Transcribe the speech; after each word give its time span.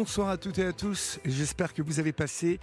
Bonsoir 0.00 0.30
à 0.30 0.38
toutes 0.38 0.58
et 0.58 0.64
à 0.64 0.72
tous. 0.72 1.20
J'espère 1.26 1.74
que 1.74 1.82
vous 1.82 2.00
avez 2.00 2.12
passé 2.12 2.58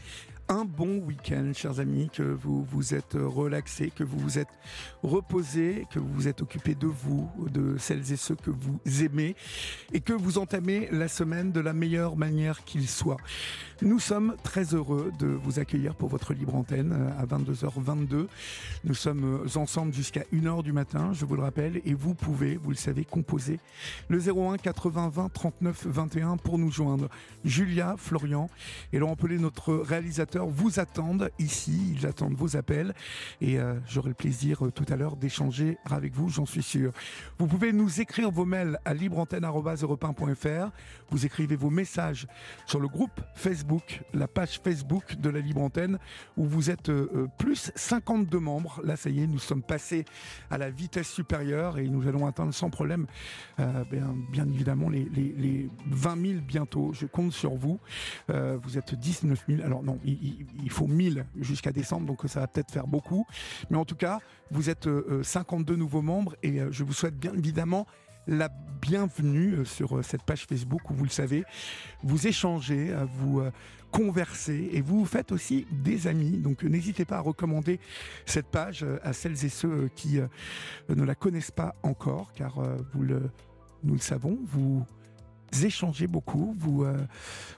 un 0.50 0.64
bon 0.64 1.00
week-end, 1.00 1.52
chers 1.54 1.80
amis, 1.80 2.10
que 2.14 2.24
vous 2.24 2.64
vous 2.64 2.94
êtes 2.94 3.14
relaxés, 3.16 3.92
que 3.94 4.04
vous 4.04 4.18
vous 4.18 4.40
êtes 4.40 4.48
reposés, 5.04 5.86
que 5.92 6.00
vous 6.00 6.14
vous 6.14 6.28
êtes 6.28 6.42
occupés 6.42 6.76
de 6.76 6.88
vous, 6.88 7.30
de 7.52 7.78
celles 7.78 8.12
et 8.12 8.16
ceux 8.16 8.36
que 8.36 8.50
vous 8.50 8.80
aimez, 9.04 9.36
et 9.94 10.00
que 10.00 10.14
vous 10.14 10.38
entamez 10.38 10.88
la 10.92 11.08
semaine 11.08 11.52
de 11.52 11.60
la 11.60 11.74
meilleure 11.74 12.16
manière 12.16 12.64
qu'il 12.64 12.88
soit. 12.88 13.18
Nous 13.82 14.00
sommes 14.00 14.36
très 14.44 14.74
heureux 14.74 15.12
de 15.20 15.28
vous 15.28 15.60
accueillir 15.60 15.96
pour 15.96 16.10
votre 16.10 16.34
libre 16.34 16.56
antenne 16.56 16.94
euh, 16.94 17.22
à 17.22 17.26
22h22. 17.26 18.28
Nous 18.86 18.94
sommes 18.96 19.46
ensemble 19.56 19.94
jusqu'à 19.94 20.24
1h 20.34 20.64
du 20.64 20.72
matin, 20.72 21.12
je 21.14 21.26
vous 21.26 21.36
le 21.36 21.44
rappelle, 21.44 21.82
et 21.86 21.94
vous 21.94 22.14
pouvez, 22.14 22.56
vous 22.56 22.72
le 22.72 22.76
savez, 22.76 23.06
composer 23.06 23.60
le 24.08 24.20
01 24.20 24.58
80 24.58 25.10
20 25.10 25.30
39 25.30 25.88
21 25.88 26.38
pour 26.38 26.58
nous 26.58 26.72
joindre. 26.72 27.10
Julia, 27.46 27.96
Florian 27.98 28.50
et 28.94 29.00
Laurent 29.00 29.16
Pelé, 29.16 29.38
notre 29.38 29.76
réalisateur, 29.76 30.37
vous 30.46 30.80
attendent 30.80 31.32
ici. 31.40 31.96
Ils 31.96 32.06
attendent 32.06 32.36
vos 32.36 32.56
appels 32.56 32.94
et 33.42 33.60
euh, 33.60 33.74
j'aurai 33.88 34.10
le 34.10 34.16
plaisir 34.16 34.62
tout 34.74 34.86
à 34.90 34.96
l'heure 34.96 35.16
d'échanger 35.16 35.78
avec 35.86 36.14
vous, 36.14 36.30
j'en 36.30 36.46
suis 36.46 36.64
sûr. 36.64 36.92
Vous 37.40 37.48
pouvez 37.48 37.74
nous 37.74 38.02
écrire 38.02 38.30
vos 38.32 38.46
mails 38.46 38.80
à 38.86 38.94
libreantenne.fr. 38.94 40.72
Vous 41.10 41.26
écrivez 41.26 41.56
vos 41.56 41.70
messages 41.70 42.28
sur 42.66 42.80
le 42.80 42.88
groupe 42.88 43.20
Facebook 43.34 44.02
la 44.14 44.28
page 44.28 44.60
Facebook 44.64 45.16
de 45.16 45.30
la 45.30 45.40
Libre 45.40 45.62
Antenne, 45.62 45.98
où 46.36 46.46
vous 46.46 46.70
êtes 46.70 46.90
euh, 46.90 47.10
euh, 47.16 47.28
plus 47.38 47.72
52 47.76 48.40
membres. 48.40 48.82
Là, 48.84 48.96
ça 48.96 49.10
y 49.10 49.22
est, 49.22 49.28
nous 49.28 49.40
sommes 49.40 49.62
passés 49.62 50.06
à 50.50 50.58
la 50.58 50.70
vitesse 50.70 51.10
supérieure 51.10 51.78
et 51.78 51.88
nous 51.88 52.08
allons 52.08 52.26
atteindre 52.26 52.54
sans 52.54 52.70
problème, 52.70 53.06
euh, 53.60 53.84
bien, 53.90 54.16
bien, 54.32 54.48
évidemment, 54.48 54.90
les, 54.90 55.06
les, 55.06 55.70
20 55.88 56.22
000 56.28 56.42
bientôt. 56.42 56.92
Je 56.94 57.06
compte 57.06 57.32
sur 57.32 57.56
vous. 57.56 57.80
vous 58.28 58.78
êtes 58.78 58.96
19 58.96 59.46
000. 59.48 59.62
Alors 59.64 59.84
non, 59.84 60.00
il, 60.04 60.27
il 60.64 60.70
faut 60.70 60.88
1000 60.88 61.26
jusqu'à 61.40 61.72
décembre, 61.72 62.06
donc 62.06 62.22
ça 62.28 62.42
va 62.42 62.48
peut-être 62.48 62.72
faire 62.72 62.88
beaucoup. 62.88 63.26
Mais 63.70 63.78
en 63.78 63.86
tout 63.86 63.96
cas, 63.96 64.20
vous 64.52 64.70
êtes 64.70 64.88
52 65.22 65.76
nouveaux 65.76 66.02
membres 66.02 66.36
et 66.44 66.60
je 66.72 66.84
vous 66.84 66.94
souhaite 66.94 67.18
bien 67.18 67.34
évidemment 67.34 67.88
la 68.28 68.50
bienvenue 68.82 69.56
euh, 69.56 69.66
sur 69.66 69.98
euh, 69.98 70.04
cette 70.04 70.24
page 70.24 70.46
Facebook 70.46 70.90
où 70.90 70.94
vous 70.94 71.06
le 71.06 71.10
savez, 71.10 71.46
vous 72.04 72.28
échangez, 72.28 72.92
euh, 72.92 73.06
vous 73.06 73.42
conversez 73.92 74.70
et 74.74 74.82
vous 74.82 75.06
faites 75.06 75.32
aussi 75.32 75.66
des 75.72 76.08
amis. 76.08 76.38
Donc 76.38 76.64
n'hésitez 76.64 77.06
pas 77.06 77.18
à 77.18 77.22
recommander 77.22 77.80
cette 78.26 78.48
page 78.48 78.86
à 79.02 79.14
celles 79.14 79.46
et 79.46 79.50
ceux 79.50 79.90
qui 79.96 80.20
ne 80.90 81.04
la 81.04 81.16
connaissent 81.16 81.52
pas 81.52 81.74
encore, 81.84 82.34
car 82.34 82.62
nous 82.94 83.94
le 83.94 84.00
savons, 84.00 84.38
vous 84.44 84.86
échangez 85.64 86.08
beaucoup. 86.08 86.56
Vous, 86.58 86.86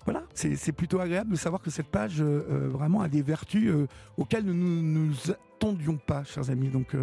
voilà, 0.06 0.24
c'est 0.34 0.72
plutôt 0.72 1.00
agréable 1.00 1.32
de 1.32 1.36
savoir 1.36 1.62
que 1.62 1.70
cette 1.70 1.88
page 1.88 2.22
vraiment 2.22 3.02
a 3.02 3.08
des 3.08 3.22
vertus 3.22 3.72
auxquelles 4.18 4.46
nous 4.46 4.54
ne 4.54 4.82
nous 4.82 5.16
attendions 5.32 5.98
pas, 5.98 6.24
chers 6.24 6.50
amis. 6.50 6.70
Donc 6.70 6.96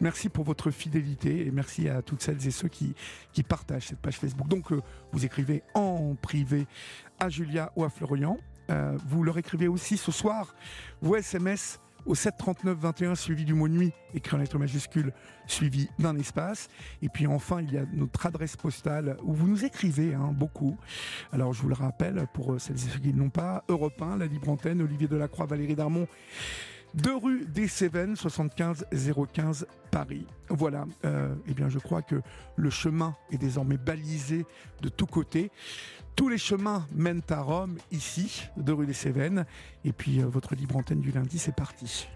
Merci 0.00 0.28
pour 0.28 0.44
votre 0.44 0.70
fidélité 0.70 1.46
et 1.46 1.50
merci 1.50 1.88
à 1.88 2.02
toutes 2.02 2.22
celles 2.22 2.46
et 2.46 2.50
ceux 2.50 2.68
qui, 2.68 2.94
qui 3.32 3.42
partagent 3.42 3.86
cette 3.88 3.98
page 3.98 4.18
Facebook. 4.18 4.46
Donc, 4.46 4.70
euh, 4.72 4.82
vous 5.12 5.24
écrivez 5.24 5.62
en 5.74 6.14
privé 6.20 6.66
à 7.18 7.30
Julia 7.30 7.72
ou 7.76 7.84
à 7.84 7.88
Florian. 7.88 8.36
Euh, 8.70 8.98
vous 9.06 9.22
leur 9.22 9.38
écrivez 9.38 9.68
aussi 9.68 9.96
ce 9.96 10.12
soir 10.12 10.54
vos 11.00 11.16
SMS 11.16 11.80
au 12.06 12.14
739 12.14 12.78
21 12.78 13.14
suivi 13.14 13.44
du 13.44 13.54
mot 13.54 13.68
nuit 13.68 13.92
écrit 14.14 14.36
en 14.36 14.38
lettres 14.38 14.58
majuscules 14.58 15.12
suivi 15.46 15.88
d'un 15.98 16.16
espace 16.16 16.68
et 17.02 17.08
puis 17.08 17.26
enfin 17.26 17.60
il 17.60 17.72
y 17.72 17.78
a 17.78 17.84
notre 17.92 18.26
adresse 18.26 18.56
postale 18.56 19.16
où 19.22 19.34
vous 19.34 19.48
nous 19.48 19.64
écrivez 19.64 20.14
hein, 20.14 20.32
beaucoup 20.32 20.78
alors 21.32 21.52
je 21.52 21.62
vous 21.62 21.68
le 21.68 21.74
rappelle 21.74 22.26
pour 22.32 22.54
euh, 22.54 22.58
celles 22.58 22.76
et 22.76 22.90
ceux 22.90 22.98
qui 22.98 23.12
n'ont 23.12 23.30
pas 23.30 23.64
Europe 23.68 24.00
1 24.00 24.18
la 24.18 24.26
libre 24.26 24.48
antenne 24.48 24.80
Olivier 24.80 25.08
Delacroix 25.08 25.46
Valérie 25.46 25.74
Darmon 25.76 26.06
2 26.94 27.16
rue 27.16 27.44
des 27.44 27.68
Cévennes, 27.68 28.16
75 28.16 28.86
015 29.34 29.66
Paris. 29.90 30.26
Voilà, 30.48 30.86
euh, 31.04 31.34
eh 31.46 31.52
bien 31.52 31.68
je 31.68 31.78
crois 31.78 32.00
que 32.00 32.22
le 32.56 32.70
chemin 32.70 33.14
est 33.30 33.36
désormais 33.36 33.76
balisé 33.76 34.46
de 34.80 34.88
tous 34.88 35.06
côtés. 35.06 35.50
Tous 36.16 36.28
les 36.28 36.38
chemins 36.38 36.88
mènent 36.92 37.22
à 37.28 37.40
Rome, 37.42 37.76
ici, 37.92 38.48
de 38.56 38.72
rue 38.72 38.86
des 38.86 38.94
Cévennes. 38.94 39.46
Et 39.84 39.92
puis 39.92 40.20
euh, 40.20 40.26
votre 40.26 40.54
libre 40.54 40.76
antenne 40.76 41.00
du 41.00 41.12
lundi, 41.12 41.38
c'est 41.38 41.54
parti. 41.54 42.08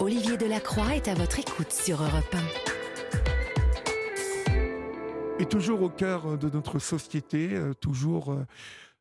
Olivier 0.00 0.36
Delacroix 0.36 0.94
est 0.94 1.08
à 1.08 1.14
votre 1.14 1.38
écoute 1.40 1.72
sur 1.72 2.00
Europe 2.02 2.34
1. 4.48 5.42
Et 5.42 5.46
toujours 5.46 5.82
au 5.82 5.90
cœur 5.90 6.38
de 6.38 6.48
notre 6.48 6.78
société, 6.78 7.54
euh, 7.54 7.74
toujours 7.74 8.36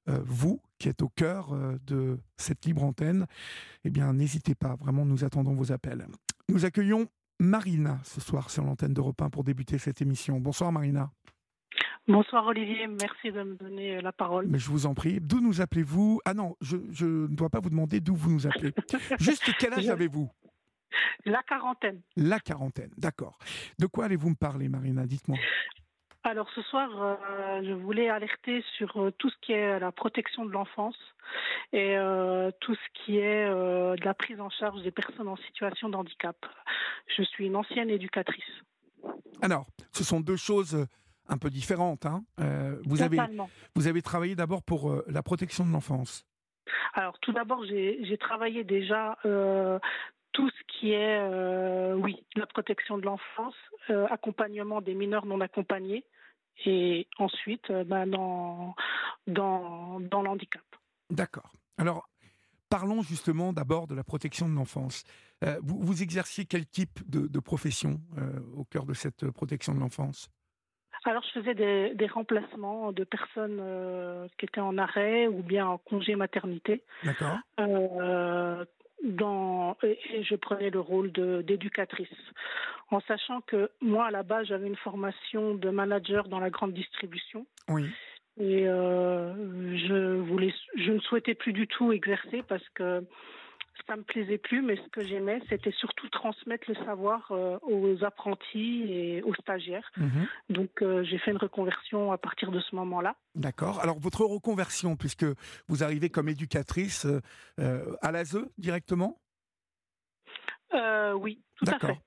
euh, 0.08 0.20
vous 0.26 0.62
qui 0.78 0.90
êtes 0.90 1.02
au 1.02 1.10
cœur 1.10 1.54
euh, 1.54 1.78
de 1.88 2.20
cette 2.38 2.66
libre 2.66 2.84
antenne, 2.84 3.26
eh 3.84 3.90
bien, 3.90 4.14
n'hésitez 4.14 4.54
pas. 4.54 4.76
Vraiment, 4.76 5.06
nous 5.06 5.24
attendons 5.24 5.54
vos 5.54 5.72
appels. 5.72 6.06
Nous 6.50 6.66
accueillons 6.66 7.08
Marina 7.40 8.00
ce 8.04 8.22
soir 8.22 8.50
sur 8.50 8.64
l'antenne 8.64 8.94
d'Europe 8.94 9.22
1 9.22 9.30
pour 9.30 9.44
débuter 9.44 9.78
cette 9.78 10.02
émission. 10.02 10.40
Bonsoir 10.40 10.72
Marina. 10.72 11.12
Bonsoir 12.08 12.46
Olivier, 12.46 12.88
merci 12.88 13.32
de 13.32 13.42
me 13.42 13.56
donner 13.56 13.98
euh, 13.98 14.02
la 14.02 14.12
parole. 14.12 14.46
Mais 14.48 14.60
je 14.60 14.70
vous 14.70 14.86
en 14.86 14.94
prie. 14.94 15.20
D'où 15.20 15.42
nous 15.42 15.62
appelez-vous? 15.62 16.22
Ah 16.24 16.36
non, 16.36 16.56
je, 16.62 16.78
ne 16.78 17.28
dois 17.28 17.50
pas 17.50 17.60
vous 17.60 17.72
demander 17.72 18.00
d'où 18.00 18.16
vous 18.16 18.32
nous 18.32 18.46
appelez. 18.46 18.74
Juste 19.20 19.52
quel 19.58 19.74
âge 19.74 19.90
avez-vous? 19.90 20.30
La 21.26 21.42
quarantaine. 21.42 22.02
La 22.16 22.40
quarantaine, 22.40 22.92
d'accord. 22.98 23.40
De 23.80 23.88
quoi 23.88 24.06
allez-vous 24.06 24.30
me 24.30 24.36
parler 24.36 24.70
Marina? 24.70 25.06
Dites-moi. 25.08 25.38
Alors 26.24 26.50
ce 26.56 26.62
soir, 26.64 26.90
euh, 27.00 27.62
je 27.64 27.74
voulais 27.74 28.10
alerter 28.10 28.64
sur 28.78 29.00
euh, 29.00 29.12
tout 29.12 29.30
ce 29.30 29.36
qui 29.42 29.52
est 29.52 29.80
la 29.80 29.92
protection 29.92 30.44
de 30.44 30.50
l'enfance 30.50 30.98
et 31.72 31.96
euh, 31.98 32.50
tout 32.62 32.74
ce 32.74 33.04
qui 33.04 33.18
est 33.18 33.48
de 33.48 34.04
la 34.04 34.14
prise 34.16 34.42
en 34.42 34.50
charge 34.50 34.82
des 34.82 34.90
personnes 34.90 35.28
en 35.28 35.38
situation 35.38 35.88
de 35.88 35.96
handicap. 35.96 36.36
Je 37.16 37.22
suis 37.22 37.46
une 37.46 37.56
ancienne 37.56 37.92
éducatrice. 37.92 38.44
Alors, 39.42 39.68
ce 39.92 40.04
sont 40.04 40.20
deux 40.20 40.36
choses 40.36 40.88
un 41.28 41.38
peu 41.38 41.50
différentes. 41.50 42.06
Hein. 42.06 42.24
vous, 42.86 43.02
avez, 43.02 43.18
vous 43.76 43.88
avez 43.88 44.02
travaillé 44.02 44.36
d'abord 44.36 44.64
pour 44.64 45.04
la 45.08 45.24
protection 45.24 45.66
de 45.66 45.72
l'enfance. 45.72 46.26
Alors 46.94 47.18
tout 47.20 47.32
d'abord, 47.32 47.64
j'ai 47.66 48.18
travaillé 48.20 48.64
déjà 48.64 49.18
tout 49.24 50.50
ce 50.50 50.64
qui 50.68 50.92
est, 50.92 51.94
oui, 51.94 52.24
la 52.36 52.46
protection 52.46 52.98
de 52.98 53.06
l'enfance, 53.06 53.56
accompagnement 54.10 54.82
des 54.82 54.94
mineurs 54.94 55.26
non 55.26 55.42
accompagnés, 55.42 56.06
et 56.66 57.08
ensuite 57.18 57.70
euh, 57.70 57.84
bah, 57.84 58.06
dans, 58.06 58.76
dans, 59.28 60.00
dans 60.00 60.22
l'handicap. 60.22 60.64
D'accord. 61.10 61.52
Alors, 61.78 62.10
parlons 62.70 63.02
justement 63.02 63.54
d'abord 63.54 63.88
de 63.88 63.96
la 63.96 64.04
protection 64.04 64.48
de 64.48 64.56
l'enfance. 64.56 65.04
Euh, 65.44 65.60
vous, 65.62 65.80
vous, 65.80 66.02
exerciez 66.02 66.46
quel 66.46 66.66
type 66.66 67.00
de, 67.10 67.28
de 67.28 67.40
profession 67.40 68.02
euh, 68.18 68.40
au 68.56 68.64
cœur 68.64 68.86
de 68.86 68.94
cette 68.94 69.30
protection 69.32 69.74
de 69.76 69.80
l'enfance? 69.80 70.30
Alors, 71.06 71.24
je 71.24 71.40
faisais 71.40 71.54
des, 71.54 71.94
des 71.94 72.08
remplacements 72.08 72.92
de 72.92 73.04
personnes 73.04 73.62
qui 74.38 74.46
étaient 74.46 74.62
en 74.62 74.78
arrêt 74.78 75.28
ou 75.28 75.42
bien 75.44 75.68
en 75.68 75.78
congé 75.78 76.16
maternité. 76.16 76.82
D'accord 77.04 77.38
dans, 79.06 79.78
et 79.84 80.24
je 80.24 80.36
prenais 80.36 80.70
le 80.70 80.80
rôle 80.80 81.12
d'éducatrice, 81.12 82.08
en 82.92 83.00
sachant 83.02 83.42
que 83.42 83.70
moi, 83.82 84.08
à 84.08 84.12
la 84.12 84.24
base, 84.24 84.48
j'avais 84.48 84.68
une 84.68 84.76
formation 84.78 85.56
de 85.56 85.70
manager 85.70 86.28
dans 86.28 86.40
la 86.40 86.50
grande 86.50 86.74
distribution. 86.74 87.46
Oui. 87.68 87.86
Et 88.38 88.68
euh, 88.68 89.34
je, 89.88 90.18
voulais, 90.20 90.54
je 90.76 90.92
ne 90.92 91.00
souhaitais 91.00 91.36
plus 91.36 91.54
du 91.54 91.68
tout 91.68 91.94
exercer 91.94 92.44
parce 92.48 92.68
que 92.74 93.04
ça 93.88 93.96
me 93.96 94.04
plaisait 94.04 94.38
plus, 94.38 94.62
mais 94.62 94.76
ce 94.78 94.90
que 94.90 95.02
j'aimais, 95.02 95.42
c'était 95.50 95.72
surtout 95.72 96.10
transmettre 96.10 96.66
le 96.68 96.76
savoir 96.86 97.32
euh, 97.32 97.58
aux 97.62 98.04
apprentis 98.04 98.84
et 98.88 99.24
aux 99.24 99.34
stagiaires. 99.36 99.90
Mhm. 99.98 100.28
Donc, 100.50 100.82
euh, 100.82 101.04
j'ai 101.04 101.18
fait 101.18 101.32
une 101.32 101.38
reconversion 101.38 102.12
à 102.12 102.18
partir 102.18 102.52
de 102.52 102.60
ce 102.60 102.76
moment-là. 102.76 103.16
D'accord. 103.36 103.80
Alors, 103.82 104.00
votre 104.00 104.24
reconversion, 104.26 104.96
puisque 104.96 105.26
vous 105.68 105.84
arrivez 105.84 106.10
comme 106.10 106.30
éducatrice 106.30 107.06
euh, 107.60 107.96
à 108.02 108.12
l'ASE 108.12 108.40
directement? 108.58 109.20
Oui, 111.18 111.42
tout 111.56 111.66
à 111.68 111.80
fait. 111.80 112.02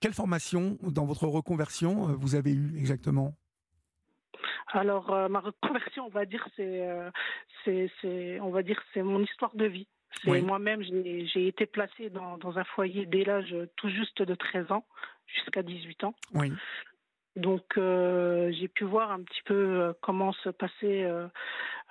quelle 0.00 0.14
formation 0.14 0.78
dans 0.80 1.04
votre 1.04 1.26
reconversion 1.26 2.06
vous 2.16 2.34
avez 2.34 2.52
eu 2.52 2.78
exactement? 2.78 3.34
Alors 4.68 5.10
ma 5.28 5.40
reconversion, 5.40 6.06
on 6.06 6.08
va 6.08 6.24
dire, 6.24 6.46
c'est, 6.56 6.88
c'est, 8.00 8.40
on 8.40 8.48
va 8.48 8.62
dire, 8.62 8.80
c'est 8.94 9.02
mon 9.02 9.22
histoire 9.22 9.54
de 9.54 9.66
vie. 9.66 9.86
Moi-même, 10.24 10.82
j'ai 10.82 11.46
été 11.46 11.66
placée 11.66 12.10
dans, 12.10 12.38
dans, 12.38 12.58
un 12.58 12.64
foyer 12.64 13.06
dès 13.06 13.24
l'âge 13.24 13.54
tout 13.76 13.88
juste 13.88 14.22
de 14.22 14.34
13 14.34 14.70
ans 14.72 14.84
jusqu'à 15.26 15.62
18 15.62 16.04
ans. 16.04 16.14
Oui. 16.34 16.52
Donc, 17.36 17.64
euh, 17.78 18.52
j'ai 18.52 18.68
pu 18.68 18.84
voir 18.84 19.10
un 19.10 19.22
petit 19.22 19.42
peu 19.44 19.54
euh, 19.54 19.92
comment 20.02 20.32
se 20.32 20.50
passait, 20.50 21.04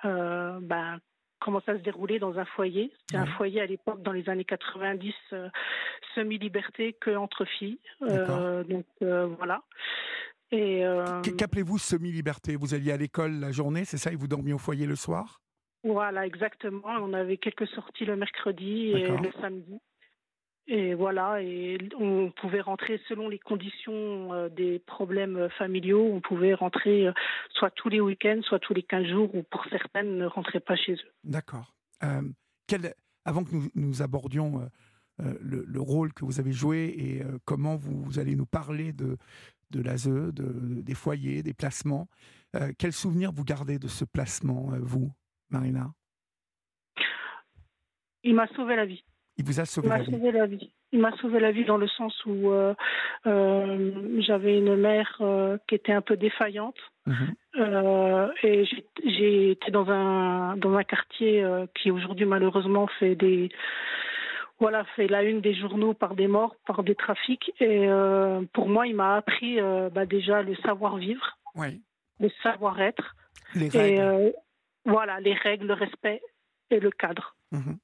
euh, 0.04 0.58
ben, 0.60 0.98
comment 1.40 1.60
ça 1.66 1.76
se 1.76 1.82
déroulait 1.82 2.20
dans 2.20 2.38
un 2.38 2.44
foyer. 2.44 2.92
C'était 3.00 3.16
un 3.16 3.26
foyer 3.26 3.60
à 3.60 3.66
l'époque, 3.66 4.02
dans 4.02 4.12
les 4.12 4.28
années 4.28 4.44
90, 4.44 5.12
semi-liberté 6.14 6.92
que 7.00 7.16
entre 7.16 7.44
filles. 7.44 7.80
donc, 8.00 8.86
voilà. 9.00 9.62
Et 10.52 10.84
Qu'appelez-vous 11.36 11.78
semi-liberté? 11.78 12.56
Vous 12.56 12.74
alliez 12.74 12.92
à 12.92 12.96
l'école 12.96 13.40
la 13.40 13.50
journée, 13.50 13.84
c'est 13.84 13.96
ça, 13.96 14.12
et 14.12 14.16
vous 14.16 14.28
dormiez 14.28 14.52
au 14.52 14.58
foyer 14.58 14.86
le 14.86 14.96
soir? 14.96 15.41
Voilà, 15.84 16.26
exactement. 16.26 16.88
On 17.00 17.12
avait 17.12 17.36
quelques 17.36 17.66
sorties 17.68 18.04
le 18.04 18.16
mercredi 18.16 18.92
et 18.92 19.08
le 19.08 19.32
samedi. 19.40 19.80
Et 20.68 20.94
voilà, 20.94 21.42
et 21.42 21.76
on 21.98 22.30
pouvait 22.30 22.60
rentrer 22.60 23.00
selon 23.08 23.28
les 23.28 23.40
conditions 23.40 24.48
des 24.48 24.78
problèmes 24.78 25.48
familiaux. 25.58 26.08
On 26.12 26.20
pouvait 26.20 26.54
rentrer 26.54 27.08
soit 27.50 27.70
tous 27.70 27.88
les 27.88 28.00
week-ends, 28.00 28.40
soit 28.42 28.60
tous 28.60 28.72
les 28.72 28.84
15 28.84 29.06
jours, 29.06 29.34
ou 29.34 29.42
pour 29.42 29.64
certaines 29.70 30.18
ne 30.18 30.26
rentraient 30.26 30.60
pas 30.60 30.76
chez 30.76 30.92
eux. 30.92 31.12
D'accord. 31.24 31.74
avant 33.24 33.42
que 33.42 33.52
nous, 33.52 33.68
nous 33.74 34.02
abordions 34.02 34.70
le, 35.18 35.64
le, 35.66 35.80
rôle 35.80 36.12
que 36.12 36.24
vous 36.24 36.38
avez 36.38 36.52
joué 36.52 36.94
et 36.96 37.22
comment 37.44 37.74
vous, 37.74 38.20
allez 38.20 38.36
nous 38.36 38.46
parler 38.46 38.92
de, 38.92 39.16
de 39.70 39.82
l'ASE, 39.82 40.06
de, 40.06 40.80
des 40.80 40.94
foyers, 40.94 41.42
des 41.42 41.54
placements, 41.54 42.08
quel 42.78 42.92
souvenir 42.92 43.32
vous 43.32 43.44
gardez 43.44 43.80
de 43.80 43.88
ce 43.88 44.04
placement, 44.04 44.70
vous, 44.80 45.12
Marina? 45.52 45.90
Il 48.24 48.34
m'a 48.34 48.46
sauvé 48.48 48.76
la 48.76 48.86
vie. 48.86 49.04
Il 49.38 49.44
vous 49.44 49.60
a 49.60 49.64
sauvé, 49.64 49.88
la, 49.88 50.46
vie. 50.46 50.72
Il 50.92 51.00
m'a 51.00 51.16
sauvé 51.16 51.40
la 51.40 51.52
vie 51.52 51.64
dans 51.64 51.78
le 51.78 51.88
sens 51.88 52.14
où 52.26 52.50
euh, 52.50 52.74
euh, 53.26 54.20
j'avais 54.20 54.58
une 54.58 54.76
mère 54.76 55.16
euh, 55.20 55.56
qui 55.66 55.74
était 55.74 55.92
un 55.92 56.02
peu 56.02 56.16
défaillante 56.16 56.76
mhm. 57.06 57.34
et 58.42 58.64
j'ai 59.04 59.52
été 59.52 59.70
dans 59.70 59.88
un 59.88 60.56
dans 60.58 60.74
un 60.74 60.84
quartier 60.84 61.44
qui 61.74 61.90
aujourd'hui 61.90 62.26
malheureusement 62.26 62.86
fait 62.98 63.14
des 63.14 63.48
voilà 64.60 64.84
fait 64.96 65.08
la 65.08 65.22
une 65.22 65.40
des 65.40 65.54
journaux 65.54 65.94
par 65.94 66.14
des 66.14 66.28
morts, 66.28 66.54
par 66.66 66.82
des 66.82 66.94
trafics 66.94 67.52
et 67.58 67.88
pour 68.52 68.68
moi 68.68 68.86
il 68.86 68.94
m'a 68.94 69.16
appris 69.16 69.58
bah, 69.92 70.04
déjà 70.04 70.42
le 70.42 70.54
savoir 70.56 70.98
vivre, 70.98 71.38
le 72.20 72.30
savoir 72.42 72.80
être, 72.80 73.16
les. 73.54 73.70
Voilà 74.84 75.20
les 75.20 75.34
règles, 75.34 75.66
le 75.66 75.74
respect 75.74 76.20
et 76.70 76.80
le 76.80 76.90
cadre. 76.90 77.36
Mhm. 77.52 77.78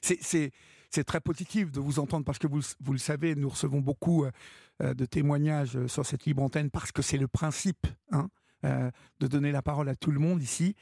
C'est 0.00 1.04
très 1.04 1.20
positif 1.20 1.72
de 1.72 1.80
vous 1.80 1.98
entendre 1.98 2.24
parce 2.24 2.38
que 2.38 2.46
vous, 2.46 2.92
le 2.92 2.98
savez, 2.98 3.34
nous 3.34 3.48
recevons 3.48 3.80
beaucoup 3.80 4.24
euh, 4.24 4.30
euh, 4.82 4.94
de 4.94 5.06
témoignages 5.06 5.76
euh, 5.76 5.88
sur 5.88 6.04
cette 6.04 6.26
libre 6.26 6.42
antenne 6.42 6.70
parce 6.70 6.92
que 6.92 7.00
c'est 7.00 7.16
le 7.16 7.28
principe 7.28 7.86
hein, 8.10 8.28
de 8.62 9.26
donner 9.26 9.52
la 9.52 9.62
parole 9.62 9.88
à 9.88 9.96
tout 9.96 10.12
le 10.12 10.20
monde 10.20 10.40
ici, 10.40 10.76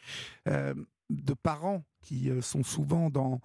de 0.44 1.34
parents 1.42 1.82
qui 2.02 2.30
sont 2.42 2.62
souvent 2.62 3.08
dans, 3.08 3.40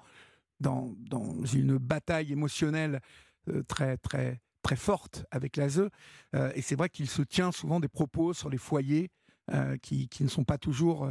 une 1.54 1.78
bataille 1.78 2.34
émotionnelle 2.34 3.00
très, 3.70 3.96
très, 3.96 4.42
très 4.62 4.76
forte 4.76 5.26
avec 5.32 5.56
l'ASE. 5.56 5.90
et 6.54 6.62
c'est 6.62 6.76
vrai 6.76 6.90
qu'il 6.90 7.08
se 7.08 7.22
tient 7.22 7.54
souvent 7.54 7.80
des 7.80 7.88
propos 7.88 8.34
sur 8.34 8.50
les 8.50 8.58
foyers 8.58 9.10
qui, 9.82 10.10
ne 10.20 10.28
sont 10.28 10.44
pas 10.44 10.58
toujours 10.58 11.08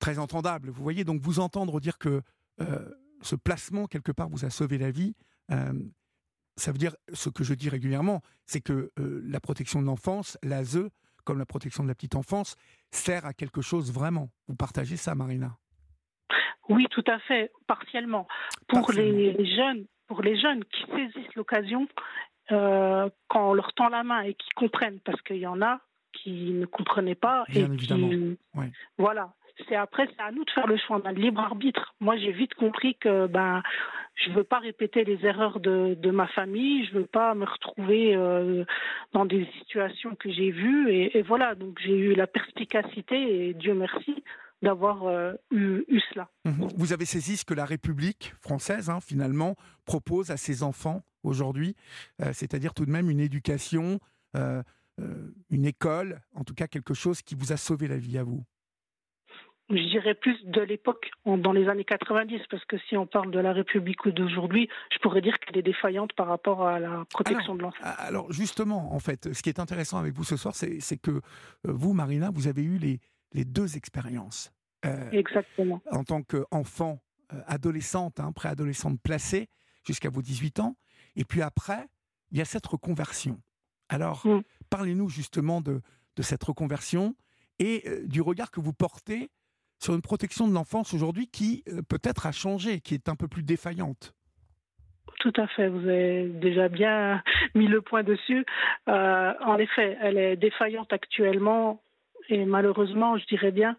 très 0.00 0.18
entendables. 0.18 0.70
Vous 0.70 0.82
voyez, 0.82 1.04
donc 1.04 1.20
vous 1.20 1.38
entendre 1.38 1.78
dire 1.78 1.98
que 1.98 2.22
ce 3.22 3.36
placement, 3.36 3.86
quelque 3.86 4.12
part, 4.12 4.28
vous 4.28 4.44
a 4.44 4.50
sauvé 4.50 4.78
la 4.78 4.90
vie. 4.90 5.14
Euh, 5.50 5.72
ça 6.56 6.72
veut 6.72 6.78
dire, 6.78 6.94
ce 7.12 7.28
que 7.30 7.44
je 7.44 7.54
dis 7.54 7.68
régulièrement, 7.68 8.20
c'est 8.46 8.60
que 8.60 8.90
euh, 8.98 9.22
la 9.24 9.40
protection 9.40 9.80
de 9.80 9.86
l'enfance, 9.86 10.38
l'ASE, 10.42 10.88
comme 11.24 11.38
la 11.38 11.46
protection 11.46 11.82
de 11.82 11.88
la 11.88 11.94
petite 11.94 12.16
enfance, 12.16 12.56
sert 12.90 13.26
à 13.26 13.32
quelque 13.32 13.62
chose 13.62 13.92
vraiment. 13.92 14.30
Vous 14.48 14.56
partagez 14.56 14.96
ça, 14.96 15.14
Marina? 15.14 15.56
Oui, 16.68 16.86
tout 16.90 17.04
à 17.06 17.18
fait, 17.20 17.50
partiellement. 17.66 18.26
Pour 18.68 18.92
Les, 18.92 19.34
jeunes, 19.56 19.86
pour 20.06 20.22
les 20.22 20.38
jeunes 20.38 20.64
qui 20.64 20.84
saisissent 20.86 21.34
l'occasion, 21.34 21.88
euh, 22.52 23.08
quand 23.28 23.50
on 23.50 23.54
leur 23.54 23.72
tend 23.74 23.88
la 23.88 24.02
main 24.02 24.22
et 24.22 24.34
qui 24.34 24.48
comprennent, 24.56 25.00
parce 25.00 25.20
qu'il 25.22 25.38
y 25.38 25.46
en 25.46 25.62
a 25.62 25.80
qui 26.12 26.52
ne 26.52 26.66
comprenaient 26.66 27.14
pas 27.14 27.44
Bien 27.48 27.72
évidemment. 27.72 28.34
voilà 28.98 29.32
c'est 29.68 29.76
après, 29.76 30.06
c'est 30.06 30.22
à 30.22 30.30
nous 30.30 30.44
de 30.44 30.50
faire 30.50 30.66
le 30.66 30.76
choix. 30.76 31.00
On 31.02 31.08
a 31.08 31.12
le 31.12 31.20
libre 31.20 31.40
arbitre. 31.40 31.94
Moi, 32.00 32.16
j'ai 32.16 32.32
vite 32.32 32.54
compris 32.54 32.94
que 32.96 33.26
ben, 33.26 33.62
je 34.24 34.30
veux 34.32 34.44
pas 34.44 34.58
répéter 34.58 35.04
les 35.04 35.24
erreurs 35.24 35.60
de, 35.60 36.10
ma 36.10 36.26
famille. 36.28 36.86
Je 36.86 36.98
veux 36.98 37.06
pas 37.06 37.34
me 37.34 37.44
retrouver 37.44 38.14
euh, 38.14 38.64
dans 39.12 39.24
des 39.24 39.46
situations 39.58 40.14
que 40.14 40.30
j'ai 40.30 40.50
vues. 40.50 40.90
Et, 40.90 41.22
voilà, 41.22 41.54
donc 41.54 41.78
j'ai 41.82 41.96
eu 41.96 42.14
la 42.14 42.26
perspicacité 42.26 43.48
et 43.48 43.54
Dieu 43.54 43.74
merci 43.74 44.22
d'avoir 44.62 45.04
euh, 45.04 45.32
eu, 45.50 45.84
cela. 46.12 46.28
Mhm. 46.44 46.68
Vous 46.76 46.92
avez 46.92 47.06
saisi 47.06 47.38
ce 47.38 47.44
que 47.44 47.54
la 47.54 47.64
République 47.64 48.34
française, 48.40 48.90
hein, 48.90 49.00
finalement, 49.00 49.56
propose 49.86 50.30
à 50.30 50.36
ses 50.36 50.62
enfants 50.62 51.02
aujourd'hui, 51.22 51.76
euh, 52.20 52.30
c'est-à-dire 52.34 52.74
tout 52.74 52.84
de 52.84 52.90
même 52.90 53.10
une 53.10 53.20
éducation, 53.20 54.00
une 55.50 55.64
école, 55.64 56.20
en 56.34 56.44
tout 56.44 56.54
cas 56.54 56.68
quelque 56.68 56.92
chose 56.92 57.22
qui 57.22 57.34
vous 57.34 57.52
a 57.52 57.56
sauvé 57.56 57.88
la 57.88 57.96
vie 57.96 58.18
à 58.18 58.22
vous 58.22 58.44
je 59.70 59.88
dirais 59.88 60.14
plus 60.14 60.36
de 60.44 60.60
l'époque, 60.60 61.10
dans 61.24 61.52
les 61.52 61.68
années 61.68 61.84
90, 61.84 62.40
parce 62.50 62.64
que 62.64 62.76
si 62.88 62.96
on 62.96 63.06
parle 63.06 63.30
de 63.30 63.38
la 63.38 63.52
République 63.52 64.04
ou 64.04 64.10
d'aujourd'hui, 64.10 64.68
je 64.92 64.98
pourrais 64.98 65.20
dire 65.20 65.38
qu'elle 65.38 65.56
est 65.56 65.62
défaillante 65.62 66.12
par 66.14 66.26
rapport 66.26 66.66
à 66.66 66.80
la 66.80 67.04
protection 67.10 67.54
de 67.54 67.62
l'enfant. 67.62 67.82
Alors 67.98 68.32
justement, 68.32 68.92
en 68.92 68.98
fait, 68.98 69.32
ce 69.32 69.42
qui 69.42 69.48
est 69.48 69.60
intéressant 69.60 69.98
avec 69.98 70.14
vous 70.14 70.24
ce 70.24 70.36
soir, 70.36 70.54
c'est 70.54 70.96
que 70.98 71.10
euh, 71.10 71.20
vous, 71.64 71.92
Marina, 71.92 72.30
vous 72.30 72.48
avez 72.48 72.62
eu 72.62 72.78
les, 72.78 73.00
les 73.32 73.44
deux 73.44 73.76
expériences. 73.76 74.52
Euh, 74.84 75.10
Exactement. 75.12 75.80
En 75.90 76.04
tant 76.04 76.22
qu'enfant, 76.22 77.00
euh, 77.32 77.40
adolescente, 77.46 78.18
hein, 78.18 78.32
préadolescente 78.32 79.00
placée, 79.00 79.48
jusqu'à 79.86 80.10
vos 80.10 80.22
18 80.22 80.60
ans, 80.60 80.76
et 81.16 81.24
puis 81.24 81.42
après, 81.42 81.86
il 82.32 82.38
y 82.38 82.40
a 82.40 82.44
cette 82.44 82.66
reconversion. 82.66 83.40
Alors, 83.88 84.26
mm. 84.26 84.42
parlez-nous 84.68 85.08
justement 85.08 85.60
de, 85.60 85.80
de 86.16 86.22
cette 86.22 86.42
reconversion 86.42 87.14
et 87.58 87.84
du 88.04 88.22
regard 88.22 88.50
que 88.50 88.60
vous 88.60 88.72
portez 88.72 89.30
sur 89.80 89.94
une 89.94 90.02
protection 90.02 90.46
de 90.46 90.54
l'enfance 90.54 90.94
aujourd'hui 90.94 91.26
qui 91.26 91.64
euh, 91.68 91.80
peut-être 91.82 92.26
a 92.26 92.32
changé, 92.32 92.80
qui 92.80 92.94
est 92.94 93.08
un 93.08 93.16
peu 93.16 93.26
plus 93.26 93.42
défaillante. 93.42 94.14
Tout 95.18 95.32
à 95.36 95.46
fait, 95.48 95.68
vous 95.68 95.86
avez 95.88 96.24
déjà 96.28 96.68
bien 96.68 97.22
mis 97.54 97.66
le 97.66 97.80
point 97.80 98.02
dessus. 98.02 98.44
Euh, 98.88 99.32
en 99.44 99.58
effet, 99.58 99.98
elle 100.00 100.16
est 100.16 100.36
défaillante 100.36 100.92
actuellement 100.92 101.82
et 102.28 102.44
malheureusement, 102.44 103.18
je 103.18 103.26
dirais 103.26 103.50
bien, 103.50 103.76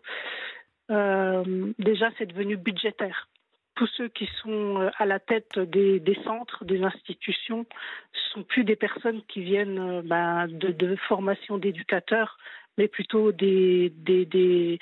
euh, 0.91 1.71
déjà 1.79 2.09
c'est 2.17 2.25
devenu 2.25 2.57
budgétaire. 2.57 3.27
Tous 3.75 3.87
ceux 3.97 4.09
qui 4.09 4.29
sont 4.43 4.91
à 4.97 5.05
la 5.05 5.19
tête 5.19 5.57
des, 5.57 6.17
centres, 6.25 6.65
des 6.65 6.83
institutions, 6.83 7.59
ne 7.59 8.19
sont 8.33 8.43
plus 8.43 8.63
des 8.63 8.75
personnes 8.75 9.21
qui 9.27 9.41
viennent 9.41 10.01
ben, 10.01 10.47
de, 10.47 10.67
de 10.67 10.95
formation 11.07 11.57
d'éducateurs, 11.57 12.37
mais 12.77 12.87
plutôt 12.87 13.31
des, 13.31 14.79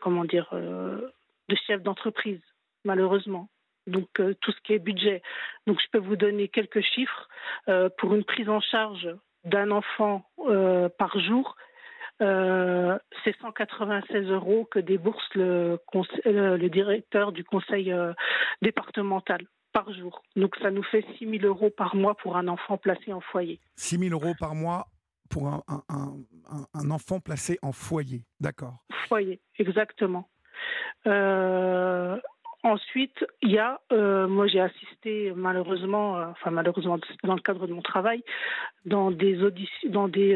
comment 0.00 0.24
dire, 0.24 0.48
euh, 0.52 1.08
de 1.48 1.56
chefs 1.66 1.82
d'entreprise, 1.82 2.40
malheureusement. 2.84 3.48
Donc 3.86 4.08
euh, 4.18 4.34
tout 4.40 4.52
ce 4.52 4.60
qui 4.62 4.72
est 4.72 4.78
budget. 4.78 5.22
Donc 5.66 5.78
je 5.80 5.86
peux 5.92 5.98
vous 5.98 6.16
donner 6.16 6.48
quelques 6.48 6.80
chiffres 6.80 7.28
euh, 7.68 7.90
pour 7.98 8.14
une 8.14 8.24
prise 8.24 8.48
en 8.48 8.60
charge 8.60 9.08
d'un 9.44 9.70
enfant 9.70 10.24
par 10.98 11.18
jour. 11.20 11.56
c'est 12.18 13.36
196 13.42 14.30
euros 14.30 14.64
que 14.64 14.78
débourse 14.78 15.28
le 15.34 16.68
directeur 16.68 17.30
du 17.32 17.44
conseil 17.44 17.94
départemental 18.62 19.42
par 19.74 19.92
jour. 19.92 20.22
Donc 20.36 20.56
ça 20.62 20.70
nous 20.70 20.84
fait 20.84 21.04
6 21.18 21.28
000 21.40 21.44
euros 21.44 21.68
par 21.68 21.94
mois 21.94 22.14
pour 22.14 22.38
un 22.38 22.48
enfant 22.48 22.78
placé 22.78 23.12
en 23.12 23.20
foyer. 23.20 23.60
6 23.76 23.98
000 23.98 24.12
euros 24.12 24.34
par 24.38 24.54
mois 24.54 24.86
pour 25.30 25.48
un, 25.48 26.90
enfant 26.90 27.20
placé 27.20 27.58
en 27.62 27.72
foyer, 27.72 28.22
d'accord? 28.40 28.84
Foyer, 29.08 29.40
exactement. 29.58 30.28
Euh, 31.06 32.18
ensuite, 32.62 33.24
il 33.42 33.50
y 33.50 33.58
a, 33.58 33.80
euh, 33.92 34.28
moi 34.28 34.46
j'ai 34.46 34.60
assisté 34.60 35.32
malheureusement, 35.34 36.18
euh, 36.18 36.26
enfin 36.26 36.50
malheureusement 36.50 36.98
dans 37.22 37.34
le 37.34 37.40
cadre 37.40 37.66
de 37.66 37.72
mon 37.72 37.82
travail, 37.82 38.22
dans 38.84 39.10
des 39.10 39.42
auditions, 39.42 39.90
dans 39.90 40.08
des, 40.08 40.34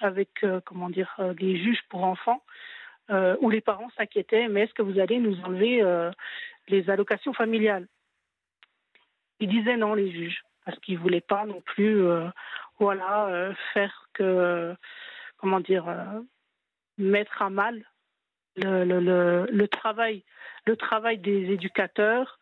avec 0.00 0.44
comment 0.64 0.90
dire, 0.90 1.14
des 1.36 1.56
juges 1.56 1.82
pour 1.88 2.04
enfants, 2.04 2.42
où 3.40 3.50
les 3.50 3.60
parents 3.60 3.90
s'inquiétaient, 3.96 4.48
mais 4.48 4.62
est-ce 4.62 4.74
que 4.74 4.82
vous 4.82 4.98
allez 4.98 5.18
nous 5.18 5.38
enlever 5.42 5.82
les 6.68 6.88
allocations 6.88 7.32
familiales? 7.32 7.88
Ils 9.40 9.48
disaient 9.48 9.76
non, 9.76 9.94
les 9.94 10.10
juges, 10.10 10.42
parce 10.64 10.78
qu'ils 10.80 10.98
voulaient 10.98 11.20
pas 11.20 11.44
non 11.46 11.60
plus, 11.60 12.04
voilà, 12.78 13.52
faire 13.72 14.08
que, 14.14 14.74
comment 15.42 15.60
dire, 15.60 15.88
euh, 15.88 16.20
mettre 16.98 17.42
à 17.42 17.50
mal 17.50 17.84
le, 18.56 18.84
le, 18.84 19.46
le, 19.50 19.68
travail, 19.68 20.24
le 20.66 20.76
travail 20.76 21.18
des 21.18 21.50
éducateurs 21.52 22.38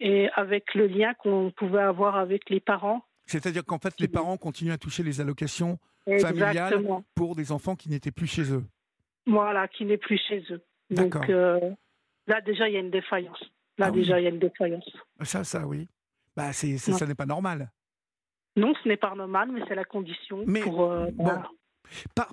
et 0.00 0.28
avec 0.34 0.74
le 0.74 0.86
lien 0.86 1.14
qu'on 1.14 1.50
pouvait 1.50 1.82
avoir 1.82 2.16
avec 2.16 2.50
les 2.50 2.60
parents. 2.60 3.04
C'est-à-dire 3.26 3.64
qu'en 3.64 3.78
fait, 3.78 3.98
les 3.98 4.08
parents 4.08 4.36
continuent 4.36 4.72
à 4.72 4.78
toucher 4.78 5.02
les 5.02 5.20
allocations 5.20 5.78
familiales 6.20 6.80
pour 7.14 7.34
des 7.34 7.50
enfants 7.52 7.74
qui 7.74 7.88
n'étaient 7.88 8.12
plus 8.12 8.28
chez 8.28 8.52
eux. 8.52 8.64
Voilà, 9.26 9.66
qui 9.66 9.84
n'est 9.84 9.96
plus 9.96 10.18
chez 10.28 10.44
eux. 10.50 10.62
Donc 10.90 11.16
euh, 11.28 11.58
là, 12.28 12.40
déjà, 12.42 12.68
il 12.68 12.74
y 12.74 12.76
a 12.76 12.80
une 12.80 12.90
défaillance. 12.90 13.42
Là, 13.78 13.86
ah 13.86 13.90
déjà, 13.90 14.20
il 14.20 14.24
y 14.24 14.26
a 14.26 14.30
une 14.30 14.38
défaillance. 14.38 14.88
Ça, 15.22 15.42
ça, 15.42 15.66
oui. 15.66 15.88
Bah, 16.36 16.52
c'est, 16.52 16.76
ça 16.78 17.06
n'est 17.06 17.14
pas 17.14 17.26
normal. 17.26 17.70
Non, 18.56 18.72
ce 18.82 18.88
n'est 18.88 18.96
pas 18.96 19.14
normal, 19.14 19.50
mais 19.52 19.62
c'est 19.68 19.74
la 19.74 19.84
condition. 19.84 20.42
Mais 20.46 20.60
pour, 20.60 20.90
euh, 20.90 21.06
bon, 21.12 21.30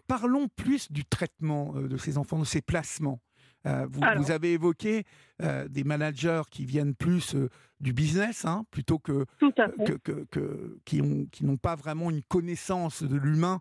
parlons 0.08 0.48
plus 0.48 0.92
du 0.92 1.06
traitement 1.06 1.74
de 1.74 1.98
ces 1.98 2.18
enfants, 2.18 2.40
de 2.40 2.46
ces 2.46 2.62
placements. 2.62 3.20
vous, 3.66 4.32
avez 4.32 4.54
évoqué 4.54 5.04
des 5.40 5.84
managers 5.84 6.42
qui 6.50 6.66
viennent 6.66 6.96
plus 6.96 7.36
du 7.80 7.94
business, 7.94 8.46
hein, 8.46 8.66
plutôt 8.72 9.00
que, 9.00 9.26
que, 10.04 10.80
qui 10.86 11.02
n'ont 11.02 11.26
qui 11.26 11.46
pas 11.62 11.76
vraiment 11.76 12.10
une 12.10 12.24
connaissance 12.24 13.04
de 13.04 13.18
l'humain 13.18 13.60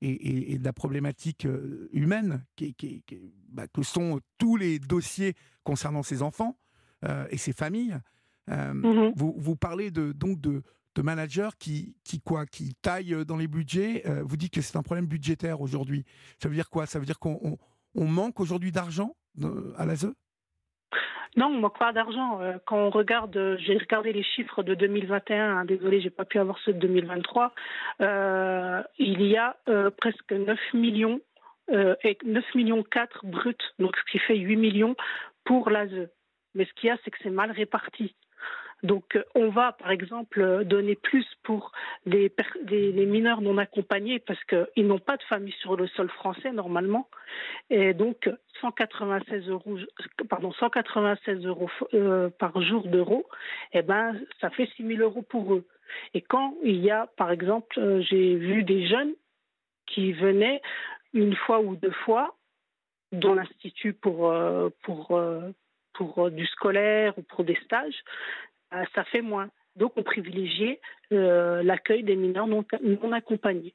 et, 0.00 0.58
de 0.58 0.64
la 0.64 0.72
problématique 0.72 1.46
humaine 1.92 2.44
qui, 2.56 2.74
bah, 3.48 3.66
que 3.68 3.82
sont 3.82 4.20
tous 4.38 4.56
les 4.56 4.78
dossiers 4.78 5.34
concernant 5.64 6.02
ces 6.02 6.22
enfants 6.22 6.56
et 7.30 7.36
ces 7.36 7.52
familles. 7.52 7.98
Mmh 8.48 9.12
vous, 9.14 9.34
vous, 9.36 9.56
parlez 9.56 9.90
de, 9.90 10.12
donc 10.12 10.40
de, 10.40 10.62
de 10.94 11.02
managers 11.02 11.50
qui, 11.58 11.96
qui, 12.04 12.20
quoi, 12.20 12.46
qui 12.46 12.74
taillent 12.82 13.24
dans 13.26 13.36
les 13.36 13.48
budgets. 13.48 14.02
vous 14.22 14.36
dites 14.36 14.52
que 14.52 14.60
c'est 14.60 14.76
un 14.76 14.82
problème 14.82 15.06
budgétaire 15.06 15.60
aujourd'hui. 15.60 16.04
Ça 16.38 16.48
veut 16.48 16.54
dire 16.54 16.68
quoi? 16.68 16.86
Ça 16.86 16.98
veut 16.98 17.06
dire 17.06 17.18
qu'on 17.18 17.58
on, 17.94 18.06
manque 18.06 18.40
aujourd'hui 18.40 18.72
d'argent 18.72 19.14
à 19.76 19.86
l'ASE? 19.86 20.12
Non, 21.36 21.46
on 21.46 21.60
manque 21.60 21.78
pas 21.78 21.92
d'argent. 21.92 22.40
Quand 22.66 22.76
on 22.76 22.90
regarde, 22.90 23.56
j'ai 23.58 23.78
regardé 23.78 24.12
les 24.12 24.22
chiffres 24.22 24.62
de 24.62 24.74
2021. 24.74 25.58
Hein, 25.58 25.64
désolé, 25.64 26.00
j'ai 26.00 26.10
pas 26.10 26.26
pu 26.26 26.38
avoir 26.38 26.58
ceux 26.64 26.74
de 26.74 26.80
2023. 26.80 27.54
Euh, 28.00 28.82
il 28.98 29.22
y 29.22 29.36
a 29.36 29.56
presque 29.96 30.32
9 30.32 30.58
millions 30.74 31.20
et 31.70 32.18
9 32.24 32.44
millions 32.54 32.82
4 32.82 33.24
bruts, 33.24 33.54
donc 33.78 33.96
ce 33.96 34.12
qui 34.12 34.18
fait 34.18 34.36
8 34.36 34.56
millions 34.56 34.96
pour 35.44 35.70
l'ASE. 35.70 36.10
Mais 36.54 36.66
ce 36.66 36.72
qu'il 36.74 36.88
y 36.88 36.90
a, 36.90 36.98
c'est 37.04 37.10
que 37.10 37.18
c'est 37.22 37.30
mal 37.30 37.50
réparti. 37.50 38.14
Donc, 38.82 39.14
euh, 39.14 39.22
on 39.34 39.48
va, 39.48 39.72
par 39.72 39.90
exemple, 39.90 40.64
donner 40.64 40.96
plus 40.96 41.26
pour 41.44 41.72
des, 42.06 42.32
mineurs 43.06 43.40
non 43.40 43.58
accompagnés 43.58 44.18
parce 44.18 44.42
qu'ils 44.44 44.86
n'ont 44.86 44.98
pas 44.98 45.16
de 45.16 45.22
famille 45.24 45.54
sur 45.60 45.76
le 45.76 45.86
sol 45.88 46.08
français 46.08 46.52
normalement. 46.52 47.08
Et 47.70 47.94
donc, 47.94 48.28
196 48.60 49.48
euros, 49.48 49.78
pardon, 50.28 50.52
196 50.52 51.46
euros 51.46 51.70
euh, 51.94 52.30
par 52.30 52.60
jour 52.62 52.88
d'euros, 52.88 53.26
eh 53.72 53.82
ben, 53.82 54.18
ça 54.40 54.50
fait 54.50 54.68
6 54.76 54.86
000 54.96 55.00
euros 55.00 55.22
pour 55.22 55.54
eux. 55.54 55.64
Et 56.14 56.20
quand 56.20 56.54
il 56.64 56.78
y 56.78 56.90
a, 56.90 57.06
par 57.16 57.30
exemple, 57.30 57.78
euh, 57.78 58.00
j'ai 58.00 58.34
vu 58.34 58.64
des 58.64 58.86
jeunes 58.86 59.12
qui 59.86 60.12
venaient 60.12 60.60
une 61.12 61.36
fois 61.36 61.60
ou 61.60 61.76
deux 61.76 61.92
fois 62.04 62.34
dans 63.12 63.34
l'institut 63.34 63.92
pour, 63.92 64.34
pour, 64.84 66.30
du 66.30 66.46
scolaire 66.46 67.12
ou 67.18 67.22
pour 67.22 67.44
des 67.44 67.58
stages, 67.66 67.94
euh, 67.94 68.51
ça 68.94 69.04
fait 69.04 69.22
moins. 69.22 69.48
Donc 69.76 69.92
on 69.96 70.02
privilégiait 70.02 70.80
euh, 71.12 71.62
l'accueil 71.62 72.02
des 72.02 72.16
mineurs 72.16 72.46
non, 72.46 72.64
accompagnés. 73.12 73.74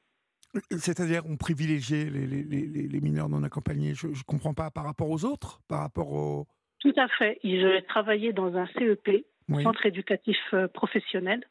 C'est-à-dire 0.70 1.22
on 1.26 1.36
privilégiait 1.36 2.04
les, 2.04 2.26
les, 2.26 3.00
mineurs 3.00 3.28
non 3.28 3.42
accompagnés, 3.42 3.94
je 3.94 4.08
ne 4.08 4.22
comprends 4.26 4.54
pas, 4.54 4.70
par 4.70 4.84
rapport 4.84 5.10
aux 5.10 5.24
autres 5.24 5.60
Par 5.68 5.80
rapport 5.80 6.12
aux... 6.12 6.46
Tout 6.80 6.94
à 6.96 7.08
fait. 7.08 7.38
Ils 7.42 7.82
travaillaient 7.88 8.32
dans 8.32 8.56
un 8.56 8.66
CEP, 8.78 9.26
Centre 9.62 9.86
éducatif 9.86 10.38
euh, 10.52 10.68
professionnel. 10.68 11.42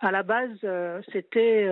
À 0.00 0.10
la 0.10 0.22
base, 0.22 0.58
c'était 1.12 1.68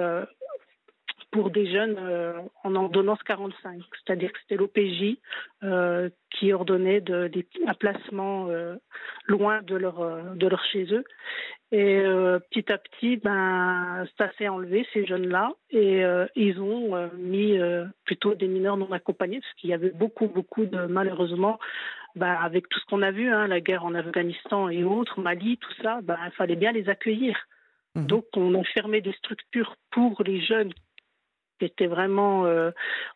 pour 1.31 1.51
des 1.51 1.71
jeunes 1.71 1.97
euh, 1.99 2.41
en 2.65 2.75
ordonnance 2.75 3.23
45, 3.25 3.81
c'est-à-dire 3.93 4.33
que 4.33 4.39
c'était 4.41 4.57
l'OPJ 4.57 5.19
euh, 5.63 6.09
qui 6.31 6.53
ordonnait 6.53 7.01
de, 7.01 7.29
des, 7.29 7.47
un 7.67 7.75
placement 7.75 8.47
euh, 8.49 8.77
loin 9.27 9.61
de 9.63 9.77
leur, 9.77 10.35
de 10.35 10.47
leur 10.47 10.65
chez 10.65 10.87
eux. 10.93 11.05
Et 11.71 12.03
petit 12.51 12.73
à 12.73 12.79
petit, 12.79 13.19
ben, 13.19 14.07
ça 14.17 14.31
s'est 14.39 14.49
enlevé, 14.49 14.87
ces 14.95 15.05
jeunes-là, 15.05 15.53
et 15.71 16.03
ils 16.35 16.59
ont 16.63 17.11
mis 17.19 17.59
plutôt 18.07 18.35
des 18.35 18.49
mineurs 18.49 18.79
non 18.79 18.91
accompagnés, 18.91 19.41
parce 19.41 19.53
qu'il 19.57 19.69
y 19.69 19.75
avait 19.75 19.91
beaucoup, 19.91 20.29
beaucoup 20.29 20.65
de, 20.65 20.87
malheureusement, 20.87 21.59
ben, 22.17 22.33
avec 22.33 22.71
tout 22.71 22.81
ce 22.81 22.87
qu'on 22.87 23.03
a 23.03 23.11
vu, 23.11 23.31
hein, 23.31 23.47
la 23.49 23.61
guerre 23.61 23.85
en 23.85 23.95
Afghanistan 23.95 24.71
et 24.71 24.83
autres, 24.83 25.21
Mali, 25.21 25.59
tout 25.59 25.75
ça, 25.83 26.01
ben, 26.03 26.17
il 26.25 26.33
fallait 26.33 26.57
bien 26.57 26.73
les 26.73 26.89
accueillir. 26.89 27.37
Mmh. 27.95 28.07
Donc, 28.07 28.25
on 28.35 28.59
a 28.59 28.65
fermé 28.65 29.03
des 29.03 29.13
structures 29.13 29.77
pour 29.91 30.23
les 30.25 30.41
jeunes 30.41 30.73
qui 31.59 31.65
étaient 31.65 31.87
vraiment 31.87 32.45
euh, 32.47 32.71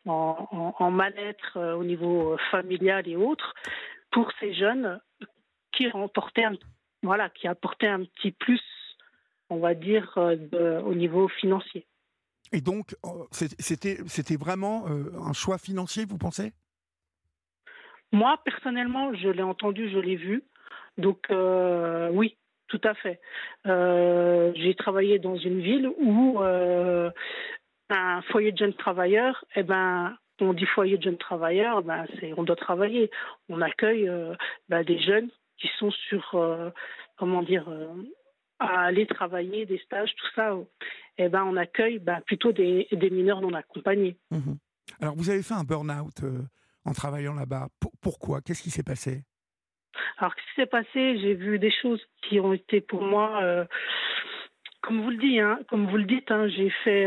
en, 0.06 0.90
mal-être 0.90 1.56
euh, 1.56 1.74
au 1.74 1.84
niveau 1.84 2.36
familial 2.50 3.08
et 3.08 3.16
autres, 3.16 3.54
pour 4.10 4.30
ces 4.40 4.54
jeunes 4.54 5.00
qui 5.72 5.88
remportaient 5.88 6.44
voilà, 7.02 7.30
qui 7.30 7.48
apportaient 7.48 7.88
un 7.88 8.04
petit 8.04 8.30
plus, 8.30 8.62
on 9.50 9.58
va 9.58 9.74
dire, 9.74 10.12
euh, 10.16 10.80
au 10.82 10.94
niveau 10.94 11.28
financier. 11.28 11.86
Et 12.52 12.60
donc, 12.60 12.94
c'était, 13.40 13.96
c'était 14.06 14.36
vraiment 14.36 14.84
un 14.86 15.32
choix 15.32 15.56
financier, 15.56 16.04
vous 16.04 16.18
pensez? 16.18 16.52
Moi, 18.12 18.38
personnellement, 18.44 19.14
je 19.14 19.30
l'ai 19.30 19.42
entendu, 19.42 19.90
je 19.90 19.98
l'ai 19.98 20.16
vu. 20.16 20.44
Donc, 20.98 21.26
oui, 22.12 22.36
tout 22.68 22.80
à 22.84 22.92
fait. 22.92 23.20
j'ai 23.64 24.74
travaillé 24.74 25.18
dans 25.18 25.36
une 25.36 25.62
ville 25.62 25.88
où 25.98 26.38
un 27.96 28.22
foyer 28.22 28.52
de 28.52 28.58
jeunes 28.58 28.74
travailleurs, 28.74 29.44
eh 29.56 29.62
ben, 29.62 30.16
on 30.42 30.52
dit 30.52 30.66
foyer 30.66 30.98
de 30.98 31.02
jeunes 31.02 31.18
travailleurs, 31.18 31.82
ben, 31.82 32.06
c'est, 32.18 32.32
on 32.36 32.42
doit 32.42 32.56
travailler. 32.56 33.10
On 33.48 33.60
accueille 33.60 34.08
euh, 34.08 34.34
ben, 34.68 34.82
des 34.82 34.98
jeunes 34.98 35.30
qui 35.58 35.68
sont 35.78 35.90
sur, 36.08 36.34
euh, 36.34 36.70
comment 37.16 37.42
dire, 37.42 37.68
euh, 37.68 37.94
à 38.58 38.82
aller 38.82 39.06
travailler, 39.06 39.66
des 39.66 39.78
stages, 39.78 40.14
tout 40.16 40.26
ça. 40.34 40.56
Eh 41.18 41.28
ben, 41.28 41.44
on 41.44 41.56
accueille 41.56 41.98
ben, 41.98 42.20
plutôt 42.22 42.52
des, 42.52 42.88
des, 42.90 43.10
mineurs 43.10 43.40
non 43.40 43.52
accompagnés. 43.54 44.16
Mmh 44.30 44.54
Alors, 45.00 45.14
vous 45.16 45.30
avez 45.30 45.42
fait 45.42 45.54
un 45.54 45.64
burn-out 45.64 46.22
en 46.84 46.92
travaillant 46.92 47.34
là-bas. 47.34 47.68
pourquoi? 48.00 48.40
Qu'est-ce 48.40 48.62
qui 48.62 48.70
s'est 48.70 48.82
passé? 48.82 49.22
Alors, 50.18 50.32
ce 50.32 50.36
qui 50.36 50.60
s'est 50.60 50.66
passé, 50.66 51.18
j'ai 51.20 51.34
vu 51.34 51.58
des 51.58 51.72
choses 51.82 52.00
qui 52.22 52.40
ont 52.40 52.52
été 52.52 52.80
pour 52.80 53.02
moi, 53.02 53.66
comme 54.80 55.02
vous 55.02 55.10
le 55.10 55.18
dites, 55.18 55.40
hein, 55.40 55.60
comme 55.68 55.86
vous 55.86 55.96
le 55.98 56.04
dites, 56.04 56.30
hein, 56.30 56.48
j'ai 56.48 56.70
fait 56.84 57.06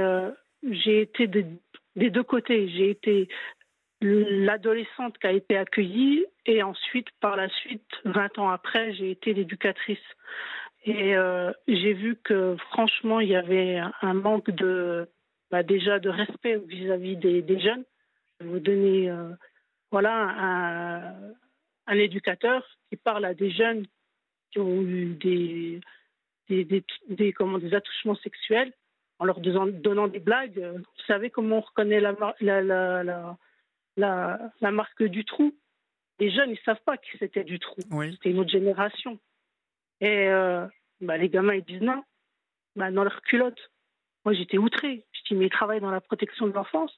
j'ai 0.71 1.01
été 1.01 1.27
des 1.27 2.09
deux 2.09 2.23
côtés. 2.23 2.67
J'ai 2.69 2.89
été 2.89 3.29
l'adolescente 4.01 5.17
qui 5.17 5.27
a 5.27 5.31
été 5.31 5.57
accueillie 5.57 6.25
et 6.45 6.61
ensuite, 6.63 7.07
par 7.21 7.35
la 7.35 7.49
suite, 7.49 7.89
20 8.05 8.37
ans 8.39 8.49
après, 8.49 8.93
j'ai 8.93 9.11
été 9.11 9.33
l'éducatrice. 9.33 9.97
Et 10.83 11.15
euh, 11.15 11.51
j'ai 11.67 11.93
vu 11.93 12.15
que 12.23 12.55
franchement, 12.69 13.19
il 13.19 13.29
y 13.29 13.35
avait 13.35 13.81
un 14.01 14.13
manque 14.13 14.51
de, 14.51 15.09
bah, 15.49 15.63
déjà 15.63 15.99
de 15.99 16.09
respect 16.09 16.57
vis-à-vis 16.57 17.17
des, 17.17 17.59
jeunes. 17.59 17.83
Je 18.39 18.45
vais 18.45 18.51
vous 18.51 18.59
donner 18.59 19.09
euh, 19.09 19.31
voilà, 19.91 21.33
un, 21.87 21.95
éducateur 21.95 22.63
qui 22.89 22.97
parle 22.97 23.25
à 23.25 23.33
des 23.33 23.49
jeunes 23.49 23.87
qui 24.51 24.59
ont 24.59 24.81
eu 24.83 25.15
des, 25.15 25.81
des, 26.49 26.65
des, 26.65 26.83
des, 27.09 27.33
comment, 27.33 27.57
des 27.57 27.73
attouchements 27.73 28.15
sexuels 28.15 28.71
en 29.19 29.25
leur 29.25 29.39
donnant 29.39 30.07
des 30.07 30.19
blagues. 30.19 30.59
Vous 30.59 31.03
savez 31.07 31.29
comment 31.29 31.57
on 31.57 31.61
reconnaît 31.61 31.99
la, 31.99 32.15
la, 32.41 33.37
la, 33.97 34.71
marque 34.71 35.03
du 35.03 35.25
trou? 35.25 35.55
Les 36.19 36.31
jeunes, 36.31 36.51
ils 36.51 36.59
savent 36.65 36.81
pas 36.85 36.97
que 36.97 37.05
c'était 37.19 37.43
du 37.43 37.59
trou. 37.59 37.81
C'était 38.11 38.31
une 38.31 38.39
autre 38.39 38.49
génération. 38.49 39.19
Et 40.01 40.27
euh, 40.27 40.65
bah, 41.01 41.17
les 41.17 41.29
gamins, 41.29 41.55
ils 41.55 41.63
disent 41.63 41.81
non. 41.81 42.03
Bah, 42.75 42.91
dans 42.91 43.03
leur 43.03 43.21
culotte. 43.21 43.59
Moi, 44.25 44.33
j'étais 44.33 44.57
outré. 44.57 45.05
Je 45.13 45.21
dis, 45.29 45.35
mais 45.39 45.45
ils 45.45 45.51
travaillent 45.51 45.81
dans 45.81 45.91
la 45.91 46.01
protection 46.01 46.47
de 46.47 46.53
l'enfance. 46.53 46.91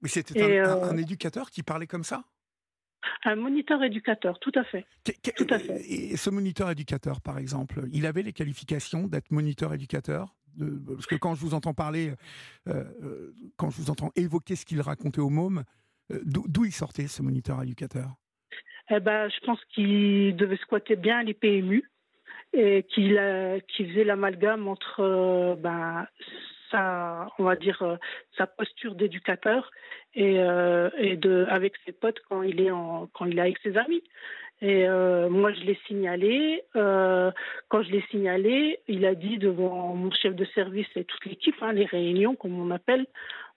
Mais 0.00 0.08
c'était 0.08 0.60
un, 0.60 0.94
euh, 0.94 0.96
éducateur 0.96 1.50
qui 1.50 1.62
parlait 1.62 1.86
comme 1.86 2.04
ça? 2.04 2.24
Un 3.24 3.34
moniteur 3.34 3.82
éducateur, 3.82 4.38
tout 4.38 4.52
à 4.54 4.64
fait. 4.64 4.86
tout 5.36 5.46
à 5.50 5.58
fait. 5.58 5.80
Et 5.90 6.16
ce 6.16 6.30
moniteur 6.30 6.70
éducateur, 6.70 7.20
par 7.20 7.38
exemple, 7.38 7.82
il 7.92 8.06
avait 8.06 8.22
les 8.22 8.32
qualifications 8.32 9.06
d'être 9.06 9.30
moniteur 9.30 9.72
éducateur? 9.74 10.34
Parce 10.86 11.06
que 11.06 11.14
quand 11.14 11.34
je 11.34 11.40
vous 11.40 11.54
entends 11.54 11.74
parler, 11.74 12.12
euh, 12.68 12.84
euh, 13.02 13.32
quand 13.56 13.70
je 13.70 13.76
vous 13.80 13.90
entends 13.90 14.10
évoquer 14.16 14.56
ce 14.56 14.64
qu'il 14.64 14.80
racontait 14.80 15.20
au 15.20 15.30
môme, 15.30 15.64
euh, 16.12 16.20
d'où 16.24 16.64
il 16.64 16.72
sortait 16.72 17.06
ce 17.06 17.22
moniteur 17.22 17.62
éducateur? 17.62 18.14
Eh 18.90 19.00
ben, 19.00 19.28
Je 19.28 19.46
pense 19.46 19.64
qu'il 19.66 20.34
devait 20.36 20.56
squatter 20.56 20.96
bien 20.96 21.22
les 21.22 21.34
PMU 21.34 21.88
et 22.52 22.84
qu'il 22.92 23.14
faisait 23.76 24.04
l'amalgame 24.04 24.66
entre 24.66 25.56
ben, 25.60 26.06
sa, 26.70 27.28
on 27.38 27.44
va 27.44 27.54
dire, 27.54 27.98
sa 28.36 28.48
posture 28.48 28.96
d'éducateur 28.96 29.70
et, 30.14 30.40
avec 30.40 31.74
ses 31.86 31.92
potes 31.92 32.18
quand 32.28 32.42
il 32.42 32.60
est 32.60 32.70
avec 33.40 33.58
ses 33.62 33.76
amis. 33.76 34.02
Et 34.62 34.86
euh, 34.86 35.30
moi, 35.30 35.52
je 35.52 35.60
l'ai 35.60 35.78
signalé. 35.86 36.62
Euh, 36.76 37.30
quand 37.68 37.82
je 37.82 37.90
l'ai 37.90 38.04
signalé, 38.10 38.78
il 38.88 39.06
a 39.06 39.14
dit 39.14 39.38
devant 39.38 39.94
mon 39.94 40.10
chef 40.10 40.34
de 40.34 40.44
service 40.46 40.88
et 40.96 41.04
toute 41.04 41.24
l'équipe, 41.24 41.56
hein, 41.62 41.72
les 41.72 41.86
réunions, 41.86 42.36
comme 42.36 42.58
on 42.60 42.70
appelle, 42.70 43.06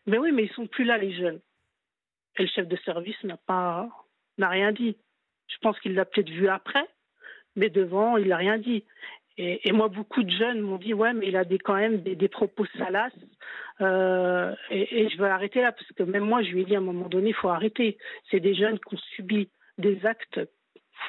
mais 0.08 0.18
oui, 0.18 0.32
mais 0.32 0.44
ils 0.44 0.54
sont 0.54 0.68
plus 0.68 0.86
là, 0.86 0.98
les 0.98 1.12
jeunes. 1.14 1.40
Et 2.38 2.44
le 2.44 2.48
chef 2.48 2.68
de 2.68 2.78
service 2.78 3.22
n'a 3.24 3.38
pas, 3.38 3.90
n'a 4.38 4.50
rien 4.50 4.72
dit. 4.72 4.96
Je 5.48 5.58
pense 5.62 5.80
qu'il 5.80 5.94
l'a 5.94 6.06
peut-être 6.06 6.30
vu 6.30 6.48
après, 6.48 6.88
mais 7.56 7.70
devant, 7.70 8.18
il 8.18 8.30
n'a 8.30 8.38
rien 8.38 8.58
dit. 8.58 8.84
Et, 9.38 9.72
moi, 9.72 9.88
beaucoup 9.88 10.22
de 10.22 10.30
jeunes 10.30 10.62
m'ont 10.62 10.78
dit 10.78 10.94
ouais, 10.94 11.12
mais 11.14 11.28
il 11.28 11.36
a 11.36 11.44
quand 11.64 11.76
même 11.76 12.02
des, 12.02 12.28
propos 12.28 12.66
salaces. 12.78 13.12
Euh, 13.82 14.54
et, 14.70 15.10
je 15.10 15.18
veux 15.18 15.26
arrêter 15.26 15.62
là 15.62 15.72
parce 15.72 15.92
que 15.94 16.04
même 16.04 16.24
moi, 16.24 16.44
je 16.44 16.52
lui 16.52 16.62
ai 16.62 16.66
dit 16.66 16.76
à 16.76 16.78
un 16.78 16.82
moment 16.82 17.10
donné, 17.10 17.30
il 17.30 17.36
faut 17.36 17.50
arrêter. 17.50 17.98
C'est 18.30 18.40
des 18.40 18.54
jeunes 18.54 18.80
qui 18.80 18.94
ont 18.94 19.00
subi 19.16 19.50
des 19.80 20.06
actes, 20.06 20.40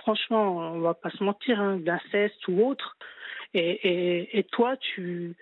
franchement, 0.00 0.59
on 0.73 0.81
va 0.81 0.95
pas 0.95 1.11
se 1.11 1.23
mentir, 1.23 1.61
hein, 1.61 1.76
d'inceste 1.76 2.47
ou 2.49 2.67
autre. 2.67 2.97
Et, 3.55 4.37
et, 4.38 4.45
toi, 4.45 4.76
tu 4.76 5.37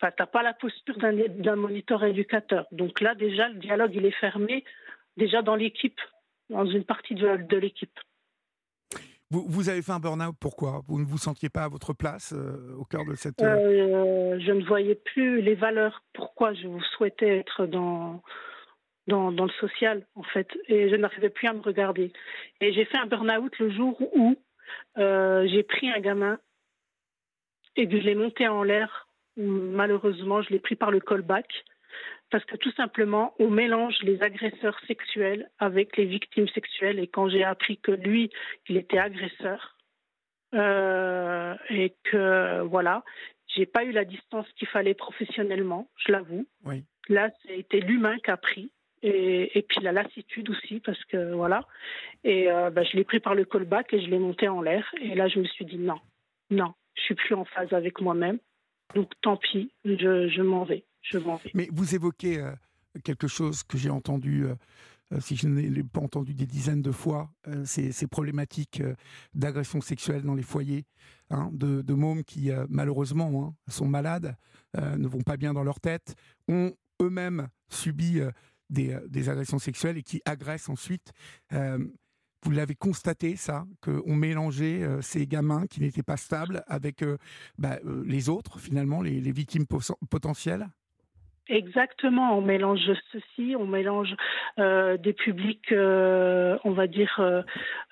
Enfin, 0.00 0.12
t'as 0.16 0.26
pas 0.26 0.44
la 0.44 0.54
posture 0.54 0.96
d'un 0.96 1.56
moniteur 1.56 2.04
éducateur. 2.04 2.66
Donc 2.70 3.00
là, 3.00 3.16
déjà, 3.16 3.48
le 3.48 3.56
dialogue, 3.56 3.92
il 3.96 4.06
est 4.06 4.20
fermé, 4.20 4.62
déjà 5.16 5.42
dans 5.42 5.56
l'équipe, 5.56 6.00
dans 6.50 6.64
une 6.66 6.84
partie 6.84 7.16
de, 7.16 7.36
de 7.36 7.56
l'équipe. 7.56 7.98
Vous, 9.30 9.44
vous, 9.48 9.68
avez 9.68 9.82
fait 9.82 9.90
un 9.90 9.98
burn-out, 9.98 10.36
pourquoi? 10.40 10.82
Vous 10.86 11.00
ne 11.00 11.04
vous 11.04 11.18
sentiez 11.18 11.48
pas 11.48 11.64
à 11.64 11.68
votre 11.68 11.92
place 11.92 12.32
euh, 12.32 12.76
au 12.78 12.84
cœur 12.84 13.04
de 13.04 13.14
cette... 13.16 13.42
Euh, 13.42 14.36
euh, 14.36 14.40
je 14.40 14.52
ne 14.52 14.64
voyais 14.64 14.94
plus 14.94 15.42
les 15.42 15.56
valeurs. 15.56 16.02
Pourquoi 16.14 16.54
je 16.54 16.68
souhaitais 16.96 17.38
être 17.38 17.66
dans, 17.66 18.22
dans, 19.08 19.32
dans, 19.32 19.44
le 19.44 19.52
social, 19.52 20.06
en 20.14 20.22
fait. 20.22 20.48
Et 20.68 20.88
je 20.88 20.96
n'arrivais 20.96 21.30
plus 21.30 21.48
à 21.48 21.52
me 21.52 21.60
regarder. 21.60 22.12
Et 22.60 22.72
j'ai 22.72 22.84
fait 22.84 22.98
un 22.98 23.06
burn-out 23.06 23.58
le 23.58 23.70
jour 23.70 24.00
où 24.14 24.36
j'ai 24.96 25.62
pris 25.62 25.90
un 25.90 26.00
gamin 26.00 26.38
et 27.76 27.88
que 27.88 27.98
je 27.98 28.04
l'ai 28.04 28.14
monté 28.14 28.46
en 28.46 28.62
l'air. 28.62 29.08
Malheureusement, 29.36 30.42
je 30.42 30.50
l'ai 30.50 30.58
pris 30.58 30.76
par 30.76 30.90
le 30.90 31.00
callback 31.00 31.64
parce 32.30 32.44
que 32.44 32.56
tout 32.56 32.72
simplement, 32.72 33.34
on 33.38 33.48
mélange 33.48 33.96
les 34.02 34.22
agresseurs 34.22 34.78
sexuels 34.86 35.50
avec 35.58 35.96
les 35.96 36.04
victimes 36.04 36.48
sexuelles. 36.48 36.98
Et 36.98 37.06
quand 37.06 37.28
j'ai 37.28 37.44
appris 37.44 37.78
que 37.78 37.92
lui, 37.92 38.30
il 38.68 38.76
était 38.76 38.98
agresseur, 38.98 39.78
euh, 40.54 41.54
et 41.68 41.94
que 42.04 42.62
voilà, 42.62 43.04
j'ai 43.54 43.66
pas 43.66 43.84
eu 43.84 43.92
la 43.92 44.04
distance 44.04 44.46
qu'il 44.56 44.68
fallait 44.68 44.94
professionnellement, 44.94 45.90
je 45.96 46.12
l'avoue. 46.12 46.46
Oui. 46.64 46.84
Là, 47.08 47.30
c'était 47.46 47.80
l'humain 47.80 48.18
qui 48.18 48.30
a 48.30 48.36
pris. 48.36 48.70
Et, 49.02 49.64
puis 49.68 49.80
la 49.80 49.92
lassitude 49.92 50.50
aussi, 50.50 50.80
parce 50.80 51.02
que 51.06 51.32
voilà. 51.32 51.66
Et 52.24 52.50
euh, 52.50 52.70
bah, 52.70 52.82
je 52.84 52.96
l'ai 52.96 53.04
pris 53.04 53.20
par 53.20 53.34
le 53.34 53.44
callback 53.44 53.92
et 53.92 54.00
je 54.00 54.10
l'ai 54.10 54.18
monté 54.18 54.48
en 54.48 54.60
l'air. 54.60 54.84
Et 55.00 55.14
là, 55.14 55.28
je 55.28 55.38
me 55.38 55.44
suis 55.44 55.64
dit 55.64 55.78
non, 55.78 56.00
non, 56.50 56.74
je 56.94 57.02
suis 57.02 57.14
plus 57.14 57.34
en 57.34 57.44
phase 57.44 57.72
avec 57.72 58.00
moi-même. 58.00 58.38
Donc 58.94 59.12
tant 59.20 59.36
pis, 59.36 59.70
je, 59.84 60.28
je 60.28 60.42
m'en 60.42 60.64
vais. 60.64 60.84
Mais 61.54 61.68
vous 61.72 61.94
évoquez 61.94 62.38
euh, 62.38 62.52
quelque 63.04 63.28
chose 63.28 63.62
que 63.62 63.78
j'ai 63.78 63.90
entendu, 63.90 64.44
euh, 64.44 64.54
euh, 65.12 65.20
si 65.20 65.36
je 65.36 65.48
ne 65.48 65.60
l'ai 65.60 65.82
pas 65.82 66.00
entendu 66.00 66.34
des 66.34 66.46
dizaines 66.46 66.82
de 66.82 66.92
fois, 66.92 67.30
ces, 67.64 68.06
problématiques 68.06 68.82
d'agression 69.34 69.80
sexuelle 69.80 70.22
dans 70.22 70.34
les 70.34 70.42
foyers, 70.42 70.84
hein, 71.30 71.50
de, 71.52 71.82
de, 71.82 71.94
mômes 71.94 72.24
qui, 72.24 72.50
malheureusement, 72.68 73.46
hein, 73.46 73.70
sont 73.70 73.86
malades, 73.86 74.36
ne 74.76 75.08
vont 75.08 75.22
pas 75.22 75.38
bien 75.38 75.54
dans 75.54 75.64
leur 75.64 75.80
tête, 75.80 76.14
ont 76.48 76.72
eux-mêmes 77.00 77.48
subi 77.70 78.20
des, 78.70 78.98
des, 79.08 79.28
agressions 79.28 79.58
sexuelles 79.58 79.98
et 79.98 80.02
qui 80.02 80.20
agressent 80.24 80.68
ensuite. 80.68 81.12
Vous 82.44 82.52
l'avez 82.52 82.76
constaté, 82.76 83.34
ça, 83.34 83.66
qu'on 83.80 84.14
mélangeait 84.14 84.86
ces 85.02 85.26
gamins 85.26 85.66
qui 85.66 85.80
n'étaient 85.80 86.04
pas 86.04 86.16
stables 86.16 86.62
avec 86.68 87.04
bah, 87.58 87.80
les 88.04 88.28
autres, 88.28 88.60
finalement, 88.60 89.02
les 89.02 89.32
victimes 89.32 89.66
potentielles? 89.66 90.68
Exactement, 91.48 92.36
on 92.36 92.42
mélange 92.42 92.90
ceci, 93.10 93.56
on 93.58 93.66
mélange 93.66 94.14
euh, 94.58 94.98
des 94.98 95.14
publics, 95.14 95.72
euh, 95.72 96.58
on 96.64 96.72
va 96.72 96.86
dire, 96.86 97.42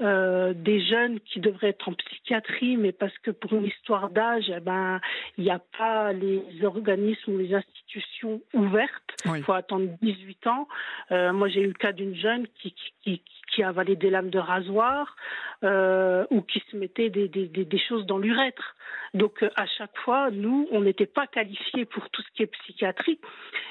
euh, 0.02 0.52
des 0.52 0.84
jeunes 0.84 1.20
qui 1.20 1.40
devraient 1.40 1.68
être 1.68 1.88
en 1.88 1.94
psychiatrie, 1.94 2.76
mais 2.76 2.92
parce 2.92 3.16
que 3.18 3.30
pour 3.30 3.54
une 3.54 3.64
histoire 3.64 4.10
d'âge, 4.10 4.52
eh 4.54 4.60
ben, 4.60 5.00
il 5.38 5.44
n'y 5.44 5.50
a 5.50 5.60
pas 5.78 6.12
les 6.12 6.42
organismes 6.64 7.32
ou 7.32 7.38
les 7.38 7.54
institutions 7.54 8.42
ouvertes. 8.52 9.16
Il 9.24 9.42
faut 9.42 9.54
attendre 9.54 9.88
18 10.02 10.46
ans. 10.48 10.68
moi, 11.10 11.48
j'ai 11.48 11.62
eu 11.62 11.68
le 11.68 11.72
cas 11.72 11.92
d'une 11.92 12.14
jeune 12.14 12.46
qui, 12.60 12.74
qui, 13.02 13.22
qui 13.50 13.62
avalait 13.62 13.96
des 13.96 14.10
lames 14.10 14.30
de 14.30 14.38
rasoir 14.38 15.16
ou 15.62 16.42
qui 16.42 16.62
se 16.70 16.76
mettait 16.76 17.08
des, 17.08 17.28
des, 17.28 17.46
des 17.46 17.78
choses 17.78 18.04
dans 18.04 18.18
l'urètre. 18.18 18.76
Donc 19.14 19.42
à 19.56 19.66
chaque 19.66 19.96
fois, 19.98 20.30
nous, 20.30 20.68
on 20.70 20.82
n'était 20.82 21.06
pas 21.06 21.26
qualifiés 21.26 21.86
pour 21.86 22.10
tout 22.10 22.22
ce 22.22 22.28
qui 22.34 22.42
est 22.42 22.46
psychiatrie 22.46 23.18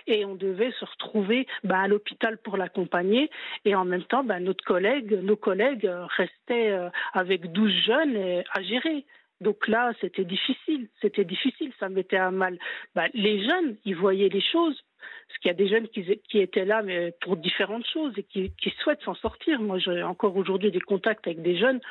et 0.08 0.26
on 0.26 0.36
devait 0.36 0.72
se 0.72 0.86
retrouver 0.86 1.48
bah, 1.64 1.80
à 1.80 1.88
l'hôpital 1.88 2.38
pour 2.38 2.58
l'accompagner 2.58 3.30
et 3.66 3.76
en 3.76 3.86
même 3.86 4.04
temps, 4.04 4.24
bah, 4.24 4.40
notre 4.40 4.64
collègue, 4.64 5.14
nos 5.22 5.36
collègues 5.36 5.90
restaient 6.18 6.72
euh, 6.72 6.90
avec 7.14 7.52
12 7.52 7.72
jeunes 7.86 8.44
à 8.54 8.62
gérer. 8.62 9.06
Donc 9.42 9.68
là, 9.68 9.92
c'était 10.00 10.24
difficile, 10.24 10.88
c'était 11.02 11.26
difficile, 11.26 11.72
ça 11.80 11.90
mettait 11.90 12.18
à 12.18 12.32
mal. 12.32 12.58
Bah, 12.96 13.08
les 13.14 13.44
jeunes, 13.44 13.76
ils 13.84 13.96
voyaient 13.96 14.30
les 14.30 14.42
choses, 14.42 14.82
parce 15.28 15.40
qu'il 15.40 15.50
y 15.50 15.52
a 15.52 15.58
des 15.58 15.68
jeunes 15.68 15.88
qui, 15.90 16.40
étaient 16.40 16.66
là 16.66 16.82
mais 16.82 17.14
pour 17.22 17.36
différentes 17.36 17.86
choses 17.86 18.14
et 18.18 18.24
qui 18.24 18.70
souhaitent 18.82 19.04
s'en 19.04 19.16
sortir. 19.16 19.60
Moi, 19.60 19.78
j'ai 19.80 20.04
encore 20.04 20.38
aujourd'hui 20.38 20.72
des 20.72 20.80
contacts 20.80 21.28
avec 21.28 21.42
des 21.42 21.58
jeunes 21.58 21.82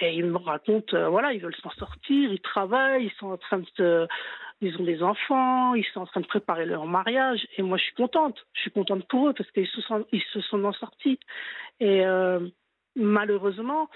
et 0.00 0.14
ils 0.14 0.26
me 0.26 0.36
racontent, 0.36 0.96
euh, 0.96 1.08
voilà, 1.08 1.32
ils 1.32 1.40
veulent 1.40 1.56
s'en 1.56 1.70
sortir, 1.70 2.32
ils 2.32 2.40
travaillent, 2.40 3.06
ils 3.06 3.12
sont 3.18 3.28
en 3.28 3.38
train 3.38 3.58
de 3.58 3.66
se, 3.76 4.06
ils 4.60 4.76
ont 4.76 4.84
des 4.84 5.02
enfants, 5.02 5.74
ils 5.74 5.84
sont 5.86 6.00
en 6.00 6.06
train 6.06 6.20
de 6.20 6.26
préparer 6.26 6.66
leur 6.66 6.86
mariage. 6.86 7.46
Et 7.56 7.62
moi, 7.62 7.78
je 7.78 7.84
suis 7.84 7.94
contente. 7.94 8.46
Je 8.54 8.62
suis 8.62 8.70
contente 8.70 9.06
pour 9.08 9.28
eux 9.28 9.32
parce 9.32 9.50
qu'ils 9.52 9.68
se 9.68 9.80
sont, 9.80 10.06
ils 10.12 10.22
se 10.32 10.40
sont 10.42 10.62
en 10.64 10.72
sortis. 10.72 11.18
Et 11.80 12.04
euh, 12.04 12.40
malheureusement, 12.96 13.88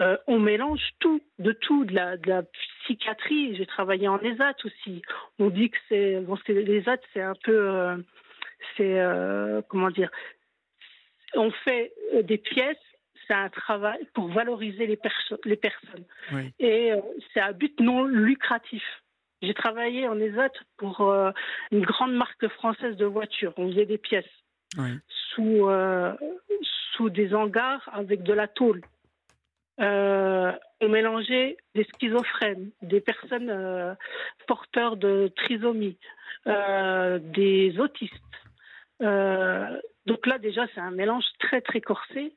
euh, 0.00 0.16
on 0.26 0.38
mélange 0.38 0.82
tout, 0.98 1.22
de 1.38 1.52
tout, 1.52 1.84
de 1.84 1.94
la, 1.94 2.16
de 2.16 2.28
la 2.28 2.42
psychiatrie. 2.82 3.54
J'ai 3.56 3.66
travaillé 3.66 4.08
en 4.08 4.18
ESAT 4.20 4.56
aussi. 4.64 5.02
On 5.38 5.48
dit 5.48 5.70
que 5.70 5.78
c'est, 5.88 6.20
bon, 6.20 6.36
l'ESAT, 6.48 6.98
c'est 7.12 7.22
un 7.22 7.36
peu, 7.44 8.04
c'est, 8.76 9.00
comment 9.68 9.90
dire, 9.90 10.10
on 11.34 11.50
fait 11.50 11.92
des 12.22 12.38
pièces 12.38 12.78
c'est 13.26 13.34
un 13.34 13.48
travail 13.48 14.06
pour 14.14 14.28
valoriser 14.28 14.86
les, 14.86 14.98
les 15.44 15.56
personnes. 15.56 16.04
Et 16.58 16.92
euh, 16.92 17.00
c'est 17.32 17.40
un 17.40 17.52
but 17.52 17.78
non 17.80 18.04
lucratif. 18.04 18.84
J'ai 19.42 19.54
travaillé 19.54 20.08
en 20.08 20.18
ESAT 20.18 20.52
pour 20.76 21.00
euh, 21.02 21.30
une 21.70 21.84
grande 21.84 22.14
marque 22.14 22.48
française 22.48 22.96
de 22.96 23.04
voitures. 23.04 23.52
On 23.56 23.70
faisait 23.70 23.86
des 23.86 23.98
pièces 23.98 24.24
sous, 25.34 25.68
euh, 25.68 26.14
sous 26.92 27.10
des 27.10 27.34
hangars 27.34 27.88
avec 27.92 28.22
de 28.22 28.32
la 28.32 28.48
tôle. 28.48 28.82
on 29.78 30.88
mélangeait 30.88 31.56
des 31.74 31.84
schizophrènes, 31.84 32.70
des 32.82 33.00
personnes 33.00 33.96
porteurs 34.46 34.96
de 34.96 35.30
trisomie, 35.36 35.98
des 36.46 37.74
autistes. 37.78 38.14
donc 39.00 40.26
là, 40.26 40.38
déjà, 40.38 40.66
c'est 40.74 40.80
un 40.80 40.90
mélange 40.90 41.24
très, 41.38 41.60
très 41.60 41.80
corsé. 41.80 42.34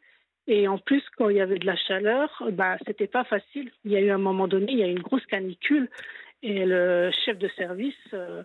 Et 0.51 0.67
en 0.67 0.79
plus, 0.79 1.03
quand 1.15 1.29
il 1.29 1.37
y 1.37 1.41
avait 1.41 1.59
de 1.59 1.65
la 1.67 1.75
chaleur, 1.75 2.43
bah, 2.53 2.75
c'était 2.87 3.05
pas 3.05 3.23
facile. 3.23 3.71
Il 3.85 3.91
y 3.91 3.95
a 3.95 4.01
eu 4.01 4.09
un 4.09 4.17
moment 4.17 4.47
donné, 4.47 4.71
il 4.71 4.79
y 4.79 4.83
a 4.83 4.87
eu 4.87 4.91
une 4.91 5.03
grosse 5.03 5.25
canicule 5.27 5.87
et 6.41 6.65
le 6.65 7.11
chef 7.23 7.37
de 7.37 7.47
service 7.49 7.93
euh, 8.15 8.41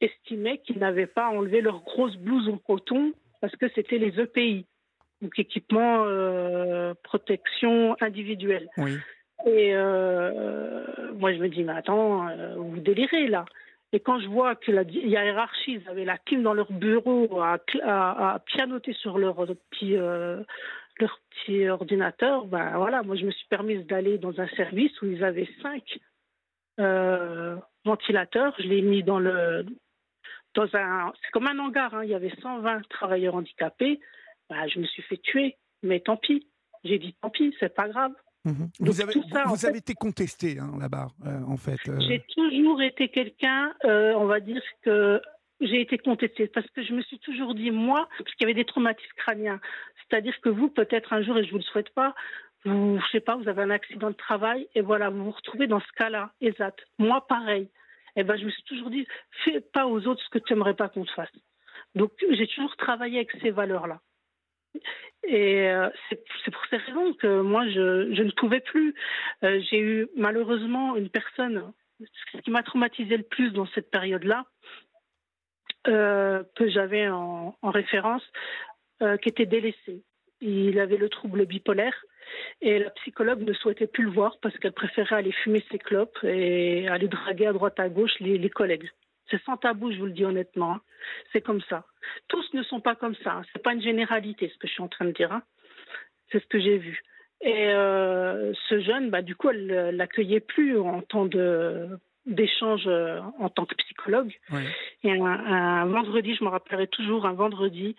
estimait 0.00 0.58
qu'ils 0.58 0.78
n'avaient 0.78 1.06
pas 1.06 1.28
enlevé 1.28 1.60
leurs 1.60 1.82
grosses 1.82 2.16
blouses 2.16 2.48
en 2.48 2.56
coton 2.56 3.12
parce 3.42 3.54
que 3.56 3.66
c'était 3.74 3.98
les 3.98 4.18
EPI, 4.18 4.64
donc 5.20 5.38
équipement 5.38 6.04
euh, 6.06 6.94
protection 7.02 7.96
individuelle. 8.00 8.70
Et 9.44 9.74
euh, 9.74 11.12
moi, 11.18 11.34
je 11.34 11.38
me 11.38 11.50
dis, 11.50 11.64
mais 11.64 11.74
attends, 11.74 12.28
vous 12.56 12.80
délirez 12.80 13.26
là. 13.26 13.44
Et 13.92 14.00
quand 14.00 14.20
je 14.20 14.26
vois 14.26 14.54
que 14.54 14.72
la 14.72 14.84
hiérarchie, 14.84 15.82
ils 15.82 15.88
avaient 15.90 16.06
la 16.06 16.16
clim 16.16 16.42
dans 16.42 16.54
leur 16.54 16.72
bureau 16.72 17.28
à, 17.42 17.58
à, 17.82 18.38
pianoter 18.46 18.94
sur 18.94 19.18
leur 19.18 19.36
petit 19.70 19.96
leur 20.98 21.18
petit 21.30 21.68
ordinateur, 21.68 22.46
ben 22.46 22.76
voilà, 22.76 23.02
moi 23.02 23.16
je 23.16 23.24
me 23.24 23.30
suis 23.30 23.46
permise 23.48 23.84
d'aller 23.86 24.18
dans 24.18 24.40
un 24.40 24.48
service 24.48 25.00
où 25.02 25.06
ils 25.06 25.24
avaient 25.24 25.48
cinq 25.62 25.98
euh, 26.80 27.56
ventilateurs. 27.84 28.54
Je 28.58 28.68
l'ai 28.68 28.82
mis 28.82 29.02
dans 29.02 29.18
le 29.18 29.66
dans 30.54 30.68
un 30.74 31.12
c'est 31.22 31.30
comme 31.32 31.46
un 31.46 31.58
hangar, 31.58 31.94
hein. 31.94 32.04
il 32.04 32.10
y 32.10 32.14
avait 32.14 32.34
120 32.40 32.88
travailleurs 32.88 33.34
handicapés. 33.34 34.00
Ben, 34.48 34.68
je 34.68 34.78
me 34.78 34.86
suis 34.86 35.02
fait 35.02 35.16
tuer, 35.16 35.56
mais 35.82 36.00
tant 36.00 36.16
pis. 36.16 36.46
J'ai 36.84 36.98
dit 36.98 37.14
tant 37.20 37.30
pis, 37.30 37.54
c'est 37.58 37.74
pas 37.74 37.88
grave. 37.88 38.12
Mhm. 38.44 38.68
Vous, 38.80 39.00
avez, 39.00 39.14
vous 39.46 39.66
avez, 39.66 39.78
été 39.78 39.94
contesté 39.94 40.58
hein, 40.58 40.72
là-bas, 40.78 41.08
euh, 41.24 41.40
en 41.48 41.56
fait. 41.56 41.78
Euh. 41.88 41.98
J'ai 42.00 42.22
toujours 42.34 42.82
été 42.82 43.08
quelqu'un, 43.08 43.72
on 43.82 44.26
va 44.26 44.40
dire 44.40 44.62
que 44.82 45.20
j'ai 45.66 45.80
été 45.80 45.98
contestée 45.98 46.46
parce 46.48 46.68
que 46.70 46.82
je 46.82 46.92
me 46.92 47.02
suis 47.02 47.18
toujours 47.18 47.54
dit, 47.54 47.70
moi, 47.70 48.08
parce 48.18 48.34
qu'il 48.34 48.46
y 48.46 48.50
avait 48.50 48.54
des 48.54 48.64
traumatismes 48.64 49.12
crâniens. 49.16 49.60
C'est-à-dire 49.96 50.38
que 50.40 50.48
vous, 50.48 50.68
peut-être 50.68 51.12
un 51.12 51.22
jour, 51.22 51.38
et 51.38 51.42
je 51.42 51.48
ne 51.48 51.52
vous 51.52 51.58
le 51.58 51.64
souhaite 51.64 51.90
pas, 51.90 52.14
vous, 52.64 52.98
je 52.98 53.10
sais 53.10 53.20
pas, 53.20 53.36
vous 53.36 53.48
avez 53.48 53.62
un 53.62 53.70
accident 53.70 54.10
de 54.10 54.16
travail 54.16 54.68
et 54.74 54.80
voilà, 54.80 55.10
vous 55.10 55.24
vous 55.24 55.30
retrouvez 55.30 55.66
dans 55.66 55.80
ce 55.80 55.92
cas-là, 55.96 56.32
exact. 56.40 56.86
Moi, 56.98 57.26
pareil. 57.26 57.68
Eh 58.16 58.22
ben, 58.22 58.36
je 58.36 58.44
me 58.44 58.50
suis 58.50 58.62
toujours 58.64 58.90
dit, 58.90 59.06
fais 59.44 59.60
pas 59.60 59.86
aux 59.86 60.06
autres 60.06 60.22
ce 60.22 60.30
que 60.30 60.38
tu 60.38 60.52
n'aimerais 60.52 60.74
pas 60.74 60.88
qu'on 60.88 61.04
te 61.04 61.10
fasse. 61.10 61.32
Donc, 61.94 62.12
j'ai 62.30 62.46
toujours 62.46 62.76
travaillé 62.76 63.16
avec 63.16 63.32
ces 63.42 63.50
valeurs-là. 63.50 64.00
Et 65.26 65.68
euh, 65.68 65.88
c'est 66.08 66.50
pour 66.50 66.64
ces 66.68 66.76
raisons 66.76 67.14
que 67.14 67.40
moi, 67.40 67.68
je, 67.68 68.22
ne 68.22 68.30
pouvais 68.32 68.60
plus. 68.60 68.94
Euh, 69.42 69.60
j'ai 69.70 69.80
eu 69.80 70.08
malheureusement 70.16 70.96
une 70.96 71.08
personne 71.08 71.72
ce 72.00 72.38
qui 72.38 72.50
m'a 72.50 72.62
traumatisé 72.62 73.16
le 73.16 73.22
plus 73.22 73.52
dans 73.52 73.66
cette 73.68 73.90
période-là, 73.90 74.46
que 75.84 76.68
j'avais 76.68 77.08
en, 77.08 77.54
référence, 77.62 78.22
euh, 79.02 79.16
qui 79.16 79.28
était 79.28 79.46
délaissé. 79.46 80.02
Il 80.40 80.78
avait 80.78 80.96
le 80.96 81.08
trouble 81.08 81.46
bipolaire 81.46 82.04
et 82.60 82.78
la 82.78 82.90
psychologue 82.90 83.42
ne 83.42 83.52
souhaitait 83.52 83.86
plus 83.86 84.04
le 84.04 84.10
voir 84.10 84.38
parce 84.40 84.56
qu'elle 84.58 84.72
préférait 84.72 85.16
aller 85.16 85.32
fumer 85.32 85.64
ses 85.70 85.78
clopes 85.78 86.16
et 86.22 86.86
aller 86.88 87.08
draguer 87.08 87.46
à 87.46 87.52
droite 87.52 87.80
à 87.80 87.88
gauche 87.88 88.12
les, 88.20 88.50
collègues. 88.50 88.88
C'est 89.30 89.42
sans 89.42 89.56
tabou, 89.56 89.90
je 89.90 89.98
vous 89.98 90.06
le 90.06 90.12
dis 90.12 90.24
honnêtement. 90.24 90.74
Hein. 90.74 90.80
C'est 91.32 91.40
comme 91.40 91.60
ça. 91.62 91.84
Tous 92.28 92.54
ne 92.54 92.62
sont 92.62 92.80
pas 92.80 92.94
comme 92.94 93.16
ça. 93.16 93.32
Hein. 93.32 93.42
C'est 93.52 93.62
pas 93.62 93.72
une 93.72 93.82
généralité 93.82 94.48
ce 94.48 94.58
que 94.58 94.68
je 94.68 94.72
suis 94.72 94.82
en 94.82 94.88
train 94.88 95.06
de 95.06 95.12
dire. 95.12 95.32
Hein. 95.32 95.42
C'est 96.30 96.40
ce 96.40 96.46
que 96.46 96.60
j'ai 96.60 96.78
vu. 96.78 97.02
Et 97.40 97.68
euh, 97.70 98.52
ce 98.68 98.80
jeune, 98.80 99.10
bah, 99.10 99.22
du 99.22 99.34
coup, 99.34 99.50
elle 99.50 99.96
l'accueillait 99.96 100.40
plus 100.40 100.78
en 100.78 101.02
temps 101.02 101.26
de 101.26 101.88
d'échange 102.26 102.84
euh, 102.86 103.20
en 103.38 103.48
tant 103.48 103.66
que 103.66 103.74
psychologue. 103.74 104.32
Et 105.02 105.10
un, 105.10 105.86
vendredi, 105.86 106.34
je 106.34 106.44
me 106.44 106.48
rappellerai 106.48 106.86
toujours, 106.86 107.26
un 107.26 107.32
vendredi, 107.32 107.96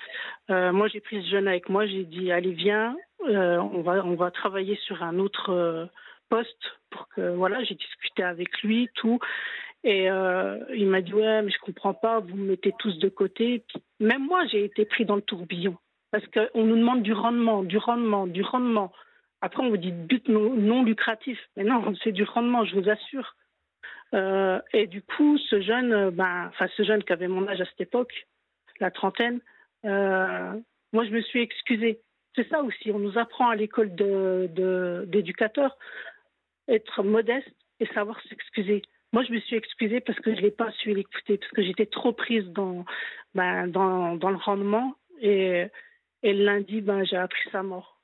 euh, 0.50 0.72
moi 0.72 0.88
j'ai 0.88 1.00
pris 1.00 1.22
ce 1.24 1.30
jeune 1.30 1.48
avec 1.48 1.70
moi, 1.70 1.86
j'ai 1.86 2.04
dit 2.04 2.32
allez 2.32 2.54
viens, 2.54 2.96
euh, 3.28 3.58
on 3.58 3.82
va 3.82 4.04
on 4.06 4.16
va 4.16 4.32
travailler 4.32 4.76
sur 4.84 5.04
un 5.04 5.20
autre 5.20 5.90
poste 6.30 6.78
pour 6.90 7.08
que 7.10 7.36
voilà, 7.36 7.64
j'ai 7.64 7.76
discuté 7.76 8.24
avec 8.24 8.62
lui 8.62 8.90
tout. 8.96 9.20
Et 9.84 10.06
il 10.06 10.88
m'a 10.88 11.02
dit 11.02 11.14
ouais 11.14 11.44
mais 11.44 11.52
je 11.52 11.60
comprends 11.60 11.94
pas, 11.94 12.20
vous 12.20 12.36
me 12.36 12.50
mettez 12.50 12.74
tous 12.80 12.98
de 12.98 13.10
côté. 13.10 13.64
même 14.00 14.26
moi 14.26 14.46
j'ai 14.48 14.66
été 14.66 14.86
pris 14.86 15.06
dans 15.06 15.16
le 15.16 15.22
tourbillon 15.22 15.78
parce 16.12 16.26
qu'on 16.28 16.64
nous 16.64 16.78
demande 16.78 17.04
du 17.04 17.14
rendement, 17.14 17.64
du 17.64 17.78
rendement, 17.78 18.26
du 18.26 18.42
rendement. 18.42 18.92
Après 19.42 19.62
on 19.62 19.70
vous 19.70 19.78
dit 19.78 19.92
but 19.92 20.28
non 20.28 20.84
lucratif, 20.84 21.38
mais 21.56 21.64
non 21.64 21.94
c'est 22.04 22.12
du 22.12 22.24
rendement, 22.24 22.66
je 22.66 22.76
vous 22.76 22.90
assure. 22.90 23.36
Euh, 24.14 24.62
et 24.74 24.88
du 24.88 25.02
coup, 25.02 25.38
ce 25.38 25.62
jeune, 25.62 25.92
euh, 25.94 26.12
ben, 26.12 26.48
enfin 26.48 26.68
ce 26.76 26.84
jeune 26.84 27.04
qui 27.04 27.14
avait 27.14 27.28
mon 27.28 27.48
âge 27.48 27.62
à 27.62 27.66
cette 27.66 27.82
époque, 27.82 28.28
la 28.80 28.92
trentaine, 28.92 29.40
euh, 29.86 30.54
moi 30.94 31.06
je 31.06 31.12
me 31.12 31.22
suis 31.22 31.42
excusée. 31.42 32.02
C'est 32.36 32.48
ça 32.50 32.62
aussi, 32.62 32.92
on 32.92 33.00
nous 33.00 33.18
apprend 33.18 33.50
à 33.50 33.56
l'école 33.56 33.96
d'éducateurs 33.96 35.78
de, 36.68 36.74
être 36.74 37.04
modeste 37.04 37.56
et 37.80 37.86
savoir 37.88 38.22
s'excuser. 38.24 38.82
Moi, 39.14 39.24
je 39.24 39.32
me 39.32 39.40
suis 39.40 39.56
excusée 39.56 40.02
parce 40.02 40.20
que 40.20 40.36
je 40.36 40.42
n'ai 40.42 40.52
pas 40.52 40.72
su 40.74 40.94
l'écouter, 40.94 41.38
parce 41.38 41.52
que 41.52 41.64
j'étais 41.64 41.86
trop 41.86 42.12
prise 42.12 42.46
dans, 42.48 42.84
dans, 43.34 44.30
le 44.30 44.36
rendement. 44.36 44.96
Et, 45.22 45.70
lundi, 46.24 46.82
ben, 46.82 47.06
j'ai 47.06 47.16
appris 47.16 47.50
sa 47.52 47.64
mort. 47.64 48.02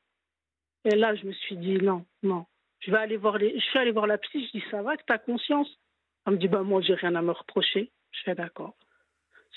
Et 0.86 0.96
là, 0.96 1.14
je 1.16 1.26
me 1.26 1.34
suis 1.34 1.58
dit 1.58 1.74
non, 1.80 2.06
non. 2.24 2.46
Je 2.80 2.92
vais 2.92 2.98
aller 2.98 3.18
voir 3.18 3.38
suis 3.38 3.80
allée 3.80 3.92
voir 3.92 4.08
la 4.08 4.18
psy. 4.18 4.46
Je 4.46 4.60
dis 4.60 4.64
ça 4.72 4.82
va, 4.82 4.96
que 4.96 5.04
as 5.10 5.18
conscience? 5.18 5.68
Elle 6.28 6.34
me 6.34 6.38
dit 6.38 6.48
bah, 6.48 6.62
Moi, 6.62 6.82
j'ai 6.82 6.94
rien 6.94 7.16
à 7.16 7.22
me 7.22 7.32
reprocher. 7.32 7.92
Je 8.12 8.20
fais 8.24 8.36
D'accord. 8.36 8.76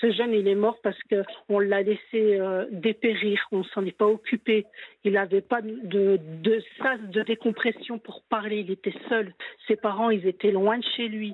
Ce 0.01 0.11
jeune, 0.11 0.33
il 0.33 0.47
est 0.47 0.55
mort 0.55 0.77
parce 0.83 0.97
qu'on 1.03 1.59
l'a 1.59 1.81
laissé 1.81 2.37
euh, 2.37 2.65
dépérir, 2.69 3.47
on 3.53 3.59
ne 3.59 3.63
s'en 3.63 3.85
est 3.85 3.97
pas 3.97 4.05
occupé. 4.05 4.65
Il 5.05 5.13
n'avait 5.13 5.41
pas 5.41 5.61
de, 5.61 6.19
de 6.19 6.63
sas 6.77 6.99
de 6.99 7.21
décompression 7.21 7.97
pour 7.97 8.23
parler, 8.23 8.59
il 8.59 8.71
était 8.71 8.93
seul. 9.07 9.33
Ses 9.67 9.77
parents, 9.77 10.09
ils 10.09 10.27
étaient 10.27 10.51
loin 10.51 10.79
de 10.79 10.83
chez 10.97 11.07
lui. 11.07 11.33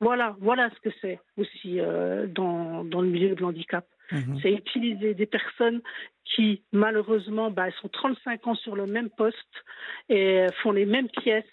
Voilà, 0.00 0.36
voilà 0.40 0.70
ce 0.70 0.88
que 0.88 0.94
c'est 1.00 1.18
aussi 1.38 1.80
euh, 1.80 2.28
dans, 2.28 2.84
dans, 2.84 3.00
le 3.00 3.08
milieu 3.08 3.34
de 3.34 3.40
l'handicap. 3.40 3.84
Mhm. 4.12 4.38
C'est 4.42 4.52
utiliser 4.52 5.14
des 5.14 5.26
personnes 5.26 5.82
qui, 6.24 6.62
malheureusement, 6.70 7.50
bah, 7.50 7.70
sont 7.82 7.88
35 7.88 8.46
ans 8.46 8.54
sur 8.54 8.76
le 8.76 8.86
même 8.86 9.10
poste 9.10 9.64
et 10.08 10.46
font 10.62 10.70
les 10.70 10.86
mêmes 10.86 11.08
pièces 11.08 11.44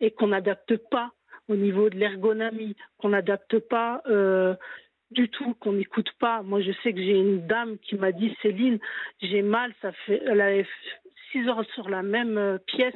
et 0.00 0.10
qu'on 0.10 0.28
n'adapte 0.28 0.76
pas 0.90 1.12
au 1.48 1.56
niveau 1.56 1.90
de 1.90 1.96
l'ergonomie, 1.96 2.76
qu'on 2.98 3.10
n'adapte 3.10 3.58
pas 3.58 4.02
euh, 4.06 4.54
du 5.10 5.28
tout, 5.28 5.54
qu'on 5.60 5.74
n'écoute 5.74 6.10
pas. 6.18 6.42
Moi, 6.42 6.62
je 6.62 6.72
sais 6.82 6.92
que 6.92 7.00
j'ai 7.00 7.18
une 7.18 7.46
dame 7.46 7.78
qui 7.78 7.96
m'a 7.96 8.12
dit 8.12 8.34
Céline, 8.42 8.78
j'ai 9.20 9.42
mal, 9.42 9.72
ça 9.82 9.92
fait, 10.06 10.22
elle 10.26 10.40
avait 10.40 10.66
six 11.30 11.46
heures 11.48 11.64
sur 11.74 11.88
la 11.88 12.02
même 12.02 12.38
euh, 12.38 12.58
pièce, 12.58 12.94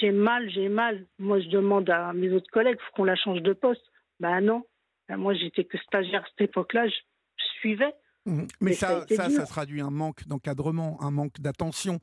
j'ai 0.00 0.10
mal, 0.10 0.50
j'ai 0.50 0.68
mal. 0.68 1.06
Moi, 1.18 1.40
je 1.40 1.48
demande 1.48 1.88
à 1.90 2.12
mes 2.12 2.30
autres 2.32 2.50
collègues, 2.50 2.78
faut 2.80 2.96
qu'on 2.96 3.04
la 3.04 3.16
change 3.16 3.42
de 3.42 3.52
poste. 3.52 3.84
Ben 4.20 4.40
non, 4.40 4.64
ben, 5.08 5.16
moi, 5.16 5.34
j'étais 5.34 5.64
que 5.64 5.78
stagiaire 5.78 6.22
à 6.22 6.26
cette 6.30 6.48
époque-là, 6.48 6.88
je, 6.88 6.94
suivais. 7.60 7.94
Mmh. 8.26 8.42
Mais, 8.60 8.72
ça, 8.72 9.06
ça, 9.08 9.30
ça, 9.30 9.46
traduit 9.46 9.80
un 9.80 9.90
manque 9.90 10.26
d'encadrement, 10.26 11.00
un 11.00 11.10
manque 11.10 11.40
d'attention. 11.40 12.00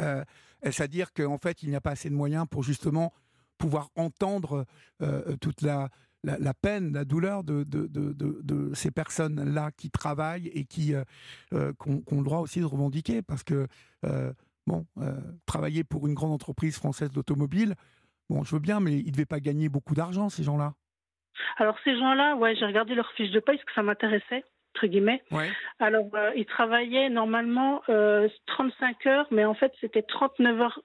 Euh, 0.00 0.24
C'est-à-dire 0.62 1.12
qu'en 1.12 1.38
fait, 1.38 1.62
il 1.62 1.68
n'y 1.68 1.76
a 1.76 1.80
pas 1.80 1.90
assez 1.90 2.08
de 2.08 2.14
moyens 2.14 2.46
pour 2.50 2.62
justement 2.62 3.12
pouvoir 3.58 3.88
entendre 3.96 4.64
euh, 5.02 5.36
toute 5.40 5.62
la, 5.62 5.88
la, 6.24 6.54
peine, 6.54 6.92
la 6.92 7.04
douleur 7.04 7.44
de, 7.44 7.64
de, 7.64 7.86
de, 7.86 8.12
de 8.12 8.74
ces 8.74 8.90
personnes-là 8.90 9.70
qui 9.76 9.90
travaillent 9.90 10.48
et 10.48 10.64
qui, 10.64 10.94
euh, 10.94 11.04
euh, 11.52 11.72
ont, 11.86 12.18
le 12.18 12.24
droit 12.24 12.38
aussi 12.38 12.60
de 12.60 12.64
revendiquer. 12.64 13.22
Parce 13.22 13.44
que, 13.44 13.66
bon, 14.66 14.86
travailler 15.46 15.84
pour 15.84 16.06
une 16.06 16.14
grande 16.14 16.32
entreprise 16.32 16.76
française 16.76 17.10
d'automobile, 17.10 17.74
bon, 18.28 18.44
je 18.44 18.54
veux 18.54 18.60
bien, 18.60 18.80
mais 18.80 18.98
ils 18.98 19.06
ne 19.06 19.12
devaient 19.12 19.26
pas 19.26 19.40
gagner 19.40 19.68
beaucoup 19.68 19.94
d'argent, 19.94 20.28
ces 20.28 20.42
gens-là. 20.42 20.74
Alors, 21.58 21.76
ces 21.84 21.98
gens-là, 21.98 22.36
ouais, 22.36 22.56
j'ai 22.56 22.64
regardé 22.64 22.94
leur 22.94 23.10
fiche 23.12 23.30
de 23.30 23.40
paie 23.40 23.52
parce 23.52 23.64
que 23.64 23.74
ça 23.74 23.82
m'intéressait 23.82 24.44
entre 24.76 24.86
guillemets. 24.88 25.22
Alors, 25.78 26.06
ils 26.36 26.46
travaillaient 26.46 27.08
normalement 27.08 27.82
35 28.46 29.06
heures, 29.06 29.26
mais 29.30 29.44
en 29.44 29.54
fait, 29.54 29.72
c'était 29.80 30.02
39 30.02 30.60
heures 30.60 30.80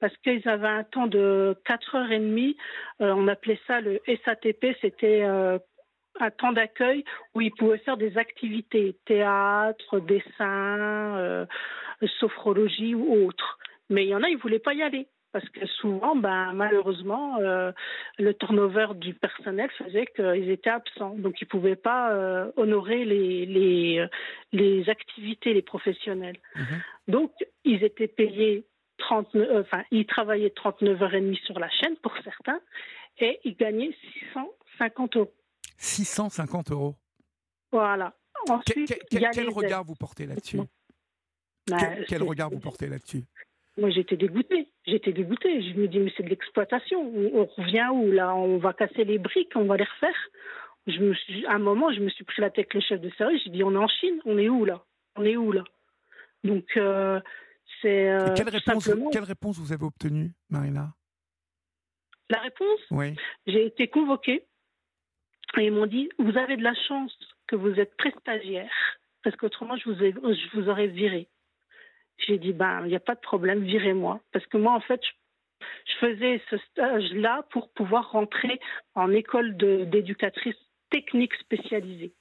parce 0.00 0.16
qu'ils 0.18 0.48
avaient 0.48 0.68
un 0.68 0.84
temps 0.84 1.06
de 1.06 1.56
4 1.64 1.94
heures 1.96 2.12
et 2.12 2.18
demie. 2.18 2.56
Euh, 3.00 3.12
on 3.16 3.28
appelait 3.28 3.60
ça 3.66 3.80
le 3.80 4.00
SATP, 4.24 4.76
c'était 4.80 5.22
euh, 5.22 5.58
un 6.20 6.30
temps 6.30 6.52
d'accueil 6.52 7.04
où 7.34 7.40
ils 7.40 7.52
pouvaient 7.52 7.78
faire 7.78 7.96
des 7.96 8.18
activités, 8.18 8.96
théâtre, 9.06 10.00
dessin, 10.00 11.16
euh, 11.18 11.46
sophrologie 12.18 12.94
ou 12.94 13.26
autre. 13.26 13.58
Mais 13.90 14.04
il 14.04 14.08
y 14.08 14.14
en 14.14 14.22
a, 14.22 14.28
ils 14.28 14.38
voulaient 14.38 14.58
pas 14.58 14.74
y 14.74 14.82
aller 14.82 15.06
parce 15.32 15.48
que 15.48 15.66
souvent, 15.66 16.14
ben, 16.14 16.52
malheureusement, 16.52 17.38
le 17.38 18.32
turnover 18.34 18.88
du 18.94 19.14
personnel 19.14 19.70
faisait 19.78 20.06
qu'ils 20.14 20.50
étaient 20.50 20.70
absents. 20.70 21.14
Donc, 21.16 21.40
ils 21.40 21.44
ne 21.44 21.48
pouvaient 21.48 21.76
pas 21.76 22.14
honorer 22.56 23.04
les, 23.04 23.46
les, 23.46 24.06
les, 24.52 24.90
activités, 24.90 25.54
les 25.54 25.62
professionnels. 25.62 26.36
Mhm. 26.54 26.82
Donc, 27.08 27.32
ils 27.64 27.82
étaient 27.82 28.08
payés 28.08 28.66
39, 29.02 29.48
euh, 29.48 29.60
enfin, 29.60 29.84
il 29.90 30.06
travaillait 30.06 30.50
39 30.50 31.02
heures 31.02 31.14
et 31.14 31.20
demie 31.20 31.40
sur 31.44 31.58
la 31.58 31.68
chaîne 31.68 31.96
pour 31.96 32.14
certains 32.24 32.60
et 33.18 33.40
il 33.44 33.56
gagnait 33.56 33.94
650 34.32 35.16
euros. 35.16 35.32
650 35.78 36.70
euros 36.70 36.94
Voilà. 37.70 38.14
Ensuite, 38.48 38.98
quel 39.10 39.48
regard 39.50 39.84
vous 39.84 39.94
portez 39.94 40.26
là-dessus? 40.26 40.60
Bah, 41.68 41.76
Quel, 42.08 42.22
regard 42.22 42.50
vous 42.50 42.58
portez 42.58 42.88
là-dessus? 42.88 43.22
Moi, 43.78 43.90
j'étais 43.90 44.16
dégoûtée. 44.16 44.68
J'étais 44.86 45.12
dégoûtée. 45.12 45.62
Je 45.62 45.78
me 45.78 45.88
dis, 45.88 45.98
mais 45.98 46.12
c'est 46.16 46.22
de 46.22 46.28
l'exploitation. 46.28 47.00
On, 47.00 47.44
revient 47.44 47.88
où 47.92 48.10
Là, 48.12 48.34
on 48.34 48.58
va 48.58 48.72
casser 48.72 49.04
les 49.04 49.18
briques, 49.18 49.52
on 49.54 49.64
va 49.64 49.76
les 49.76 49.84
refaire. 49.84 50.16
Je 50.86 50.98
me 50.98 51.14
suis, 51.14 51.46
à 51.46 51.54
un 51.54 51.58
moment, 51.58 51.92
je 51.92 52.00
me 52.00 52.10
suis 52.10 52.24
pris 52.24 52.42
la 52.42 52.50
tête 52.50 52.66
avec 52.66 52.74
le 52.74 52.80
chef 52.80 53.00
de 53.00 53.10
service. 53.10 53.42
J'ai 53.44 53.50
dit, 53.50 53.64
on 53.64 53.72
est 53.72 53.78
en 53.78 53.88
Chine. 53.88 54.20
On 54.24 54.36
est 54.36 54.48
où 54.48 54.64
là? 54.64 54.82
On 55.16 55.24
est 55.24 55.36
où 55.36 55.52
là? 55.52 55.64
Donc, 56.44 56.64
euh, 56.76 57.20
euh, 57.84 58.34
quelle, 58.34 58.48
réponse, 58.48 58.90
quelle 59.12 59.24
réponse 59.24 59.58
vous 59.58 59.72
avez 59.72 59.84
obtenue, 59.84 60.32
Marina? 60.50 60.94
La 62.30 62.38
réponse? 62.40 62.80
Oui. 62.90 63.14
J'ai 63.46 63.66
été 63.66 63.88
convoquée 63.88 64.44
et 65.58 65.66
ils 65.66 65.72
m'ont 65.72 65.86
dit 65.86 66.08
Vous 66.18 66.36
avez 66.36 66.56
de 66.56 66.62
la 66.62 66.74
chance 66.88 67.16
que 67.46 67.56
vous 67.56 67.78
êtes 67.78 67.96
prestagiaire, 67.96 68.72
parce 69.22 69.36
qu'autrement, 69.36 69.76
je 69.76 69.90
vous, 69.90 69.96
je 69.96 70.56
vous 70.58 70.68
aurais 70.68 70.86
viré. 70.86 71.28
J'ai 72.18 72.38
dit 72.38 72.52
Ben, 72.52 72.82
il 72.84 72.88
n'y 72.88 72.96
a 72.96 73.00
pas 73.00 73.14
de 73.14 73.20
problème, 73.20 73.64
virez-moi. 73.64 74.20
Parce 74.32 74.46
que 74.46 74.56
moi, 74.56 74.72
en 74.72 74.80
fait, 74.80 75.00
je, 75.86 75.94
faisais 76.00 76.40
ce 76.50 76.56
stage-là 76.58 77.46
pour 77.50 77.72
pouvoir 77.72 78.10
rentrer 78.10 78.60
en 78.94 79.12
école 79.12 79.56
d'éducatrice 79.56 80.56
technique 80.90 81.34
spécialisée. 81.34 82.12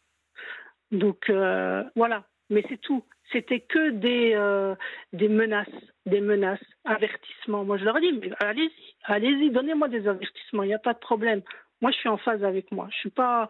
Donc, 0.91 1.29
euh, 1.29 1.83
voilà. 1.95 2.25
Mais 2.49 2.63
c'est 2.67 2.79
tout 2.81 3.03
c'était 3.31 3.61
que 3.61 3.91
des, 3.91 4.33
euh, 4.35 4.75
des 5.13 5.29
menaces, 5.29 5.67
des 6.05 6.21
menaces, 6.21 6.63
avertissements. 6.85 7.63
Moi, 7.63 7.77
je 7.77 7.85
leur 7.85 7.97
ai 7.97 8.01
dit, 8.01 8.13
mais 8.13 8.31
allez-y, 8.39 8.95
allez-y, 9.03 9.49
donnez-moi 9.51 9.87
des 9.87 10.07
avertissements, 10.07 10.63
il 10.63 10.67
n'y 10.67 10.73
a 10.73 10.79
pas 10.79 10.93
de 10.93 10.99
problème. 10.99 11.41
Moi, 11.81 11.91
je 11.91 11.97
suis 11.97 12.09
en 12.09 12.17
phase 12.17 12.43
avec 12.43 12.71
moi. 12.71 12.87
Je 12.91 12.97
suis 12.97 13.09
pas, 13.09 13.47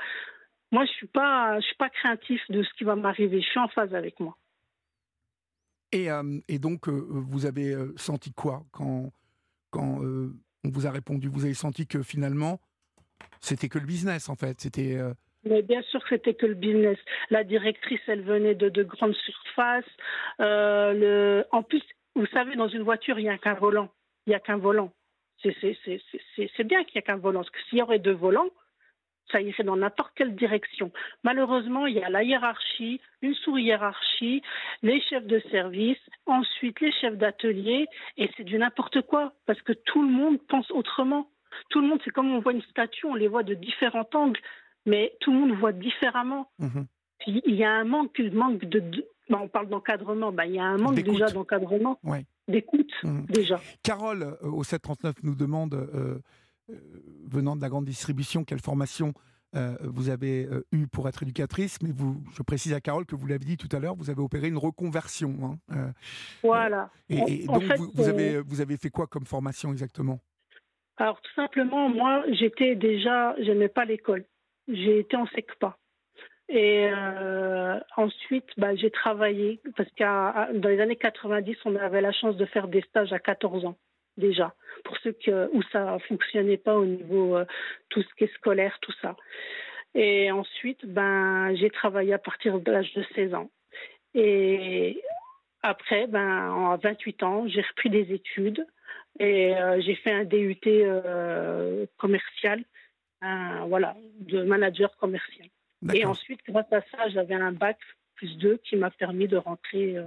moi, 0.72 0.86
je 0.86 0.92
suis 0.92 1.08
pas, 1.08 1.60
je 1.60 1.66
suis 1.66 1.76
pas 1.76 1.90
craintif 1.90 2.42
de 2.50 2.64
ce 2.64 2.74
qui 2.76 2.84
va 2.84 2.96
m'arriver. 2.96 3.42
Je 3.42 3.48
suis 3.48 3.60
en 3.60 3.68
phase 3.68 3.94
avec 3.94 4.20
moi. 4.20 4.38
Et, 5.92 6.10
euh, 6.10 6.40
et 6.48 6.60
donc, 6.60 6.88
euh, 6.88 7.06
vous 7.10 7.46
avez 7.46 7.76
senti 7.98 8.34
quoi 8.34 8.64
quand, 8.72 9.12
quand 9.70 10.00
on 10.02 10.70
vous 10.70 10.88
a 10.88 10.92
répondu? 10.92 11.28
Vous 11.28 11.46
avez 11.46 11.54
senti 11.54 11.88
que 11.88 12.02
finalement, 12.04 12.60
c'était 13.40 13.70
que 13.70 13.80
le 13.80 13.86
business, 13.86 14.30
en 14.30 14.36
fait? 14.36 14.62
C'était 14.62 14.98
mais 15.44 15.62
bien 15.64 15.82
sûr 15.84 16.02
c'était 16.08 16.34
que 16.34 16.46
le 16.46 16.54
business. 16.54 16.98
La 17.30 17.44
directrice, 17.44 18.02
elle 18.08 18.22
venait 18.22 18.56
de 18.56 18.70
de 18.70 18.84
grandes 18.84 19.16
surfaces. 19.16 19.86
Euh. 20.40 21.44
En 21.52 21.64
plus, 21.64 21.82
vous 22.16 22.28
savez, 22.28 22.56
dans 22.56 22.68
une 22.68 22.84
voiture, 22.84 23.18
il 23.20 23.24
n'y 23.24 23.30
a 23.30 23.38
qu'un 23.38 23.56
volant. 23.56 23.90
Il 24.28 24.32
n'y 24.32 24.36
a 24.36 24.40
qu'un 24.40 24.58
volant. 24.58 24.92
C'est 25.42 25.54
bien 26.64 26.84
qu'il 26.84 26.96
n'y 26.96 27.00
a 27.00 27.02
qu'un 27.02 27.18
volant. 27.18 27.40
Parce 27.40 27.50
que 27.50 27.60
s'il 27.70 27.80
y 27.80 27.82
aurait 27.82 27.98
deux 27.98 28.14
volants, 28.14 28.50
ça 29.32 29.42
irait 29.42 29.64
dans 29.64 29.76
n'importe 29.78 30.12
quelle 30.16 30.36
direction. 30.36 30.92
Malheureusement, 31.24 31.86
il 31.88 31.96
y 31.96 32.02
a 32.04 32.10
la 32.10 32.24
hiérarchie, 32.24 33.00
une 33.22 33.34
sous-hiérarchie, 33.36 34.42
les 34.84 35.02
chefs 35.02 35.26
de 35.26 35.40
service, 35.52 35.98
ensuite 36.26 36.80
les 36.82 36.92
chefs 36.92 37.18
d'atelier, 37.18 37.88
et 38.18 38.30
c'est 38.36 38.44
du 38.44 38.58
n'importe 38.58 39.02
quoi, 39.02 39.34
parce 39.46 39.62
que 39.62 39.74
tout 39.74 40.02
le 40.02 40.10
monde 40.10 40.40
pense 40.48 40.70
autrement. 40.72 41.30
Tout 41.70 41.82
le 41.82 41.88
monde, 41.88 42.00
c'est 42.04 42.12
comme 42.12 42.32
on 42.34 42.40
voit 42.40 42.54
une 42.54 42.62
statue, 42.64 43.06
on 43.06 43.16
les 43.16 43.28
voit 43.28 43.44
de 43.44 43.54
différents 43.54 44.08
angles, 44.14 44.40
mais 44.86 45.14
tout 45.20 45.32
le 45.32 45.40
monde 45.40 45.52
voit 45.54 45.74
différemment. 45.74 46.50
Mhm. 46.60 46.88
Il 47.28 47.56
y 47.56 47.64
a 47.64 47.72
un 47.72 47.84
manque, 47.84 48.20
manque 48.34 48.66
de, 48.66 48.80
ben, 49.30 49.40
on 49.44 49.48
parle 49.48 49.70
d'encadrement, 49.70 50.32
ben, 50.32 50.46
il 50.46 50.56
y 50.56 50.60
a 50.60 50.64
un 50.66 50.78
manque 50.78 50.96
déjà 51.02 51.28
d'encadrement, 51.28 52.00
Ouais. 52.04 52.26
d'écoute 52.48 52.92
Mhm. 53.04 53.26
déjà. 53.28 53.60
Carole, 53.84 54.24
euh, 54.24 54.48
au 54.50 54.64
739, 54.64 55.16
nous 55.24 55.36
demande, 55.36 55.74
euh, 55.76 56.18
venant 57.28 57.56
de 57.56 57.62
la 57.62 57.70
grande 57.70 57.86
distribution, 57.86 58.44
quelle 58.44 58.60
formation 58.60 59.14
euh, 59.54 59.76
vous 59.82 60.10
avez 60.10 60.46
euh, 60.46 60.66
eue 60.72 60.88
pour 60.88 61.10
être 61.10 61.24
éducatrice. 61.24 61.82
Mais 61.82 61.92
vous, 61.92 62.24
je 62.34 62.42
précise 62.44 62.74
à 62.74 62.80
Carole 62.82 63.06
que 63.06 63.16
vous 63.16 63.28
l'avez 63.28 63.44
dit 63.44 63.58
tout 63.58 63.70
à 63.76 63.80
l'heure, 63.80 63.96
vous 63.96 64.10
avez 64.10 64.22
opéré 64.22 64.48
une 64.48 64.58
reconversion. 64.58 65.36
hein, 65.44 65.58
euh, 65.76 65.92
Voilà. 66.44 66.90
et, 67.10 67.46
donc, 67.46 67.64
fait, 67.64 67.76
vous, 67.76 67.92
vous 67.94 68.08
euh, 68.08 68.10
avez, 68.10 68.40
vous 68.40 68.62
avez 68.62 68.78
fait 68.78 68.90
quoi 68.90 69.08
comme 69.08 69.26
formation 69.26 69.72
exactement? 69.72 70.20
Alors 70.98 71.20
tout 71.22 71.34
simplement, 71.36 71.90
moi, 71.90 72.24
j'étais 72.32 72.76
déjà, 72.76 73.36
j'aimais 73.40 73.70
pas 73.70 73.86
l'école. 73.86 74.24
J'ai 74.68 75.00
été 75.00 75.18
en 75.18 75.26
SECPA. 75.28 75.78
Et 76.48 76.90
euh, 76.92 77.80
ensuite, 77.96 78.48
bah, 78.58 78.76
j'ai 78.76 78.92
travaillé 78.92 79.62
parce 79.76 79.90
que 79.92 80.58
dans 80.58 80.70
les 80.70 80.80
années 80.80 80.98
90, 80.98 81.58
on 81.66 81.76
avait 81.78 82.02
la 82.02 82.12
chance 82.12 82.36
de 82.36 82.46
faire 82.46 82.68
des 82.68 82.82
stages 82.82 83.14
à 83.14 83.20
14 83.20 83.66
ans 83.66 83.78
déjà, 84.22 84.54
pour 84.86 84.98
ceux 85.00 85.12
que, 85.12 85.50
où 85.54 85.62
ça 85.74 85.98
fonctionnait 86.08 86.58
pas 86.58 86.78
au 86.78 86.86
niveau 86.86 87.36
euh, 87.36 87.46
tout 87.90 88.02
ce 88.02 88.14
qui 88.16 88.24
est 88.24 88.34
scolaire, 88.36 88.78
tout 88.82 88.94
ça. 89.02 89.18
Et 89.94 90.32
ensuite, 90.32 90.86
ben, 90.86 91.54
j'ai 91.56 91.70
travaillé 91.70 92.14
à 92.14 92.18
partir 92.18 92.60
de 92.60 92.72
l'âge 92.72 92.94
de 92.94 93.04
16 93.14 93.34
ans. 93.34 93.50
Et 94.14 95.02
après, 95.62 96.08
ben, 96.08 96.72
à 96.72 96.80
28 96.82 97.24
ans, 97.24 97.48
j'ai 97.48 97.62
repris 97.62 97.90
des 97.90 98.14
études 98.14 98.66
et 99.20 99.54
euh, 99.56 99.82
j'ai 99.82 99.96
fait 99.96 100.12
un 100.12 100.24
DUT 100.24 100.60
euh, 100.68 101.86
commercial, 101.98 102.64
un, 103.22 103.66
voilà, 103.68 103.98
de 104.22 104.44
manager 104.44 104.96
commercial. 104.98 105.48
Et 105.94 106.06
ensuite, 106.06 106.40
grâce 106.48 106.72
à 106.72 106.82
ça, 106.92 107.10
j'avais 107.10 107.34
un 107.34 107.52
bac 107.52 107.78
plus 108.16 108.38
2 108.38 108.58
qui 108.58 108.76
m'a 108.76 108.92
permis 108.92 109.28
de 109.28 109.38
rentrer 109.38 109.98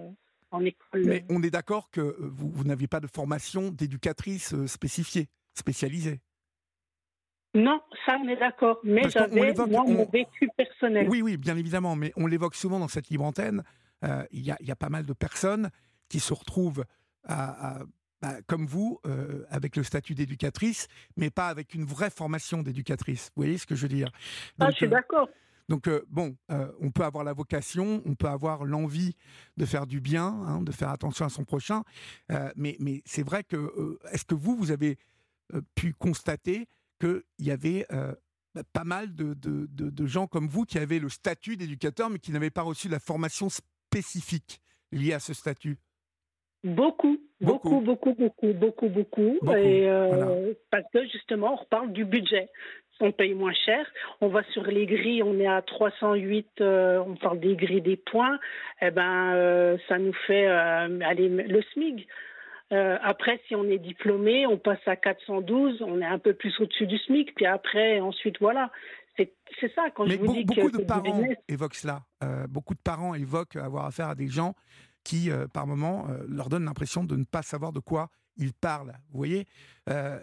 en 0.54 0.64
école. 0.64 1.04
Mais 1.06 1.24
on 1.30 1.42
est 1.42 1.50
d'accord 1.50 1.90
que 1.90 2.00
euh, 2.00 2.16
vous, 2.20 2.50
vous 2.50 2.64
n'aviez 2.64 2.86
pas 2.86 3.00
de 3.00 3.06
formation 3.06 3.70
d'éducatrice 3.70 4.54
euh, 4.54 4.66
spécifiée, 4.66 5.28
spécialisée. 5.54 6.20
Non, 7.54 7.80
ça, 8.04 8.16
on 8.20 8.28
est 8.28 8.36
d'accord. 8.36 8.78
Mais 8.82 9.08
j'avais, 9.10 9.52
moi, 9.54 9.84
on- 9.86 9.92
mon 9.92 10.08
vécu 10.10 10.48
personnel. 10.56 11.08
Oui, 11.08 11.22
oui, 11.22 11.36
bien 11.36 11.56
évidemment, 11.56 11.94
mais 11.94 12.12
on 12.16 12.26
l'évoque 12.26 12.54
souvent 12.56 12.78
dans 12.80 12.88
cette 12.88 13.08
libre 13.10 13.24
antenne. 13.24 13.62
euh, 14.04 14.24
Il 14.32 14.40
y, 14.44 14.50
a, 14.50 14.56
il 14.60 14.66
y 14.66 14.72
a 14.72 14.76
pas 14.76 14.88
mal 14.88 15.06
de 15.06 15.12
personnes 15.12 15.70
qui 16.08 16.18
se 16.20 16.34
retrouvent 16.34 16.84
à- 17.24 17.76
à- 17.76 17.82
bah, 18.20 18.42
comme 18.46 18.66
vous, 18.66 19.00
euh, 19.06 19.44
avec 19.50 19.76
le 19.76 19.82
statut 19.82 20.14
d'éducatrice, 20.14 20.88
mais 21.16 21.30
pas 21.30 21.48
avec 21.48 21.74
une 21.74 21.84
vraie 21.84 22.10
formation 22.10 22.62
d'éducatrice. 22.62 23.30
Vous 23.36 23.42
voyez 23.42 23.56
ce 23.58 23.66
que 23.66 23.74
je 23.76 23.82
veux 23.82 23.88
dire? 23.94 24.10
Ah, 24.58 24.70
je 24.70 24.76
suis 24.76 24.86
euh, 24.86 24.90
d'accord. 24.90 25.28
Donc 25.68 25.88
euh, 25.88 26.02
bon, 26.08 26.36
euh, 26.50 26.70
on 26.80 26.90
peut 26.90 27.04
avoir 27.04 27.24
la 27.24 27.32
vocation, 27.32 28.02
on 28.04 28.14
peut 28.14 28.28
avoir 28.28 28.64
l'envie 28.64 29.14
de 29.56 29.64
faire 29.64 29.86
du 29.86 30.00
bien, 30.00 30.26
hein, 30.26 30.62
de 30.62 30.72
faire 30.72 30.90
attention 30.90 31.24
à 31.24 31.28
son 31.30 31.44
prochain, 31.44 31.82
euh, 32.30 32.50
mais, 32.56 32.76
mais 32.80 33.02
c'est 33.04 33.22
vrai 33.24 33.44
que 33.44 33.98
est-ce 34.12 34.24
que 34.24 34.34
vous, 34.34 34.56
vous 34.56 34.70
avez 34.70 34.98
pu 35.74 35.92
constater 35.92 36.66
qu'il 37.00 37.22
y 37.38 37.50
avait 37.50 37.86
bah, 38.54 38.62
pas 38.72 38.84
mal 38.84 39.14
de, 39.14 39.34
de- 39.34 39.66
de- 39.70 39.90
de 39.90 40.06
gens 40.06 40.26
comme 40.26 40.48
vous 40.48 40.64
qui 40.64 40.78
avaient 40.78 40.98
le 41.00 41.08
statut 41.08 41.56
d'éducateur, 41.56 42.08
mais 42.08 42.18
qui 42.18 42.32
n'avaient 42.32 42.50
pas 42.50 42.62
reçu 42.62 42.88
la 42.88 43.00
formation 43.00 43.48
spécifique 43.48 44.60
liée 44.92 45.12
à 45.12 45.20
ce 45.20 45.34
statut? 45.34 45.76
Beaucoup, 46.62 47.18
Beaucoup. 47.40 47.80
beaucoup, 47.80 48.14
beaucoup, 48.14 48.14
beaucoup, 48.14 48.52
beaucoup, 48.54 48.88
beaucoup. 48.88 49.38
Beaucoup, 49.42 49.56
Et, 49.58 49.86
euh, 49.86 50.08
voilà. 50.08 50.54
Parce 50.70 50.84
que 50.92 51.04
justement, 51.08 51.52
on 51.52 51.56
reparle 51.56 51.92
du 51.92 52.04
budget. 52.06 52.48
On 53.00 53.12
paye 53.12 53.34
moins 53.34 53.52
cher. 53.52 53.86
On 54.20 54.28
va 54.28 54.42
sur 54.52 54.62
les 54.64 54.86
grilles, 54.86 55.22
on 55.22 55.38
est 55.40 55.46
à 55.46 55.62
308, 55.62 56.60
euh, 56.60 57.02
on 57.06 57.16
parle 57.16 57.40
des 57.40 57.56
grilles 57.56 57.82
des 57.82 57.96
points. 57.96 58.38
Eh 58.80 58.90
ben, 58.90 59.34
euh, 59.34 59.76
ça 59.88 59.98
nous 59.98 60.12
fait 60.26 60.46
euh, 60.46 61.00
allez, 61.04 61.28
le 61.28 61.62
SMIG. 61.72 62.06
Euh, 62.72 62.96
après, 63.02 63.40
si 63.46 63.54
on 63.54 63.64
est 63.64 63.78
diplômé, 63.78 64.46
on 64.46 64.58
passe 64.58 64.78
à 64.86 64.96
412, 64.96 65.82
on 65.82 66.00
est 66.00 66.06
un 66.06 66.18
peu 66.18 66.34
plus 66.34 66.58
au-dessus 66.60 66.86
du 66.86 66.98
SMIC. 66.98 67.34
Puis 67.34 67.46
après, 67.46 68.00
ensuite, 68.00 68.36
voilà. 68.40 68.70
C'est 69.16 69.72
ça 69.76 69.90
quand 69.94 70.06
Mais 70.06 70.14
je 70.16 70.20
vous 70.20 70.32
dis 70.32 70.44
beaucoup 70.44 70.70
que 70.70 70.78
de 70.78 70.82
parents 70.82 71.02
business. 71.20 71.36
évoquent 71.48 71.76
cela. 71.76 72.00
Beaucoup 72.48 72.74
de 72.74 72.80
parents 72.80 73.14
évoquent 73.14 73.54
avoir 73.54 73.86
affaire 73.86 74.08
à 74.08 74.16
des 74.16 74.26
gens 74.26 74.54
qui, 75.04 75.30
par 75.52 75.66
moment, 75.68 76.06
euh, 76.08 76.24
leur 76.28 76.48
donnent 76.48 76.64
l'impression 76.64 77.04
de 77.04 77.14
ne 77.14 77.24
pas 77.24 77.42
savoir 77.42 77.72
de 77.72 77.78
quoi 77.78 78.08
ils 78.36 78.52
parlent. 78.52 78.92
Vous 79.10 79.18
voyez 79.18 79.46
Euh, 79.88 80.18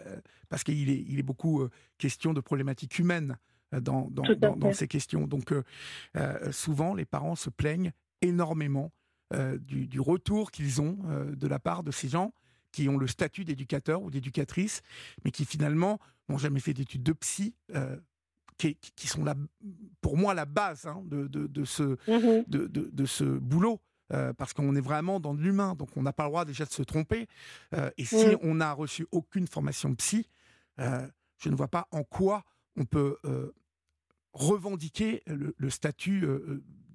Parce 0.48 0.64
qu'il 0.64 0.90
est, 0.90 1.04
il 1.08 1.18
est 1.18 1.22
beaucoup 1.24 1.62
euh, 1.62 1.70
question 1.98 2.32
de 2.34 2.40
problématiques 2.40 2.98
humaines 2.98 3.38
euh, 3.74 3.80
dans, 3.80 4.08
ces 4.74 4.88
questions. 4.88 5.26
Donc, 5.26 5.52
euh, 5.52 6.52
souvent, 6.52 6.94
les 6.94 7.04
parents 7.06 7.36
se 7.36 7.48
plaignent 7.50 7.92
énormément 8.20 8.92
euh, 9.34 9.56
du, 9.58 9.86
du 9.86 10.00
retour 10.00 10.50
qu'ils 10.50 10.80
ont 10.82 10.98
de 11.32 11.46
la 11.46 11.58
part 11.58 11.82
de 11.82 11.90
ces 11.90 12.08
gens 12.08 12.32
qui 12.70 12.88
ont 12.88 12.96
le 12.98 13.06
statut 13.06 13.44
d'éducateur 13.44 14.02
ou 14.02 14.10
d'éducatrice, 14.10 14.82
mais 15.24 15.30
qui 15.30 15.44
finalement 15.44 15.98
n'ont 16.28 16.38
jamais 16.38 16.60
fait 16.60 16.72
d'études 16.74 17.02
de 17.02 17.12
psy, 17.12 17.54
qui, 18.58 18.76
qui 18.96 19.06
sont 19.08 19.24
la, 19.24 19.34
pour 20.00 20.16
moi 20.16 20.32
la 20.34 20.44
base 20.46 20.86
hein, 20.86 21.02
de, 21.06 21.26
de, 21.26 21.46
de 21.46 21.64
ce, 21.64 21.96
de, 22.48 22.66
de- 22.66 22.90
de 22.92 23.04
ce 23.04 23.24
boulot. 23.24 23.80
Euh, 24.12 24.32
parce 24.32 24.52
qu'on 24.52 24.74
est 24.76 24.80
vraiment 24.80 25.20
dans 25.20 25.34
de 25.34 25.40
l'humain, 25.42 25.74
donc 25.74 25.96
on 25.96 26.02
n'a 26.02 26.12
pas 26.12 26.24
le 26.24 26.30
droit 26.30 26.44
déjà 26.44 26.64
de 26.64 26.70
se 26.70 26.82
tromper. 26.82 27.26
Euh, 27.74 27.90
et 27.98 28.04
si 28.04 28.26
Mm. 28.26 28.38
on 28.42 28.54
n'a 28.56 28.72
reçu 28.72 29.06
aucune 29.12 29.46
formation 29.46 29.94
psy, 29.94 30.28
euh, 30.78 31.06
je 31.38 31.48
ne 31.48 31.56
vois 31.56 31.68
pas 31.68 31.88
en 31.90 32.02
quoi 32.04 32.44
on 32.76 32.84
peut 32.84 33.16
revendiquer 34.32 35.22
le, 35.26 35.54
le 35.58 35.70
statut 35.70 36.26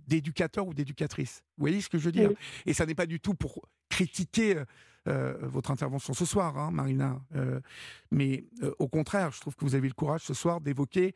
d'éducateur 0.08 0.68
ou 0.68 0.74
d'éducatrice. 0.74 1.44
Vous 1.58 1.62
voyez 1.64 1.82
ce 1.82 1.90
que 1.90 1.98
je 2.00 2.06
veux 2.06 2.12
dire? 2.12 2.30
Oui. 2.30 2.38
Et 2.66 2.74
ça 2.74 2.86
n'est 2.86 2.96
pas 2.96 3.06
du 3.06 3.20
tout 3.20 3.34
pour 3.36 3.68
critiquer 3.90 4.64
euh, 5.08 5.38
votre 5.44 5.72
intervention 5.72 6.14
ce 6.14 6.26
soir, 6.26 6.58
hein, 6.58 6.72
Marina. 6.72 7.22
Euh, 7.36 7.60
mais 8.12 8.46
euh, 8.64 8.74
au 8.80 8.88
contraire, 8.88 9.32
je 9.32 9.40
trouve 9.40 9.56
que 9.56 9.64
vous 9.66 9.76
avez 9.76 9.88
le 9.88 9.94
courage 9.94 10.22
ce 10.22 10.34
soir 10.34 10.62
d'évoquer 10.62 11.14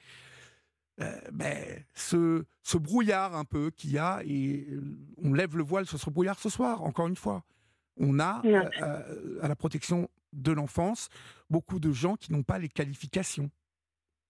ben, 1.32 1.84
ce, 1.94 2.44
ce 2.64 2.78
brouillard 2.78 3.36
un 3.36 3.46
peu 3.46 3.72
qu'il 3.72 3.92
y 3.92 3.98
a, 3.98 4.22
et 4.26 4.68
euh, 4.70 4.82
on 5.24 5.34
lève 5.34 5.58
le 5.58 5.64
voile 5.64 5.86
sur 5.86 5.98
ce 5.98 6.10
brouillard 6.10 6.40
ce 6.40 6.50
soir, 6.50 6.84
encore 6.84 7.08
une 7.08 7.16
fois. 7.16 7.44
On 7.98 8.20
a, 8.20 8.42
euh, 8.46 8.64
euh, 8.82 9.40
à 9.42 9.48
la 9.48 9.56
protection 9.56 10.10
de 10.34 10.52
l'enfance, 10.52 11.10
beaucoup 11.50 11.80
de 11.80 11.92
gens 11.92 12.16
qui 12.16 12.32
n'ont 12.32 12.44
pas 12.44 12.60
les 12.60 12.70
qualifications. 12.70 13.50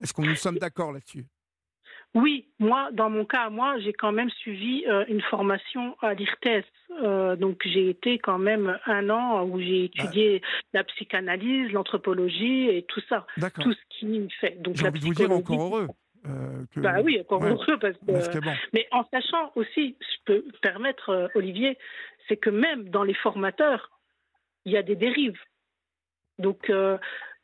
Est-ce 0.01 0.13
qu'on 0.13 0.25
nous 0.25 0.35
sommes 0.35 0.57
d'accord 0.57 0.91
là-dessus? 0.91 1.25
Oui, 2.13 2.49
moi, 2.59 2.89
dans 2.91 3.09
mon 3.09 3.23
cas, 3.23 3.49
moi, 3.49 3.79
j'ai 3.79 3.93
quand 3.93 4.11
même 4.11 4.29
suivi 4.29 4.83
euh, 4.85 5.05
une 5.07 5.21
formation 5.21 5.95
à 6.01 6.13
l'IRTES. 6.13 6.65
Euh, 7.01 7.37
donc, 7.37 7.61
j'ai 7.63 7.89
été 7.89 8.19
quand 8.19 8.37
même 8.37 8.77
un 8.85 9.09
an 9.09 9.45
où 9.45 9.59
j'ai 9.59 9.85
étudié 9.85 10.41
la 10.73 10.83
psychanalyse, 10.83 11.71
l'anthropologie 11.71 12.67
et 12.67 12.83
tout 12.89 12.99
ça, 13.07 13.25
D'accord. 13.37 13.63
tout 13.63 13.71
ce 13.71 13.97
qui 13.97 14.05
me 14.07 14.27
fait. 14.41 14.61
Donc, 14.61 14.75
J'ai 14.75 14.87
envie 14.87 14.99
de 14.99 15.05
vous 15.05 15.13
dire 15.13 15.31
encore 15.31 15.61
heureux. 15.61 15.87
Euh, 16.27 16.63
que- 16.73 16.79
Bah 16.79 17.01
oui, 17.03 17.19
encore 17.21 17.41
Ouais. 17.41 17.51
heureux 17.51 17.77
parce 17.79 17.97
que. 17.97 18.05
Parce 18.11 18.29
que 18.29 18.39
bon, 18.39 18.53
Mais 18.73 18.87
en 18.91 19.03
sachant 19.11 19.51
aussi, 19.55 19.95
je 19.99 20.15
peux 20.25 20.45
me 20.45 20.59
permettre, 20.61 21.09
euh, 21.09 21.27
Olivier, 21.35 21.77
c'est 22.27 22.37
que 22.37 22.49
même 22.49 22.89
dans 22.89 23.03
les 23.03 23.13
formateurs, 23.15 23.89
il 24.65 24.71
y 24.73 24.77
a 24.77 24.83
des 24.83 24.95
dérives. 24.95 25.39
Donc, 26.37 26.69
euh, 26.69 26.97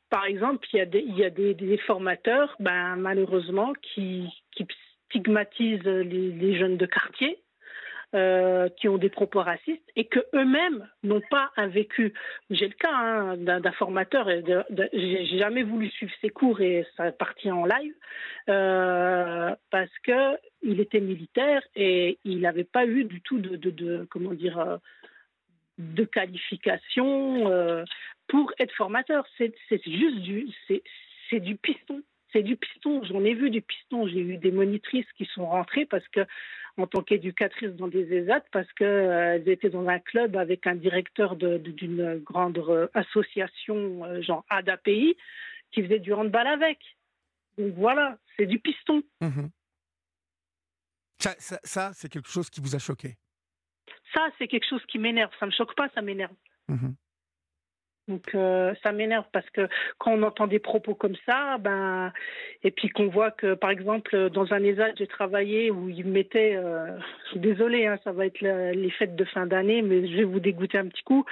par 0.10 0.26
exemple, 0.26 0.68
il 0.74 0.78
y 0.78 0.82
a 0.82 0.86
des, 0.86 1.00
il 1.00 1.18
y 1.18 1.24
a 1.26 1.30
des, 1.30 1.54
des 1.54 1.78
formateurs, 1.80 2.56
ben, 2.60 2.96
malheureusement, 2.96 3.74
qui, 3.82 4.28
qui 4.52 4.66
stigmatisent 5.10 5.84
les, 5.84 6.32
les 6.32 6.58
jeunes 6.58 6.78
de 6.78 6.86
quartier, 6.86 7.40
euh, 8.16 8.70
qui 8.78 8.88
ont 8.88 8.98
des 8.98 9.10
propos 9.10 9.42
racistes 9.42 9.92
et 9.98 10.06
que 10.06 10.20
eux-mêmes 10.34 10.88
n'ont 11.04 11.22
pas 11.30 11.52
un 11.58 11.68
vécu. 11.68 12.14
J'ai 12.50 12.70
le 12.70 12.74
cas 12.74 12.94
hein, 12.94 13.36
d'un 13.36 13.72
formateur, 13.74 14.30
et 14.30 14.42
j'ai 14.94 15.38
jamais 15.38 15.64
voulu 15.64 15.90
suivre 15.90 16.14
ses 16.22 16.30
cours 16.30 16.62
et 16.62 16.86
ça 16.96 17.08
est 17.08 17.18
parti 17.18 17.52
en 17.52 17.66
live 17.66 17.94
euh, 18.48 19.54
parce 19.72 19.92
que 20.04 20.38
il 20.62 20.80
était 20.80 21.02
militaire 21.02 21.62
et 21.76 22.18
il 22.24 22.40
n'avait 22.40 22.64
pas 22.64 22.86
eu 22.86 23.04
du 23.04 23.20
tout 23.20 23.40
de, 23.40 24.08
comment 24.10 24.34
dire 24.34 24.58
euh, 24.58 24.78
de 25.78 26.06
qualification 26.06 27.84
pour 28.30 28.54
être 28.58 28.74
formateur. 28.76 29.26
C'est 29.38 29.54
juste 29.86 30.20
du 30.20 30.48
c'est 31.30 31.40
du 31.42 31.58
piston. 31.58 32.02
C'est 32.34 32.44
du 32.44 32.58
piston. 32.58 33.04
J'en 33.06 33.24
ai 33.24 33.34
vu 33.34 33.50
du 33.50 33.62
piston. 33.62 34.08
J'ai 34.08 34.20
eu 34.20 34.38
des 34.38 34.52
monitrices 34.52 35.10
qui 35.18 35.26
sont 35.34 35.46
rentrées 35.48 35.86
parce 35.86 36.08
que 36.10 36.26
en 36.78 36.86
tant 36.86 37.02
qu'éducatrice 37.02 37.72
dans 37.72 37.88
des 37.88 38.14
ESAT 38.14 38.42
parce 38.52 38.72
qu'elles 38.74 39.48
étaient 39.50 39.70
dans 39.70 39.88
un 39.88 40.00
club 40.00 40.36
avec 40.36 40.68
un 40.68 40.76
directeur 40.76 41.36
d'une 41.36 42.20
grande 42.20 42.58
euh, 42.60 42.88
association, 42.94 44.04
euh, 44.06 44.22
genre 44.22 44.46
ADAPI, 44.50 45.16
qui 45.72 45.84
faisait 45.84 46.00
du 46.00 46.14
handball 46.14 46.46
avec. 46.48 46.80
Donc 47.58 47.74
voilà, 47.76 48.18
c'est 48.36 48.46
du 48.46 48.60
piston. 48.60 49.02
Mhm. 49.22 49.50
Ça, 51.20 51.34
ça- 51.40 51.60
ça, 51.64 51.92
c'est 51.94 52.10
quelque 52.10 52.30
chose 52.30 52.50
qui 52.52 52.62
vous 52.62 52.76
a 52.76 52.80
choqué? 52.80 53.16
Ça, 54.14 54.30
c'est 54.38 54.48
quelque 54.48 54.68
chose 54.70 54.86
qui 54.88 55.00
m'énerve. 55.00 55.32
Ça 55.40 55.46
me 55.48 55.52
choque 55.52 55.76
pas, 55.76 55.90
ça 55.96 56.02
m'énerve. 56.02 56.36
Mhm. 56.68 56.96
Donc 58.08 58.24
euh, 58.36 58.74
ça 58.84 58.94
m'énerve 58.94 59.26
parce 59.34 59.50
que 59.50 59.68
quand 59.98 60.14
on 60.14 60.24
entend 60.24 60.48
des 60.48 60.60
propos 60.60 60.96
comme 60.96 61.16
ça, 61.26 61.58
ben 61.60 62.14
et 62.64 62.72
puis 62.72 62.88
qu'on 62.90 63.08
voit 63.08 63.32
que 63.32 63.54
par 63.54 63.70
exemple 63.70 64.30
dans 64.30 64.54
un 64.54 64.64
ESAT 64.64 64.94
j'ai 64.98 65.08
travaillé 65.08 65.72
où 65.72 65.90
ils 65.90 66.06
mettaient, 66.08 66.54
je 66.54 67.30
suis 67.32 67.40
désolée, 67.40 67.86
hein, 67.86 68.00
ça 68.06 68.14
va 68.14 68.26
être 68.26 68.40
la- 68.40 68.72
les 68.72 68.90
fêtes 68.92 69.18
de 69.18 69.26
fin 69.26 69.46
d'année, 69.46 69.82
mais 69.82 70.08
je 70.08 70.16
vais 70.16 70.24
vous 70.24 70.40
dégoûter 70.40 70.78
un 70.78 70.88
petit 70.88 71.04
coup. 71.04 71.26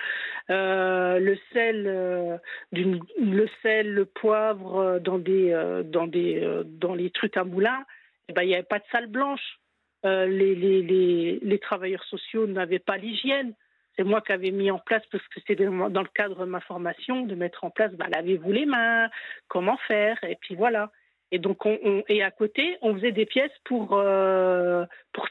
Euh, 0.49 1.17
le 1.19 1.37
sel, 1.53 1.85
euh, 1.87 2.37
d'une- 2.73 2.99
le 3.21 3.47
sel, 3.61 3.93
le 3.93 4.03
poivre 4.05 4.99
dans 4.99 5.17
des 5.17 5.51
dans 5.85 6.07
des 6.07 6.45
dans 6.65 6.93
les 6.93 7.09
trucs 7.09 7.37
à 7.37 7.45
moulin, 7.45 7.85
eh 8.27 8.33
ben 8.33 8.41
il 8.41 8.47
n'y 8.47 8.53
avait 8.55 8.63
pas 8.63 8.79
de 8.79 8.85
salle 8.91 9.07
blanche. 9.07 9.59
Les 10.03 11.59
travailleurs 11.61 12.03
sociaux 12.03 12.47
n'avaient 12.47 12.79
pas 12.79 12.97
l'hygiène. 12.97 13.53
C'est 13.97 14.03
moi 14.03 14.21
qui 14.21 14.31
avais 14.33 14.51
mis 14.51 14.69
en 14.71 14.79
place, 14.79 15.03
parce 15.11 15.25
que 15.27 15.39
c'était 15.47 15.65
dans 15.65 15.87
le 16.01 16.13
cadre 16.13 16.39
de 16.45 16.49
ma 16.49 16.59
formation, 16.59 17.21
de 17.25 17.35
mettre 17.35 17.63
en 17.63 17.69
place, 17.69 17.93
bah, 17.93 18.07
lavez-vous 18.09 18.51
les 18.51 18.65
mains, 18.65 19.09
comment 19.47 19.77
faire, 19.87 20.21
et 20.23 20.35
puis 20.35 20.55
voilà. 20.55 20.91
Et 21.31 21.39
donc, 21.39 21.65
on, 21.65 21.77
on- 21.83 22.03
et 22.07 22.21
à 22.23 22.31
côté, 22.31 22.77
on 22.81 22.93
faisait 22.95 23.11
des 23.13 23.25
pièces 23.25 23.57
pour, 23.63 23.93
euh, 23.93 24.85
pour 25.13 25.27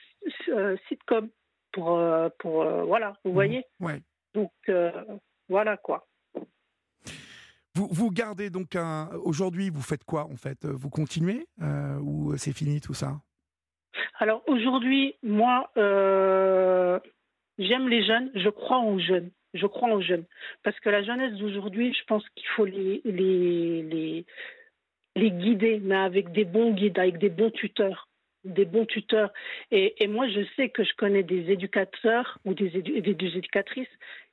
euh, 0.49 0.77
sitcom, 0.89 1.29
pour, 1.73 1.99
euh, 1.99 2.29
pour 2.39 2.63
euh, 2.63 2.85
voilà, 2.85 3.15
vous 3.25 3.31
Mhm. 3.31 3.35
voyez. 3.35 3.65
Ouais. 3.81 4.01
Donc, 4.33 4.53
euh, 4.69 4.91
voilà 5.49 5.77
quoi. 5.77 6.07
Vous, 7.75 7.89
vous 7.91 8.11
gardez 8.11 8.51
donc 8.51 8.77
un. 8.77 9.11
Aujourd'hui, 9.25 9.69
vous 9.69 9.83
faites 9.83 10.05
quoi 10.05 10.25
en 10.25 10.37
fait? 10.37 10.65
Vous 10.65 10.91
continuez 10.91 11.47
ou 12.01 12.37
c'est 12.37 12.53
fini 12.53 12.81
tout 12.81 12.95
ça? 12.95 13.21
Alors 14.19 14.43
aujourd'hui, 14.47 15.17
moi, 15.23 15.71
euh, 15.77 16.99
j'aime 17.59 17.89
les 17.89 18.05
jeunes, 18.05 18.31
je 18.35 18.49
crois 18.49 18.81
aux 18.81 18.99
jeunes. 18.99 19.31
Je 19.55 19.67
crois 19.67 19.95
aux 19.95 20.01
jeunes. 20.01 20.25
Parce 20.65 20.79
que 20.81 20.91
la 20.91 21.03
jeunesse 21.03 21.35
d'aujourd'hui, 21.35 21.95
je 21.95 22.05
pense 22.07 22.29
qu'il 22.31 22.49
faut 22.49 22.65
les, 22.65 23.01
guider, 25.17 25.81
mais 25.81 25.95
avec 25.95 26.33
des 26.33 26.45
bons 26.45 26.73
guides, 26.73 26.99
avec 26.99 27.19
des 27.19 27.29
bons 27.29 27.51
tuteurs. 27.51 28.09
Des 28.43 28.65
bons 28.65 28.85
tuteurs. 28.85 29.33
Et, 29.71 29.95
moi, 30.09 30.29
je 30.29 30.41
sais 30.57 30.69
que 30.69 30.83
je 30.83 30.93
connais 30.97 31.23
des 31.23 31.51
éducateurs 31.51 32.39
ou 32.45 32.53
des, 32.53 32.77
édu- 32.77 33.01
des 33.01 33.37
éducatrices 33.37 33.89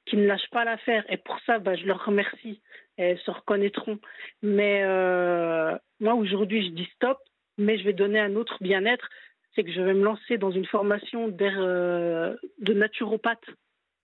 qui 0.06 0.18
ne 0.18 0.26
lâchent 0.26 0.50
pas 0.50 0.66
l'affaire. 0.66 1.06
Et 1.08 1.18
pour 1.18 1.40
ça, 1.46 1.60
bah, 1.60 1.76
je 1.76 1.86
leur 1.86 2.04
remercie. 2.04 2.62
Elles 2.98 3.20
se 3.20 3.32
reconnaîtront. 3.32 4.00
Mais 4.42 4.82
euh, 4.84 5.78
moi, 6.00 6.16
aujourd'hui, 6.16 6.66
je 6.66 6.72
dis 6.72 6.90
stop, 6.96 7.20
mais 7.60 7.78
je 7.78 7.84
vais 7.84 7.94
donner 7.94 8.20
un 8.20 8.36
autre 8.36 8.58
bien-être 8.60 9.08
c'est 9.56 9.64
que 9.64 9.72
je 9.72 9.82
vais 9.82 9.94
me 9.94 10.04
lancer 10.04 10.38
dans 10.38 10.52
une 10.52 10.66
formation 10.66 11.36
euh, 11.42 12.36
de 12.60 12.74
naturopathe. 12.74 13.46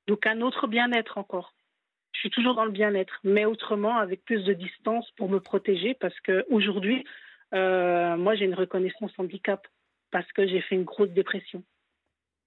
Donc 0.07 0.25
un 0.25 0.41
autre 0.41 0.67
bien-être 0.67 1.17
encore. 1.17 1.53
Je 2.13 2.19
suis 2.19 2.29
toujours 2.29 2.55
dans 2.55 2.65
le 2.65 2.71
bien-être, 2.71 3.19
mais 3.23 3.45
autrement 3.45 3.97
avec 3.97 4.23
plus 4.25 4.43
de 4.43 4.53
distance 4.53 5.09
pour 5.17 5.29
me 5.29 5.39
protéger 5.39 5.93
parce 5.93 6.19
que 6.21 6.45
aujourd'hui, 6.49 7.05
euh, 7.53 8.17
moi 8.17 8.35
j'ai 8.35 8.45
une 8.45 8.55
reconnaissance 8.55 9.11
handicap 9.17 9.67
parce 10.11 10.31
que 10.31 10.47
j'ai 10.47 10.61
fait 10.61 10.75
une 10.75 10.83
grosse 10.83 11.11
dépression 11.11 11.63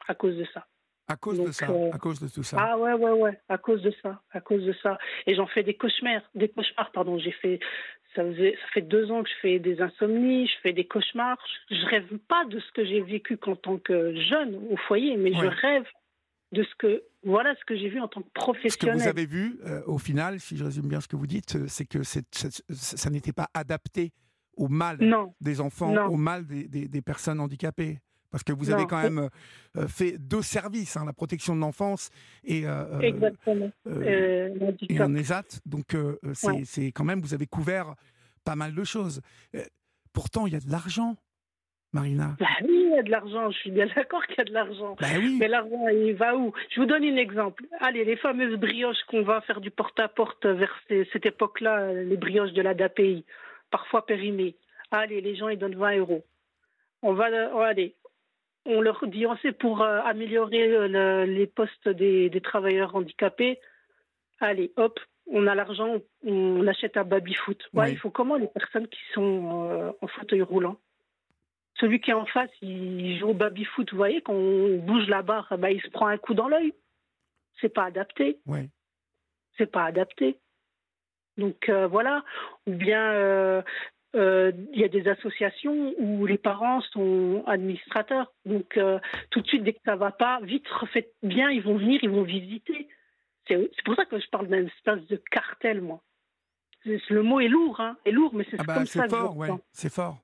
à 0.09 0.15
cause 0.15 0.37
de 0.37 0.47
ça. 0.53 0.67
À 1.09 1.17
cause 1.17 1.41
de 1.41 1.51
ça, 1.51 1.69
euh, 1.71 1.91
à 1.93 1.99
cause 1.99 2.21
de 2.21 2.29
tout 2.29 2.43
ça. 2.43 2.57
Ah 2.59 2.79
ouais 2.79 2.93
ouais 2.93 3.11
ouais, 3.11 3.41
à 3.49 3.59
cause 3.59 3.83
de 3.83 3.93
ça, 4.03 4.23
à 4.31 4.41
cause 4.41 4.65
de 4.65 4.73
ça. 4.83 4.99
Et 5.27 5.35
j'en 5.35 5.47
fais 5.47 5.63
des 5.63 5.75
cauchemars, 5.75 6.23
des 6.35 6.49
cauchemars 6.49 6.93
pardon. 6.93 7.19
J'ai 7.19 7.33
fait 7.33 7.59
ça, 8.15 8.23
faisait, 8.25 8.53
ça 8.61 8.67
fait 8.75 8.83
deux 8.83 9.11
ans 9.11 9.23
que 9.23 9.29
je 9.29 9.35
fais 9.43 9.59
des 9.59 9.81
insomnies, 9.81 10.47
je 10.47 10.53
fais 10.63 10.73
des 10.73 10.87
cauchemars. 10.87 11.39
Je 11.71 11.87
rêve 11.87 12.07
pas 12.29 12.45
de 12.47 12.59
ce 12.59 12.73
que 12.73 12.85
j'ai 12.85 13.01
vécu 13.01 13.37
qu'en 13.37 13.57
tant 13.57 13.79
que 13.79 14.15
jeune 14.29 14.55
au 14.71 14.77
foyer, 14.77 15.17
mais 15.17 15.33
je 15.33 15.47
rêve 15.47 15.85
de 16.53 16.63
ce 16.65 16.75
que 16.79 17.03
voilà 17.23 17.55
ce 17.55 17.65
que 17.65 17.77
j'ai 17.77 17.89
vu 17.89 18.01
en 18.01 18.09
tant 18.09 18.23
que 18.23 18.27
Ce 18.29 18.33
que 18.33 18.41
professionnel. 18.41 18.97
vous 18.97 19.07
avez 19.09 19.27
vu, 19.27 19.59
euh, 19.67 19.83
au 19.87 19.99
final, 19.99 20.41
si 20.41 20.57
je 20.57 20.65
résume 20.65 20.89
bien 20.89 21.01
ce 21.01 21.07
que 21.09 21.15
vous 21.17 21.27
dites, 21.29 21.55
euh, 21.57 21.67
c'est 21.69 21.85
que 21.87 22.03
ça 22.03 23.11
n'était 23.11 23.33
pas 23.33 23.49
adapté 23.55 24.13
au 24.57 24.67
mal 24.69 24.97
Non, 25.01 25.33
des 25.41 25.61
enfants, 25.61 25.93
Non. 25.93 26.07
au 26.07 26.17
mal 26.17 26.45
des, 26.47 26.67
des- 26.67 26.89
des 26.89 27.03
personnes 27.03 27.39
handicapées. 27.41 27.99
Parce 28.31 28.45
que 28.45 28.53
vous 28.53 28.71
avez 28.71 28.87
quand 28.87 29.03
même 29.03 29.29
euh, 29.77 29.89
fait 29.89 30.17
deux 30.19 30.43
services, 30.43 30.97
hein, 30.97 31.05
la 31.05 31.13
protection 31.13 31.57
de 31.57 31.61
l'enfance 31.61 32.11
et, 32.45 32.65
euh, 32.67 32.85
euh, 32.95 33.01
exactement. 33.01 33.71
euh, 33.89 34.73
et 34.89 35.01
un 35.01 35.15
ESAT. 35.15 35.61
Donc 35.67 35.97
c'est 36.35 36.81
Ouais. 36.81 36.93
quand 36.93 37.05
même, 37.05 37.21
vous 37.21 37.35
avez 37.35 37.47
couvert 37.47 37.95
pas 38.45 38.55
mal 38.57 38.75
de 38.75 38.85
choses. 38.85 39.21
Pourtant, 40.13 40.47
il 40.47 40.53
y 40.53 40.57
a 40.57 40.61
de 40.61 40.71
l'argent, 40.71 41.17
Marina. 41.93 42.37
Bah 42.39 42.47
oui, 42.63 42.85
il 42.91 42.93
y 42.95 42.99
a 42.99 43.03
de 43.03 43.11
l'argent. 43.11 43.51
Je 43.51 43.59
suis 43.59 43.71
bien 43.71 43.87
d'accord 43.97 44.25
qu'il 44.27 44.39
y 44.39 44.41
a 44.41 44.45
de 44.45 44.53
l'argent. 44.53 44.97
Ben 45.01 45.19
oui. 45.19 45.37
Mais 45.41 45.49
l'argent, 45.49 45.89
il 45.89 46.15
va 46.15 46.37
où? 46.37 46.53
Je 46.75 46.81
vous 46.81 46.87
donne 46.87 47.03
un 47.05 47.17
exemple. 47.17 47.65
Allez, 47.81 48.05
les 48.05 48.17
fameuses 48.17 48.57
brioches 48.59 49.03
qu'on 49.09 49.23
va 49.23 49.41
faire 49.43 49.61
du 49.61 49.71
porte-à-porte 49.71 50.47
vers 50.47 50.73
ces- 50.89 51.09
cette 51.13 51.27
époque-là, 51.27 51.93
les 51.95 52.17
brioches 52.17 52.53
de 52.53 52.63
la 52.63 52.75
DAPI, 52.75 53.25
parfois 53.71 54.07
périmées. 54.07 54.57
Allez, 54.93 55.21
les 55.21 55.35
gens, 55.37 55.49
ils 55.49 55.59
donnent 55.59 55.77
20 55.77 55.99
euros. 55.99 56.25
On 57.03 57.13
va, 57.15 57.29
on 57.55 57.59
va 57.59 57.67
aller. 57.69 57.95
On 58.67 58.81
leur 58.81 59.07
dit, 59.07 59.27
on 59.27 59.37
sait 59.39 59.53
pour 59.53 59.83
euh, 59.83 60.01
améliorer 60.05 60.69
euh, 60.69 60.89
le- 60.89 61.33
les 61.33 61.47
postes 61.47 61.89
des, 61.89 62.29
des 62.31 62.41
travailleurs 62.41 62.95
handicapés. 62.95 63.59
Allez, 64.39 64.73
hop, 64.77 65.01
on 65.27 65.47
a 65.47 65.55
l'argent, 65.55 65.97
on 66.25 66.67
achète 66.67 66.97
un 66.97 67.05
baby-foot. 67.05 67.63
Ouais, 67.73 67.85
Oui. 67.87 67.91
Il 67.93 67.99
faut 67.99 68.11
comment 68.11 68.37
les 68.37 68.49
personnes 68.49 68.89
qui 68.89 69.01
sont 69.15 69.69
euh, 69.71 69.93
en 70.03 70.07
fauteuil 70.09 70.43
roulant? 70.43 70.77
Celui 71.77 72.01
qui 72.01 72.11
est 72.11 72.15
en 72.15 72.27
face, 72.27 72.51
il 72.61 73.19
joue 73.19 73.29
au 73.29 73.35
baby-foot, 73.35 73.91
vous 73.93 73.97
voyez, 73.97 74.21
quand 74.21 74.35
on 74.35 74.77
bouge 74.79 75.09
la 75.09 75.23
barre, 75.23 75.57
bah, 75.57 75.71
il 75.71 75.81
se 75.81 75.89
prend 75.89 76.09
un 76.09 76.19
coup 76.19 76.35
dans 76.35 76.49
l'œil. 76.49 76.75
C'est 77.61 77.71
pas 77.73 77.85
adapté, 77.85 78.39
Ouais. 78.47 78.69
c'est 79.57 79.71
pas 79.71 79.85
adapté. 79.85 80.39
Donc 81.39 81.69
euh, 81.71 81.87
voilà, 81.87 82.23
ou 82.67 82.73
bien 82.73 83.13
euh, 84.17 84.53
il 84.73 84.81
y 84.81 84.85
a 84.85 84.89
des 84.89 85.09
associations 85.09 85.95
où 85.99 86.27
les 86.27 86.39
parents 86.39 86.81
sont 86.93 87.45
administrateurs. 87.47 88.33
Donc 88.45 88.77
euh, 88.77 88.99
tout 89.31 89.41
de 89.41 89.47
suite, 89.47 89.63
dès 89.63 89.73
que 89.73 89.81
ça 89.85 89.97
va 89.97 90.11
pas, 90.11 90.41
vite 90.43 90.67
refaites 90.69 91.13
bien, 91.23 91.51
ils 91.51 91.63
vont 91.63 91.77
venir, 91.77 92.01
ils 92.03 92.11
vont 92.11 92.23
visiter. 92.23 92.89
C'est 93.49 93.85
pour 93.85 93.97
ça 93.97 94.05
que 94.05 94.21
je 94.21 94.29
parle 94.29 94.49
d'un 94.49 94.67
espèce 94.67 95.07
de 95.09 95.17
cartel, 95.31 95.81
moi. 95.81 96.01
Le 96.85 97.23
mot 97.23 97.41
est 97.41 97.49
lourd, 97.49 97.81
hein, 97.81 97.97
est 98.05 98.11
lourd, 98.13 98.33
mais 98.35 98.47
c'est 98.51 98.57
Ah 98.59 98.65
bah, 98.65 98.75
comme 98.75 98.87
ça 98.87 99.03
c'est 99.03 99.11
fort, 99.11 99.37
ouais. 99.37 99.49
C'est 99.73 99.93
fort. 99.93 100.19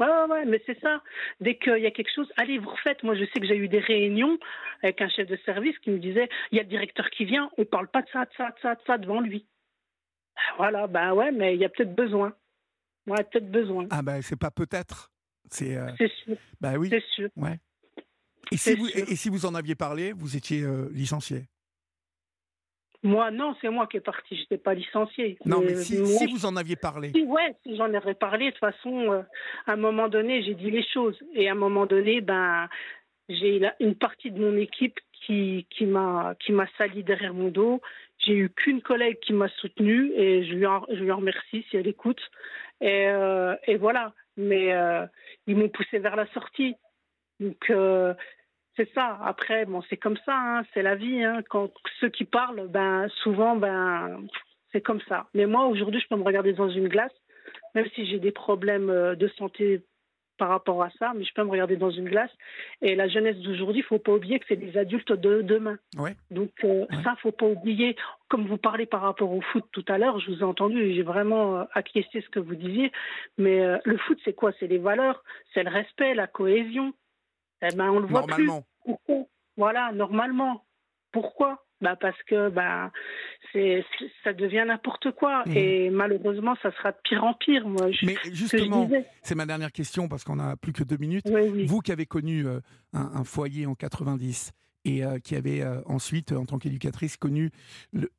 Ouais, 0.00 0.06
ouais, 0.06 0.24
ouais, 0.28 0.44
mais 0.44 0.60
c'est 0.66 0.78
ça. 0.80 1.02
Dès 1.40 1.56
qu'il 1.56 1.78
y 1.78 1.86
a 1.86 1.90
quelque 1.92 2.12
chose, 2.12 2.30
allez, 2.36 2.58
vous 2.58 2.68
refaites. 2.70 3.04
Moi, 3.04 3.14
je 3.14 3.24
sais 3.26 3.40
que 3.40 3.46
j'ai 3.46 3.56
eu 3.56 3.68
des 3.68 3.78
réunions 3.78 4.38
avec 4.82 5.00
un 5.00 5.08
chef 5.08 5.28
de 5.28 5.36
service 5.44 5.78
qui 5.78 5.90
me 5.90 5.98
disait 5.98 6.28
il 6.50 6.56
y 6.56 6.60
a 6.60 6.64
le 6.64 6.68
directeur 6.68 7.08
qui 7.10 7.24
vient, 7.24 7.48
on 7.58 7.64
parle 7.64 7.86
pas 7.88 8.02
de 8.02 8.08
ça, 8.08 8.24
de 8.24 8.30
ça, 8.36 8.50
de 8.50 8.58
ça, 8.60 8.74
de 8.74 8.80
ça 8.86 8.98
devant 8.98 9.20
lui. 9.20 9.46
Ah, 10.36 10.40
Voilà, 10.56 10.86
ben 10.88 11.12
ouais, 11.14 11.30
mais 11.30 11.54
il 11.54 11.60
y 11.60 11.64
a 11.64 11.68
peut-être 11.68 11.94
besoin. 11.94 12.34
Ouais, 13.06 13.22
peut-être 13.24 13.50
besoin. 13.50 13.86
Ah 13.90 14.02
ben 14.02 14.22
c'est 14.22 14.38
pas 14.38 14.50
peut-être. 14.50 15.10
C'est 15.50 15.76
euh, 15.76 15.90
sûr, 15.96 16.36
bah 16.60 16.74
oui. 16.78 16.88
c'est 16.90 17.04
sûr. 17.14 17.28
Ouais. 17.36 17.58
Et 18.50 18.56
si 18.56 18.74
vous 18.74 18.86
sûr. 18.88 19.04
et, 19.08 19.16
si 19.16 19.28
vous 19.28 19.46
en 19.46 19.54
aviez 19.54 19.74
parlé, 19.74 20.12
vous 20.12 20.36
étiez 20.36 20.62
euh, 20.62 20.88
licencié? 20.92 21.44
Moi, 23.02 23.30
non, 23.30 23.54
c'est 23.60 23.68
moi 23.68 23.86
qui 23.86 23.98
est 23.98 24.00
parti, 24.00 24.34
je 24.34 24.40
n'étais 24.40 24.56
pas 24.56 24.72
licencié. 24.72 25.36
Non, 25.44 25.60
mais 25.60 25.76
si, 25.76 25.98
moi, 25.98 26.06
si 26.06 26.26
vous 26.26 26.46
en 26.46 26.56
aviez 26.56 26.74
parlé. 26.74 27.10
Si, 27.14 27.22
ouais, 27.22 27.54
si 27.62 27.76
j'en 27.76 27.92
aurais 27.92 28.14
parlé, 28.14 28.46
de 28.46 28.50
toute 28.52 28.60
façon, 28.60 29.12
euh, 29.12 29.22
à 29.66 29.72
un 29.72 29.76
moment 29.76 30.08
donné, 30.08 30.42
j'ai 30.42 30.54
dit 30.54 30.70
les 30.70 30.84
choses. 30.94 31.18
Et 31.34 31.46
à 31.46 31.52
un 31.52 31.56
moment 31.56 31.84
donné, 31.84 32.22
ben, 32.22 32.66
j'ai 33.28 33.60
une 33.80 33.94
partie 33.94 34.30
de 34.30 34.40
mon 34.40 34.56
équipe 34.56 34.98
qui, 35.26 35.66
qui 35.70 35.86
m'a 35.86 36.34
sali 36.78 37.02
derrière 37.04 37.34
mon 37.34 37.48
dos. 37.48 37.80
J'ai 38.18 38.34
eu 38.34 38.50
qu'une 38.50 38.80
collègue 38.80 39.18
qui 39.20 39.32
m'a 39.32 39.48
soutenue 39.48 40.12
et 40.14 40.44
je 40.44 40.54
lui 40.54 40.66
en, 40.66 40.84
je 40.88 41.02
lui 41.02 41.10
remercie 41.10 41.64
si 41.68 41.76
elle 41.76 41.86
écoute. 41.86 42.20
Et, 42.80 43.08
euh, 43.08 43.54
et 43.66 43.76
voilà. 43.76 44.12
Mais 44.36 44.72
euh, 44.72 45.06
ils 45.46 45.56
m'ont 45.56 45.68
poussé 45.68 45.98
vers 45.98 46.16
la 46.16 46.26
sortie. 46.32 46.74
Donc 47.40 47.70
euh, 47.70 48.14
c'est 48.76 48.92
ça. 48.94 49.18
Après, 49.24 49.64
bon, 49.66 49.82
c'est 49.88 49.96
comme 49.96 50.16
ça. 50.24 50.34
hein, 50.34 50.62
c'est 50.72 50.82
la 50.82 50.94
vie. 50.94 51.22
hein. 51.22 51.42
Quand 51.48 51.70
ceux 52.00 52.08
qui 52.08 52.24
parlent, 52.24 52.66
ben 52.68 53.08
souvent, 53.22 53.56
ben 53.56 54.26
c'est 54.72 54.80
comme 54.80 55.00
ça. 55.08 55.26
Mais 55.34 55.46
moi, 55.46 55.66
aujourd'hui, 55.66 56.00
je 56.00 56.08
peux 56.08 56.16
me 56.16 56.24
regarder 56.24 56.52
dans 56.52 56.68
une 56.68 56.88
glace, 56.88 57.14
même 57.74 57.86
si 57.94 58.06
j'ai 58.06 58.18
des 58.18 58.32
problèmes 58.32 59.14
de 59.14 59.28
santé 59.38 59.82
par 60.36 60.48
rapport 60.48 60.82
à 60.82 60.90
ça, 60.98 61.12
mais 61.14 61.24
je 61.24 61.32
peux 61.34 61.44
me 61.44 61.50
regarder 61.50 61.76
dans 61.76 61.90
une 61.90 62.08
glace. 62.08 62.30
Et 62.82 62.94
la 62.94 63.08
jeunesse 63.08 63.36
d'aujourd'hui, 63.38 63.80
il 63.80 63.84
faut 63.84 63.98
pas 63.98 64.12
oublier 64.12 64.38
que 64.38 64.46
c'est 64.48 64.56
des 64.56 64.76
adultes 64.76 65.12
de 65.12 65.42
demain. 65.42 65.78
Ouais. 65.96 66.16
Donc 66.30 66.52
euh, 66.64 66.86
Ouais. 66.90 67.02
ça, 67.04 67.14
faut 67.22 67.32
pas 67.32 67.46
oublier. 67.46 67.96
Comme 68.28 68.46
vous 68.46 68.56
parlez 68.56 68.86
par 68.86 69.02
rapport 69.02 69.30
au 69.30 69.40
foot 69.40 69.64
tout 69.72 69.84
à 69.88 69.98
l'heure, 69.98 70.18
je 70.20 70.30
vous 70.30 70.40
ai 70.40 70.44
entendu 70.44 70.94
j'ai 70.94 71.02
vraiment 71.02 71.58
euh, 71.58 71.64
acquiescé 71.72 72.20
ce 72.20 72.28
que 72.30 72.40
vous 72.40 72.54
disiez. 72.54 72.90
Mais 73.38 73.60
euh, 73.60 73.78
le 73.84 73.96
foot, 73.98 74.18
c'est 74.24 74.34
quoi? 74.34 74.52
C'est 74.58 74.66
les 74.66 74.78
valeurs, 74.78 75.22
c'est 75.52 75.62
le 75.62 75.70
respect, 75.70 76.14
la 76.14 76.26
cohésion. 76.26 76.92
Eh 77.62 77.74
ben, 77.74 77.90
on 77.90 78.00
le 78.00 78.06
voit 78.06 78.22
plus. 78.26 78.46
Normalement. 78.46 78.66
Pourquoi? 78.84 79.24
Voilà, 79.56 79.92
normalement. 79.92 80.64
Pourquoi? 81.12 81.63
Bah 81.80 81.96
parce 81.96 82.20
que 82.24 82.48
bah 82.50 82.90
c'est 83.52 83.84
ça 84.22 84.32
devient 84.32 84.64
n'importe 84.66 85.10
quoi 85.12 85.42
Mhm. 85.46 85.56
et 85.56 85.90
malheureusement 85.90 86.54
ça 86.62 86.70
sera 86.72 86.92
de 86.92 86.96
pire 87.04 87.24
en 87.24 87.34
pire 87.34 87.66
moi 87.68 87.90
je- 87.90 88.06
Mais 88.06 88.16
justement, 88.32 88.88
c'est 89.22 89.34
ma 89.34 89.44
dernière 89.46 89.72
question 89.72 90.08
parce 90.08 90.24
qu'on 90.24 90.38
a 90.38 90.56
plus 90.56 90.72
que 90.72 90.84
deux 90.84 90.96
minutes. 90.96 91.24
oui 91.30 91.42
oui 91.52 91.66
Vous 91.66 91.80
qui 91.80 91.92
avez 91.92 92.06
connu 92.06 92.46
euh, 92.46 92.60
un, 92.92 93.10
un 93.14 93.24
foyer 93.24 93.66
en 93.66 93.74
90 93.74 94.52
et 94.86 95.04
euh, 95.04 95.18
qui 95.18 95.34
avez 95.34 95.62
euh, 95.62 95.80
ensuite, 95.86 96.32
en 96.32 96.44
tant 96.46 96.58
qu'éducatrice, 96.58 97.16
connu 97.16 97.50
le- 97.92 98.10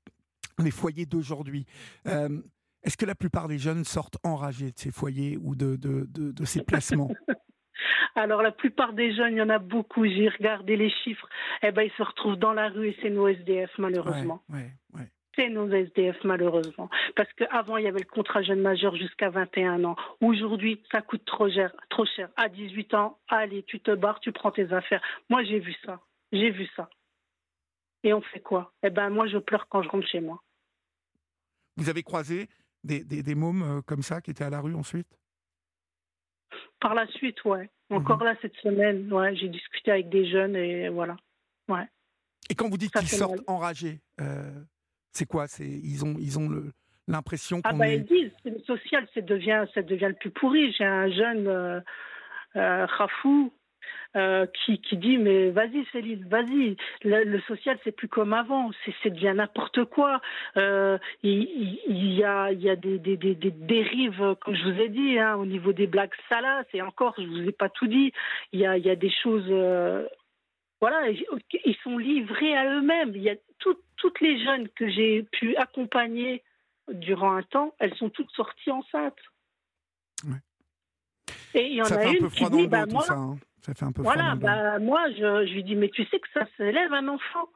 les 0.59 0.71
foyers 0.71 1.05
d'aujourd'hui, 1.05 1.65
est-ce 2.05 2.97
que 2.97 3.05
la 3.05 3.15
plupart 3.15 3.47
des 3.47 3.57
jeunes 3.57 3.83
sortent 3.83 4.17
enragés 4.23 4.67
de 4.71 4.77
ces 4.77 4.91
foyers 4.91 5.37
ou 5.41 5.55
de, 5.55 5.75
de, 5.75 6.05
de- 6.09 6.31
de 6.31 6.45
ces 6.45 6.63
placements? 6.63 7.09
alors 8.15 8.41
la 8.41 8.51
plupart 8.51 8.93
des 8.93 9.13
jeunes 9.13 9.33
il 9.33 9.37
y 9.37 9.41
en 9.41 9.49
a 9.49 9.59
beaucoup. 9.59 10.05
J'ai 10.05 10.29
regardé 10.29 10.75
les 10.75 10.89
chiffres. 10.89 11.27
Eh 11.61 11.71
ben 11.71 11.83
ils 11.83 11.91
se 11.91 12.03
retrouvent 12.03 12.37
dans 12.37 12.53
la 12.53 12.69
rue 12.69 12.89
et 12.89 12.97
c'est 13.01 13.09
nos 13.09 13.27
SDF 13.27 13.71
malheureusement. 13.77 14.41
Ouais, 14.49 14.71
ouais, 14.93 15.01
ouais. 15.01 15.09
c'est 15.35 15.49
nos 15.49 15.69
SDF 15.71 16.17
malheureusement. 16.23 16.89
Parce 17.15 17.31
qu'avant 17.33 17.77
il 17.77 17.85
y 17.85 17.87
avait 17.87 17.99
le 17.99 18.05
contrat 18.05 18.41
jeune 18.41 18.61
majeur 18.61 18.95
jusqu'à 18.95 19.29
21 19.29 19.83
ans. 19.83 19.95
Aujourd'hui 20.21 20.81
ça 20.91 21.01
coûte 21.01 21.25
trop 21.25 21.49
cher 21.49 21.71
trop 21.89 22.05
cher. 22.05 22.29
À 22.37 22.49
18 22.49 22.93
ans 22.93 23.19
allez 23.27 23.63
tu 23.63 23.79
te 23.79 23.91
barres 23.91 24.19
tu 24.19 24.31
prends 24.31 24.51
tes 24.51 24.71
affaires. 24.73 25.01
Moi 25.29 25.43
j'ai 25.43 25.59
vu 25.59 25.75
ça. 25.85 25.99
J'ai 26.31 26.51
vu 26.51 26.67
ça. 26.75 26.89
Et 28.03 28.13
on 28.13 28.21
fait 28.21 28.39
quoi? 28.41 28.73
Eh 28.83 28.89
ben 28.89 29.09
moi 29.09 29.27
je 29.27 29.37
pleure 29.37 29.67
quand 29.67 29.81
je 29.81 29.89
rentre 29.89 30.07
chez 30.07 30.21
moi. 30.21 30.41
Vous 31.77 31.89
avez 31.89 32.03
croisé 32.03 32.47
des, 32.83 33.03
des, 33.03 33.23
des 33.23 33.35
mômes 33.35 33.63
euh, 33.63 33.81
comme 33.81 34.01
ça 34.01 34.21
qui 34.21 34.31
étaient 34.31 34.43
à 34.43 34.49
la 34.49 34.61
rue 34.61 34.75
ensuite? 34.75 35.19
Par 36.79 36.93
la 36.95 37.07
suite 37.07 37.43
ouais. 37.45 37.69
Encore 37.89 38.23
là 38.23 38.35
cette 38.41 38.55
semaine 38.57 39.11
ouais 39.13 39.35
j'ai 39.35 39.47
discuté 39.47 39.91
avec 39.91 40.09
des 40.09 40.29
jeunes 40.29 40.55
et 40.55 40.89
voilà. 40.89 41.15
Et 42.49 42.53
quand 42.53 42.69
vous 42.69 42.77
dites 42.77 42.91
qu'ils 42.93 43.07
sortent 43.07 43.37
mal. 43.37 43.43
enragés, 43.47 43.99
euh, 44.21 44.51
c'est 45.11 45.25
quoi? 45.25 45.47
C'est 45.47 45.67
ils 45.67 46.05
ont 46.05 46.15
ils 46.19 46.37
ont 46.37 46.47
le- 46.47 46.71
l'impression 47.07 47.59
Ah 47.63 47.71
qu'on 47.71 47.77
bah 47.77 47.87
est 47.89 47.97
ils 47.97 48.05
disent, 48.05 48.31
c'est 48.43 48.51
le 48.51 48.59
social, 48.59 49.07
ça 49.15 49.21
devient, 49.21 49.65
ça 49.73 49.81
devient 49.81 50.09
le 50.09 50.13
plus 50.15 50.29
pourri. 50.29 50.71
J'ai 50.73 50.83
un 50.85 51.09
jeune 51.09 51.47
euh, 51.47 51.79
euh, 52.55 52.85
Rafou 52.85 53.51
euh, 54.15 54.45
qui, 54.47 54.79
qui 54.79 54.97
dit 54.97 55.17
mais 55.17 55.49
vas-y 55.51 55.85
Céline, 55.91 56.25
vas-y, 56.27 56.77
le, 57.03 57.23
le 57.23 57.41
social 57.41 57.77
c'est 57.83 57.91
plus 57.91 58.07
comme 58.07 58.33
avant, 58.33 58.71
c'est 59.03 59.09
devient 59.09 59.33
n'importe 59.35 59.85
quoi. 59.85 60.21
Euh, 60.57 60.97
il, 61.23 61.41
il- 61.43 61.79
il 61.87 62.13
y 62.13 62.23
a, 62.23 62.51
y 62.51 62.69
a 62.69 62.75
des, 62.75 62.97
des, 62.99 63.17
des, 63.17 63.35
des 63.35 63.51
dérives, 63.51 64.35
comme 64.41 64.55
je 64.55 64.63
vous 64.69 64.79
ai 64.81 64.89
dit, 64.89 65.19
hein, 65.19 65.35
au 65.35 65.45
niveau 65.45 65.73
des 65.73 65.87
blagues 65.87 66.13
salaces, 66.29 66.65
et 66.73 66.81
encore, 66.81 67.13
je 67.17 67.25
vous 67.27 67.41
ai 67.47 67.51
pas 67.51 67.69
tout 67.69 67.87
dit, 67.87 68.11
il 68.51 68.59
y 68.59 68.65
a, 68.65 68.77
y 68.77 68.89
a 68.89 68.95
des 68.95 69.11
choses... 69.11 69.45
euh, 69.49 70.05
voilà, 70.81 71.09
ils 71.09 71.75
sont 71.83 71.97
livrés 71.97 72.55
à 72.55 72.69
eux-mêmes. 72.75 73.13
Il 73.15 73.21
y 73.23 73.29
a 73.29 73.35
tout- 73.59 73.79
toutes 73.97 74.19
les 74.21 74.43
jeunes 74.43 74.67
que 74.69 74.87
j'ai 74.89 75.23
pu 75.31 75.55
accompagner 75.55 76.43
durant 76.91 77.31
un 77.35 77.43
temps, 77.43 77.73
elles 77.79 77.95
sont 77.95 78.09
toutes 78.09 78.29
sorties 78.31 78.69
enceintes. 78.71 79.17
Ouais. 80.27 80.37
Et 81.53 81.67
il 81.67 81.75
y 81.75 81.81
en 81.81 81.85
ça 81.85 81.99
a 81.99 82.05
une 82.05 82.29
qui 82.29 82.45
dit, 82.49 82.67
bah, 82.67 82.85
moi, 82.85 83.03
ça. 83.03 83.13
hein. 83.13 83.37
Ça 83.65 83.73
fait 83.73 83.85
un 83.85 83.91
peu 83.91 84.03
froid 84.03 84.13
voilà, 84.13 84.35
bah, 84.35 84.79
moi, 84.79 85.09
je, 85.11 85.45
je 85.47 85.53
lui 85.53 85.63
dis, 85.63 85.75
mais 85.75 85.89
tu 85.89 86.05
sais 86.05 86.19
que 86.19 86.27
ça 86.33 86.45
s'élève 86.57 86.93
un 86.93 87.07
enfant. 87.07 87.49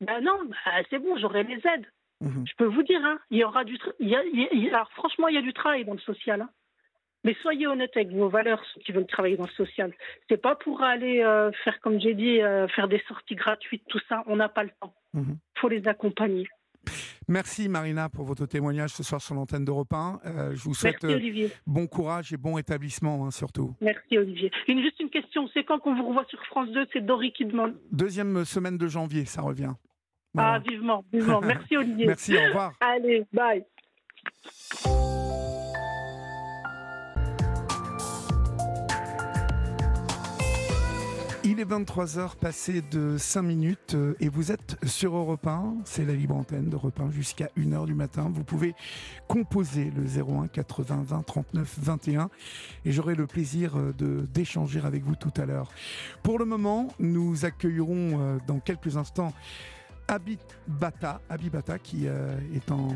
Ben 0.00 0.20
non, 0.22 0.38
bah, 0.48 0.56
c'est 0.88 0.98
bon, 0.98 1.16
j'aurai 1.18 1.42
les 1.42 1.56
aides. 1.66 1.86
Mhm. 2.22 2.44
Je 2.48 2.54
peux 2.56 2.64
vous 2.64 2.82
dire, 2.82 3.00
hein, 3.04 3.18
il 3.30 3.38
y 3.38 3.44
aura 3.44 3.64
du, 3.64 3.78
il 3.98 4.08
y 4.08 4.16
a- 4.16 4.24
il 4.24 4.40
y 4.40 4.44
a- 4.46 4.52
il 4.52 4.64
y 4.64 4.70
a- 4.70 4.76
alors 4.76 4.90
franchement, 4.92 5.28
il 5.28 5.34
y 5.34 5.38
a 5.38 5.42
du 5.42 5.52
travail 5.52 5.84
dans 5.84 5.92
le 5.92 5.98
social. 6.00 6.40
hein. 6.40 6.50
Mais 7.24 7.34
soyez 7.42 7.66
honnêtes 7.66 7.94
avec 7.96 8.08
vos 8.12 8.30
valeurs, 8.30 8.62
ceux 8.72 8.80
qui 8.80 8.92
veulent 8.92 9.06
travailler 9.06 9.36
dans 9.36 9.44
le 9.44 9.50
social. 9.50 9.92
C'est 10.30 10.40
pas 10.40 10.54
pour 10.54 10.82
aller 10.82 11.20
euh, 11.22 11.52
faire, 11.64 11.78
comme 11.80 12.00
j'ai 12.00 12.14
dit, 12.14 12.40
euh, 12.40 12.66
faire 12.68 12.88
des 12.88 13.02
sorties 13.08 13.34
gratuites, 13.34 13.84
tout 13.88 14.00
ça. 14.08 14.22
On 14.26 14.36
n'a 14.36 14.48
pas 14.48 14.62
le 14.64 14.70
temps. 14.80 14.94
Mhm. 15.12 15.36
faut 15.56 15.68
les 15.68 15.86
accompagner. 15.86 16.48
Merci 17.28 17.68
Marina 17.68 18.08
pour 18.08 18.24
votre 18.24 18.46
témoignage 18.46 18.90
ce 18.90 19.02
soir 19.02 19.20
sur 19.20 19.34
l'antenne 19.34 19.64
d'Europe 19.64 19.92
1. 19.92 20.20
Euh, 20.24 20.54
je 20.54 20.62
vous 20.64 20.74
souhaite 20.74 21.02
Merci 21.04 21.44
euh, 21.44 21.48
bon 21.66 21.86
courage 21.86 22.32
et 22.32 22.36
bon 22.36 22.58
établissement 22.58 23.24
hein, 23.24 23.30
surtout. 23.30 23.74
Merci 23.80 24.18
Olivier. 24.18 24.50
Une, 24.66 24.82
juste 24.82 24.98
une 25.00 25.10
question, 25.10 25.48
c'est 25.54 25.64
quand 25.64 25.78
qu'on 25.78 25.94
vous 25.94 26.08
revoit 26.08 26.24
sur 26.28 26.44
France 26.46 26.70
2 26.70 26.86
C'est 26.92 27.04
Dory 27.04 27.32
qui 27.32 27.44
demande. 27.44 27.74
Deuxième 27.92 28.44
semaine 28.44 28.78
de 28.78 28.88
janvier, 28.88 29.24
ça 29.26 29.42
revient. 29.42 29.74
Ah, 30.36 30.60
vivement, 30.68 31.04
vivement. 31.12 31.40
Merci 31.40 31.76
Olivier. 31.76 32.06
Merci, 32.06 32.36
au 32.36 32.42
revoir. 32.42 32.72
Allez, 32.80 33.24
bye. 33.32 33.64
Il 41.60 41.64
est 41.64 41.78
23h 41.78 42.36
passé 42.36 42.80
de 42.80 43.18
5 43.18 43.42
minutes 43.42 43.94
euh, 43.94 44.14
et 44.18 44.30
vous 44.30 44.50
êtes 44.50 44.78
sur 44.86 45.14
Europe 45.14 45.46
1, 45.46 45.74
c'est 45.84 46.06
la 46.06 46.14
libre 46.14 46.34
antenne 46.34 46.70
d'Europe 46.70 46.98
1 46.98 47.10
jusqu'à 47.10 47.50
1h 47.58 47.84
du 47.84 47.92
matin. 47.92 48.32
Vous 48.32 48.44
pouvez 48.44 48.74
composer 49.28 49.92
le 49.94 50.04
01 50.04 50.48
80 50.48 51.02
20 51.06 51.22
39 51.22 51.78
21 51.82 52.30
et 52.86 52.92
j'aurai 52.92 53.14
le 53.14 53.26
plaisir 53.26 53.76
euh, 53.76 53.92
de 53.92 54.26
d'échanger 54.32 54.80
avec 54.82 55.04
vous 55.04 55.16
tout 55.16 55.34
à 55.36 55.44
l'heure. 55.44 55.70
Pour 56.22 56.38
le 56.38 56.46
moment, 56.46 56.88
nous 56.98 57.44
accueillerons 57.44 58.18
euh, 58.18 58.38
dans 58.46 58.58
quelques 58.58 58.96
instants 58.96 59.34
Abibata, 60.08 61.20
Abibata 61.28 61.78
qui 61.78 62.06
est 62.06 62.70
en 62.70 62.88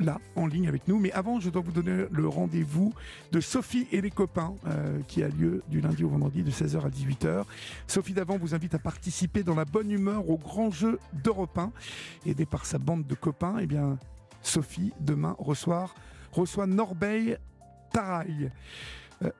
là 0.00 0.20
en 0.36 0.46
ligne 0.46 0.68
avec 0.68 0.88
nous. 0.88 0.98
Mais 0.98 1.12
avant, 1.12 1.40
je 1.40 1.50
dois 1.50 1.62
vous 1.62 1.72
donner 1.72 2.06
le 2.10 2.28
rendez-vous 2.28 2.92
de 3.30 3.40
Sophie 3.40 3.86
et 3.92 4.00
les 4.00 4.10
copains 4.10 4.54
euh, 4.66 5.00
qui 5.08 5.22
a 5.22 5.28
lieu 5.28 5.62
du 5.68 5.80
lundi 5.80 6.04
au 6.04 6.08
vendredi 6.08 6.42
de 6.42 6.50
16h 6.50 6.80
à 6.80 6.88
18h. 6.88 7.44
Sophie 7.86 8.12
Davant 8.12 8.38
vous 8.38 8.54
invite 8.54 8.74
à 8.74 8.78
participer 8.78 9.42
dans 9.42 9.54
la 9.54 9.64
bonne 9.64 9.90
humeur 9.90 10.28
au 10.28 10.36
grand 10.36 10.70
jeu 10.70 10.98
d'Europe 11.12 11.56
1. 11.58 11.72
Aidée 12.26 12.46
par 12.46 12.66
sa 12.66 12.78
bande 12.78 13.06
de 13.06 13.14
copains, 13.14 13.56
eh 13.60 13.66
bien, 13.66 13.98
Sophie, 14.42 14.92
demain, 15.00 15.36
reçoit, 15.38 15.90
reçoit 16.32 16.66
Norbeil 16.66 17.38
Tarail. 17.92 18.50
Euh, 19.22 19.30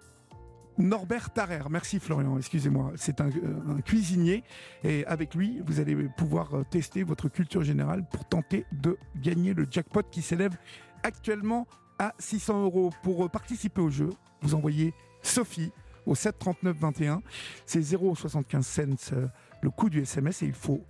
Norbert 0.78 1.30
Tarrer, 1.30 1.64
merci 1.70 2.00
Florian, 2.00 2.38
excusez-moi, 2.38 2.92
c'est 2.96 3.20
un, 3.20 3.28
euh, 3.28 3.76
un 3.76 3.80
cuisinier 3.80 4.42
et 4.84 5.04
avec 5.06 5.34
lui, 5.34 5.60
vous 5.66 5.80
allez 5.80 5.94
pouvoir 6.16 6.54
euh, 6.54 6.64
tester 6.64 7.02
votre 7.02 7.28
culture 7.28 7.62
générale 7.62 8.04
pour 8.10 8.24
tenter 8.24 8.64
de 8.72 8.96
gagner 9.16 9.52
le 9.52 9.66
jackpot 9.70 10.02
qui 10.10 10.22
s'élève 10.22 10.56
actuellement 11.02 11.66
à 11.98 12.14
600 12.18 12.64
euros. 12.64 12.90
Pour 13.02 13.24
euh, 13.24 13.28
participer 13.28 13.80
au 13.80 13.90
jeu, 13.90 14.10
vous 14.40 14.54
envoyez 14.54 14.94
Sophie 15.22 15.72
au 16.06 16.14
739 16.14 16.76
21. 16.76 17.22
C'est 17.66 17.80
0,75 17.80 18.62
cents 18.96 19.14
le 19.62 19.70
coût 19.70 19.88
du 19.90 20.00
SMS 20.00 20.42
et 20.42 20.46
il 20.46 20.54
faut 20.54 20.84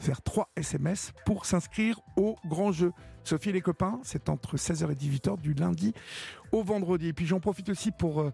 faire 0.00 0.22
3 0.22 0.50
SMS 0.56 1.12
pour 1.24 1.46
s'inscrire 1.46 2.00
au 2.16 2.36
grand 2.46 2.72
jeu. 2.72 2.92
Sophie 3.24 3.50
et 3.50 3.52
les 3.52 3.60
copains, 3.60 4.00
c'est 4.04 4.30
entre 4.30 4.56
16h 4.56 4.90
et 4.90 4.94
18h 4.94 5.38
du 5.40 5.52
lundi 5.52 5.92
au 6.50 6.62
vendredi. 6.62 7.08
Et 7.08 7.12
puis 7.12 7.26
j'en 7.26 7.40
profite 7.40 7.68
aussi 7.68 7.90
pour 7.90 8.20
euh, 8.20 8.32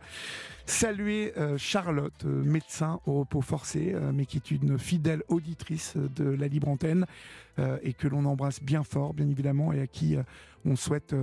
saluer 0.67 1.33
euh, 1.37 1.59
Charlotte, 1.59 2.25
euh, 2.25 2.45
médecin 2.45 3.01
au 3.07 3.21
repos 3.21 3.41
forcé, 3.41 3.97
mais 4.13 4.25
qui 4.25 4.37
est 4.37 4.51
une 4.53 4.79
fidèle 4.79 5.23
auditrice 5.29 5.97
de 5.97 6.25
la 6.25 6.47
Libre 6.47 6.69
Antenne 6.69 7.07
et 7.83 7.93
que 7.93 8.09
l'on 8.09 8.25
embrasse 8.25 8.61
bien 8.61 8.83
fort, 8.83 9.15
bien 9.15 9.29
évidemment, 9.29 9.73
et 9.73 9.81
à 9.81 9.87
qui 9.87 10.17
on 10.65 10.75
souhaite 10.75 11.15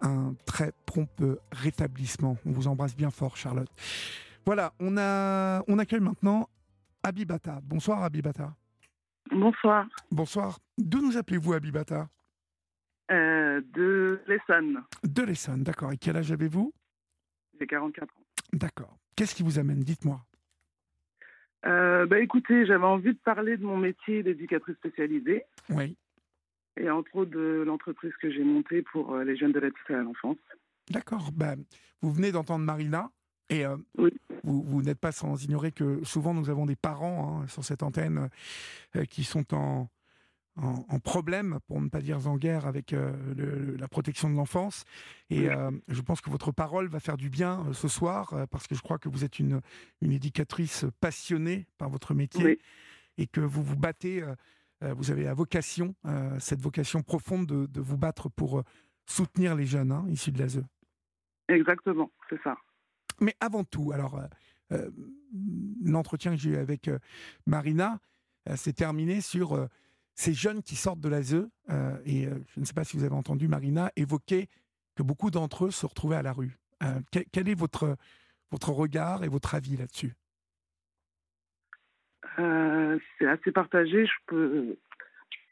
un 0.00 0.34
très 0.44 0.72
prompt 0.86 1.22
rétablissement. 1.50 2.36
On 2.46 2.52
vous 2.52 2.68
embrasse 2.68 2.94
bien 2.94 3.10
fort, 3.10 3.36
Charlotte. 3.36 3.68
Voilà, 4.46 4.72
on, 4.78 4.96
a, 4.98 5.64
on 5.66 5.78
accueille 5.78 6.00
maintenant 6.00 6.48
Abibata. 7.02 7.60
Bonsoir 7.64 8.04
Abibata. 8.04 8.54
Bonsoir. 9.32 9.86
Bonsoir. 10.10 10.58
D'où 10.78 11.00
nous 11.00 11.16
appelez-vous 11.16 11.52
Abibata 11.52 12.08
Euh, 13.10 13.60
de 13.74 14.20
l'Essonne. 14.26 14.82
De 15.04 15.22
l'Essonne, 15.22 15.62
d'accord. 15.62 15.92
Et 15.92 15.96
quel 15.98 16.16
âge 16.16 16.32
avez-vous 16.32 16.72
J'ai 17.58 17.66
44 17.66 18.08
ans. 18.08 18.22
D'accord. 18.52 18.96
Qu'est-ce 19.16 19.34
qui 19.34 19.42
vous 19.42 19.58
amène? 19.58 19.80
Dites-moi. 19.80 20.20
Euh, 21.66 22.06
bah, 22.06 22.18
écoutez, 22.20 22.64
j'avais 22.66 22.84
envie 22.86 23.12
de 23.12 23.18
parler 23.18 23.56
de 23.56 23.64
mon 23.64 23.76
métier 23.76 24.22
d'éducatrice 24.22 24.76
spécialisée 24.76 25.44
Oui, 25.68 25.96
et 26.78 26.88
entre 26.88 27.14
autres 27.16 27.30
de 27.32 27.62
l'entreprise 27.66 28.12
que 28.22 28.30
j'ai 28.30 28.42
montée 28.44 28.80
pour 28.82 29.14
euh, 29.14 29.24
les 29.24 29.36
jeunes 29.36 29.52
de 29.52 29.60
l'aide 29.60 29.74
à 29.90 29.92
l'enfance. 29.94 30.38
d'accord. 30.88 31.30
Ben, 31.32 31.62
vous 32.00 32.12
venez 32.12 32.32
d'entendre 32.32 32.64
Marina 32.64 33.10
et 33.50 33.66
euh, 33.66 33.76
Oui. 33.98 34.10
vous, 34.44 34.62
vous 34.62 34.82
n'êtes 34.82 34.98
pas 34.98 35.12
sans 35.12 35.42
ignorer 35.44 35.72
que 35.72 36.02
souvent 36.04 36.32
nous 36.34 36.48
avons 36.50 36.64
des 36.66 36.76
parents 36.76 37.42
hein, 37.42 37.46
sur 37.48 37.64
cette 37.64 37.82
antenne 37.82 38.30
euh, 38.96 39.04
qui 39.04 39.24
sont 39.24 39.52
en, 39.54 39.88
en, 40.56 40.84
en 40.88 40.98
problème, 40.98 41.58
pour 41.66 41.80
ne 41.80 41.88
pas 41.88 42.00
dire 42.00 42.26
en 42.26 42.36
guerre, 42.36 42.66
avec 42.66 42.92
euh, 42.92 43.12
le- 43.36 43.76
la 43.76 43.88
protection 43.88 44.30
de 44.30 44.34
l'enfance. 44.36 44.84
Et 45.30 45.48
je 45.88 46.00
pense 46.00 46.20
que 46.20 46.30
votre 46.30 46.52
parole 46.52 46.88
va 46.88 47.00
faire 47.00 47.16
du 47.16 47.30
bien 47.30 47.64
ce 47.72 47.88
soir 47.88 48.34
parce 48.50 48.66
que 48.66 48.74
je 48.74 48.82
crois 48.82 48.98
que 48.98 49.08
vous 49.08 49.24
êtes 49.24 49.38
une, 49.38 49.60
une 50.00 50.12
éducatrice 50.12 50.84
passionnée 51.00 51.66
par 51.78 51.88
votre 51.90 52.14
métier 52.14 52.44
Oui. 52.44 52.58
et 53.18 53.26
que 53.26 53.40
vous 53.40 53.62
vous 53.62 53.76
battez. 53.76 54.24
vous 54.82 55.10
avez 55.10 55.24
la 55.24 55.34
vocation, 55.34 55.94
cette 56.38 56.60
vocation 56.60 57.02
profonde 57.02 57.46
de, 57.46 57.66
de 57.66 57.80
vous 57.80 57.96
battre 57.96 58.28
pour 58.28 58.62
soutenir 59.06 59.54
les 59.54 59.66
jeunes 59.66 59.92
hein, 59.92 60.04
issus 60.08 60.32
de 60.32 60.38
l'ASE. 60.40 60.62
Exactement, 61.48 62.10
c'est 62.28 62.40
ça. 62.42 62.56
Mais 63.20 63.34
avant 63.40 63.64
tout, 63.64 63.92
alors, 63.92 64.18
euh, 64.18 64.26
euh, 64.72 64.90
l'entretien 65.84 66.32
que 66.32 66.38
j'ai 66.38 66.50
eu 66.50 66.56
avec 66.56 66.88
euh, 66.88 66.98
Marina 67.46 67.98
s'est 68.56 68.72
terminé 68.72 69.20
sur 69.20 69.68
ces 70.14 70.32
jeunes 70.32 70.62
qui 70.62 70.74
sortent 70.74 70.98
de 70.98 71.10
l'ASE, 71.10 71.46
et 72.06 72.24
je 72.24 72.60
ne 72.60 72.64
sais 72.64 72.72
pas 72.72 72.84
si 72.84 72.96
vous 72.96 73.04
avez 73.04 73.14
entendu 73.14 73.48
Marina 73.48 73.92
évoquer 73.96 74.48
que 74.96 75.02
beaucoup 75.02 75.30
d'entre 75.30 75.66
eux 75.66 75.70
se 75.70 75.84
retrouvaient 75.84 76.16
à 76.16 76.22
la 76.22 76.32
rue. 76.32 76.58
quel, 77.12 77.48
est 77.48 77.54
votre, 77.54 77.96
votre 78.50 78.70
regard 78.70 79.24
et 79.24 79.28
votre 79.28 79.54
avis 79.54 79.76
là-dessus? 79.76 80.14
C'est 83.18 83.26
assez 83.26 83.52
partagé. 83.52 84.06
Je 84.06 84.12
peux 84.26 84.78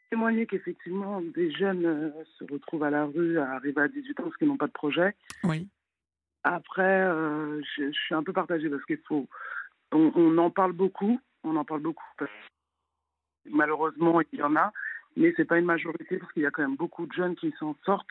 témoigner 0.08 0.46
qu'effectivement, 0.46 1.20
des 1.20 1.52
jeunes 1.52 2.12
se 2.38 2.44
retrouvent 2.50 2.84
à 2.84 2.90
la 2.90 3.04
rue, 3.04 3.38
à 3.38 3.52
arriver 3.52 3.82
à 3.82 3.88
18 3.88 4.20
ans 4.20 4.22
parce 4.24 4.36
qu'ils 4.38 4.48
n'ont 4.48 4.56
pas 4.56 4.66
de 4.66 4.72
projet. 4.72 5.14
Oui. 5.44 5.68
Après, 6.44 7.06
je, 7.76 7.90
suis 7.92 8.14
un 8.14 8.22
peu 8.22 8.32
partagée 8.32 8.68
parce 8.68 8.84
qu'il 8.84 9.00
faut. 9.06 9.28
On, 9.92 10.38
en 10.38 10.50
parle 10.50 10.72
beaucoup, 10.72 11.20
on 11.44 11.56
en 11.56 11.64
parle 11.64 11.80
beaucoup. 11.80 12.04
malheureusement, 13.50 14.20
il 14.32 14.38
y 14.38 14.42
en 14.42 14.54
a, 14.56 14.72
mais 15.16 15.32
c'est 15.36 15.44
pas 15.44 15.58
une 15.58 15.64
majorité 15.64 16.18
parce 16.18 16.32
qu'il 16.32 16.42
y 16.42 16.46
a 16.46 16.50
quand 16.50 16.62
même 16.62 16.76
beaucoup 16.76 17.06
de 17.06 17.12
jeunes 17.12 17.36
qui 17.36 17.52
s'en 17.58 17.74
sortent. 17.84 18.06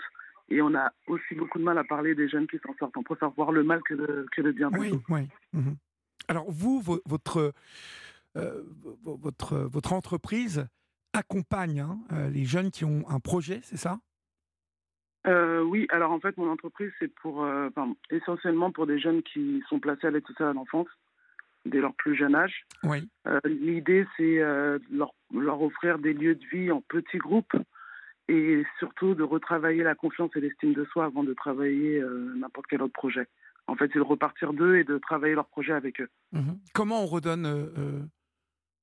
Et 0.49 0.61
on 0.61 0.73
a 0.75 0.91
aussi 1.07 1.35
beaucoup 1.35 1.59
de 1.59 1.63
mal 1.63 1.77
à 1.77 1.83
parler 1.83 2.15
des 2.15 2.29
jeunes 2.29 2.47
qui 2.47 2.57
s'en 2.65 2.73
sortent. 2.77 2.95
On 2.95 3.03
préfère 3.03 3.31
voir 3.31 3.51
le 3.51 3.63
mal 3.63 3.81
que 3.83 3.93
le, 3.93 4.25
que 4.31 4.41
le 4.41 4.53
bien. 4.53 4.69
Oui, 4.73 4.93
oui. 5.09 5.27
Mhm. 5.53 5.75
Alors 6.29 6.49
vous, 6.49 6.81
votre, 7.05 7.53
euh, 8.37 8.63
votre, 9.03 9.57
votre 9.57 9.93
entreprise 9.93 10.67
accompagne 11.13 11.79
hein, 11.79 11.99
euh, 12.11 12.29
les 12.29 12.45
jeunes 12.45 12.71
qui 12.71 12.85
ont 12.85 13.03
un 13.09 13.19
projet, 13.19 13.59
c'est 13.63 13.77
ça? 13.77 13.99
Euh, 15.27 15.61
oui, 15.61 15.87
alors 15.89 16.11
en 16.11 16.19
fait, 16.19 16.37
mon 16.37 16.49
entreprise, 16.49 16.91
c'est 16.99 17.13
pour 17.13 17.47
essentiellement 18.09 18.71
pour 18.71 18.87
des 18.87 18.99
jeunes 18.99 19.23
qui 19.23 19.63
sont 19.69 19.79
placés 19.79 20.07
à 20.07 20.11
l'aide 20.11 20.25
sociale 20.27 20.49
à 20.49 20.53
l'enfance 20.53 20.87
dès 21.65 21.81
leur 21.81 21.93
plus 21.95 22.15
jeune 22.15 22.33
âge. 22.33 22.65
Oui. 22.83 23.09
L'idée, 23.43 24.07
c'est 24.15 24.37
leur, 24.89 25.13
leur, 25.33 25.61
offrir 25.61 25.99
des 25.99 26.13
lieux 26.13 26.35
de 26.35 26.45
vie 26.45 26.71
en 26.71 26.81
petits 26.81 27.17
groupes 27.17 27.57
et 28.27 28.63
surtout 28.79 29.15
de 29.15 29.23
retravailler 29.23 29.83
la 29.83 29.95
confiance 29.95 30.31
et 30.35 30.41
l'estime 30.41 30.73
de 30.73 30.85
soi 30.85 31.05
avant 31.05 31.23
de 31.23 31.33
travailler 31.33 31.99
euh, 31.99 32.33
n'importe 32.35 32.67
quel 32.69 32.81
autre 32.81 32.93
projet. 32.93 33.27
En 33.67 33.75
fait, 33.75 33.89
c'est 33.91 33.99
de 33.99 34.03
repartir 34.03 34.53
d'eux 34.53 34.77
et 34.77 34.83
de 34.83 34.97
travailler 34.97 35.35
leur 35.35 35.47
projet 35.47 35.73
avec 35.73 36.01
eux. 36.01 36.09
Mhm. 36.31 36.59
Comment 36.73 37.03
on 37.03 37.05
redonne 37.05 37.45
euh, 37.45 37.67
euh, 37.77 38.05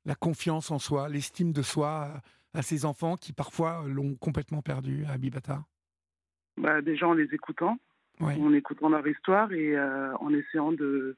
la 0.04 0.14
confiance 0.14 0.70
en 0.70 0.78
soi, 0.78 1.08
l'estime 1.08 1.52
de 1.52 1.62
soi 1.62 2.22
à, 2.54 2.62
ces 2.62 2.84
enfants 2.84 3.16
qui 3.16 3.32
parfois 3.32 3.84
l'ont 3.86 4.14
complètement 4.14 4.62
perdu 4.62 5.04
à 5.08 5.18
Bibata 5.18 5.64
bah, 6.56 6.82
Déjà 6.82 7.08
en 7.08 7.14
les 7.14 7.32
écoutant, 7.34 7.78
en 8.20 8.52
écoutant 8.52 8.88
leur 8.88 9.06
histoire 9.06 9.52
et 9.52 9.78
en 9.78 10.32
essayant 10.32 10.72
de, 10.72 11.16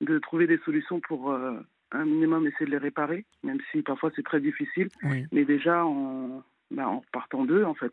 de 0.00 0.18
trouver 0.18 0.46
des 0.46 0.58
solutions 0.64 1.00
pour 1.00 1.32
un 1.32 2.04
minimum 2.04 2.46
essayer 2.46 2.66
de 2.66 2.70
les 2.72 2.78
réparer, 2.78 3.24
même 3.42 3.58
si 3.70 3.82
parfois 3.82 4.10
c'est 4.16 4.24
très 4.24 4.40
difficile. 4.40 4.88
Mais 5.32 5.44
déjà 5.44 5.84
en 5.84 6.42
bah, 6.70 6.88
en 6.88 7.02
partant 7.12 7.44
d'eux, 7.44 7.64
en 7.64 7.74
fait, 7.74 7.92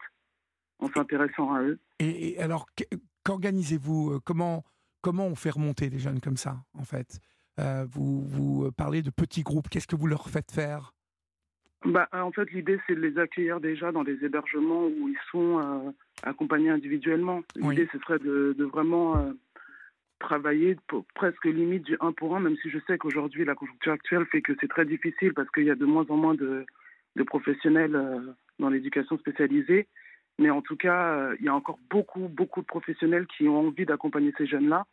en 0.80 0.90
s'intéressant 0.90 1.54
à 1.54 1.62
eux. 1.62 1.80
Et, 2.00 2.40
alors, 2.40 2.68
qu'organisez-vous 3.24 4.14
euh, 4.14 4.20
comment, 4.24 4.64
comment 5.02 5.28
on 5.28 5.36
fait 5.36 5.52
remonter 5.52 5.90
des 5.90 6.00
jeunes 6.00 6.20
comme 6.20 6.38
ça, 6.38 6.64
en 6.74 6.84
fait? 6.84 7.20
Euh, 7.60 7.86
vous, 7.90 8.22
vous 8.22 8.72
parlez 8.72 9.02
de 9.02 9.10
petits 9.10 9.44
groupes, 9.44 9.70
qu'est-ce 9.70 9.88
que 9.88 9.96
vous 9.96 10.08
leur 10.08 10.30
faites 10.30 10.52
faire? 10.52 10.94
Bah, 11.86 12.08
En 12.12 12.32
fait, 12.32 12.52
l'idée, 12.52 12.80
c'est 12.88 12.96
de 12.96 13.02
les 13.02 13.18
accueillir 13.18 13.60
déjà 13.60 13.92
dans 13.92 14.04
des 14.04 14.24
hébergements 14.24 14.86
où 14.86 15.10
ils 15.10 15.20
sont 15.32 15.60
euh, 15.60 15.92
accompagnés 16.24 16.70
individuellement. 16.70 17.42
L'idée, 17.56 17.88
ce 17.92 18.00
serait 18.00 18.20
de, 18.20 18.56
de 18.58 18.66
vraiment 18.66 19.34
travailler 20.20 20.78
pour, 20.88 21.06
presque 21.16 21.46
limite 21.46 21.84
du 21.84 21.98
1 22.00 22.12
pour 22.12 22.36
1, 22.36 22.42
même 22.42 22.56
si 22.62 22.70
je 22.70 22.78
sais 22.88 22.98
qu'aujourd'hui, 22.98 23.44
la 23.46 23.56
conjoncture 23.56 23.94
actuelle 23.94 24.26
fait 24.32 24.42
que 24.42 24.54
c'est 24.62 24.68
très 24.68 24.86
difficile 24.86 25.34
parce 25.34 25.50
qu'il 25.50 25.64
y 25.64 25.72
a 25.72 25.76
de 25.76 25.86
moins 25.86 26.06
en 26.10 26.18
moins 26.18 26.36
de, 26.36 26.66
de 27.16 27.24
professionnels 27.24 28.00
dans 28.60 28.70
l'éducation 28.70 29.18
spécialisée. 29.18 29.88
Mais 30.42 30.50
en 30.50 30.62
tout 30.62 30.76
cas, 30.76 31.14
euh, 31.14 31.36
il 31.40 31.46
y 31.46 31.50
a 31.50 31.56
encore 31.56 31.80
beaucoup, 31.90 32.28
beaucoup 32.28 32.62
de 32.62 32.66
professionnels 32.66 33.28
qui 33.28 33.48
ont 33.48 33.68
envie 33.68 33.86
d'accompagner 33.86 34.34
ces 34.38 34.48
jeunes-là. 34.48 34.86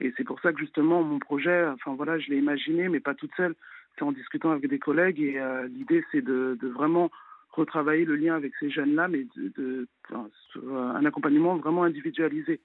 Et 0.00 0.12
c'est 0.16 0.24
pour 0.24 0.40
ça 0.40 0.52
que 0.52 0.58
justement, 0.58 1.02
mon 1.02 1.18
projet, 1.18 1.66
enfin 1.68 1.94
voilà, 1.94 2.18
je 2.18 2.28
l'ai 2.28 2.38
imaginé, 2.38 2.88
mais 2.88 3.00
pas 3.00 3.14
toute 3.14 3.34
seule. 3.36 3.54
C'est 3.98 4.04
en 4.04 4.12
discutant 4.12 4.50
avec 4.50 4.68
des 4.68 4.78
collègues. 4.78 5.20
Et 5.20 5.38
euh, 5.38 5.66
l'idée, 5.68 6.04
c'est 6.12 6.22
de, 6.22 6.58
vraiment 6.62 7.10
retravailler 7.50 8.04
le 8.04 8.16
lien 8.16 8.34
avec 8.34 8.52
ces 8.60 8.68
jeunes-là, 8.70 9.08
mais 9.08 9.26
de, 9.36 9.88
un 10.12 11.04
accompagnement 11.04 11.56
vraiment 11.56 11.84
individualisé. 11.84 12.60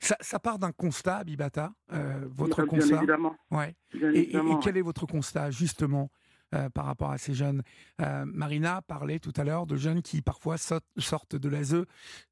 Ça, 0.00 0.38
part 0.38 0.58
d'un 0.58 0.72
constat, 0.72 1.24
Bibata, 1.24 1.72
euh, 1.92 2.24
votre 2.28 2.62
bien 2.62 2.66
constat. 2.66 2.96
Évidemment. 2.96 3.36
Ouais. 3.50 3.74
et, 3.94 4.32
quel 4.62 4.76
est 4.76 4.82
votre 4.82 5.06
constat, 5.06 5.50
justement 5.50 6.10
euh, 6.54 6.70
par 6.70 6.86
rapport 6.86 7.10
à 7.10 7.18
ces 7.18 7.34
jeunes. 7.34 7.62
Euh, 8.00 8.24
Marina 8.24 8.80
parlait 8.80 9.18
tout 9.18 9.34
à 9.36 9.44
l'heure 9.44 9.66
de 9.66 9.76
jeunes 9.76 10.00
qui 10.00 10.22
parfois 10.22 10.56
sortent 10.56 11.36
de 11.36 11.46
l'ASE 11.46 11.84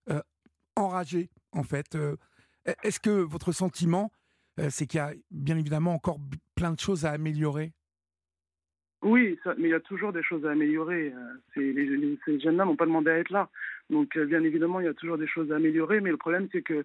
euh, 0.08 0.22
enragés, 0.74 1.28
en 1.52 1.62
fait. 1.62 1.98
Est-ce 2.82 2.98
que 2.98 3.10
votre 3.10 3.52
sentiment, 3.52 4.10
c'est 4.70 4.86
qu'il 4.86 4.98
y 4.98 5.02
a 5.02 5.12
bien 5.30 5.58
évidemment 5.58 5.92
encore 5.92 6.18
plein 6.54 6.72
de 6.72 6.80
choses 6.80 7.04
à 7.04 7.10
améliorer 7.10 7.74
oui, 9.02 9.38
mais 9.58 9.68
il 9.68 9.70
y 9.70 9.74
a 9.74 9.80
toujours 9.80 10.12
des 10.12 10.22
choses 10.22 10.46
à 10.46 10.50
améliorer. 10.50 11.12
Les, 11.54 12.18
ces 12.24 12.40
jeunes-là 12.40 12.64
n'ont 12.64 12.76
pas 12.76 12.86
demandé 12.86 13.10
à 13.10 13.18
être 13.18 13.30
là. 13.30 13.48
Donc, 13.90 14.18
bien 14.18 14.42
évidemment, 14.42 14.80
il 14.80 14.86
y 14.86 14.88
a 14.88 14.94
toujours 14.94 15.18
des 15.18 15.28
choses 15.28 15.52
à 15.52 15.56
améliorer. 15.56 16.00
Mais 16.00 16.10
le 16.10 16.16
problème, 16.16 16.48
c'est 16.50 16.62
que 16.62 16.84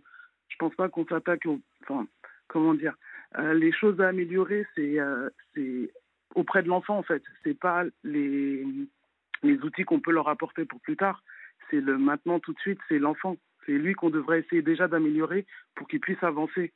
je 0.49 0.55
pense 0.57 0.76
pas 0.76 0.89
qu'on 0.89 1.05
s'attaque 1.05 1.45
au. 1.45 1.59
Enfin, 1.84 2.07
comment 2.47 2.74
dire 2.74 2.95
Les 3.53 3.72
choses 3.72 3.99
à 4.01 4.09
améliorer, 4.09 4.68
c'est 4.76 4.97
auprès 6.36 6.64
de 6.64 6.68
l'enfant 6.68 6.97
en 6.97 7.03
fait. 7.03 7.24
C'est 7.43 7.57
pas 7.57 7.86
les 8.03 8.66
les 9.43 9.57
outils 9.64 9.84
qu'on 9.84 9.99
peut 9.99 10.12
leur 10.12 10.28
apporter 10.28 10.66
pour 10.66 10.80
plus 10.82 10.97
tard. 10.97 11.24
C'est 11.70 11.82
le 11.82 11.97
maintenant 11.97 12.39
tout 12.39 12.53
de 12.53 12.59
suite. 12.59 12.80
C'est 12.89 12.99
l'enfant. 12.99 13.38
C'est 13.66 13.74
lui 13.74 13.93
qu'on 13.93 14.09
devrait 14.09 14.39
essayer 14.39 14.62
déjà 14.62 14.88
d'améliorer 14.88 15.45
pour 15.76 15.88
qu'il 15.88 15.99
puisse 15.99 16.22
avancer. 16.24 16.74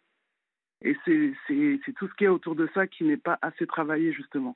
Et 0.81 0.95
c'est 1.05 1.93
tout 1.95 2.07
ce 2.07 2.13
qui 2.15 2.25
est 2.25 2.29
autour 2.29 2.55
de 2.55 2.69
ça 2.73 2.87
qui 2.87 3.03
n'est 3.03 3.17
pas 3.17 3.37
assez 3.41 3.65
travaillé 3.65 4.13
justement. 4.13 4.55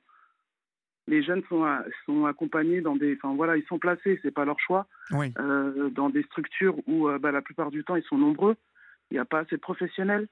Les 1.09 1.23
jeunes 1.23 1.41
sont, 1.49 1.65
sont 2.05 2.25
accompagnés 2.25 2.81
dans 2.81 2.95
des, 2.95 3.15
enfin 3.15 3.33
voilà, 3.35 3.57
ils 3.57 3.65
sont 3.65 3.79
placés, 3.79 4.19
c'est 4.21 4.31
pas 4.31 4.45
leur 4.45 4.59
choix, 4.59 4.85
euh, 5.11 5.89
dans 5.89 6.09
des 6.09 6.21
structures 6.21 6.75
où 6.87 7.09
euh, 7.09 7.17
bah, 7.17 7.31
la 7.31 7.41
plupart 7.41 7.71
du 7.71 7.83
temps 7.83 7.95
ils 7.95 8.03
sont 8.03 8.17
nombreux. 8.17 8.55
Il 9.09 9.15
n'y 9.15 9.19
a 9.19 9.25
pas 9.25 9.39
assez 9.39 9.55
de 9.55 9.61
professionnels. 9.61 10.27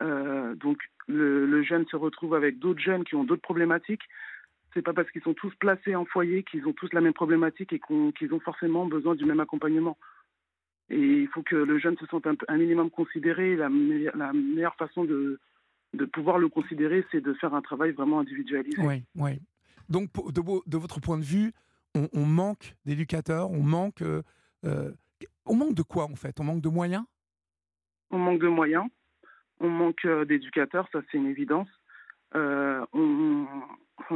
Euh, 0.00 0.54
donc 0.54 0.78
le, 1.08 1.62
jeune 1.64 1.86
se 1.88 1.96
retrouve 1.96 2.34
avec 2.34 2.60
d'autres 2.60 2.80
jeunes 2.80 3.02
qui 3.02 3.16
ont 3.16 3.24
d'autres 3.24 3.42
problématiques. 3.42 4.02
C'est 4.72 4.82
pas 4.82 4.92
parce 4.92 5.10
qu'ils 5.10 5.22
sont 5.22 5.34
tous 5.34 5.52
placés 5.56 5.96
en 5.96 6.04
foyer 6.04 6.44
qu'ils 6.44 6.68
ont 6.68 6.72
tous 6.72 6.92
la 6.92 7.00
même 7.00 7.12
problématique 7.12 7.72
et 7.72 7.80
qu'ils 8.16 8.32
ont 8.32 8.40
forcément 8.40 8.86
besoin 8.86 9.16
du 9.16 9.24
même 9.24 9.40
accompagnement. 9.40 9.98
Et 10.88 11.00
il 11.00 11.28
faut 11.28 11.42
que 11.42 11.56
le 11.56 11.78
jeune 11.80 11.98
se 11.98 12.06
sente 12.06 12.26
un, 12.26 12.56
minimum 12.56 12.90
considéré. 12.90 13.56
La, 13.56 13.68
la 14.14 14.32
meilleure 14.32 14.76
façon 14.76 15.02
de, 15.02 15.40
de 15.94 16.04
pouvoir 16.04 16.38
le 16.38 16.48
considérer, 16.48 17.04
c'est 17.10 17.20
de 17.20 17.32
faire 17.34 17.54
un 17.54 17.60
travail 17.60 17.90
vraiment 17.90 18.20
individualisé. 18.20 18.80
Oui, 18.80 19.02
oui. 19.16 19.40
Donc, 19.88 20.10
de, 20.32 20.76
votre 20.76 21.00
point 21.00 21.18
de 21.18 21.24
vue, 21.24 21.52
on, 21.94 22.24
manque 22.24 22.74
d'éducateurs, 22.84 23.50
on 23.50 23.62
manque, 23.62 24.02
euh, 24.02 24.22
euh, 24.64 24.92
on 25.44 25.56
manque 25.56 25.74
de 25.74 25.82
quoi 25.82 26.04
en 26.04 26.14
fait? 26.14 26.40
On 26.40 26.44
manque 26.44 26.62
de 26.62 26.68
moyens? 26.68 27.04
On 28.10 28.18
manque 28.18 28.40
de 28.40 28.48
moyens. 28.48 28.86
On 29.60 29.68
manque 29.68 30.06
d'éducateurs, 30.26 30.88
ça 30.92 31.00
c'est 31.10 31.18
une 31.18 31.26
évidence. 31.26 31.68
Euh, 32.34 32.84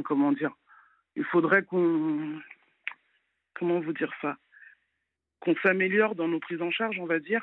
comment 0.04 0.32
dire? 0.32 0.52
Il 1.14 1.24
faudrait 1.24 1.62
qu'on. 1.62 2.40
Comment 3.54 3.80
vous 3.80 3.92
dire 3.92 4.12
ça? 4.20 4.36
Qu'on 5.40 5.54
s'améliore 5.62 6.14
dans 6.14 6.28
nos 6.28 6.40
prises 6.40 6.62
en 6.62 6.70
charge, 6.70 6.98
on 6.98 7.06
va 7.06 7.20
dire, 7.20 7.42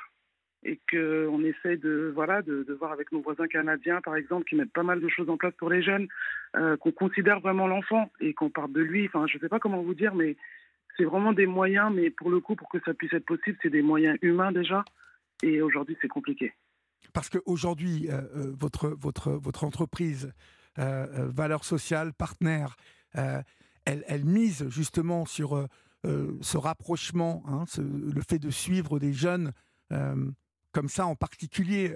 et 0.66 0.80
qu'on 0.90 1.44
essaie 1.44 1.78
de, 1.78 2.12
voilà, 2.14 2.42
de, 2.42 2.66
voir 2.80 2.92
avec 2.92 3.12
nos 3.12 3.22
voisins 3.22 3.48
canadiens, 3.48 4.02
par 4.02 4.16
exemple, 4.16 4.46
qui 4.46 4.56
mettent 4.56 4.74
pas 4.74 4.84
mal 4.84 5.02
de 5.02 5.10
choses 5.10 5.30
en 5.30 5.38
place 5.38 5.54
pour 5.58 5.70
les 5.70 5.84
jeunes, 5.84 6.08
euh, 6.56 6.78
qu'on 6.78 6.92
considère 6.92 7.40
vraiment 7.40 7.68
l'enfant 7.68 8.12
et 8.20 8.34
qu'on 8.34 8.50
parle 8.50 8.72
de 8.72 8.82
lui. 8.82 9.06
Enfin, 9.08 9.26
je 9.28 9.38
ne 9.38 9.42
sais 9.42 9.50
pas 9.50 9.60
comment 9.60 9.82
vous 9.82 9.94
dire, 9.94 10.16
mais 10.16 10.38
c'est 10.98 11.06
vraiment 11.06 11.34
des 11.34 11.46
moyens, 11.46 11.92
mais 11.94 12.10
pour 12.10 12.30
le 12.30 12.40
coup, 12.40 12.56
pour 12.56 12.70
que 12.70 12.80
ça 12.86 12.94
puisse 12.94 13.14
être 13.14 13.26
possible, 13.26 13.58
c'est 13.62 13.70
des 13.70 13.82
moyens 13.82 14.18
humains 14.22 14.52
déjà. 14.52 14.84
Et 15.42 15.62
aujourd'hui, 15.62 15.98
c'est 16.02 16.08
compliqué. 16.08 16.54
Parce 17.12 17.30
qu'aujourd'hui, 17.30 18.08
euh, 18.10 18.22
euh, 18.36 18.54
votre, 18.58 18.90
votre, 18.90 19.32
votre 19.32 19.64
entreprise, 19.64 20.32
euh, 20.80 21.30
Valeurs 21.34 21.66
Sociales, 21.66 22.14
partenaire, 22.14 22.76
elle, 23.14 24.04
elle, 24.08 24.26
mise 24.26 24.68
justement 24.70 25.26
sur 25.26 25.68
ce 26.04 26.58
rapprochement, 26.58 27.44
hein, 27.48 27.66
le 27.78 28.22
fait 28.28 28.40
de 28.40 28.50
suivre 28.50 28.98
des 28.98 29.14
jeunes 29.14 29.52
comme 30.74 30.90
ça 30.90 31.06
en 31.06 31.16
particulier, 31.16 31.96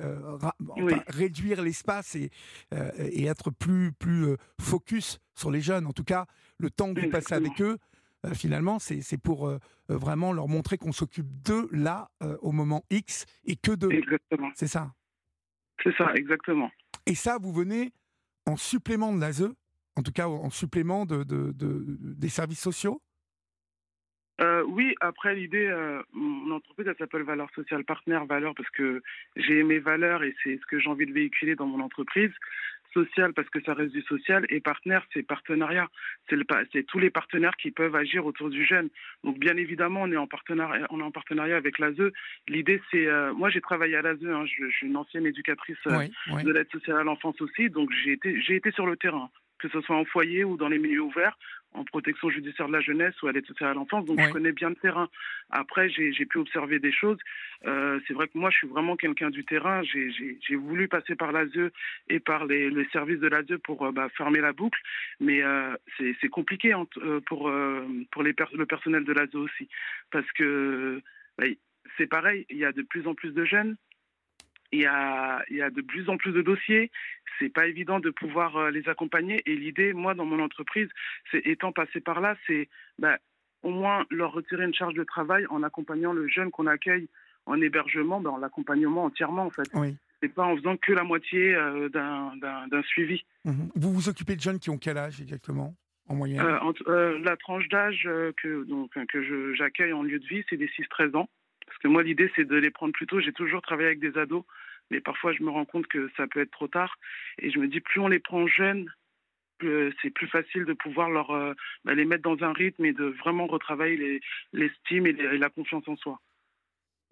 réduire 1.07 1.61
l'espace 1.61 2.15
et, 2.15 2.29
et, 2.71 3.25
être 3.25 3.51
plus, 3.51 3.91
plus 3.91 4.37
focus 4.61 5.19
sur 5.35 5.51
les 5.51 5.61
jeunes. 5.61 5.85
En 5.85 5.93
tout 5.93 6.05
cas, 6.05 6.25
le 6.57 6.69
temps 6.69 6.93
que 6.93 7.01
vous 7.01 7.09
passez 7.09 7.33
avec 7.33 7.61
eux, 7.61 7.77
finalement, 8.33 8.79
c'est 8.79 9.17
pour 9.17 9.51
vraiment 9.89 10.31
leur 10.31 10.47
montrer 10.47 10.77
qu'on 10.77 10.93
s'occupe 10.93 11.27
d'eux 11.43 11.67
là, 11.71 12.09
au 12.41 12.51
moment 12.51 12.83
X, 12.89 13.25
et 13.43 13.55
que 13.55 13.71
d'eux. 13.71 13.89
C'est 14.55 14.67
ça. 14.67 14.93
C'est 15.83 15.95
ça, 15.97 16.13
exactement. 16.15 16.71
Et 17.05 17.15
ça, 17.15 17.37
vous 17.41 17.51
venez 17.51 17.91
en 18.45 18.57
supplément 18.57 19.13
de 19.13 19.19
l'ASE, 19.19 19.49
en 19.95 20.03
tout 20.03 20.11
cas 20.11 20.27
en 20.27 20.49
supplément 20.49 21.05
de, 21.05 21.23
de, 21.23 21.53
des 21.55 22.29
services 22.29 22.61
sociaux? 22.61 23.01
Euh, 24.39 24.63
oui, 24.67 24.95
après 25.01 25.33
l'idée, 25.35 25.67
euh, 25.67 26.03
mon 26.13 26.55
entreprise, 26.55 26.87
elle 26.87 26.97
s'appelle 26.97 27.23
Valeur 27.23 27.49
Sociale 27.55 27.83
Partenaire 27.83 28.25
Valeur 28.25 28.53
parce 28.55 28.69
que 28.69 29.01
j'ai 29.35 29.63
mes 29.63 29.79
valeurs 29.79 30.23
et 30.23 30.35
c'est 30.43 30.59
ce 30.61 30.65
que 30.67 30.79
j'ai 30.79 30.89
envie 30.89 31.07
de 31.07 31.13
véhiculer 31.13 31.55
dans 31.55 31.65
mon 31.65 31.83
entreprise. 31.83 32.31
Social 32.93 33.33
parce 33.33 33.49
que 33.49 33.61
ça 33.61 33.73
reste 33.73 33.91
du 33.91 34.01
social 34.03 34.45
et 34.49 34.59
partenaire, 34.59 35.05
c'est 35.13 35.21
partenariat. 35.21 35.87
C'est 36.29 36.83
tous 36.87 36.99
les 36.99 37.09
partenaires 37.09 37.55
qui 37.57 37.69
peuvent 37.69 37.95
agir 37.95 38.25
autour 38.25 38.49
du 38.49 38.65
jeune. 38.65 38.89
Donc 39.23 39.37
bien 39.37 39.57
évidemment, 39.57 40.03
on 40.03 40.11
est 40.11 40.17
en 40.17 40.25
partenariat, 40.25 40.87
on 40.89 40.99
est 40.99 41.03
en 41.03 41.11
partenariat 41.11 41.57
avec 41.57 41.79
l'ASE. 41.79 42.11
L'idée, 42.47 42.81
c'est, 42.89 43.05
euh, 43.05 43.33
moi 43.33 43.49
j'ai 43.49 43.61
travaillé 43.61 43.97
à 43.97 44.01
l'ASE, 44.01 44.25
hein, 44.25 44.45
je, 44.45 44.69
suis 44.69 44.87
une 44.87 44.97
ancienne 44.97 45.25
éducatrice 45.25 45.77
de 45.85 46.51
l'aide 46.51 46.71
sociale 46.71 46.97
à 46.97 47.03
l'enfance 47.03 47.39
aussi, 47.41 47.69
donc 47.69 47.91
j'ai 48.03 48.13
été, 48.13 48.39
j'ai 48.41 48.55
été 48.55 48.71
sur 48.71 48.87
le 48.87 48.95
terrain 48.95 49.29
que 49.59 49.69
ce 49.69 49.81
soit 49.81 49.95
en 49.95 50.05
foyer 50.05 50.43
ou 50.43 50.57
dans 50.57 50.67
les 50.67 50.79
milieux 50.79 51.01
ouverts, 51.01 51.37
en 51.73 51.83
protection 51.83 52.29
judiciaire 52.29 52.67
de 52.67 52.73
la 52.73 52.81
jeunesse 52.81 53.21
ou 53.21 53.27
à 53.27 53.31
l'aide 53.31 53.45
sociale 53.45 53.71
à 53.71 53.73
l'enfance. 53.73 54.05
Donc 54.05 54.19
je 54.19 54.29
connais 54.31 54.51
bien 54.51 54.69
le 54.69 54.75
terrain. 54.75 55.09
Après, 55.49 55.89
j'ai 55.89 56.25
pu 56.25 56.37
observer 56.37 56.79
des 56.79 56.91
choses. 56.91 57.17
Euh, 57.65 57.99
c'est 58.07 58.13
vrai 58.13 58.27
que 58.27 58.37
moi, 58.37 58.49
je 58.49 58.57
suis 58.57 58.67
vraiment 58.67 58.95
quelqu'un 58.95 59.29
du 59.29 59.45
terrain. 59.45 59.81
J'ai 59.83 60.55
voulu 60.55 60.87
passer 60.87 61.15
par 61.15 61.31
l'ASE 61.31 61.71
et 62.09 62.19
par 62.19 62.45
les, 62.45 62.71
services 62.91 63.19
de 63.19 63.27
l'ASE 63.27 63.59
pour 63.63 63.85
euh, 63.85 63.91
bah, 63.91 64.09
fermer 64.17 64.39
la 64.39 64.53
boucle. 64.53 64.79
Mais 65.19 65.43
euh, 65.43 65.75
c'est 65.97 66.29
compliqué 66.29 66.73
pour, 67.25 67.51
pour 68.11 68.23
les 68.23 68.35
le 68.53 68.65
personnel 68.65 69.03
de 69.03 69.13
l'ASE 69.13 69.35
aussi. 69.35 69.67
Parce 70.11 70.29
que 70.33 71.01
bah, 71.37 71.45
c'est 71.97 72.07
pareil, 72.07 72.45
il 72.49 72.57
y 72.57 72.65
a 72.65 72.71
de 72.71 72.81
plus 72.81 73.07
en 73.07 73.13
plus 73.13 73.31
de 73.31 73.45
jeunes 73.45 73.75
il 74.71 74.81
y, 74.81 74.85
a, 74.85 75.43
il 75.49 75.57
y 75.57 75.61
a 75.61 75.69
de 75.69 75.81
plus 75.81 76.09
en 76.09 76.17
plus 76.17 76.31
de 76.31 76.41
dossiers. 76.41 76.91
C'est 77.39 77.49
pas 77.49 77.67
évident 77.67 77.99
de 77.99 78.09
pouvoir 78.09 78.57
euh, 78.57 78.71
les 78.71 78.87
accompagner. 78.89 79.41
Et 79.45 79.55
l'idée, 79.55 79.93
moi, 79.93 80.13
dans 80.13 80.25
mon 80.25 80.39
entreprise, 80.39 80.89
c'est 81.31 81.45
étant 81.45 81.71
passé 81.71 82.01
par 82.01 82.19
là, 82.19 82.35
c'est 82.47 82.67
bah, 82.99 83.17
au 83.63 83.69
moins 83.69 84.05
leur 84.09 84.33
retirer 84.33 84.65
une 84.65 84.73
charge 84.73 84.93
de 84.93 85.03
travail 85.03 85.45
en 85.49 85.63
accompagnant 85.63 86.13
le 86.13 86.27
jeune 86.27 86.51
qu'on 86.51 86.67
accueille 86.67 87.07
en 87.45 87.61
hébergement, 87.61 88.19
bah, 88.19 88.31
en 88.31 88.37
l'accompagnement 88.37 89.05
entièrement, 89.05 89.45
en 89.45 89.49
fait. 89.49 89.69
Oui. 89.73 89.95
C'est 90.21 90.33
pas 90.33 90.43
en 90.43 90.57
faisant 90.57 90.75
que 90.77 90.91
la 90.91 91.03
moitié 91.03 91.55
euh, 91.55 91.89
d'un 91.89 92.81
suivi. 92.83 93.23
Mhm. 93.45 93.69
Vous 93.75 93.93
vous 93.93 94.09
occupez 94.09 94.35
de 94.35 94.41
jeunes 94.41 94.59
qui 94.59 94.69
ont 94.69 94.77
quel 94.77 94.97
âge 94.97 95.21
exactement 95.21 95.75
en 96.09 96.15
moyenne? 96.15 96.41
Euh, 96.41 97.19
La 97.19 97.37
tranche 97.37 97.69
d'âge 97.69 98.03
que, 98.41 98.63
donc, 98.65 98.91
que 99.07 99.53
j'accueille 99.53 99.93
en 99.93 100.03
lieu 100.03 100.19
de 100.19 100.25
vie, 100.25 100.43
c'est 100.49 100.57
des 100.57 100.67
6-13 100.69 101.15
ans. 101.15 101.29
Parce 101.67 101.77
que 101.79 101.87
moi, 101.87 102.01
l'idée, 102.01 102.31
c'est 102.35 102.45
de 102.45 102.55
les 102.55 102.71
prendre 102.71 102.93
plus 102.93 103.05
tôt. 103.05 103.19
J'ai 103.19 103.33
toujours 103.33 103.61
travaillé 103.61 103.87
avec 103.87 103.99
des 103.99 104.17
ados, 104.17 104.43
mais 104.89 105.01
parfois, 105.01 105.33
je 105.33 105.43
me 105.43 105.49
rends 105.49 105.65
compte 105.65 105.87
que 105.87 106.09
ça 106.17 106.25
peut 106.25 106.39
être 106.39 106.51
trop 106.51 106.67
tard. 106.67 106.95
Et 107.39 107.51
je 107.51 107.59
me 107.59 107.67
dis, 107.67 107.81
plus 107.81 107.99
on 107.99 108.07
les 108.07 108.19
prend 108.19 108.47
jeunes, 108.47 108.89
c'est 109.59 110.09
plus 110.11 110.27
facile 110.27 110.65
de 110.65 110.73
pouvoir 110.73 111.09
leur, 111.09 111.31
euh, 111.31 111.53
bah, 111.83 111.93
les 111.93 112.05
mettre 112.05 112.23
dans 112.23 112.45
un 112.45 112.53
rythme 112.53 112.85
et 112.85 112.93
de 112.93 113.05
vraiment 113.05 113.47
retravailler 113.47 114.21
l'estime 114.53 115.07
et, 115.07 115.13
la 115.13 115.49
confiance 115.49 115.87
en 115.87 115.95
soi. 115.97 116.19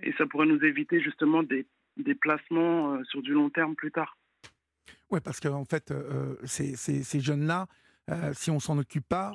Et 0.04 0.14
ça 0.14 0.26
pourrait 0.26 0.46
nous 0.46 0.64
éviter 0.64 1.02
justement 1.02 1.44
des, 1.44 1.66
des 1.98 2.16
placements 2.16 2.94
euh, 2.94 3.04
sur 3.06 3.22
du 3.22 3.34
long 3.34 3.50
terme 3.50 3.76
plus 3.76 3.92
tard. 3.92 4.18
Oui, 5.10 5.20
parce 5.24 5.40
qu'en 5.40 5.62
en 5.62 5.66
fait, 5.66 5.92
euh, 5.92 6.36
ces, 6.44 6.76
ces 6.76 7.20
jeunes-là, 7.20 7.68
si 8.34 8.52
on 8.52 8.60
s'en 8.60 8.78
occupe 8.78 9.08
pas, 9.08 9.34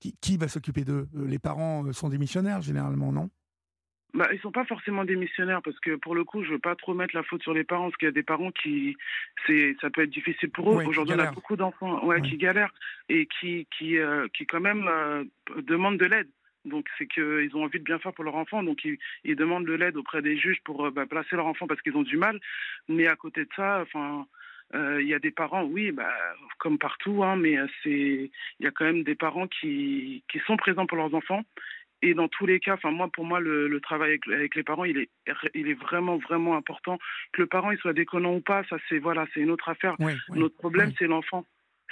qui, 0.00 0.16
qui, 0.20 0.36
va 0.36 0.48
s'occuper 0.48 0.84
d'eux? 0.84 1.08
Les 1.14 1.38
parents 1.38 1.92
sont 1.92 2.08
des 2.08 2.18
missionnaires 2.18 2.60
généralement, 2.60 3.12
non? 3.12 3.30
Bah, 4.14 4.28
ils 4.32 4.40
sont 4.40 4.52
pas 4.52 4.64
forcément 4.64 5.04
démissionnaires 5.04 5.60
parce 5.62 5.78
que 5.80 5.96
pour 5.96 6.14
le 6.14 6.24
coup, 6.24 6.42
je 6.42 6.52
veux 6.52 6.58
pas 6.58 6.74
trop 6.74 6.94
mettre 6.94 7.14
la 7.14 7.22
faute 7.22 7.42
sur 7.42 7.52
les 7.52 7.64
parents 7.64 7.84
parce 7.84 7.96
qu'il 7.96 8.06
y 8.06 8.08
a 8.08 8.12
des 8.12 8.22
parents 8.22 8.50
qui, 8.50 8.96
c'est, 9.46 9.76
ça 9.80 9.90
peut 9.90 10.02
être 10.02 10.10
difficile 10.10 10.50
pour 10.50 10.72
eux. 10.72 10.84
Aujourd'hui, 10.84 11.14
on 11.14 11.20
a 11.20 11.30
beaucoup 11.30 11.56
d'enfants, 11.56 12.04
ouais, 12.06 12.22
qui 12.22 12.38
galèrent 12.38 12.72
et 13.10 13.26
qui, 13.26 13.66
qui, 13.76 13.98
euh, 13.98 14.26
qui 14.32 14.46
quand 14.46 14.60
même 14.60 14.88
euh, 14.88 15.24
demandent 15.58 15.98
de 15.98 16.06
l'aide. 16.06 16.28
Donc 16.64 16.86
c'est 16.96 17.06
qu'ils 17.06 17.50
ont 17.54 17.64
envie 17.64 17.78
de 17.78 17.84
bien 17.84 17.98
faire 17.98 18.12
pour 18.12 18.24
leur 18.24 18.34
enfant, 18.34 18.62
donc 18.62 18.84
ils, 18.84 18.98
ils 19.24 19.36
demandent 19.36 19.66
de 19.66 19.74
l'aide 19.74 19.96
auprès 19.96 20.22
des 20.22 20.36
juges 20.36 20.60
pour 20.64 20.86
euh, 20.86 20.90
bah, 20.90 21.06
placer 21.06 21.36
leur 21.36 21.46
enfant 21.46 21.66
parce 21.66 21.80
qu'ils 21.82 21.96
ont 21.96 22.02
du 22.02 22.16
mal. 22.16 22.40
Mais 22.88 23.06
à 23.06 23.16
côté 23.16 23.44
de 23.44 23.50
ça, 23.54 23.80
enfin. 23.82 24.26
Il 24.74 25.06
y 25.06 25.14
a 25.14 25.18
des 25.18 25.30
parents, 25.30 25.64
oui, 25.64 25.92
bah, 25.92 26.12
comme 26.58 26.76
partout, 26.76 27.24
hein, 27.24 27.36
mais 27.36 27.56
c'est 27.82 28.30
il 28.60 28.64
y 28.64 28.66
a 28.66 28.70
quand 28.70 28.84
même 28.84 29.02
des 29.02 29.14
parents 29.14 29.46
qui, 29.46 30.22
qui 30.30 30.40
sont 30.40 30.58
présents 30.58 30.84
pour 30.84 30.98
leurs 30.98 31.14
enfants 31.14 31.42
et 32.00 32.14
dans 32.14 32.28
tous 32.28 32.46
les 32.46 32.60
cas, 32.60 32.74
enfin 32.74 32.90
moi 32.90 33.08
pour 33.12 33.24
moi 33.24 33.40
le, 33.40 33.80
travail 33.80 34.18
avec, 34.32 34.54
les 34.54 34.62
parents 34.62 34.84
il 34.84 34.98
est 34.98 35.10
il 35.54 35.68
est 35.68 35.74
vraiment 35.74 36.16
vraiment 36.18 36.56
important 36.56 36.98
que 37.32 37.42
le 37.42 37.46
parent 37.46 37.72
il 37.72 37.78
soit 37.78 37.92
déconnant 37.92 38.34
ou 38.34 38.40
pas 38.40 38.62
ça 38.70 38.76
c'est 38.88 38.98
voilà 38.98 39.26
c'est 39.34 39.40
une 39.40 39.50
autre 39.50 39.68
affaire. 39.68 39.96
Notre 40.30 40.56
problème 40.56 40.92
c'est 40.98 41.06
l'enfant. 41.06 41.44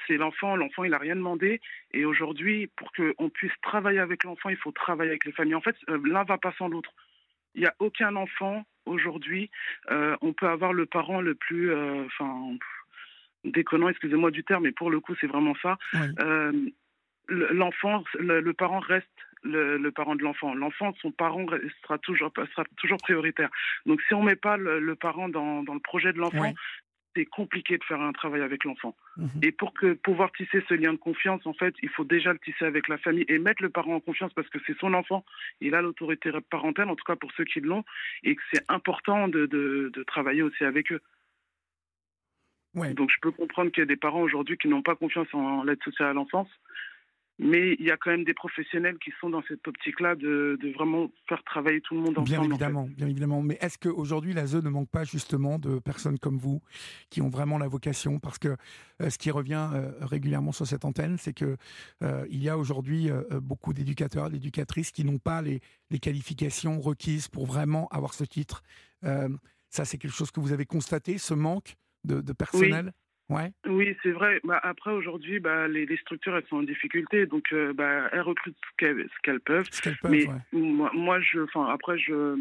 C'est 0.07 0.17
l'enfant, 0.17 0.55
l'enfant 0.55 0.85
il 0.85 0.95
a 0.95 0.99
rien 0.99 1.17
demandé 1.17 1.61
et 1.93 2.05
aujourd'hui 2.05 2.69
pour 2.77 2.93
qu'on 2.93 3.29
puisse 3.31 3.53
travailler 3.63 3.99
avec 3.99 4.23
l'enfant 4.23 4.49
il 4.49 4.57
faut 4.57 4.71
travailler 4.71 5.11
avec 5.11 5.25
les 5.25 5.33
familles. 5.33 5.57
En 5.57 5.61
fait 5.61 5.77
euh, 5.89 5.99
l'un 6.05 6.23
va 6.23 6.39
pas 6.39 6.55
sans 6.57 6.69
l'autre. 6.69 6.93
Il 7.57 7.63
n'y 7.63 7.67
a 7.67 7.75
aucun 7.81 8.15
enfant 8.15 8.65
aujourd'hui. 8.85 9.51
Euh, 9.91 10.17
on 10.21 10.33
peut 10.33 10.47
avoir 10.47 10.73
le 10.73 10.87
parent 10.87 11.21
le 11.21 11.35
plus 11.35 11.73
euh, 11.73 12.05
enfin 12.05 12.57
déconnant 13.45 13.89
excusez-moi 13.89 14.31
du 14.31 14.45
terme 14.45 14.65
mais 14.65 14.73
pour 14.73 14.91
le 14.91 15.01
coup 15.01 15.17
c'est 15.21 15.27
vraiment 15.27 15.57
ça. 15.63 15.79
l'enfant, 17.29 18.05
le, 18.21 18.53
parent 18.53 18.79
reste 18.79 19.26
le, 19.43 19.91
parent 19.91 20.17
de 20.17 20.23
l'enfant. 20.23 20.55
L'enfant, 20.55 20.93
son 21.01 21.11
parent 21.11 21.47
sera 21.83 21.99
toujours, 21.99 22.33
sera 22.35 22.65
toujours 22.77 22.99
prioritaire. 22.99 23.51
Donc 23.87 24.01
si 24.03 24.15
on 24.15 24.21
ne 24.21 24.27
met 24.27 24.37
pas 24.37 24.57
le, 24.57 24.95
parent 24.95 25.29
dans, 25.29 25.63
dans, 25.63 25.75
le 25.75 25.81
projet 25.81 26.13
de 26.13 26.19
l'enfant, 26.19 26.53
c'est 27.17 27.25
compliqué 27.25 27.79
de 27.79 27.85
faire 27.85 28.01
un 28.01 28.13
travail 28.13 28.43
avec 28.43 28.65
l'enfant. 28.65 28.95
Mhm. 29.17 29.29
Et 29.43 29.53
pour 29.53 29.73
que 29.73 29.95
pouvoir 29.95 30.31
tisser 30.33 30.63
ce 30.69 30.75
lien 30.75 30.93
de 30.93 30.99
confiance, 30.99 31.47
en 31.47 31.55
fait, 31.55 31.75
il 31.83 31.89
faut 31.89 32.05
déjà 32.05 32.33
le 32.33 32.39
tisser 32.39 32.65
avec 32.65 32.89
la 32.89 32.99
famille 32.99 33.25
et 33.29 33.39
mettre 33.39 33.63
le 33.63 33.71
parent 33.71 33.95
en 33.95 34.01
confiance 34.01 34.33
parce 34.35 34.49
que 34.49 34.59
c'est 34.67 34.77
son 34.79 34.93
enfant. 34.93 35.25
Il 35.61 35.75
a 35.75 35.83
l'autorité 35.83 36.31
parentale, 36.51 36.91
en 36.91 36.97
tout 36.97 37.05
cas 37.05 37.17
pour 37.17 37.33
ceux 37.33 37.45
qui 37.45 37.61
l'ont, 37.61 37.85
et 38.23 38.37
que 38.37 38.43
c'est 38.53 38.65
important 38.69 39.29
de, 39.29 39.47
de, 39.47 39.91
de, 39.93 40.03
travailler 40.03 40.43
aussi 40.43 40.65
avec 40.65 40.93
eux. 40.93 41.01
Donc 42.75 43.11
je 43.11 43.17
peux 43.23 43.31
comprendre 43.31 43.71
qu'il 43.71 43.81
y 43.81 43.83
a 43.83 43.87
des 43.87 43.97
parents 43.97 44.21
aujourd'hui 44.21 44.59
qui 44.59 44.69
n'ont 44.69 44.83
pas 44.83 44.97
confiance 44.97 45.33
en 45.33 45.65
l'aide 45.65 45.83
sociale 45.83 46.11
à 46.11 46.13
l'enfance 46.13 46.51
mais 47.39 47.77
il 47.79 47.85
y 47.85 47.91
a 47.91 47.97
quand 47.99 48.11
même 48.11 48.25
des 48.25 48.33
professionnels 48.33 48.97
qui 48.99 49.13
sont 49.21 49.29
dans 49.29 49.43
cette 49.47 49.67
optique-là 49.69 50.15
de, 50.15 50.59
de, 50.61 50.73
vraiment 50.73 51.11
faire 51.29 51.43
travailler 51.45 51.83
tout 51.83 51.95
le 51.95 52.01
monde 52.01 52.19
ensemble. 52.19 52.29
Bien 52.29 52.43
évidemment, 52.43 52.89
bien 52.97 53.07
évidemment. 53.07 53.43
Mais 53.43 53.59
est-ce 53.61 53.79
qu'aujourd'hui, 53.79 54.33
la 54.33 54.47
zone 54.47 54.65
ne 54.65 54.71
manque 54.71 54.89
pas 54.89 55.05
justement 55.05 55.59
de 55.59 55.79
personnes 55.79 56.19
comme 56.19 56.39
vous 56.39 56.63
qui 57.11 57.21
ont 57.21 57.29
vraiment 57.29 57.59
la 57.59 57.69
vocation? 57.69 58.19
Parce 58.21 58.39
que 58.39 58.57
euh, 59.03 59.11
ce 59.11 59.19
qui 59.19 59.31
revient 59.31 59.69
euh, 59.75 59.93
régulièrement 60.01 60.53
sur 60.53 60.67
cette 60.67 60.87
antenne, 60.87 61.19
c'est 61.19 61.35
que 61.35 61.57
euh, 62.03 62.27
il 62.31 62.43
y 62.43 62.49
a 62.49 62.57
aujourd'hui 62.57 63.11
beaucoup 63.43 63.75
d'éducateurs, 63.75 64.31
d'éducatrices 64.31 64.91
qui 64.91 65.05
n'ont 65.05 65.19
pas 65.19 65.43
les, 65.43 65.61
les, 65.91 65.99
qualifications 65.99 66.81
requises 66.81 67.29
pour 67.29 67.47
vraiment 67.47 67.89
avoir 67.89 68.15
ce 68.15 68.25
titre. 68.25 68.63
ça, 69.03 69.85
c'est 69.85 69.99
quelque 69.99 70.15
chose 70.15 70.31
que 70.31 70.41
vous 70.41 70.53
avez 70.53 70.65
constaté, 70.65 71.19
ce 71.19 71.35
manque 71.35 71.77
de, 72.05 72.21
de 72.21 72.33
personnel? 72.33 72.87
oui, 72.87 72.93
c'est 74.03 74.13
vrai. 74.13 74.41
Bah, 74.45 74.61
après, 74.63 74.93
aujourd'hui, 74.93 75.41
bah, 75.41 75.67
les, 75.69 75.97
structures, 75.97 76.37
elles 76.37 76.47
sont 76.49 76.59
en 76.59 76.63
difficulté. 76.63 77.27
Donc, 77.27 77.53
euh, 77.53 77.73
bah, 77.73 78.09
elles 78.13 78.21
recrutent 78.21 78.57
ce 78.81 79.07
qu'elles 79.23 79.41
peuvent. 79.41 79.69
Mais 80.09 80.27
moi, 80.53 81.21
je, 81.21 81.41
après, 81.71 81.99
je, 81.99 82.39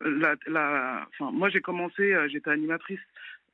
la, 0.00 0.34
la, 0.46 1.08
moi, 1.20 1.48
j'ai 1.48 1.60
commencé, 1.60 2.12
euh, 2.12 2.28
j'étais 2.28 2.50
animatrice 2.50 3.00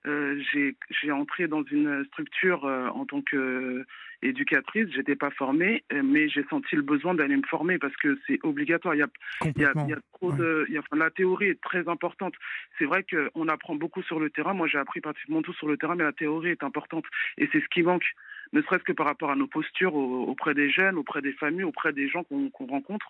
euh, 0.07 0.41
j'ai 0.53 1.13
entré 1.13 1.49
dans 1.49 1.65
une 1.65 2.05
structure 2.07 2.65
euh, 2.65 2.89
en 2.89 3.05
tant 3.05 3.21
qu'éducatrice. 3.23 3.87
Je 4.23 4.91
J'étais 4.91 5.17
pas 5.17 5.31
formée, 5.31 5.85
euh, 5.93 6.03
mais 6.03 6.29
j'ai 6.29 6.45
senti 6.51 6.75
le 6.75 6.83
besoin 6.83 7.15
d'aller 7.15 7.37
me 7.37 7.47
former 7.47 7.79
parce 7.79 7.95
que 7.97 8.19
c'est 8.27 8.39
obligatoire. 8.43 8.95
Il 8.95 8.99
y 8.99 9.03
a, 9.03 9.09
il 9.45 9.63
y 9.63 9.65
a, 9.65 9.73
il 9.77 9.91
y 9.91 9.93
a 9.93 9.99
trop 10.13 10.33
de, 10.33 10.67
la 10.93 11.11
théorie 11.11 11.49
est 11.49 11.61
très 11.61 11.89
importante. 11.89 12.35
C'est 12.79 12.85
vrai 12.85 13.05
qu'on 13.05 13.49
apprend 13.49 13.77
beaucoup 13.77 14.03
sur 14.03 14.19
le 14.19 14.31
terrain. 14.31 14.55
Moi, 14.55 14.67
j'ai 14.67 14.79
appris 14.79 15.01
pratiquement 15.01 15.43
tout 15.43 15.53
sur 15.55 15.69
le 15.69 15.77
terrain, 15.77 15.95
mais 15.95 16.05
la 16.05 16.13
théorie 16.13 16.51
est 16.51 16.65
importante 16.65 17.05
et 17.37 17.49
c'est 17.53 17.61
ce 17.61 17.69
qui 17.69 17.83
manque. 17.83 18.05
Ne 18.53 18.63
serait-ce 18.63 18.85
que 18.85 18.93
par 18.93 19.07
rapport 19.07 19.31
à 19.31 19.37
nos 19.37 19.47
postures 19.47 19.95
auprès 19.95 20.55
des 20.55 20.71
jeunes, 20.71 20.97
auprès 20.97 21.23
des 21.23 21.33
familles, 21.33 21.65
auprès 21.65 21.93
des 21.93 22.09
gens 22.09 22.25
qu'on 22.25 22.51
rencontre. 22.67 23.07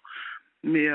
Mais 0.64 0.88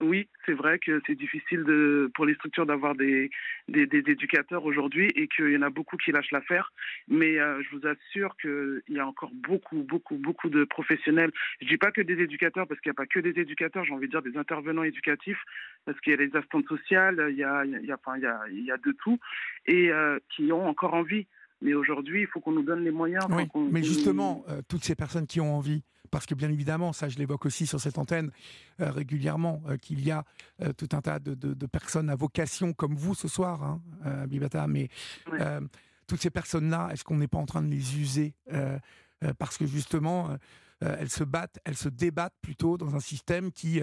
oui, 0.00 0.28
c'est 0.46 0.52
vrai 0.52 0.78
que 0.78 1.02
c'est 1.06 1.16
difficile 1.16 1.64
de, 1.64 2.10
pour 2.14 2.24
les 2.24 2.34
structures 2.34 2.66
d'avoir 2.66 2.94
des, 2.94 3.30
des, 3.68 3.88
éducateurs 3.92 4.64
aujourd'hui 4.64 5.10
et 5.16 5.26
qu'il 5.26 5.50
y 5.50 5.56
en 5.56 5.62
a 5.62 5.70
beaucoup 5.70 5.96
qui 5.96 6.12
lâchent 6.12 6.30
l'affaire. 6.30 6.72
Mais 7.08 7.38
euh, 7.38 7.60
je 7.62 7.76
vous 7.76 7.86
assure 7.86 8.36
qu'il 8.36 8.82
y 8.90 9.00
a 9.00 9.06
encore 9.06 9.30
beaucoup, 9.32 9.82
beaucoup, 9.82 10.16
beaucoup 10.16 10.50
de 10.50 10.64
professionnels. 10.64 11.32
Je 11.60 11.66
dis 11.66 11.78
pas 11.78 11.90
que 11.90 12.00
des 12.00 12.14
éducateurs 12.22 12.68
parce 12.68 12.80
qu'il 12.80 12.90
n'y 12.90 12.94
a 12.94 13.00
pas 13.02 13.06
que 13.06 13.18
des 13.18 13.40
éducateurs, 13.40 13.84
j'ai 13.84 13.92
envie 13.92 14.06
de 14.06 14.12
dire 14.12 14.22
des 14.22 14.36
intervenants 14.36 14.84
éducatifs 14.84 15.42
parce 15.84 15.98
qu'il 16.00 16.12
y 16.12 16.14
a 16.14 16.18
les 16.18 16.34
assistantes 16.36 16.68
sociales, 16.68 17.26
il 17.30 17.36
y 17.36 17.44
a, 17.44 17.64
il 17.64 17.84
y 17.84 17.90
a, 17.90 17.96
enfin, 17.96 18.16
il 18.16 18.22
y 18.22 18.26
a, 18.26 18.40
il 18.50 18.64
y 18.64 18.70
a 18.70 18.76
de 18.76 18.92
tout 18.92 19.18
et 19.66 19.90
euh, 19.90 20.18
qui 20.30 20.52
ont 20.52 20.68
encore 20.68 20.94
envie. 20.94 21.26
Mais 21.60 21.74
aujourd'hui, 21.74 22.20
il 22.20 22.26
faut 22.28 22.38
qu'on 22.38 22.52
nous 22.52 22.62
donne 22.62 22.84
les 22.84 22.92
moyens. 22.92 23.24
Oui, 23.30 23.48
mais 23.72 23.82
justement, 23.82 24.44
euh, 24.48 24.60
toutes 24.68 24.84
ces 24.84 24.94
personnes 24.94 25.26
qui 25.26 25.40
ont 25.40 25.56
envie, 25.56 25.82
parce 26.10 26.26
que 26.26 26.34
bien 26.34 26.50
évidemment, 26.50 26.92
ça 26.92 27.08
je 27.08 27.18
l'évoque 27.18 27.46
aussi 27.46 27.66
sur 27.66 27.80
cette 27.80 27.98
antenne 27.98 28.30
euh, 28.80 28.90
régulièrement, 28.90 29.62
euh, 29.68 29.76
qu'il 29.76 30.04
y 30.04 30.10
a 30.10 30.24
euh, 30.62 30.72
tout 30.72 30.88
un 30.92 31.00
tas 31.00 31.18
de, 31.18 31.66
personnes 31.66 32.10
à 32.10 32.16
vocation 32.16 32.72
comme 32.72 32.94
vous 32.94 33.14
ce 33.14 33.28
soir, 33.28 33.62
hein, 33.62 34.26
Bibata, 34.26 34.66
mais 34.66 34.88
toutes 36.06 36.20
ces 36.20 36.30
personnes-là, 36.30 36.88
est-ce 36.92 37.04
qu'on 37.04 37.16
n'est 37.16 37.28
pas 37.28 37.38
en 37.38 37.46
train 37.46 37.62
de 37.62 37.68
les 37.68 37.98
user 37.98 38.34
Parce 39.38 39.58
que 39.58 39.66
justement, 39.66 40.36
elles 40.80 41.10
se 41.10 41.24
battent, 41.24 41.58
elles 41.64 41.76
se 41.76 41.90
débattent 41.90 42.36
plutôt 42.40 42.78
dans 42.78 42.96
un 42.96 43.00
système 43.00 43.52
qui, 43.52 43.82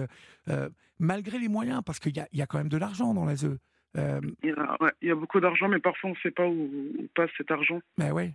malgré 0.98 1.38
les 1.38 1.48
moyens, 1.48 1.82
parce 1.86 2.00
qu'il 2.00 2.16
y 2.16 2.42
a, 2.42 2.46
quand 2.46 2.58
même 2.58 2.68
de 2.68 2.76
l'argent 2.76 3.14
dans 3.14 3.24
l'ASE. 3.24 3.56
Il, 3.94 4.54
y 5.02 5.10
a 5.10 5.14
beaucoup 5.14 5.40
d'argent, 5.40 5.68
mais 5.68 5.78
parfois 5.78 6.10
on 6.10 6.14
ne 6.14 6.18
sait 6.18 6.32
pas 6.32 6.46
où, 6.46 6.68
passe 7.14 7.30
cet 7.36 7.50
argent. 7.52 7.80
Mais 7.96 8.10
oui. 8.10 8.32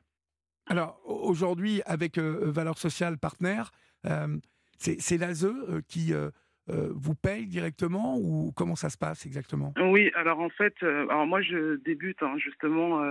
Alors 0.67 1.01
aujourd'hui, 1.05 1.81
avec 1.85 2.17
Valeurs 2.17 2.77
Sociales 2.77 3.17
Partenaires, 3.17 3.71
c'est 4.77 5.17
l'ASE 5.17 5.47
qui 5.87 6.13
vous 6.67 7.15
paye 7.15 7.47
directement 7.47 8.17
ou 8.17 8.51
comment 8.55 8.75
ça 8.75 8.89
se 8.89 8.97
passe 8.97 9.25
exactement? 9.25 9.73
Oui, 9.77 10.11
alors 10.15 10.39
en 10.39 10.49
fait, 10.49 10.75
alors 10.81 11.27
moi 11.27 11.41
je 11.41 11.75
débute 11.83 12.21
hein, 12.21 12.35
justement 12.37 13.01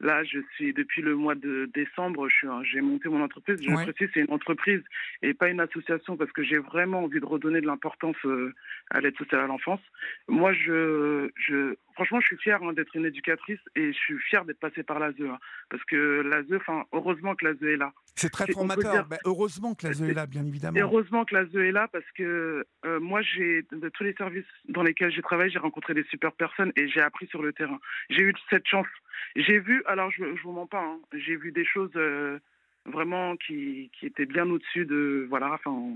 Là, 0.00 0.24
je 0.24 0.40
suis 0.54 0.72
depuis 0.72 1.02
le 1.02 1.14
mois 1.14 1.34
de 1.34 1.70
décembre, 1.72 2.28
j'ai 2.64 2.80
monté 2.80 3.08
mon 3.08 3.22
entreprise. 3.22 3.60
Je 3.62 3.72
précise, 3.72 4.08
c'est 4.12 4.20
une 4.20 4.32
entreprise 4.32 4.82
et 5.22 5.34
pas 5.34 5.48
une 5.48 5.60
association 5.60 6.16
parce 6.16 6.32
que 6.32 6.42
j'ai 6.42 6.58
vraiment 6.58 7.04
envie 7.04 7.20
de 7.20 7.24
redonner 7.24 7.60
de 7.60 7.66
l'importance 7.66 8.16
euh, 8.24 8.52
à 8.90 9.00
l'aide 9.00 9.16
sociale 9.16 9.42
à 9.42 9.46
l'enfance. 9.46 9.80
Moi, 10.28 10.52
je, 10.52 11.30
je, 11.36 11.76
franchement, 11.94 12.20
je 12.20 12.26
suis 12.26 12.36
fière 12.38 12.62
hein, 12.62 12.72
d'être 12.72 12.94
une 12.96 13.06
éducatrice 13.06 13.60
et 13.76 13.92
je 13.92 13.98
suis 13.98 14.18
fière 14.18 14.44
d'être 14.44 14.58
passée 14.58 14.82
par 14.82 14.98
l'ASE 14.98 15.14
hein, 15.20 15.38
parce 15.70 15.84
que 15.84 16.22
l'ASE, 16.22 16.56
enfin, 16.56 16.84
heureusement 16.92 17.36
que 17.36 17.46
l'ASE 17.46 17.62
est 17.62 17.76
là. 17.76 17.92
C'est 18.16 18.30
très 18.30 18.52
formateur. 18.52 19.06
Ben, 19.06 19.18
heureusement 19.24 19.74
que 19.74 19.86
l'ASE 19.86 20.02
est 20.02 20.14
là, 20.14 20.26
bien 20.26 20.44
évidemment. 20.44 20.78
heureusement 20.78 21.24
que 21.24 21.36
l'ASE 21.36 21.54
est 21.54 21.72
là 21.72 21.88
parce 21.88 22.10
que 22.16 22.66
euh, 22.84 23.00
moi, 23.00 23.22
j'ai 23.22 23.64
de 23.70 23.88
tous 23.90 24.02
les 24.02 24.14
services 24.14 24.44
dans 24.68 24.82
lesquels 24.82 25.12
j'ai 25.12 25.22
travaillé, 25.22 25.50
j'ai 25.50 25.58
rencontré 25.60 25.94
des 25.94 26.04
super 26.04 26.32
personnes 26.32 26.72
et 26.76 26.88
j'ai 26.88 27.00
appris 27.00 27.26
sur 27.28 27.42
le 27.42 27.52
terrain. 27.52 27.78
J'ai 28.10 28.22
eu 28.22 28.34
cette 28.50 28.66
chance 28.66 28.88
j'ai 29.36 29.58
vu, 29.58 29.82
alors 29.86 30.10
je 30.10 30.24
ne 30.24 30.38
vous 30.42 30.52
mens 30.52 30.66
pas, 30.66 30.82
hein, 30.82 31.00
j'ai 31.12 31.36
vu 31.36 31.52
des 31.52 31.64
choses 31.64 31.92
euh, 31.96 32.38
vraiment 32.86 33.36
qui, 33.36 33.90
qui 33.98 34.06
étaient 34.06 34.26
bien 34.26 34.48
au-dessus 34.50 34.86
de, 34.86 35.26
voilà, 35.28 35.52
enfin, 35.52 35.94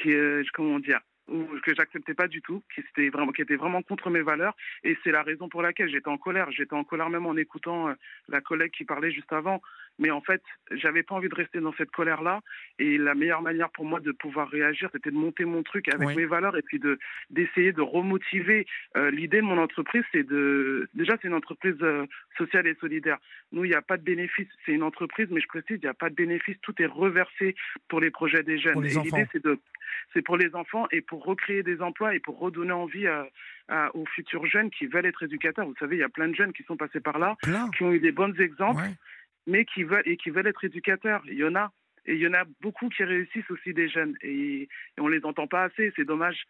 qui, 0.00 0.12
euh, 0.12 0.42
comment 0.52 0.78
dire, 0.78 1.00
que 1.62 1.74
j'acceptais 1.74 2.14
pas 2.14 2.28
du 2.28 2.42
tout, 2.42 2.62
qui 2.74 2.80
était 2.80 3.08
vraiment, 3.08 3.32
qui 3.32 3.42
était 3.42 3.56
vraiment 3.56 3.82
contre 3.82 4.10
mes 4.10 4.22
valeurs, 4.22 4.56
et 4.82 4.96
c'est 5.02 5.12
la 5.12 5.22
raison 5.22 5.48
pour 5.48 5.62
laquelle 5.62 5.88
j'étais 5.88 6.08
en 6.08 6.18
colère. 6.18 6.50
J'étais 6.50 6.74
en 6.74 6.84
colère 6.84 7.10
même 7.10 7.26
en 7.26 7.36
écoutant 7.36 7.88
euh, 7.88 7.94
la 8.28 8.40
collègue 8.40 8.72
qui 8.72 8.84
parlait 8.84 9.12
juste 9.12 9.32
avant. 9.32 9.62
Mais 9.98 10.10
en 10.10 10.20
fait, 10.20 10.42
j'avais 10.70 11.02
pas 11.02 11.14
envie 11.14 11.28
de 11.28 11.34
rester 11.34 11.60
dans 11.60 11.72
cette 11.74 11.90
colère-là, 11.90 12.40
et 12.78 12.98
la 12.98 13.14
meilleure 13.14 13.42
manière 13.42 13.70
pour 13.70 13.84
moi 13.84 14.00
de 14.00 14.12
pouvoir 14.12 14.48
réagir, 14.48 14.88
c'était 14.92 15.10
de 15.10 15.16
monter 15.16 15.44
mon 15.44 15.62
truc 15.62 15.88
avec 15.88 16.16
mes 16.16 16.26
valeurs, 16.26 16.56
et 16.56 16.62
puis 16.62 16.78
de 16.78 16.98
d'essayer 17.30 17.72
de 17.72 17.82
remotiver. 17.82 18.66
Euh, 18.96 19.10
l'idée 19.10 19.38
de 19.38 19.46
mon 19.46 19.58
entreprise, 19.58 20.04
c'est 20.12 20.24
de, 20.24 20.88
déjà, 20.94 21.14
c'est 21.20 21.28
une 21.28 21.34
entreprise 21.34 21.76
euh, 21.82 22.06
sociale 22.36 22.66
et 22.66 22.74
solidaire. 22.80 23.18
Nous, 23.52 23.64
il 23.64 23.68
n'y 23.68 23.76
a 23.76 23.82
pas 23.82 23.96
de 23.96 24.02
bénéfice. 24.02 24.48
C'est 24.64 24.72
une 24.72 24.82
entreprise, 24.82 25.28
mais 25.30 25.40
je 25.40 25.48
précise, 25.48 25.78
il 25.82 25.84
n'y 25.84 25.88
a 25.88 25.94
pas 25.94 26.10
de 26.10 26.14
bénéfice. 26.14 26.56
Tout 26.62 26.74
est 26.80 26.86
reversé 26.86 27.54
pour 27.88 28.00
les 28.00 28.10
projets 28.10 28.42
des 28.42 28.58
jeunes. 28.58 28.84
et 28.84 28.88
l'idée, 28.88 29.26
c'est 29.32 29.42
de 29.42 29.58
c'est 30.12 30.22
pour 30.22 30.36
les 30.36 30.54
enfants 30.54 30.86
et 30.90 31.00
pour 31.00 31.24
recréer 31.24 31.62
des 31.62 31.80
emplois 31.80 32.14
et 32.14 32.18
pour 32.18 32.38
redonner 32.38 32.72
envie 32.72 33.06
aux 33.94 34.06
futurs 34.06 34.46
jeunes 34.46 34.70
qui 34.70 34.86
veulent 34.86 35.06
être 35.06 35.22
éducateurs. 35.22 35.66
Vous 35.66 35.74
savez, 35.78 35.96
il 35.96 36.00
y 36.00 36.04
a 36.04 36.08
plein 36.08 36.28
de 36.28 36.34
jeunes 36.34 36.52
qui 36.52 36.62
sont 36.64 36.76
passés 36.76 37.00
par 37.00 37.18
là, 37.18 37.36
qui 37.76 37.82
ont 37.82 37.92
eu 37.92 38.00
des 38.00 38.12
bons 38.12 38.38
exemples, 38.40 38.82
mais 39.46 39.64
qui 39.64 39.84
veulent 39.84 40.02
et 40.06 40.16
qui 40.16 40.30
veulent 40.30 40.46
être 40.46 40.64
éducateurs. 40.64 41.22
Il 41.26 41.34
y 41.34 41.44
en 41.44 41.54
a. 41.54 41.72
Et 42.04 42.14
il 42.14 42.20
y 42.20 42.26
en 42.26 42.34
a 42.34 42.44
beaucoup 42.60 42.88
qui 42.88 43.04
réussissent 43.04 43.50
aussi 43.50 43.72
des 43.72 43.88
jeunes. 43.88 44.16
Et, 44.22 44.68
on 44.98 45.08
ne 45.08 45.14
les 45.14 45.24
entend 45.24 45.46
pas 45.46 45.64
assez, 45.64 45.92
c'est 45.94 46.04
dommage. 46.04 46.46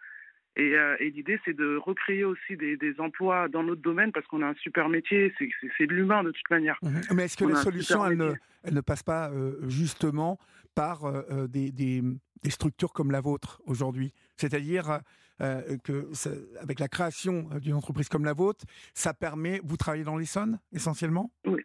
Et, 0.57 0.74
euh, 0.74 0.97
l'idée, 0.99 1.38
c'est 1.45 1.55
de 1.55 1.76
recréer 1.76 2.24
aussi 2.24 2.57
des, 2.57 2.95
emplois 2.99 3.49
dans 3.49 3.62
notre 3.62 3.82
domaine 3.82 4.12
parce 4.12 4.26
qu'on 4.26 4.43
a 4.43 4.47
un 4.47 4.55
super 4.55 4.88
métier, 4.88 5.34
c'est 5.38 5.86
de 5.86 5.93
l'humain 5.93 6.22
de 6.24 6.30
toute 6.30 6.51
manière. 6.51 6.78
Mhm. 6.82 7.03
Mais 7.14 7.24
est-ce 7.24 7.36
que 7.36 7.45
la 7.45 7.57
solution, 7.57 8.07
elle 8.07 8.16
ne, 8.16 8.32
elle 8.64 8.74
ne, 8.74 8.80
passe 8.80 9.03
pas 9.03 9.30
euh, 9.30 9.68
justement 9.68 10.38
par 10.74 11.05
euh, 11.05 11.47
des, 11.49 11.70
des, 11.70 12.03
des 12.43 12.51
structures 12.51 12.93
comme 12.93 13.11
la 13.11 13.20
vôtre 13.20 13.61
aujourd'hui? 13.66 14.12
C'est-à-dire 14.36 15.01
que 15.82 16.09
avec 16.61 16.78
la 16.78 16.86
création 16.86 17.49
d'une 17.61 17.74
entreprise 17.74 18.09
comme 18.09 18.24
la 18.24 18.32
vôtre, 18.32 18.64
ça 18.95 19.12
permet. 19.12 19.61
Vous 19.64 19.76
travaillez 19.76 20.05
dans 20.05 20.16
l'Essonne 20.16 20.61
essentiellement? 20.72 21.32
Oui. 21.45 21.62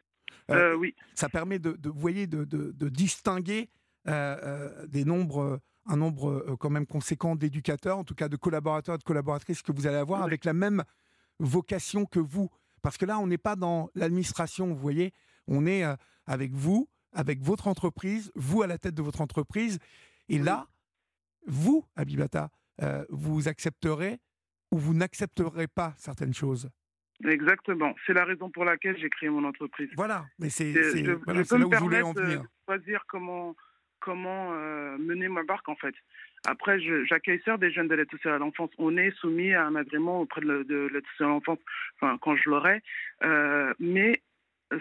Euh, 0.52 0.76
oui. 0.76 0.96
Ça 1.16 1.30
permet 1.30 1.60
de, 1.60 1.78
vous 1.84 2.00
voyez, 2.00 2.28
de, 2.28 2.44
de, 2.44 2.90
distinguer 2.90 3.70
des 4.06 5.06
nombres, 5.06 5.60
un 5.86 5.98
nombre 5.98 6.56
quand 6.60 6.70
même 6.70 6.86
conséquent 6.88 7.36
d'éducateurs, 7.36 7.98
en 7.98 8.04
tout 8.04 8.16
cas 8.16 8.30
de 8.30 8.38
collaborateurs 8.38 8.96
et 8.96 8.98
de 8.98 9.04
collaboratrices 9.04 9.62
que 9.62 9.72
vous 9.72 9.88
allez 9.88 9.98
avoir 9.98 10.24
avec 10.24 10.46
la 10.46 10.54
même 10.54 10.84
vocation 11.40 12.06
que 12.06 12.20
vous. 12.20 12.50
Parce 12.82 12.98
que 12.98 13.06
là, 13.06 13.20
on 13.20 13.28
n'est 13.28 13.38
pas 13.38 13.56
dans 13.56 13.90
l'administration, 13.96 14.68
vous 14.68 14.80
voyez, 14.80 15.14
on 15.48 15.66
est 15.66 15.84
avec 16.26 16.54
vous, 16.54 16.88
avec 17.12 17.42
votre 17.42 17.68
entreprise, 17.68 18.32
vous 18.36 18.62
à 18.62 18.68
la 18.68 18.78
tête 18.78 18.96
de 18.96 19.02
votre 19.02 19.22
entreprise, 19.22 19.80
et 20.30 20.40
là, 20.40 20.68
vous, 21.48 21.86
Abibata, 21.96 22.52
euh, 22.82 23.06
vous 23.10 23.48
accepterez 23.48 24.20
ou 24.72 24.78
vous 24.78 24.94
n'accepterez 24.94 25.68
pas 25.68 25.94
certaines 25.98 26.34
choses. 26.34 26.70
Exactement. 27.26 27.96
C'est 28.06 28.14
la 28.14 28.26
raison 28.26 28.50
pour 28.50 28.66
laquelle 28.66 28.98
j'ai 28.98 29.10
créé 29.10 29.30
mon 29.30 29.44
entreprise. 29.44 29.90
Voilà, 29.96 30.26
mais 30.40 30.50
c'est 30.50 30.72
là 30.74 30.84
où 31.34 31.72
je 31.72 31.80
voulais 31.80 32.02
en 32.02 32.14
venir. 32.14 32.42
De 32.42 32.48
choisir 32.66 33.04
comment, 33.08 33.56
comment 34.00 34.54
euh, 34.54 34.98
mener 34.98 35.28
ma 35.28 35.44
barque, 35.44 35.68
en 35.70 35.76
fait. 35.76 35.96
Après, 36.46 36.80
j'accueille 37.06 37.42
certes 37.44 37.60
des 37.60 37.72
jeunes 37.72 37.88
de 37.88 37.96
l'aide 37.96 38.12
sociale 38.12 38.36
à 38.36 38.38
l'enfance. 38.38 38.70
On 38.78 38.96
est 38.98 39.12
soumis 39.18 39.54
à 39.54 39.66
un 39.66 39.76
agrément 39.76 40.22
auprès 40.22 40.42
de 40.42 40.90
l'aide 40.94 41.06
sociale 41.12 41.30
à 41.30 41.32
l'enfance, 41.34 41.60
enfin, 41.96 42.18
quand 42.22 42.36
je 42.36 42.50
l'aurai. 42.50 42.84
Euh, 43.24 43.74
mais 43.80 44.22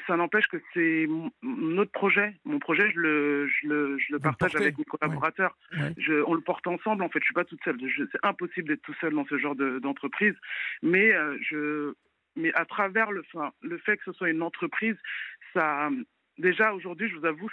ça 0.07 0.17
n'empêche 0.17 0.47
que 0.49 0.57
c'est 0.75 1.07
notre 1.43 1.93
projet. 1.93 2.35
Mon 2.45 2.59
projet, 2.59 2.91
je 2.91 2.99
le, 2.99 3.49
je 3.49 3.69
le, 3.69 3.99
je 3.99 4.13
le 4.13 4.19
partage 4.19 4.57
avec 4.57 4.77
mes 4.79 4.85
collaborateurs. 4.85 5.57
Je, 5.97 6.23
on 6.27 6.35
le 6.35 6.41
porte 6.41 6.67
ensemble. 6.67 7.03
En 7.05 7.09
fait, 7.09 7.21
je 7.21 7.27
suis 7.27 7.35
pas 7.35 7.45
toute 7.45 7.63
seule. 7.65 7.79
C'est 8.13 8.25
impossible 8.25 8.69
d'être 8.69 8.83
tout 8.83 8.95
seul 9.01 9.15
dans 9.15 9.25
ce 9.27 9.39
genre 9.39 9.55
d'entreprise. 9.55 10.35
mais 10.83 11.13
euh, 11.13 11.39
je, 11.41 11.95
mais 12.37 12.53
à 12.55 12.65
travers 12.65 13.11
le, 13.11 13.23
fait 13.79 13.97
que 13.97 14.05
ce 14.05 14.13
soit 14.13 14.31
une 14.31 14.43
entreprise, 14.43 14.97
ça, 15.55 15.91
déjà 16.39 16.73
aujourd'hui, 16.73 17.09
je 17.09 17.17
vous 17.17 17.27
avoue, 17.27 17.49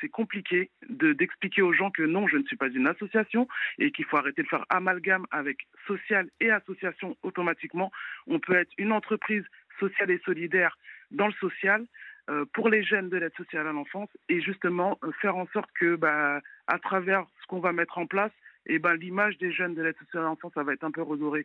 c'est 0.00 0.08
compliqué 0.08 0.70
d'expliquer 0.88 1.62
aux 1.62 1.72
gens 1.72 1.90
que 1.90 2.02
non, 2.02 2.28
je 2.28 2.36
ne 2.36 2.44
suis 2.44 2.56
pas 2.56 2.68
une 2.68 2.86
association 2.86 3.48
et 3.78 3.90
qu'il 3.90 4.04
faut 4.04 4.16
arrêter 4.16 4.42
de 4.42 4.48
faire 4.48 4.66
amalgame 4.68 5.26
avec 5.30 5.66
social 5.86 6.28
et 6.40 6.50
association 6.50 7.16
automatiquement. 7.22 7.90
On 8.26 8.38
peut 8.38 8.54
être 8.54 8.72
une 8.78 8.92
entreprise 8.92 9.44
sociale 9.78 10.10
et 10.10 10.20
solidaire 10.24 10.78
dans 11.10 11.26
le 11.26 11.32
social 11.34 11.86
euh, 12.28 12.44
pour 12.52 12.68
les 12.68 12.82
jeunes 12.82 13.08
de 13.08 13.16
l'aide 13.18 13.34
sociale 13.36 13.68
à 13.68 13.72
l'enfance 13.72 14.08
et 14.28 14.40
justement 14.40 14.98
euh, 15.04 15.12
faire 15.20 15.36
en 15.36 15.46
sorte 15.52 15.70
que 15.78 15.94
bah, 15.94 16.40
à 16.66 16.78
travers 16.78 17.24
ce 17.40 17.46
qu'on 17.46 17.60
va 17.60 17.72
mettre 17.72 17.98
en 17.98 18.06
place, 18.06 18.32
et 18.68 18.74
eh 18.74 18.78
ben, 18.80 18.94
l'image 18.94 19.38
des 19.38 19.52
jeunes 19.52 19.76
de 19.76 19.82
l'aide 19.82 19.96
sociale 19.98 20.24
à 20.24 20.26
l'enfance, 20.26 20.52
ça 20.54 20.64
va 20.64 20.72
être 20.72 20.82
un 20.82 20.90
peu 20.90 21.02
redoré. 21.02 21.44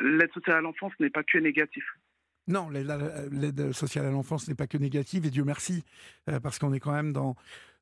L'aide 0.00 0.32
sociale 0.32 0.56
à 0.56 0.60
l'enfance 0.60 0.92
n'est 1.00 1.10
pas 1.10 1.22
que 1.22 1.38
négatif. 1.38 1.84
Non, 2.48 2.68
l'aide 2.70 3.72
sociale 3.72 4.06
à 4.06 4.10
l'enfance 4.10 4.48
n'est 4.48 4.54
pas 4.54 4.66
que 4.66 4.78
négative, 4.78 5.26
et 5.26 5.30
Dieu 5.30 5.44
merci, 5.44 5.84
euh, 6.28 6.40
parce 6.40 6.58
qu'on 6.58 6.72
est 6.72 6.80
quand 6.80 6.92
même 6.92 7.12
dans, 7.12 7.36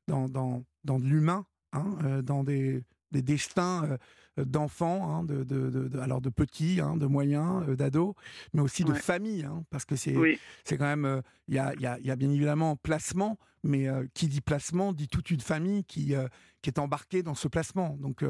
dans, 0.07 0.29
dans, 0.29 0.63
dans 0.83 0.99
de 0.99 1.05
l'humain, 1.05 1.45
hein, 1.73 2.21
dans 2.21 2.43
des, 2.43 2.83
des 3.11 3.21
destins 3.21 3.85
euh, 3.85 3.97
d'enfants, 4.37 5.09
hein, 5.09 5.23
de, 5.23 5.43
de, 5.43 5.99
alors 5.99 6.21
de 6.21 6.29
petits, 6.29 6.79
hein, 6.79 6.95
de 6.95 7.05
moyens, 7.05 7.63
euh, 7.67 7.75
d'ados, 7.75 8.13
mais 8.53 8.61
aussi 8.61 8.83
de 8.83 8.93
familles, 8.93 9.43
hein, 9.43 9.63
parce 9.69 9.85
que 9.85 9.95
c'est 9.95 10.15
c'est 10.63 10.77
quand 10.77 10.85
même, 10.85 11.05
euh, 11.05 11.21
il 11.47 11.55
y, 11.55 11.59
a, 11.59 11.73
y, 11.75 11.85
a, 11.85 11.99
y, 11.99 12.11
a, 12.11 12.15
bien 12.15 12.29
évidemment 12.29 12.77
placement, 12.77 13.37
mais 13.63 13.87
qui 14.13 14.27
dit 14.27 14.41
placement 14.41 14.93
dit 14.93 15.07
toute 15.07 15.29
une 15.29 15.41
famille 15.41 15.83
qui, 15.83 16.13
qui 16.61 16.69
est 16.69 16.79
embarquée 16.79 17.23
dans 17.23 17.35
ce 17.35 17.47
placement. 17.47 17.97
Donc, 17.99 18.23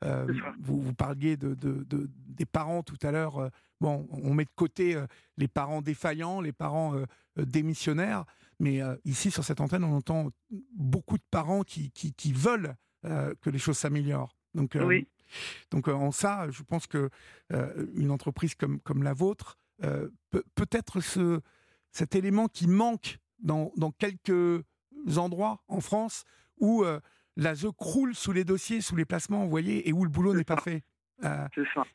vous, 0.00 0.80
vous 0.80 0.94
parliez 0.94 1.36
de, 1.36 1.56
des 1.84 2.46
parents 2.46 2.82
tout 2.82 2.96
à 3.02 3.10
l'heure. 3.10 3.50
bon, 3.80 4.06
on 4.10 4.32
met 4.32 4.44
de 4.44 4.50
côté 4.54 4.96
les 5.36 5.48
parents 5.48 5.82
défaillants, 5.82 6.40
les 6.40 6.52
parents 6.52 6.94
démissionnaires, 7.36 8.24
mais 8.60 8.80
ici, 9.04 9.30
sur 9.30 9.44
cette 9.44 9.60
antenne, 9.60 9.84
on 9.84 9.96
entend 9.96 10.30
beaucoup 10.74 11.18
de 11.18 11.24
parents 11.30 11.64
qui, 11.64 11.90
qui, 11.90 12.14
qui 12.14 12.32
veulent 12.32 12.76
que 13.02 13.50
les 13.50 13.58
choses 13.58 13.76
s'améliorent. 13.76 14.38
Donc, 14.54 14.78
oui. 14.80 15.06
Donc 15.70 15.88
euh, 15.88 15.92
en 15.92 16.12
ça, 16.12 16.50
je 16.50 16.62
pense 16.62 16.86
que 16.86 17.10
euh, 17.52 17.86
une 17.94 18.10
entreprise 18.10 18.54
comme, 18.54 18.80
comme 18.80 19.02
la 19.02 19.12
vôtre 19.12 19.58
euh, 19.84 20.08
peut, 20.30 20.44
peut 20.54 20.68
être 20.70 21.00
ce, 21.00 21.40
cet 21.90 22.14
élément 22.14 22.48
qui 22.48 22.66
manque 22.66 23.18
dans, 23.40 23.72
dans 23.76 23.90
quelques 23.90 24.62
endroits 25.16 25.62
en 25.68 25.80
France 25.80 26.24
où 26.58 26.84
l'ASE 27.36 27.66
croule 27.76 28.14
sous 28.14 28.30
les 28.30 28.44
dossiers, 28.44 28.80
sous 28.80 28.94
les 28.94 29.04
placements, 29.04 29.42
vous 29.42 29.50
voyez, 29.50 29.88
et 29.88 29.92
où 29.92 30.04
le 30.04 30.10
boulot 30.10 30.32
n'est 30.32 30.44
pas 30.44 30.58
fait. 30.58 30.84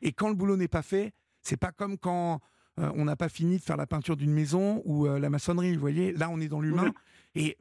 Et 0.02 0.12
quand 0.12 0.28
le 0.28 0.34
boulot 0.34 0.58
n'est 0.58 0.68
pas 0.68 0.82
fait, 0.82 1.14
c'est 1.40 1.56
pas 1.56 1.72
comme 1.72 1.96
quand 1.96 2.40
on 2.76 3.06
n'a 3.06 3.16
pas 3.16 3.30
fini 3.30 3.56
de 3.56 3.62
faire 3.62 3.78
la 3.78 3.86
peinture 3.86 4.18
d'une 4.18 4.32
maison 4.32 4.82
ou 4.84 5.06
la 5.06 5.30
maçonnerie, 5.30 5.72
vous 5.72 5.80
voyez. 5.80 6.12
Là, 6.12 6.28
on 6.28 6.38
est 6.38 6.48
dans 6.48 6.60
l'humain 6.60 6.92
et 7.34 7.56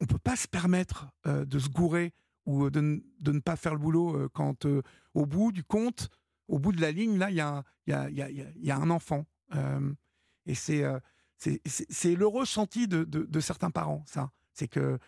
on 0.00 0.06
peut 0.06 0.18
pas 0.18 0.36
se 0.36 0.46
permettre 0.46 1.08
de 1.24 1.58
se 1.58 1.68
gourer 1.68 2.12
ou 2.46 2.70
de, 2.70 2.80
ne 2.80 3.40
pas 3.40 3.56
faire 3.56 3.74
le 3.74 3.80
boulot 3.80 4.28
quand 4.32 4.66
au 5.14 5.26
bout 5.26 5.52
du 5.52 5.64
compte, 5.64 6.08
au 6.48 6.58
bout 6.58 6.72
de 6.72 6.80
la 6.80 6.92
ligne, 6.92 7.18
là, 7.18 7.30
il 7.30 7.36
y, 7.36 7.40
a, 7.40 7.64
y, 7.86 8.70
a, 8.70 8.76
un 8.76 8.90
enfant. 8.90 9.26
et 10.46 10.54
c'est 10.54 10.84
c'est 11.38 12.14
le 12.14 12.26
ressenti 12.26 12.88
de, 12.88 13.40
certains 13.40 13.70
parents, 13.70 14.02
ça. 14.06 14.30
C'est 14.52 14.68
que 14.68 14.98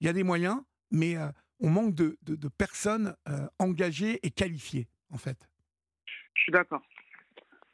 il 0.00 0.06
y 0.06 0.10
a 0.10 0.12
des 0.12 0.22
moyens, 0.22 0.60
mais 0.90 1.16
on 1.60 1.70
manque 1.70 1.94
de, 1.94 2.16
personnes 2.56 3.14
engagées 3.58 4.18
et 4.22 4.30
qualifiées, 4.30 4.88
en 5.10 5.18
fait. 5.18 5.48
Je 6.34 6.42
suis 6.42 6.52
d'accord. 6.52 6.82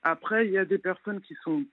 Après, 0.03 0.47
il 0.47 0.53
y 0.53 0.59
a 0.59 0.65
des 0.65 0.79
personnes 0.79 1.21
qui 1.21 1.35
sont 1.43 1.65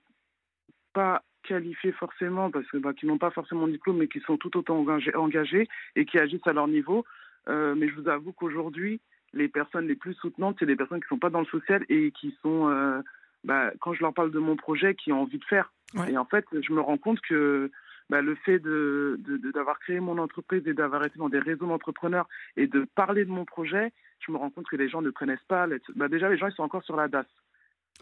pas 0.92 1.22
qualifiées 1.42 1.92
forcément, 1.92 2.50
parce 2.50 2.66
que 2.68 2.76
bah, 2.76 2.92
qui 2.92 3.06
n'ont 3.06 3.18
pas 3.18 3.30
forcément 3.30 3.66
de 3.66 3.72
diplôme, 3.72 3.98
mais 3.98 4.08
qui 4.08 4.20
sont 4.20 4.36
tout 4.36 4.56
autant 4.56 4.84
engagées, 5.14 5.68
et 5.96 6.04
qui 6.04 6.18
agissent 6.18 6.46
à 6.46 6.52
leur 6.52 6.68
niveau. 6.68 7.04
Euh, 7.48 7.74
mais 7.74 7.88
je 7.88 7.94
vous 7.94 8.08
avoue 8.08 8.32
qu'aujourd'hui, 8.32 9.00
les 9.32 9.48
personnes 9.48 9.86
les 9.86 9.94
plus 9.94 10.14
soutenantes, 10.14 10.56
c'est 10.58 10.66
des 10.66 10.76
personnes 10.76 11.00
qui 11.00 11.06
ne 11.06 11.16
sont 11.16 11.18
pas 11.18 11.30
dans 11.30 11.40
le 11.40 11.46
social 11.46 11.84
et 11.88 12.12
qui 12.12 12.36
sont, 12.42 12.68
euh, 12.68 13.00
bah, 13.44 13.70
quand 13.80 13.92
je 13.92 14.02
leur 14.02 14.14
parle 14.14 14.30
de 14.30 14.38
mon 14.38 14.56
projet, 14.56 14.94
qui 14.94 15.12
ont 15.12 15.22
envie 15.22 15.38
de 15.38 15.44
faire. 15.44 15.72
Et 16.08 16.18
en 16.18 16.26
fait, 16.26 16.44
je 16.52 16.72
me 16.72 16.80
rends 16.80 16.98
compte 16.98 17.20
que 17.20 17.70
bah, 18.10 18.20
le 18.20 18.34
fait 18.34 18.58
d'avoir 18.58 19.76
de, 19.76 19.80
créé 19.80 20.00
mon 20.00 20.18
entreprise 20.18 20.66
et 20.66 20.74
d'avoir 20.74 21.04
été 21.04 21.18
dans 21.18 21.28
des 21.28 21.38
réseaux 21.38 21.66
d'entrepreneurs 21.66 22.28
et 22.56 22.66
de 22.66 22.86
parler 22.94 23.24
de 23.24 23.30
mon 23.30 23.44
projet, 23.44 23.92
je 24.20 24.32
me 24.32 24.36
rends 24.36 24.50
compte 24.50 24.66
que 24.68 24.76
les 24.76 24.88
gens 24.88 25.02
ne 25.02 25.10
connaissent 25.10 25.38
pas. 25.48 25.66
Bah, 25.96 26.08
déjà, 26.08 26.28
les 26.28 26.36
gens, 26.36 26.48
ils 26.48 26.54
sont 26.54 26.62
encore 26.62 26.84
sur 26.84 26.96
la 26.96 27.08
DAS. 27.08 27.26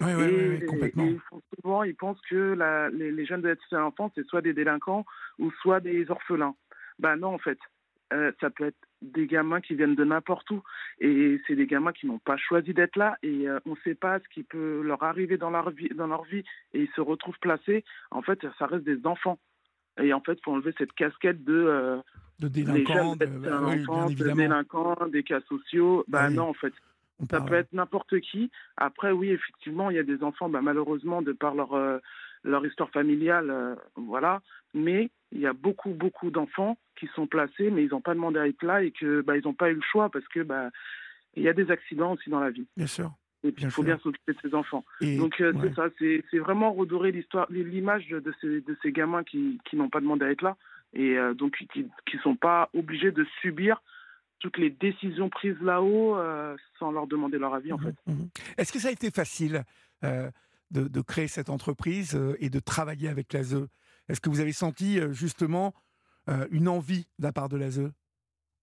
Oui, 0.01 0.13
oui, 0.15 0.67
complètement. 0.67 1.05
ils 1.05 1.21
souvent, 1.55 1.83
ils 1.83 1.95
pensent 1.95 2.21
que 2.29 2.53
la, 2.53 2.91
les, 2.91 3.25
jeunes 3.25 3.41
de 3.41 3.49
l'aide 3.49 3.59
l'enfance, 3.73 4.13
c'est 4.15 4.27
soit 4.27 4.43
des 4.43 4.53
délinquants 4.53 5.07
ou 5.39 5.51
soit 5.63 5.81
des 5.81 6.11
orphelins. 6.11 6.55
Ben 6.99 7.17
non, 7.17 7.35
en 7.35 7.39
fait. 7.39 7.59
Euh, 8.13 8.31
ça 8.41 8.51
peut 8.51 8.67
être 8.67 8.86
des 9.03 9.27
gamins 9.27 9.61
qui 9.61 9.75
viennent 9.75 9.95
de 9.95 10.05
n'importe 10.05 10.51
où. 10.51 10.63
Et 11.01 11.41
c'est 11.47 11.57
des 11.57 11.67
gamins 11.67 11.93
qui 11.93 12.07
n'ont 12.07 12.19
pas 12.19 12.37
choisi 12.37 12.75
d'être 12.75 12.97
là. 12.97 13.17
Et 13.23 13.49
euh, 13.49 13.59
on 13.67 13.71
ne 13.71 13.77
sait 13.85 13.95
pas 13.95 14.19
ce 14.21 14.29
qui 14.33 14.43
peut 14.43 14.83
leur 14.83 15.03
arriver 15.03 15.37
dans 15.37 15.51
leur, 15.51 15.71
vie, 15.71 15.89
dans 15.95 16.07
leur 16.07 16.25
vie. 16.25 16.45
Et 16.75 16.83
ils 16.83 16.91
se 16.95 17.01
retrouvent 17.01 17.39
placés. 17.41 17.85
En 18.11 18.23
fait, 18.23 18.41
ça 18.59 18.67
reste 18.67 18.85
des 18.85 19.07
enfants. 19.07 19.39
Et 20.01 20.13
en 20.13 20.21
fait, 20.21 20.35
il 20.35 20.45
faut 20.45 20.53
enlever 20.53 20.75
cette 20.77 20.93
casquette 20.93 21.45
de, 21.45 21.55
euh, 21.55 21.97
de 22.39 22.49
délinquants, 22.49 23.17
de, 23.17 23.25
bah, 23.25 23.27
de 24.09 24.33
délinquants, 24.35 25.07
des 25.07 25.23
cas 25.23 25.41
sociaux. 25.49 26.05
Ben 26.09 26.31
non, 26.31 26.51
en 26.51 26.55
fait. 26.55 26.73
Ça 27.31 27.41
peut 27.41 27.55
être 27.55 27.73
n'importe 27.73 28.21
qui. 28.21 28.51
Après, 28.77 29.11
oui, 29.11 29.31
effectivement, 29.31 29.89
il 29.89 29.97
y 29.97 29.99
a 29.99 30.03
des 30.03 30.23
enfants, 30.23 30.51
bah, 30.51 30.61
malheureusement, 30.61 31.23
de 31.23 31.33
par 31.33 31.55
leur, 31.55 31.73
euh, 31.73 31.99
leur 32.45 32.65
histoire 32.67 32.91
familiale, 32.91 33.51
euh, 33.51 33.75
voilà. 33.97 34.43
Mais 34.75 35.11
il 35.33 35.41
y 35.41 35.47
a 35.47 35.53
beaucoup, 35.53 35.91
beaucoup 35.91 36.31
d'enfants 36.31 36.79
qui 36.99 37.09
sont 37.15 37.27
placés, 37.27 37.71
mais 37.71 37.85
ils 37.85 37.91
n'ont 37.91 38.01
pas 38.01 38.15
demandé 38.15 38.39
à 38.39 38.47
être 38.47 38.63
là 38.63 38.83
et 38.83 38.91
que 38.91 39.21
bah, 39.21 39.37
ils 39.37 39.45
n'ont 39.45 39.55
pas 39.55 39.71
eu 39.71 39.75
le 39.75 39.83
choix 39.83 40.09
parce 40.09 40.27
que 40.29 40.41
bah, 40.41 40.71
il 41.35 41.43
y 41.43 41.49
a 41.49 41.53
des 41.53 41.71
accidents 41.71 42.13
aussi 42.15 42.31
dans 42.31 42.41
la 42.41 42.51
vie. 42.51 42.67
Bien 42.77 42.87
sûr. 42.87 43.13
Et 43.45 43.53
puis, 43.53 43.65
il 43.65 43.71
faut 43.71 43.83
bien 43.83 43.99
s'occuper 43.99 44.33
de 44.33 44.39
ces 44.43 44.55
enfants. 44.55 44.85
Donc, 45.01 45.41
euh, 45.41 45.53
c'est 45.63 45.75
ça, 45.75 45.89
c'est 45.99 46.39
vraiment 46.39 46.73
redorer 46.73 47.13
l'histoire, 47.13 47.47
l'image 47.51 48.09
de 48.09 48.35
ces, 48.41 48.61
de 48.61 48.77
ces 48.83 48.91
gamins 48.91 49.23
qui, 49.23 49.61
qui 49.65 49.77
n'ont 49.77 49.91
pas 49.91 50.01
demandé 50.01 50.25
à 50.25 50.31
être 50.31 50.43
là 50.43 50.57
et 50.95 51.17
donc 51.37 51.57
qui 51.73 51.83
ne 51.83 52.21
sont 52.23 52.37
pas 52.37 52.71
obligés 52.73 53.13
de 53.13 53.27
subir 53.43 53.83
toutes 54.39 54.59
les 54.59 54.71
décisions 54.71 55.29
prises 55.29 55.61
là-haut 55.61 56.17
euh, 56.17 56.57
sans 56.79 56.93
leur 56.93 57.07
demander 57.07 57.39
leur 57.39 57.55
avis, 57.55 57.73
en 57.73 57.79
mhm, 57.79 57.85
fait. 57.85 57.97
Mhm. 58.07 58.29
Est-ce 58.57 58.73
que 58.73 58.79
ça 58.79 58.89
a 58.89 58.91
été 58.91 59.11
facile 59.11 59.65
euh, 60.05 60.31
de, 60.71 61.01
créer 61.01 61.29
cette 61.29 61.49
entreprise 61.49 62.15
euh, 62.15 62.37
et 62.39 62.51
de 62.51 62.59
travailler 62.59 63.09
avec 63.09 63.33
l'ASE? 63.33 63.67
Est-ce 64.09 64.21
que 64.21 64.31
vous 64.31 64.41
avez 64.41 64.53
senti 64.53 65.01
justement 65.13 65.75
une 66.51 66.69
envie 66.69 67.07
de 67.19 67.25
la 67.25 67.33
part 67.33 67.49
de 67.49 67.57
l'ASE 67.57 67.91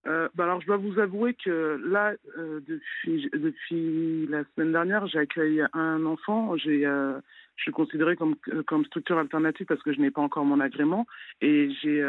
bah 0.05 0.43
alors, 0.45 0.59
je 0.59 0.65
dois 0.65 0.77
vous 0.77 0.99
avouer 0.99 1.33
que 1.33 1.79
là, 1.85 2.13
depuis, 2.35 4.27
la 4.27 4.43
semaine 4.43 4.73
dernière, 4.73 5.07
j'ai 5.07 5.19
accueilli 5.19 5.61
un 5.73 6.05
enfant. 6.05 6.57
Je 6.57 7.21
suis 7.57 7.71
considérée 7.71 8.15
comme, 8.15 8.35
comme 8.67 8.83
structure 8.85 9.17
alternative 9.17 9.65
parce 9.65 9.81
que 9.81 9.93
je 9.93 10.01
n'ai 10.01 10.11
pas 10.11 10.21
encore 10.21 10.43
mon 10.43 10.59
agrément. 10.59 11.05
Et 11.39 11.69
j'ai 11.81 12.01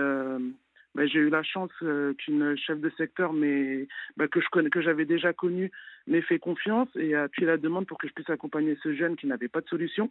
bah, 0.95 1.07
eu 1.07 1.29
la 1.29 1.43
chance 1.43 1.73
euh, 1.83 2.15
qu'une 2.15 2.57
chef 2.57 2.79
de 2.79 2.89
secteur 2.91 3.33
mais 3.33 3.89
bah, 4.17 4.29
que 4.29 4.41
je 4.41 4.49
que 4.69 4.81
j'avais 4.81 5.05
déjà 5.05 5.33
connue 5.33 5.73
m'ait 6.07 6.23
fait 6.23 6.39
confiance 6.39 6.89
et 6.95 7.17
a 7.17 7.25
appuyé 7.25 7.49
la 7.49 7.57
demande 7.57 7.87
pour 7.87 7.99
que 7.99 8.07
je 8.07 8.13
puisse 8.13 8.31
accompagner 8.31 8.79
ce 8.83 8.95
jeune 8.95 9.17
qui 9.17 9.27
n'avait 9.27 9.49
pas 9.49 9.61
de 9.61 9.69
solution 9.69 10.11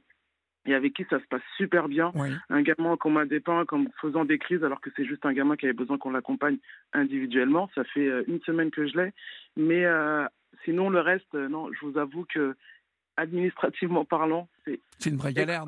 et 0.66 0.74
avec 0.74 0.94
qui 0.94 1.06
ça 1.10 1.20
se 1.20 1.26
passe 1.26 1.42
super 1.58 1.88
bien. 1.88 2.12
Un 2.50 2.62
gamin 2.62 2.96
qu'on 2.98 3.12
m'a 3.12 3.26
dépeint 3.26 3.66
comme 3.66 3.90
faisant 4.02 4.26
des 4.26 4.38
crises 4.38 4.64
alors 4.64 4.82
que 4.82 4.90
c'est 4.96 5.06
juste 5.06 5.26
un 5.26 5.34
gamin 5.34 5.56
qui 5.56 5.66
avait 5.66 5.74
besoin 5.74 5.98
qu'on 5.98 6.12
l'accompagne 6.12 6.58
individuellement. 6.94 7.70
Ça 7.76 7.84
fait 7.84 8.08
euh, 8.08 8.24
une 8.28 8.42
semaine 8.42 8.72
que 8.72 8.88
je 8.88 8.98
l'ai. 8.98 9.14
Mais 9.58 9.86
euh, 9.86 10.26
sinon, 10.64 10.90
le 10.90 11.00
reste, 11.00 11.34
non, 11.34 11.70
je 11.74 11.86
vous 11.86 11.98
avoue 11.98 12.26
que 12.26 12.56
administrativement 13.18 14.06
parlant, 14.06 14.48
c'est 14.98 15.10
une 15.10 15.18
vraie 15.18 15.34
galère, 15.34 15.66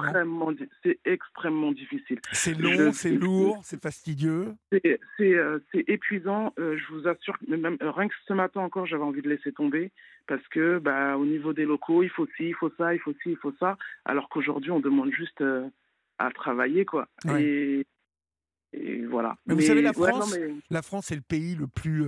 C'est 0.83 0.99
extrêmement 1.05 1.71
difficile. 1.71 2.19
C'est 2.31 2.53
long, 2.53 2.91
c'est 2.93 3.11
lourd, 3.11 3.59
c'est 3.63 3.81
fastidieux. 3.81 4.53
C'est 4.71 4.99
euh, 5.19 5.59
épuisant. 5.73 6.53
Euh, 6.59 6.77
je 6.77 6.93
vous 6.93 7.07
assure, 7.07 7.35
même 7.47 7.77
euh, 7.81 7.91
rien 7.91 8.07
que 8.07 8.13
ce 8.27 8.33
matin 8.33 8.61
encore, 8.61 8.85
j'avais 8.85 9.03
envie 9.03 9.21
de 9.21 9.29
laisser 9.29 9.51
tomber 9.51 9.91
parce 10.27 10.45
que, 10.47 10.79
bah, 10.79 11.17
au 11.17 11.25
niveau 11.25 11.53
des 11.53 11.65
locaux, 11.65 12.03
il 12.03 12.09
faut 12.09 12.27
ci, 12.37 12.47
il 12.49 12.55
faut 12.55 12.71
ça, 12.77 12.93
il 12.93 12.99
faut 12.99 13.13
ci, 13.21 13.31
il 13.31 13.37
faut 13.37 13.53
ça, 13.59 13.77
alors 14.05 14.29
qu'aujourd'hui, 14.29 14.71
on 14.71 14.79
demande 14.79 15.11
juste 15.11 15.43
à 16.17 16.31
travailler, 16.31 16.85
quoi. 16.85 17.07
Et, 17.37 17.85
voilà. 19.07 19.37
Mais, 19.45 19.53
vous 19.53 19.61
savez, 19.61 19.81
la 19.81 19.93
France, 19.93 20.37
la 20.69 20.81
France 20.81 21.11
est 21.11 21.15
le 21.15 21.21
pays 21.21 21.55
le 21.55 21.67
plus 21.67 22.07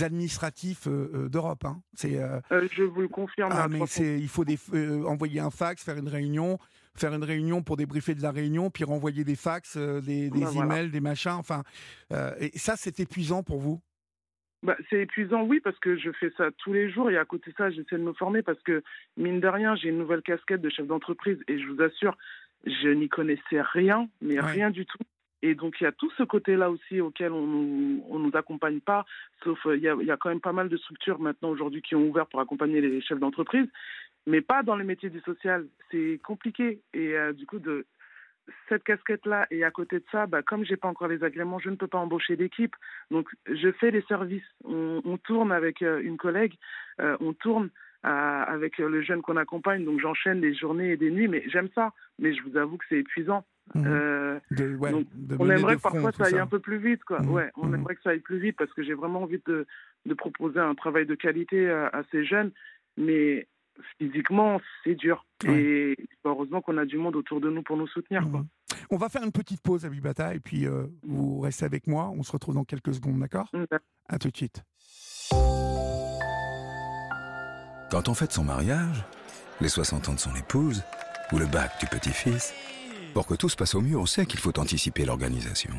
administratifs 0.00 0.86
euh, 0.86 1.10
euh, 1.14 1.28
d'Europe. 1.28 1.64
Hein. 1.64 1.82
C'est, 1.94 2.18
euh, 2.18 2.40
je 2.72 2.82
vous 2.82 3.02
le 3.02 3.08
confirme. 3.08 3.50
Ah, 3.52 3.68
mais 3.68 3.80
c'est, 3.86 4.18
il 4.18 4.28
faut 4.28 4.44
des, 4.44 4.58
envoyer 5.04 5.40
un 5.40 5.50
fax, 5.50 5.84
faire 5.84 5.98
une 5.98 6.08
réunion, 6.08 6.58
faire 6.96 7.12
une 7.12 7.24
réunion 7.24 7.62
pour 7.62 7.76
débriefer 7.76 8.14
de 8.14 8.22
la 8.22 8.30
réunion, 8.30 8.70
puis 8.70 8.84
renvoyer 8.84 9.24
des 9.24 9.36
fax, 9.36 9.76
des, 9.76 10.30
des 10.30 10.40
ben 10.40 10.62
emails, 10.62 10.90
des 10.90 11.00
machins. 11.00 11.32
Enfin, 11.32 11.62
et 12.40 12.58
ça, 12.58 12.74
c'est 12.76 13.00
épuisant 13.00 13.42
pour 13.42 13.58
vous? 13.58 13.80
Bah, 14.62 14.76
c'est 14.88 15.00
épuisant, 15.00 15.42
oui, 15.42 15.60
parce 15.60 15.78
que 15.80 15.96
je 15.96 16.10
fais 16.12 16.32
ça 16.36 16.50
tous 16.58 16.72
les 16.72 16.88
jours 16.88 17.10
et 17.10 17.18
à 17.18 17.24
côté 17.24 17.50
de 17.50 17.56
ça, 17.56 17.70
j'essaie 17.70 17.96
de 17.96 18.04
me 18.04 18.12
former 18.12 18.42
parce 18.42 18.62
que, 18.62 18.82
mine 19.16 19.40
de 19.40 19.48
rien, 19.48 19.74
j'ai 19.74 19.88
une 19.88 19.98
nouvelle 19.98 20.22
casquette 20.22 20.60
de 20.60 20.70
chef 20.70 20.86
d'entreprise 20.86 21.38
et 21.48 21.58
je 21.58 21.66
vous 21.66 21.82
assure, 21.82 22.16
je 22.64 22.88
n'y 22.88 23.08
connaissais 23.08 23.60
rien, 23.60 24.08
mais 24.20 24.38
rien 24.38 24.70
du 24.70 24.86
tout. 24.86 24.98
Et 25.42 25.56
donc, 25.56 25.80
il 25.80 25.84
y 25.84 25.86
a 25.86 25.92
tout 25.92 26.10
ce 26.16 26.22
côté-là 26.22 26.70
aussi 26.70 27.00
auquel 27.00 27.32
on 27.32 27.46
nous, 27.46 28.18
nous 28.18 28.30
accompagne 28.34 28.80
pas, 28.80 29.04
sauf 29.42 29.58
euh, 29.66 29.76
il 29.76 29.82
y, 29.82 29.88
a, 29.88 30.16
quand 30.16 30.28
même 30.28 30.40
pas 30.40 30.52
mal 30.52 30.68
de 30.68 30.76
structures 30.76 31.18
maintenant 31.18 31.50
aujourd'hui 31.50 31.82
qui 31.82 31.96
ont 31.96 32.08
ouvert 32.08 32.28
pour 32.28 32.40
accompagner 32.40 32.80
les 32.80 33.00
chefs 33.00 33.18
d'entreprise, 33.18 33.66
mais 34.26 34.40
pas 34.40 34.62
dans 34.62 34.76
les 34.76 34.84
métiers 34.84 35.10
du 35.10 35.20
social. 35.20 35.66
C'est 35.90 36.20
compliqué. 36.24 36.80
Et 36.94 37.16
euh, 37.16 37.32
du 37.32 37.44
coup, 37.44 37.58
de 37.58 37.86
cette 38.68 38.84
casquette-là 38.84 39.48
et 39.50 39.64
à 39.64 39.72
côté 39.72 39.98
de 39.98 40.04
ça, 40.12 40.26
bah, 40.26 40.42
comme 40.42 40.64
j'ai 40.64 40.76
pas 40.76 40.88
encore 40.88 41.08
les 41.08 41.24
agréments, 41.24 41.58
je 41.58 41.70
ne 41.70 41.76
peux 41.76 41.88
pas 41.88 41.98
embaucher 41.98 42.36
d'équipe. 42.36 42.76
Donc, 43.10 43.28
je 43.46 43.72
fais 43.72 43.90
les 43.90 44.02
services. 44.02 44.42
On, 44.64 45.02
on 45.04 45.16
tourne 45.16 45.50
avec 45.50 45.82
euh, 45.82 46.00
une 46.02 46.16
collègue, 46.16 46.54
on 46.98 47.32
tourne 47.32 47.70
avec 48.04 48.78
le 48.78 49.00
jeune 49.00 49.22
qu'on 49.22 49.36
accompagne, 49.36 49.84
donc 49.84 50.00
j'enchaîne 50.00 50.40
des 50.40 50.54
journées 50.54 50.90
et 50.90 50.96
des 50.96 51.12
nuits, 51.12 51.28
mais 51.28 51.44
j'aime 51.46 51.68
ça. 51.72 51.92
Mais 52.18 52.34
je 52.34 52.42
vous 52.42 52.56
avoue 52.56 52.76
que 52.76 52.84
c'est 52.88 52.98
épuisant. 52.98 53.44
Mmh. 53.74 53.86
Euh, 53.86 54.38
on 55.38 55.48
aimerait 55.50 55.76
que 55.76 55.82
parfois 55.82 56.12
ça 56.12 56.24
aille 56.24 56.38
un 56.38 56.46
peu 56.46 56.58
plus 56.58 56.78
vite, 56.78 57.04
quoi. 57.04 57.20
Mmh. 57.20 57.30
Ouais, 57.30 57.50
on 57.56 57.66
mmh. 57.66 57.74
aimerait 57.74 57.94
que 57.94 58.02
ça 58.02 58.10
aille 58.10 58.20
plus 58.20 58.38
vite 58.38 58.56
parce 58.58 58.72
que 58.72 58.82
j'ai 58.82 58.94
vraiment 58.94 59.22
envie 59.22 59.40
de, 59.46 59.66
de, 60.06 60.14
proposer 60.14 60.60
un 60.60 60.74
travail 60.74 61.06
de 61.06 61.14
qualité 61.14 61.70
à, 61.70 62.02
ces 62.10 62.24
jeunes, 62.24 62.50
mais 62.96 63.48
physiquement 63.98 64.60
c'est 64.84 64.94
dur. 64.94 65.24
Et 65.46 65.96
heureusement 66.24 66.60
qu'on 66.60 66.76
a 66.76 66.84
du 66.84 66.98
monde 66.98 67.16
autour 67.16 67.40
de 67.40 67.50
nous 67.50 67.62
pour 67.62 67.76
nous 67.76 67.86
soutenir. 67.86 68.28
Quoi. 68.30 68.44
On 68.90 68.96
va 68.96 69.08
faire 69.08 69.22
une 69.22 69.32
petite 69.32 69.62
pause 69.62 69.86
à 69.86 69.88
Bibata 69.88 70.34
et 70.34 70.40
puis 70.40 70.66
euh, 70.66 70.86
vous 71.02 71.40
restez 71.40 71.64
avec 71.64 71.86
moi. 71.86 72.10
On 72.10 72.22
se 72.22 72.32
retrouve 72.32 72.54
dans 72.54 72.64
quelques 72.64 72.94
secondes, 72.94 73.18
d'accord? 73.18 73.50
À 74.08 74.18
tout 74.18 74.30
de 74.30 74.36
suite. 74.36 74.62
Quand 77.90 78.08
on 78.08 78.14
fête 78.14 78.32
son 78.32 78.44
mariage, 78.44 79.04
les 79.60 79.68
60 79.68 80.08
ans 80.08 80.14
de 80.14 80.18
son 80.18 80.34
épouse 80.34 80.82
ou 81.32 81.38
le 81.38 81.46
bac 81.46 81.72
du 81.80 81.86
petit-fils, 81.86 82.54
pour 83.14 83.26
que 83.26 83.34
tout 83.34 83.48
se 83.48 83.56
passe 83.56 83.74
au 83.74 83.80
mieux, 83.80 83.98
on 83.98 84.06
sait 84.06 84.26
qu'il 84.26 84.40
faut 84.40 84.58
anticiper 84.58 85.04
l'organisation. 85.04 85.74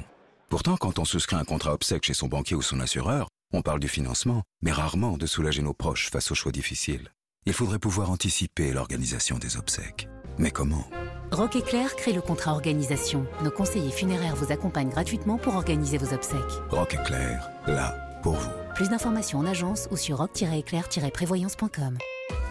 Pourtant, 0.49 0.77
quand 0.77 0.99
on 0.99 1.05
souscrit 1.05 1.35
un 1.35 1.43
contrat 1.43 1.73
obsèque 1.73 2.05
chez 2.05 2.13
son 2.13 2.27
banquier 2.27 2.55
ou 2.55 2.61
son 2.61 2.79
assureur, 2.79 3.27
on 3.53 3.61
parle 3.61 3.79
du 3.79 3.87
financement, 3.87 4.43
mais 4.61 4.71
rarement 4.71 5.17
de 5.17 5.25
soulager 5.25 5.61
nos 5.61 5.73
proches 5.73 6.09
face 6.09 6.31
aux 6.31 6.35
choix 6.35 6.51
difficiles. 6.51 7.09
Il 7.45 7.53
faudrait 7.53 7.79
pouvoir 7.79 8.11
anticiper 8.11 8.71
l'organisation 8.71 9.37
des 9.37 9.57
obsèques. 9.57 10.07
Mais 10.37 10.51
comment? 10.51 10.87
Rock 11.31 11.55
Éclair 11.55 11.95
crée 11.95 12.13
le 12.13 12.21
contrat 12.21 12.51
organisation. 12.51 13.25
Nos 13.43 13.51
conseillers 13.51 13.91
funéraires 13.91 14.35
vous 14.35 14.51
accompagnent 14.51 14.89
gratuitement 14.89 15.37
pour 15.37 15.55
organiser 15.55 15.97
vos 15.97 16.13
obsèques. 16.13 16.61
Rock 16.69 16.93
Éclair, 16.93 17.49
là 17.67 18.03
pour 18.23 18.33
vous. 18.33 18.49
Plus 18.73 18.89
d'informations 18.89 19.37
en 19.37 19.45
agence 19.45 19.87
ou 19.91 19.97
sur 19.97 20.17
rock-éclair-prévoyance.com. 20.17 21.97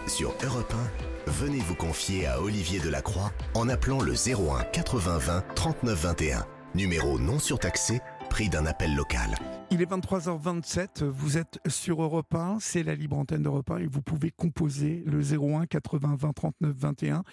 Sur 0.07 0.33
Europe 0.43 0.73
1, 0.73 1.12
venez 1.27 1.59
vous 1.59 1.75
confier 1.75 2.27
à 2.27 2.41
Olivier 2.41 2.79
Delacroix 2.79 3.31
en 3.53 3.69
appelant 3.69 4.01
le 4.01 4.13
01 4.13 4.63
80 4.71 5.17
20 5.17 5.45
39 5.55 5.99
21. 5.99 6.45
Numéro 6.75 7.19
non 7.19 7.39
surtaxé, 7.39 8.01
prix 8.29 8.49
d'un 8.49 8.65
appel 8.65 8.95
local. 8.95 9.35
Il 9.69 9.81
est 9.81 9.89
23h27, 9.89 11.03
vous 11.03 11.37
êtes 11.37 11.59
sur 11.67 12.01
Europe 12.01 12.33
1, 12.33 12.57
c'est 12.59 12.83
la 12.83 12.95
libre 12.95 13.17
antenne 13.17 13.43
d'Europe 13.43 13.71
1 13.71 13.77
et 13.77 13.85
vous 13.87 14.01
pouvez 14.01 14.31
composer 14.31 15.03
le 15.05 15.21
01 15.21 15.65
80 15.65 16.15
20 16.15 16.33
39 16.33 16.75
21. 16.75 17.23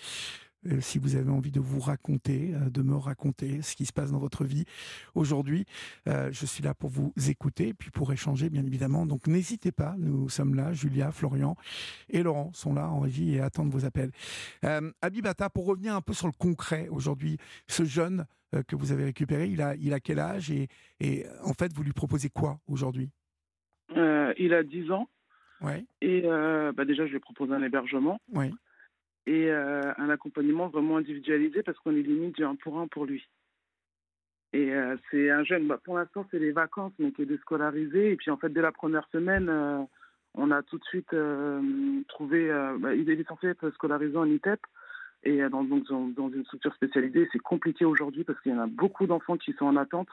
Euh, 0.67 0.81
si 0.81 0.99
vous 0.99 1.17
avez 1.17 1.31
envie 1.31 1.51
de 1.51 1.61
vous 1.61 1.81
raconter, 1.81 2.53
euh, 2.55 2.69
de 2.69 2.83
me 2.83 2.95
raconter 2.95 3.63
ce 3.63 3.75
qui 3.75 3.87
se 3.87 3.93
passe 3.93 4.13
dans 4.13 4.19
votre 4.19 4.45
vie 4.45 4.65
aujourd'hui. 5.15 5.65
Euh, 6.07 6.29
je 6.33 6.45
suis 6.45 6.63
là 6.63 6.75
pour 6.75 6.91
vous 6.91 7.13
écouter, 7.29 7.73
puis 7.73 7.91
pour 7.91 8.13
échanger, 8.13 8.51
bien 8.51 8.65
évidemment. 8.67 9.07
Donc 9.07 9.27
n'hésitez 9.27 9.73
pas, 9.73 9.95
nous 9.99 10.29
sommes 10.29 10.55
là, 10.55 10.73
Julia, 10.73 11.13
Florian 11.13 11.57
et 12.11 12.23
Laurent 12.23 12.53
sont 12.53 12.75
là 12.75 12.89
en 12.89 13.01
régie 13.01 13.37
et 13.37 13.41
attendent 13.41 13.71
vos 13.71 13.85
appels. 13.85 14.11
Abibata, 15.03 15.49
pour 15.49 15.67
revenir 15.67 15.95
un 15.95 16.03
peu 16.03 16.13
sur 16.13 16.27
le 16.27 16.33
concret 16.33 16.89
aujourd'hui, 16.91 17.39
ce 17.67 17.85
jeune 17.85 18.27
que 18.67 18.77
vous 18.77 18.93
avez 18.93 19.05
récupéré, 19.05 19.47
il 19.47 19.63
a, 19.63 19.77
il 19.77 19.95
a 19.95 20.01
quel 20.01 20.19
âge 20.19 20.51
et, 20.51 20.69
et 20.99 21.25
en 21.45 21.53
fait, 21.53 21.73
vous 21.73 21.83
lui 21.83 21.93
proposez 21.93 22.29
quoi 22.29 22.61
aujourd'hui? 22.67 23.11
Il 23.97 24.55
a 24.55 24.63
10 24.63 24.91
ans. 24.91 25.09
Ouais. 25.61 25.85
Et 26.01 26.23
bah 26.23 26.85
déjà, 26.85 27.07
je 27.07 27.13
lui 27.13 27.21
propose 27.21 27.53
un 27.53 27.63
hébergement. 27.63 28.21
Oui 28.33 28.53
et 29.31 29.49
euh, 29.49 29.93
un 29.97 30.11
accompagnement 30.11 30.67
vraiment 30.67 30.97
individualisé 30.97 31.63
parce 31.63 31.79
qu'on 31.79 31.95
est 31.95 32.03
limite 32.03 32.35
du 32.35 32.45
un 32.45 32.57
pour 32.57 32.81
un 32.81 32.89
pour 32.89 33.07
lui. 33.07 33.29
Et 34.53 34.75
euh, 34.75 34.97
c'est 35.09 35.31
un 35.31 35.45
jeune, 35.45 35.69
bah, 35.69 35.79
pour 35.85 35.97
l'instant 35.97 36.27
c'est 36.33 36.41
les 36.41 36.51
vacances, 36.51 36.93
mais 36.99 37.13
qui 37.13 37.23
est 37.23 37.27
déscolarisé. 37.27 38.11
Et 38.11 38.17
puis 38.17 38.33
en 38.33 38.37
fait, 38.37 38.49
dès 38.49 38.61
la 38.61 38.73
première 38.73 39.07
semaine, 39.13 39.49
euh, 39.49 39.79
on 40.35 40.51
a 40.51 40.63
tout 40.65 40.79
de 40.79 40.85
suite 40.85 41.15
trouvé, 42.09 42.49
bah, 42.79 42.95
il 42.95 43.09
est 43.09 43.29
censé 43.29 43.49
être 43.49 43.71
scolarisé 43.71 44.17
en 44.17 44.27
ITEP. 44.27 44.61
Et 45.23 45.43
dans, 45.51 45.65
donc, 45.65 45.85
dans, 45.89 46.31
une 46.31 46.45
structure 46.47 46.75
spécialisée, 46.75 47.29
c'est 47.31 47.41
compliqué 47.41 47.85
aujourd'hui 47.85 48.25
parce 48.25 48.41
qu'il 48.41 48.53
y 48.53 48.55
en 48.55 48.61
a 48.61 48.67
beaucoup 48.67 49.07
d'enfants 49.07 49.37
qui 49.37 49.53
sont 49.53 49.67
en 49.67 49.77
attente. 49.77 50.09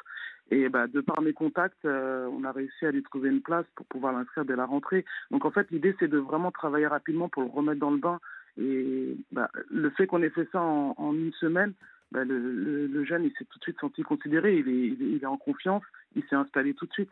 Et 0.51 0.69
bah, 0.69 0.87
de 0.87 1.01
par 1.01 1.21
mes 1.21 1.33
contacts, 1.33 1.85
on 1.85 2.43
a 2.43 2.51
réussi 2.51 2.85
à 2.85 2.91
lui 2.91 3.03
trouver 3.03 3.29
une 3.29 3.41
place 3.41 3.65
pour 3.75 3.85
pouvoir 3.85 4.13
l'inscrire 4.13 4.45
dès 4.45 4.55
la 4.55 4.65
rentrée. 4.65 5.05
Donc 5.31 5.45
en 5.45 5.51
fait, 5.51 5.69
l'idée, 5.71 5.95
c'est 5.99 6.07
de 6.07 6.17
vraiment 6.17 6.51
travailler 6.51 6.87
rapidement 6.87 7.29
pour 7.29 7.43
le 7.43 7.49
remettre 7.49 7.79
dans 7.79 7.91
le 7.91 7.97
bain 7.97 8.19
et 8.57 9.17
bah, 9.31 9.49
le 9.69 9.89
fait 9.91 10.07
qu'on 10.07 10.21
ait 10.23 10.29
fait 10.29 10.47
ça 10.51 10.61
en, 10.61 11.13
une 11.13 11.33
semaine, 11.33 11.73
bah, 12.11 12.23
le, 12.23 13.03
jeune, 13.05 13.25
il 13.25 13.31
s'est 13.37 13.45
tout 13.45 13.59
de 13.59 13.63
suite 13.63 13.79
senti 13.79 14.01
considéré, 14.01 14.57
il 14.57 14.67
est, 14.67 14.87
il 14.99 15.19
est, 15.21 15.25
en 15.25 15.37
confiance, 15.37 15.83
il 16.15 16.23
s'est 16.29 16.35
installé 16.35 16.73
tout 16.73 16.85
de 16.85 16.93
suite. 16.93 17.11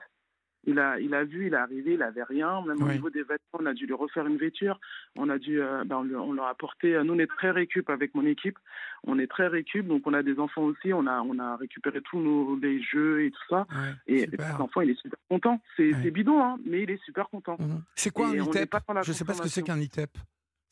Il 0.67 0.79
a, 0.79 0.99
il 0.99 1.13
a 1.13 1.23
vu, 1.23 1.45
il 1.45 1.53
est 1.53 1.57
arrivé, 1.57 1.93
il 1.93 2.01
avait 2.01 2.23
rien. 2.23 2.59
Même 2.65 2.81
au 2.81 2.91
niveau 2.91 3.11
des 3.11 3.21
vêtements, 3.21 3.59
on 3.59 3.67
a 3.67 3.73
dû 3.75 3.85
lui 3.85 3.93
refaire 3.93 4.25
une 4.25 4.37
vêture. 4.37 4.79
On 5.15 5.29
a 5.29 5.37
dû, 5.37 5.61
euh, 5.61 5.83
bah, 5.85 5.99
on, 5.99 6.33
leur 6.33 6.45
a 6.45 6.49
apporté. 6.49 6.99
Nous, 7.03 7.13
on 7.13 7.19
est 7.19 7.27
très 7.27 7.51
récup 7.51 7.87
avec 7.91 8.15
mon 8.15 8.25
équipe. 8.25 8.57
On 9.05 9.19
est 9.19 9.27
très 9.27 9.45
récup, 9.45 9.85
donc 9.85 10.07
on 10.07 10.13
a 10.15 10.23
des 10.23 10.39
enfants 10.39 10.63
aussi. 10.63 10.91
On 10.91 11.05
a, 11.05 11.21
on 11.21 11.37
a 11.37 11.55
récupéré 11.57 12.01
tous 12.01 12.19
nos 12.19 12.55
les 12.55 12.81
jeux 12.81 13.25
et 13.25 13.29
tout 13.29 13.43
ça. 13.47 13.67
et 14.07 14.27
l'enfant, 14.57 14.81
il 14.81 14.89
est 14.89 14.99
super 14.99 15.19
content. 15.29 15.61
C'est 15.77 16.09
bidon, 16.09 16.41
hein, 16.43 16.57
mais 16.65 16.81
il 16.81 16.89
est 16.89 17.03
super 17.03 17.29
content. 17.29 17.57
Mhm. 17.59 17.83
C'est 17.93 18.09
quoi 18.09 18.29
un 18.29 18.33
ITEP 18.33 18.75
Je 19.03 19.11
ne 19.11 19.13
sais 19.13 19.23
pas 19.23 19.35
ce 19.35 19.43
que 19.43 19.49
c'est 19.49 19.61
qu'un 19.61 19.79
ITEP. 19.79 20.17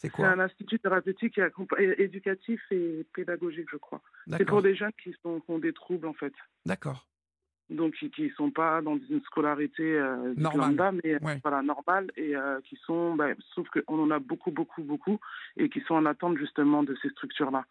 C'est 0.03 0.23
un 0.23 0.39
institut 0.39 0.79
thérapeutique 0.79 1.37
et 1.37 2.03
éducatif 2.03 2.61
et 2.71 3.05
pédagogique, 3.13 3.67
je 3.71 3.77
crois. 3.77 4.01
C'est 4.29 4.45
pour 4.45 4.61
des 4.61 4.75
jeunes 4.75 4.91
qui, 5.01 5.15
sont, 5.21 5.41
ont 5.47 5.59
des 5.59 5.73
troubles, 5.73 6.07
en 6.07 6.13
fait. 6.13 6.33
D'accord. 6.65 7.07
Donc, 7.69 7.93
qui 7.93 8.23
ne 8.23 8.29
sont 8.31 8.51
pas 8.51 8.81
dans 8.81 8.97
une 9.09 9.21
scolarité 9.21 9.83
euh, 9.83 10.33
normale, 10.35 10.99
mais 11.03 11.17
voilà, 11.41 11.61
normale, 11.61 12.11
et 12.17 12.35
euh, 12.35 12.59
qui 12.61 12.77
sont, 12.85 13.15
bah, 13.15 13.29
sauf 13.55 13.67
qu'on 13.69 14.03
en 14.03 14.11
a 14.11 14.19
beaucoup, 14.19 14.51
beaucoup, 14.51 14.83
beaucoup, 14.83 15.19
et 15.55 15.69
qui 15.69 15.79
sont 15.81 15.95
en 15.95 16.05
attente 16.05 16.37
justement 16.37 16.83
de 16.83 16.95
ces 17.01 17.09
structures-là. 17.09 17.65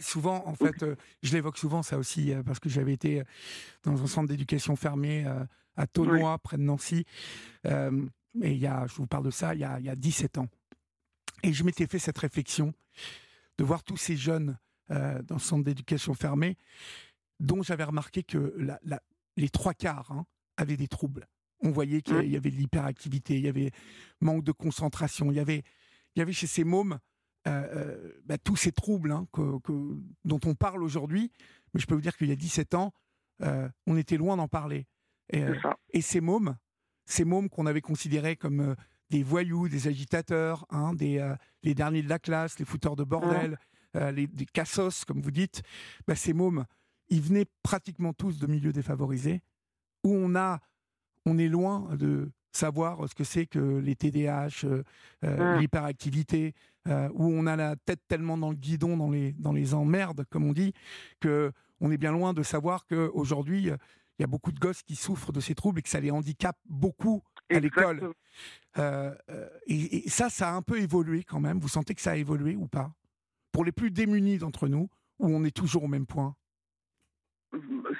souvent, 0.00 0.42
en 0.46 0.54
fait, 0.54 0.82
euh, 0.82 0.96
je 1.22 1.32
l'évoque 1.32 1.58
souvent 1.58 1.82
ça 1.82 1.96
aussi, 1.96 2.34
parce 2.44 2.58
que 2.58 2.68
j'avais 2.68 2.92
été 2.92 3.22
dans 3.84 4.02
un 4.02 4.06
centre 4.08 4.28
d'éducation 4.28 4.74
fermé 4.74 5.24
à 5.76 5.86
Tonois, 5.86 6.36
près 6.38 6.56
de 6.56 6.62
Nancy. 6.62 7.04
et 7.64 7.70
il 8.34 8.58
y 8.58 8.66
a, 8.66 8.86
je 8.88 8.94
vous 8.96 9.06
parle 9.06 9.24
de 9.24 9.30
ça, 9.30 9.54
il 9.54 9.60
y 9.60 9.64
a, 9.64 9.78
il 9.78 9.86
y 9.86 9.90
a 9.90 9.94
17 9.94 10.38
ans. 10.38 10.48
Et 11.42 11.52
je 11.52 11.64
m'étais 11.64 11.86
fait 11.86 11.98
cette 11.98 12.18
réflexion 12.18 12.74
de 13.58 13.64
voir 13.64 13.82
tous 13.82 13.96
ces 13.96 14.16
jeunes 14.16 14.58
euh, 14.90 15.22
dans 15.22 15.36
le 15.36 15.40
centre 15.40 15.64
d'éducation 15.64 16.14
fermé, 16.14 16.56
dont 17.40 17.62
j'avais 17.62 17.84
remarqué 17.84 18.22
que 18.22 18.56
les 19.36 19.48
trois 19.50 19.74
quarts 19.74 20.10
hein, 20.10 20.26
avaient 20.56 20.76
des 20.76 20.88
troubles. 20.88 21.28
On 21.60 21.70
voyait 21.70 22.02
qu'il 22.02 22.30
y 22.30 22.36
avait 22.36 22.50
de 22.50 22.56
l'hyperactivité, 22.56 23.36
il 23.36 23.44
y 23.44 23.48
avait 23.48 23.70
manque 24.20 24.44
de 24.44 24.52
concentration, 24.52 25.30
il 25.30 25.36
y 25.36 25.40
avait, 25.40 25.62
il 26.14 26.20
y 26.20 26.22
avait 26.22 26.32
chez 26.32 26.46
ces 26.46 26.64
mômes 26.64 26.98
euh, 27.46 27.50
euh, 27.50 28.12
bah, 28.24 28.38
tous 28.38 28.56
ces 28.56 28.72
troubles 28.72 29.12
hein, 29.12 29.26
dont 30.24 30.40
on 30.44 30.54
parle 30.54 30.82
aujourd'hui. 30.82 31.32
Mais 31.74 31.80
je 31.80 31.86
peux 31.86 31.94
vous 31.94 32.00
dire 32.00 32.16
qu'il 32.16 32.28
y 32.28 32.32
a 32.32 32.36
17 32.36 32.74
ans, 32.74 32.92
on 33.86 33.96
était 33.96 34.16
loin 34.16 34.36
d'en 34.36 34.48
parler. 34.48 34.86
Et, 35.30 35.44
et, 35.90 36.00
ces 36.00 36.20
mômes, 36.20 36.56
ces 37.04 37.24
mômes 37.24 37.50
qu'on 37.50 37.66
avait 37.66 37.82
considérés 37.82 38.36
comme 38.36 38.74
des 39.10 39.22
voyous, 39.22 39.68
des 39.68 39.88
agitateurs, 39.88 40.66
hein, 40.70 40.94
des, 40.94 41.18
euh, 41.18 41.34
les 41.62 41.74
derniers 41.74 42.02
de 42.02 42.08
la 42.08 42.18
classe, 42.18 42.58
les 42.58 42.64
fouteurs 42.64 42.96
de 42.96 43.04
bordel, 43.04 43.58
euh, 43.96 44.10
les, 44.10 44.26
des 44.26 44.46
cassos, 44.46 45.04
comme 45.04 45.20
vous 45.20 45.30
dites, 45.30 45.62
bah, 46.06 46.14
ces 46.14 46.32
mômes, 46.32 46.64
ils 47.08 47.22
venaient 47.22 47.46
pratiquement 47.62 48.12
tous 48.12 48.38
de 48.38 48.46
milieux 48.46 48.72
défavorisés, 48.72 49.40
où 50.04 50.14
on, 50.14 50.34
a, 50.36 50.60
on 51.26 51.38
est 51.38 51.48
loin 51.48 51.94
de 51.96 52.30
savoir 52.52 53.08
ce 53.08 53.14
que 53.14 53.24
c'est 53.24 53.46
que 53.46 53.78
les 53.78 53.96
TDAH, 53.96 54.66
euh, 55.24 55.58
l'hyperactivité, 55.58 56.54
où 56.86 57.26
on 57.26 57.46
a 57.46 57.54
la 57.54 57.76
tête 57.76 58.00
tellement 58.08 58.38
dans 58.38 58.48
le 58.48 58.56
guidon, 58.56 58.96
dans 58.96 59.10
les, 59.10 59.34
dans 59.34 59.52
les 59.52 59.74
emmerdes, 59.74 60.24
comme 60.30 60.44
on 60.44 60.54
dit, 60.54 60.72
que 61.20 61.52
on 61.80 61.90
est 61.90 61.98
bien 61.98 62.12
loin 62.12 62.32
de 62.32 62.42
savoir 62.42 62.86
qu'aujourd'hui, 62.86 63.64
il 63.64 64.22
y 64.22 64.24
a 64.24 64.26
beaucoup 64.26 64.52
de 64.52 64.58
gosses 64.58 64.82
qui 64.82 64.96
souffrent 64.96 65.30
de 65.30 65.40
ces 65.40 65.54
troubles 65.54 65.80
et 65.80 65.82
que 65.82 65.88
ça 65.88 66.00
les 66.00 66.10
handicape 66.10 66.58
beaucoup 66.66 67.22
à 67.50 67.60
l'école. 67.60 68.12
Euh, 68.78 69.14
euh, 69.30 69.48
et, 69.66 70.08
ça, 70.08 70.28
ça 70.28 70.50
a 70.50 70.52
un 70.52 70.62
peu 70.62 70.78
évolué 70.78 71.24
quand 71.24 71.40
même. 71.40 71.58
Vous 71.58 71.68
sentez 71.68 71.94
que 71.94 72.00
ça 72.00 72.12
a 72.12 72.16
évolué 72.16 72.56
ou 72.56 72.66
pas? 72.66 72.90
Pour 73.52 73.64
les 73.64 73.72
plus 73.72 73.90
démunis 73.90 74.38
d'entre 74.38 74.68
nous, 74.68 74.88
où 75.18 75.28
on 75.28 75.44
est 75.44 75.56
toujours 75.56 75.84
au 75.84 75.88
même 75.88 76.06
point? 76.06 76.34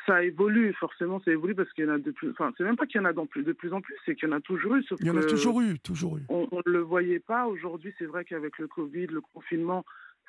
Ça 0.06 0.22
évolue, 0.22 0.74
forcément, 0.74 1.20
ça 1.24 1.30
évolue 1.30 1.54
parce 1.54 1.72
qu'il 1.72 1.86
y 1.86 1.88
en 1.88 1.94
a 1.94 1.98
de 1.98 2.10
plus. 2.10 2.30
Enfin, 2.30 2.52
c'est 2.56 2.64
même 2.64 2.76
pas 2.76 2.86
qu'il 2.86 3.00
y 3.00 3.04
en 3.04 3.06
a 3.06 3.14
de 3.14 3.52
plus 3.52 3.72
en 3.72 3.80
plus, 3.80 3.96
c'est 4.04 4.14
qu'il 4.14 4.28
y 4.28 4.32
en 4.32 4.36
a 4.36 4.40
toujours 4.40 4.76
eu. 4.76 4.84
Il 5.00 5.06
y 5.06 5.10
en 5.10 5.16
a 5.16 5.24
toujours 5.24 5.62
eu, 5.62 5.78
toujours 5.78 6.18
eu. 6.18 6.22
On 6.28 6.46
ne 6.52 6.70
le 6.70 6.80
voyait 6.80 7.18
pas. 7.18 7.46
Aujourd'hui, 7.46 7.94
c'est 7.98 8.04
vrai 8.04 8.26
qu'avec 8.26 8.58
le 8.58 8.68
Covid, 8.68 9.06
le 9.06 9.22
confinement, 9.22 9.86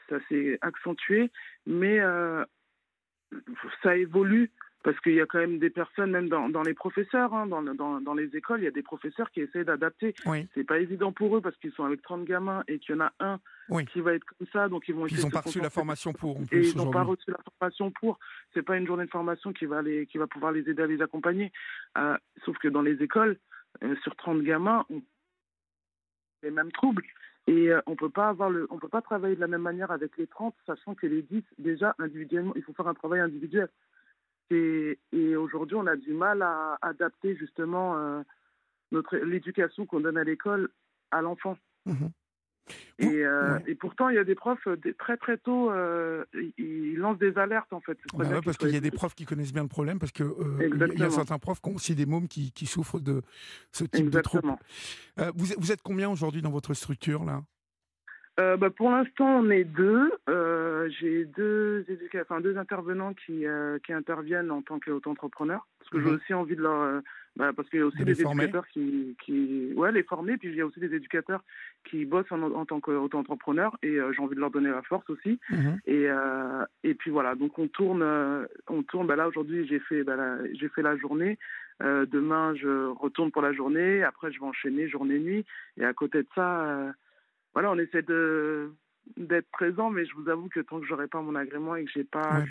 ça 0.08 0.20
s'est 0.30 0.58
accentué, 0.62 1.30
mais 1.68 2.00
euh, 2.00 2.46
ça 3.84 3.98
évolue. 3.98 4.52
Parce 4.84 4.98
qu'il 5.02 5.14
y 5.14 5.20
a 5.20 5.26
quand 5.26 5.40
même 5.40 5.60
des 5.60 5.70
personnes, 5.70 6.12
même 6.12 6.30
dans, 6.30 6.48
dans 6.48 6.62
les 6.62 6.74
professeurs, 6.74 7.34
hein, 7.34 7.48
dans, 7.48 7.62
dans, 7.62 8.00
dans, 8.00 8.14
les 8.14 8.34
écoles, 8.36 8.62
il 8.62 8.64
y 8.64 8.68
a 8.68 8.72
des 8.72 8.82
professeurs 8.82 9.30
qui 9.32 9.42
essaient 9.42 9.66
d'adapter. 9.66 10.14
Oui. 10.26 10.48
C'est 10.54 10.64
pas 10.64 10.80
évident 10.80 11.12
pour 11.12 11.36
eux 11.36 11.42
parce 11.42 11.58
qu'ils 11.58 11.74
sont 11.74 11.84
avec 11.84 12.02
30 12.02 12.24
gamins 12.24 12.64
et 12.70 12.80
qu'il 12.80 12.96
y 12.96 12.98
en 12.98 13.02
a 13.02 13.12
un 13.20 13.40
qui 13.92 14.00
va 14.00 14.14
être 14.14 14.24
comme 14.24 14.48
ça, 14.54 14.70
donc 14.70 14.88
ils 14.88 14.96
vont. 14.96 15.06
Ils 15.06 15.22
n'ont 15.22 15.30
pas 15.30 15.42
reçu 15.42 15.60
la 15.60 15.70
formation 15.70 16.14
pour. 16.14 16.38
et 16.52 16.60
ils 16.60 16.78
n'ont 16.78 16.92
pas 16.92 17.04
reçu 17.04 17.30
la 17.30 17.40
formation 17.60 17.92
pour. 17.92 18.20
C'est 18.54 18.62
pas 18.62 18.78
une 18.78 18.88
journée 18.88 19.06
de 19.06 19.12
formation 19.12 19.52
qui 19.52 19.66
va 19.66 19.82
les, 19.82 20.06
qui 20.06 20.18
va 20.18 20.28
pouvoir 20.28 20.54
les 20.54 20.70
aider 20.70 20.82
à 20.82 20.88
les 20.88 21.02
accompagner. 21.02 21.52
Euh, 21.98 22.18
sauf 22.46 22.58
que 22.58 22.70
dans 22.70 22.82
les 22.82 23.04
écoles, 23.04 23.38
euh, 23.84 23.96
sur 24.04 24.16
30 24.16 24.44
gamins, 24.44 24.86
on 24.90 25.02
les 26.44 26.52
mêmes 26.52 26.72
troubles. 26.72 27.04
Et 27.48 27.70
euh, 27.70 27.82
on 27.88 27.96
peut 27.96 28.10
pas 28.10 28.30
avoir 28.30 28.50
le, 28.50 28.68
on 28.70 28.78
peut 28.78 28.90
pas 28.90 29.02
travailler 29.02 29.36
de 29.36 29.42
la 29.42 29.48
même 29.48 29.62
manière 29.62 29.92
avec 29.92 30.18
les 30.18 30.28
30, 30.28 30.54
sachant 30.66 30.94
que 30.94 31.08
les 31.08 31.22
10, 31.24 31.44
déjà 31.58 31.96
individuellement, 31.98 32.54
il 32.56 32.64
faut 32.64 32.74
faire 32.74 32.88
un 32.88 32.94
travail 32.94 33.22
individuel. 33.22 33.70
Et, 34.52 34.98
aujourd'hui, 35.36 35.76
on 35.76 35.88
a 35.88 35.96
du 35.96 36.14
mal 36.14 36.42
à 36.42 36.78
adapter 36.82 37.36
justement 37.36 37.98
euh, 37.98 38.22
notre 38.92 39.18
l'éducation 39.18 39.86
qu'on 39.86 40.00
donne 40.00 40.18
à 40.18 40.24
l'école 40.24 40.70
à 41.12 41.22
l'enfant. 41.22 41.58
Et, 43.00 43.26
euh, 43.26 43.58
et, 43.66 43.74
pourtant, 43.74 44.10
il 44.10 44.16
y 44.16 44.20
a 44.20 44.24
des 44.24 44.36
profs 44.36 44.68
euh, 44.68 44.78
très 44.98 45.18
très 45.18 45.38
tôt, 45.38 45.72
ils 46.58 46.98
lancent 46.98 47.18
des 47.18 47.38
alertes 47.38 47.74
en 47.74 47.82
fait. 47.82 47.98
Bah 48.14 48.26
parce 48.44 48.58
qu'il 48.58 48.70
y 48.70 48.78
a 48.78 48.82
des 48.82 48.92
profs 48.92 49.16
qui 49.16 49.26
connaissent 49.26 49.54
bien 49.54 49.64
le 49.64 49.70
problème, 49.70 50.00
parce 50.00 50.12
que 50.12 50.24
il 50.60 51.00
y 51.00 51.04
a 51.04 51.10
certains 51.10 51.40
profs 51.40 51.62
qui 51.62 51.70
ont 51.70 51.76
aussi 51.76 51.96
des 51.96 52.06
mômes 52.06 52.28
qui, 52.28 52.52
qui 52.52 52.66
souffrent 52.66 53.00
de 53.00 53.22
ce 53.72 53.86
type 53.86 54.10
de 54.10 54.22
trouble. 54.22 54.56
vous, 55.36 55.48
vous 55.58 55.72
êtes 55.72 55.82
combien 55.82 56.10
aujourd'hui 56.10 56.42
dans 56.42 56.52
votre 56.52 56.74
structure 56.74 57.24
là? 57.24 57.44
Euh, 58.40 58.56
bah, 58.56 58.70
pour 58.70 58.90
l'instant, 58.90 59.42
on 59.42 59.50
est 59.50 59.66
deux. 59.66 60.12
Euh, 60.30 60.90
j'ai 61.00 61.26
deux, 61.26 61.86
enfin, 62.22 62.40
deux 62.40 62.58
intervenants 62.58 63.14
qui, 63.14 63.46
euh, 63.46 63.80
qui 63.86 63.92
interviennent 63.92 64.50
en 64.52 64.62
tant 64.62 64.80
qu'auto-entrepreneurs. 64.80 65.68
Parce 65.80 65.92
que 65.92 66.00
j'ai 66.00 66.10
mhm. 66.10 66.16
aussi 66.16 66.34
envie 66.34 66.56
de 66.56 66.62
leur. 66.62 67.02
Bah, 67.36 67.52
parce 67.56 67.70
qu'il 67.70 67.80
y 67.80 67.82
a 67.82 67.86
aussi 67.86 68.04
des 68.04 68.22
éducateurs 68.22 68.68
qui, 68.68 69.18
qui. 69.24 69.74
Ouais, 69.76 69.92
les 69.92 70.04
former. 70.04 70.38
Puis 70.38 70.50
il 70.50 70.56
y 70.56 70.62
a 70.62 70.66
aussi 70.66 70.80
des 70.80 70.94
éducateurs 70.94 71.44
qui 71.84 72.06
bossent 72.06 72.32
en, 72.32 72.42
en 72.42 72.66
tant 72.66 72.80
qu'auto-entrepreneurs. 72.80 73.78
Et 73.84 73.98
j'ai 74.16 74.22
envie 74.22 74.36
de 74.36 74.40
leur 74.40 74.52
donner 74.52 74.70
la 74.70 74.84
force 74.84 75.10
aussi. 75.10 75.40
Mhm. 75.50 75.80
Et, 75.86 76.08
et 76.84 76.94
puis 76.94 77.12
voilà. 77.12 77.36
Donc 77.36 77.60
on 77.60 77.68
tourne. 77.68 78.06
on 78.68 78.84
tourne. 78.84 79.08
Bah, 79.08 79.18
là, 79.18 79.28
aujourd'hui, 79.28 79.68
j'ai 79.68 79.80
fait, 79.80 80.06
j'ai 80.54 80.70
fait 80.70 80.82
la 80.82 80.96
journée. 80.96 81.38
demain, 81.82 82.56
je 82.56 82.88
retourne 82.88 83.32
pour 83.32 83.42
la 83.42 83.52
journée. 83.52 84.04
Après, 84.04 84.32
je 84.32 84.40
vais 84.40 84.46
enchaîner 84.46 84.88
journée-nuit. 84.88 85.46
Et 85.78 85.84
à 85.84 85.94
côté 85.94 86.20
de 86.20 86.28
ça 86.36 86.94
voilà, 87.54 87.72
on 87.72 87.78
essaie 87.78 88.02
de 88.04 88.72
d'être 89.18 89.50
présent, 89.52 89.90
mais 89.90 90.06
je 90.06 90.14
vous 90.16 90.30
avoue 90.30 90.50
que 90.50 90.60
tant 90.60 90.80
que 90.80 90.86
j'aurai 90.86 91.08
pas 91.08 91.22
mon 91.22 91.36
agrément 91.36 91.76
et 91.76 91.86
que 91.86 91.92
j'ai 91.92 92.04
pas. 92.04 92.44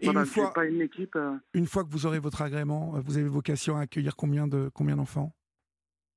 Et 0.00 0.06
une 0.06 0.24
fois, 0.24 0.52
pas 0.52 0.64
une 0.66 0.80
équipe. 0.80 1.16
Euh, 1.16 1.34
une 1.52 1.66
fois 1.66 1.84
que 1.84 1.90
vous 1.90 2.06
aurez 2.06 2.18
votre 2.18 2.42
agrément, 2.42 2.94
euh, 2.96 3.00
vous 3.00 3.18
avez 3.18 3.28
vocation 3.28 3.76
à 3.76 3.82
accueillir 3.82 4.16
combien 4.16 4.46
de 4.46 4.70
combien 4.72 4.96
d'enfants? 4.96 5.32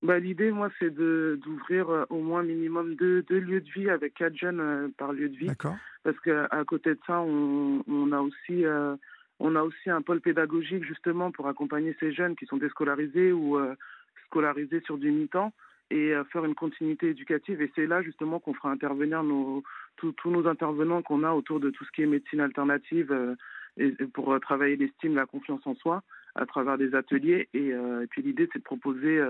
Bah, 0.04 0.20
L'idée, 0.20 0.52
moi, 0.52 0.70
c'est 0.80 0.93
d'ouvrir 0.93 1.89
euh, 1.89 2.06
au 2.10 2.22
moins 2.22 2.43
minimum 2.43 2.95
deux, 2.95 3.24
deux, 3.24 3.39
lieux 3.39 3.62
de 3.62 3.70
vie 3.72 3.89
avec 3.89 4.14
quatre 4.14 4.38
jeunes 4.38 4.60
euh, 4.60 4.88
par 4.95 5.12
lieu 5.12 5.28
de 5.28 5.36
vie. 5.36 5.48
D'accord. 5.48 5.76
Parce 6.04 6.20
qu'à 6.20 6.64
côté 6.66 6.91
de 6.91 7.00
ça, 7.06 7.20
on, 7.22 7.84
on 7.88 8.12
a 8.12 8.20
aussi... 8.20 8.64
On 9.39 9.56
a 9.56 9.62
aussi 9.62 9.91
un 9.91 10.02
pôle 10.02 10.20
pédagogique 10.20 10.84
justement 10.84 11.30
pour 11.30 11.48
accompagner 11.48 11.95
ces 12.00 12.12
jeunes 12.12 12.36
qui 12.36 12.48
sont 12.48 12.58
déscolarisés 12.58 13.32
ou 13.32 13.60
scolarisés 14.26 14.82
sur 14.82 14.98
du 14.98 15.12
mi-temps 15.12 15.54
et 15.89 16.13
faire 16.31 16.45
une 16.45 16.55
continuité 16.55 17.09
éducative. 17.09 17.61
Et 17.61 17.71
c'est 17.75 17.88
là 17.88 18.01
justement 18.01 18.39
qu'on 18.39 18.53
fera 18.53 18.71
intervenir 18.71 19.23
nos, 19.23 19.63
tous 19.97 20.13
nos 20.29 20.47
intervenants 20.47 21.01
qu'on 21.01 21.23
a 21.23 21.31
autour 21.31 21.59
de 21.59 21.69
tout 21.69 21.85
ce 21.85 21.91
qui 21.91 22.01
est 22.01 22.07
médecine 22.07 22.41
alternative 22.41 23.35
et, 23.77 23.91
pour 24.13 24.38
travailler 24.41 24.75
l'estime, 24.75 25.15
la 25.15 25.25
confiance 25.25 25.65
en 25.65 25.75
soi 25.75 26.03
à 26.35 26.45
travers 26.45 26.77
des 26.77 26.93
ateliers. 26.93 27.47
Et, 27.53 27.69
et 27.69 28.07
puis 28.09 28.21
l'idée, 28.21 28.49
c'est 28.51 28.59
de 28.59 28.63
proposer 28.63 29.21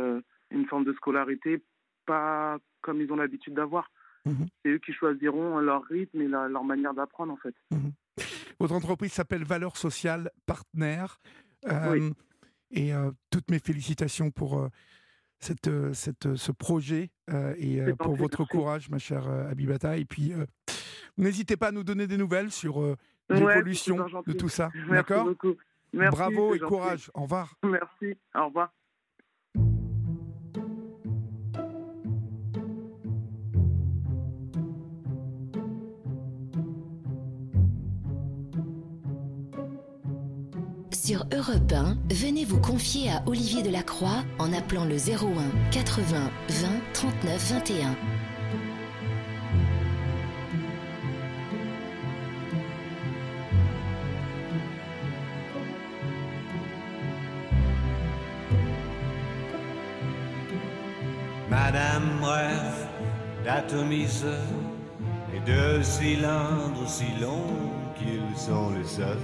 une 0.51 0.65
forme 0.65 0.83
de 0.83 0.93
scolarité 0.93 1.61
pas 2.07 2.57
comme 2.81 3.01
ils 3.01 3.11
ont 3.11 3.17
l'habitude 3.17 3.53
d'avoir. 3.53 3.91
Mhm. 4.25 4.47
C'est 4.63 4.71
eux 4.71 4.79
qui 4.79 4.93
choisiront 4.93 5.59
leur 5.59 5.83
rythme 5.83 6.21
et 6.21 6.27
leur 6.27 6.63
manière 6.63 6.95
d'apprendre 6.95 7.33
en 7.33 7.37
fait. 7.37 7.53
Mhm. 7.69 7.91
Votre 8.59 8.73
entreprise 8.73 9.13
s'appelle 9.13 9.43
Valeurs 9.43 9.77
Sociales 9.77 10.31
Partenaires. 10.47 11.19
Euh, 11.67 12.09
et 12.71 12.93
euh, 12.93 13.11
toutes 13.29 13.49
mes 13.51 13.59
félicitations 13.59 14.31
pour 14.31 14.59
euh, 14.59 14.67
cette, 15.39 15.69
cette, 15.93 16.35
ce 16.35 16.51
projet 16.51 17.11
et 17.57 17.81
pour 17.99 18.15
votre 18.15 18.45
courage, 18.45 18.89
ma 18.89 18.97
chère 18.97 19.27
Abibata. 19.27 19.97
Et 19.97 20.05
puis, 20.05 20.33
n'hésitez 21.17 21.57
pas 21.57 21.67
à 21.67 21.71
nous 21.71 21.83
donner 21.83 22.07
des 22.07 22.17
nouvelles 22.17 22.51
sur 22.51 22.95
l'évolution 23.29 23.97
de 24.25 24.33
tout 24.33 24.49
ça. 24.49 24.69
D'accord? 24.89 25.29
Bravo 25.93 26.55
et 26.55 26.59
courage. 26.59 27.09
Au 27.13 27.23
revoir. 27.23 27.55
Merci. 27.63 28.17
Au 28.35 28.47
revoir. 28.47 28.71
Sur 41.07 41.25
Europe 41.33 41.71
1, 41.71 41.95
venez 42.13 42.43
vous 42.43 42.59
confier 42.59 43.09
à 43.09 43.23
Olivier 43.27 43.63
Delacroix 43.63 44.25
en 44.39 44.51
appelant 44.51 44.83
le 44.83 44.97
01 44.97 45.71
80 45.71 46.29
20 46.49 46.67
39 46.91 47.51
21. 47.53 47.95
Madame 61.49 62.21
rêve 62.21 62.87
d'atomiseurs 63.45 64.33
et 65.33 65.39
de 65.49 65.81
cylindres 65.81 66.85
si 66.85 67.05
longs 67.21 67.71
qu'ils 67.97 68.37
sont 68.37 68.71
les 68.71 68.83
seuls 68.83 69.15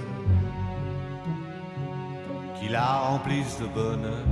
qui 2.64 2.70
la 2.70 2.98
remplissent 3.08 3.58
de 3.60 3.66
bonheur. 3.66 4.24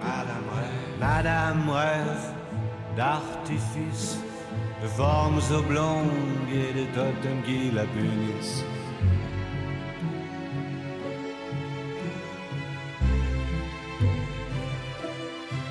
Madame 0.00 0.46
rêve, 0.56 0.98
Madame 1.00 1.70
rêve 1.70 2.26
d'artifices, 2.96 4.18
de 4.82 4.86
formes 4.86 5.40
oblongues 5.52 6.52
et 6.52 6.72
de 6.78 6.84
totems 6.94 7.42
qui 7.44 7.70
la 7.72 7.84
punissent. 7.84 8.64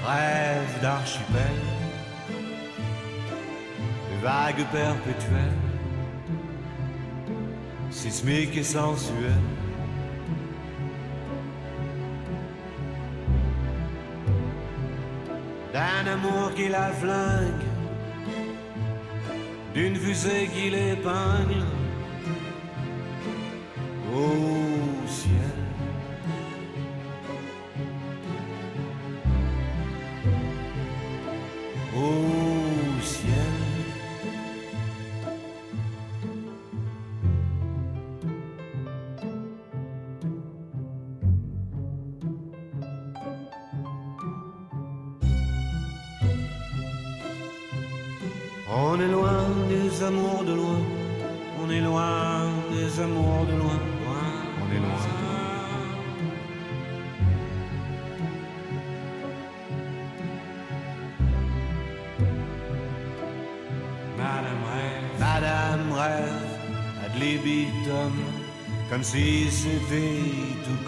Rêve 0.06 0.82
d'archipel, 0.82 1.60
de 4.10 4.22
vagues 4.22 4.66
perpétuelles, 4.72 5.71
sismiques 8.12 8.58
et 8.58 8.64
sensuelles. 8.64 9.48
d'un 15.74 16.06
amour 16.12 16.54
qui 16.54 16.68
la 16.68 16.92
flingue, 16.92 17.66
d'une 19.74 19.96
fusée 19.96 20.50
qui 20.54 20.70
l'épingle 20.70 21.64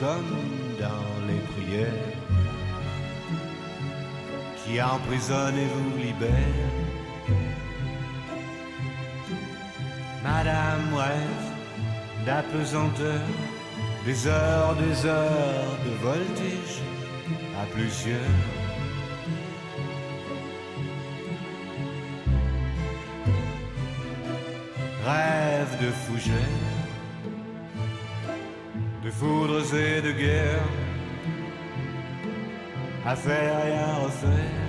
comme 0.04 0.36
dans 0.86 1.12
les 1.30 1.42
prières, 1.54 2.10
qui 4.60 4.82
emprisonne 4.82 5.58
et 5.58 5.70
vous 5.74 5.98
libère. 5.98 6.72
Madame 10.24 10.94
rêve 10.94 11.48
d'apesanteur, 12.26 13.26
des 14.06 14.28
heures, 14.28 14.76
des 14.76 15.06
heures 15.06 15.76
de 15.86 15.94
voltige 16.08 16.78
à 17.62 17.64
plusieurs. 17.74 18.40
Rêve 25.06 25.74
de 25.82 25.90
fougères, 26.04 26.90
de 26.90 26.93
foudres 29.20 29.74
et 29.76 30.02
de 30.02 30.12
guerre, 30.12 30.68
à 33.06 33.16
faire 33.16 33.66
et 33.68 33.78
à 33.78 33.96
refaire. 34.06 34.64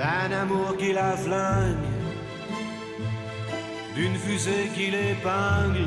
d'un 0.00 0.32
amour 0.32 0.78
qui 0.78 0.94
la 0.94 1.14
flingue, 1.14 1.76
d'une 3.94 4.14
fusée 4.14 4.70
qui 4.74 4.86
l'épingle 4.90 5.86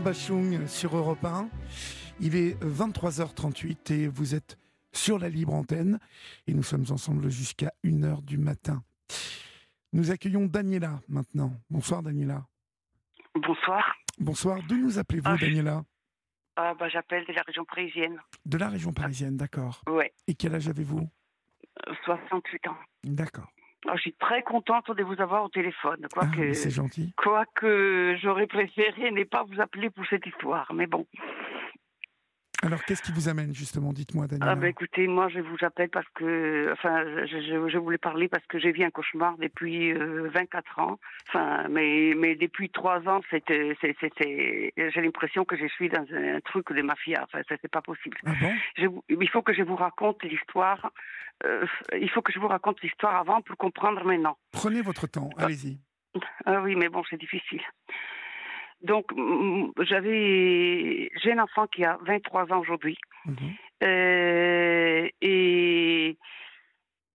Bachung 0.00 0.66
sur 0.66 0.96
Europe 0.96 1.24
1. 1.24 1.48
Il 2.20 2.34
est 2.36 2.60
23h38 2.64 3.92
et 3.92 4.08
vous 4.08 4.34
êtes 4.34 4.56
sur 4.92 5.18
la 5.18 5.28
libre 5.28 5.54
antenne 5.54 5.98
et 6.46 6.54
nous 6.54 6.62
sommes 6.62 6.84
ensemble 6.90 7.28
jusqu'à 7.30 7.72
1h 7.84 8.22
du 8.24 8.38
matin. 8.38 8.82
Nous 9.92 10.10
accueillons 10.10 10.46
Daniela 10.46 11.00
maintenant. 11.08 11.52
Bonsoir 11.68 12.02
Daniela. 12.02 12.46
Bonsoir. 13.34 13.94
Bonsoir. 14.18 14.58
D'où 14.68 14.76
nous 14.76 14.98
appelez-vous 14.98 15.28
Ah, 15.28 15.36
Daniela? 15.36 15.82
Ah, 16.56 16.74
bah, 16.78 16.88
J'appelle 16.88 17.24
de 17.26 17.32
la 17.32 17.42
région 17.42 17.64
parisienne. 17.64 18.18
De 18.46 18.58
la 18.58 18.68
région 18.68 18.92
parisienne, 18.92 19.36
d'accord. 19.36 19.82
Ouais, 19.88 20.12
Et 20.26 20.34
quel 20.34 20.54
âge 20.54 20.68
avez-vous? 20.68 21.08
Euh, 21.88 21.94
68 22.04 22.66
ans. 22.68 22.76
D'accord. 23.04 23.50
Ah, 23.88 23.92
je 23.96 24.00
suis 24.02 24.12
très 24.14 24.42
contente 24.42 24.90
de 24.90 25.02
vous 25.02 25.20
avoir 25.20 25.44
au 25.44 25.48
téléphone. 25.48 26.00
Ah, 26.04 26.08
Quoique, 26.12 26.36
mais 26.40 26.54
c'est 26.54 26.70
gentil. 26.70 27.12
quoique 27.16 28.16
j'aurais 28.20 28.46
préféré 28.46 29.10
ne 29.10 29.24
pas 29.24 29.42
vous 29.44 29.60
appeler 29.60 29.88
pour 29.90 30.04
cette 30.06 30.26
histoire. 30.26 30.70
Mais 30.74 30.86
bon. 30.86 31.06
Alors 32.62 32.84
qu'est-ce 32.84 33.02
qui 33.02 33.12
vous 33.12 33.28
amène 33.28 33.54
justement 33.54 33.92
Dites-moi 33.92 34.26
Daniela. 34.26 34.52
Ah, 34.52 34.54
bah, 34.54 34.68
écoutez, 34.68 35.06
moi, 35.06 35.28
je 35.28 35.40
vous 35.40 35.56
appelle 35.62 35.88
parce 35.88 36.08
que. 36.14 36.70
Enfin, 36.72 37.04
je, 37.26 37.78
voulais 37.78 37.98
parler 37.98 38.28
parce 38.28 38.44
que 38.46 38.58
j'ai 38.58 38.72
vu 38.72 38.82
un 38.84 38.90
cauchemar 38.90 39.36
depuis 39.38 39.92
euh, 39.92 40.28
24 40.34 40.78
ans. 40.78 40.98
Enfin, 41.28 41.66
mais, 41.70 42.12
mais 42.16 42.34
depuis 42.34 42.68
3 42.68 43.08
ans, 43.08 43.20
c'était, 43.30 43.76
c'est- 43.80 44.72
j'ai 44.76 45.00
l'impression 45.00 45.44
que 45.44 45.56
je 45.56 45.66
suis 45.66 45.88
dans 45.88 46.04
un, 46.12 46.40
truc 46.40 46.72
de 46.72 46.82
mafia. 46.82 47.22
Enfin, 47.24 47.40
ça, 47.48 47.56
c'est 47.62 47.70
pas 47.70 47.82
possible. 47.82 48.18
Ah 48.26 48.32
bon? 48.40 48.52
Je 48.76 48.86
il 49.20 49.28
faut 49.28 49.42
que 49.42 49.54
je 49.54 49.62
vous 49.62 49.76
raconte 49.76 50.22
l'histoire. 50.22 50.90
euh, 51.44 51.64
il 51.98 52.10
faut 52.10 52.22
que 52.22 52.32
je 52.32 52.38
vous 52.38 52.48
raconte 52.48 52.80
l'histoire 52.82 53.16
avant 53.16 53.40
pour 53.40 53.56
comprendre 53.56 54.04
maintenant. 54.04 54.36
Prenez 54.52 54.82
votre 54.82 55.06
temps, 55.06 55.30
allez-y. 55.38 55.78
Ah 56.44 56.60
oui, 56.60 56.74
mais 56.74 56.88
bon, 56.88 57.02
c'est 57.08 57.18
difficile. 57.20 57.62
Donc, 58.82 59.06
j'avais, 59.80 61.10
j'ai 61.22 61.32
un 61.32 61.38
enfant 61.40 61.66
qui 61.66 61.84
a 61.84 61.98
23 62.02 62.50
ans 62.52 62.60
aujourd'hui, 62.60 62.96
Mhm. 63.26 63.36
euh, 63.82 65.08
et 65.20 66.16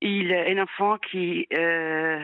il 0.02 0.34
a 0.34 0.42
un 0.48 0.62
enfant 0.62 0.98
qui, 0.98 1.48
euh, 1.54 2.22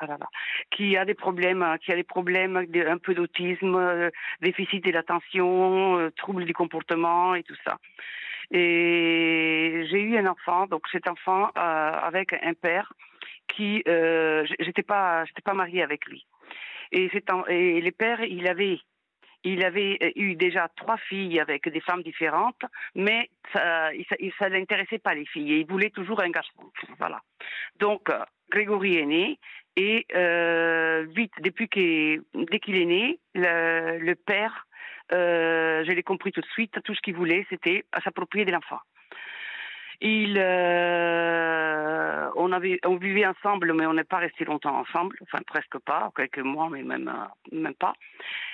ah 0.00 0.06
là 0.06 0.16
là, 0.18 0.26
qui 0.72 0.96
a 0.96 1.04
des 1.04 1.14
problèmes, 1.14 1.76
qui 1.84 1.92
a 1.92 1.94
des 1.96 2.02
problèmes, 2.02 2.66
de- 2.66 2.86
un 2.86 2.98
peu 2.98 3.14
d'autisme, 3.14 3.76
euh, 3.76 4.10
déficit 4.40 4.84
de 4.84 4.90
l'attention, 4.90 5.98
euh, 5.98 6.10
troubles 6.10 6.44
du 6.44 6.52
comportement 6.54 7.34
et 7.36 7.44
tout 7.44 7.56
ça. 7.64 7.78
Et 8.50 9.86
j'ai 9.90 10.02
eu 10.02 10.16
un 10.18 10.26
enfant, 10.26 10.66
donc 10.66 10.88
cet 10.90 11.06
enfant 11.06 11.50
euh, 11.56 11.92
avec 12.02 12.32
un 12.32 12.54
père 12.54 12.92
qui, 13.48 13.82
euh, 13.86 14.44
j'étais 14.58 14.82
pas, 14.82 15.24
j'étais 15.24 15.42
pas 15.42 15.54
mariée 15.54 15.82
avec 15.82 16.06
lui. 16.06 16.26
Et, 16.92 17.10
et 17.48 17.80
le 17.80 17.90
père, 17.90 18.22
il 18.22 18.46
avait, 18.46 18.78
il 19.44 19.64
avait 19.64 19.98
euh, 20.02 20.10
eu 20.16 20.34
déjà 20.36 20.68
trois 20.76 20.96
filles 20.96 21.40
avec 21.40 21.68
des 21.68 21.80
femmes 21.80 22.02
différentes, 22.02 22.62
mais 22.94 23.30
ça, 23.52 23.90
ça 24.38 24.48
l'intéressait 24.48 24.98
pas 24.98 25.14
les 25.14 25.26
filles. 25.26 25.60
Il 25.60 25.66
voulait 25.66 25.90
toujours 25.90 26.20
un 26.20 26.30
garçon. 26.30 26.70
Voilà. 26.98 27.20
Donc 27.78 28.08
euh, 28.10 28.24
Grégory 28.50 28.96
est 28.96 29.06
né 29.06 29.38
et 29.76 30.06
euh, 30.14 31.06
vite, 31.14 31.32
dès 31.40 31.50
qu'il 31.50 32.76
est 32.76 32.84
né, 32.84 33.18
le, 33.34 34.14
père, 34.14 34.66
je 35.10 35.90
l'ai 35.90 36.02
compris 36.02 36.30
tout 36.30 36.42
de 36.42 36.46
suite, 36.46 36.78
tout 36.84 36.94
ce 36.94 37.00
qu'il 37.00 37.14
voulait, 37.14 37.46
c'était 37.48 37.84
s'approprier 38.04 38.44
de 38.44 38.52
l'enfant. 38.52 38.80
Il, 40.00 40.36
euh, 41.32 42.30
on 42.36 42.52
avait, 42.52 42.78
on 42.84 42.96
vivait 42.96 43.26
ensemble, 43.26 43.72
mais 43.74 43.86
on 43.86 43.94
n'est 43.94 44.04
pas 44.04 44.18
resté 44.18 44.44
longtemps 44.44 44.76
ensemble, 44.78 45.16
enfin 45.22 45.38
presque 45.46 45.78
pas, 45.78 46.10
quelques 46.16 46.38
mois, 46.38 46.68
mais 46.70 46.82
même, 46.82 47.08
euh, 47.08 47.56
même 47.56 47.74
pas. 47.74 47.94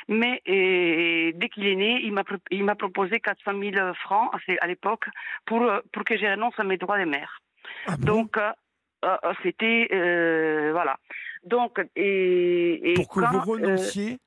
Mais 0.08 0.40
et, 0.46 1.32
dès 1.34 1.48
qu'il 1.48 1.66
est 1.66 1.76
né, 1.76 2.00
il 2.02 2.12
m'a, 2.12 2.24
il 2.50 2.64
m'a 2.64 2.74
proposé 2.74 3.20
400 3.20 3.52
000 3.60 3.94
francs 3.94 4.30
à, 4.34 4.38
à 4.64 4.66
l'époque 4.66 5.06
pour, 5.46 5.62
euh, 5.62 5.80
pour 5.92 6.04
que 6.04 6.16
je 6.16 6.26
renonce 6.26 6.58
à 6.58 6.64
mes 6.64 6.76
droits 6.76 6.98
de 6.98 7.04
mère. 7.04 7.40
Ah 7.86 7.96
bon? 7.98 8.06
Donc, 8.22 8.36
euh, 8.38 9.16
c'était, 9.42 9.88
euh, 9.92 10.70
voilà. 10.72 10.96
Donc, 11.44 11.80
et, 11.96 12.92
et 12.92 12.94
Pour 12.94 13.08
que 13.08 13.20
quand, 13.20 13.30
vous 13.30 13.52
renonciez 13.52 14.18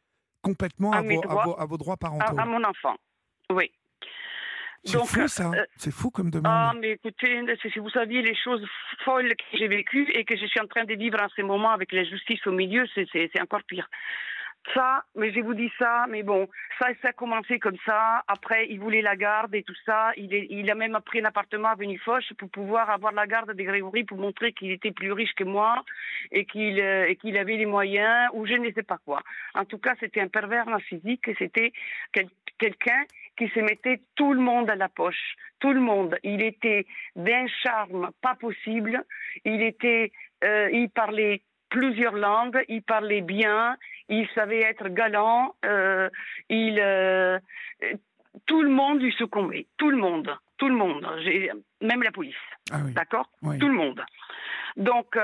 complètement 0.41 0.91
à 0.91 0.97
à 0.99 1.01
vos, 1.01 1.19
à 1.19 1.21
droits- 1.27 1.43
vos- 1.45 1.59
à 1.59 1.65
vos 1.65 1.77
droits 1.77 1.93
à, 1.95 1.97
parentaux. 1.97 2.39
à 2.39 2.45
mon 2.45 2.63
enfant, 2.63 2.95
oui. 3.51 3.71
C'est 4.83 4.97
fou 4.97 5.27
ça, 5.27 5.51
euh, 5.51 5.65
c'est 5.77 5.91
fou 5.93 6.09
comme 6.09 6.31
demande. 6.31 6.45
Ah, 6.47 6.73
mais 6.79 6.91
écoutez, 6.91 7.43
si 7.71 7.79
vous 7.79 7.89
saviez 7.89 8.21
les 8.21 8.35
choses 8.35 8.65
folles 9.05 9.35
que 9.35 9.57
j'ai 9.57 9.67
vécues 9.67 10.09
et 10.13 10.25
que 10.25 10.35
je 10.35 10.45
suis 10.45 10.59
en 10.59 10.67
train 10.67 10.85
de 10.85 10.95
vivre 10.95 11.21
en 11.21 11.29
ce 11.29 11.41
moment 11.43 11.69
avec 11.71 11.91
la 11.91 12.03
justice 12.03 12.45
au 12.47 12.51
milieu, 12.51 12.85
c'est- 12.95 13.39
encore 13.41 13.63
pire. 13.63 13.87
Ça, 14.75 15.03
mais 15.15 15.33
je 15.33 15.39
vous 15.39 15.55
dis 15.55 15.71
ça, 15.79 16.05
mais 16.07 16.21
bon, 16.21 16.47
ça, 16.79 16.89
ça 17.01 17.07
a 17.09 17.13
commencé 17.13 17.57
comme 17.57 17.77
ça. 17.83 18.21
Après, 18.27 18.67
il 18.69 18.79
voulait 18.79 19.01
la 19.01 19.15
garde 19.15 19.55
et 19.55 19.63
tout 19.63 19.73
ça. 19.87 20.11
Il, 20.17 20.35
est, 20.35 20.45
il 20.51 20.69
a 20.69 20.75
même 20.75 20.95
pris 21.03 21.19
un 21.19 21.25
appartement 21.25 21.69
à 21.69 21.75
Venifoche 21.75 22.31
pour 22.37 22.47
pouvoir 22.51 22.91
avoir 22.91 23.11
la 23.11 23.25
garde 23.25 23.53
de 23.53 23.63
Grégory 23.63 24.03
pour 24.03 24.19
montrer 24.19 24.53
qu'il 24.53 24.69
était 24.69 24.91
plus 24.91 25.11
riche 25.13 25.33
que 25.33 25.43
moi 25.43 25.83
et 26.31 26.45
qu'il 26.45 26.79
euh, 26.79 27.07
et 27.07 27.15
qu'il 27.15 27.37
avait 27.37 27.57
les 27.57 27.65
moyens 27.65 28.29
ou 28.33 28.45
je 28.45 28.53
ne 28.53 28.71
sais 28.71 28.83
pas 28.83 28.99
quoi. 29.03 29.23
En 29.55 29.65
tout 29.65 29.79
cas, 29.79 29.95
c'était 29.99 30.21
un 30.21 30.27
pervers 30.27 30.67
narcissique 30.67 31.27
et 31.27 31.35
c'était 31.39 31.73
quelqu'un 32.61 33.03
qui 33.37 33.47
se 33.49 33.59
mettait 33.59 34.01
tout 34.15 34.33
le 34.33 34.39
monde 34.39 34.69
à 34.69 34.75
la 34.75 34.87
poche. 34.87 35.35
Tout 35.59 35.73
le 35.73 35.79
monde. 35.81 36.17
Il 36.23 36.41
était 36.43 36.85
d'un 37.15 37.47
charme 37.63 38.11
pas 38.21 38.35
possible. 38.35 39.03
Il 39.45 39.61
était, 39.63 40.11
euh, 40.43 40.69
il 40.71 40.89
parlait 40.89 41.41
plusieurs 41.69 42.17
langues. 42.27 42.63
Il 42.67 42.83
parlait 42.83 43.21
bien. 43.21 43.77
Il 44.09 44.27
savait 44.35 44.61
être 44.61 44.87
galant. 44.89 45.55
euh, 45.65 46.09
il, 46.49 46.79
euh, 46.79 47.39
tout 48.45 48.61
le 48.61 48.69
monde 48.69 49.01
lui 49.01 49.13
succombait. 49.13 49.65
Tout 49.77 49.89
le 49.89 49.97
monde. 49.97 50.29
Tout 50.57 50.69
le 50.69 50.75
monde. 50.75 51.03
Même 51.81 52.03
la 52.03 52.11
police. 52.11 52.45
Ah 52.71 52.77
oui. 52.85 52.93
D'accord? 52.93 53.27
Oui. 53.41 53.57
Tout 53.57 53.67
le 53.67 53.73
monde. 53.73 54.01
Donc, 54.77 55.17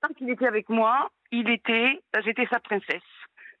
tant 0.00 0.12
qu'il 0.16 0.30
était 0.30 0.46
avec 0.46 0.68
moi, 0.68 1.10
il 1.32 1.50
était, 1.50 2.00
j'étais 2.24 2.46
sa 2.46 2.60
princesse. 2.60 3.10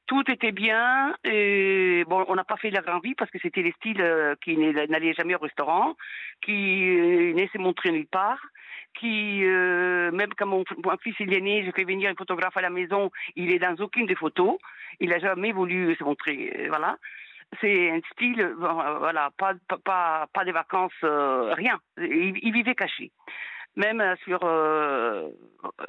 Tout 0.06 0.22
était 0.30 0.52
bien. 0.52 1.14
Et 1.24 2.04
bon, 2.06 2.24
on 2.28 2.34
n'a 2.34 2.44
pas 2.44 2.56
fait 2.56 2.70
la 2.70 2.82
grande 2.82 3.02
vie 3.02 3.14
parce 3.14 3.30
que 3.30 3.38
c'était 3.40 3.62
les 3.62 3.72
styles 3.72 4.02
euh, 4.02 4.34
qui 4.42 4.56
n'allaient 4.56 5.14
jamais 5.14 5.34
au 5.34 5.38
restaurant, 5.38 5.94
qui 6.42 6.98
euh, 6.98 7.32
ne 7.32 7.46
se 7.46 7.58
montraient 7.58 7.90
nulle 7.90 8.06
part, 8.06 8.40
qui 8.98 9.44
euh, 9.44 10.10
même 10.12 10.34
quand 10.36 10.46
mon, 10.46 10.64
fils 11.02 11.14
il 11.20 11.32
est 11.32 11.40
né, 11.40 11.64
j'ai 11.64 11.72
fait 11.72 11.84
venir 11.84 12.10
un 12.10 12.14
photographe 12.14 12.56
à 12.56 12.60
la 12.60 12.70
maison, 12.70 13.10
il 13.34 13.50
est 13.50 13.58
dans 13.58 13.74
aucune 13.76 14.06
des 14.06 14.14
photos. 14.14 14.58
Il 15.00 15.08
n'a 15.08 15.18
jamais 15.18 15.52
voulu 15.52 15.94
se 15.96 16.04
montrer. 16.04 16.52
euh, 16.58 16.66
Voilà. 16.68 16.96
C'est 17.60 17.90
un 17.90 18.00
style, 18.12 18.40
euh, 18.40 18.54
voilà, 18.98 19.30
pas, 19.38 19.54
pas, 19.68 19.78
pas, 19.78 20.26
pas 20.32 20.44
de 20.44 20.50
vacances, 20.52 20.92
euh, 21.04 21.54
rien. 21.54 21.78
Il 21.98 22.52
vivait 22.52 22.74
caché 22.74 23.10
même 23.76 24.02
sur, 24.24 24.40
euh, 24.42 25.28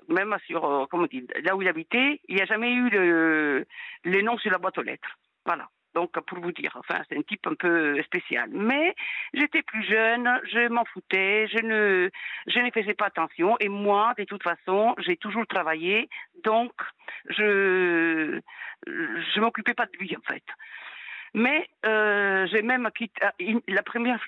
même 0.08 0.36
sur, 0.46 0.66
euh, 0.66 0.86
comment 0.90 1.04
on 1.04 1.08
dit, 1.08 1.28
là 1.44 1.56
où 1.56 1.62
il 1.62 1.68
habitait, 1.68 2.22
il 2.28 2.36
n'y 2.36 2.42
a 2.42 2.46
jamais 2.46 2.72
eu 2.72 2.90
le, 2.90 3.66
le 4.04 4.22
nom 4.22 4.38
sur 4.38 4.52
la 4.52 4.58
boîte 4.58 4.78
aux 4.78 4.84
lettres. 4.84 5.18
Voilà. 5.46 5.70
Donc, 5.94 6.12
pour 6.28 6.40
vous 6.42 6.52
dire, 6.52 6.76
enfin, 6.76 7.02
c'est 7.08 7.18
un 7.18 7.22
type 7.22 7.48
un 7.48 7.56
peu 7.56 8.02
spécial. 8.04 8.50
Mais 8.52 8.94
j'étais 9.34 9.62
plus 9.62 9.84
jeune, 9.84 10.30
je 10.52 10.68
m'en 10.68 10.84
foutais, 10.84 11.48
je 11.48 11.60
ne, 11.60 12.10
je 12.48 12.60
ne 12.60 12.70
faisais 12.72 12.96
pas 12.96 13.06
attention. 13.06 13.56
Et 13.62 13.70
moi, 13.70 14.14
de 14.18 14.26
toute 14.26 14.44
façon, 14.44 14.94
j'ai 14.98 15.16
toujours 15.16 15.48
travaillé, 15.48 16.10
donc 16.44 16.74
je, 17.30 18.42
je 18.86 19.40
m'occupais 19.40 19.74
pas 19.74 19.86
de 19.86 19.98
lui 19.98 20.14
en 20.18 20.22
fait. 20.34 20.44
Mais 21.34 21.70
euh, 21.86 22.46
j'ai 22.48 22.62
même 22.62 22.90
quitté 22.94 23.22
euh, 23.24 23.60
la 23.70 23.84
première 23.84 24.22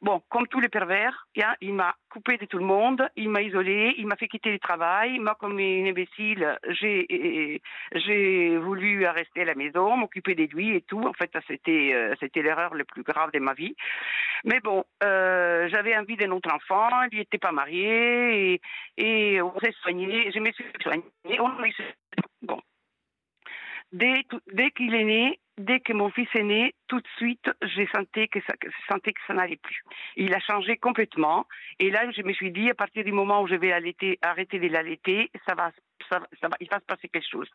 bon, 0.00 0.22
comme 0.28 0.46
tous 0.48 0.60
les 0.60 0.68
pervers, 0.68 1.26
hein, 1.38 1.54
il 1.60 1.74
m'a 1.74 1.94
coupé 2.10 2.36
de 2.38 2.46
tout 2.46 2.58
le 2.58 2.64
monde, 2.64 3.08
il 3.16 3.28
m'a 3.28 3.42
isolé, 3.42 3.94
il 3.98 4.06
m'a 4.06 4.16
fait 4.16 4.28
quitter 4.28 4.50
le 4.52 4.58
travail. 4.58 5.18
Moi, 5.18 5.34
comme 5.38 5.58
une 5.58 5.88
imbécile, 5.88 6.58
j'ai 6.68 7.60
j'ai 7.92 8.56
voulu 8.58 9.06
rester 9.06 9.42
à 9.42 9.44
la 9.46 9.54
maison, 9.54 9.96
m'occuper 9.96 10.34
de 10.34 10.44
lui 10.44 10.76
et 10.76 10.82
tout. 10.82 11.00
En 11.00 11.12
fait, 11.12 11.30
c'était 11.46 11.92
euh, 11.94 12.14
c'était 12.20 12.42
l'erreur 12.42 12.74
la 12.74 12.84
plus 12.84 13.02
grave 13.02 13.30
de 13.32 13.38
ma 13.38 13.54
vie. 13.54 13.74
Mais 14.44 14.60
bon, 14.60 14.84
euh, 15.02 15.68
j'avais 15.68 15.96
envie 15.96 16.16
d'un 16.16 16.30
autre 16.30 16.52
enfant, 16.52 16.88
il 17.10 17.18
n'était 17.18 17.38
pas 17.38 17.52
marié 17.52 18.54
et, 18.54 18.60
et 18.96 19.42
on 19.42 19.58
s'est 19.60 19.74
soigné. 19.82 20.30
Je 20.32 20.38
me 20.40 20.52
suis 20.52 20.64
soignée. 20.80 21.04
On 21.40 21.50
bon. 22.42 22.60
Dès, 23.92 24.24
dès 24.52 24.70
qu'il 24.70 24.94
est 24.94 25.04
né, 25.04 25.38
dès 25.62 25.80
que 25.80 25.92
mon 25.92 26.10
fils 26.10 26.28
est 26.34 26.42
né, 26.42 26.74
tout 26.88 27.00
de 27.00 27.08
suite, 27.16 27.50
j'ai 27.62 27.86
senti 27.94 28.28
que 28.28 28.40
ça, 28.46 28.54
que- 28.60 28.68
ça 29.26 29.34
n'allait 29.34 29.56
plus. 29.56 29.82
Il 30.16 30.34
a 30.34 30.40
changé 30.40 30.76
complètement. 30.76 31.46
Et 31.78 31.90
là, 31.90 32.10
je 32.10 32.22
me 32.22 32.32
suis 32.32 32.50
dit, 32.50 32.68
à 32.70 32.74
partir 32.74 33.04
du 33.04 33.12
moment 33.12 33.42
où 33.42 33.46
je 33.46 33.54
vais 33.54 33.72
allaiter, 33.72 34.18
arrêter 34.22 34.58
de 34.58 34.68
l'allaiter, 34.68 35.30
ça 35.46 35.54
va, 35.54 35.70
ça, 36.10 36.18
va- 36.18 36.56
il 36.60 36.68
va 36.70 36.78
se 36.80 36.84
passer 36.84 37.08
quelque 37.08 37.28
chose. 37.30 37.48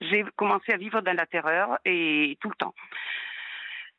J'ai 0.00 0.24
commencé 0.36 0.72
à 0.72 0.76
vivre 0.76 1.00
dans 1.00 1.16
la 1.16 1.26
terreur 1.26 1.78
et 1.84 2.36
tout 2.40 2.48
le 2.50 2.56
temps. 2.56 2.74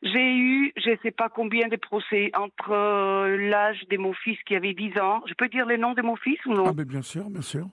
J'ai 0.02 0.36
eu, 0.36 0.74
je 0.76 0.90
ne 0.90 0.98
sais 1.02 1.12
pas 1.12 1.30
combien 1.30 1.70
de 1.70 1.78
procès 1.78 2.30
entre 2.36 2.72
euh, 2.72 3.38
l'âge 3.50 3.88
de 3.90 3.98
mon 3.98 4.12
fils 4.14 4.38
qui 4.44 4.54
avait 4.56 4.74
10 4.74 4.98
ans. 5.00 5.24
Je 5.28 5.34
peux 5.34 5.48
dire 5.48 5.66
le 5.66 5.78
nom 5.78 5.94
de 5.94 6.02
mon 6.02 6.18
fils 6.18 6.46
ou 6.46 6.54
non? 6.54 6.66
Ah, 6.68 6.74
ben 6.74 6.86
bien 6.86 7.02
sûr, 7.02 7.30
bien 7.30 7.42
sûr. 7.42 7.68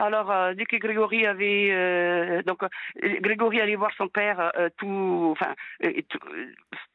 Alors, 0.00 0.30
euh, 0.30 0.54
dès 0.54 0.64
que 0.64 0.76
Grégory 0.76 1.26
avait 1.26 1.68
euh, 1.72 2.42
donc 2.42 2.62
euh, 2.62 2.68
Grégory 3.20 3.60
allait 3.60 3.76
voir 3.76 3.90
son 3.96 4.08
père 4.08 4.50
euh, 4.56 4.68
tout, 4.78 5.28
enfin 5.32 5.54
tout- 6.08 6.18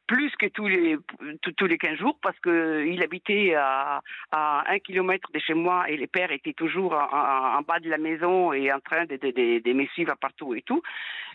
plus 0.08 0.30
que 0.36 0.46
tous 0.46 0.66
les 0.66 0.96
tous, 1.42 1.52
tous 1.52 1.66
les 1.66 1.78
15 1.78 1.98
jours 1.98 2.18
parce 2.20 2.38
que 2.40 2.84
il 2.86 3.02
habitait 3.02 3.54
à, 3.54 4.02
à 4.32 4.64
un 4.68 4.78
kilomètre 4.80 5.28
de 5.32 5.38
chez 5.38 5.54
moi 5.54 5.88
et 5.88 5.96
les 5.96 6.06
pères 6.06 6.32
étaient 6.32 6.52
toujours 6.52 6.94
en, 6.94 7.62
bas 7.62 7.80
de 7.80 7.88
la 7.88 7.98
maison 7.98 8.52
et 8.52 8.72
en 8.72 8.80
train 8.80 9.04
de, 9.04 9.16
de, 9.16 9.72
me 9.72 9.86
suivre 9.86 10.14
partout 10.20 10.54
et 10.54 10.62
tout. 10.62 10.82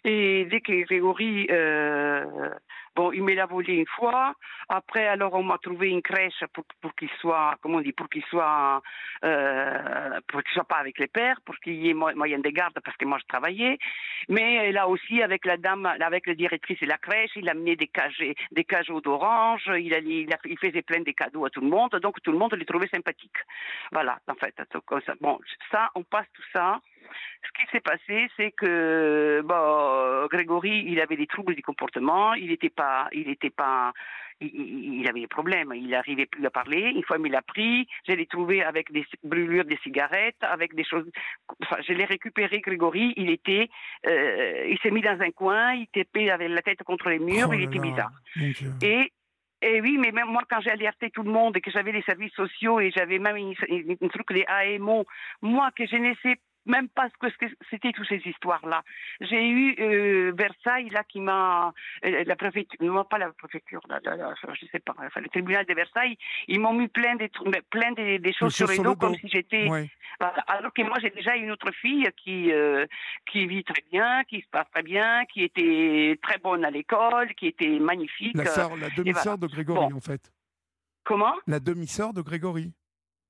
Et 0.04 0.46
dès 0.50 0.62
que 0.62 0.84
Grégory 0.84 1.48
Bon, 2.96 3.12
il 3.14 3.24
me 3.24 3.34
l'a 3.34 3.46
volé 3.46 3.76
une 3.76 3.88
fois. 3.88 4.34
Après, 4.68 5.08
alors, 5.08 5.34
on 5.34 5.44
m'a 5.44 5.58
trouvé 5.58 5.90
une 5.90 6.02
crèche 6.02 6.44
pour, 6.54 6.66
qu'il 6.96 7.10
soit, 7.22 7.56
comment 7.62 7.78
on 7.78 7.82
dit, 7.82 7.94
pour 7.94 8.10
qu'il 8.10 8.24
soit, 8.26 8.82
euh, 9.24 10.20
pour 10.28 10.44
qu'il 10.44 10.54
soit 10.54 10.66
pas 10.66 10.76
avec 10.78 11.00
les 11.00 11.08
pères, 11.08 11.40
pour 11.46 11.56
qu'il 11.60 11.76
y 11.76 11.90
ait 11.90 11.94
mo- 11.94 12.14
moyen 12.16 12.40
de 12.40 12.50
garde, 12.50 12.78
parce 12.84 12.98
que 12.98 13.06
moi, 13.06 13.18
je 13.22 13.26
travaillais. 13.28 13.78
Mais 14.28 14.72
là 14.74 14.88
aussi, 14.90 15.22
avec 15.22 15.46
la 15.46 15.56
dame, 15.58 15.86
avec 15.86 16.28
la 16.28 16.36
directrice 16.36 16.80
de 16.82 16.86
la 16.88 16.98
crèche, 16.98 17.32
il 17.36 17.50
amenait 17.50 17.78
des 17.78 17.88
cages, 17.88 18.22
des 18.52 18.64
cajots 18.66 19.02
d'orange, 19.02 19.64
il, 19.78 19.94
a- 19.94 20.38
faisait 20.60 20.82
plein 20.82 21.02
de 21.02 21.12
cadeaux 21.12 21.46
à 21.46 21.50
tout 21.50 21.62
le 21.62 21.70
monde, 21.70 21.92
donc 22.02 22.22
tout 22.22 22.32
le 22.32 22.38
monde 22.38 22.54
le 22.54 22.66
trouvait 22.66 22.88
sympathique. 22.88 23.38
Voilà, 23.92 24.20
en 24.28 24.36
fait. 24.36 24.54
Bon, 25.22 25.40
ça, 25.72 25.90
on 25.96 26.04
passe 26.04 26.28
tout 26.34 26.44
ça. 26.52 26.80
Ce 27.44 27.62
qui 27.62 27.72
s'est 27.72 27.82
passé, 27.82 28.30
c'est 28.38 28.52
que 28.52 29.42
bon, 29.44 30.28
Grégory, 30.28 30.84
il 30.88 31.00
avait 31.00 31.18
des 31.18 31.28
troubles 31.28 31.56
du 31.56 31.64
comportement, 31.64 32.34
il 32.34 32.48
n'était 32.48 32.70
pas, 32.70 33.08
il 33.12 33.30
était 33.30 33.50
pas, 33.50 33.94
il, 34.42 35.08
avait 35.08 35.22
des 35.22 35.28
problèmes, 35.28 35.72
il 35.76 35.90
n'arrivait 35.90 36.26
plus 36.26 36.46
à 36.46 36.50
parler. 36.50 36.92
Une 36.96 37.04
fois, 37.04 37.18
il 37.24 37.32
l'a 37.32 37.42
pris, 37.42 37.88
je 38.08 38.14
l'ai 38.14 38.26
trouvé 38.26 38.64
avec 38.64 38.92
des 38.92 39.06
brûlures 39.24 39.66
de 39.66 39.76
cigarettes, 39.84 40.42
avec 40.42 40.76
des 40.76 40.84
choses. 40.84 41.10
Enfin, 41.64 41.78
je 41.88 41.94
l'ai 41.94 42.06
récupéré, 42.06 42.60
Grégory. 42.60 43.14
Il 43.18 43.30
était, 43.30 43.70
euh, 44.08 44.68
il 44.70 44.78
s'est 44.80 44.92
mis 44.92 45.02
dans 45.02 45.20
un 45.20 45.32
coin, 45.32 45.74
il 45.74 45.88
tapait 45.88 46.30
avec 46.30 46.50
la 46.50 46.62
tête 46.62 46.84
contre 46.84 47.10
les 47.10 47.20
murs, 47.20 47.50
Oh 47.50 47.54
il 47.54 47.64
était 47.64 47.80
bizarre. 47.80 48.12
Et, 48.82 49.12
et 49.62 49.82
oui, 49.82 49.98
mais 50.00 50.12
même 50.12 50.28
moi, 50.28 50.42
quand 50.50 50.60
j'ai 50.62 50.72
alerté 50.72 51.12
tout 51.12 51.24
le 51.24 51.32
monde 51.32 51.58
et 51.58 51.62
que 51.62 51.72
j'avais 51.72 51.92
les 51.92 52.02
services 52.04 52.34
sociaux 52.34 52.80
et 52.80 52.92
j'avais 52.92 53.20
même 53.20 53.38
une 53.38 54.10
truc 54.10 54.32
des 54.32 54.46
AMO, 54.48 55.06
moi, 55.42 55.70
que 55.76 55.86
je 55.86 55.96
ne 55.96 56.14
sais 56.24 56.38
même 56.66 56.90
pas 56.90 57.10
ce 57.10 57.28
que 57.28 57.46
c'était 57.70 57.92
toutes 57.92 58.08
ces 58.08 58.22
histoires-là. 58.26 58.84
J'ai 59.22 59.48
eu 59.50 59.76
euh, 59.80 60.32
Versailles, 60.38 60.90
là, 60.90 61.04
qui 61.04 61.20
m'a... 61.20 61.74
euh, 62.06 62.24
la 62.26 62.36
préfecture, 62.36 62.78
non 62.84 63.04
pas 63.04 63.18
la 63.18 63.32
préfecture, 63.32 63.82
la, 63.90 64.00
la- 64.04 64.16
la- 64.16 64.34
je 64.54 64.66
sais 64.68 64.80
pas, 64.80 64.94
enfin, 64.98 65.22
le 65.22 65.30
tribunal 65.30 65.66
de 65.66 65.74
Versailles, 65.74 66.18
ils 66.48 66.60
m'ont 66.60 66.74
mis 66.74 66.88
plein 66.88 67.16
des, 67.16 67.28
tru- 67.30 67.50
mais 67.52 67.62
plein 67.70 67.92
des, 67.94 68.20
des 68.20 68.34
choses 68.34 68.54
sur 68.56 68.68
les 68.68 68.78
dos, 68.78 68.96
comme 68.96 69.16
si 69.16 69.28
j'étais... 69.28 69.68
Ouais. 69.70 69.90
Voilà. 70.20 70.40
Alors 70.48 70.72
que 70.74 70.82
moi, 70.84 70.98
j'ai 71.02 71.10
déjà 71.10 71.36
une 71.36 71.50
autre 71.52 71.72
fille 71.72 72.08
qui, 72.18 72.52
euh, 72.52 72.86
qui 73.32 73.48
vit 73.48 73.64
très 73.64 73.82
bien, 73.92 74.24
qui 74.26 74.42
se 74.42 74.48
passe 74.52 74.70
très 74.72 74.84
bien, 74.84 75.26
qui 75.26 75.44
était 75.44 76.20
très 76.22 76.38
bonne 76.38 76.64
à 76.64 76.70
l'école, 76.70 77.34
qui 77.36 77.48
était 77.48 77.80
magnifique. 77.80 78.36
La, 78.36 78.44
euh, 78.44 78.46
sœur, 78.48 78.76
la 78.78 78.90
demi-sœur 78.90 79.38
voilà. 79.38 79.38
de 79.38 79.48
Grégory, 79.48 79.90
Bon. 79.90 79.98
en 79.98 80.02
fait. 80.02 80.32
Comment? 81.04 81.34
La 81.48 81.60
demi-sœur 81.60 82.14
de 82.14 82.22
Grégory. 82.22 82.72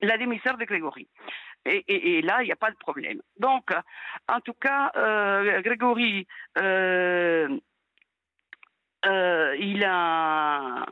La 0.01 0.17
demi-sœur 0.17 0.57
de 0.57 0.65
Grégory. 0.65 1.07
Et, 1.65 1.83
et- 1.87 2.17
et 2.17 2.21
là, 2.21 2.41
il 2.41 2.45
n'y 2.45 2.51
a 2.51 2.55
pas 2.55 2.71
de 2.71 2.77
problème. 2.77 3.21
Donc, 3.39 3.69
en 4.27 4.39
tout 4.41 4.53
cas, 4.53 4.91
euh, 4.95 5.61
Grégory, 5.61 6.27
euh, 6.57 7.47
euh, 9.05 9.55
il 9.59 9.83
a... 9.83 10.85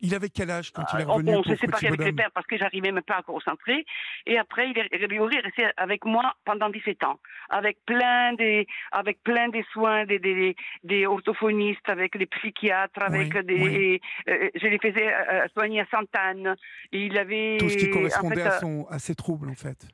Il 0.00 0.14
avait 0.14 0.28
quel 0.28 0.50
âge 0.50 0.70
quand 0.70 0.84
il 0.92 1.00
est 1.00 1.06
on, 1.06 1.14
revenu 1.14 1.34
on 1.36 1.42
s'est 1.44 1.56
séparé 1.56 1.86
avec 1.86 2.00
les 2.04 2.12
pères 2.12 2.30
parce 2.32 2.46
que 2.46 2.58
j'arrivais 2.58 2.92
même 2.92 3.04
pas 3.04 3.16
à 3.18 3.22
concentrer. 3.22 3.86
Et 4.26 4.36
après, 4.36 4.68
il 4.68 4.76
est, 4.78 4.88
Grégory 4.90 5.36
est 5.36 5.40
resté 5.40 5.66
avec 5.78 6.04
moi 6.04 6.34
pendant 6.44 6.68
17 6.68 7.04
ans, 7.04 7.18
avec 7.48 7.78
plein 7.86 8.34
des, 8.34 8.66
avec 8.92 9.22
plein 9.22 9.48
des 9.48 9.64
soins, 9.72 10.04
des, 10.04 10.18
des, 10.18 10.56
des 10.82 11.06
orthophonistes, 11.06 11.88
avec 11.88 12.16
les 12.16 12.26
psychiatres, 12.26 13.00
avec 13.02 13.32
Oui, 13.34 13.44
des, 13.44 13.54
oui. 13.62 14.00
euh, 14.28 14.50
je 14.56 14.66
les 14.66 14.78
faisais 14.78 15.14
euh, 15.14 15.46
soigner 15.54 15.80
à 15.80 15.86
Sainte-Anne. 15.86 16.54
Il 16.92 17.16
avait 17.16 17.56
Tout 17.58 17.70
ce 17.70 17.76
qui 17.78 17.88
en 17.88 17.92
correspondait 17.94 18.34
fait, 18.42 18.42
à, 18.42 18.56
euh, 18.56 18.58
son, 18.60 18.86
à 18.90 18.98
ses 18.98 19.14
troubles, 19.14 19.48
en 19.48 19.54
fait. 19.54 19.86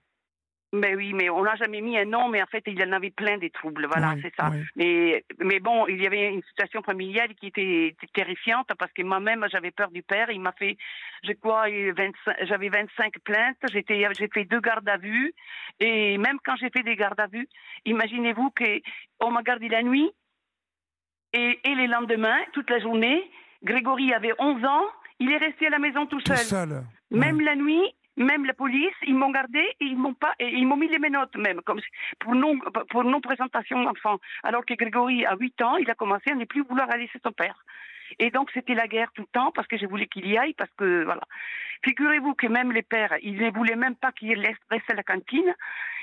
Mais 0.72 0.94
oui, 0.94 1.12
mais 1.14 1.28
on 1.30 1.42
n'a 1.42 1.56
jamais 1.56 1.80
mis 1.80 1.98
un 1.98 2.04
nom, 2.04 2.28
mais 2.28 2.40
en 2.42 2.46
fait, 2.46 2.62
il 2.66 2.80
en 2.84 2.92
avait 2.92 3.10
plein 3.10 3.38
des 3.38 3.50
troubles. 3.50 3.86
Voilà, 3.86 4.12
Oui, 4.14 4.20
c'est 4.22 4.34
ça. 4.36 4.50
oui. 4.52 4.62
Mais, 4.76 5.24
mais 5.40 5.58
bon, 5.58 5.86
il 5.88 6.00
y 6.00 6.06
avait 6.06 6.32
une 6.32 6.42
situation 6.44 6.82
familiale 6.82 7.34
qui 7.34 7.48
était 7.48 7.96
terrifiante 8.14 8.68
parce 8.78 8.92
que 8.92 9.02
moi-même, 9.02 9.44
j'avais 9.50 9.72
peur 9.72 9.90
du 9.90 10.02
père. 10.02 10.30
Il 10.30 10.40
m'a 10.40 10.52
fait, 10.52 10.76
je 11.24 11.32
crois, 11.32 11.64
25 11.68 12.36
j'avais 12.42 12.68
25 12.68 13.18
plaintes. 13.24 13.56
J'étais, 13.72 14.06
j'ai 14.16 14.28
fait 14.28 14.44
deux 14.44 14.60
gardes 14.60 14.88
à 14.88 14.96
vue. 14.96 15.32
Et 15.80 16.18
même 16.18 16.38
quand 16.44 16.54
j'ai 16.56 16.70
fait 16.70 16.82
des 16.84 16.94
gardes 16.96 17.18
à 17.20 17.26
vue, 17.26 17.48
imaginez-vous 17.84 18.52
qu'on 18.56 19.30
m'a 19.32 19.42
gardé 19.42 19.68
la 19.68 19.82
nuit 19.82 20.10
et, 21.32 21.58
et 21.64 21.74
les 21.74 21.86
lendemains, 21.86 22.38
toute 22.52 22.70
la 22.70 22.78
journée. 22.78 23.28
Grégory 23.62 24.12
avait 24.14 24.32
11 24.38 24.64
ans. 24.64 24.84
Il 25.18 25.30
est 25.32 25.36
resté 25.36 25.66
à 25.66 25.70
la 25.70 25.78
maison 25.78 26.06
tout 26.06 26.18
Tout 26.20 26.34
seul. 26.34 26.38
seul. 26.38 26.82
Même 27.10 27.36
Ouais. 27.38 27.44
la 27.44 27.56
nuit, 27.56 27.92
même 28.16 28.44
la 28.44 28.54
police, 28.54 28.94
ils 29.06 29.14
m'ont 29.14 29.30
gardé 29.30 29.60
et 29.80 29.84
ils 29.84 29.96
m'ont 29.96 30.14
pas, 30.14 30.34
et 30.38 30.48
ils 30.48 30.66
m'ont 30.66 30.76
mis 30.76 30.88
les 30.88 30.98
menottes 30.98 31.36
même, 31.36 31.60
comme 31.62 31.80
pour 32.18 32.34
non, 32.34 32.58
pour 32.90 33.04
non 33.04 33.20
présentation 33.20 33.82
d'enfant. 33.82 34.18
Alors 34.42 34.64
que 34.66 34.74
Grégory, 34.74 35.24
à 35.26 35.36
8 35.36 35.62
ans, 35.62 35.76
il 35.76 35.90
a 35.90 35.94
commencé 35.94 36.30
à 36.30 36.34
ne 36.34 36.44
plus 36.44 36.62
vouloir 36.62 36.90
aller 36.90 37.08
chez 37.08 37.20
son 37.24 37.32
père. 37.32 37.64
Et 38.18 38.30
donc 38.30 38.50
c'était 38.52 38.74
la 38.74 38.88
guerre 38.88 39.12
tout 39.14 39.22
le 39.22 39.28
temps 39.32 39.52
parce 39.52 39.68
que 39.68 39.78
je 39.78 39.86
voulais 39.86 40.06
qu'il 40.08 40.26
y 40.26 40.36
aille 40.36 40.54
parce 40.54 40.70
que 40.76 41.04
voilà. 41.04 41.22
Figurez-vous 41.84 42.34
que 42.34 42.46
même 42.48 42.72
les 42.72 42.82
pères, 42.82 43.16
ils 43.22 43.36
ne 43.40 43.50
voulaient 43.50 43.76
même 43.76 43.94
pas 43.94 44.12
qu'il 44.12 44.38
reste 44.38 44.90
à 44.90 44.94
la 44.94 45.02
cantine. 45.02 45.54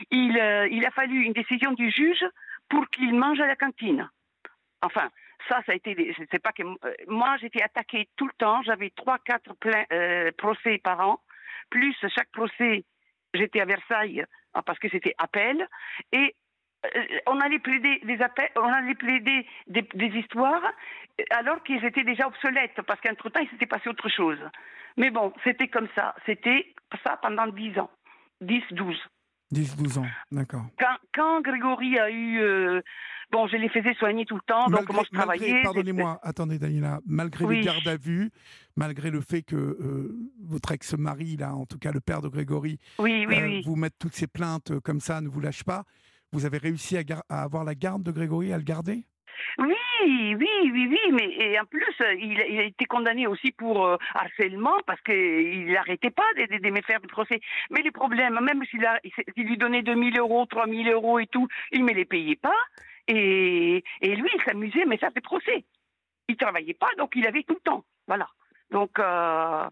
Il, 0.10 0.38
euh, 0.40 0.68
il 0.72 0.86
a 0.86 0.92
fallu 0.92 1.22
une 1.24 1.34
décision 1.34 1.74
du 1.74 1.92
juge 1.92 2.26
pour 2.70 2.88
qu'il 2.90 3.14
mange 3.14 3.40
à 3.42 3.48
la 3.48 3.56
cantine. 3.56 4.10
Enfin, 4.82 5.10
ça, 5.50 5.62
ça 5.66 5.74
a 5.74 5.76
été. 5.76 5.96
des- 5.96 6.16
pas 6.42 6.52
que 6.52 6.64
euh, 6.64 6.94
moi, 7.08 7.38
j'étais 7.42 7.62
attaquée 7.62 8.08
tout 8.16 8.26
le 8.26 8.34
temps. 8.38 8.62
J'avais 8.64 8.90
trois, 8.92 9.18
quatre 9.20 9.54
plein, 9.56 9.84
euh, 9.92 10.32
procès 10.38 10.80
par 10.84 11.00
an. 11.02 11.20
Plus 11.70 11.96
chaque 12.16 12.32
procès, 12.32 12.86
j'étais 13.34 13.62
à 13.62 13.66
Versailles 13.66 14.26
ah, 14.54 14.62
parce 14.62 14.80
que 14.80 14.90
c'était 14.90 15.14
appel. 15.18 15.68
Et 16.12 16.36
euh, 16.86 17.04
on 17.28 17.40
allait 17.40 17.60
plaider 17.60 18.00
des 18.04 18.22
appels, 18.22 18.52
on 18.56 18.72
allait 18.72 18.96
plaider 18.96 19.46
des, 19.68 19.88
histoires 20.18 20.64
alors 21.32 21.64
qu'ils 21.64 21.84
étaient 21.84 22.04
déjà 22.04 22.28
obsolètes 22.28 22.82
parce 22.86 23.02
qu'entre 23.02 23.30
temps, 23.30 23.42
il 23.42 23.50
s'était 23.50 23.66
passé 23.66 23.90
autre 23.90 24.10
chose. 24.10 24.40
Mais 24.98 25.10
bon, 25.10 25.34
c'était 25.44 25.68
comme 25.68 25.88
ça. 25.96 26.16
C'était 26.26 26.74
ça 27.04 27.18
pendant 27.18 27.48
10 27.48 27.80
ans. 27.80 27.90
10, 28.42 28.64
12. 28.72 28.98
10, 29.52 29.78
12 29.78 29.98
ans, 30.00 30.06
d'accord. 30.32 30.66
Quand, 30.80 30.98
quand 31.14 31.42
Grégory 31.42 31.98
a 32.00 32.10
eu. 32.10 32.40
euh, 32.42 32.82
bon, 33.32 33.48
je 33.48 33.56
les 33.56 33.70
faisais 33.70 33.94
soigner 33.94 34.26
tout 34.26 34.36
le 34.36 34.42
temps, 34.42 34.68
donc 34.70 34.90
moi 34.92 35.04
je 35.10 35.16
travaillais. 35.18 35.62
Pardonnez-moi, 35.64 36.20
attendez 36.22 36.60
Daniela, 36.60 37.00
malgré 37.06 37.46
les 37.46 37.50
Oui. 37.60 37.62
gardes 37.64 37.88
à 37.88 37.96
vue, 37.98 38.30
malgré 38.76 39.10
le 39.10 39.22
fait 39.22 39.44
que 39.44 39.56
euh, 39.56 40.30
votre 40.44 40.72
ex-mari, 40.74 41.38
là, 41.38 41.56
en 41.56 41.66
tout 41.66 41.78
cas 41.80 41.92
le 41.92 42.02
père 42.02 42.22
de 42.22 42.28
Grégory, 42.28 42.78
Oui, 43.00 43.26
oui, 43.28 43.60
euh, 43.60 43.62
vous 43.64 43.76
mette 43.76 43.96
toutes 43.98 44.16
ces 44.16 44.28
plaintes 44.28 44.80
comme 44.82 45.00
ça, 45.00 45.22
ne 45.22 45.30
vous 45.30 45.40
lâche 45.40 45.64
pas, 45.64 45.84
vous 46.34 46.46
avez 46.46 46.58
réussi 46.58 46.98
à, 46.98 47.04
à 47.30 47.44
avoir 47.44 47.64
la 47.64 47.74
garde 47.76 48.04
de 48.04 48.12
Grégory, 48.12 48.52
à 48.52 48.58
le 48.58 48.64
garder? 48.64 49.06
Oui, 49.60 49.76
oui, 50.36 50.48
oui, 50.72 50.88
oui, 50.90 51.12
mais 51.12 51.30
et 51.38 51.60
en 51.60 51.66
plus, 51.66 51.86
il, 52.20 52.40
a 52.40 52.64
été 52.64 52.86
condamné 52.86 53.28
aussi 53.28 53.52
pour 53.52 53.86
euh, 53.86 53.98
harcèlement 54.14 54.76
parce 54.86 55.02
qu'il 55.02 55.72
n'arrêtait 55.72 56.12
pas 56.12 56.28
de, 56.38 56.46
de- 56.46 56.62
de 56.62 56.70
me 56.70 56.82
faire 56.82 57.00
du 57.02 57.08
procès. 57.08 57.40
Mais 57.72 57.82
les 57.82 57.92
problèmes, 57.92 58.40
même 58.42 58.64
s'il 58.66 58.86
lui 59.38 59.58
donnait 59.58 59.84
2000 59.84 60.18
euros, 60.20 60.46
3000 60.46 60.90
euros 60.90 61.20
et 61.20 61.28
tout, 61.28 61.48
il 61.72 61.82
ne 61.82 61.86
me 61.86 61.94
les 61.94 62.06
payait 62.06 62.36
pas. 62.36 62.56
Et, 63.08 63.84
lui, 64.02 64.30
il 64.36 64.44
s'amusait 64.46 64.86
me 64.86 64.98
faire 64.98 65.12
des 65.12 65.22
procès. 65.22 65.66
Il 66.28 66.36
travaillait 66.36 66.74
pas, 66.74 66.90
donc 66.98 67.14
il 67.16 67.26
avait 67.26 67.44
tout 67.44 67.54
le 67.54 67.62
temps. 67.62 67.86
Voilà. 68.08 68.28
Donc, 68.72 69.00
euh, 69.00 69.64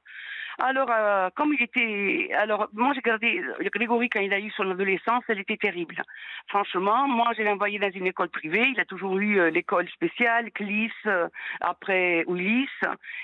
Alors, 0.59 0.89
euh, 0.89 1.29
comme 1.35 1.53
il 1.53 1.61
était. 1.63 2.33
Alors, 2.33 2.69
moi, 2.73 2.93
j'ai 2.95 3.01
gardé. 3.01 3.41
Grégory, 3.73 4.09
quand 4.09 4.21
il 4.21 4.33
a 4.33 4.39
eu 4.39 4.49
son 4.51 4.69
adolescence, 4.71 5.23
elle 5.27 5.39
était 5.39 5.57
terrible. 5.57 6.01
Franchement, 6.47 7.07
moi, 7.07 7.31
je 7.37 7.43
l'ai 7.43 7.49
envoyé 7.49 7.77
dans 7.79 7.91
une 7.91 8.07
école 8.07 8.29
privée. 8.29 8.65
Il 8.73 8.79
a 8.79 8.85
toujours 8.85 9.17
eu 9.19 9.39
euh, 9.39 9.49
l'école 9.49 9.87
spéciale, 9.89 10.51
CLIS, 10.51 10.91
euh, 11.07 11.27
après 11.61 12.23
Willis. 12.27 12.69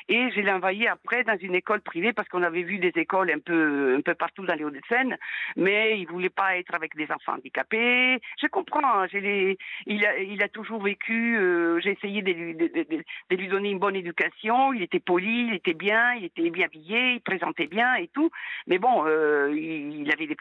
Et 0.10 0.30
je 0.32 0.41
l'ai 0.41 0.52
envoyé 0.52 0.88
après 0.90 1.24
dans 1.24 1.38
une 1.38 1.56
école 1.56 1.82
privée 1.82 2.12
parce 2.14 2.28
qu'on 2.28 2.44
avait 2.44 2.64
vu 2.64 2.80
des 2.80 2.91
écoles 2.95 3.32
un 3.32 3.40
peu, 3.40 3.95
un 3.98 4.02
peu 4.02 4.14
partout 4.14 4.45
dans 4.45 4.56
les 4.56 4.64
Hauts-de-Seine. 4.66 5.18
Mais 5.56 5.99
il 5.99 6.08
voulait 6.08 6.30
pas 6.30 6.58
être 6.58 6.74
avec 6.76 6.95
des 6.95 7.10
enfants 7.12 7.34
handicapés. 7.34 8.20
Je 8.41 8.48
comprends. 8.48 9.08
je 9.08 9.56
il, 9.88 10.06
a, 10.06 10.18
il 10.20 10.41
a 10.44 10.49
toujours 10.49 10.82
vécu. 10.82 11.38
euh, 11.38 11.80
j'ai 11.82 11.91
essayé 11.91 12.22
de 12.22 12.32
lui, 12.32 12.56
de- 12.56 12.68
de- 12.68 13.03
de 13.30 13.36
lui 13.36 13.48
donner 13.48 13.70
une 13.72 13.80
bonne 13.80 13.95
éducation. 13.95 14.74
Il 14.74 14.82
était 14.82 14.99
poli, 14.99 15.48
il 15.48 15.53
était 15.53 15.74
bien, 15.74 16.14
il 16.16 16.26
était 16.26 16.49
bien 16.49 16.66
habillé, 16.66 17.20
présentait 17.22 17.68
bien 17.68 17.95
et 17.95 18.07
tout. 18.07 18.30
Mais 18.68 18.77
bon, 18.77 19.06
euh, 19.06 19.53
il, 19.56 20.11
avait 20.11 20.27
des 20.27 20.35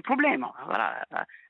problèmes. 0.00 0.46
Voilà, 0.66 1.04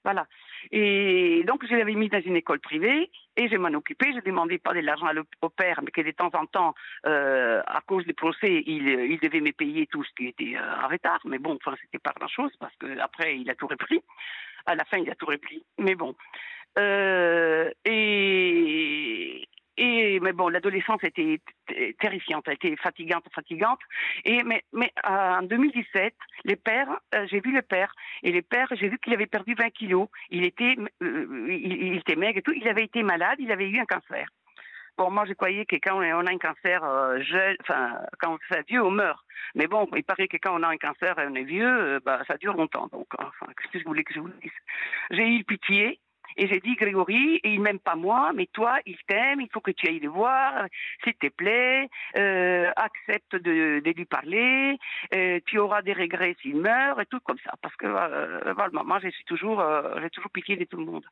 voilà. 0.05 0.27
Et 0.71 1.43
donc 1.47 1.67
je 1.67 1.75
l'avais 1.75 1.95
mis 1.95 2.09
dans 2.09 2.21
une 2.21 2.37
école 2.37 2.61
privée 2.61 3.11
et 3.37 3.49
je 3.49 3.57
m'en 3.57 3.69
occupais. 3.69 4.13
Je 4.15 4.21
demandais 4.21 4.59
pas 4.59 4.75
de 4.75 4.81
l'argent 4.81 5.09
au 5.43 5.49
père, 5.49 5.81
mais 5.83 5.91
que 5.91 6.01
de 6.01 6.11
temps 6.11 6.31
en 6.35 6.47
temps, 6.47 6.75
euh, 7.07 7.63
à 7.67 7.81
cause 7.87 8.05
des 8.07 8.13
procès, 8.13 8.63
il, 8.67 9.19
devait 9.21 9.41
me 9.41 9.53
payer 9.53 9.87
tout 9.87 10.05
ce 10.05 10.11
qui 10.17 10.29
était 10.29 10.57
euh, 10.57 10.85
en 10.85 10.89
retard. 10.89 11.21
Mais 11.25 11.39
bon, 11.39 11.59
enfin, 11.65 11.77
c'était 11.81 11.99
pas 11.99 12.13
grand 12.17 12.29
chose 12.29 12.53
parce 12.59 12.75
que 12.77 12.99
après 12.99 13.39
il 13.39 13.49
a 13.51 13.55
tout 13.55 13.67
repris. 13.67 14.03
À 14.67 14.75
la 14.75 14.85
fin, 14.85 14.99
il 14.99 15.11
a 15.11 15.15
tout 15.15 15.27
repris. 15.27 15.65
Mais 15.79 15.95
bon. 15.95 16.15
Et, 17.85 19.49
et 19.77 20.21
mais 20.21 20.33
bon, 20.33 20.49
l'adolescence 20.49 21.03
était 21.03 21.41
terrifiante, 21.99 22.45
elle 22.47 22.55
était 22.55 22.77
fatigante, 22.77 23.25
fatigante. 23.35 23.81
Et 24.25 24.43
mais 24.45 24.63
euh, 25.05 25.39
en 25.39 25.43
2017, 25.43 26.15
les 26.45 26.57
pères, 26.57 27.01
euh, 27.15 27.27
j'ai 27.29 27.41
vu 27.41 27.53
le 27.53 27.63
père 27.63 27.93
et 28.23 28.31
le 28.31 28.43
père, 28.43 28.69
j'ai 28.73 28.89
vu 28.89 28.99
qu'il 28.99 29.13
avait 29.15 29.27
perdu 29.27 29.55
20 29.55 29.71
kilos. 29.71 30.09
Il 30.31 30.45
était 30.45 30.77
euh, 31.03 31.47
il, 31.51 31.97
était 31.97 32.17
maigre 32.17 32.39
et 32.39 32.43
tout. 32.43 32.53
Il 32.53 32.69
avait 32.69 32.85
été 32.85 33.03
malade, 33.03 33.37
il 33.41 33.51
avait 33.51 33.69
eu 33.69 33.81
un 33.81 33.87
cancer. 33.87 34.29
Bon, 34.97 35.11
moi, 35.11 35.25
je 35.27 35.33
croyais 35.33 35.67
que 35.67 35.75
quand 35.75 35.97
on 35.97 36.27
a 36.27 36.31
un 36.31 36.39
cancer 36.39 36.81
jeune, 37.23 37.57
enfin, 37.63 37.99
quand 38.21 38.39
est 38.53 38.69
vieux, 38.69 38.81
on 38.81 38.93
meurt. 38.93 39.19
Mais 39.57 39.67
bon, 39.67 39.89
il 39.97 40.05
paraît 40.05 40.29
que 40.29 40.37
quand 40.37 40.57
on 40.57 40.63
a 40.63 40.69
un 40.69 40.77
cancer 40.77 41.19
et 41.19 41.27
on 41.27 41.35
est 41.35 41.43
vieux, 41.43 41.99
bah, 42.05 42.23
ça 42.29 42.37
dure 42.37 42.55
longtemps. 42.55 42.87
Donc, 42.93 43.09
enfin, 43.19 43.47
qu'est-ce 43.57 43.73
que 43.73 43.79
je 43.81 43.85
voulais 43.85 44.05
que 44.05 44.15
je 44.15 44.21
vous 44.21 44.29
dise? 44.41 44.53
J'ai 45.11 45.29
eu 45.29 45.43
pitié. 45.43 45.99
Et 46.37 46.49
j'ai 46.49 46.61
dit, 46.61 46.75
Grégory, 46.75 47.41
il 47.45 47.61
m'aime 47.61 47.79
pas 47.79 47.95
moi, 47.97 48.33
mais 48.35 48.47
toi, 48.53 48.79
il 48.87 48.97
t'aime, 49.07 49.41
il 49.41 49.49
faut 49.53 49.61
que 49.61 49.71
tu 49.71 49.89
ailles 49.89 50.01
le 50.01 50.09
voir, 50.09 50.67
s'il 51.03 51.15
te 51.15 51.29
plaît, 51.29 51.89
euh, 52.17 52.71
accepte 52.77 53.37
de, 53.37 53.81
de 53.81 53.91
lui 53.93 54.05
parler, 54.05 54.79
euh, 55.15 55.41
tu 55.47 55.59
auras 55.59 55.83
des 55.83 55.93
regrets 55.93 56.37
s'il 56.43 56.57
meurt, 56.57 57.01
et 57.01 57.07
tout 57.07 57.21
comme 57.21 57.39
ça. 57.45 57.53
Parce 57.63 57.75
que, 57.77 57.87
euh, 57.87 58.53
voilà, 58.55 58.83
moi, 58.85 58.99
je 59.03 59.09
toujours, 59.27 59.61
euh, 59.61 59.99
j'ai 60.03 60.11
toujours 60.11 60.31
pitié 60.31 60.57
de 60.57 60.65
tout 60.65 60.77
le 60.77 60.85
monde. 60.85 61.05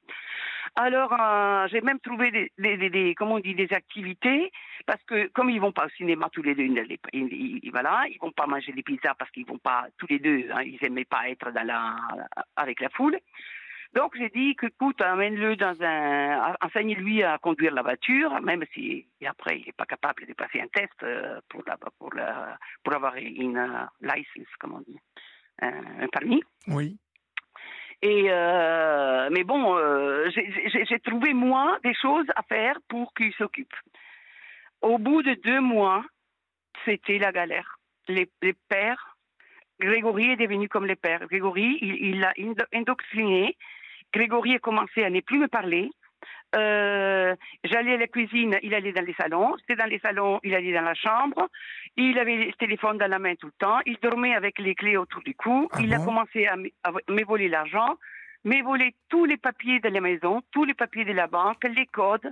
Alors, 0.76 1.12
euh, 1.18 1.66
j'ai 1.68 1.80
même 1.80 2.01
trouvé 2.01 2.30
des, 2.30 2.52
des, 2.59 2.76
des, 2.76 2.90
des- 2.90 3.14
comment 3.14 3.34
on 3.34 3.40
dit, 3.40 3.55
des 3.55 3.72
activités, 3.72 4.51
parce 4.86 5.02
que 5.05 5.28
comme 5.28 5.51
ils 5.51 5.60
vont 5.60 5.72
pas 5.72 5.86
au 5.86 5.90
cinéma 5.90 6.28
tous 6.32 6.43
les 6.43 6.55
deux, 6.55 6.64
ils, 6.64 6.98
ils, 7.12 7.32
ils- 7.32 7.60
ils- 7.62 7.70
voilà, 7.70 8.05
ils 8.09 8.18
vont 8.18 8.32
pas 8.32 8.47
manger 8.47 8.72
des 8.72 8.82
pizzas 8.82 9.14
parce 9.18 9.30
qu'ils 9.30 9.47
vont 9.47 9.59
pas 9.59 9.86
tous 9.98 10.06
les 10.09 10.18
deux, 10.18 10.47
hein, 10.52 10.62
ils 10.64 10.78
aimaient 10.84 11.05
pas 11.05 11.28
être 11.28 11.51
dans 11.52 11.66
la, 11.66 11.97
avec 12.56 12.80
la 12.80 12.89
foule. 12.90 13.18
Donc 13.94 14.16
j'ai 14.16 14.31
dit 14.31 14.55
que 14.56 14.66
écoute, 14.66 15.01
amène-le 15.02 15.55
dans 15.56 15.77
un, 15.82 16.55
enseigne-lui 16.62 17.23
à 17.23 17.36
conduire 17.39 17.74
la 17.74 17.82
voiture, 17.82 18.40
même 18.40 18.64
si 18.73 19.06
et 19.20 19.27
après 19.27 19.59
il 19.59 19.66
n'est 19.66 19.73
pas 19.73 19.85
capable 19.85 20.27
de 20.27 20.32
passer 20.32 20.60
un 20.62 20.66
test 20.69 20.94
euh, 21.02 21.40
pour 21.51 21.62
la, 21.66 21.77
pour 21.77 22.14
la, 22.14 22.59
pour 22.82 22.94
avoir 22.94 23.16
une 23.16 23.59
euh, 23.59 23.85
license, 24.01 24.48
comme 24.59 24.74
on 24.74 24.81
dit, 24.81 24.98
un, 25.60 26.05
un 26.05 26.09
permis. 26.09 26.43
Oui. 26.69 26.97
Et 28.01 28.24
euh, 28.31 29.28
mais 29.31 29.44
bon, 29.44 29.77
euh, 29.77 30.28
j'ai- 30.31 30.98
trouvé 31.01 31.35
moi 31.35 31.78
des 31.85 31.94
choses 31.94 32.27
à 32.35 32.43
faire 32.44 32.78
pour 32.89 33.12
qu'il 33.14 33.32
s'occupe. 33.35 33.74
Au 34.81 34.98
bout 34.98 35.23
de 35.23 35.35
deux 35.35 35.60
mois, 35.60 36.02
c'était 36.85 37.19
la 37.19 37.31
galère. 37.31 37.77
Les, 38.09 38.28
les 38.40 38.55
pères, 38.69 39.16
Grégory 39.78 40.31
est 40.32 40.36
devenu 40.36 40.69
comme 40.69 40.86
les 40.86 40.97
pères. 40.97 41.27
Grégory, 41.28 41.78
il, 41.82 41.94
il 42.06 42.20
l'a 42.20 42.32
indo- 42.39 42.66
indoctriné. 42.73 43.56
Grégory 44.12 44.55
a 44.55 44.59
commencé 44.59 45.02
à 45.05 45.10
ne 45.10 45.20
plus 45.20 45.39
me 45.39 45.48
parler. 45.48 45.90
Euh, 46.55 47.34
J'allais 47.64 47.94
à 47.94 47.97
la 47.97 48.06
cuisine, 48.06 48.59
il 48.62 48.74
allait 48.74 48.93
dans 48.93 49.05
les 49.05 49.14
salons. 49.14 49.56
C'était 49.60 49.76
dans 49.76 49.89
les 49.89 49.98
salons, 50.01 50.39
il 50.43 50.55
allait 50.55 50.72
dans 50.72 50.82
la 50.82 50.94
chambre. 50.94 51.48
Il 51.97 52.18
avait 52.18 52.36
le 52.36 52.52
téléphone 52.55 52.98
dans 52.98 53.09
la 53.10 53.18
main 53.18 53.34
tout 53.36 53.47
le 53.47 53.52
temps. 53.59 53.78
Il 53.86 53.97
dormait 54.02 54.34
avec 54.34 54.59
les 54.59 54.74
clés 54.74 54.97
autour 54.97 55.22
du 55.22 55.34
cou. 55.34 55.68
Ah 55.72 55.78
il 55.82 55.93
a 55.94 55.98
commencé 55.98 56.47
à 56.47 56.56
me 56.56 56.68
à 56.84 56.90
me 57.09 57.24
voler 57.24 57.48
l'argent, 57.48 57.97
me 58.44 58.62
voler 58.62 58.94
tous 59.09 59.24
les 59.24 59.39
papiers 59.39 59.80
de 59.80 59.89
la 59.89 60.01
maison, 60.01 60.43
tous 60.52 60.64
les 60.64 60.74
papiers 60.74 61.05
de 61.06 61.12
la 61.12 61.26
banque, 61.26 61.64
les 61.64 61.86
codes, 61.86 62.30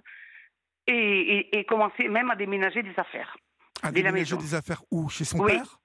et, 0.86 0.92
et, 0.92 1.58
et 1.58 1.64
commencer 1.64 2.08
même 2.08 2.30
à 2.30 2.36
déménager 2.36 2.82
des 2.82 2.94
affaires 2.98 3.36
À 3.82 3.88
de 3.90 3.96
la 3.96 4.02
déménager 4.02 4.34
maison. 4.36 4.36
des 4.36 4.54
affaires 4.54 4.82
où? 4.90 5.08
Chez 5.08 5.24
son 5.24 5.38
Oui. 5.40 5.52
père? 5.52 5.78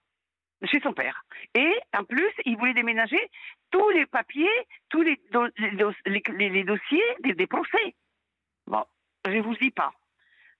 Chez 0.63 0.79
son 0.81 0.93
père. 0.93 1.23
Et 1.53 1.73
en 1.97 2.03
plus, 2.03 2.31
il 2.45 2.57
voulait 2.57 2.73
déménager 2.73 3.19
tous 3.71 3.89
les 3.91 4.05
papiers, 4.05 4.47
tous 4.89 5.01
les, 5.01 5.19
do- 5.31 5.47
les, 5.57 5.71
dos- 5.71 5.91
les- 6.05 6.23
les- 6.29 6.49
les 6.49 6.63
dossiers 6.63 7.03
des, 7.23 7.33
des 7.33 7.47
procès. 7.47 7.95
Bon, 8.67 8.83
je 9.27 9.37
vous 9.39 9.55
dis 9.55 9.71
pas. 9.71 9.91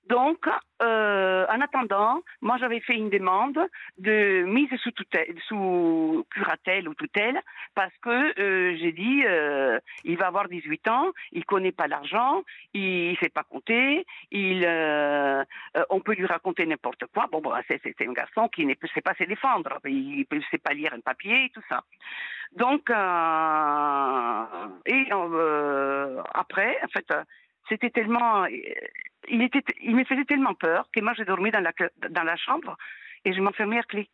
Donc, 0.08 0.48
euh, 0.84 1.46
en 1.50 1.62
attendant, 1.62 2.22
moi 2.42 2.58
j'avais 2.60 2.80
fait 2.80 2.94
une 2.94 3.10
demande 3.10 3.58
de 3.98 4.44
mise 4.44 4.70
sous 4.84 4.92
tutelle, 4.92 5.36
sous 5.48 6.26
curatelle 6.30 6.88
ou 6.88 6.94
tutelle, 6.94 7.42
parce 7.74 7.94
que 8.04 8.40
euh, 8.40 8.78
j'ai 8.78 8.92
dit, 8.92 9.24
euh, 9.26 9.80
il 10.04 10.18
va 10.18 10.28
avoir 10.28 10.48
18 10.48 10.88
ans, 10.90 11.12
il 11.32 11.44
connaît 11.46 11.72
pas 11.72 11.88
l'argent, 11.88 12.44
il, 12.74 13.12
ne 13.12 13.16
sait 13.16 13.30
pas 13.30 13.44
compter, 13.44 14.06
il, 14.30 14.64
euh, 14.64 15.44
euh, 15.76 15.86
on 15.90 16.02
peut 16.02 16.14
lui 16.14 16.28
raconter 16.28 16.68
n'importe 16.68 17.06
quoi. 17.08 17.26
Bon, 17.32 17.42
bon 17.42 17.54
c'est, 17.68 17.82
un 18.02 18.14
garçon 18.14 18.48
qui 18.50 18.66
ne 18.66 18.76
sait 18.94 19.02
pas 19.02 19.16
se 19.16 19.24
défendre, 19.24 19.80
il 19.86 20.26
ne 20.32 20.42
sait 20.52 20.60
pas 20.60 20.74
lire 20.74 20.94
un 20.94 21.00
papier 21.00 21.46
et 21.46 21.50
tout 21.50 21.64
ça. 21.68 21.84
Donc, 22.52 22.90
euh, 22.90 24.46
et 24.86 25.08
après, 26.34 26.78
en 26.84 26.88
fait, 26.90 27.12
c'était 27.70 27.90
tellement, 27.90 28.46
il 29.30 29.42
était, 29.42 29.64
il 29.82 29.96
me 29.96 30.04
faisait 30.04 30.26
tellement 30.26 30.54
peur 30.54 30.88
que 30.92 31.00
moi, 31.00 31.14
j'ai 31.16 31.26
dormi 31.26 31.52
dans 31.52 31.62
la, 31.62 31.72
dans 32.10 32.24
la 32.24 32.36
chambre 32.36 32.78
et 33.24 33.34
je 33.34 33.42
m'enfermais 33.42 33.80
à 33.80 33.84
clé. 33.84 34.10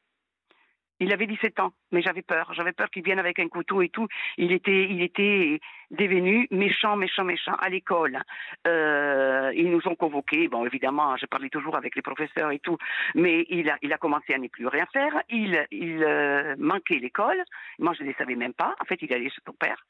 Il 1.02 1.12
avait 1.12 1.26
17 1.26 1.60
ans, 1.60 1.74
mais 1.92 2.04
j'avais 2.04 2.22
peur. 2.22 2.54
J'avais 2.54 2.74
peur 2.74 2.92
qu'il 2.92 3.04
vienne 3.04 3.18
avec 3.18 3.40
un 3.40 3.48
couteau 3.48 3.82
et 3.82 3.90
tout. 3.90 4.08
Il 4.38 4.52
était, 4.52 4.88
il 4.88 5.02
était 5.02 5.60
devenu 5.90 6.48
méchant, 6.52 6.96
méchant, 6.96 7.24
méchant 7.24 7.56
à 7.56 7.70
l'école. 7.70 8.22
Euh, 8.68 9.52
ils 9.56 9.72
nous 9.72 9.82
ont 9.88 9.96
convoqués. 9.96 10.48
Bon, 10.48 10.64
évidemment, 10.64 11.18
je 11.18 11.26
parlais 11.26 11.50
toujours 11.50 11.76
avec 11.76 11.96
les 11.96 12.04
professeurs 12.04 12.52
et 12.52 12.60
tout, 12.60 12.78
mais 13.16 13.48
il 13.50 13.68
a, 13.72 13.80
il 13.82 13.92
a 13.92 13.98
commencé 13.98 14.36
à 14.36 14.38
ne 14.38 14.48
plus 14.48 14.68
rien 14.68 14.86
faire. 14.94 15.24
Il, 15.30 15.66
il 15.72 16.04
euh, 16.04 16.56
manquait 16.60 17.00
l'école. 17.00 17.44
Moi, 17.80 17.94
je 17.98 18.04
ne 18.04 18.10
le 18.10 18.14
savais 18.20 18.36
même 18.36 18.54
pas. 18.54 18.76
En 18.80 18.86
fait, 18.86 19.02
il 19.02 19.12
allait 19.12 19.32
chez 19.32 19.42
son 19.44 19.54
père. 19.54 19.84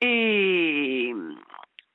Et 0.00 1.14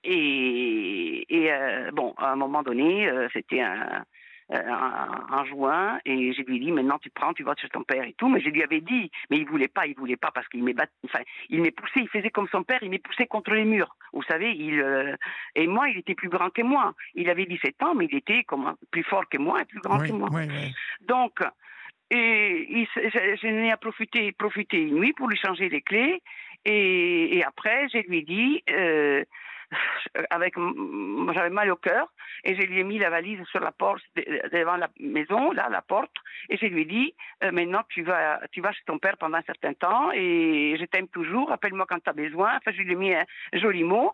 et, 0.03 1.26
et 1.30 1.52
euh, 1.52 1.91
bon, 1.91 2.14
à 2.18 2.32
un 2.32 2.36
moment 2.36 2.64
donné, 2.64 3.07
euh, 3.07 3.28
c'était 3.34 3.61
un, 3.61 4.03
un, 4.49 5.26
un 5.30 5.45
juin, 5.45 5.99
et 6.06 6.34
je 6.34 6.41
lui 6.41 6.57
ai 6.57 6.60
dit, 6.60 6.72
maintenant 6.72 6.99
tu 6.99 7.10
prends, 7.10 7.34
tu 7.34 7.44
vas 7.44 7.56
chez 7.56 7.69
ton 7.69 7.84
père 7.84 8.03
et 8.03 8.14
tout, 8.14 8.28
mais 8.28 8.41
je 8.41 8.49
lui 8.49 8.64
avais 8.64 8.82
dit, 8.82 9.10
mais 9.30 9.38
il 9.38 9.45
voulait 9.45 9.68
pas, 9.68 9.86
il 9.86 9.95
voulait 9.95 10.18
pas 10.18 10.32
parce 10.34 10.48
qu'il 10.49 10.64
m'est 10.64 10.76
enfin, 11.06 11.19
il 11.49 11.61
m'est 11.61 11.72
poussé, 11.72 12.02
il 12.02 12.10
faisait 12.10 12.32
comme 12.32 12.48
son 12.52 12.64
père, 12.64 12.80
il 12.82 12.90
m'est 12.90 12.99
poussé 12.99 13.28
contre 13.28 13.53
les 13.53 13.64
murs. 13.64 13.95
Vous 14.14 14.23
savez, 14.23 14.52
il, 14.52 14.80
euh, 14.82 15.15
et 15.56 15.68
moi, 15.68 15.88
il 15.90 15.98
était 15.99 16.15
plus 16.15 16.30
grand 16.30 16.49
que 16.49 16.61
moi. 16.61 16.94
Il 17.15 17.30
avait 17.30 17.45
17 17.45 17.82
ans, 17.84 17.95
mais 17.95 18.07
il 18.11 18.18
était 18.18 18.44
comme, 18.44 18.76
plus 18.91 19.03
fort 19.03 19.28
que 19.30 19.38
moi 19.38 19.61
et 19.61 19.65
plus 19.65 19.80
grand 19.80 19.99
Oui, 19.99 20.07
que 20.10 20.14
moi. 20.14 20.30
oui, 20.34 20.44
oui. 20.49 20.73
Donc, 21.02 21.40
et 22.10 22.68
il 22.69 22.88
je, 22.95 23.38
je 23.41 23.48
n'ai 23.48 23.72
à 23.72 23.78
profiter, 23.78 24.34
profiter 24.34 24.82
une 24.82 24.95
nuit 24.95 25.14
pour 25.14 25.30
lui 25.30 25.38
changer 25.38 25.69
les 25.69 25.82
clés. 25.82 26.22
Et, 26.65 27.38
et 27.38 27.44
après, 27.45 27.88
je 27.90 27.99
lui 28.10 28.18
ai 28.18 28.22
dit, 28.23 28.64
euh, 28.69 29.23
avec, 30.30 30.56
j'avais 31.34 31.49
mal 31.49 31.72
au 31.72 31.76
cœur, 31.76 32.11
et 32.43 32.56
je 32.56 32.61
lui 32.61 32.80
ai 32.80 32.84
mis 32.84 32.99
la 32.99 33.10
valise 33.10 33.43
sur 33.45 33.60
la 33.60 33.72
porte, 33.72 34.03
de- 34.15 34.41
devant 34.52 34.77
la 34.77 34.89
maison, 34.99 35.52
là, 35.52 35.69
la 35.69 35.81
porte, 35.81 36.15
et 36.49 36.57
je 36.57 36.65
lui 36.65 36.81
ai 36.81 36.85
dit, 36.85 37.15
euh, 37.43 37.52
maintenant 37.52 37.81
tu 37.89 38.02
vas, 38.03 38.41
tu 38.52 38.61
vas 38.61 38.72
chez 38.72 38.84
ton 38.85 38.99
père 38.99 39.18
pendant 39.18 39.38
un 39.38 39.43
certain 39.43 39.73
temps, 39.73 40.11
et 40.14 40.76
je 40.80 40.85
t'aime 40.85 41.07
toujours, 41.07 41.52
appelle-moi 41.52 41.85
quand 41.88 42.03
tu 42.03 42.10
as 42.10 42.14
besoin. 42.14 42.57
Enfin, 42.57 42.72
je 42.76 42.81
lui 42.81 42.91
ai 42.93 42.95
mis 42.95 43.14
un 43.14 43.26
joli 43.53 43.84
mot. 43.84 44.14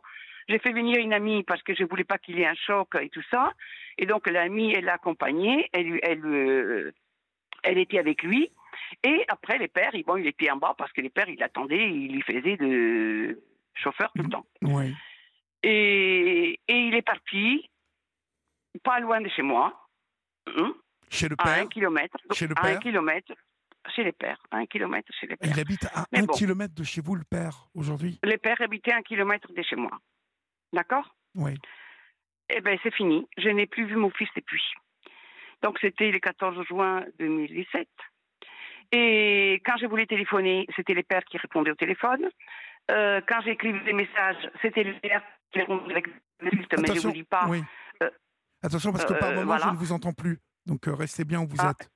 J'ai 0.50 0.60
fait 0.60 0.72
venir 0.72 0.98
une 1.00 1.12
amie 1.12 1.44
parce 1.44 1.62
que 1.62 1.76
je 1.76 1.84
voulais 1.84 2.06
pas 2.06 2.18
qu'il 2.18 2.38
y 2.40 2.44
ait 2.44 2.48
un 2.48 2.56
choc 2.56 2.96
et 3.02 3.10
tout 3.10 3.24
ça. 3.30 3.52
Et 3.98 4.06
donc 4.06 4.30
l'amie, 4.30 4.74
elle 4.74 4.86
l'a 4.86 4.94
accompagné, 4.94 5.68
elle, 5.74 5.88
lui- 5.88 6.00
elle, 6.04 6.26
euh, 6.26 6.94
elle 7.64 7.78
était 7.78 8.00
avec 8.00 8.24
lui. 8.24 8.50
Et 9.04 9.26
après, 9.28 9.58
les 9.58 9.68
pères, 9.68 9.94
ils- 9.94 10.06
bon, 10.06 10.16
il 10.16 10.26
était 10.26 10.50
en 10.50 10.56
bas 10.56 10.74
parce 10.78 10.94
que 10.94 11.02
les 11.02 11.10
pères, 11.10 11.28
ils 11.28 11.38
l'attendaient, 11.40 11.90
ils 11.90 12.14
lui 12.14 12.22
faisaient 12.22 12.56
de 12.56 13.38
chauffeur 13.74 14.10
tout 14.16 14.24
le 14.24 14.30
temps. 14.30 14.46
oui. 14.62 14.94
Et, 15.64 16.60
et 16.68 16.80
il 16.88 16.94
est 16.96 17.02
parti, 17.02 17.70
pas 18.84 19.00
loin 19.00 19.22
de 19.22 19.30
chez 19.30 19.42
moi, 19.42 19.88
hein, 20.48 20.74
Chez 21.10 21.28
le 21.28 21.36
à 21.40 21.44
père 21.44 21.64
un 21.64 21.68
kilomètre. 21.68 22.18
Chez 22.34 22.48
le 22.48 22.56
à 22.58 22.60
un 22.62 22.64
père 22.64 22.80
kilomètre. 22.80 23.34
chez 23.96 24.04
les 24.04 24.12
pères, 24.12 24.42
un 24.52 24.66
kilomètre 24.66 25.12
chez 25.20 25.28
les 25.28 25.36
pères. 25.36 25.50
Il 25.52 25.60
habite 25.60 25.86
à 25.94 26.06
Mais 26.12 26.20
un 26.20 26.24
bon. 26.26 26.34
kilomètre 26.34 26.76
de 26.76 26.84
chez 26.84 27.02
vous, 27.02 27.16
le 27.16 27.24
père, 27.24 27.68
aujourd'hui? 27.74 28.20
Les 28.24 28.38
pères 28.38 28.62
habitaient 28.62 28.94
un 28.94 29.02
kilomètre 29.02 29.52
de 29.52 29.62
chez 29.64 29.76
moi. 29.76 29.92
D'accord? 30.74 31.16
Oui. 31.36 31.54
Eh 32.50 32.62
bien, 32.62 32.78
c'est 32.84 32.94
fini. 32.94 33.28
Je 33.38 33.50
n'ai 33.50 33.66
plus 33.66 33.86
vu 33.86 33.96
mon 33.96 34.10
fils 34.12 34.30
depuis. 34.36 34.64
Donc, 35.64 35.80
c'était 35.80 36.12
le 36.12 36.20
14 36.20 36.66
juin 36.68 37.04
2017. 37.20 37.88
Et 38.94 39.62
quand 39.66 39.76
je 39.78 39.86
voulais 39.86 40.06
téléphoner, 40.06 40.66
c'était 40.76 40.94
les 40.94 41.04
pères 41.04 41.26
qui 41.26 41.38
répondaient 41.38 41.72
au 41.72 41.76
téléphone. 41.76 42.30
Euh, 42.90 43.22
quand 43.28 43.42
j'écrivais 43.42 43.84
des 43.84 43.94
messages, 43.94 44.50
c'était 44.62 44.84
pères 45.02 45.22
qui 45.52 45.60
répondaient 45.60 45.92
avec 45.92 46.08
mais 46.42 46.50
je 46.88 46.94
ne 46.94 47.00
vous 47.00 47.12
dis 47.12 47.24
pas. 47.24 47.46
oui. 47.48 47.64
euh, 48.04 48.10
Attention, 48.64 48.92
parce 48.92 49.06
que 49.06 49.14
par 49.14 49.30
euh, 49.30 49.36
moment, 49.36 49.58
je 49.58 49.70
ne 49.70 49.76
vous 49.76 49.92
entends 49.92 50.14
plus. 50.14 50.40
Donc, 50.66 50.88
euh, 50.88 50.94
restez 50.94 51.26
bien 51.26 51.42
où 51.42 51.48
vous 51.48 51.58
Ah. 51.60 51.72
êtes. 51.72 51.90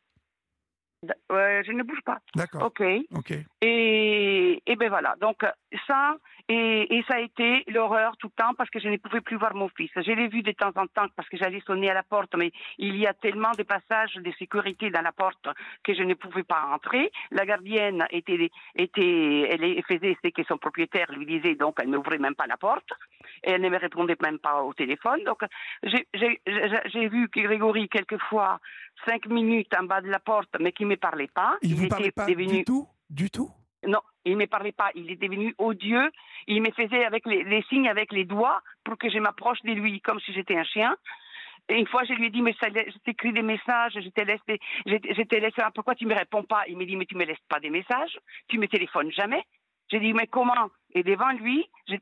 Ouais, 1.31 1.63
je 1.65 1.71
ne 1.71 1.81
bouge 1.83 2.01
pas. 2.05 2.19
D'accord. 2.35 2.63
OK. 2.63 2.83
Ok. 3.15 3.33
Et, 3.61 4.61
et 4.65 4.75
ben 4.75 4.89
voilà. 4.89 5.15
Donc 5.19 5.43
ça, 5.87 6.15
et, 6.47 6.95
et 6.95 7.03
ça 7.07 7.15
a 7.15 7.19
été 7.19 7.63
l'horreur 7.69 8.15
tout 8.17 8.27
le 8.27 8.43
temps 8.43 8.53
parce 8.53 8.69
que 8.69 8.79
je 8.79 8.87
ne 8.87 8.97
pouvais 8.97 9.21
plus 9.21 9.35
voir 9.37 9.55
mon 9.55 9.67
fils. 9.69 9.89
Je 9.95 10.11
l'ai 10.11 10.27
vu 10.27 10.43
de 10.43 10.51
temps 10.51 10.71
en 10.75 10.85
temps 10.87 11.07
parce 11.15 11.27
que 11.29 11.37
j'allais 11.37 11.61
sonner 11.61 11.89
à 11.89 11.95
la 11.95 12.03
porte, 12.03 12.35
mais 12.35 12.51
il 12.77 12.95
y 12.97 13.07
a 13.07 13.13
tellement 13.13 13.51
de 13.57 13.63
passages 13.63 14.13
de 14.13 14.31
sécurité 14.37 14.91
dans 14.91 15.01
la 15.01 15.11
porte 15.11 15.47
que 15.83 15.93
je 15.95 16.03
ne 16.03 16.13
pouvais 16.13 16.43
pas 16.43 16.67
entrer. 16.71 17.11
La 17.31 17.45
gardienne 17.45 18.05
était, 18.11 18.51
était, 18.75 19.47
elle 19.49 19.83
faisait 19.87 20.17
ce 20.23 20.29
que 20.29 20.43
son 20.43 20.57
propriétaire 20.57 21.11
lui 21.11 21.25
disait, 21.25 21.55
donc 21.55 21.77
elle 21.81 21.89
ne 21.89 21.97
m'ouvrait 21.97 22.19
même 22.19 22.35
pas 22.35 22.47
la 22.47 22.57
porte. 22.57 22.89
Et 23.43 23.51
elle 23.51 23.61
ne 23.61 23.69
me 23.69 23.77
répondait 23.77 24.17
même 24.21 24.37
pas 24.39 24.61
au 24.61 24.73
téléphone. 24.73 25.23
Donc 25.23 25.39
j'ai- 25.83 26.07
j'ai 26.13 26.39
j'ai- 26.45 26.81
j'ai 26.85 27.07
vu 27.07 27.27
que 27.29 27.39
Grégory 27.39 27.89
quelquefois 27.89 28.59
cinq 29.05 29.25
minutes 29.27 29.73
en 29.79 29.83
bas 29.83 30.01
de 30.01 30.07
la 30.09 30.19
porte, 30.19 30.49
mais 30.59 30.71
qui 30.71 30.83
ne 30.83 30.89
me 30.89 30.95
parlait 30.97 31.27
pas. 31.33 31.57
Il 31.61 31.75
vous 31.75 31.81
était 31.85 31.89
parlait 31.89 32.11
pas 32.11 32.25
devenu 32.25 32.59
du 32.59 32.63
tout 32.65 32.87
Du 33.09 33.29
tout? 33.29 33.49
Non, 33.87 33.99
il 34.25 34.33
ne 34.33 34.37
me 34.41 34.45
parlait 34.47 34.71
pas. 34.71 34.91
Il 34.95 35.09
est 35.09 35.15
devenu 35.15 35.55
odieux. 35.57 36.11
Il 36.47 36.61
me 36.61 36.71
faisait 36.71 37.03
avec 37.05 37.25
les, 37.25 37.43
les 37.43 37.63
signes 37.63 37.89
avec 37.89 38.11
les 38.11 38.25
doigts 38.25 38.61
pour 38.83 38.97
que 38.97 39.09
je 39.09 39.17
m'approche 39.17 39.61
de 39.63 39.71
lui 39.71 40.01
comme 40.01 40.19
si 40.19 40.33
j'étais 40.33 40.55
un 40.55 40.63
chien. 40.63 40.95
Et 41.69 41.75
une 41.79 41.87
fois, 41.87 42.03
je 42.03 42.13
lui 42.13 42.27
ai 42.27 42.29
dit, 42.29 42.41
mais 42.41 42.55
ça, 42.59 42.67
je 42.69 42.97
t'écris 43.05 43.33
des 43.33 43.41
messages, 43.43 43.93
je 43.93 44.09
te 44.09 44.21
laisse, 44.21 44.41
des- 44.47 44.59
je, 44.85 44.95
je 45.15 45.21
te 45.23 45.35
laisse, 45.35 45.53
ah, 45.57 45.69
pourquoi 45.73 45.95
tu 45.95 46.05
me 46.05 46.13
réponds 46.13 46.43
pas 46.43 46.63
Il 46.67 46.75
me 46.77 46.85
dit, 46.85 46.95
mais 46.95 47.05
tu 47.05 47.15
me 47.15 47.23
laisses 47.23 47.37
pas 47.49 47.59
des 47.59 47.69
messages, 47.69 48.17
tu 48.49 48.57
me 48.59 48.67
téléphones 48.67 49.11
jamais. 49.11 49.43
J'ai 49.89 49.99
dit, 49.99 50.13
mais 50.13 50.27
comment? 50.27 50.69
Et 50.93 51.03
devant 51.03 51.31
lui, 51.31 51.65
j'ai- 51.87 52.01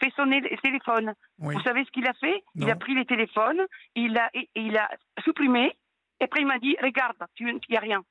fait 0.00 0.12
sonner 0.16 0.40
le 0.40 0.56
téléphone. 0.58 1.14
Oui. 1.38 1.54
Vous 1.54 1.62
savez 1.62 1.84
ce 1.84 1.90
qu'il 1.90 2.06
a 2.06 2.12
fait? 2.14 2.42
Il 2.54 2.62
Non. 2.66 2.72
a 2.72 2.76
pris 2.76 2.94
les 2.94 3.04
téléphones, 3.06 3.62
il 3.94 4.16
a, 4.18 4.30
il 4.54 4.76
a 4.76 4.88
supprimé, 5.24 5.72
et 6.20 6.24
après 6.24 6.40
il 6.40 6.46
m'a 6.46 6.58
dit, 6.58 6.76
regarde, 6.82 7.16
tu- 7.34 7.48
il 7.50 7.60
n'y 7.70 7.76
a 7.76 7.80
rien. 7.80 8.02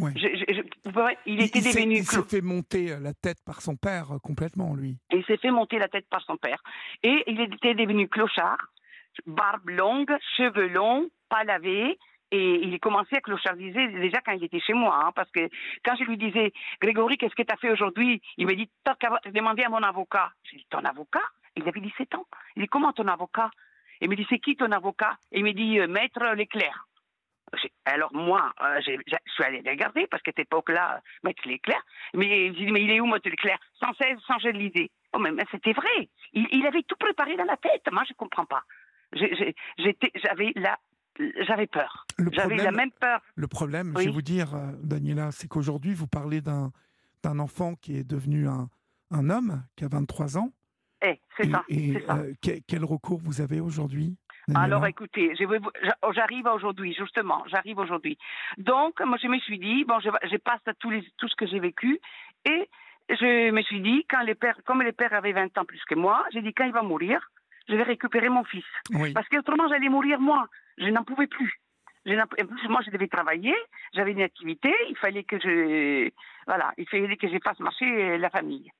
Ouais. 0.00 0.12
Je- 0.14 0.28
je- 0.28 0.54
je- 0.54 0.62
vous 0.84 0.92
voyez, 0.92 1.18
il 1.26 1.42
était 1.42 1.58
il 1.58 1.64
devenu 1.64 1.96
il 1.96 2.04
s'est 2.04 2.22
fait 2.22 2.40
monter 2.40 2.92
euh, 2.92 3.00
la 3.00 3.14
tête 3.14 3.38
par 3.44 3.60
son 3.62 3.74
père 3.76 4.12
euh, 4.14 4.18
complètement, 4.20 4.74
lui. 4.76 4.96
il 5.12 5.24
s'est 5.24 5.38
fait 5.38 5.50
monter 5.50 5.78
la 5.78 5.88
tête 5.88 6.08
par 6.08 6.22
son 6.22 6.36
père. 6.36 6.62
Et 7.02 7.24
il 7.26 7.40
était 7.40 7.74
devenu 7.74 8.08
clochard, 8.08 8.58
barbe 9.26 9.68
longue, 9.70 10.14
cheveux 10.36 10.68
longs, 10.68 11.08
pas 11.28 11.42
lavés. 11.44 11.98
Et 12.30 12.60
il 12.62 12.78
commençait 12.78 13.16
à 13.16 13.20
clochardiser 13.22 13.88
déjà 13.88 14.20
quand 14.20 14.32
il 14.32 14.44
était 14.44 14.60
chez 14.60 14.74
moi. 14.74 15.02
hein, 15.02 15.12
parce 15.16 15.30
que 15.30 15.48
quand 15.82 15.96
je 15.96 16.04
lui 16.04 16.18
disais, 16.18 16.52
Grégory, 16.80 17.16
qu'est-ce 17.16 17.34
que 17.34 17.42
tu 17.42 17.52
as 17.52 17.56
fait 17.56 17.70
aujourd'hui? 17.70 18.20
Il 18.36 18.46
me 18.46 18.54
dit, 18.54 18.68
t'as 18.84 18.94
qu'à 18.96 19.18
demander 19.32 19.62
à 19.64 19.70
mon 19.70 19.82
avocat. 19.82 20.30
J'ai 20.44 20.58
dit, 20.58 20.66
ton 20.68 20.84
avocat? 20.84 21.22
Il 21.56 21.66
avait 21.66 21.80
17 21.80 22.14
ans. 22.16 22.26
Il 22.54 22.62
dit, 22.62 22.68
comment 22.68 22.92
ton 22.92 23.08
avocat? 23.08 23.50
Il 24.00 24.10
me 24.10 24.16
dit, 24.16 24.26
c'est 24.28 24.38
qui 24.38 24.56
ton 24.56 24.70
avocat? 24.72 25.16
Il 25.32 25.44
me 25.44 25.52
dit, 25.52 25.78
euh, 25.78 25.86
Maître 25.86 26.20
Leclerc. 26.34 26.86
Alors 27.86 28.12
moi, 28.12 28.52
euh, 28.60 28.80
je 28.86 28.92
suis 29.32 29.44
allé 29.44 29.62
regarder 29.66 30.06
parce 30.10 30.22
qu'à 30.22 30.32
cette 30.36 30.46
époque-là, 30.46 31.00
Maître 31.24 31.48
Leclerc, 31.48 31.82
mais 32.12 32.28
j'ai 32.54 32.66
dit, 32.66 32.70
mais 32.70 32.82
il 32.82 32.90
est 32.90 33.00
où 33.00 33.06
Maître 33.06 33.28
Leclerc? 33.30 33.58
Sans 33.80 33.94
cesse, 33.94 34.18
sans 34.26 34.38
je 34.38 34.48
l'idée. 34.48 34.90
Oh, 35.14 35.18
mais, 35.18 35.32
mais 35.32 35.44
c'était 35.50 35.72
vrai. 35.72 36.10
Il, 36.34 36.46
il 36.52 36.66
avait 36.66 36.82
tout 36.82 36.96
préparé 36.98 37.36
dans 37.36 37.44
la 37.44 37.56
tête. 37.56 37.82
Moi, 37.90 38.02
je 38.06 38.12
comprends 38.14 38.44
pas. 38.44 38.62
J'avais 39.12 40.52
la, 40.56 40.78
j'avais 41.46 41.66
peur. 41.66 42.06
J'avais 42.32 42.56
la 42.56 42.72
même 42.72 42.90
peur. 42.92 43.20
le 43.34 43.48
problème 43.48 43.94
je 43.96 44.04
vais 44.04 44.10
vous 44.10 44.22
dire, 44.22 44.54
euh, 44.54 44.72
Daniela, 44.82 45.32
c'est 45.32 45.48
qu'aujourd'hui, 45.48 45.94
vous 45.94 46.06
parlez 46.06 46.40
d'un 46.40 46.70
d'un 47.24 47.38
enfant 47.40 47.74
qui 47.74 47.96
est 47.96 48.04
devenu 48.04 48.46
un, 48.46 48.68
un 49.10 49.30
homme, 49.30 49.64
qui 49.76 49.84
a 49.84 49.88
23 49.88 50.38
ans. 50.38 50.52
Eh, 51.02 51.20
c'est 51.36 51.46
Et, 51.46 51.50
ça. 51.50 51.64
et, 51.68 52.00
ça. 52.06 52.16
euh, 52.16 52.32
que- 52.42 52.60
quel 52.66 52.84
recours 52.84 53.20
vous 53.22 53.40
avez 53.40 53.60
aujourd'hui 53.60 54.16
Alors 54.54 54.86
écoutez, 54.86 55.32
j'a- 55.36 56.12
j'arrive 56.12 56.46
aujourd'hui, 56.46 56.94
justement, 56.94 57.44
j'arrive 57.46 57.78
aujourd'hui. 57.78 58.18
Donc, 58.56 59.00
moi, 59.00 59.16
je 59.22 59.28
me 59.28 59.38
suis 59.38 59.58
dit, 59.58 59.84
bon, 59.84 60.00
je, 60.00 60.08
je 60.30 60.36
passe 60.38 60.60
à 60.66 60.72
les, 60.90 61.04
tout 61.18 61.28
ce 61.28 61.36
que 61.36 61.46
j'ai 61.46 61.60
vécu, 61.60 62.00
et 62.44 62.68
je 63.10 63.50
me 63.50 63.62
suis 63.62 63.80
dit, 63.80 64.04
quand 64.10 64.22
les 64.22 64.34
pères, 64.34 64.58
comme 64.64 64.82
les 64.82 64.92
pères 64.92 65.12
avaient 65.14 65.32
20 65.32 65.56
ans 65.58 65.64
plus 65.64 65.82
que 65.84 65.94
moi, 65.94 66.24
j'ai 66.32 66.42
dit, 66.42 66.52
quand 66.52 66.64
il 66.64 66.72
va 66.72 66.82
mourir, 66.82 67.20
je 67.68 67.74
vais 67.74 67.82
récupérer 67.82 68.28
mon 68.30 68.44
fils. 68.44 68.64
Oui. 68.92 69.12
Parce 69.12 69.28
qu'autrement, 69.28 69.68
j'allais 69.68 69.88
mourir 69.90 70.18
moi. 70.20 70.46
Je 70.78 70.86
n'en 70.86 71.04
pouvais 71.04 71.26
plus. 71.26 71.60
Je 72.06 72.14
en 72.14 72.26
plus, 72.26 72.68
moi, 72.68 72.80
je 72.86 72.90
devais 72.90 73.08
travailler, 73.08 73.54
j'avais 73.92 74.12
une 74.12 74.22
activité, 74.22 74.72
il 74.88 74.96
fallait 74.96 75.24
que 75.24 75.38
je, 75.38 76.08
voilà, 76.46 76.72
il 76.78 76.88
fallait 76.88 77.16
que 77.18 77.28
je 77.28 77.36
fasse 77.44 77.60
marcher 77.60 78.16
la 78.16 78.30
famille. 78.30 78.70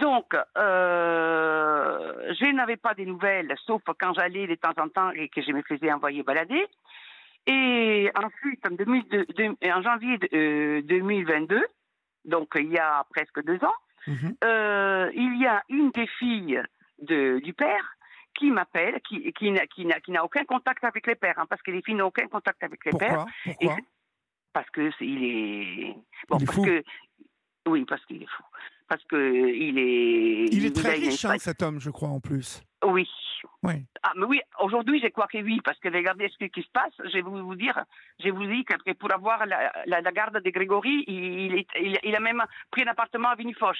Donc, 0.00 0.34
euh, 0.56 2.34
je 2.38 2.46
n'avais 2.52 2.76
pas 2.76 2.94
des 2.94 3.06
nouvelles, 3.06 3.54
sauf 3.66 3.82
quand 3.98 4.12
j'allais 4.14 4.46
de 4.46 4.54
temps 4.54 4.72
en 4.78 4.88
temps 4.88 5.10
et 5.10 5.28
que 5.28 5.42
je 5.42 5.52
me 5.52 5.62
faisais 5.62 5.92
envoyer 5.92 6.22
balader. 6.22 6.66
Et 7.46 8.10
ensuite, 8.14 8.66
en, 8.66 8.70
2002 8.74 9.26
de- 9.26 9.70
en 9.70 9.82
janvier 9.82 10.18
de- 10.18 10.28
euh, 10.32 10.82
2022, 10.82 11.62
donc 12.24 12.48
il 12.56 12.70
y 12.72 12.78
a 12.78 13.04
presque 13.10 13.42
deux 13.44 13.62
ans, 13.64 13.74
Mhm. 14.06 14.36
euh, 14.44 15.10
il 15.14 15.38
y 15.40 15.46
a 15.46 15.62
une 15.68 15.90
des 15.90 16.06
filles 16.06 16.62
de, 17.00 17.38
du 17.40 17.52
père 17.52 17.96
qui 18.34 18.50
m'appelle, 18.50 19.00
qui, 19.08 19.32
qui, 19.34 19.50
n'a- 19.50 19.66
qui 19.66 19.86
aucun 20.22 20.44
contact 20.44 20.82
avec 20.84 21.06
les 21.06 21.14
pères, 21.14 21.38
hein, 21.38 21.46
parce 21.48 21.62
que 21.62 21.70
les 21.70 21.82
filles 21.82 21.94
n'ont 21.94 22.06
aucun 22.06 22.26
contact 22.28 22.62
avec 22.64 22.84
les 22.84 22.92
pères. 22.92 23.24
Pourquoi 23.24 23.32
Pourquoi? 23.44 23.76
Et- 23.78 23.84
parce 24.52 24.70
que 24.70 24.90
c'est- 24.98 25.06
il 25.06 25.24
est 25.24 25.94
bon 26.28 26.38
Il 26.38 26.42
est 26.42 26.46
parce 26.46 26.56
fou. 26.58 26.64
que 26.64 26.82
oui 27.66 27.84
parce 27.84 28.04
qu'il 28.06 28.22
est 28.22 28.26
fou 28.30 28.42
parce 28.88 29.02
que 29.04 29.16
il 29.16 29.78
est 29.78 30.46
Il 30.54 30.66
est 30.66 30.74
très 30.76 30.98
une 30.98 31.04
riche, 31.08 31.24
hein, 31.24 31.36
cet 31.38 31.62
homme, 31.62 31.80
je 31.80 31.90
crois, 31.90 32.08
en 32.10 32.20
plus. 32.20 32.62
oui 32.84 33.08
Oui. 33.62 33.84
ah 34.02 34.12
mais 34.16 34.26
oui 34.26 34.40
aujourd'hui 34.60 35.00
je 35.02 35.08
crois 35.08 35.26
que 35.26 35.38
oui 35.38 35.60
parce 35.64 35.78
que 35.78 35.88
regardez 35.88 36.28
ce 36.38 36.44
qui 36.46 36.62
se 36.62 36.70
passe 36.72 36.92
je 36.98 37.12
vais 37.14 37.22
vous 37.22 37.54
dire 37.56 37.76
je 38.22 38.30
vous 38.30 38.46
dis 38.46 38.64
que 38.64 38.92
pour 38.92 39.12
avoir 39.12 39.46
la, 39.46 39.72
la, 39.86 40.00
la 40.00 40.12
garde 40.12 40.38
de 40.42 40.50
Grégory 40.50 41.04
il, 41.06 41.24
il, 41.46 41.64
il, 41.86 41.98
il 42.08 42.14
a 42.16 42.20
même 42.20 42.42
pris 42.70 42.82
un 42.82 42.88
appartement 42.88 43.30
à 43.30 43.34
Vinifoch 43.36 43.78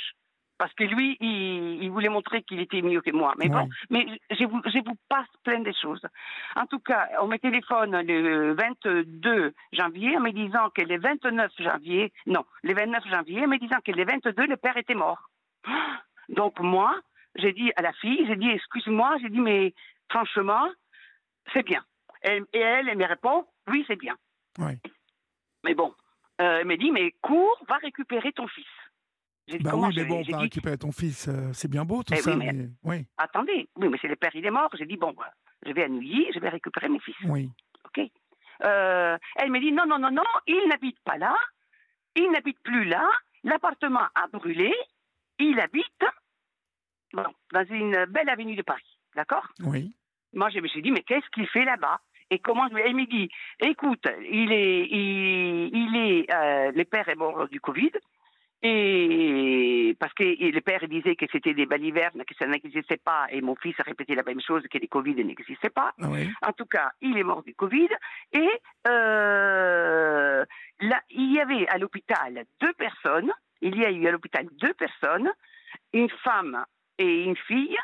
parce 0.59 0.73
que 0.75 0.85
lui, 0.85 1.17
il, 1.21 1.83
il 1.83 1.91
voulait 1.91 2.09
montrer 2.09 2.43
qu'il 2.43 2.61
était 2.61 2.83
mieux 2.83 3.01
que 3.01 3.11
moi. 3.11 3.35
Mais 3.39 3.49
bon, 3.49 3.69
mais 3.91 4.07
je 4.31 4.45
vous, 4.45 4.61
je 4.67 4.79
vous 4.85 4.97
passe 5.09 5.29
plein 5.43 5.61
de 5.61 5.73
choses. 5.73 6.05
En 6.57 6.67
tout 6.67 6.79
cas, 6.79 7.09
on 7.21 7.27
me 7.27 7.37
téléphone 7.39 8.01
le 8.03 8.55
22 8.55 9.55
janvier 9.73 10.17
en 10.17 10.21
me 10.21 10.31
disant 10.31 10.71
que 10.71 10.83
le 10.83 10.99
29 10.99 11.53
janvier, 11.59 12.13
non, 12.27 12.45
le 12.63 12.75
29 12.75 13.05
janvier, 13.09 13.45
en 13.45 13.49
me 13.49 13.59
disant 13.59 13.79
que 13.85 13.93
le 13.93 14.05
22, 14.05 14.47
le 14.47 14.57
père 14.57 14.77
était 14.77 14.95
mort. 14.95 15.31
Donc 16.29 16.61
moi, 16.61 16.95
j'ai 17.37 17.53
dit 17.53 17.73
à 17.77 17.83
la 17.83 17.93
fille, 17.95 18.25
j'ai 18.27 18.37
dit, 18.37 18.49
excuse-moi, 18.49 19.17
j'ai 19.21 19.31
dit, 19.31 19.41
mais 19.41 19.75
franchement, 20.09 20.69
c'est 21.53 21.65
bien. 21.65 21.83
Et 22.23 22.41
elle, 22.53 22.89
elle 22.89 22.97
me 22.97 23.07
répond, 23.07 23.47
oui, 23.69 23.85
c'est 23.87 23.99
bien. 23.99 24.17
Oui. 24.59 24.79
Mais 25.65 25.75
bon, 25.75 25.95
euh, 26.41 26.61
elle 26.61 26.67
me 26.67 26.77
dit, 26.77 26.91
mais 26.91 27.13
cours, 27.23 27.59
va 27.69 27.77
récupérer 27.77 28.33
ton 28.33 28.47
fils. 28.49 28.67
J'ai 29.47 29.59
dit, 29.59 29.65
Bah 29.65 29.73
comment 29.73 29.89
oui, 29.89 29.95
mais 29.97 30.05
bon, 30.07 30.23
on 30.27 30.33
va 30.33 30.39
récupérer 30.39 30.79
ton 30.79 30.91
fils, 30.93 31.29
euh, 31.29 31.53
c'est 31.53 31.71
bien 31.71 31.85
beau 31.85 32.03
tout 32.03 32.15
Eh 32.15 32.17
oui, 32.17 32.23
ça, 32.23 32.37
mais- 32.37 32.53
mais... 32.53 32.69
Oui, 32.83 33.07
attendez, 33.19 33.69
oui, 33.77 33.89
mais 33.89 33.99
c'est 34.01 34.09
le 34.09 34.17
père, 34.17 34.31
il 34.35 34.45
est 34.47 34.51
mort. 34.51 34.71
J'ai 34.79 34.87
dit, 34.87 34.97
bon, 34.97 35.13
bah, 35.13 35.31
je 35.67 35.73
vais 35.73 35.85
à 35.85 35.89
Neuilly, 35.89 36.27
je 36.35 36.39
vais 36.41 36.49
récupérer 36.49 36.89
mes 36.89 37.01
fils. 37.01 37.15
oui. 37.27 37.51
OK 37.85 38.01
Euh, 38.65 39.19
Elle 39.37 39.51
me 39.51 39.61
dit, 39.61 39.73
non, 39.73 39.85
non, 39.87 39.99
non, 39.99 40.11
non, 40.11 40.23
il 40.47 40.67
n'habite 40.69 40.99
pas 41.05 41.19
là, 41.19 41.37
il 42.17 42.31
n'habite 42.31 42.59
plus 42.63 42.85
là, 42.85 43.07
l'appartement 43.43 44.07
a 44.15 44.29
brûlé, 44.33 44.73
il 45.39 45.59
habite 45.61 46.05
bon, 47.13 47.25
dans 47.53 47.65
une 47.67 48.07
belle 48.07 48.29
avenue 48.31 48.57
de 48.57 48.63
Paris, 48.63 48.99
d'accord? 49.17 49.47
Oui. 49.61 49.95
Moi, 50.33 50.49
je 50.51 50.61
me 50.61 50.69
suis 50.69 50.81
dit, 50.83 50.91
mais 50.91 51.03
qu'est-ce 51.03 51.29
qu'il 51.31 51.47
fait 51.49 51.65
là-bas? 51.65 52.01
Et 52.31 52.39
comment 52.39 52.67
je... 52.69 52.77
Elle 52.77 52.95
me 52.97 53.07
dit, 53.07 53.29
écoute, 53.61 54.07
il 54.31 54.51
est, 54.53 54.87
il, 54.87 55.71
il 55.75 55.97
est, 55.97 56.33
euh, 56.35 56.73
le 56.73 56.85
père 56.85 57.09
est 57.09 57.15
mort 57.17 57.47
du 57.49 57.61
Covid. 57.61 57.91
Et 58.63 59.97
parce 60.01 60.13
que 60.15 60.23
le 60.25 60.61
père 60.61 60.87
disait 60.89 61.17
que 61.17 61.27
c'était 61.31 61.53
des 61.55 61.67
balivernes, 61.67 62.25
que 62.25 62.35
ça 62.39 62.47
n'existait 62.47 62.97
pas, 62.97 63.27
et 63.31 63.41
mon 63.43 63.55
fils 63.57 63.79
a 63.79 63.83
répété 63.83 64.15
la 64.15 64.23
même 64.23 64.41
chose, 64.41 64.63
que 64.71 64.79
les 64.79 64.89
Covid 64.89 65.15
n'existaient 65.25 65.69
pas. 65.71 65.93
Ah 66.01 66.09
oui. 66.09 66.31
En 66.43 66.53
tout 66.53 66.65
cas, 66.67 66.93
il 67.03 67.17
est 67.19 67.23
mort 67.25 67.43
du 67.43 67.55
Covid. 67.55 67.89
Et 68.33 68.49
euh, 68.89 70.45
là, 70.81 71.03
il 71.11 71.33
y 71.33 71.41
avait 71.41 71.67
à 71.69 71.79
l'hôpital 71.79 72.45
deux 72.61 72.73
personnes. 72.75 73.31
Il 73.61 73.77
y 73.77 73.85
a 73.85 73.91
eu 73.91 74.07
à 74.07 74.11
l'hôpital 74.11 74.47
deux 74.53 74.75
personnes, 74.75 75.31
une 75.93 76.11
femme 76.23 76.65
et 76.99 77.25
une 77.25 77.37
fille, 77.37 77.77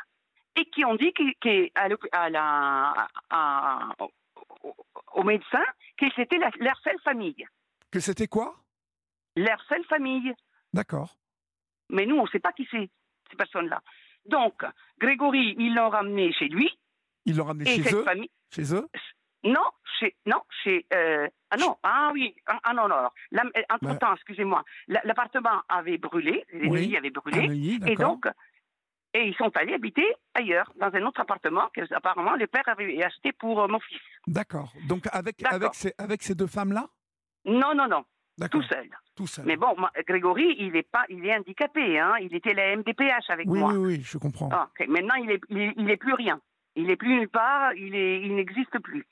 et 0.55 0.65
qui 0.65 0.83
ont 0.85 0.95
dit 0.95 1.13
que 1.13 1.69
à 1.75 2.29
la- 2.29 3.07
au- 3.99 4.11
au 5.13 5.23
médecin 5.23 5.63
que 5.97 6.05
c'était 6.15 6.37
leur 6.37 6.77
seule 6.83 6.99
famille. 7.03 7.45
Que 7.91 7.99
c'était 7.99 8.27
quoi? 8.27 8.55
Leur 9.35 9.61
seule 9.69 9.83
famille. 9.85 10.33
D'accord. 10.73 11.17
Mais 11.89 12.05
nous, 12.05 12.15
on 12.17 12.23
ne 12.23 12.29
sait 12.29 12.39
pas 12.39 12.53
qui 12.53 12.67
c'est, 12.71 12.89
ces 13.29 13.35
personnes-là. 13.37 13.81
Donc, 14.25 14.63
Grégory, 14.99 15.55
ils 15.57 15.73
l'ont 15.75 15.89
ramené 15.89 16.31
chez 16.33 16.47
lui. 16.47 16.69
Ils 17.25 17.35
l'ont 17.37 17.45
ramené 17.45 17.65
chez 17.65 17.93
eux 17.95 18.03
famille. 18.03 18.29
Chez 18.53 18.73
eux 18.73 18.87
Non, 19.43 19.65
chez. 19.99 20.15
Non, 20.25 20.41
chez. 20.63 20.85
euh, 20.93 21.27
ah 21.49 21.57
non, 21.57 21.77
ah 21.83 22.11
oui, 22.13 22.35
ah, 22.45 22.59
ah 22.63 22.73
non, 22.73 22.87
non. 22.87 23.09
là, 23.31 23.43
euh, 23.57 23.61
Entre-temps, 23.69 24.13
excusez-moi, 24.15 24.63
la- 24.87 25.01
l'appartement 25.03 25.61
avait 25.69 25.97
brûlé, 25.97 26.45
les 26.53 26.67
Oui, 26.69 26.87
nuits 26.87 26.97
avaient 26.97 27.09
brûlé. 27.09 27.47
Neuilly, 27.47 27.79
Et 27.87 27.95
donc, 27.95 28.27
et 29.13 29.27
ils 29.27 29.35
sont 29.35 29.51
allés 29.57 29.73
habiter 29.73 30.05
ailleurs, 30.33 30.71
dans 30.77 30.93
un 30.93 31.01
autre 31.05 31.19
appartement 31.19 31.67
que 31.75 31.81
apparemment 31.93 32.35
le 32.35 32.47
père 32.47 32.63
avait 32.67 33.03
acheté 33.03 33.33
pour 33.33 33.59
euh, 33.61 33.67
mon 33.67 33.79
fils. 33.81 33.99
D'accord. 34.27 34.71
Donc 34.87 35.07
avec, 35.11 35.43
avec, 35.45 35.73
ces, 35.75 35.93
avec 35.97 36.23
ces 36.23 36.33
deux 36.35 36.47
femmes-là? 36.47 36.87
Non, 37.45 37.73
non, 37.75 37.87
non, 37.87 37.87
D'accord. 37.89 38.05
Tout 38.49 38.61
seul. 38.63 38.87
Tout 39.15 39.27
seul. 39.27 39.45
Mais 39.45 39.57
bon, 39.57 39.73
moi, 39.77 39.91
Grégory, 40.07 40.55
il 40.59 40.75
est 40.75 40.89
pas, 40.89 41.03
il 41.09 41.25
est 41.25 41.35
handicapé, 41.35 41.99
hein. 41.99 42.13
Il 42.21 42.35
était 42.35 42.53
la 42.53 42.75
MDPH 42.75 43.29
avec 43.29 43.47
oui, 43.47 43.59
moi. 43.59 43.73
oui, 43.73 43.97
oui, 43.97 44.01
je 44.03 44.17
comprends. 44.17 44.49
Ah. 44.51 44.69
Maintenant, 44.87 45.15
il 45.15 45.31
est, 45.31 45.41
il 45.49 45.73
il 45.77 45.89
est 45.89 45.97
plus 45.97 46.13
rien. 46.13 46.39
Il 46.75 46.89
est 46.89 46.95
plus 46.95 47.09
nulle 47.09 47.29
part. 47.29 47.73
Il 47.73 47.95
est, 47.95 48.21
il 48.21 48.35
n'existe 48.35 48.79
plus. 48.79 49.05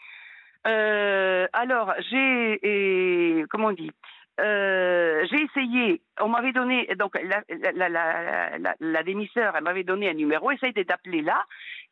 Euh, 0.67 1.47
alors, 1.53 1.93
j'ai, 2.09 3.45
comment 3.49 3.67
on 3.67 3.73
dit? 3.73 3.91
Euh, 4.39 5.25
J'ai 5.29 5.43
essayé. 5.43 6.01
On 6.19 6.29
m'avait 6.29 6.51
donné 6.51 6.87
donc 6.97 7.17
la, 7.21 7.43
la, 7.73 7.89
la, 7.89 8.49
elle 8.57 9.63
m'avait 9.63 9.83
donné 9.83 10.09
un 10.09 10.13
numéro. 10.13 10.51
Essaye 10.51 10.73
d'appeler 10.73 11.21
là. 11.21 11.45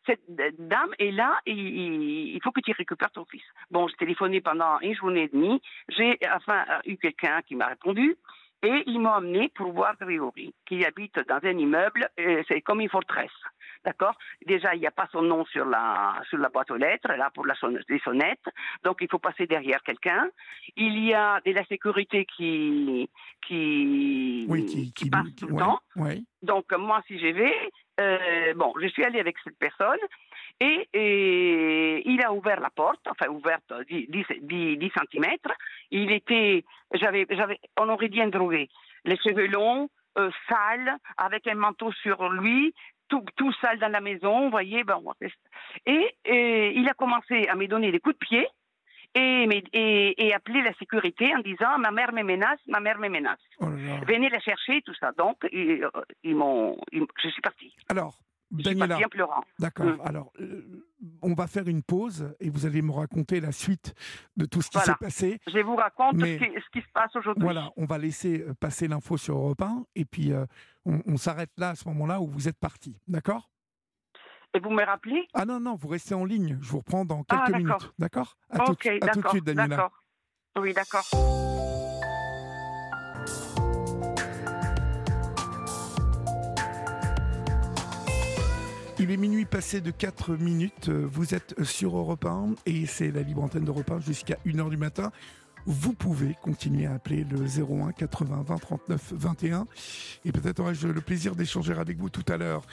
Cette 0.06 0.22
dame 0.28 0.94
est 1.00 1.12
là. 1.12 1.38
Il 1.46 2.40
faut 2.44 2.52
que 2.52 2.62
tu 2.62 2.72
récupères 2.72 3.12
ton 3.12 3.26
fils. 3.26 3.44
Bon, 3.72 3.88
j'ai 3.88 3.96
téléphoné 3.98 4.42
pendant 4.42 4.80
une 4.80 4.96
journée 4.96 5.24
et 5.24 5.28
demie. 5.28 5.62
J'ai 5.90 6.18
enfin 6.34 6.66
eu 6.86 6.98
quelqu'un 6.98 7.42
qui 7.42 7.56
m'a 7.56 7.68
répondu. 7.68 8.16
Et 8.64 8.84
ils 8.88 9.00
m'ont 9.00 9.14
amené 9.14 9.50
pour 9.54 9.72
voir 9.72 9.96
Grégory, 10.00 10.52
qui 10.66 10.84
habite 10.84 11.20
dans 11.28 11.40
un 11.44 11.58
immeuble, 11.58 12.10
c'est 12.48 12.62
comme 12.62 12.82
une 12.82 12.90
forteresse. 12.90 13.30
D'accord? 13.88 14.16
Déjà, 14.46 14.76
il 14.76 14.82
n'y 14.82 14.86
a 14.86 14.92
pas 14.92 15.08
son 15.14 15.22
nom 15.22 15.46
sur 15.46 15.64
la, 15.64 16.22
sur 16.30 16.38
la 16.40 16.50
boîte 16.50 16.70
aux 16.72 16.76
lettres, 16.76 17.10
là, 17.14 17.30
pour 17.34 17.46
la 17.46 17.56
sonne- 17.56 17.80
les 17.88 18.00
sonnettes. 18.00 18.50
Donc, 18.84 18.98
il 19.00 19.08
faut 19.10 19.18
passer 19.18 19.48
derrière 19.48 19.82
quelqu'un. 19.82 20.28
Il 20.76 21.00
y 21.06 21.14
a 21.14 21.40
de 21.46 21.54
la 21.54 21.64
sécurité 21.64 22.26
qui, 22.26 23.10
qui, 23.48 24.46
Oui, 24.50 24.66
qui, 24.66 24.92
qui, 24.92 25.10
passe 25.10 25.34
tout 25.40 25.48
le 25.48 25.54
ouais, 25.54 25.64
temps. 25.64 25.80
ouais. 25.96 26.22
Donc, 26.42 26.66
moi, 26.74 27.02
si 27.08 27.18
j'y 27.18 27.32
vais, 27.32 27.56
euh, 28.02 28.54
bon, 28.56 28.74
je 28.82 28.88
suis 28.88 29.06
allée 29.06 29.22
avec 29.22 29.38
cette 29.42 29.58
personne 29.58 30.00
et, 30.60 30.90
et 30.94 32.10
il 32.10 32.22
a 32.24 32.34
ouvert 32.34 32.60
la 32.60 32.70
porte, 32.70 33.08
enfin, 33.10 33.28
ouverte 33.30 33.72
10, 33.90 34.08
10, 34.10 34.26
10, 34.42 34.78
10 34.78 34.92
cm. 35.14 35.32
Il 35.92 36.12
était, 36.12 36.66
j'avais, 36.94 37.26
j'avais, 37.30 37.58
on 37.80 37.88
aurait 37.88 38.10
dit 38.10 38.22
un 38.22 38.28
drogué. 38.28 38.68
Les 39.06 39.16
cheveux 39.18 39.48
longs, 39.48 39.90
euh, 40.18 40.30
sales, 40.50 40.98
avec 41.18 41.48
un 41.48 41.56
manteau 41.56 41.92
sur 41.94 42.28
lui, 42.30 42.74
tout, 43.08 43.24
tout 43.36 43.54
sale 43.62 43.80
dans 43.80 43.92
la 43.92 44.02
maison, 44.02 44.46
vous 44.46 44.50
voyez. 44.50 44.84
Ben, 44.84 45.00
et, 45.86 46.16
et 46.26 46.78
il 46.78 46.88
a 46.90 46.94
commencé 46.94 47.48
à 47.48 47.56
me 47.56 47.68
donner 47.68 47.92
des 47.92 48.00
coups 48.00 48.16
de 48.20 48.26
pied 48.26 48.48
et, 49.16 49.48
et, 49.74 50.26
et 50.28 50.34
appeler 50.34 50.62
la 50.62 50.74
sécurité 50.74 51.34
en 51.36 51.40
disant 51.40 51.78
ma 51.80 51.92
mère 51.92 52.14
me 52.14 52.24
menace, 52.24 52.60
ma 52.68 52.80
mère 52.80 53.00
me 53.00 53.10
menace. 53.10 53.40
Oh. 53.60 53.68
Venez 54.08 54.30
la 54.30 54.40
chercher, 54.40 54.82
tout 54.82 54.94
ça. 54.96 55.12
Donc, 55.18 55.38
ils, 55.52 55.84
euh, 55.84 55.90
ils 56.24 56.36
m'ont, 56.36 56.78
je 56.92 57.30
suis 57.30 57.42
partie. 57.42 57.74
Alors, 57.90 58.16
Je 58.52 58.56
suis 58.56 58.64
Daniela, 58.64 58.88
partie 58.88 59.06
en 59.06 59.10
pleurant. 59.10 59.44
d'accord. 59.60 59.86
Mm. 59.86 60.02
Alors, 60.06 60.32
euh, 60.40 60.86
on 61.22 61.34
va 61.34 61.48
faire 61.48 61.68
une 61.68 61.84
pause 61.84 62.34
et 62.40 62.50
vous 62.50 62.66
allez 62.66 62.82
me 62.82 62.92
raconter 62.92 63.40
la 63.42 63.52
suite 63.52 63.94
de 64.38 64.46
tout 64.46 64.62
ce 64.62 64.70
qui 64.70 64.78
Voilà. 64.78 64.94
s'est 64.94 65.06
passé. 65.06 65.40
Je 65.48 65.60
vous 65.60 65.76
raconte 65.76 66.16
Mais- 66.16 66.38
ce, 66.40 66.44
qui, 66.46 66.52
ce 66.54 66.70
qui 66.72 66.82
se 66.82 66.92
passe 66.94 67.16
aujourd'hui. 67.16 67.44
Voilà, 67.44 67.72
on 67.76 67.86
va 67.86 67.98
laisser 67.98 68.42
euh, 68.42 68.54
passer 68.54 68.88
l'info 68.88 69.18
sur 69.18 69.36
Europe 69.38 69.62
1 69.62 69.86
et 69.96 70.06
puis 70.06 70.32
euh, 70.32 70.46
on, 70.86 71.02
on 71.06 71.18
s'arrête 71.18 71.52
là 71.58 71.72
à 71.72 71.76
ce 71.76 71.88
moment-là 71.90 72.22
où 72.22 72.28
vous 72.28 72.48
êtes 72.48 72.58
parti. 72.58 72.96
D'accord? 73.08 73.50
Et 74.54 74.60
vous 74.60 74.70
me 74.72 74.84
rappelez? 74.84 75.28
Ah 75.34 75.44
non, 75.46 75.60
non, 75.60 75.76
vous 75.76 75.90
restez 75.90 76.16
en 76.16 76.24
ligne. 76.24 76.58
Je 76.62 76.70
vous 76.70 76.78
reprends 76.78 77.04
dans 77.04 77.24
Ah, 77.30 77.44
quelques 77.48 77.58
minutes. 77.58 77.92
D'accord 78.00 78.38
à, 78.50 78.60
tout, 78.60 78.72
Ok, 78.72 78.88
à 79.02 79.08
tout 79.10 79.22
de 79.22 79.28
suite, 79.28 79.44
Daniela. 79.44 79.68
D'accord. 79.68 80.04
Oui, 80.58 80.74
d'accord. 80.74 81.04
Il 89.08 89.14
est 89.14 89.16
minuit 89.16 89.46
passé 89.46 89.80
de 89.80 89.90
4 89.90 90.36
minutes. 90.36 90.90
Vous 90.90 91.34
êtes 91.34 91.64
sur 91.64 91.96
Europe 91.96 92.26
1 92.26 92.56
et 92.66 92.86
c'est 92.86 93.10
la 93.10 93.22
libre 93.22 93.42
antenne 93.42 93.64
d'Europe 93.64 93.90
1 93.90 94.02
jusqu'à 94.02 94.38
1h 94.46 94.70
du 94.70 94.76
matin. 94.76 95.14
Vous 95.66 95.94
pouvez 95.94 96.36
continuer 96.42 96.88
à 96.88 96.96
appeler 96.96 97.24
le 97.24 97.38
01 97.40 97.94
80 97.94 98.44
20 98.46 98.58
39 98.58 99.14
21 99.16 99.66
et 100.26 100.34
peut-être 100.34 100.60
aurai-je 100.60 100.90
le 100.90 101.00
plaisir 101.00 101.38
d'échanger 101.38 101.72
avec 101.72 101.98
vous 101.98 102.10
tout 102.10 102.26
à 102.28 102.36
l'heure. 102.36 102.64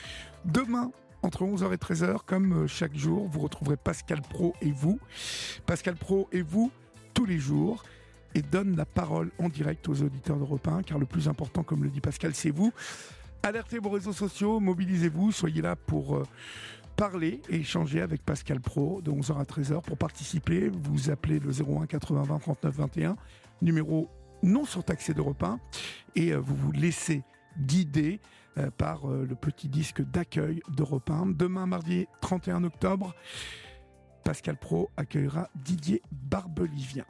Demain, 0.44 0.90
entre 1.22 1.44
11h 1.44 1.72
et 1.72 1.76
13h, 1.76 2.16
comme 2.26 2.64
euh, 2.64 2.66
chaque 2.66 2.96
jour, 2.96 3.28
vous 3.28 3.38
retrouverez 3.38 3.76
Pascal 3.76 4.20
Pro 4.20 4.56
et 4.60 4.72
vous. 4.72 4.98
Pascal 5.66 5.94
Pro 5.94 6.28
et 6.32 6.42
vous, 6.42 6.72
tous 7.14 7.26
les 7.26 7.38
jours, 7.38 7.84
et 8.34 8.42
donne 8.42 8.74
la 8.74 8.86
parole 8.86 9.30
en 9.38 9.48
direct 9.48 9.88
aux 9.88 10.02
auditeurs 10.02 10.38
d'Europe 10.38 10.66
1, 10.66 10.82
car 10.82 10.98
le 10.98 11.06
plus 11.06 11.28
important, 11.28 11.62
comme 11.62 11.84
le 11.84 11.90
dit 11.90 12.00
Pascal, 12.00 12.34
c'est 12.34 12.50
vous. 12.50 12.72
Alertez 13.44 13.78
vos 13.78 13.90
réseaux 13.90 14.14
sociaux, 14.14 14.58
mobilisez-vous, 14.58 15.30
soyez 15.30 15.60
là 15.60 15.76
pour 15.76 16.16
euh, 16.16 16.22
parler 16.96 17.42
et 17.50 17.56
échanger 17.56 18.00
avec 18.00 18.22
Pascal 18.22 18.58
Pro 18.58 19.02
de 19.02 19.10
11h 19.10 19.38
à 19.38 19.42
13h. 19.42 19.82
Pour 19.82 19.98
participer, 19.98 20.70
vous 20.70 21.10
appelez 21.10 21.40
le 21.40 21.50
01 21.50 21.84
80 21.84 22.22
20 22.22 22.38
39 22.38 22.74
21, 22.74 23.16
numéro 23.60 24.08
non 24.42 24.64
surtaxé 24.64 25.12
d'Europe 25.12 25.42
1, 25.42 25.60
et 26.16 26.32
euh, 26.32 26.38
vous 26.38 26.56
vous 26.56 26.72
laissez 26.72 27.22
guider 27.58 28.18
euh, 28.56 28.70
par 28.70 29.08
le 29.08 29.34
petit 29.34 29.68
disque 29.68 30.00
d'accueil 30.00 30.62
d'Europe 30.70 31.10
1. 31.10 31.26
Demain, 31.26 31.66
mardi 31.66 32.06
31 32.22 32.64
octobre, 32.64 33.14
Pascal 34.24 34.56
Pro 34.56 34.90
accueillera 34.96 35.50
Didier 35.54 36.00
Barbelivien, 36.10 37.04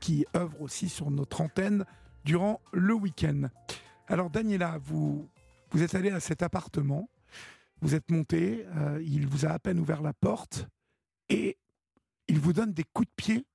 qui 0.00 0.26
œuvre 0.34 0.62
aussi 0.62 0.88
sur 0.88 1.12
notre 1.12 1.42
antenne 1.42 1.84
durant 2.24 2.60
le 2.72 2.92
week-end. 2.92 3.42
Alors 4.08 4.30
Daniela, 4.30 4.78
vous, 4.84 5.28
vous 5.76 5.82
êtes 5.82 5.94
allé 5.94 6.08
à 6.08 6.20
cet 6.20 6.42
appartement, 6.42 7.10
vous 7.82 7.94
êtes 7.94 8.10
monté, 8.10 8.64
euh, 8.76 8.98
il 9.04 9.26
vous 9.26 9.44
a 9.44 9.50
à 9.50 9.58
peine 9.58 9.78
ouvert 9.78 10.00
la 10.00 10.14
porte 10.14 10.66
et 11.28 11.58
il 12.28 12.40
vous 12.40 12.54
donne 12.54 12.72
des 12.72 12.84
coups 12.94 13.06
de 13.08 13.14
pied. 13.14 13.46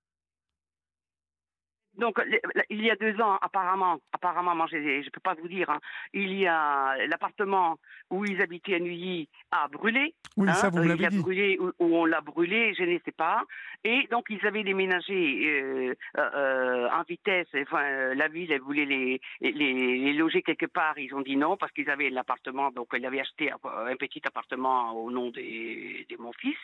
Donc, 1.98 2.22
il 2.70 2.82
y 2.82 2.90
a 2.90 2.96
deux 2.96 3.20
ans, 3.22 3.38
apparemment, 3.42 4.00
apparemment, 4.14 4.56
moi, 4.56 4.66
je 4.72 4.78
ne 4.78 5.10
peux 5.10 5.20
pas 5.20 5.34
vous 5.34 5.48
dire, 5.48 5.70
hein, 5.70 5.80
il 6.14 6.34
y 6.34 6.48
a 6.48 6.96
l'appartement 7.08 7.78
où 8.10 8.24
ils 8.26 8.42
habitaient 8.42 8.76
à 8.76 8.80
Neuilly 8.80 9.28
a 9.52 9.68
brûlé. 9.68 10.14
Oui, 10.38 10.48
hein, 10.50 10.54
ça 10.54 10.70
vous 10.70 10.78
me 10.80 10.84
il 10.84 10.88
l'avez 10.90 11.06
a 11.06 11.10
dit. 11.10 11.20
brûlé 11.20 11.58
ou 11.60 11.72
on 11.80 12.06
l'a 12.06 12.22
brûlé, 12.22 12.74
je 12.74 12.84
ne 12.84 12.98
sais 13.04 13.12
pas. 13.12 13.44
Et 13.84 14.08
donc, 14.10 14.26
ils 14.30 14.46
avaient 14.48 14.64
déménagé 14.64 15.14
euh, 15.14 15.94
euh, 16.18 16.30
euh, 16.34 16.90
en 16.90 17.04
vitesse. 17.04 17.48
Enfin, 17.56 17.84
euh, 17.84 18.16
la 18.16 18.30
ville, 18.30 18.52
elle 18.52 18.62
voulait 18.62 18.86
les, 18.86 19.20
les, 19.42 19.52
les 19.52 20.14
loger 20.14 20.42
quelque 20.42 20.68
part. 20.68 20.98
Ils 20.98 21.14
ont 21.14 21.22
dit 21.22 21.36
non 21.36 21.58
parce 21.58 21.74
qu'ils 21.74 21.90
avaient 21.90 22.10
l'appartement. 22.10 22.72
Donc, 22.72 22.88
ils 22.98 23.06
avaient 23.06 23.20
acheté 23.20 23.52
un, 23.52 23.96
petit 23.98 24.22
appartement 24.26 24.94
au 24.94 25.12
nom 25.12 25.30
des- 25.32 26.06
de 26.10 26.18
mon 26.18 26.32
fils. 26.34 26.58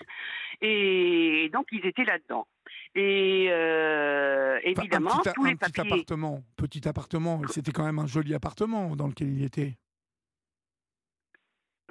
Et 0.61 1.49
donc, 1.51 1.67
ils 1.71 1.85
étaient 1.85 2.05
là-dedans. 2.05 2.47
Et 2.95 3.47
euh, 3.51 4.57
Enfin, 4.65 4.81
évidemment, 4.81 5.13
un 5.13 5.19
petit, 5.19 5.33
tous 5.33 5.43
les 5.45 5.51
un 5.51 5.55
petit 5.55 5.81
appartement, 5.81 6.43
petit 6.55 6.87
appartement, 6.87 7.41
c'était 7.49 7.71
quand 7.71 7.85
même 7.85 7.99
un 7.99 8.07
joli 8.07 8.33
appartement 8.33 8.95
dans 8.95 9.07
lequel 9.07 9.29
il 9.29 9.43
était. 9.43 9.77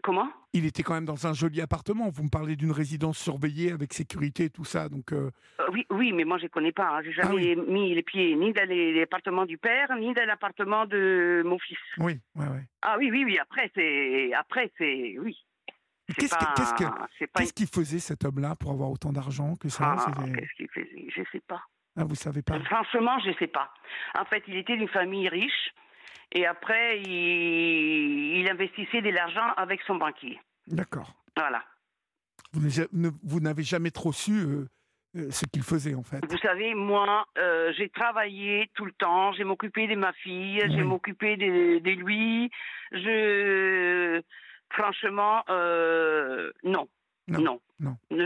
Comment? 0.02 0.28
Il 0.52 0.66
était 0.66 0.82
quand 0.82 0.94
même 0.94 1.04
dans 1.04 1.26
un 1.26 1.32
joli 1.32 1.60
appartement. 1.60 2.08
Vous 2.10 2.22
me 2.22 2.28
parlez 2.28 2.54
d'une 2.54 2.70
résidence 2.70 3.18
surveillée 3.18 3.72
avec 3.72 3.92
sécurité 3.92 4.44
et 4.44 4.50
tout 4.50 4.64
ça. 4.64 4.88
Donc, 4.88 5.12
euh, 5.12 5.30
Euh, 5.60 5.64
oui, 5.72 5.84
oui, 5.90 6.12
mais 6.12 6.24
moi 6.24 6.38
je 6.38 6.46
connais 6.46 6.70
pas. 6.72 6.98
hein. 6.98 7.02
J'ai 7.02 7.12
Ah 7.22 7.26
jamais 7.26 7.56
mis 7.56 7.94
les 7.94 8.02
pieds 8.02 8.36
ni 8.36 8.52
dans 8.52 8.68
l'appartement 8.68 9.46
du 9.46 9.58
père, 9.58 9.94
ni 9.96 10.12
dans 10.14 10.26
l'appartement 10.26 10.86
de 10.86 11.42
mon 11.44 11.58
fils. 11.58 11.78
oui, 11.98 12.20
ouais, 12.36 12.46
ouais. 12.46 12.64
Ah 12.82 12.96
oui, 12.98 13.10
oui, 13.10 13.24
oui. 13.24 13.38
Après, 13.38 13.70
c'est, 13.74 14.32
après, 14.34 14.70
c'est, 14.78 15.16
oui. 15.18 15.36
Qu'est-ce 16.14 16.34
que- 16.36 16.44
pas- 16.44 16.52
que- 16.74 17.66
faisait 17.66 17.98
cet 17.98 18.24
homme-là 18.24 18.54
pour 18.58 18.70
avoir 18.70 18.90
autant 18.90 19.12
d'argent 19.12 19.54
que 19.56 19.68
ça? 19.68 19.96
Ah, 19.98 20.14
qu'est-ce 20.34 20.56
qu'il 20.56 20.68
faisait? 20.68 21.06
Je 21.14 21.22
sais 21.32 21.40
pas. 21.46 21.62
Ah, 21.96 22.04
vous 22.04 22.14
savez 22.14 22.42
pas? 22.42 22.60
Franchement, 22.60 23.18
je 23.24 23.32
sais 23.38 23.46
pas. 23.46 23.72
En 24.18 24.24
fait, 24.26 24.42
il 24.48 24.56
était 24.56 24.76
d'une 24.76 24.88
famille 24.88 25.28
riche 25.28 25.72
et 26.32 26.46
après, 26.46 27.00
il, 27.00 28.38
il 28.40 28.48
investissait 28.50 29.02
de 29.02 29.10
l'argent 29.10 29.48
avec 29.56 29.80
son 29.86 29.96
banquier. 29.96 30.38
D'accord. 30.66 31.14
Voilà. 31.36 31.64
Vous 32.52 32.60
n'avez- 32.60 32.88
ne- 33.60 33.62
jamais 33.62 33.90
trop 33.90 34.12
su 34.12 34.32
euh, 34.32 34.68
euh, 35.16 35.30
ce 35.30 35.44
qu'il 35.46 35.62
faisait 35.62 35.94
en 35.94 36.02
fait. 36.02 36.20
Vous 36.30 36.38
savez, 36.38 36.74
moi, 36.74 37.26
euh, 37.38 37.72
j'ai 37.76 37.88
travaillé 37.88 38.70
tout 38.74 38.84
le 38.84 38.92
temps. 38.92 39.32
J'ai 39.32 39.44
m'occupé 39.44 39.86
de 39.86 39.94
ma 39.96 40.12
fille, 40.12 40.60
j'ai 40.68 40.82
m'occupé 40.82 41.36
de, 41.36 41.78
de 41.78 41.90
lui. 41.90 42.50
Je, 42.92 44.20
franchement, 44.76 45.42
euh, 45.50 46.52
non. 46.64 46.86
Non. 47.28 47.58
Non. 47.80 47.96
Je, 48.12 48.16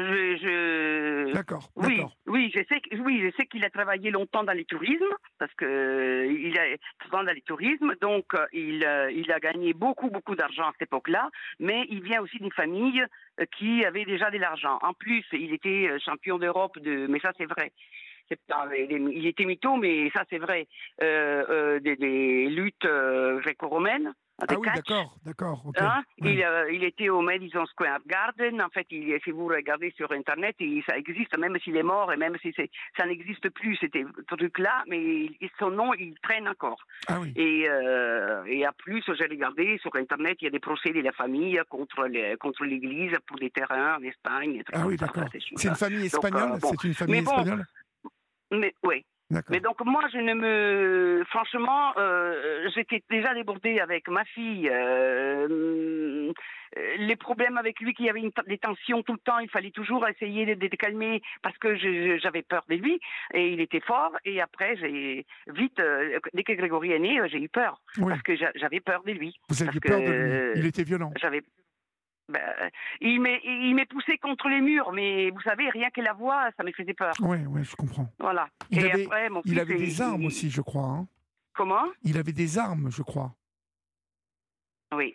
je... 0.43 1.33
D'accord. 1.33 1.71
Oui, 1.75 2.03
oui, 2.27 2.53
je 2.55 2.61
sais, 2.69 2.81
que- 2.83 2.97
oui, 2.99 3.23
je 3.25 3.31
sais 3.35 3.47
qu'il 3.47 3.65
a 3.65 3.71
travaillé 3.71 4.11
longtemps 4.11 4.45
dans 4.45 4.53
les 4.53 4.67
tourismes 4.67 5.15
parce 5.39 5.53
que 5.55 5.65
euh, 5.65 6.27
il 6.27 6.57
a 6.59 6.65
souvent 7.03 7.25
dans 7.25 7.33
les 7.33 7.41
tourismes, 7.41 7.95
donc 8.03 8.27
euh, 8.35 8.45
il, 8.53 8.87
il 9.17 9.33
a 9.33 9.41
gagné 9.41 9.73
beaucoup, 9.73 10.11
beaucoup 10.11 10.37
d'argent 10.37 10.65
à 10.65 10.73
cette 10.73 10.89
époque-là. 10.89 11.31
Mais 11.61 11.87
il 11.89 12.03
vient 12.03 12.21
aussi 12.21 12.37
d'une 12.39 12.53
famille 12.53 13.03
qui 13.57 13.87
avait 13.87 14.05
déjà 14.05 14.31
de 14.31 14.37
l'argent. 14.37 14.79
En 14.83 14.93
plus, 14.93 15.25
il 15.33 15.55
était 15.55 15.89
champion 16.05 16.37
d'Europe 16.39 16.79
de, 16.79 17.07
mais 17.09 17.21
ça 17.21 17.33
c'est 17.39 17.47
vrai. 17.47 17.73
Il 18.31 19.27
était 19.27 19.45
mytho, 19.47 19.77
mais 19.77 20.11
ça 20.15 20.25
c'est 20.31 20.39
vrai. 20.39 20.69
Euh, 21.03 21.45
euh, 21.49 21.81
des, 21.81 21.97
des 21.97 22.49
luttes 22.51 22.87
gréco-romaines. 23.43 24.13
Ah 24.49 24.55
oui, 24.59 24.69
d'accord, 24.75 25.17
d'accord. 25.25 25.63
ok. 25.67 25.77
Hein, 25.79 26.03
Ouais. 26.21 26.35
il, 26.35 26.43
euh, 26.43 26.73
il 26.73 26.83
était 26.85 27.09
au 27.09 27.21
Madison 27.21 27.65
Square 27.67 28.01
Garden. 28.07 28.61
En 28.63 28.69
fait, 28.71 28.87
il, 28.91 29.19
si 29.23 29.31
vous 29.31 29.47
regardez 29.47 29.91
sur 29.97 30.11
Internet, 30.13 30.57
il- 30.61 30.83
ça 30.89 30.97
existe, 30.97 31.37
même 31.39 31.59
s'il 31.61 31.77
est 31.77 31.83
mort 31.83 32.13
et 32.13 32.17
même 32.17 32.37
si 32.43 32.53
ça 32.97 33.07
n'existe 33.07 33.49
plus, 33.51 33.77
c'était 33.77 34.05
ce 34.29 34.35
truc-là, 34.35 34.85
mais 34.89 35.31
son 35.59 35.71
nom, 35.71 35.93
il 35.95 36.15
traîne 36.23 36.49
encore. 36.49 36.79
Ah 37.07 37.19
oui. 37.21 37.33
Et, 37.37 37.69
euh, 37.69 38.45
et 38.47 38.65
à 38.65 38.73
plus, 38.73 39.03
j'ai 39.07 39.27
regardé 39.27 39.79
sur 39.79 39.95
Internet, 39.97 40.39
il 40.41 40.45
y 40.45 40.49
a 40.49 40.51
des 40.51 40.59
procès 40.61 40.91
de 40.93 41.01
la 41.01 41.13
famille 41.13 41.61
contre 41.69 42.05
les- 42.07 42.37
contre 42.37 42.65
l'Église 42.65 43.13
pour 43.27 43.39
des 43.39 43.51
terrains 43.51 43.97
en 43.99 44.03
Espagne. 44.03 44.57
et 44.57 44.65
tout 44.65 44.73
Ah 44.75 44.87
oui, 44.87 44.97
d'accord. 44.97 45.25
ces 45.33 45.41
C'est 45.57 45.69
une 45.69 45.75
famille 45.75 46.09
Donc, 46.11 46.25
espagnole? 46.25 46.53
euh, 46.53 46.59
bon. 46.59 46.69
C'est 46.71 46.89
une 46.89 46.95
famille 46.95 47.17
Mais 47.17 47.23
bon, 47.23 47.31
espagnole? 47.33 47.65
Mais 48.53 48.75
oui. 48.85 49.05
Mais 49.51 49.61
donc 49.61 49.81
moi, 49.85 50.03
je 50.13 50.19
ne 50.19 50.35
me, 50.35 51.25
franchement, 51.29 51.93
euh, 51.99 52.69
j'étais 52.75 53.03
déjà 53.09 53.33
débordée 53.35 53.79
avec 53.81 54.09
ma 54.09 54.25
fille. 54.25 54.69
euh, 54.69 56.33
euh, 56.77 56.97
les 56.99 57.17
problèmes 57.17 57.59
avec 57.59 57.81
lui, 57.81 57.95
qu'il 57.95 58.07
y 58.07 58.11
avait 58.11 58.21
une, 58.21 58.31
des 58.47 58.59
tensions 58.59 59.03
tout 59.03 59.13
le 59.13 59.19
temps, 59.19 59.39
il 59.39 59.49
fallait 59.51 59.71
toujours 59.73 60.07
essayer 60.09 60.47
de, 60.47 60.55
de- 60.55 60.69
de 60.69 60.77
calmer 60.77 61.21
parce 61.43 61.57
que 61.59 61.75
j'avais 62.19 62.43
peur 62.43 62.65
de 62.69 62.77
lui 62.77 63.01
et 63.35 63.49
il 63.53 63.61
était 63.61 63.81
fort. 63.81 64.13
Et 64.25 64.41
après, 64.41 64.77
j'ai 64.77 65.27
vite, 65.49 65.81
euh, 65.81 66.19
dès 66.35 66.45
que 66.45 66.53
Grégory 66.53 66.93
est 66.93 66.99
né, 66.99 67.21
j'ai 67.29 67.41
eu 67.43 67.49
peur 67.49 67.81
Oui, 67.99 68.11
parce 68.11 68.23
que 68.23 68.37
j'a- 68.37 68.53
j'avais 68.55 68.81
peur 68.81 69.03
de 69.05 69.13
lui. 69.13 69.35
vous 69.49 69.63
aviez 69.63 69.81
peur 69.81 70.01
de 70.01 70.13
lui. 70.13 70.61
Il 70.61 70.67
était 70.67 70.85
violent. 70.85 71.13
J'avais. 71.21 71.43
Ben, 72.31 72.71
il 73.01 73.21
m'est 73.21 73.41
il 73.45 73.75
m'est 73.75 73.87
poussé 73.87 74.17
contre 74.19 74.49
les 74.49 74.61
murs, 74.61 74.93
mais 74.93 75.31
vous 75.31 75.41
savez, 75.43 75.69
rien 75.71 75.91
que 75.91 76.01
la 76.01 76.13
voix, 76.15 76.49
ça 76.57 76.63
me 76.65 76.73
faisait 76.73 76.95
peur. 76.95 77.13
Oui, 77.21 77.39
oui, 77.49 77.65
je 77.65 77.75
comprends. 77.77 78.09
Voilà. 78.19 78.49
Il 78.71 78.85
et 78.85 78.91
avait- 78.91 79.05
après, 79.05 79.29
mon 79.29 79.43
Il 79.45 79.53
fils, 79.53 79.61
avait 79.61 79.77
des 79.77 80.01
armes 80.03 80.23
il- 80.23 80.27
aussi, 80.29 80.51
je 80.51 80.61
crois. 80.63 80.85
hein. 80.87 81.07
Comment? 81.55 81.85
Il 82.05 82.17
avait 82.17 82.33
des 82.33 82.59
armes, 82.59 82.91
je 82.91 83.03
crois. 83.03 83.35
Oui. 84.93 85.15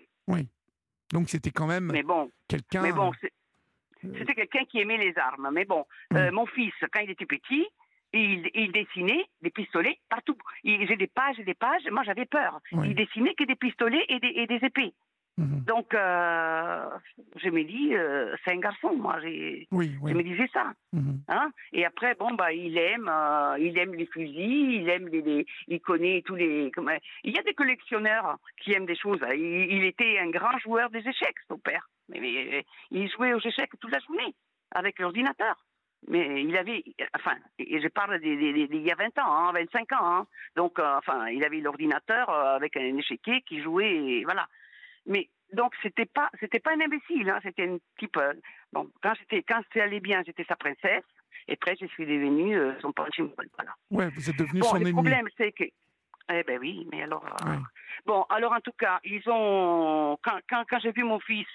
Donc 1.11 1.29
c'était 1.29 1.51
quand 1.51 1.67
même 1.67 1.91
Mais 1.91 2.03
bon, 2.03 2.31
quelqu'un. 2.47 2.81
mais 2.81 2.91
bon, 2.91 3.11
euh, 3.23 4.09
c'était 4.17 4.33
quelqu'un 4.33 4.65
qui 4.65 4.79
aimait 4.79 4.97
les 4.97 5.15
armes. 5.17 5.49
Mais 5.53 5.63
bon, 5.65 5.85
euh, 6.13 6.31
mon 6.31 6.45
fils, 6.47 6.73
quand 6.91 6.99
il 7.01 7.11
était 7.11 7.25
petit, 7.27 7.65
il, 8.11 8.49
il 8.55 8.71
dessinait 8.71 9.25
des 9.41 9.51
pistolets 9.51 9.99
partout. 10.09 10.35
Il- 10.63 10.87
J'ai 10.87 10.95
des 10.97 11.07
pages 11.07 11.39
et 11.39 11.43
des 11.43 11.53
pages. 11.53 11.83
Moi, 11.91 12.03
j'avais 12.03 12.25
peur. 12.25 12.59
Oui. 12.71 12.89
Il 12.89 12.95
dessinait 12.95 13.35
que 13.35 13.43
des 13.43 13.55
pistolets 13.55 14.03
et 14.09 14.19
des, 14.19 14.27
et 14.35 14.47
des 14.47 14.65
épées. 14.65 14.93
Mhm. 15.37 15.63
Donc, 15.65 15.93
euh, 15.93 16.85
je 17.35 17.49
me 17.49 17.63
dis, 17.63 17.95
euh, 17.95 18.35
c'est 18.43 18.51
un 18.51 18.59
garçon. 18.59 18.95
Moi, 18.95 19.19
j'ai- 19.21 19.67
Oui, 19.71 19.91
je 19.93 19.99
oui. 20.03 20.13
me 20.13 20.23
disais 20.23 20.47
ça. 20.53 20.73
mhm. 20.93 21.19
Hein 21.27 21.51
et 21.73 21.85
après, 21.85 22.15
bon, 22.15 22.33
bah, 22.35 22.53
il 22.53 22.77
aime, 22.77 23.09
euh, 23.11 23.57
il 23.59 23.77
aime 23.77 23.93
les 23.95 24.05
fusils, 24.07 24.71
il 24.81 24.89
aime 24.89 25.07
les, 25.09 25.21
les- 25.21 25.45
il 25.67 25.79
connaît 25.81 26.21
tous 26.25 26.35
les. 26.35 26.71
comment- 26.73 26.91
il 27.23 27.35
y 27.35 27.39
a 27.39 27.43
des 27.43 27.53
collectionneurs 27.53 28.37
qui 28.61 28.73
aiment 28.73 28.85
des 28.85 28.95
choses. 28.95 29.19
Il, 29.33 29.71
il 29.71 29.83
était 29.85 30.17
un 30.19 30.29
grand 30.29 30.57
joueur 30.59 30.89
des 30.89 30.99
échecs, 30.99 31.35
son 31.47 31.57
père. 31.57 31.87
Mais, 32.09 32.19
mais, 32.19 32.65
il 32.91 33.09
jouait 33.09 33.33
aux 33.33 33.39
échecs 33.39 33.71
toute 33.79 33.91
la 33.91 33.99
journée 33.99 34.33
avec 34.71 34.99
l'ordinateur. 34.99 35.55
Mais 36.07 36.43
il 36.43 36.55
avait, 36.55 36.83
enfin, 37.15 37.35
et 37.57 37.81
je 37.81 37.87
parle 37.87 38.19
d'il 38.19 38.85
y 38.85 38.91
a 38.91 38.95
20 38.95 39.17
ans, 39.17 39.47
hein, 39.47 39.51
25 39.53 39.91
ans. 39.93 40.05
hein. 40.17 40.27
Donc, 40.55 40.77
enfin, 40.77 41.27
il 41.29 41.43
avait 41.43 41.61
l'ordinateur 41.61 42.29
avec 42.29 42.77
un 42.77 42.95
échiquier 42.97 43.41
qui 43.41 43.59
jouait, 43.63 43.95
et 43.95 44.23
voilà. 44.23 44.45
Mais 45.05 45.29
donc, 45.53 45.73
c'était 45.83 46.05
pas, 46.05 46.29
c'était 46.39 46.59
pas 46.59 46.71
un 46.73 46.81
imbécile, 46.81 47.29
hein, 47.29 47.39
c'était 47.43 47.67
un 47.69 47.77
type. 47.99 48.17
euh, 48.17 48.33
bon, 48.73 48.89
quand 49.01 49.13
c'était, 49.19 49.43
quand 49.43 49.61
ça 49.73 49.83
allait 49.83 49.99
bien, 49.99 50.21
j'étais 50.25 50.43
sa 50.45 50.55
princesse. 50.55 51.03
Et 51.47 51.53
après, 51.53 51.75
je 51.79 51.85
suis 51.87 52.05
devenue 52.05 52.57
euh, 52.57 52.73
son 52.81 52.91
punching 52.91 53.29
ball. 53.35 53.47
Voilà. 53.55 53.75
Ouais, 53.91 54.09
vous 54.15 54.29
êtes 54.29 54.37
devenu 54.37 54.61
Bon, 54.61 54.67
son 54.69 54.75
le 54.75 54.81
ennemi. 54.81 54.93
problème, 54.93 55.27
c'est 55.37 55.51
que. 55.51 55.65
Eh 56.31 56.43
ben 56.43 56.57
oui, 56.59 56.87
mais 56.91 57.03
alors. 57.03 57.23
euh. 57.45 57.55
Bon, 58.05 58.25
alors 58.29 58.51
en 58.53 58.59
tout 58.59 58.73
cas, 58.77 58.99
ils 59.03 59.21
ont. 59.27 60.17
Quand, 60.23 60.37
quand, 60.49 60.63
quand 60.69 60.79
j'ai 60.79 60.91
vu 60.91 61.03
mon 61.03 61.19
fils 61.19 61.47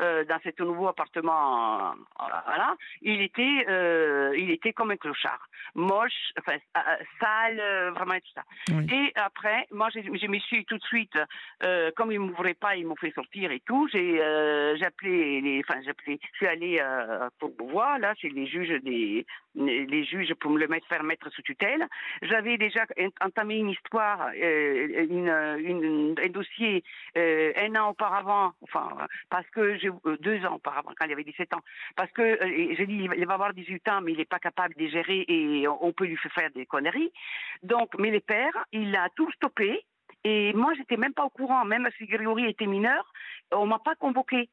euh, 0.00 0.24
dans 0.24 0.38
ce 0.42 0.62
nouveau 0.62 0.88
appartement, 0.88 1.90
euh, 1.90 1.92
voilà, 2.18 2.74
il 3.02 3.20
était, 3.20 3.66
il 4.38 4.50
était 4.50 4.72
comme 4.72 4.92
un 4.92 4.96
clochard, 4.96 5.46
moche, 5.74 6.32
enfin 6.38 6.56
sale, 7.20 7.92
vraiment 7.94 8.14
tout 8.14 8.32
ça. 8.34 8.44
Oui. 8.70 8.86
Et 8.92 9.12
après, 9.16 9.66
moi, 9.72 9.88
je, 9.94 10.00
je 10.00 10.26
me 10.26 10.38
suis 10.38 10.64
tout 10.64 10.78
de 10.78 10.84
suite, 10.84 11.18
comme 11.96 12.12
ils 12.12 12.20
m'ouvraient 12.20 12.54
pas, 12.54 12.76
ils 12.76 12.86
m'ont 12.86 12.96
fait 12.96 13.12
sortir 13.12 13.50
et 13.50 13.60
tout. 13.60 13.88
J'ai, 13.92 14.16
j'ai 14.78 14.86
appelé 14.86 15.40
les, 15.40 15.62
enfin, 15.68 15.80
j'ai 15.82 15.90
appelé, 15.90 16.18
je 16.32 16.36
suis 16.36 16.46
allée 16.46 16.82
pour 17.38 17.50
Beauvoir, 17.50 17.98
là, 17.98 18.14
chez 18.14 18.30
les 18.30 18.46
juges 18.46 18.80
des, 18.82 19.26
les 19.54 20.04
juges 20.04 20.32
pour 20.34 20.50
me 20.50 20.58
le 20.58 20.66
mettre, 20.68 20.86
faire 20.88 21.02
mettre 21.02 21.30
sous 21.30 21.42
tutelle. 21.42 21.86
J'avais 22.22 22.56
déjà 22.58 22.84
entamé 23.20 23.56
une 23.56 23.70
histoire, 23.70 24.03
euh, 24.36 26.16
un 26.24 26.28
dossier 26.28 26.82
euh, 27.16 27.52
un 27.56 27.74
an 27.76 27.90
auparavant, 27.90 28.52
enfin, 28.62 28.88
parce 29.30 29.48
que 29.50 29.60
euh, 29.60 30.16
deux 30.20 30.44
ans 30.46 30.56
auparavant, 30.56 30.90
quand 30.98 31.06
il 31.06 31.12
avait 31.12 31.24
17 31.24 31.54
ans, 31.54 31.62
parce 31.96 32.10
que 32.12 32.38
j'ai 32.76 32.86
dit 32.86 33.08
il 33.16 33.26
va- 33.26 33.34
avoir 33.34 33.52
18 33.54 33.88
ans, 33.88 34.00
mais 34.00 34.12
il 34.12 34.18
n'est 34.18 34.24
pas 34.24 34.38
capable 34.38 34.74
de 34.76 34.86
gérer 34.86 35.24
et 35.28 35.66
on 35.68 35.84
on 35.84 35.92
peut 35.92 36.06
lui 36.06 36.16
faire 36.16 36.50
des 36.54 36.66
conneries. 36.66 37.12
Donc, 37.62 37.90
mais 37.98 38.10
les 38.10 38.20
pères, 38.20 38.64
il 38.72 38.94
a 38.96 39.08
tout 39.16 39.30
stoppé. 39.32 39.84
Et 40.26 40.52
moi, 40.54 40.72
j'étais 40.76 40.96
même 40.96 41.12
pas 41.12 41.24
au 41.24 41.30
courant, 41.30 41.64
même 41.66 41.86
si 41.98 42.06
Grégory 42.06 42.46
était 42.46 42.66
mineur, 42.66 43.12
on 43.52 43.66
m'a 43.66 43.78
pas 43.78 43.94
convoqué. 43.94 44.48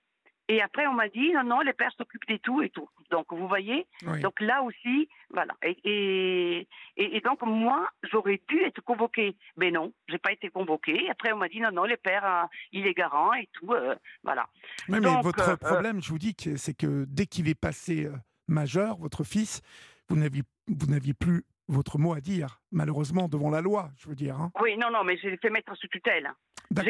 Et 0.52 0.62
après, 0.62 0.86
on 0.86 0.94
m'a 0.94 1.08
dit, 1.08 1.32
non, 1.32 1.44
non, 1.46 1.60
les 1.62 1.72
pères 1.72 1.94
s'occupent 1.98 2.28
de 2.28 2.36
tout 2.36 2.62
et 2.62 2.70
tout. 2.70 2.90
Donc, 3.10 3.28
vous 3.32 3.48
voyez, 3.48 3.88
Oui. 4.06 4.20
donc 4.20 4.40
là 4.42 4.62
aussi, 4.64 5.08
voilà. 5.30 5.54
Et, 5.64 5.78
et, 5.86 6.68
et- 6.98 7.16
et 7.18 7.22
donc 7.22 7.42
moi, 7.44 7.88
j'aurais 8.12 8.42
dû 8.50 8.60
être 8.64 8.82
convoquée. 8.82 9.38
Mais 9.56 9.72
non, 9.72 9.94
j'ai 10.10 10.18
pas 10.18 10.34
été 10.34 10.50
convoquée. 10.50 11.10
Après, 11.10 11.32
on 11.32 11.38
m'a 11.38 11.48
dit 11.48 11.62
non, 11.62 11.72
non, 11.72 11.86
les 11.86 11.96
pères, 11.96 12.26
euh, 12.26 12.44
il 12.74 12.86
est 12.86 12.94
garant 12.94 13.34
et 13.34 13.48
tout. 13.54 13.72
euh, 13.72 13.96
voilà. 14.24 14.46
Oui, 14.90 15.00
mais 15.00 15.14
Donc, 15.14 15.24
votre 15.24 15.50
euh, 15.52 15.56
problème, 15.56 16.02
je 16.02 16.10
vous 16.10 16.20
dis, 16.20 16.36
c'est 16.58 16.74
que 16.74 17.06
dès 17.08 17.28
qu'il 17.28 17.48
est 17.48 17.60
passé 17.60 18.06
euh, 18.08 18.12
majeur, 18.50 18.98
votre 18.98 19.24
fils, 19.24 19.62
vous 20.10 20.18
n'aviez, 20.18 20.44
vous 20.68 20.88
n'aviez 20.88 21.14
plus 21.14 21.44
votre 21.70 21.98
mot 21.98 22.14
à 22.14 22.20
dire, 22.20 22.60
malheureusement, 22.74 23.30
devant 23.30 23.50
la 23.50 23.62
loi, 23.62 23.92
je 23.98 24.10
veux 24.10 24.16
dire. 24.16 24.36
hein. 24.36 24.52
Oui, 24.62 24.76
non, 24.78 24.92
non, 24.92 25.06
mais 25.06 25.16
je 25.16 25.30
l'ai 25.30 25.38
fait 25.38 25.50
mettre 25.50 25.74
sous 25.78 25.88
tutelle. 25.88 26.30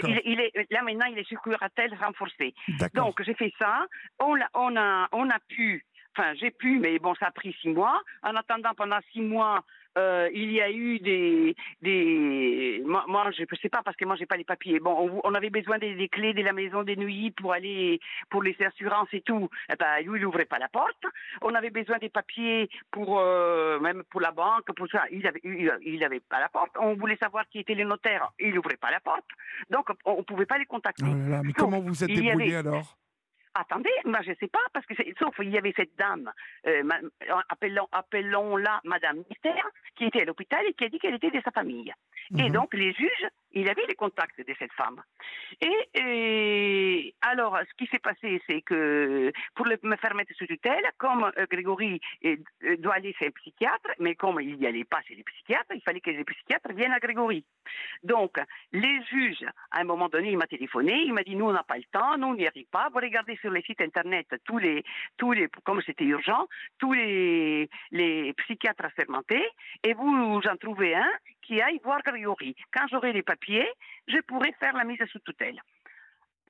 Il, 0.08 0.22
il 0.26 0.40
est, 0.40 0.52
là 0.72 0.82
maintenant, 0.84 1.08
il 1.08 1.18
est 1.18 1.28
sur 1.28 1.42
curatelle 1.42 1.94
renforcée. 2.00 2.54
Donc 2.94 3.22
j'ai 3.24 3.34
fait 3.34 3.52
ça. 3.60 3.86
On, 4.20 4.36
l'a- 4.36 4.50
on 4.54 4.76
a, 4.78 5.08
on 5.12 5.30
a 5.30 5.40
pu. 5.48 5.84
Enfin, 6.18 6.34
j'ai 6.36 6.52
pu, 6.52 6.80
mais 6.80 7.00
bon, 7.00 7.16
ça 7.16 7.28
a 7.28 7.32
pris 7.32 7.56
six 7.62 7.70
mois. 7.70 8.02
En 8.24 8.36
attendant, 8.36 8.74
pendant 8.76 9.00
six 9.14 9.22
mois, 9.22 9.64
euh, 9.98 10.30
il 10.34 10.52
y 10.52 10.62
a 10.62 10.70
eu 10.72 11.00
des, 11.00 11.56
des. 11.82 12.82
Moi, 12.86 13.04
moi, 13.08 13.30
je 13.32 13.42
ne 13.44 13.58
sais 13.62 13.70
pas 13.70 13.82
parce 13.84 13.96
que 13.98 14.06
moi, 14.06 14.16
j'ai 14.16 14.26
pas 14.26 14.38
les 14.38 14.44
papiers. 14.44 14.80
Bon, 14.80 14.92
on, 15.10 15.22
on 15.24 15.34
avait 15.36 15.50
besoin 15.50 15.78
des, 15.80 15.96
des 15.96 16.08
clés 16.10 16.34
de 16.34 16.42
la 16.42 16.54
maison 16.54 16.84
des 16.84 16.96
nuits 16.96 17.32
pour 17.32 17.54
aller 17.54 18.00
pour 18.30 18.42
les 18.44 18.56
assurances 18.62 19.10
et 19.14 19.22
tout. 19.22 19.50
Eh 19.72 19.76
ben, 19.78 20.02
lui, 20.06 20.20
il 20.20 20.24
n'ouvrait 20.24 20.46
pas 20.46 20.60
la 20.60 20.70
porte. 20.70 21.04
On 21.42 21.54
avait 21.56 21.70
besoin 21.72 21.98
des 21.98 22.10
papiers 22.10 22.70
pour 22.92 23.20
euh, 23.20 23.80
même 23.80 24.04
pour 24.10 24.22
la 24.22 24.32
banque, 24.32 24.66
pour 24.76 24.88
ça. 24.90 25.04
Il 25.12 25.26
avait, 25.28 25.42
il, 25.44 25.72
il 25.86 26.04
avait 26.04 26.20
pas 26.22 26.40
la 26.40 26.50
porte. 26.50 26.72
On 26.80 26.94
voulait 26.96 27.18
savoir 27.18 27.46
qui 27.50 27.60
était 27.60 27.76
le 27.76 27.84
notaire. 27.86 28.30
Il 28.40 28.54
n'ouvrait 28.56 28.78
pas 28.78 28.92
la 28.92 29.00
porte. 29.00 29.26
Donc, 29.70 29.88
on, 30.06 30.18
ne 30.18 30.22
pouvait 30.24 30.46
pas 30.46 30.58
les 30.58 30.66
contacter. 30.66 31.04
Oh 31.06 31.14
là 31.14 31.30
là, 31.30 31.42
mais 31.42 31.50
Donc, 31.50 31.58
comment 31.58 31.80
vous 31.80 32.04
êtes 32.04 32.10
débrouillé 32.10 32.56
avait- 32.56 32.68
alors? 32.68 32.98
Attendez, 33.54 33.90
moi 34.06 34.22
je 34.22 34.32
sais 34.40 34.48
pas, 34.48 34.60
parce 34.74 34.86
que 34.86 34.94
sauf 35.20 35.36
il 35.40 35.50
y 35.50 35.58
avait 35.58 35.74
cette 35.76 35.96
dame, 35.98 36.32
euh, 36.68 36.84
appelons, 37.50 37.88
appelons-la 37.92 38.80
Madame 38.86 39.24
Mystère, 39.30 39.68
qui 39.96 40.06
était 40.06 40.22
à 40.22 40.26
l'hôpital 40.26 40.66
et 40.66 40.74
qui 40.74 40.86
a 40.86 40.90
dit 40.90 41.00
qu'elle 41.00 41.16
était 41.16 41.32
de 41.32 41.42
sa 41.44 41.52
famille. 41.52 41.94
Et 42.38 42.44
Mhm. 42.44 42.52
donc 42.54 42.74
les 42.74 42.94
juges, 42.94 43.28
il 43.54 43.70
avait 43.70 43.86
les 43.88 43.96
contacts 43.96 44.40
de 44.40 44.54
cette 44.58 44.74
femme. 44.74 45.02
Et, 45.62 45.90
et 45.96 47.16
alors, 47.22 47.58
ce 47.60 47.74
qui 47.78 47.90
s'est 47.90 48.00
passé, 48.00 48.42
c'est 48.48 48.62
que 48.62 49.32
pour 49.56 49.66
le- 49.66 49.80
me 49.84 49.96
faire 49.98 50.16
mettre 50.16 50.34
sous 50.36 50.48
tutelle, 50.48 50.84
comme 50.98 51.24
euh, 51.38 51.46
Grégory 51.50 52.00
euh, 52.26 52.38
euh, 52.64 52.78
doit 52.78 52.96
aller 52.96 53.14
chez 53.14 53.28
un 53.28 53.32
psychiatre, 53.32 53.90
mais 54.00 54.16
comme 54.16 54.40
il 54.42 54.58
n'y 54.58 54.68
allait 54.68 54.84
pas 54.86 55.02
chez 55.08 55.16
les 55.16 55.24
psychiatres, 55.24 55.74
il 55.74 55.82
fallait 55.82 56.02
que 56.02 56.12
les 56.12 56.24
psychiatres 56.24 56.74
viennent 56.74 56.94
à 56.94 57.00
Grégory. 57.00 57.46
Donc, 58.04 58.38
les 58.72 59.04
juges, 59.04 59.46
à 59.72 59.80
un 59.80 59.84
moment 59.84 60.10
donné, 60.10 60.32
il 60.32 60.38
m'a 60.38 60.48
téléphoné, 60.48 60.94
il 61.06 61.14
m'a 61.14 61.24
dit, 61.24 61.36
nous, 61.36 61.46
on 61.46 61.54
n'a 61.54 61.64
pas 61.64 61.78
le 61.78 61.84
temps, 61.92 62.18
nous, 62.18 62.28
on 62.28 62.36
n'y 62.36 62.48
arrive 62.48 62.68
pas. 62.72 62.90
Vous 62.90 63.00
regardez 63.00 63.36
sur 63.38 63.52
les 63.52 63.62
sites 63.64 63.82
Internet, 63.82 64.28
tous 64.46 64.58
les, 64.58 64.84
tous 65.18 65.32
les, 65.32 65.48
comme 65.64 65.82
c'était 65.82 66.06
urgent, 66.06 66.48
tous 66.80 66.94
les, 66.94 67.70
psychiatres 68.38 68.86
assermentés, 68.86 69.46
et 69.84 69.94
vous 69.94 70.42
en 70.50 70.58
trouvez 70.58 70.96
un 70.96 71.12
qui 71.52 71.62
aille 71.62 71.82
voir 71.84 72.02
Grégory. 72.02 72.56
Quand 72.72 72.88
j'aurai 72.90 73.12
les 73.12 73.24
papiers, 73.24 73.68
je 74.08 74.18
pourrai 74.22 74.54
faire 74.58 74.74
la 74.74 74.86
mise 74.86 75.04
sous 75.12 75.20
tutelle. 75.20 75.62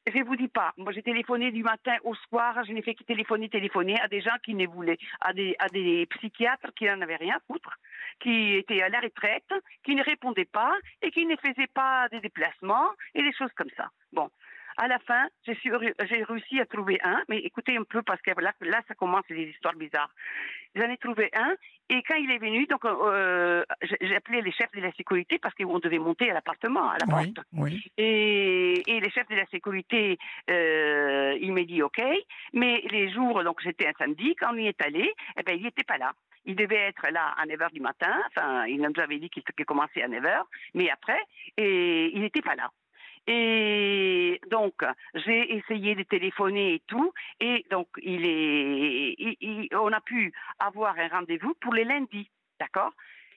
je 0.05 0.23
vous 0.23 0.35
dis 0.35 0.47
pas. 0.47 0.73
Moi, 0.77 0.91
j'ai 0.91 1.01
téléphoné 1.01 1.51
du 1.51 1.63
matin 1.63 1.95
au 2.03 2.13
soir. 2.13 2.63
Je 2.67 2.71
n'ai 2.71 2.83
fait 2.83 2.93
que 2.93 3.03
téléphoner, 3.03 3.49
téléphoner 3.49 3.99
à 3.99 4.07
des 4.07 4.21
gens 4.21 4.37
qui 4.45 4.53
ne 4.53 4.67
voulaient, 4.67 4.99
à 5.21 5.33
des, 5.33 5.55
à 5.57 5.69
des 5.69 6.05
psychiatres 6.05 6.71
qui 6.75 6.85
n'en 6.85 7.01
avaient 7.01 7.15
rien 7.15 7.37
à 7.37 7.39
foutre, 7.47 7.79
qui 8.19 8.53
étaient 8.57 8.83
à 8.83 8.89
la 8.89 8.99
retraite, 8.99 9.51
qui 9.83 9.95
ne 9.95 10.03
répondaient 10.03 10.45
pas 10.45 10.75
et 11.01 11.09
qui 11.09 11.25
ne 11.25 11.35
faisaient 11.35 11.73
pas 11.73 12.07
des 12.09 12.19
déplacements 12.19 12.91
et 13.15 13.23
des 13.23 13.33
choses 13.33 13.53
comme 13.55 13.71
ça. 13.75 13.89
Bon. 14.13 14.29
À 14.81 14.87
la 14.87 14.97
fin, 14.97 15.27
j'ai 15.45 16.23
réussi 16.23 16.59
à 16.59 16.65
trouver 16.65 16.99
un, 17.03 17.21
mais 17.29 17.37
écoutez 17.37 17.77
un 17.77 17.83
peu 17.83 18.01
parce 18.01 18.19
que 18.23 18.31
là, 18.41 18.51
là 18.61 18.81
ça 18.87 18.95
commence 18.95 19.23
des 19.29 19.43
histoires 19.43 19.75
bizarres. 19.75 20.09
J'en 20.73 20.89
ai 20.89 20.97
trouvé 20.97 21.29
un 21.33 21.53
et 21.89 22.01
quand 22.01 22.15
il 22.15 22.31
est 22.31 22.39
venu, 22.39 22.65
donc 22.65 22.83
euh, 22.85 23.63
j'ai 23.83 23.97
j'ai 24.01 24.15
appelé 24.15 24.41
les 24.41 24.51
chefs 24.51 24.71
de 24.71 24.81
la 24.81 24.91
sécurité 24.93 25.37
parce 25.37 25.53
qu'on 25.53 25.77
devait 25.77 25.99
monter 25.99 26.31
à 26.31 26.33
l'appartement, 26.33 26.89
à 26.89 26.97
la 26.97 27.05
porte. 27.05 27.45
oui. 27.53 27.83
Et, 27.99 28.81
et 28.87 28.99
les 28.99 29.11
chefs 29.11 29.27
de 29.29 29.35
la 29.35 29.45
sécurité, 29.51 30.17
euh, 30.49 31.37
il 31.39 31.53
m'a 31.53 31.61
dit 31.61 31.83
OK, 31.83 32.01
mais 32.53 32.81
les 32.89 33.11
jours, 33.13 33.43
donc 33.43 33.61
c'était 33.61 33.85
un 33.85 33.93
samedi, 33.99 34.35
quand 34.35 34.51
on 34.51 34.57
y 34.57 34.65
est 34.65 34.81
allé, 34.83 35.13
eh 35.37 35.43
ben 35.43 35.55
il 35.55 35.61
n'était 35.61 35.83
pas 35.83 35.99
là. 35.99 36.11
Il 36.45 36.55
devait 36.55 36.87
être 36.87 37.07
là 37.11 37.35
à 37.37 37.45
9h 37.45 37.71
du 37.71 37.81
matin, 37.81 38.19
enfin 38.29 38.65
il 38.65 38.81
nous 38.81 38.99
avait 38.99 39.19
dit 39.19 39.29
qu'il 39.29 39.43
qu'il 39.43 39.65
commençait 39.65 40.01
à 40.01 40.07
9h, 40.07 40.41
mais 40.73 40.89
après, 40.89 41.21
et 41.57 42.09
il 42.15 42.21
n'était 42.21 42.41
pas 42.41 42.55
là. 42.55 42.71
Et 43.27 44.41
donc, 44.49 44.83
j'ai 45.13 45.55
essayé 45.55 45.95
de 45.95 46.03
téléphoner 46.03 46.73
et 46.75 46.79
tout, 46.87 47.13
et 47.39 47.65
donc 47.69 47.87
il 48.01 48.25
est, 48.25 49.15
il- 49.17 49.37
il- 49.39 49.75
on 49.75 49.91
a 49.93 50.01
pu 50.01 50.33
avoir 50.59 50.97
un 50.97 51.07
rendez-vous 51.07 51.53
pour 51.61 51.73
les 51.73 51.83
lundis, 51.83 52.29
d'accord? 52.59 52.91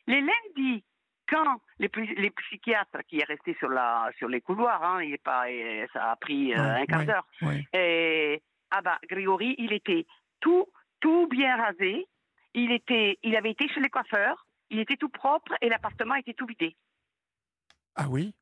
Les 0.07 0.21
lundis, 0.21 0.83
quand 1.29 1.61
les, 1.79 1.91
les 2.17 2.31
psychiatres 2.31 3.03
qui 3.09 3.19
est 3.19 3.25
resté 3.25 3.55
sur 3.59 3.69
la 3.69 4.11
sur 4.19 4.29
les 4.29 4.41
couloirs, 4.41 4.83
hein, 4.83 5.03
il 5.03 5.15
est 5.15 5.23
pas, 5.23 5.45
ça 5.93 6.13
a 6.13 6.17
pris 6.17 6.55
euh, 6.55 6.57
Ouais, 6.63 6.81
un 6.83 6.87
quart 6.87 6.99
ouais, 7.01 7.07
d'heure. 7.07 7.27
ouais. 7.43 7.65
Et 7.75 8.43
ah 8.71 8.81
bah 8.83 8.99
Grégory, 9.09 9.55
il 9.59 9.73
était 9.73 10.07
tout 10.41 10.67
tout 11.01 11.27
bien 11.29 11.57
rasé. 11.57 12.07
Il 12.55 12.73
était, 12.73 13.19
il 13.23 13.37
avait 13.37 13.51
été 13.51 13.69
chez 13.69 13.81
les 13.81 13.91
coiffeurs. 13.91 14.47
Il 14.71 14.79
était 14.79 14.97
tout 14.97 15.09
propre 15.11 15.53
et 15.61 15.69
l'appartement 15.69 16.15
était 16.15 16.35
tout 16.35 16.47
vidé. 16.47 16.75
Ah 17.97 18.07
oui? 18.09 18.35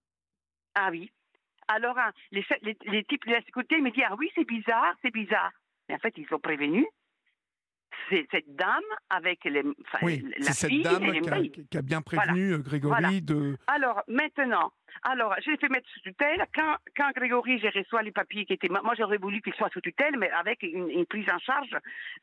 Ah 0.74 0.88
oui. 0.90 1.10
Alors 1.74 1.98
hein, 1.98 2.10
les, 2.30 2.44
les, 2.62 2.76
les 2.86 3.04
types 3.04 3.26
de 3.26 3.32
la 3.32 3.42
sécurité 3.42 3.80
me 3.80 3.90
disent 3.90 4.04
ah 4.08 4.14
oui 4.18 4.30
c'est 4.34 4.46
bizarre, 4.46 4.94
c'est 5.02 5.12
bizarre. 5.12 5.52
Mais 5.88 5.94
en 5.96 5.98
fait 5.98 6.14
ils 6.16 6.26
sont 6.26 6.38
prévenus. 6.38 6.86
C'est 8.08 8.26
cette 8.30 8.56
dame 8.56 8.82
avec 9.10 9.44
les, 9.44 9.60
enfin, 9.60 9.98
Oui, 10.02 10.24
c'est 10.40 10.52
cette 10.52 10.82
dame 10.82 11.12
qui 11.12 11.18
a, 11.18 11.30
maris. 11.30 11.52
qui 11.70 11.78
a 11.78 11.82
bien 11.82 12.00
prévenu 12.02 12.52
euh, 12.52 12.58
Grégory 12.58 13.00
Voilà. 13.00 13.20
de... 13.20 13.56
Alors, 13.68 14.02
maintenant, 14.08 14.72
alors, 15.02 15.34
je 15.44 15.50
l'ai 15.50 15.56
fait 15.58 15.68
mettre 15.68 15.88
sous 15.90 16.00
tutelle. 16.00 16.44
Quand, 16.54 16.76
quand 16.96 17.10
Grégory, 17.14 17.58
j'ai 17.60 17.68
reçu 17.68 17.94
les 18.02 18.10
papiers 18.10 18.44
qui 18.44 18.54
étaient. 18.54 18.68
Moi, 18.68 18.94
j'aurais 18.98 19.18
voulu 19.18 19.40
qu'il 19.40 19.54
soit 19.54 19.68
sous 19.70 19.80
tutelle, 19.80 20.16
mais 20.18 20.30
avec 20.30 20.62
une, 20.62 20.90
une 20.90 21.06
prise 21.06 21.28
en 21.30 21.38
charge 21.38 21.76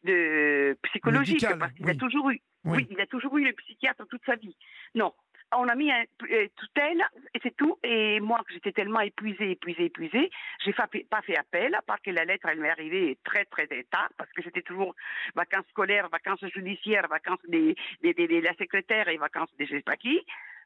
de 0.03 0.77
psychologique. 0.83 1.35
Médicale, 1.35 1.59
parce 1.59 1.73
qu'il 1.73 1.85
oui. 1.85 1.91
a 1.91 1.95
toujours 1.95 2.29
eu. 2.31 2.41
Oui. 2.65 2.77
Oui. 2.79 2.87
il 2.91 2.99
a 2.99 3.05
toujours 3.07 3.37
eu 3.37 3.45
le 3.45 3.53
psychiatre 3.53 4.05
toute 4.07 4.25
sa 4.25 4.35
vie. 4.35 4.55
Non. 4.95 5.13
On 5.51 5.67
a 5.67 5.73
mis 5.75 5.91
un 5.91 6.03
euh, 6.29 6.47
tutelle 6.59 7.03
et 7.33 7.39
c'est 7.41 7.55
tout. 7.55 7.79
Et 7.83 8.19
moi, 8.19 8.39
j'étais 8.49 8.71
tellement 8.71 8.99
épuisée, 8.99 9.51
épuisée, 9.51 9.85
épuisée, 9.85 10.29
j'ai 10.63 10.73
fait, 10.73 11.07
pas 11.09 11.21
fait 11.23 11.37
appel, 11.37 11.73
à 11.73 11.81
part 11.81 12.01
que 12.01 12.11
la 12.11 12.23
lettre, 12.23 12.47
elle 12.49 12.59
m'est 12.59 12.69
arrivée 12.69 13.17
très, 13.23 13.45
très 13.45 13.65
tard, 13.89 14.09
parce 14.17 14.31
que 14.31 14.43
c'était 14.43 14.61
toujours 14.61 14.95
vacances 15.35 15.65
scolaires, 15.69 16.07
vacances 16.09 16.45
judiciaires, 16.53 17.07
vacances 17.07 17.39
des, 17.47 17.75
des, 18.01 18.13
des- 18.13 18.27
de 18.27 18.39
la 18.41 18.53
secrétaire 18.53 19.07
et 19.09 19.17
vacances 19.17 19.49
des 19.57 19.65
je 19.65 19.75
sais 19.77 19.81
pas 19.81 19.97
qui. 19.97 20.21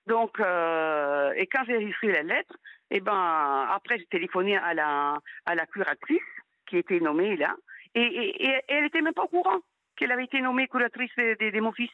Donc, 0.05 0.37
euh, 0.41 1.31
et 1.37 1.47
quand 1.47 1.63
j'ai 1.65 1.77
reçu 1.77 2.11
la 2.11 2.23
lettre, 2.23 2.57
eh 2.91 2.99
ben, 2.99 3.67
après, 3.71 3.97
j'ai 3.99 4.05
téléphoné 4.07 4.57
à 4.57 4.73
la, 4.73 5.17
à 5.45 5.55
la 5.55 5.65
curatrice 5.65 6.19
qui 6.65 6.77
était 6.77 6.99
nommée 6.99 7.37
là, 7.37 7.55
et, 7.95 8.01
et, 8.01 8.45
et 8.49 8.61
elle 8.67 8.85
était 8.85 9.01
même 9.01 9.13
pas 9.13 9.23
au 9.23 9.27
courant 9.29 9.59
qu'elle 9.95 10.11
avait 10.11 10.25
été 10.25 10.41
nommée 10.41 10.67
curatrice 10.67 11.15
de, 11.17 11.37
de- 11.39 11.51
de 11.51 11.59
mon 11.61 11.71
fils. 11.71 11.91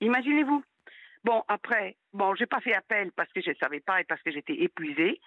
Imaginez-vous. 0.00 0.64
Bon, 1.24 1.44
après, 1.48 1.96
bon, 2.18 2.34
j'ai 2.34 2.46
pas 2.46 2.60
fait 2.60 2.74
appel 2.74 3.12
parce 3.12 3.32
que 3.32 3.40
je 3.40 3.50
ne 3.50 3.54
savais 3.54 3.80
pas 3.80 4.00
et 4.00 4.04
parce 4.04 4.20
que 4.22 4.30
j'étais 4.30 4.54
épuisée. 4.54 5.20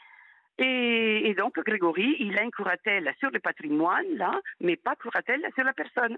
Et, 0.58 1.30
et 1.30 1.34
donc, 1.34 1.58
Grégory, 1.66 2.18
il 2.20 2.38
a 2.38 2.44
une 2.44 2.52
curatelle 2.52 3.12
sur 3.20 3.32
le 3.32 3.40
patrimoine, 3.40 4.06
là, 4.18 4.40
mais 4.60 4.76
pas 4.76 4.96
curatelle 4.96 5.42
sur 5.56 5.64
la 5.64 5.74
personne? 5.74 6.18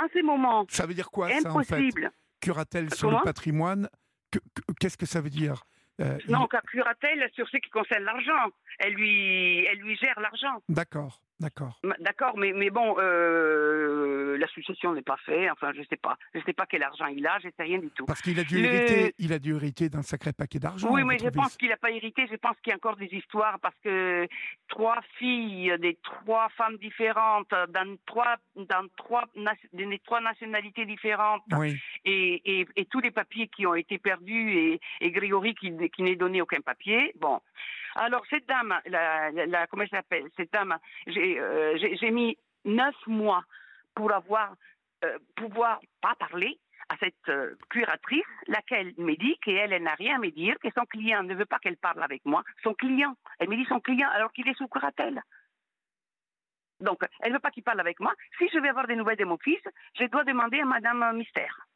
En 0.00 0.06
ce 0.14 0.22
moment, 0.22 0.64
Ça 0.70 0.86
veut 0.86 0.94
dire 0.94 1.10
quoi 1.10 1.28
ça 1.28 1.36
en 1.52 1.62
fait? 1.62 1.74
impossible. 1.74 2.10
Curatelle 2.40 2.94
sur 2.94 3.10
le 3.10 3.18
patrimoine? 3.24 3.88
Que- 4.30 4.38
que- 4.38 4.72
Qu'est-ce 4.78 4.96
que 4.96 5.06
ça 5.06 5.20
veut 5.20 5.30
dire? 5.30 5.64
Euh, 6.00 6.16
il- 6.24 6.30
Non, 6.32 6.46
car 6.46 6.62
curatelle 6.62 7.28
sur 7.34 7.48
ce 7.48 7.56
qui 7.56 7.70
concerne 7.70 8.04
l'argent? 8.04 8.50
Elle 8.78 8.94
lui, 8.94 9.64
elle 9.66 9.78
lui 9.78 9.96
gère 9.96 10.18
l'argent. 10.20 10.62
D'accord, 10.68 11.20
d'accord. 11.40 11.78
D'accord, 12.00 12.36
mais, 12.36 12.52
mais 12.52 12.70
bon, 12.70 12.96
euh, 12.98 14.36
la 14.38 14.46
succession 14.48 14.92
n'est 14.92 15.02
pas 15.02 15.16
faite. 15.24 15.50
Enfin, 15.52 15.72
je 15.76 15.82
sais 15.88 15.96
pas. 15.96 16.16
Je 16.34 16.40
sais 16.46 16.52
pas 16.52 16.66
quel 16.66 16.82
argent 16.82 17.06
il 17.06 17.26
a. 17.26 17.38
Je 17.38 17.48
sais 17.56 17.62
rien 17.62 17.78
du 17.78 17.90
tout. 17.90 18.06
Parce 18.06 18.20
qu'il 18.22 18.38
a 18.38 18.44
dû 18.44 18.60
Le- 18.60 18.64
hériter, 18.66 19.14
il 19.18 19.32
a 19.32 19.38
dû 19.38 19.54
hériter 19.54 19.88
d'un 19.88 20.02
sacré 20.02 20.32
paquet 20.32 20.58
d'argent. 20.58 20.88
Oui, 20.90 21.04
mais 21.04 21.18
je 21.18 21.28
pense 21.28 21.56
qu'il 21.56 21.68
n'a 21.68 21.76
pas 21.76 21.90
hérité. 21.90 22.26
Je 22.30 22.36
pense 22.36 22.56
qu'il 22.62 22.70
y 22.70 22.72
a 22.72 22.76
encore 22.76 22.96
des 22.96 23.06
histoires 23.12 23.58
parce 23.60 23.76
que 23.82 24.26
trois 24.68 25.00
filles, 25.18 25.74
des 25.80 25.96
trois 26.02 26.48
femmes 26.50 26.76
différentes, 26.78 27.50
dans 27.50 27.96
trois, 28.06 28.36
dans 28.56 28.86
trois, 28.96 29.24
des 29.72 29.98
trois 30.04 30.20
nationalités 30.20 30.84
différentes, 30.86 31.42
Oui, 31.56 31.76
et, 32.04 32.60
et, 32.60 32.66
et 32.76 32.84
tous 32.86 33.00
les 33.00 33.10
papiers 33.10 33.48
qui 33.48 33.66
ont 33.66 33.74
été 33.74 33.98
perdus 33.98 34.52
et, 34.52 34.80
et 35.00 35.10
Grégory 35.10 35.54
qui, 35.54 35.72
qui 35.94 36.02
n'est 36.02 36.16
donné 36.16 36.40
aucun 36.42 36.60
papier. 36.60 37.12
Bon. 37.18 37.40
Alors, 37.98 38.24
cette 38.30 38.46
dame, 38.46 38.80
la, 38.86 39.30
la, 39.30 39.66
comment 39.66 39.82
elle 39.82 39.88
s'appelle 39.90 40.24
Cette 40.36 40.52
dame, 40.52 40.78
j'ai 41.06 41.38
euh, 41.40 42.10
mis 42.12 42.38
neuf 42.64 42.94
mois 43.06 43.44
pour 43.94 44.12
avoir, 44.12 44.54
euh, 45.04 45.18
pouvoir 45.36 45.80
pas 46.00 46.14
parler 46.14 46.58
à 46.90 46.96
cette 46.98 47.28
euh, 47.28 47.54
curatrice, 47.70 48.24
laquelle 48.46 48.94
me 48.98 49.14
dit 49.16 49.36
qu'elle, 49.44 49.72
elle 49.72 49.82
n'a 49.82 49.94
rien 49.94 50.16
à 50.16 50.18
me 50.18 50.30
dire, 50.30 50.56
que 50.62 50.68
son 50.76 50.86
client 50.86 51.22
ne 51.24 51.34
veut 51.34 51.44
pas 51.44 51.58
qu'elle 51.58 51.76
parle 51.76 52.02
avec 52.02 52.24
moi. 52.24 52.44
Son 52.62 52.72
client, 52.72 53.14
elle 53.40 53.48
me 53.48 53.56
dit 53.56 53.66
son 53.68 53.80
client 53.80 54.08
alors 54.10 54.32
qu'il 54.32 54.48
est 54.48 54.56
sous 54.56 54.68
curatelle. 54.68 55.20
Donc, 56.80 57.02
elle 57.20 57.30
ne 57.30 57.34
veut 57.34 57.40
pas 57.40 57.50
qu'il 57.50 57.64
parle 57.64 57.80
avec 57.80 57.98
moi. 57.98 58.14
Si 58.38 58.48
je 58.52 58.58
veux 58.58 58.68
avoir 58.68 58.86
des 58.86 58.94
nouvelles 58.94 59.18
de 59.18 59.24
mon 59.24 59.38
fils, 59.38 59.60
je 59.98 60.04
dois 60.04 60.22
demander 60.24 60.60
à 60.60 60.64
Madame 60.64 61.16
Mystère. 61.16 61.66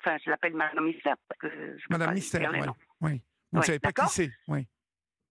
Enfin, 0.00 0.16
je 0.24 0.30
l'appelle 0.30 0.54
Madame 0.54 0.86
Mystère 0.86 1.16
parce 1.28 1.40
que 1.40 1.48
je 1.48 1.86
peux 1.86 1.98
Madame 1.98 2.14
Mystère, 2.14 2.50
ouais, 2.50 2.60
oui. 3.02 3.22
Vous 3.52 3.58
ne 3.58 3.60
Ouais, 3.60 3.66
savez 3.66 3.78
pas 3.78 3.92
qui 3.92 4.06
c'est 4.08 4.30
oui. 4.48 4.66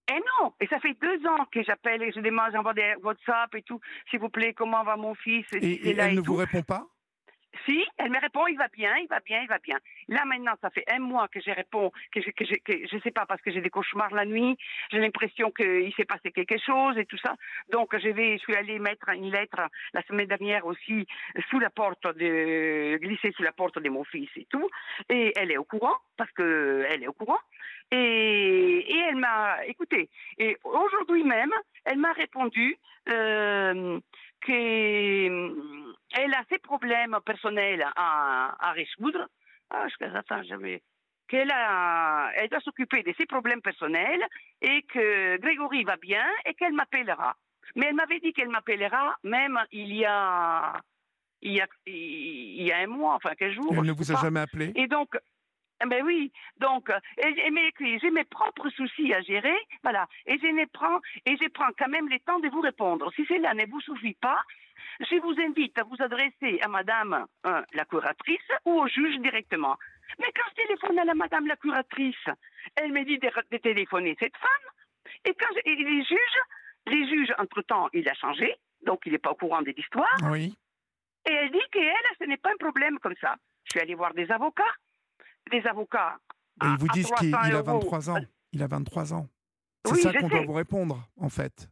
Eh 0.08 0.20
non 0.40 0.52
Et 0.60 0.66
ça 0.68 0.78
fait 0.78 0.96
deux 1.00 1.26
ans 1.26 1.44
que 1.52 1.62
j'appelle 1.62 2.02
et 2.02 2.12
je 2.12 2.20
demande, 2.20 2.50
j'envoie 2.52 2.74
des 2.74 2.94
WhatsApp 3.02 3.54
et 3.54 3.62
tout. 3.62 3.80
S'il 4.10 4.20
vous 4.20 4.28
plaît, 4.28 4.54
comment 4.54 4.84
va 4.84 4.96
mon 4.96 5.14
fils? 5.14 5.46
Et, 5.52 5.88
et 5.88 5.96
elle 5.98 6.14
ne 6.14 6.20
tout. 6.20 6.32
vous 6.32 6.36
répond 6.36 6.62
pas? 6.62 6.86
Si, 7.64 7.84
elle 7.98 8.10
me 8.10 8.20
répond, 8.20 8.46
il 8.46 8.56
va 8.56 8.68
bien, 8.68 8.96
il 8.96 9.08
va 9.08 9.20
bien, 9.20 9.40
il 9.42 9.48
va 9.48 9.58
bien. 9.58 9.78
Là 10.08 10.24
maintenant, 10.24 10.54
ça 10.60 10.70
fait 10.70 10.84
un 10.90 10.98
mois 10.98 11.28
que 11.28 11.40
je 11.40 11.50
réponds, 11.50 11.90
que 12.12 12.20
je, 12.20 12.30
que 12.30 12.44
que 12.86 13.00
sais 13.00 13.10
pas 13.10 13.26
parce 13.26 13.40
que 13.40 13.50
j'ai 13.50 13.60
des 13.60 13.70
cauchemars 13.70 14.14
la 14.14 14.24
nuit. 14.24 14.56
J'ai 14.90 14.98
l'impression 14.98 15.50
qu'il 15.50 15.92
s'est 15.94 16.04
passé 16.04 16.30
quelque 16.32 16.58
chose 16.58 16.98
et 16.98 17.06
tout 17.06 17.18
ça. 17.18 17.34
Donc 17.70 17.96
je 17.96 18.38
suis 18.38 18.54
allée 18.54 18.78
mettre 18.78 19.08
une 19.10 19.30
lettre 19.30 19.60
la 19.92 20.02
semaine 20.02 20.26
dernière 20.26 20.66
aussi 20.66 21.06
sous 21.50 21.58
la 21.58 21.70
porte 21.70 22.06
de, 22.16 22.96
glisser 22.98 23.32
sous 23.32 23.42
la 23.42 23.52
porte 23.52 23.78
de 23.78 23.88
mon 23.88 24.04
fils 24.04 24.30
et 24.36 24.46
tout. 24.50 24.68
Et 25.08 25.32
elle 25.36 25.50
est 25.50 25.58
au 25.58 25.64
courant 25.64 25.96
parce 26.16 26.30
que 26.32 26.86
elle 26.90 27.02
est 27.02 27.08
au 27.08 27.12
courant. 27.12 27.40
Et, 27.92 28.84
elle 29.08 29.16
m'a 29.16 29.64
écouté. 29.66 30.08
Et 30.38 30.56
aujourd'hui 30.64 31.22
même, 31.22 31.52
elle 31.84 31.98
m'a 31.98 32.12
répondu 32.12 32.76
euh, 33.08 34.00
qu'elle 36.10 36.34
a 36.34 36.42
ses 36.50 36.58
problèmes 36.58 37.18
personnels 37.24 37.86
à, 37.96 38.56
à 38.58 38.72
résoudre. 38.72 39.28
Ah, 39.70 39.86
je, 39.88 40.04
attends, 40.04 40.42
j'avais 40.44 40.82
qu'elle 41.28 41.50
a, 41.50 42.30
elle 42.36 42.48
doit 42.48 42.60
s'occuper 42.60 43.02
de 43.02 43.12
ses 43.18 43.26
problèmes 43.26 43.60
personnels 43.62 44.24
et 44.62 44.82
que 44.82 45.36
Grégory 45.38 45.84
va 45.84 45.96
bien 45.96 46.24
et 46.44 46.54
qu'elle 46.54 46.72
m'appellera. 46.72 47.36
Mais 47.74 47.86
elle 47.86 47.94
m'avait 47.94 48.20
dit 48.20 48.32
qu'elle 48.32 48.48
m'appellera 48.48 49.16
même 49.24 49.58
il 49.72 49.92
y 49.92 50.04
a, 50.04 50.80
il 51.42 51.52
y 51.52 51.60
a, 51.60 51.66
il 51.86 52.62
y 52.62 52.72
a 52.72 52.78
un 52.78 52.86
mois, 52.86 53.14
enfin 53.14 53.34
quelques 53.34 53.54
jours. 53.54 53.74
Elle 53.74 53.82
ne 53.82 53.92
vous 53.92 54.10
a 54.12 54.14
pas. 54.14 54.20
jamais 54.22 54.40
appelé? 54.40 54.72
Et 54.76 54.86
donc, 54.86 55.16
eh 55.84 55.86
ben 55.86 56.02
oui, 56.04 56.32
donc, 56.58 56.90
elle, 57.18 57.38
elle 57.38 57.98
j'ai 58.00 58.10
mes 58.10 58.24
propres 58.24 58.70
soucis 58.70 59.12
à 59.12 59.20
gérer, 59.20 59.56
voilà, 59.82 60.06
et 60.26 60.38
je 60.38 60.46
les 60.46 60.66
prends, 60.66 61.00
et 61.26 61.36
je 61.36 61.48
prends 61.48 61.68
quand 61.78 61.88
même 61.88 62.08
le 62.08 62.18
temps 62.20 62.38
de 62.38 62.48
vous 62.48 62.62
répondre. 62.62 63.12
Si 63.14 63.26
cela 63.26 63.52
ne 63.52 63.66
vous 63.66 63.80
suffit 63.80 64.14
pas, 64.14 64.40
je 65.00 65.16
vous 65.20 65.34
invite 65.40 65.76
à 65.78 65.84
vous 65.84 65.96
adresser 66.00 66.58
à 66.62 66.68
madame 66.68 67.26
euh, 67.46 67.62
la 67.72 67.84
curatrice 67.84 68.50
ou 68.64 68.72
au 68.80 68.86
juge 68.88 69.18
directement. 69.20 69.76
Mais 70.18 70.26
quand 70.34 70.42
je 70.50 70.62
téléphone 70.62 70.98
à 70.98 71.04
la 71.04 71.14
madame 71.14 71.46
la 71.46 71.56
curatrice, 71.56 72.26
elle 72.76 72.92
me 72.92 73.04
dit 73.04 73.18
de, 73.18 73.28
de 73.50 73.56
téléphoner 73.58 74.16
cette 74.18 74.36
femme, 74.36 74.70
et 75.24 75.34
quand 75.34 75.48
je- 75.54 75.70
et 75.70 75.76
les 75.76 76.04
juges, 76.04 76.40
les 76.86 77.08
juges, 77.08 77.34
entre-temps, 77.38 77.88
il 77.92 78.08
a 78.08 78.14
changé, 78.14 78.54
donc 78.84 79.00
il 79.06 79.12
n'est 79.12 79.18
pas 79.18 79.30
au 79.32 79.34
courant 79.34 79.62
de 79.62 79.70
l'histoire, 79.76 80.16
Oui. 80.30 80.56
et 81.28 81.32
elle 81.32 81.50
dit 81.50 81.58
qu'elle, 81.72 81.94
ce 82.20 82.24
n'est 82.24 82.36
pas 82.36 82.50
un 82.52 82.56
problème 82.56 82.98
comme 83.00 83.16
ça. 83.20 83.34
Je 83.64 83.70
suis 83.72 83.80
allée 83.80 83.94
voir 83.96 84.14
des 84.14 84.30
avocats. 84.30 84.62
Des 85.50 85.66
avocats. 85.66 86.16
Et 86.62 86.66
ils 86.66 86.78
vous 86.78 86.88
disent 86.88 87.10
qu'il 87.18 87.30
300 87.32 87.48
il 87.48 87.54
a 87.54 87.58
euros. 87.58 87.80
23 87.80 88.10
ans. 88.10 88.16
Il 88.52 88.62
a 88.62 88.66
23 88.68 89.12
ans. 89.12 89.26
C'est 89.84 89.92
Oui, 89.94 90.00
ça 90.02 90.12
qu'on 90.12 90.28
doit 90.28 90.42
vous 90.42 90.52
répondre, 90.52 91.08
en 91.20 91.28
fait. 91.28 91.68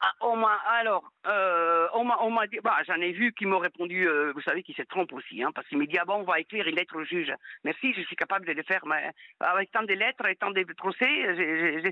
Ah, 0.00 0.12
on 0.20 0.36
m'a 0.36 0.60
alors, 0.68 1.10
euh, 1.26 1.88
on 1.94 2.04
m'a, 2.04 2.18
on 2.20 2.30
m'a 2.30 2.46
dit, 2.46 2.58
bah, 2.62 2.76
j'en 2.86 3.00
ai 3.00 3.12
vu 3.12 3.32
qui 3.32 3.46
m'ont 3.46 3.58
répondu, 3.58 4.06
euh, 4.06 4.30
vous 4.34 4.42
savez, 4.42 4.62
qui 4.62 4.74
se 4.74 4.82
trompent 4.82 5.14
aussi, 5.14 5.42
hein, 5.42 5.52
parce 5.54 5.66
qu'il 5.68 5.78
m'a 5.78 5.86
dit, 5.86 5.96
ah 5.98 6.04
bon, 6.04 6.16
on 6.16 6.22
va 6.24 6.38
écrire 6.38 6.66
une 6.68 6.76
lettre 6.76 6.96
au 6.96 7.04
juge. 7.04 7.32
Merci, 7.64 7.94
je 7.94 8.02
suis 8.02 8.16
capable 8.16 8.46
de 8.46 8.52
le 8.52 8.62
faire, 8.62 8.84
mais 8.84 9.10
avec 9.40 9.70
tant 9.72 9.82
de 9.82 9.94
lettres 9.94 10.26
et 10.26 10.36
tant 10.36 10.50
de 10.50 10.62
procès, 10.74 11.08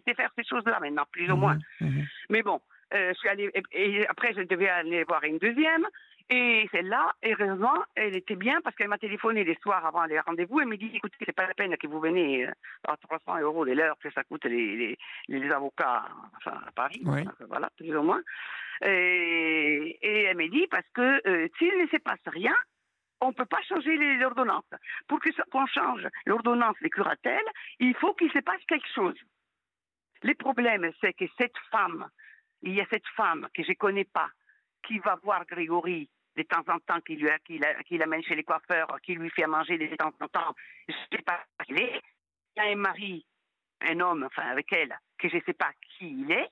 sais 0.04 0.14
faire 0.14 0.30
ces 0.36 0.44
choses-là 0.44 0.80
maintenant, 0.80 1.06
plus 1.12 1.30
ou 1.30 1.36
moins. 1.36 1.56
Mhm. 1.80 2.06
Mais 2.28 2.42
bon, 2.42 2.60
euh, 2.92 3.12
je 3.14 3.18
suis 3.18 3.28
allée, 3.28 3.50
et, 3.54 3.62
et 3.72 4.06
après, 4.08 4.34
je 4.34 4.42
devais 4.42 4.68
aller 4.68 5.04
voir 5.04 5.24
une 5.24 5.38
deuxième. 5.38 5.86
Et 6.30 6.66
celle-là, 6.72 7.12
heureusement, 7.22 7.84
elle 7.94 8.16
était 8.16 8.36
bien 8.36 8.60
parce 8.62 8.74
qu'elle 8.76 8.88
m'a 8.88 8.98
téléphoné 8.98 9.44
les 9.44 9.56
soirs 9.56 9.84
avant 9.84 10.04
les 10.04 10.18
rendez-vous. 10.20 10.60
Elle 10.60 10.68
m'a 10.68 10.76
dit, 10.76 10.90
écoutez, 10.94 11.16
c'est 11.24 11.36
pas 11.36 11.46
la 11.46 11.54
peine 11.54 11.76
que 11.76 11.86
vous 11.86 12.00
venez 12.00 12.46
euh, 12.46 12.52
à 12.88 12.96
300 12.96 13.40
euros 13.40 13.66
de 13.66 13.72
l'heure 13.72 13.98
que 14.02 14.10
ça 14.10 14.24
coûte 14.24 14.44
les, 14.46 14.76
les, 14.76 14.98
les 15.28 15.50
avocats 15.50 16.06
enfin, 16.36 16.58
à 16.66 16.72
Paris. 16.72 17.02
Oui. 17.04 17.24
Voilà, 17.48 17.68
plus 17.76 17.94
ou 17.94 18.02
moins. 18.02 18.22
Et, 18.82 19.98
et 20.00 20.22
elle 20.22 20.36
m'a 20.36 20.48
dit, 20.48 20.66
parce 20.70 20.88
que 20.94 21.28
euh, 21.28 21.48
s'il 21.58 21.78
ne 21.78 21.86
se 21.88 21.98
passe 21.98 22.20
rien, 22.26 22.56
on 23.20 23.28
ne 23.28 23.34
peut 23.34 23.44
pas 23.44 23.62
changer 23.62 23.96
les 23.96 24.24
ordonnances. 24.24 24.64
Pour 25.08 25.20
qu'on 25.50 25.66
change 25.66 26.06
l'ordonnance 26.24 26.76
des 26.80 26.90
curatelles, 26.90 27.48
il 27.80 27.94
faut 27.96 28.14
qu'il 28.14 28.30
se 28.32 28.40
passe 28.40 28.62
quelque 28.66 28.88
chose. 28.94 29.16
Le 30.22 30.34
problème, 30.34 30.90
c'est 31.00 31.12
que 31.12 31.26
cette 31.38 31.56
femme, 31.70 32.08
il 32.62 32.74
y 32.74 32.80
a 32.80 32.86
cette 32.90 33.06
femme 33.14 33.46
que 33.54 33.62
je 33.62 33.70
ne 33.70 33.74
connais 33.74 34.04
pas, 34.04 34.30
qui 34.86 34.98
va 34.98 35.16
voir 35.22 35.44
Grégory 35.46 36.08
de 36.36 36.42
temps 36.42 36.64
en 36.68 36.78
temps, 36.80 37.00
qui, 37.00 37.16
lui, 37.16 37.28
a- 37.30 37.38
qui, 37.40 37.58
l'a- 37.58 37.82
qui 37.84 37.96
l'amène 37.98 38.22
chez 38.24 38.34
les 38.34 38.42
coiffeurs, 38.44 38.88
qui 39.02 39.14
lui 39.14 39.30
fait 39.30 39.44
à 39.44 39.46
manger 39.46 39.78
de 39.78 39.94
temps 39.96 40.12
en 40.20 40.28
temps. 40.28 40.54
Je 40.88 40.94
ne 40.94 41.16
sais 41.18 41.22
pas 41.22 41.44
qui 41.64 41.72
il 41.72 41.80
est. 41.80 42.02
Il 42.56 42.62
y 42.62 42.66
a 42.66 42.72
un 42.72 42.76
mari, 42.76 43.26
un 43.82 44.00
homme, 44.00 44.24
enfin 44.24 44.42
avec 44.48 44.72
elle, 44.72 44.96
que 45.18 45.28
je 45.28 45.36
ne 45.36 45.42
sais 45.42 45.52
pas 45.54 45.72
qui 45.98 46.08
il 46.22 46.30
est. 46.32 46.48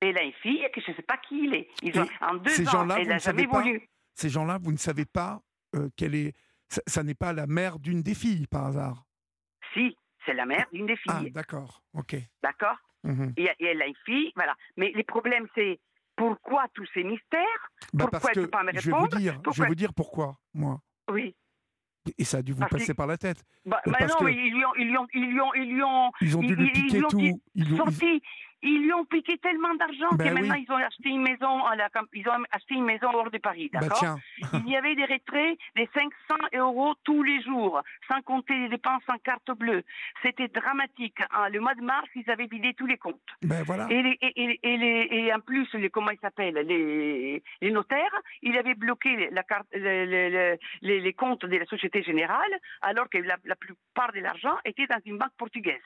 Et 0.00 0.08
elle 0.08 0.18
a 0.18 0.22
une 0.22 0.32
fille 0.34 0.66
que 0.74 0.80
je 0.80 0.90
ne 0.90 0.96
sais 0.96 1.02
pas 1.02 1.16
qui 1.18 1.44
il 1.44 1.54
est. 1.54 1.68
Ils 1.82 1.98
ont, 2.00 2.08
en 2.20 2.34
deux 2.34 2.50
ces 2.50 2.68
ans, 2.68 2.82
elle 2.90 3.02
vous 3.04 3.08
n'a 3.08 3.14
ne 3.14 3.18
savez 3.20 3.42
jamais 3.42 3.46
pas 3.52 3.60
voulu. 3.62 3.88
Ces 4.14 4.28
gens-là, 4.30 4.58
vous 4.60 4.72
ne 4.72 4.76
savez 4.76 5.04
pas 5.04 5.40
euh, 5.76 5.88
quelle 5.96 6.14
est. 6.14 6.34
Ça, 6.68 6.80
ça 6.86 7.02
n'est 7.02 7.14
pas 7.14 7.32
la 7.32 7.46
mère 7.46 7.78
d'une 7.78 8.02
des 8.02 8.14
filles, 8.14 8.46
par 8.46 8.66
hasard? 8.66 9.04
Si, 9.74 9.96
c'est 10.26 10.34
la 10.34 10.44
mère 10.46 10.66
d'une 10.72 10.86
des 10.86 10.98
Ah, 11.08 11.18
filles. 11.20 11.30
d'accord. 11.30 11.82
Ok. 11.94 12.16
D'accord? 12.42 12.76
Mhm. 13.04 13.32
et, 13.36 13.44
et 13.58 13.66
elle 13.66 13.82
a 13.82 13.86
une 13.86 13.96
fille, 14.04 14.32
voilà. 14.36 14.54
Mais 14.76 14.90
le 14.92 15.02
problème, 15.02 15.48
c'est 15.54 15.80
pourquoi 16.28 16.66
tous 16.74 16.86
ces 16.94 17.04
mystères 17.04 17.38
Bah, 17.92 18.04
Pourquoi 18.10 18.20
parce 18.20 18.34
que 18.34 18.40
pas 18.46 18.62
me 18.62 18.70
je 18.72 18.80
vais 18.86 18.90
vous 18.90 18.96
répondre 19.02 19.16
dire, 19.16 19.32
je 19.34 19.38
Pourquoi 19.40 19.64
vais 19.64 19.68
vous 19.68 19.74
dire 19.74 19.94
pourquoi, 19.94 20.36
moi. 20.54 20.80
Oui. 21.10 21.34
Et 22.18 22.24
ça 22.24 22.38
a 22.38 22.42
dû 22.42 22.52
vous 22.52 22.60
Parce 22.60 22.72
passer 22.72 22.94
par 22.94 23.06
la 23.06 23.16
tête. 23.16 23.44
Bah, 23.64 23.80
bah 23.86 23.92
parce 23.98 24.12
non, 24.20 24.26
que- 24.26 24.30
ils 24.32 24.52
lui 24.52 24.64
ont, 24.64 24.74
ils 24.76 24.88
lui 24.88 24.96
ont, 24.98 25.06
ils 25.14 25.26
lui 25.30 25.40
ont, 25.40 25.54
ils 25.54 25.72
lui 25.74 25.82
ont, 25.84 26.10
Ils 26.20 26.36
ont 26.36 26.40
dû 26.40 26.56
lui 26.56 26.70
piquer 26.72 27.04
ont 27.04 27.08
tout. 27.08 27.20
Ils 27.20 27.40
ils- 27.54 27.76
sorti. 27.76 28.22
Ils 28.62 28.82
lui 28.82 28.92
ont 28.92 29.04
piqué 29.04 29.38
tellement 29.38 29.74
d'argent 29.74 30.08
Ben 30.12 30.28
que 30.28 30.34
maintenant 30.34 30.54
oui. 30.54 30.64
ils 30.68 30.72
ont 30.72 30.76
acheté 30.76 31.08
une 31.08 31.22
maison 31.22 31.64
à 31.64 31.74
la, 31.76 31.88
ils 32.12 32.28
ont 32.28 32.44
acheté 32.52 32.74
une 32.74 32.84
maison 32.84 33.08
hors 33.12 33.30
de 33.30 33.38
Paris, 33.38 33.68
d'accord 33.72 33.98
tiens, 33.98 34.18
Il 34.66 34.70
y 34.70 34.76
avait 34.76 34.94
des 34.94 35.04
retraits 35.04 35.58
de 35.76 35.86
500 35.94 36.10
euros 36.54 36.94
tous 37.04 37.22
les 37.22 37.42
jours, 37.42 37.80
sans 38.10 38.20
compter 38.22 38.56
les 38.56 38.68
dépenses 38.68 39.02
en 39.08 39.18
carte 39.18 39.50
bleue. 39.58 39.82
C'était 40.22 40.48
dramatique. 40.48 41.18
hein. 41.30 41.48
Le 41.50 41.60
mois 41.60 41.74
de 41.74 41.82
mars, 41.82 42.08
ils 42.14 42.28
avaient 42.30 42.46
vidé 42.46 42.72
tous 42.74 42.86
les 42.86 42.98
comptes. 42.98 43.20
ben 43.42 43.62
voilà. 43.64 43.86
Et, 43.90 44.02
les- 44.02 44.18
et, 44.20 44.42
et- 44.44 44.60
et 44.62 44.76
les- 44.76 45.08
et 45.10 45.34
en 45.34 45.40
plus, 45.40 45.68
les, 45.74 45.90
comment 45.90 46.10
ils 46.10 46.18
s'appellent 46.20 46.54
les, 46.54 47.42
les 47.60 47.70
notaires, 47.70 48.16
ils 48.42 48.56
avaient 48.56 48.74
bloqué 48.74 49.28
la 49.30 49.42
carte, 49.42 49.66
les 49.72 51.12
comptes 51.14 51.44
de 51.46 51.56
la 51.56 51.66
Société 51.66 52.02
Générale, 52.02 52.52
alors 52.80 53.08
que 53.08 53.18
la, 53.18 53.36
la 53.44 53.56
plupart 53.56 54.12
de 54.12 54.20
l'argent 54.20 54.56
était 54.64 54.86
dans 54.86 55.00
une 55.04 55.18
banque 55.18 55.34
portugaise. 55.36 55.80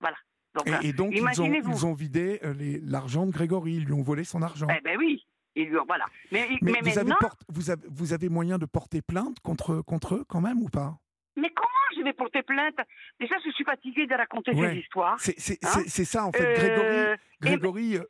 Voilà. 0.00 0.16
Donc, 0.56 0.68
Et, 0.82 0.88
et 0.88 0.92
donc, 0.92 1.12
ils 1.14 1.22
ont, 1.40 1.52
ils 1.52 1.86
ont 1.86 1.92
vidé 1.94 2.40
euh, 2.42 2.54
l'argent 2.82 3.26
de 3.26 3.30
Grégory. 3.30 3.74
Ils 3.74 3.84
lui 3.84 3.92
ont 3.92 4.02
volé 4.02 4.24
son 4.24 4.42
argent. 4.42 4.66
Eh 4.70 4.80
ben 4.82 4.96
oui, 4.98 5.24
ils 5.54 5.66
lui 5.68 5.78
ont- 5.78 5.84
voilà. 5.86 6.06
Mais, 6.32 6.48
Mais, 6.62 6.72
mais 6.82 6.90
vous, 6.90 6.98
avez 6.98 7.12
porte- 7.20 7.42
vous, 7.48 7.70
avez, 7.70 7.82
vous 7.88 8.12
avez 8.12 8.28
moyen 8.28 8.58
de 8.58 8.66
porter 8.66 9.02
plainte 9.02 9.38
contre, 9.40 9.82
contre 9.82 10.14
eux, 10.16 10.24
quand 10.28 10.40
même, 10.40 10.62
ou 10.62 10.68
pas? 10.68 10.98
Mais 11.36 11.50
comment 11.54 11.68
je 11.96 12.02
vais 12.02 12.14
porter 12.14 12.42
plainte? 12.42 12.76
Déjà, 13.20 13.34
je 13.44 13.50
suis 13.50 13.64
fatiguée 13.64 14.06
de 14.06 14.14
raconter 14.14 14.52
Ouais. 14.52 14.72
ces 14.72 14.78
histoires. 14.80 15.16
C'est 15.20 15.58
Hein 15.64 15.82
c'est- 15.86 16.04
ça, 16.06 16.24
en 16.24 16.32
fait. 16.32 16.42
Euh, 16.46 16.56
Grégory, 16.56 16.96
et- 16.96 17.16
Grégory 17.42 17.96
euh, 17.98 18.02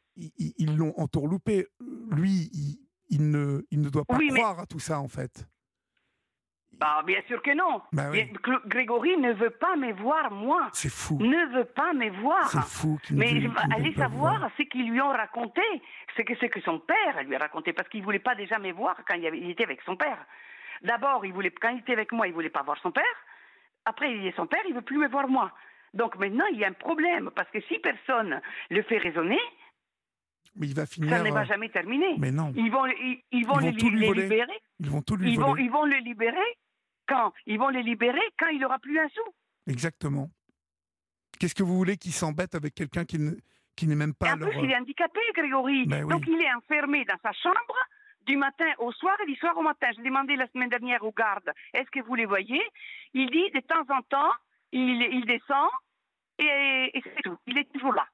ils- 0.59 0.77
l'ont 0.77 0.94
entourloupé. 0.97 1.66
Lui, 2.12 2.48
il, 2.52 2.78
il 3.10 3.31
ne, 3.31 3.62
il 3.73 3.81
ne 3.81 3.89
doit 3.89 4.05
pas 4.05 4.16
Oui, 4.16 4.31
mais- 4.32 4.39
croire 4.40 4.60
à 4.60 4.66
tout 4.66 4.78
ça, 4.78 5.01
en 5.01 5.09
fait. 5.09 5.47
Bah, 6.78 7.03
bien 7.07 7.20
sûr 7.27 7.40
que 7.43 7.53
non. 7.55 7.81
Bah 7.93 8.11
oui. 8.11 8.31
Grégory 8.66 9.16
ne 9.16 9.32
veut 9.32 9.51
pas 9.51 9.77
me 9.77 9.93
voir, 9.94 10.31
moi. 10.31 10.69
C'est 10.74 10.90
fou. 10.93 11.16
Ne 11.20 11.57
veut 11.57 11.65
pas 11.65 11.93
me 11.94 12.11
voir. 12.20 12.48
C'est 12.51 12.61
fou. 12.62 12.98
ne 13.11 13.16
Mais 13.19 13.32
ne 13.32 13.48
allez 13.74 13.94
savoir 13.94 14.39
voir. 14.40 14.51
ce 14.59 14.62
qu'ils 14.65 14.90
lui 14.90 15.01
ont 15.01 15.09
raconté, 15.09 15.62
ce 16.16 16.23
que 16.23 16.35
c'est 16.39 16.51
que 16.51 16.61
son 16.61 16.78
père 16.78 17.23
lui 17.24 17.35
a 17.35 17.39
raconté, 17.39 17.73
parce 17.73 17.89
qu'il 17.89 18.03
voulait 18.03 18.19
pas 18.19 18.35
déjà 18.35 18.59
me 18.59 18.70
voir 18.73 18.94
quand 19.09 19.15
il, 19.15 19.23
y 19.23 19.27
avait- 19.27 19.39
il 19.39 19.51
était 19.51 19.65
avec 19.65 19.81
son 19.86 19.97
père. 19.97 20.19
D'abord, 20.82 21.24
il 21.24 21.32
voulait, 21.32 21.51
quand 21.51 21.70
il 21.70 21.78
était 21.78 21.94
avec 21.94 22.12
moi, 22.12 22.27
il 22.28 22.35
voulait 22.35 22.51
pas 22.51 22.62
voir 22.62 22.77
son 22.82 22.93
père. 22.93 23.05
Après, 23.86 24.12
il 24.15 24.27
est 24.27 24.36
son 24.36 24.47
père, 24.47 24.61
il 24.69 24.74
veut 24.74 24.82
plus 24.82 24.98
me 24.98 25.09
voir 25.09 25.28
moi. 25.28 25.51
Donc 25.94 26.16
maintenant, 26.16 26.44
il 26.53 26.59
y 26.59 26.65
a 26.65 26.69
un 26.69 26.73
problème, 26.73 27.31
parce 27.35 27.48
que 27.51 27.61
si 27.62 27.78
personne 27.78 28.43
le 28.69 28.82
fait 28.82 28.98
raisonner, 28.98 29.39
Mais 30.57 30.66
il 30.66 30.74
va 30.74 30.85
finir. 30.85 31.09
ça 31.11 31.23
ne 31.23 31.31
va 31.31 31.40
euh, 31.40 31.44
jamais 31.44 31.69
terminer. 31.70 32.16
Mais 32.19 32.31
non, 32.31 32.53
Ils 32.55 32.70
vont, 32.70 32.85
ils, 32.86 33.23
ils 33.32 33.47
vont 33.47 33.55
Ils 33.61 33.61
vont 33.65 33.70
les, 33.70 33.77
tout 33.77 33.89
lui 33.90 34.01
les 34.01 34.07
voler. 34.09 34.23
libérer. 34.24 34.61
ils 34.81 34.90
vont 34.90 35.01
tout 35.03 35.16
lui 35.16 35.32
Ils 35.32 35.40
vont, 35.40 35.57
ils 35.57 35.70
vont 35.70 35.85
le 35.85 35.97
libérer 35.97 36.57
quand 37.06 37.32
Ils 37.46 37.58
vont 37.58 37.70
le 37.70 37.80
libérer 37.80 38.20
quand 38.38 38.48
il 38.48 38.64
aura 38.64 38.78
plus 38.78 38.98
un 38.98 39.08
sou. 39.08 39.22
Exactement. 39.66 40.30
Qu'est-ce 41.38 41.54
que 41.54 41.62
vous 41.62 41.76
voulez 41.76 41.96
qu'il 41.96 42.12
s'embête 42.12 42.54
avec 42.54 42.74
quelqu'un 42.74 43.04
qui 43.04 43.18
ne- 43.18 43.36
qui 43.76 43.86
n'est 43.86 43.94
même 43.96 44.10
Et 44.10 44.14
pas 44.14 44.32
en 44.32 44.36
leur... 44.36 44.48
plus, 44.50 44.58
il 44.64 44.70
est 44.70 44.76
handicapé, 44.76 45.20
Grégory. 45.34 45.86
Ben 45.86 46.04
oui. 46.04 46.10
Donc, 46.10 46.24
il 46.26 46.40
est 46.40 46.54
enfermé 46.54 47.04
dans 47.04 47.18
sa 47.22 47.32
chambre 47.32 47.74
du 48.26 48.36
matin 48.36 48.64
au 48.78 48.90
soir 48.92 49.16
et 49.22 49.26
du 49.26 49.36
soir 49.36 49.56
au 49.58 49.62
matin. 49.62 49.88
Je 49.96 50.02
demandé 50.02 50.34
la 50.36 50.46
semaine 50.48 50.70
dernière 50.70 51.02
aux 51.04 51.12
gardes, 51.12 51.52
est-ce 51.74 51.90
que 51.90 52.00
vous 52.00 52.14
les 52.14 52.24
voyez? 52.26 52.62
Il 53.12 53.30
dit, 53.30 53.50
de 53.54 53.60
temps 53.60 53.84
en 53.94 54.00
temps, 54.02 54.32
il, 54.72 55.02
il 55.12 55.26
descend 55.26 55.68
et, 56.38 56.90
et 56.94 57.02
c'est 57.04 57.22
tout. 57.22 57.36
Il 57.46 57.58
est 57.58 57.70
toujours 57.72 57.92
là. 57.92 58.06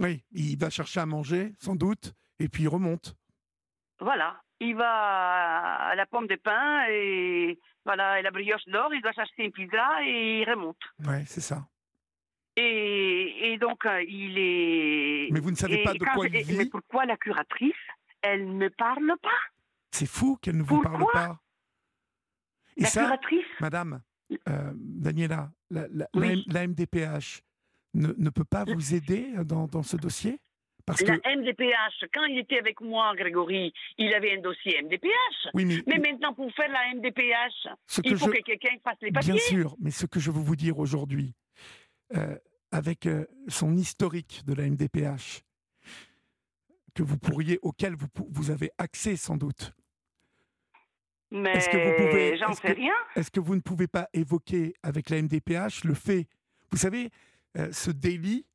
Oui, 0.00 0.22
il 0.32 0.58
va 0.58 0.68
chercher 0.70 1.00
à 1.00 1.06
manger, 1.06 1.52
sans 1.58 1.74
doute, 1.76 2.12
et 2.38 2.48
puis 2.48 2.64
il 2.64 2.68
remonte. 2.68 3.16
Voilà. 4.00 4.38
Il 4.60 4.74
va 4.74 5.88
à 5.90 5.94
la 5.94 6.06
pomme 6.06 6.26
de 6.26 6.36
pain 6.36 6.86
et 6.88 7.58
voilà, 7.84 8.18
et 8.18 8.22
la 8.22 8.30
brioche 8.30 8.64
d'or, 8.66 8.92
il 8.94 9.02
doit 9.02 9.12
s'acheter 9.12 9.44
une 9.44 9.52
pizza 9.52 10.02
et 10.04 10.40
il 10.40 10.50
remonte. 10.50 10.78
Ouais, 11.06 11.24
c'est 11.26 11.40
ça. 11.42 11.66
Et, 12.56 13.52
et 13.52 13.58
donc, 13.58 13.84
euh, 13.84 14.02
il 14.02 14.38
est... 14.38 15.28
Mais 15.30 15.40
vous 15.40 15.50
ne 15.50 15.56
savez 15.56 15.82
pas 15.82 15.92
de 15.92 15.98
quoi 15.98 16.26
il 16.26 16.42
vit 16.42 16.56
Mais 16.56 16.66
pourquoi 16.66 17.04
la 17.04 17.18
curatrice, 17.18 17.74
elle 18.22 18.56
ne 18.56 18.68
parle 18.68 19.12
pas? 19.22 19.28
C'est 19.90 20.06
fou 20.08 20.38
qu'elle 20.40 20.56
ne 20.56 20.62
vous 20.62 20.80
parle 20.80 21.04
pas. 21.12 21.38
Et 22.78 22.82
La 22.82 22.88
ça, 22.88 23.04
curatrice? 23.04 23.44
madame, 23.60 24.00
euh, 24.48 24.72
Daniela, 24.74 25.50
la, 25.70 25.86
la- 25.88 26.08
Oui. 26.14 26.44
MDPH 26.48 27.42
ne, 27.94 28.08
ne 28.16 28.30
peut 28.30 28.44
pas 28.44 28.64
vous 28.64 28.94
aider 28.94 29.32
dans, 29.44 29.66
dans 29.66 29.82
ce 29.82 29.96
dossier? 29.98 30.40
Parce 30.86 31.02
La 31.02 31.18
que. 31.18 31.36
MDPH, 31.36 32.04
quand 32.14 32.24
il 32.26 32.38
était 32.38 32.58
avec 32.58 32.80
moi, 32.80 33.12
Grégory, 33.16 33.72
il 33.98 34.14
avait 34.14 34.38
un 34.38 34.40
dossier 34.40 34.80
MDPH. 34.82 35.48
Oui, 35.52 35.64
mais, 35.64 35.82
Mais 35.86 35.98
maintenant, 35.98 36.32
pour 36.32 36.50
faire 36.54 36.70
la 36.70 36.94
MDPH, 36.94 37.66
ce 37.88 38.00
que 38.00 38.08
il 38.08 38.16
faut 38.16 38.26
je. 38.26 38.30
que 38.38 38.42
quelqu'un 38.42 38.76
fasse 38.84 38.96
les 39.02 39.10
papiers. 39.10 39.32
Bien 39.32 39.40
sûr, 39.42 39.74
mais 39.80 39.90
ce 39.90 40.06
que 40.06 40.20
je 40.20 40.30
veux 40.30 40.40
vous 40.40 40.54
dire 40.56 40.78
aujourd'hui, 40.78 41.34
euh, 42.14 42.36
avec 42.70 43.06
euh, 43.06 43.26
son 43.48 43.76
historique 43.76 44.42
de 44.46 44.54
la 44.54 44.62
MDPH, 44.70 45.42
que 46.94 47.02
vous 47.02 47.18
pourriez, 47.18 47.58
auquel 47.62 47.94
vous, 47.96 48.06
vous 48.30 48.50
avez 48.52 48.70
accès 48.78 49.16
sans 49.16 49.36
doute, 49.36 49.72
Mais 51.32 51.50
Est-ce 51.56 51.68
que 51.68 51.76
vous 51.76 51.96
pouvez- 52.08 52.36
j'en 52.38 52.52
sais 52.54 52.68
que- 52.68 52.72
rien. 52.80 52.94
est-ce 53.16 53.32
que 53.32 53.40
vous 53.40 53.56
ne 53.56 53.60
pouvez 53.60 53.88
pas 53.88 54.08
évoquer 54.12 54.74
avec 54.84 55.10
la 55.10 55.16
MDPH 55.20 55.82
le 55.82 55.94
fait, 55.94 56.28
vous 56.70 56.78
savez, 56.78 57.10
euh, 57.58 57.72
ce 57.72 57.90
délit 57.90 58.46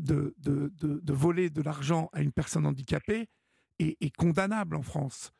de, 0.00 0.34
de, 0.38 0.68
de- 0.74 1.00
de 1.00 1.12
voler 1.12 1.50
de 1.50 1.62
l'argent 1.62 2.08
à 2.12 2.22
une 2.22 2.32
personne 2.32 2.66
handicapée 2.66 3.28
est, 3.78 3.96
est 4.00 4.14
condamnable 4.16 4.76
en 4.76 4.82
France. 4.82 5.32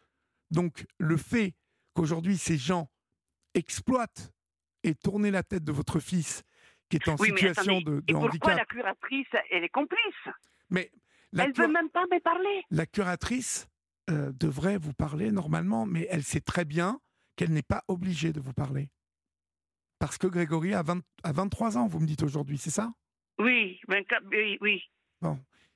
Donc 0.50 0.86
le 0.98 1.16
fait 1.16 1.54
qu'aujourd'hui 1.94 2.36
ces 2.38 2.56
gens 2.58 2.90
exploitent 3.54 4.32
et 4.84 4.94
tournent 4.94 5.28
la 5.28 5.42
tête 5.42 5.64
de 5.64 5.72
votre 5.72 6.00
fils 6.00 6.42
qui 6.88 6.96
est 6.96 7.08
en 7.08 7.16
Oui, 7.18 7.30
mais 7.32 7.40
situation 7.40 7.72
attendez, 7.78 7.84
de, 7.84 7.90
de 7.90 8.04
Et 8.08 8.12
pourquoi 8.12 8.28
handicap, 8.30 8.56
la 8.58 8.64
curatrice, 8.64 9.26
elle 9.50 9.64
est 9.64 9.68
complice 9.68 9.98
mais 10.70 10.90
la, 11.32 11.44
Elle 11.44 11.52
cur- 11.52 11.66
veut 11.66 11.72
même 11.72 11.90
pas 11.90 12.04
me 12.10 12.20
parler. 12.20 12.64
la 12.70 12.86
curatrice 12.86 13.66
euh, 14.08 14.32
devrait 14.32 14.78
vous 14.78 14.92
parler 14.92 15.30
normalement, 15.30 15.86
mais 15.86 16.06
elle 16.10 16.24
sait 16.24 16.40
très 16.40 16.64
bien 16.64 17.00
qu'elle 17.36 17.52
n'est 17.52 17.62
pas 17.62 17.84
obligée 17.88 18.32
de 18.32 18.40
vous 18.40 18.52
parler. 18.52 18.90
Parce 19.98 20.16
que 20.18 20.26
Grégory 20.26 20.74
a, 20.74 20.82
20 20.82 21.02
a 21.22 21.32
23 21.32 21.76
ans, 21.78 21.86
vous 21.86 22.00
me 22.00 22.06
dites 22.06 22.22
aujourd'hui, 22.22 22.58
c'est 22.58 22.70
ça? 22.70 22.92
Oui, 23.40 23.80
24, 23.88 24.22
oui, 24.30 24.58
oui. 24.60 24.82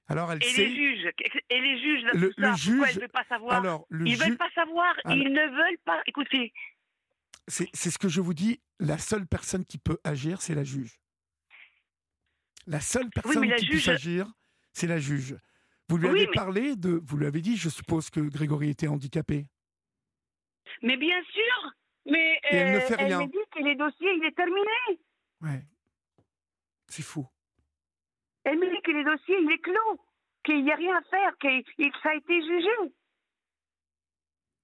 Alors 0.07 0.31
elle 0.31 0.43
Et 0.45 0.47
sait. 0.47 0.67
les 0.67 0.75
juges, 0.77 1.11
et 1.49 1.61
les 1.61 1.81
juges, 1.81 2.03
là, 2.05 2.11
Le- 2.13 2.21
le 2.21 2.29
pourquoi 2.35 2.55
juge- 2.57 2.83
elle 2.91 2.97
ne 2.97 3.01
veut 3.01 3.09
pas 3.09 3.25
savoir 3.25 3.55
Alors, 3.55 3.87
le 3.89 4.07
Ils 4.07 4.17
ju- 4.17 4.23
veulent 4.23 4.37
pas 4.37 4.51
savoir, 4.55 4.95
Alors- 5.03 5.17
ils 5.17 5.33
ne 5.33 5.49
veulent 5.49 5.79
pas. 5.87 6.03
Écoutez, 6.07 6.53
c'est 7.49 7.75
ce 7.75 7.97
que 7.99 8.11
je 8.11 8.21
vous 8.21 8.35
dis, 8.35 8.61
la 8.81 8.99
seule 8.99 9.27
personne 9.27 9.65
qui 9.65 9.79
peut 9.79 9.97
agir, 10.05 10.43
c'est 10.43 10.55
la 10.55 10.63
juge. 10.63 11.01
La 12.67 12.81
seule 12.81 13.09
personne 13.09 13.49
la 13.49 13.57
qui 13.57 13.65
juge- 13.65 13.71
puisse 13.77 13.89
agir, 13.89 14.27
c'est 14.75 14.87
la 14.87 14.99
juge. 14.99 15.39
Vous 15.89 15.97
lui 15.97 16.07
Oui, 16.09 16.19
avez 16.19 16.27
mais- 16.27 16.33
parlé 16.35 16.77
de. 16.77 17.01
Vous 17.03 17.17
lui 17.17 17.25
avez 17.27 17.41
dit, 17.41 17.57
je 17.57 17.71
suppose, 17.71 18.11
que 18.11 18.21
Grégory 18.21 18.69
était 18.69 18.89
handicapé. 18.89 19.47
Mais 20.83 20.99
bien 20.99 21.23
sûr, 21.25 21.73
mais 22.05 22.41
Et 22.51 22.57
elle 22.57 22.73
ne 22.75 22.77
euh, 22.77 22.81
fait 22.81 22.97
rien. 22.97 23.21
me 23.23 23.27
dit 23.27 23.39
que 23.53 23.59
les 23.63 23.75
dossiers, 23.75 24.13
il 24.19 24.25
est 24.27 24.37
terminé. 24.37 25.01
Ouais. 25.41 25.63
C'est 26.89 27.03
fou. 27.03 27.27
Elle 28.45 28.59
me 28.59 28.69
dit 28.71 28.81
que 28.83 28.91
les 28.93 29.05
dossiers, 29.05 29.39
il 29.41 29.51
est 29.53 29.59
clos, 29.59 30.01
qu'il 30.45 30.63
n'y 30.65 30.73
a 30.73 30.77
rien 30.77 30.97
à 30.97 31.03
faire, 31.03 31.37
que 31.39 31.49
il- 31.79 31.93
ça 32.03 32.11
a 32.11 32.15
été 32.15 32.41
jugé. 32.43 32.93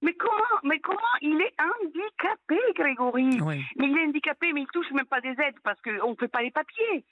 Mais 0.03 0.15
comment, 0.15 0.59
mais 0.63 0.81
comment 0.81 0.99
il 1.21 1.39
est 1.43 1.55
handicapé, 1.61 2.59
Grégory? 2.75 3.39
Mais 3.77 3.87
il 3.87 3.99
est 3.99 4.05
handicapé, 4.07 4.53
mais 4.55 4.63
il 4.63 4.67
touche 4.69 4.91
même 4.93 5.05
pas 5.07 5.21
des 5.21 5.29
aides 5.41 5.61
parce 5.63 5.81
qu'on 5.83 6.11
ne 6.11 6.17
fait 6.17 6.29
pas 6.29 6.41
les 6.43 6.51
papiers. 6.51 7.05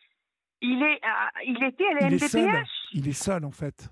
Il 0.62 0.82
est, 0.82 0.98
à- 1.04 1.30
il 1.44 1.62
était 1.64 1.86
à 1.86 1.94
la 1.94 2.06
Il 2.08 2.14
est 2.14 2.18
seul. 2.28 2.64
Il 2.92 3.08
est 3.08 3.12
seul, 3.12 3.44
en 3.44 3.50
fait. 3.50 3.88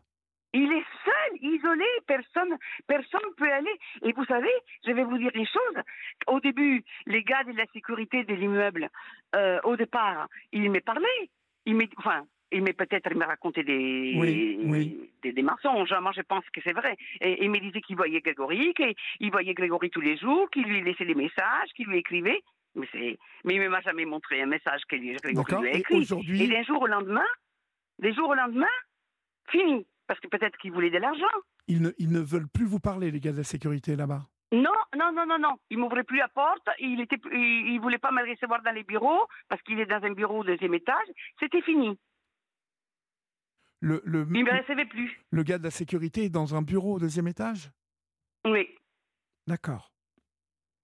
Il 0.54 0.72
est 0.72 0.84
seul, 1.04 1.38
isolé, 1.42 1.84
personne 2.06 2.56
personne 2.86 3.20
peut 3.36 3.52
aller. 3.52 3.78
Et 4.02 4.12
vous 4.14 4.24
savez, 4.24 4.50
je 4.86 4.92
vais 4.92 5.04
vous 5.04 5.18
dire 5.18 5.30
une 5.34 5.46
chose. 5.46 5.82
Au 6.28 6.40
début, 6.40 6.82
les 7.04 7.22
gars 7.22 7.44
de 7.44 7.52
la 7.52 7.66
sécurité 7.74 8.24
de 8.24 8.32
l'immeuble, 8.34 8.88
euh, 9.34 9.60
au 9.64 9.76
départ, 9.76 10.28
ils 10.52 10.70
m'ont 10.70 10.80
parlé. 10.80 11.30
Ils 11.66 11.76
enfin, 11.98 12.26
il 12.52 12.62
peut-être 12.74 13.10
il 13.10 13.16
m'a 13.18 13.26
raconté 13.26 13.62
des, 13.64 14.14
Oui, 14.16 14.58
oui. 14.64 15.10
des, 15.22 15.32
des 15.32 15.42
mensonges. 15.42 15.92
Moi, 16.00 16.12
je 16.14 16.22
pense 16.22 16.44
que 16.52 16.60
c'est 16.62 16.72
vrai. 16.72 16.96
Et 17.20 17.44
il 17.44 17.50
me 17.50 17.58
disait 17.58 17.80
qu'il 17.80 17.96
voyait 17.96 18.20
Grégory, 18.20 18.72
qu'il 18.74 19.30
voyait 19.30 19.54
Grégory 19.54 19.90
tous 19.90 20.00
les 20.00 20.16
jours, 20.16 20.48
qu'il 20.50 20.64
lui 20.64 20.82
laissait 20.82 21.04
des 21.04 21.14
messages, 21.14 21.70
qu'il 21.74 21.86
lui 21.86 21.98
écrivait. 21.98 22.40
Mais, 22.74 22.86
c'est, 22.92 23.18
mais 23.44 23.54
il 23.54 23.60
ne 23.60 23.68
m'a 23.68 23.80
jamais 23.80 24.04
montré 24.04 24.40
un 24.42 24.46
message 24.46 24.82
que 24.88 24.96
lui, 24.96 25.12
Grégory 25.14 25.62
lui 25.62 25.68
a 25.68 25.72
Et 25.74 25.78
écrit. 25.78 25.94
Et 25.94 25.98
aujourd'hui, 25.98 26.48
d'un 26.48 26.62
jour 26.62 26.82
au 26.82 26.86
lendemain, 26.86 27.24
des 27.98 28.12
jours 28.12 28.28
au 28.28 28.34
lendemain, 28.34 28.66
fini. 29.48 29.86
Parce 30.06 30.20
que 30.20 30.28
peut-être 30.28 30.56
qu'il 30.58 30.72
voulait 30.72 30.90
de 30.90 30.98
l'argent. 30.98 31.24
ils 31.66 31.82
ne, 31.82 31.90
ils 31.98 32.12
ne 32.12 32.20
veulent 32.20 32.48
plus 32.48 32.66
vous 32.66 32.78
parler, 32.80 33.10
les 33.10 33.18
gars 33.20 33.32
de 33.32 33.38
la 33.38 33.44
sécurité, 33.44 33.96
là-bas. 33.96 34.20
Non, 34.52 34.70
non, 34.96 35.10
non, 35.12 35.26
non, 35.26 35.38
non. 35.38 35.56
Il 35.70 35.78
m'ouvrait 35.78 36.04
plus 36.04 36.18
la 36.18 36.28
porte. 36.28 36.68
Il 36.78 37.00
était, 37.00 37.18
il, 37.32 37.72
il 37.72 37.80
voulait 37.80 37.98
pas 37.98 38.12
me 38.12 38.22
recevoir 38.30 38.62
dans 38.62 38.70
les 38.70 38.84
bureaux 38.84 39.26
parce 39.48 39.60
qu'il 39.62 39.80
est 39.80 39.86
dans 39.86 40.02
un 40.04 40.12
bureau 40.12 40.40
au 40.40 40.44
deuxième 40.44 40.74
étage. 40.74 41.08
C'était 41.40 41.62
fini. 41.62 41.98
Le, 43.86 44.02
le, 44.04 44.26
Il 44.34 44.44
me 44.44 44.50
recevait 44.60 44.84
plus. 44.86 45.16
le 45.30 45.42
gars 45.44 45.58
de 45.58 45.62
la 45.64 45.70
sécurité 45.70 46.24
est 46.24 46.28
dans 46.28 46.56
un 46.56 46.62
bureau 46.62 46.94
au 46.96 46.98
deuxième 46.98 47.28
étage? 47.28 47.70
Oui. 48.44 48.66
D'accord. 49.46 49.92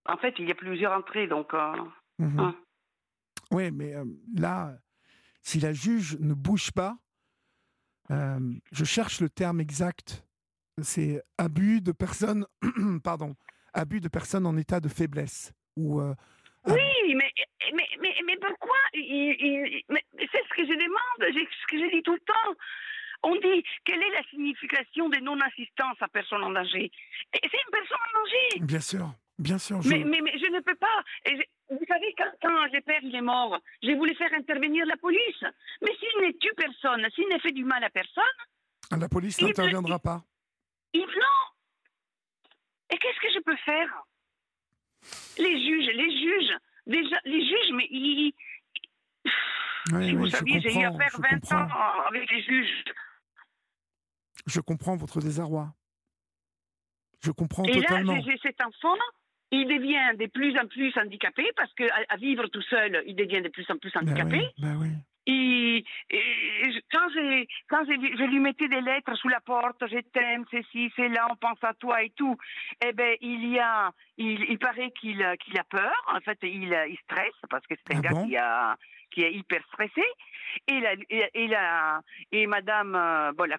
En 0.07 0.17
fait, 0.19 0.35
il 0.39 0.47
y 0.49 0.53
a 0.53 0.55
plusieurs 0.55 0.93
entrées, 0.93 1.27
donc. 1.27 1.53
euh, 1.53 1.75
Mhm. 2.21 2.39
Hein. 2.39 2.57
Oui, 3.51 3.73
mais 3.73 3.95
euh, 3.97 4.05
là, 4.37 4.79
si 5.43 5.59
la 5.59 5.73
juge 5.73 6.17
ne 6.21 6.33
bouge 6.35 6.71
pas, 6.71 6.97
euh, 8.13 8.39
je 8.71 8.85
cherche 8.85 9.21
le 9.21 9.29
terme 9.29 9.61
exact. 9.61 10.25
C'est 10.81 11.23
abus 11.39 11.81
de 11.81 11.91
personnes, 11.93 12.47
pardon, 13.03 13.35
abus 13.73 14.01
de 14.01 14.09
personnes 14.09 14.47
en 14.47 14.57
état 14.57 14.79
de 14.81 14.89
faiblesse. 14.89 15.53
Ou 15.77 16.01
Oui, 16.67 17.15
mais, 17.15 17.31
mais, 17.75 17.89
mais, 18.01 18.15
mais 18.25 18.37
pourquoi 18.37 18.77
C'est 18.93 19.01
ce 19.01 20.55
que 20.55 20.65
je 20.65 20.75
demande, 20.75 21.35
ce 21.35 21.67
que 21.69 21.79
je 21.79 21.91
dis 21.97 22.03
tout 22.03 22.15
le 22.15 22.21
temps. 22.21 22.55
On 23.25 23.35
dit, 23.37 23.65
quelle 23.85 24.03
est 24.03 24.11
la 24.11 24.23
signification 24.31 25.09
de 25.09 25.19
non-assistance 25.19 25.97
à 26.01 26.09
personne 26.09 26.43
en 26.45 26.51
danger? 26.51 26.91
C'est 27.33 27.43
une 27.45 27.71
personne 27.73 27.99
en 27.99 28.19
danger. 28.21 28.61
bien 28.67 28.81
sûr, 28.81 29.07
bien 29.39 29.59
sûr. 29.59 29.81
Je... 29.83 29.89
Mais, 29.89 30.05
mais, 30.05 30.21
mais 30.21 30.37
je 30.39 30.47
ne 30.51 30.61
peux 30.61 30.75
pas. 30.75 31.03
Je- 31.27 31.75
vous 31.75 31.85
savez, 31.89 32.15
quand, 32.19 32.31
quand 32.43 32.65
le 32.67 32.81
père 32.83 33.01
il 33.03 33.15
est 33.15 33.21
mort, 33.23 33.59
j'ai 33.83 33.95
voulu 33.95 34.15
faire 34.17 34.33
intervenir 34.35 34.85
la 34.87 34.97
police. 34.97 35.45
Mais 35.83 35.93
s'il 35.97 36.27
ne 36.27 36.33
tue 36.33 36.53
personne, 36.57 37.09
s'il 37.15 37.29
ne 37.29 37.39
fait 37.39 37.53
du 37.53 37.65
mal 37.65 37.83
à 37.85 37.91
personne, 37.91 38.25
La 39.01 39.09
police 39.09 39.41
n'interviendra 39.41 39.99
pas. 39.99 40.23
il 40.93 41.01
non. 41.01 41.43
Et 42.91 42.99
qu'est-ce 42.99 43.21
que 43.21 43.33
je 43.35 43.41
peux 43.41 43.57
faire? 43.65 44.03
Les 45.39 45.65
juges, 45.65 45.91
les 45.95 46.11
juges, 46.19 46.57
déjà, 46.87 47.17
les 47.25 47.45
juges, 47.45 47.73
mais 47.75 47.87
ils. 47.91 48.33
Si 49.87 50.15
vous 50.15 50.27
je 50.27 50.31
saviez, 50.31 50.61
j'ai 50.61 50.75
eu 50.81 50.85
à 50.85 50.91
comprends, 50.91 50.99
faire 50.99 51.11
je 51.13 51.23
20 51.23 51.29
comprends. 51.41 51.57
ans 51.57 52.03
avec 52.09 52.31
les 52.31 52.43
juges. 52.43 52.85
Je 54.47 54.61
comprends 54.61 54.97
votre 54.97 55.21
désarroi. 55.21 55.75
Je 57.25 57.31
comprends 57.31 57.65
Et 57.65 57.75
là, 57.75 57.81
totalement. 57.83 58.21
j'ai 58.21 58.33
j'ai 58.33 58.39
cet 58.43 58.61
enfant, 58.61 58.97
il 59.51 59.67
devient 59.69 60.17
de 60.19 60.27
plus 60.31 60.57
en 60.59 60.67
plus 60.67 60.97
handicapé 60.97 61.45
parce 61.57 61.73
qu'à 61.75 61.95
à 62.09 62.17
vivre 62.17 62.47
tout 62.49 62.63
seul, 62.63 63.03
il 63.07 63.15
devient 63.17 63.43
de 63.43 63.49
plus 63.49 63.69
en 63.71 63.77
plus 63.77 63.93
Ben 63.93 64.01
handicapé. 64.03 64.39
oui, 64.39 64.49
ben 64.59 64.77
oui. 64.81 64.89
Et, 65.27 65.85
quand, 66.91 67.09
j'ai- 67.15 67.49
quand 67.69 67.85
je 67.87 68.25
lui 68.25 68.41
mettais 68.41 68.69
des 68.69 68.81
lettres 68.81 69.15
sous 69.15 69.29
la 69.29 69.41
porte, 69.41 69.87
je 69.89 69.99
t'aime, 70.13 70.45
c'est 70.51 70.65
ci, 70.73 70.93
c'est 70.97 71.09
là, 71.09 71.27
on 71.31 71.37
pense 71.37 71.63
à 71.63 71.75
toi 71.75 72.03
et 72.03 72.11
tout, 72.11 72.37
eh 72.85 72.93
ben 72.93 73.17
il 73.21 73.49
y 73.49 73.59
a, 73.59 73.93
il, 74.17 74.45
il 74.51 74.59
paraît 74.59 74.91
qu'il 74.93 75.23
a- 75.23 75.37
qu'il 75.37 75.59
a 75.59 75.65
peur. 75.65 75.95
En 76.13 76.21
fait, 76.21 76.39
il, 76.43 76.65
il 76.89 76.99
stresse 77.05 77.41
parce 77.49 77.67
que 77.67 77.75
c'est 77.77 77.95
un 77.95 77.99
Ah 77.99 78.03
gars 78.03 78.11
bon? 78.11 78.27
qui 78.27 78.37
a 78.37 78.77
qui 79.13 79.23
est 79.23 79.33
hyper 79.35 79.63
stressé. 79.67 80.03
Et 80.69 80.81
la, 80.81 80.95
et, 81.11 81.31
et 81.35 81.47
la, 81.47 82.01
et 82.33 82.47
Madame, 82.47 82.95
euh, 82.97 83.33
bon, 83.33 83.45
la 83.49 83.59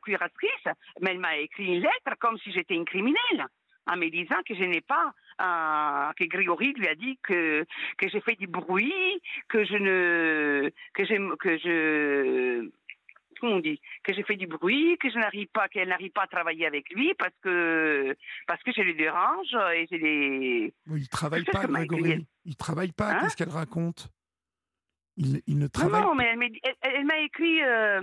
mais 1.02 1.12
elle 1.12 1.20
m'a 1.20 1.38
écrit 1.38 1.66
une 1.66 1.82
lettre 1.82 2.18
comme 2.20 2.38
si 2.40 2.52
j'étais 2.52 2.74
une 2.74 2.86
criminelle 2.86 3.46
en 3.86 3.98
me 3.98 4.10
disant 4.10 4.42
que 4.48 4.56
je 4.56 4.64
n'ai 4.64 4.82
pas, 4.82 5.14
euh, 5.42 6.12
que 6.18 6.26
Grégory 6.26 6.74
lui 6.74 6.88
a 6.88 6.96
dit 6.96 7.18
que, 7.24 7.66
que 7.98 8.08
j'ai 8.10 8.22
fait 8.22 8.36
du 8.36 8.48
bruit, 8.48 8.94
que 9.50 9.64
je 9.66 9.76
ne, 9.76 10.70
que 10.94 11.06
je, 11.06 11.36
que 11.36 11.58
je, 11.58 12.70
comment 13.40 13.56
on 13.56 13.60
dit, 13.60 13.80
que 14.04 14.14
j'ai 14.14 14.24
fait 14.24 14.36
du 14.38 14.48
bruit, 14.48 14.98
que 15.00 15.10
je 15.10 15.18
n'arrive 15.20 15.48
pas, 15.54 15.68
qu'elle 15.68 15.90
n'arrive 15.90 16.12
pas 16.12 16.24
à 16.24 16.28
travailler 16.28 16.66
avec 16.66 16.90
lui 16.92 17.14
parce 17.18 17.34
que, 17.42 18.16
parce 18.48 18.62
que 18.64 18.72
je 18.76 18.82
les 18.82 18.94
dérange 18.94 19.54
et 19.76 19.88
je 19.92 19.96
les, 19.98 20.74
Oui, 20.88 21.02
il 21.02 21.10
travaille 21.10 21.44
pas, 21.46 21.66
Grégory. 21.66 22.26
Il 22.46 22.56
travaille 22.56 22.92
pas. 22.92 23.12
Hein 23.12 23.20
Qu'est-ce 23.22 23.38
qu'elle 23.38 23.50
raconte? 23.50 24.08
Il, 25.16 25.42
il 25.46 25.58
ne 25.60 25.64
Non, 25.64 25.70
travaille 25.70 26.02
non, 26.02 26.16
mais 26.16 26.26
elle 26.32 26.40
m'a 26.40 26.50
dit- 26.50 26.60
elle- 26.64 26.76
elle 26.96 27.06
m'a 27.06 27.20
écrit 27.20 27.62
euh, 27.62 28.02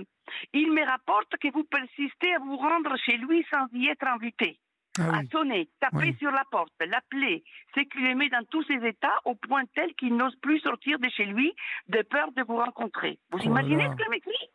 Il 0.53 0.71
me 0.71 0.81
rapporte 0.85 1.35
que 1.41 1.51
vous 1.51 1.65
persistez 1.65 2.33
à 2.33 2.39
vous 2.39 2.55
rendre 2.55 2.95
chez 3.05 3.17
lui 3.17 3.45
sans 3.51 3.67
y 3.73 3.89
être 3.89 4.07
invité. 4.07 4.60
Ah 4.99 5.19
À 5.19 5.21
sonner, 5.31 5.69
taper 5.79 5.97
Oui. 5.97 6.15
sur 6.19 6.31
la 6.31 6.43
porte, 6.51 6.73
l'appeler. 6.85 7.43
C'est 7.73 7.85
qu'il 7.85 8.03
le 8.03 8.13
met 8.15 8.29
dans 8.29 8.43
tous 8.45 8.63
ses 8.63 8.85
états 8.85 9.19
au 9.25 9.35
point 9.35 9.63
tel 9.73 9.93
qu'il 9.95 10.15
n'ose 10.17 10.35
plus 10.41 10.59
sortir 10.59 10.99
de 10.99 11.07
chez 11.09 11.25
lui 11.25 11.53
de 11.87 12.01
peur 12.01 12.31
de 12.33 12.43
vous 12.43 12.57
rencontrer. 12.57 13.17
Vous 13.31 13.39
Oh 13.41 13.45
imaginez 13.45 13.87
ce 13.89 13.95
qu'elle 13.95 14.09
m'écrit 14.09 14.49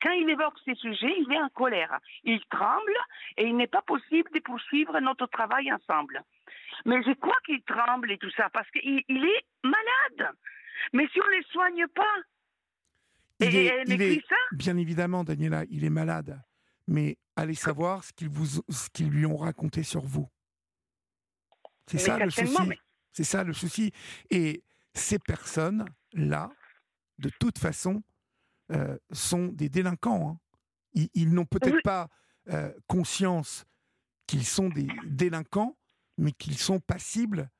Quand 0.00 0.12
il 0.12 0.30
évoque 0.30 0.54
ces 0.64 0.76
sujets, 0.76 1.14
il 1.18 1.32
est 1.32 1.40
en 1.42 1.48
colère. 1.48 1.98
Il 2.22 2.40
tremble 2.48 2.92
et 3.36 3.44
il 3.46 3.56
n'est 3.56 3.66
pas 3.66 3.82
possible 3.82 4.30
de 4.32 4.38
poursuivre 4.40 5.00
notre 5.00 5.26
travail 5.26 5.72
ensemble. 5.72 6.22
Mais 6.84 7.02
je 7.02 7.12
crois 7.14 7.38
qu'il 7.44 7.60
tremble 7.62 8.12
et 8.12 8.18
tout 8.18 8.30
ça 8.36 8.48
parce 8.50 8.70
qu'il 8.70 9.02
il 9.08 9.24
est 9.24 9.44
malade. 9.64 10.32
Mais 10.92 11.08
si 11.08 11.20
on 11.20 11.26
ne 11.26 11.36
le 11.38 11.42
soigne 11.50 11.86
pas, 11.88 12.16
Il 13.40 13.46
et 13.56 13.64
est- 13.66 13.66
elle 13.66 13.82
il 13.88 13.98
m'écrit 13.98 14.18
est- 14.18 14.28
ça? 14.28 14.36
Bien 14.52 14.76
évidemment, 14.76 15.24
Daniela, 15.24 15.64
il 15.70 15.84
est 15.84 15.90
malade. 15.90 16.40
Mais 16.88 17.16
allez 17.36 17.54
savoir 17.54 18.04
ce 18.04 18.12
qu'ils 18.12 18.28
vous, 18.28 18.46
ce 18.68 18.90
qu'ils 18.92 19.08
lui 19.08 19.24
ont 19.26 19.36
raconté 19.36 19.82
sur 19.82 20.04
vous. 20.04 20.28
C'est 21.86 21.98
ça 21.98 22.18
le 22.18 22.30
souci. 22.30 22.56
mais- 22.66 22.78
C'est 23.12 23.24
ça 23.24 23.44
le 23.44 23.52
souci. 23.52 23.92
Et 24.30 24.62
ces 24.94 25.18
personnes-là, 25.18 26.50
de 27.18 27.30
toute 27.40 27.58
façon, 27.58 28.02
euh, 28.70 28.96
sont 29.10 29.48
des 29.48 29.68
délinquants. 29.68 30.30
hein. 30.30 30.40
Ils, 30.94 31.08
ils 31.14 31.32
n'ont 31.32 31.44
peut-être 31.46 31.74
Oui. 31.76 31.82
pas 31.84 32.08
euh, 32.48 32.72
conscience 32.88 33.64
qu'ils 34.26 34.44
sont 34.46 34.68
des 34.68 34.88
délinquants, 35.06 35.76
mais 36.18 36.32
qu'ils 36.32 36.58
sont 36.58 36.80
passibles 36.80 37.50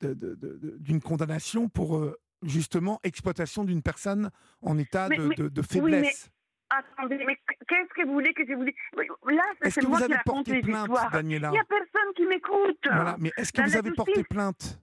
d'une 0.00 1.00
condamnation 1.00 1.68
pour 1.68 1.96
euh, 1.98 2.18
justement 2.42 2.98
exploitation 3.02 3.64
d'une 3.64 3.82
personne 3.82 4.30
en 4.62 4.78
état 4.78 5.08
Mais- 5.08 5.16
de, 5.18 5.50
oui, 5.56 5.62
faiblesse. 5.68 6.30
Attendez, 6.74 7.22
mais 7.26 7.36
qu'est-ce 7.68 7.92
que 7.94 8.06
vous 8.06 8.14
voulez 8.14 8.32
que 8.32 8.46
je 8.46 8.54
vous 8.54 8.64
dise? 8.64 8.74
Là, 8.96 9.42
Est-ce 9.60 9.74
c'est 9.74 9.80
que 9.82 9.86
moi 9.86 9.98
vous 9.98 10.06
qui 10.06 10.12
avez 10.12 10.16
raconte 10.16 10.34
porté 10.36 10.52
les 10.52 10.62
plainte, 10.62 10.88
histoires. 10.88 11.10
Daniela? 11.10 11.48
Il 11.48 11.52
n'y 11.52 11.58
a 11.58 11.64
personne 11.64 12.14
qui 12.16 12.24
m'écoute. 12.26 12.78
Voilà, 12.84 13.16
mais 13.18 13.30
est-ce 13.36 13.52
que 13.52 13.60
vous 13.60 13.76
avez 13.76 13.90
porté 13.92 14.24
plainte? 14.24 14.80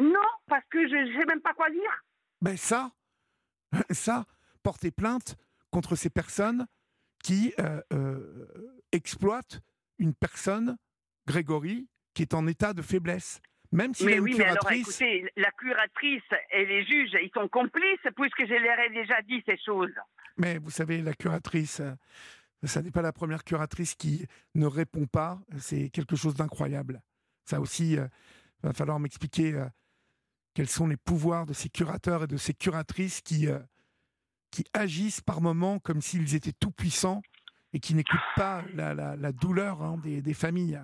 Non, 0.00 0.18
parce 0.48 0.64
que 0.70 0.88
je 0.88 0.94
ne 0.94 1.18
sais 1.18 1.26
même 1.26 1.40
pas 1.40 1.54
quoi 1.54 1.70
dire. 1.70 2.04
Ben 2.40 2.56
ça, 2.56 2.90
ça, 3.90 4.24
porter 4.62 4.90
plainte 4.90 5.36
contre 5.70 5.94
ces 5.94 6.10
personnes 6.10 6.66
qui 7.22 7.52
euh, 7.60 7.80
euh, 7.92 8.74
exploitent 8.92 9.60
une 9.98 10.14
personne, 10.14 10.76
Grégory, 11.26 11.88
qui 12.14 12.22
est 12.22 12.34
en 12.34 12.46
état 12.46 12.72
de 12.72 12.82
faiblesse. 12.82 13.40
Même 13.72 13.92
mais 14.04 14.18
oui, 14.18 14.34
mais 14.36 14.44
alors 14.46 14.64
écoutez, 14.80 15.30
la 15.36 15.50
curatrice 15.52 16.22
et 16.52 16.66
les 16.66 16.84
juges, 16.84 17.16
ils 17.22 17.30
sont 17.32 17.48
complices 17.48 18.00
puisque 18.16 18.44
je 18.46 18.54
leur 18.54 18.78
ai 18.80 18.90
déjà 18.90 19.22
dit 19.22 19.42
ces 19.46 19.56
choses. 19.58 19.92
Mais 20.38 20.58
vous 20.58 20.70
savez, 20.70 21.02
la 21.02 21.14
curatrice, 21.14 21.78
euh, 21.80 21.92
ça 22.64 22.82
n'est 22.82 22.90
pas 22.90 23.02
la 23.02 23.12
première 23.12 23.44
curatrice 23.44 23.94
qui 23.94 24.26
ne 24.56 24.66
répond 24.66 25.06
pas. 25.06 25.38
C'est 25.58 25.88
quelque 25.90 26.16
chose 26.16 26.34
d'incroyable. 26.34 27.00
Ça 27.44 27.60
aussi, 27.60 27.92
il 27.92 28.08
va 28.62 28.72
falloir 28.72 28.98
m'expliquer 28.98 29.54
euh, 29.54 29.66
quels 30.54 30.68
sont 30.68 30.88
les 30.88 30.96
pouvoirs 30.96 31.46
de 31.46 31.52
ces 31.52 31.68
curateurs 31.68 32.24
et 32.24 32.26
de 32.26 32.36
ces 32.36 32.54
curatrices 32.54 33.20
qui, 33.20 33.46
euh, 33.48 33.60
qui 34.50 34.64
agissent 34.72 35.20
par 35.20 35.40
moments 35.40 35.78
comme 35.78 36.00
s'ils 36.00 36.34
étaient 36.34 36.52
tout 36.58 36.72
puissants 36.72 37.22
et 37.72 37.78
qui 37.78 37.94
n'écoute 37.94 38.18
pas 38.34 38.64
la, 38.74 38.94
la- 38.94 39.14
la 39.14 39.30
douleur 39.32 39.80
hein, 39.80 39.96
des, 40.02 40.22
des 40.22 40.34
familles. 40.34 40.80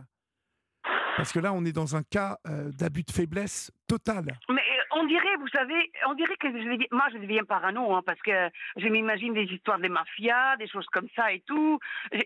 Parce 1.17 1.33
que 1.33 1.39
là, 1.39 1.53
on 1.53 1.65
est 1.65 1.73
dans 1.73 1.97
un 1.97 2.03
cas 2.03 2.39
euh, 2.47 2.71
d'abus 2.73 3.03
de 3.03 3.11
faiblesse 3.11 3.73
total. 3.89 4.27
Mais 4.51 4.61
euh, 4.61 4.83
on 4.99 5.07
dirait, 5.07 5.37
vous 5.39 5.49
savez, 5.49 5.91
on 6.07 6.15
dirait 6.15 6.37
que 6.37 6.49
je 6.49 6.95
moi 6.95 7.07
je 7.13 7.19
deviens 7.19 7.45
parano, 7.45 7.95
hein, 7.95 8.03
parce 8.05 8.21
que 8.21 8.51
je 8.77 8.87
m'imagine 8.89 9.33
des 9.33 9.45
histoires 9.45 9.79
de 9.79 9.89
mafia, 9.89 10.57
des 10.59 10.69
choses 10.69 10.87
comme 10.93 11.09
ça 11.17 11.33
et 11.33 11.41
tout. 11.47 11.79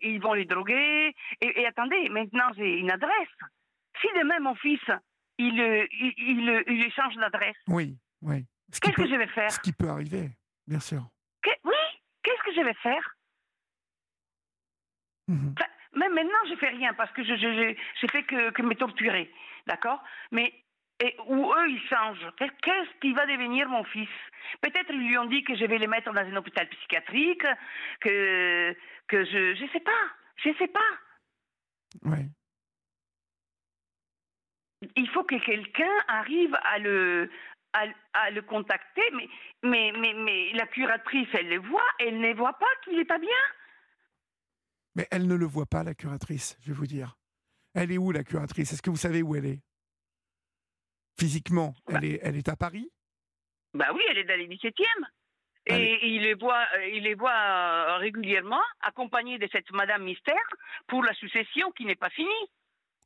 Ils 0.03 0.21
vont 0.21 0.33
les 0.35 0.45
droguer. 0.45 1.15
Et, 1.41 1.61
et 1.61 1.67
attendez, 1.67 2.09
maintenant 2.09 2.51
j'ai 2.57 2.79
une 2.79 2.91
adresse. 2.91 3.29
Si 4.01 4.09
demain 4.19 4.41
mon 4.41 4.55
fils, 4.57 4.81
il, 5.39 5.61
euh, 5.61 5.87
il, 5.93 6.13
il, 6.19 6.65
il 6.69 6.85
échange 6.85 7.15
d'adresse, 7.17 7.57
Oui, 7.69 7.97
oui. 8.23 8.45
Qu'est-ce 8.81 8.95
que 8.95 9.07
je 9.09 9.15
vais 9.17 9.27
faire? 9.29 9.51
ce 9.51 9.61
qui 9.61 9.73
peut 9.73 9.89
arriver, 9.89 10.31
bien 10.67 10.81
sûr. 10.81 11.03
Que- 11.43 11.51
Oui, 11.65 11.75
qu'est-ce 12.23 12.43
que 12.45 12.55
je 12.55 12.65
vais 12.65 12.75
faire? 12.75 13.17
Enfin, 15.29 15.65
Même 15.95 16.15
maintenant, 16.15 16.39
je 16.49 16.55
fais 16.57 16.69
rien 16.69 16.95
parce 16.95 17.11
que 17.13 17.25
je 17.25 17.35
je, 17.35 17.75
je, 18.01 18.07
fait 18.07 18.23
que, 18.25 18.51
que 18.51 18.63
me 18.63 18.75
torturer, 18.75 19.31
d'accord? 19.67 20.03
Mais 20.31 20.53
et 21.03 21.17
où 21.27 21.53
eux 21.53 21.69
ils 21.71 21.81
changent. 21.89 22.27
Qu'est- 22.37 22.61
Qu'est-ce 22.63 23.01
qui 23.01 23.13
va 23.13 23.25
devenir 23.27 23.69
mon 23.69 23.83
fils? 23.85 24.09
Peut-être 24.61 24.91
ils 24.91 25.09
lui 25.09 25.17
ont 25.19 25.25
dit 25.25 25.43
que 25.45 25.57
je 25.57 25.65
vais 25.65 25.79
le 25.79 25.87
mettre 25.87 26.13
dans 26.13 26.21
un 26.21 26.37
hôpital 26.37 26.69
psychiatrique, 26.69 27.45
que 28.01 28.77
que 29.09 29.25
je 29.25 29.55
je 29.55 29.67
sais 29.73 29.81
pas, 29.81 30.03
je 30.37 30.53
sais 30.59 30.69
pas. 30.69 30.91
Ouais. 32.05 32.27
Il 34.97 35.09
faut 35.11 35.25
que 35.25 35.37
quelqu'un 35.45 35.91
arrive 36.09 36.57
à 36.65 36.79
le 36.79 37.31
à, 37.73 37.85
à 38.15 38.31
le 38.31 38.43
contacter, 38.43 39.03
mais 39.13 39.29
mais 39.63 39.93
mais 39.99 40.13
mais 40.15 40.53
la 40.55 40.67
curatrice 40.67 41.29
elle 41.35 41.49
le 41.49 41.59
voit, 41.59 41.87
elle 41.99 42.21
ne 42.21 42.33
voit 42.35 42.55
pas 42.59 42.75
qu'il 42.85 42.99
est 42.99 43.05
pas 43.05 43.19
bien. 43.19 43.43
Mais 44.95 45.07
elle 45.11 45.27
ne 45.27 45.35
le 45.35 45.47
voit 45.47 45.67
pas, 45.67 45.83
la 45.85 45.95
curatrice, 45.95 46.57
je 46.63 46.69
vais 46.69 46.75
vous 46.75 46.87
dire. 46.87 47.17
Elle 47.75 47.93
est 47.93 47.99
où, 47.99 48.11
la 48.11 48.25
curatrice? 48.25 48.73
Est-ce 48.73 48.83
que 48.83 48.91
vous 48.91 48.97
savez 48.97 49.23
où 49.23 49.37
elle 49.37 49.47
est? 49.47 49.61
Physiquement, 51.19 51.75
Bah. 51.87 51.95
elle, 51.99 52.05
est, 52.07 52.21
elle 52.23 52.37
est 52.37 52.49
à 52.49 52.57
Paris? 52.57 52.91
Bah 53.75 53.89
oui, 53.95 54.03
elle 54.09 54.19
est 54.19 54.25
dans 54.25 54.39
les 54.39 54.49
17e. 54.49 54.83
Et 55.67 55.73
Allez. 55.75 55.99
il 56.03 56.23
les 56.23 56.35
voit, 56.35 56.65
euh, 56.77 56.89
il 56.89 57.03
les 57.05 57.15
voit 57.15 57.31
euh, 57.33 57.97
régulièrement, 57.99 58.63
accompagnés 58.81 59.39
de 59.39 59.47
cette 59.53 59.71
Madame 59.73 60.03
Mystère, 60.05 60.35
pour 60.89 61.05
la 61.05 61.13
succession 61.15 61.71
qui 61.73 61.85
n'est 61.85 61.95
pas 61.95 62.11
finie. 62.11 62.29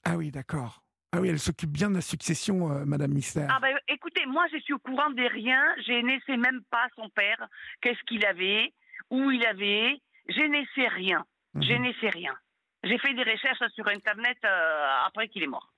Ah 0.04 0.16
oui, 0.16 0.30
d'accord. 0.30 0.82
Ah 1.12 1.20
oui, 1.20 1.28
elle 1.28 1.38
s'occupe 1.38 1.70
bien 1.70 1.90
de 1.90 1.96
la 1.96 2.00
succession, 2.00 2.70
euh, 2.72 2.84
Madame 2.84 3.12
Mystère. 3.12 3.48
Ah 3.50 3.60
ben 3.60 3.76
écoutez, 3.88 4.24
moi 4.26 4.46
je 4.52 4.58
suis 4.58 4.72
au 4.72 4.78
courant 4.78 5.10
de 5.10 5.22
rien, 5.22 5.62
je 5.86 5.92
ne 5.92 6.18
sais 6.26 6.36
même 6.36 6.62
pas 6.70 6.88
son 6.96 7.08
père, 7.10 7.46
qu'est-ce 7.80 8.02
qu'il 8.06 8.24
avait, 8.24 8.72
où 9.10 9.30
il 9.30 9.44
avait, 9.46 10.00
je 10.28 10.40
ne 10.40 10.64
sais 10.74 10.88
rien, 10.88 11.24
je 11.54 11.72
Mhm. 11.72 11.82
ne 11.86 11.92
sais 12.00 12.10
rien. 12.10 12.34
J'ai 12.82 12.98
fait 12.98 13.14
des 13.14 13.22
recherches 13.22 13.62
sur 13.74 13.86
Internet 13.88 14.36
euh, 14.44 14.86
après 15.06 15.28
qu'il 15.28 15.42
est 15.42 15.46
mort. 15.48 15.70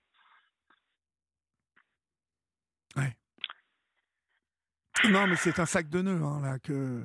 Non, 5.10 5.26
mais 5.26 5.36
c'est 5.36 5.58
un 5.60 5.66
sac 5.66 5.88
de 5.88 6.00
nœuds, 6.00 6.22
hein, 6.22 6.40
là, 6.42 6.58
que... 6.58 7.04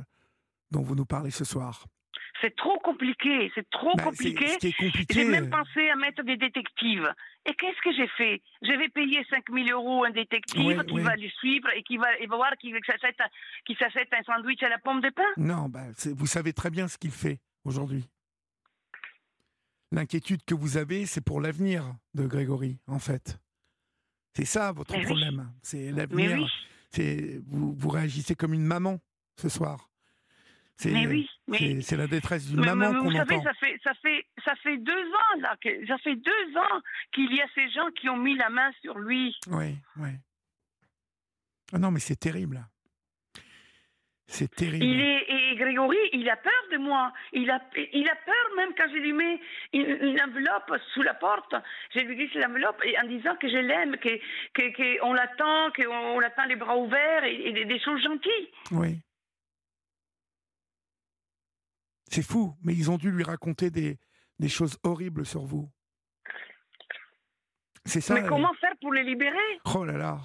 dont 0.72 0.82
vous 0.82 0.96
nous 0.96 1.06
parlez 1.06 1.30
ce 1.30 1.44
soir. 1.44 1.86
C'est 2.40 2.56
trop 2.56 2.80
compliqué, 2.80 3.52
c'est 3.54 3.70
trop 3.70 3.94
Bah, 3.96 4.04
compliqué. 4.06 4.48
Ce 4.48 4.58
qui 4.58 4.68
est 4.70 4.74
compliqué... 4.78 5.14
J'ai 5.14 5.26
même 5.26 5.50
pensé 5.50 5.90
à 5.90 5.96
mettre 5.98 6.24
des 6.24 6.38
détectives. 6.38 7.14
Et 7.46 7.54
qu'est-ce 7.54 7.80
que 7.84 7.94
j'ai 7.94 8.08
fait? 8.08 8.42
Je 8.64 8.72
vais 8.72 8.88
payer 8.90 9.24
5 9.30 9.44
000 9.54 9.68
euros 9.78 10.06
un 10.06 10.10
détective 10.10 10.84
qui 10.86 11.00
va 11.02 11.16
le 11.16 11.30
suivre 11.30 11.70
et 11.76 11.84
qui 11.84 11.98
va, 11.98 12.08
va 12.28 12.36
voir 12.36 12.54
qu'il 12.58 12.74
s'achète, 12.86 13.20
un 14.14 14.24
sandwich 14.24 14.64
à 14.64 14.70
la 14.70 14.80
pomme 14.80 15.02
de 15.02 15.10
pain. 15.10 15.28
Non, 15.38 15.68
bah, 15.70 15.84
vous 16.16 16.26
savez 16.26 16.54
très 16.54 16.72
bien 16.72 16.88
ce 16.88 16.98
qu'il 16.98 17.12
fait 17.12 17.40
aujourd'hui. 17.66 18.08
L'inquiétude 19.92 20.44
que 20.46 20.54
vous 20.56 20.78
avez, 20.78 21.06
c'est 21.06 21.22
pour 21.22 21.42
l'avenir 21.42 21.94
de 22.14 22.26
Grégory, 22.26 22.80
en 22.88 23.00
fait. 23.00 23.40
C'est 24.34 24.46
ça 24.46 24.72
votre 24.72 24.94
Mais 24.94 25.00
oui. 25.00 25.06
problème. 25.06 25.52
C'est 25.62 25.92
l'avenir. 25.92 26.38
oui, 26.38 26.48
C'est 26.92 27.42
vous, 27.48 27.74
vous 27.74 27.90
réagissez 27.90 28.36
comme 28.36 28.54
une 28.54 28.64
maman 28.66 29.00
ce 29.36 29.50
soir. 29.50 29.90
C'est 30.78 30.92
mais 30.92 31.06
oui. 31.08 31.30
Mais, 31.48 31.82
c'est- 31.82 31.98
la 31.98 32.08
détresse 32.08 32.48
d'une 32.48 32.62
maman 32.64 32.92
qu'on 32.94 33.04
vous 33.10 33.12
savez, 33.12 33.36
entend. 33.36 33.44
ça 33.44 33.54
fait, 33.56 33.78
ça, 33.84 33.94
fait, 33.96 34.26
ça 34.46 34.56
fait 34.64 34.78
deux 34.78 34.92
ans, 34.94 35.40
là, 35.42 35.56
que, 35.62 35.86
ça 35.86 35.98
fait 36.00 36.16
deux 36.16 36.58
ans 36.58 36.82
qu'il 37.14 37.32
y 37.36 37.42
a 37.42 37.48
ces 37.54 37.70
gens 37.72 37.92
qui 38.00 38.08
ont 38.10 38.18
mis 38.18 38.36
la 38.36 38.50
main 38.50 38.72
sur 38.82 38.98
lui. 38.98 39.36
Oui, 39.48 39.78
oui. 39.98 40.10
Ah 41.74 41.78
non, 41.80 41.92
mais 41.92 42.00
c'est 42.00 42.16
terrible. 42.16 42.66
C'est 44.34 44.48
terrible. 44.56 44.86
Il 44.86 45.02
est, 45.02 45.26
et 45.28 45.56
Grégory, 45.58 45.98
il 46.14 46.30
a 46.30 46.38
peur 46.38 46.64
de 46.72 46.78
moi. 46.78 47.12
Il 47.34 47.52
a, 47.52 47.62
il 47.92 48.08
a 48.08 48.16
peur 48.16 48.56
même 48.56 48.74
quand 48.78 48.88
je 48.88 48.96
lui 48.96 49.12
mets 49.12 49.42
une, 49.74 49.90
une 49.90 50.22
enveloppe 50.22 50.72
sous 50.94 51.02
la 51.02 51.14
porte. 51.14 51.54
Je 51.94 52.00
lui 52.00 52.16
glisse 52.16 52.34
l'enveloppe 52.36 52.82
en 53.04 53.08
disant 53.08 53.36
que 53.36 53.50
je 53.50 53.58
l'aime, 53.58 53.98
que, 53.98 54.18
que, 54.54 54.72
que 54.72 55.04
on 55.04 55.12
l'attend, 55.12 55.72
qu'on 55.74 56.20
l'attend 56.22 56.46
les 56.46 56.56
bras 56.56 56.78
ouverts 56.78 57.26
et, 57.26 57.50
et 57.50 57.52
des, 57.52 57.66
des 57.66 57.80
choses 57.82 58.02
gentilles. 58.02 58.50
Oui. 58.72 59.02
C'est 62.08 62.26
fou, 62.26 62.56
mais 62.64 62.74
ils 62.74 62.90
ont 62.90 62.98
dû 62.98 63.12
lui 63.12 63.24
raconter 63.24 63.70
des, 63.70 64.00
des 64.40 64.50
choses 64.50 64.80
horribles 64.84 65.26
sur 65.26 65.44
vous. 65.44 65.70
C'est 67.84 68.00
ça. 68.00 68.14
Mais 68.14 68.24
euh, 68.24 68.30
comment 68.30 68.54
faire 68.62 68.76
pour 68.80 68.94
les 68.94 69.04
libérer? 69.04 69.60
Oh 69.76 69.84
là 69.84 69.98
là. 69.98 70.20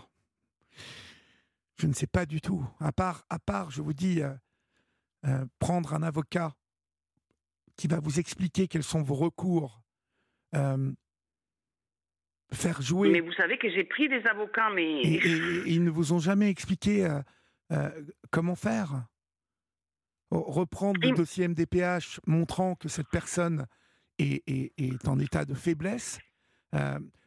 Je 1.78 1.86
ne 1.86 1.92
sais 1.92 2.06
pas 2.06 2.26
du 2.26 2.40
tout. 2.40 2.64
À 2.80 2.92
part, 2.92 3.24
à 3.28 3.38
part 3.38 3.70
je 3.70 3.82
vous 3.82 3.92
dis, 3.92 4.22
euh, 4.22 4.32
euh, 5.26 5.44
prendre 5.58 5.94
un 5.94 6.02
avocat 6.02 6.54
qui 7.76 7.86
va 7.88 8.00
vous 8.00 8.18
expliquer 8.18 8.68
quels 8.68 8.82
sont 8.82 9.02
vos 9.02 9.14
recours, 9.14 9.82
euh, 10.54 10.92
faire 12.52 12.80
jouer. 12.80 13.10
Mais 13.10 13.20
vous 13.20 13.32
savez 13.32 13.58
que 13.58 13.68
j'ai 13.70 13.84
pris 13.84 14.08
des 14.08 14.24
avocats, 14.26 14.70
mais 14.74 15.02
Et, 15.02 15.14
et- 15.14 15.18
et 15.68 15.72
ils 15.72 15.84
ne 15.84 15.90
vous 15.90 16.12
ont 16.12 16.18
jamais 16.18 16.48
expliqué 16.48 17.06
comment 18.30 18.54
faire? 18.54 19.06
Reprendre 20.30 21.00
le 21.00 21.14
dossier 21.14 21.46
MDPH 21.46 22.20
montrant 22.26 22.74
que 22.74 22.88
cette 22.88 23.08
personne 23.08 23.66
est, 24.18 24.42
est- 24.48 24.72
est 24.78 25.06
en 25.08 25.18
état 25.18 25.44
de 25.44 25.54
faiblesse. 25.54 26.18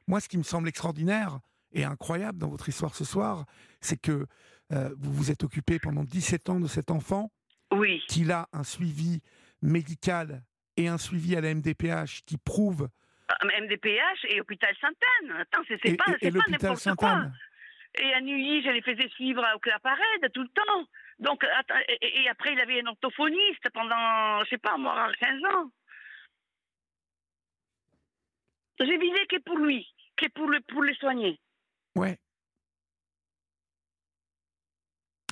Moi, 0.08 0.20
ce 0.20 0.28
qui 0.28 0.38
me 0.38 0.44
semble 0.44 0.68
extraordinaire 0.68 1.40
et 1.72 1.84
incroyable 1.84 2.38
dans 2.40 2.50
votre 2.50 2.68
histoire 2.70 2.96
ce 2.96 3.06
soir, 3.06 3.46
c'est 3.82 4.00
que 4.02 4.26
euh, 4.72 4.90
vous 4.98 5.14
vous 5.14 5.32
êtes 5.32 5.44
occupé 5.44 5.80
pendant 5.80 6.04
17 6.04 6.50
ans 6.50 6.60
de 6.60 6.68
cet 6.68 6.92
enfant, 6.92 7.32
oui. 7.72 8.04
qu'il 8.08 8.32
a 8.32 8.48
un 8.54 8.64
suivi 8.64 9.22
médical 9.62 10.44
et 10.78 10.88
un 10.88 10.98
suivi 10.98 11.36
à 11.36 11.42
la 11.42 11.54
MDPH 11.54 12.22
qui 12.26 12.38
prouve 12.38 12.88
MDPH 13.44 14.26
et 14.30 14.42
hôpital 14.42 14.74
Sainte-Anne. 14.82 15.32
Attends, 15.42 15.62
c'est 15.68 15.78
pas, 15.98 16.06
et- 16.08 16.12
et 16.14 16.18
c'est 16.22 16.32
pas 16.32 16.38
l'hôpital 16.38 16.70
n'importe 16.72 16.96
quoi. 16.96 17.26
Et 18.00 18.14
à 18.14 18.22
Neuilly, 18.22 18.62
je 18.64 18.70
les 18.70 18.82
faisais 18.82 19.08
suivre 19.10 19.44
au 19.56 19.60
Claparède 19.60 20.32
tout 20.34 20.44
le 20.44 20.50
temps. 20.50 20.88
Donc, 21.20 21.44
et, 22.02 22.22
et 22.24 22.30
après, 22.30 22.54
il 22.54 22.60
avait 22.60 22.82
un 22.82 22.88
orthophoniste 22.88 23.68
pendant, 23.74 24.44
je 24.44 24.50
sais 24.52 24.58
pas, 24.60 24.78
moi, 24.78 25.12
15 25.20 25.42
ans. 25.56 25.72
J'ai 28.80 28.98
visé 28.98 29.26
que 29.28 29.40
pour 29.42 29.58
lui, 29.58 29.86
que 30.16 30.28
pour 30.30 30.48
le, 30.48 30.60
pour 30.62 30.82
le 30.82 30.94
soigner. 30.96 31.40
Ouais. 31.96 32.18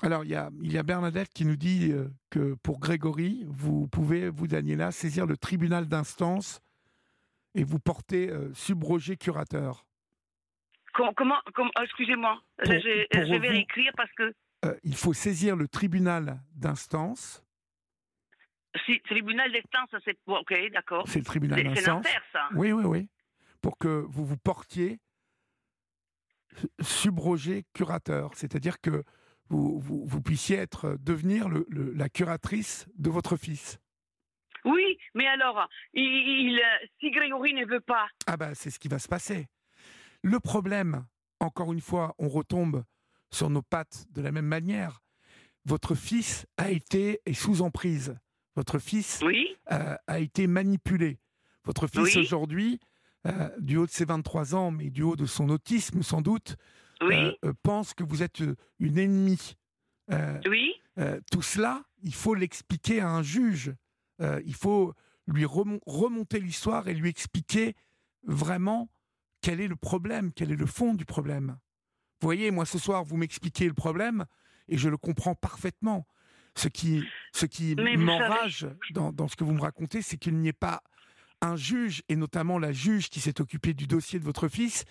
Alors, 0.03 0.23
il 0.23 0.29
y 0.29 0.35
a, 0.35 0.49
il 0.61 0.71
y 0.71 0.77
a 0.77 0.83
Bernadette 0.83 1.29
qui 1.33 1.43
nous 1.45 1.55
dit 1.55 1.91
euh, 1.91 2.07
que 2.29 2.53
pour 2.61 2.79
Grégory, 2.79 3.45
vous 3.47 3.87
pouvez, 3.87 4.29
vous, 4.29 4.47
Daniela, 4.47 4.91
saisir 4.91 5.25
le 5.25 5.37
tribunal 5.37 5.87
d'instance 5.87 6.61
et 7.55 7.63
vous 7.63 7.79
porter 7.79 8.29
euh, 8.29 8.53
subrogé 8.53 9.17
curateur. 9.17 9.85
Comment, 10.93 11.13
comment, 11.13 11.71
oh, 11.77 11.81
excusez-moi, 11.83 12.41
je, 12.63 13.39
vais 13.39 13.49
réécrire 13.49 13.91
parce 13.95 14.11
que 14.13 14.33
Euh, 14.65 14.75
il 14.83 14.95
faut 14.95 15.13
saisir 15.13 15.55
le 15.55 15.67
tribunal 15.67 16.39
d'instance, 16.55 17.43
si 18.85 18.99
tribunal 19.01 19.51
d'instance, 19.51 19.89
c'est 20.03 20.17
bon, 20.25 20.37
ok, 20.37 20.53
d'accord. 20.71 21.07
c'est 21.07 21.19
le 21.19 21.25
tribunal 21.25 21.59
c'est 21.59 21.85
d'instance. 21.85 22.05
Ça. 22.31 22.49
Oui, 22.53 22.71
oui, 22.71 22.83
oui. 22.83 23.09
Pour 23.61 23.77
que 23.77 23.87
vous 23.87 24.25
vous 24.25 24.37
portiez 24.37 24.99
subrogé 26.81 27.65
curateur, 27.73 28.31
c'est-à-dire 28.35 28.79
que 28.81 29.03
vous, 29.49 29.79
vous, 29.79 30.03
vous 30.05 30.21
puissiez 30.21 30.57
être, 30.57 30.97
devenir 30.99 31.47
le- 31.49 31.65
le- 31.69 31.93
la 31.93 32.09
curatrice 32.09 32.85
de 32.97 33.09
votre 33.09 33.37
fils. 33.37 33.79
Oui, 34.65 34.97
mais 35.13 35.25
alors, 35.27 35.67
il, 35.93 36.03
il, 36.03 36.59
euh, 36.59 36.87
si 36.99 37.11
Grégory 37.11 37.53
ne 37.53 37.65
veut 37.65 37.79
pas, 37.79 38.07
Ah 38.25 38.35
bah 38.37 38.53
c'est 38.55 38.69
ce 38.71 38.79
qui 38.79 38.87
va 38.89 38.99
se 38.99 39.07
passer. 39.07 39.47
Le 40.23 40.39
problème, 40.39 41.05
encore 41.39 41.71
une 41.71 41.79
fois, 41.81 42.13
on 42.17 42.27
retombe 42.27 42.83
sur 43.31 43.49
nos 43.49 43.61
pattes 43.61 44.05
de 44.11 44.21
la 44.21 44.31
même 44.31 44.47
manière. 44.47 45.01
Votre 45.65 45.95
fils 45.95 46.45
a 46.57 46.71
été 46.71 47.21
est 47.25 47.33
sous 47.33 47.61
emprise. 47.61 48.17
Votre 48.55 48.79
fils 48.79 49.21
oui, 49.23 49.55
euh, 49.71 49.95
a 50.07 50.19
été 50.19 50.47
manipulé. 50.47 51.19
Votre 51.63 51.87
fils 51.87 52.15
Oui. 52.15 52.21
aujourd'hui, 52.21 52.79
euh, 53.25 53.49
du 53.59 53.77
haut 53.77 53.85
de 53.85 53.91
ses 53.91 54.05
23 54.05 54.55
ans, 54.55 54.71
mais 54.71 54.89
du 54.89 55.01
haut 55.01 55.15
de 55.15 55.25
son 55.25 55.49
autisme 55.49 56.03
sans 56.03 56.21
doute, 56.21 56.55
oui, 57.01 57.15
euh, 57.15 57.33
euh, 57.45 57.53
pense 57.63 57.93
que 57.93 58.03
vous 58.03 58.23
êtes 58.23 58.41
une 58.79 58.97
ennemie. 58.97 59.55
Oui, 60.47 60.73
tout 61.31 61.41
cela, 61.41 61.83
il 62.01 62.13
faut 62.13 62.33
l'expliquer 62.33 63.01
à 63.01 63.09
un 63.09 63.21
juge. 63.21 63.73
Il 64.21 64.55
faut 64.55 64.93
lui 65.27 65.45
remonter 65.45 66.39
l'histoire 66.39 66.87
et 66.87 66.93
lui 66.93 67.09
expliquer 67.09 67.75
vraiment 68.23 68.89
quel 69.41 69.59
est 69.59 69.67
le 69.67 69.75
problème, 69.75 70.31
quel 70.33 70.51
est 70.51 70.55
le 70.55 70.65
fond 70.65 70.93
du 70.93 71.05
problème. 71.05 71.57
Vous 72.21 72.27
voyez, 72.27 72.49
moi 72.51 72.65
ce 72.65 72.79
soir, 72.79 73.03
vous 73.03 73.17
m'expliquez 73.17 73.67
le 73.67 73.73
problème 73.73 74.25
et 74.69 74.77
je 74.77 74.89
le 74.89 74.97
comprends 74.97 75.35
parfaitement. 75.35 76.07
Ce 76.55 76.69
qui, 76.69 77.03
ce 77.33 77.45
qui 77.45 77.75
m'enrage 77.75 78.67
dans, 78.91 79.11
dans, 79.11 79.27
ce 79.27 79.35
que 79.35 79.43
vous 79.43 79.53
me 79.53 79.61
racontez, 79.61 80.01
c'est 80.01 80.17
qu'il 80.17 80.37
n'y 80.37 80.47
ait 80.47 80.53
pas 80.53 80.81
un 81.41 81.55
juge, 81.55 82.01
et 82.09 82.15
notamment 82.15 82.59
la 82.59 82.71
juge 82.71 83.09
qui 83.09 83.19
s'est 83.19 83.41
occupée 83.41 83.73
du 83.73 83.87
dossier 83.87 84.19
de 84.19 84.23
votre 84.23 84.47
fils, 84.47 84.85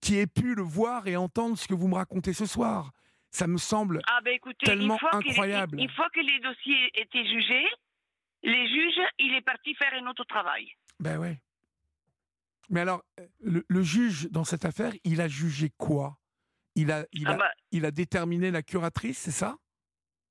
qui 0.00 0.16
ait 0.16 0.26
pu 0.26 0.54
le 0.54 0.62
voir 0.62 1.06
et 1.06 1.16
entendre 1.16 1.58
ce 1.58 1.68
que 1.68 1.74
vous 1.74 1.88
me 1.88 1.94
racontez 1.94 2.32
ce 2.32 2.46
soir. 2.46 2.90
Ça 3.30 3.46
me 3.46 3.58
semble 3.58 4.00
ah 4.08 4.20
ben 4.24 4.38
tellement 4.64 4.98
incroyable. 5.12 5.78
une 5.78 5.90
fois 5.90 6.08
que 6.12 6.20
les 6.20 6.40
dossiers 6.40 6.90
étaient 6.94 7.24
jugés, 7.24 7.66
les 8.42 8.68
juges, 8.68 9.06
il 9.18 9.34
est 9.34 9.42
parti 9.42 9.74
faire 9.74 9.92
un 9.94 10.06
autre 10.08 10.24
travail. 10.24 10.68
Ben 10.98 11.18
oui. 11.18 11.36
Mais 12.70 12.80
alors, 12.80 13.02
le, 13.40 13.64
le, 13.68 13.82
juge 13.82 14.28
dans 14.30 14.44
cette 14.44 14.64
affaire, 14.64 14.92
il 15.04 15.20
a 15.20 15.28
jugé 15.28 15.70
quoi? 15.76 16.16
Il 16.76 16.90
a, 16.90 17.04
il, 17.12 17.26
ah 17.26 17.32
a, 17.32 17.36
bah 17.36 17.50
il 17.72 17.84
a 17.84 17.90
déterminé 17.90 18.50
la 18.50 18.62
curatrice, 18.62 19.18
c'est 19.18 19.30
ça? 19.32 19.56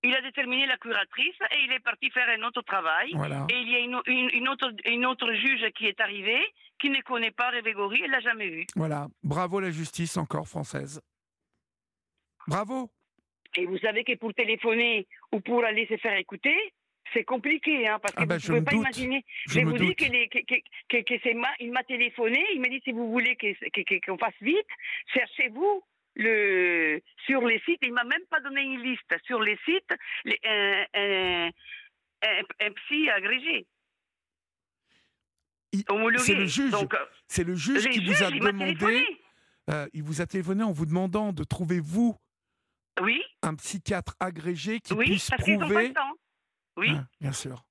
Il 0.03 0.15
a 0.15 0.21
déterminé 0.21 0.65
la 0.65 0.77
curatrice 0.77 1.35
et 1.51 1.63
il 1.65 1.71
est 1.71 1.79
parti 1.79 2.09
faire 2.11 2.27
un 2.29 2.41
autre 2.47 2.61
travail. 2.61 3.11
Et 3.49 3.59
il 3.59 3.69
y 3.69 3.75
a 3.75 3.79
une, 3.79 3.99
une, 4.33 4.47
autre, 4.47 4.71
une, 4.85 5.05
autre, 5.05 5.31
juge 5.33 5.65
qui 5.75 5.87
est 5.87 5.99
arrivée, 5.99 6.41
qui 6.79 6.89
ne 6.89 7.01
connaît 7.01 7.31
pas 7.31 7.49
Révégori, 7.49 8.01
elle 8.03 8.11
l'a 8.11 8.21
jamais 8.21 8.49
vu. 8.49 8.65
Voilà, 8.75 9.07
bravo 9.23 9.59
la 9.59 9.71
justice 9.71 10.17
encore 10.17 10.47
française. 10.47 11.01
Bravo. 12.47 12.89
Et 13.55 13.65
vous 13.65 13.77
savez 13.79 14.03
que 14.03 14.15
pour 14.15 14.33
téléphoner 14.33 15.07
ou 15.31 15.41
pour 15.41 15.65
aller 15.65 15.85
se 15.87 15.97
faire 15.97 16.15
écouter, 16.17 16.55
c'est 17.13 17.23
compliqué, 17.23 17.87
hein, 17.87 17.99
parce 18.01 18.13
que 18.13 18.21
ah 18.21 18.25
ben, 18.25 18.37
vous 18.37 18.53
ne 18.53 18.59
pouvez 18.59 18.65
pas 18.65 18.75
imaginer. 18.75 19.25
Je, 19.47 19.59
vous 19.61 19.73
dis 19.73 19.95
qu'il 19.95 20.11
que, 20.29 21.01
que, 21.01 21.71
m'a 21.71 21.83
téléphoné, 21.83 22.45
il 22.53 22.61
m'a 22.61 22.69
dit 22.69 22.81
si 22.83 22.91
vous 22.91 23.11
voulez 23.11 23.35
qu'on 24.05 24.17
fasse 24.17 24.35
vite, 24.41 24.67
cherchez-vous 25.13 25.83
le, 26.19 27.01
sur 27.25 27.41
les 27.47 27.59
sites, 27.61 27.79
il 27.81 27.93
m'a 27.93 28.03
même 28.03 28.25
pas 28.29 28.41
donné 28.41 28.61
une 28.61 28.81
liste, 28.81 29.15
sur 29.25 29.41
les 29.41 29.57
sites, 29.65 29.93
les, 30.25 30.39
un, 32.21 32.71
psy 32.71 33.09
agrégé. 33.09 33.65
C'est 36.17 36.35
le 36.35 36.45
juge, 36.45 36.73
c'est 37.27 37.43
le 37.43 37.55
juge 37.55 37.89
qui 37.89 38.05
vous 38.05 38.23
a 38.23 38.31
demandé, 38.31 39.05
euh, 39.69 39.87
il 39.93 40.03
vous 40.03 40.21
a 40.21 40.25
téléphoné 40.25 40.63
en 40.63 40.71
vous 40.71 40.85
demandant 40.85 41.31
de 41.31 41.43
trouver 41.43 41.79
vous 41.79 42.17
oui. 43.01 43.21
un 43.43 43.55
psychiatre 43.55 44.15
agrégé 44.19 44.79
qui 44.79 44.95
puisse 44.95 45.29
prouver. 45.29 45.93
Oui, 46.75 46.91
ah, 46.91 47.05
bien 47.21 47.31
sûr. 47.31 47.63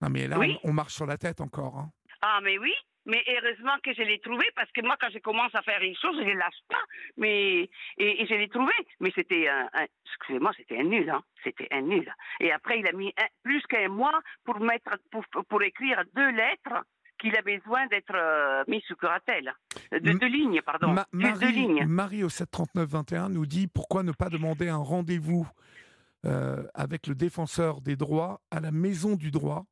Non 0.00 0.10
mais 0.10 0.28
là, 0.28 0.38
on, 0.62 0.72
marche 0.72 0.94
sur 0.94 1.06
la 1.06 1.18
tête 1.18 1.40
encore. 1.40 1.76
Hein. 1.76 1.90
Ah 2.22 2.40
mais 2.42 2.56
oui, 2.56 2.72
mais 3.08 3.24
heureusement 3.26 3.76
que 3.82 3.92
je 3.94 4.02
l'ai 4.02 4.20
trouvé 4.20 4.44
parce 4.54 4.70
que 4.70 4.82
moi, 4.82 4.96
quand 5.00 5.08
je 5.12 5.18
commence 5.18 5.54
à 5.54 5.62
faire 5.62 5.82
une 5.82 5.96
chose, 5.96 6.14
je 6.18 6.24
ne 6.24 6.38
lâche 6.38 6.62
pas. 6.68 6.84
Mais, 7.16 7.68
et, 7.96 8.26
je 8.26 8.34
l'ai 8.34 8.48
trouvé. 8.48 8.72
Mais 9.00 9.10
c'était 9.14 9.48
un, 9.48 9.68
excusez-moi, 10.06 10.52
c'était 10.56 10.78
un 10.78 10.84
nul, 10.84 11.08
hein. 11.08 11.22
C'était 11.42 11.68
un 11.70 11.80
nul. 11.80 12.12
Et 12.40 12.52
après, 12.52 12.78
il 12.78 12.86
a 12.86 12.92
mis 12.92 13.12
plus 13.42 13.62
qu'un 13.62 13.88
mois 13.88 14.20
pour 14.44 14.60
mettre, 14.60 14.90
pour, 15.10 15.24
pour 15.48 15.62
écrire 15.62 16.04
deux 16.14 16.30
lettres 16.30 16.84
qu'il 17.18 17.34
a 17.36 17.42
besoin 17.42 17.86
d'être 17.86 18.14
euh, 18.14 18.62
mis 18.68 18.82
sous 18.82 18.94
curatelle. 18.94 19.52
De 19.90 20.12
deux 20.12 20.28
lignes, 20.28 20.60
pardon. 20.62 20.94
Marie, 21.12 21.38
deux 21.40 21.50
lignes. 21.50 21.84
Marie 21.86 22.22
au 22.22 22.28
739-21 22.28 23.32
nous 23.32 23.46
dit 23.46 23.66
pourquoi 23.66 24.02
ne 24.02 24.12
pas 24.12 24.28
demander 24.28 24.68
un 24.68 24.76
rendez-vous 24.76 25.48
euh, 26.26 26.62
avec 26.74 27.06
le 27.06 27.14
défenseur 27.14 27.80
des 27.80 27.96
droits 27.96 28.40
à 28.50 28.60
la 28.60 28.70
maison 28.70 29.16
du 29.16 29.30
droit 29.30 29.64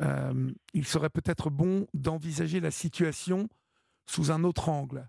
euh, 0.00 0.50
il 0.74 0.86
serait 0.86 1.10
peut-être 1.10 1.50
bon 1.50 1.86
d'envisager 1.94 2.60
la 2.60 2.70
situation 2.70 3.48
sous 4.06 4.30
un 4.30 4.44
autre 4.44 4.68
angle, 4.68 5.08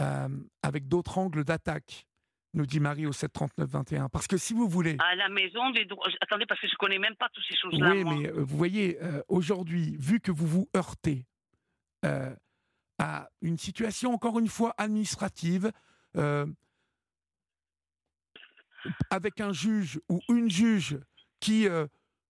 euh, 0.00 0.28
avec 0.62 0.88
d'autres 0.88 1.18
angles 1.18 1.44
d'attaque, 1.44 2.06
nous 2.54 2.66
dit 2.66 2.80
Marie 2.80 3.06
au 3.06 3.12
739-21. 3.12 4.08
Parce 4.10 4.26
que 4.26 4.36
si 4.36 4.54
vous 4.54 4.68
voulez... 4.68 4.96
À 4.98 5.14
la 5.14 5.28
maison 5.28 5.70
des 5.70 5.84
droits... 5.84 6.08
Attendez, 6.20 6.46
parce 6.46 6.60
que 6.60 6.66
je 6.66 6.74
ne 6.74 6.78
connais 6.78 6.98
même 6.98 7.14
pas 7.16 7.28
toutes 7.32 7.44
ces 7.48 7.56
choses-là. 7.56 7.90
Oui, 7.90 8.04
mais 8.04 8.28
euh, 8.28 8.42
vous 8.42 8.56
voyez, 8.56 8.98
aujourd'hui, 9.28 9.96
vu 9.98 10.20
que 10.20 10.32
vous 10.32 10.46
vous 10.46 10.68
heurtez 10.76 11.24
à 13.00 13.28
une 13.42 13.58
situation, 13.58 14.12
encore 14.12 14.38
une 14.38 14.48
fois, 14.48 14.74
administrative, 14.78 15.70
avec 19.10 19.40
un 19.40 19.52
juge 19.52 20.00
ou 20.08 20.20
une 20.28 20.50
juge 20.50 20.98
qui 21.40 21.68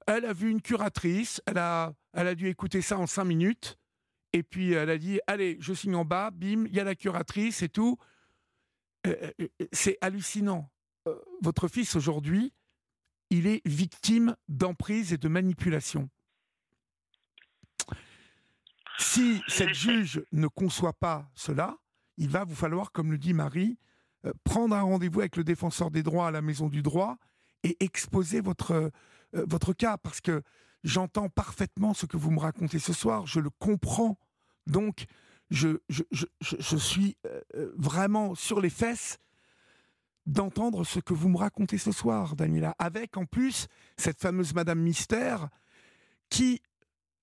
elle 0.08 0.24
a 0.24 0.32
vu 0.32 0.50
une 0.50 0.62
curatrice, 0.62 1.42
elle 1.46 1.58
a, 1.58 1.94
elle 2.14 2.28
a 2.28 2.34
dû 2.34 2.48
écouter 2.48 2.80
ça 2.80 2.98
en 2.98 3.06
cinq 3.06 3.24
minutes, 3.24 3.78
et 4.32 4.42
puis 4.42 4.72
elle 4.72 4.88
a 4.88 4.96
dit 4.96 5.20
Allez, 5.26 5.58
je 5.60 5.74
signe 5.74 5.94
en 5.94 6.04
bas, 6.04 6.30
bim, 6.30 6.64
il 6.66 6.74
y 6.74 6.80
a 6.80 6.84
la 6.84 6.94
curatrice 6.94 7.62
et 7.62 7.68
tout. 7.68 7.98
Euh, 9.06 9.14
euh, 9.40 9.48
euh, 9.60 9.66
c'est 9.72 9.98
hallucinant. 10.00 10.70
votre 11.42 11.68
fils 11.68 11.94
aujourd'hui, 11.94 12.52
il 13.30 13.46
est 13.46 13.60
victime 13.66 14.34
d'emprise 14.48 15.12
et 15.12 15.18
de 15.18 15.28
manipulation. 15.28 16.08
Si 18.98 19.42
cette 19.46 19.74
juge 19.74 20.22
ne 20.32 20.48
conçoit 20.48 20.94
pas 20.94 21.30
cela, 21.34 21.76
il 22.16 22.30
va 22.30 22.44
vous 22.44 22.54
falloir, 22.54 22.92
comme 22.92 23.12
le 23.12 23.18
dit 23.18 23.34
Marie, 23.34 23.78
prendre 24.42 24.74
un 24.74 24.82
rendez-vous 24.82 25.20
avec 25.20 25.36
le 25.36 25.44
défenseur 25.44 25.90
des 25.90 26.02
droits 26.02 26.28
à 26.28 26.30
la 26.30 26.42
maison 26.42 26.68
du 26.68 26.82
droit 26.82 27.16
et 27.62 27.76
exposer 27.80 28.40
votre, 28.40 28.90
euh, 29.34 29.44
votre 29.48 29.72
cas 29.72 29.96
parce 29.98 30.20
que 30.20 30.42
j'entends 30.84 31.28
parfaitement 31.28 31.94
ce 31.94 32.06
que 32.06 32.16
vous 32.16 32.30
me 32.30 32.38
racontez 32.38 32.78
ce 32.78 32.92
soir, 32.92 33.26
je 33.26 33.40
le 33.40 33.50
comprends. 33.50 34.18
Donc, 34.66 35.06
je, 35.50 35.78
suis 36.40 37.16
euh, 37.26 37.40
euh, 37.54 37.72
vraiment 37.76 38.34
sur 38.34 38.60
les 38.60 38.70
fesses 38.70 39.18
d'entendre 40.26 40.84
ce 40.84 41.00
que 41.00 41.14
vous 41.14 41.30
me 41.30 41.38
racontez 41.38 41.78
ce 41.78 41.90
soir, 41.90 42.36
Daniela, 42.36 42.74
avec 42.78 43.16
en 43.16 43.24
plus 43.24 43.66
cette 43.96 44.20
fameuse 44.20 44.54
Madame 44.54 44.80
Mystère 44.80 45.48
qui, 46.28 46.60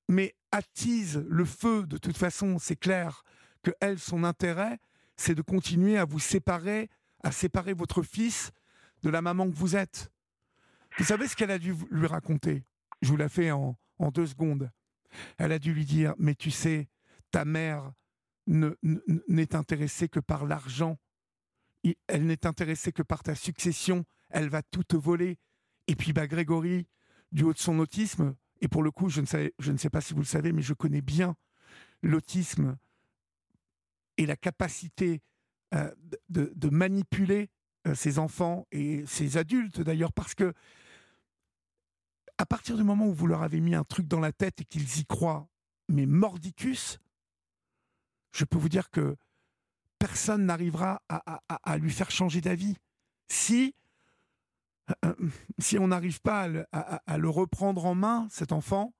mais 0.09 0.35
attise 0.51 1.23
le 1.29 1.45
feu, 1.45 1.85
de 1.85 1.97
toute 1.97 2.17
façon, 2.17 2.57
c'est 2.57 2.75
clair 2.75 3.23
que 3.61 3.71
elle, 3.79 3.99
son 3.99 4.23
intérêt, 4.23 4.79
c'est 5.17 5.35
de 5.35 5.43
continuer 5.43 5.97
à 5.97 6.05
vous 6.05 6.19
séparer, 6.19 6.89
à 7.23 7.31
séparer 7.31 7.73
votre 7.73 8.01
fils 8.01 8.51
de 9.03 9.09
la 9.09 9.21
maman 9.21 9.49
que 9.49 9.55
vous 9.55 9.75
êtes. 9.75 10.11
Vous 10.97 11.03
savez 11.05 11.27
ce 11.27 11.35
qu'elle 11.35 11.51
a 11.51 11.59
dû 11.59 11.75
lui 11.91 12.07
raconter? 12.07 12.63
Je 13.01 13.09
vous 13.09 13.17
la 13.17 13.29
fais 13.29 13.51
en, 13.51 13.77
deux 14.13 14.27
secondes. 14.27 14.71
Elle 15.37 15.51
a 15.51 15.59
dû 15.59 15.73
lui 15.73 15.85
dire, 15.85 16.13
mais 16.17 16.35
tu 16.35 16.51
sais, 16.51 16.87
ta 17.31 17.45
mère 17.45 17.91
n'est 18.47 19.55
intéressée 19.55 20.07
que 20.07 20.19
par 20.19 20.45
l'argent. 20.45 20.97
Elle 22.07 22.25
n'est 22.25 22.45
intéressée 22.45 22.91
que 22.91 23.03
par 23.03 23.23
ta 23.23 23.35
succession. 23.35 24.05
Elle 24.29 24.49
va 24.49 24.61
tout 24.63 24.83
te 24.83 24.95
voler. 24.95 25.37
Et 25.87 25.95
puis, 25.95 26.13
bah, 26.13 26.27
Grégory, 26.27 26.87
du 27.31 27.43
haut 27.43 27.53
de 27.53 27.59
son 27.59 27.79
autisme, 27.79 28.35
et 28.61 28.67
pour 28.67 28.83
le 28.83 28.91
coup, 28.91 29.09
je 29.09 29.21
ne 29.21 29.25
sais, 29.25 29.53
je 29.59 29.71
ne 29.71 29.77
sais 29.77 29.89
pas 29.89 30.01
si 30.01 30.13
vous 30.13 30.21
le 30.21 30.25
savez, 30.25 30.51
mais 30.51 30.61
je 30.61 30.73
connais 30.73 31.01
bien 31.01 31.35
l'autisme 32.01 32.77
et 34.17 34.25
la 34.25 34.35
capacité 34.35 35.21
euh, 35.73 35.93
de, 36.29 36.69
manipuler 36.69 37.49
euh, 37.87 37.95
ses 37.95 38.17
enfants 38.17 38.65
et 38.71 39.05
ses 39.05 39.37
adultes 39.37 39.81
d'ailleurs, 39.81 40.13
parce 40.13 40.35
que 40.35 40.53
à 42.37 42.45
partir 42.45 42.77
du 42.77 42.83
moment 42.83 43.07
où 43.07 43.13
vous 43.13 43.27
leur 43.27 43.43
avez 43.43 43.61
mis 43.61 43.75
un 43.75 43.83
truc 43.83 44.07
dans 44.07 44.19
la 44.19 44.31
tête 44.31 44.61
et 44.61 44.65
qu'ils 44.65 44.99
y 44.99 45.05
croient, 45.05 45.47
mais 45.87 46.05
mordicus, 46.05 46.99
je 48.33 48.43
peux 48.43 48.57
vous 48.57 48.69
dire 48.69 48.89
que 48.89 49.15
personne 49.99 50.45
n'arrivera 50.45 51.01
à, 51.07 51.77
lui 51.77 51.91
faire 51.91 52.11
changer 52.11 52.41
d'avis. 52.41 52.75
Si, 53.27 53.73
euh, 55.05 55.13
si 55.57 55.79
on 55.79 55.87
n'arrive 55.87 56.21
pas 56.21 56.47
à, 56.71 57.17
le 57.17 57.29
reprendre 57.29 57.85
en 57.85 57.95
main, 57.95 58.27
cet 58.29 58.51
enfant, 58.51 58.93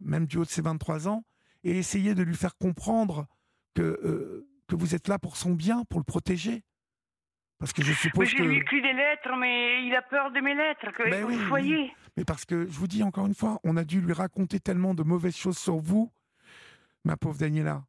même 0.00 0.26
du 0.26 0.38
haut 0.38 0.44
de 0.44 0.50
ses 0.50 0.62
23 0.62 1.08
ans, 1.08 1.24
et 1.64 1.78
essayer 1.78 2.14
de 2.14 2.22
lui 2.22 2.34
faire 2.34 2.56
comprendre 2.56 3.28
que, 3.74 3.82
euh, 3.82 4.48
que 4.66 4.74
vous 4.74 4.94
êtes 4.94 5.06
là 5.06 5.18
pour 5.18 5.36
son 5.36 5.54
bien, 5.54 5.84
pour 5.84 6.00
le 6.00 6.04
protéger. 6.04 6.64
Parce 7.60 7.72
que 7.72 7.82
je 7.82 7.92
suppose 7.92 8.26
J'ai 8.26 8.38
lui 8.38 8.56
écrit 8.56 8.82
des 8.82 8.92
lettres, 8.92 9.36
mais 9.38 9.86
il 9.86 9.94
a 9.94 10.02
peur 10.02 10.32
de 10.32 10.40
mes 10.40 10.54
lettres, 10.54 10.90
que 10.90 11.08
ben 11.08 11.24
vous 11.24 11.48
voyez. 11.48 11.94
Mais 12.16 12.24
parce 12.24 12.44
que, 12.44 12.66
je 12.66 12.78
vous 12.78 12.86
dis 12.86 13.02
encore 13.02 13.26
une 13.26 13.34
fois, 13.34 13.58
on 13.64 13.76
a 13.76 13.84
dû 13.84 14.00
lui 14.00 14.12
raconter 14.12 14.60
tellement 14.60 14.94
de 14.94 15.02
mauvaises 15.02 15.36
choses 15.36 15.58
sur 15.58 15.76
vous, 15.76 16.12
ma 17.04 17.16
pauvre 17.16 17.38
Daniela. 17.38 17.84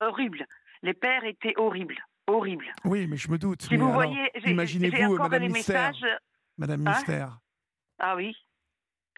Horrible. 0.00 0.46
Les 0.82 0.94
pères 0.94 1.24
étaient 1.24 1.54
horribles. 1.56 1.96
Horribles. 2.26 2.72
Oui, 2.84 3.06
mais 3.06 3.16
je 3.16 3.30
me 3.30 3.38
doute. 3.38 3.62
Si 3.62 3.76
vous 3.76 3.92
voyez, 3.92 4.30
imaginez-vous, 4.44 5.16
Madame 5.16 5.48
Mystère. 5.48 5.92
Madame 6.58 6.86
hein 6.86 6.92
Mystère. 6.92 7.38
Ah 7.98 8.16
oui. 8.16 8.36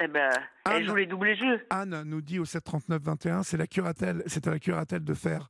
Eh 0.01 0.07
ben, 0.07 0.31
elle 0.71 0.87
joue 0.87 0.95
les 0.95 1.07
doubles 1.07 1.37
jeux. 1.37 1.67
Anne 1.71 2.03
nous 2.05 2.21
dit 2.21 2.39
au 2.39 2.45
739-21, 2.45 3.43
c'est 3.43 3.57
la 3.57 3.67
curatelle, 3.67 4.23
c'est 4.27 4.47
à 4.47 4.51
la 4.53 4.61
curatelle 4.61 5.03
de 5.03 5.15
faire 5.15 5.49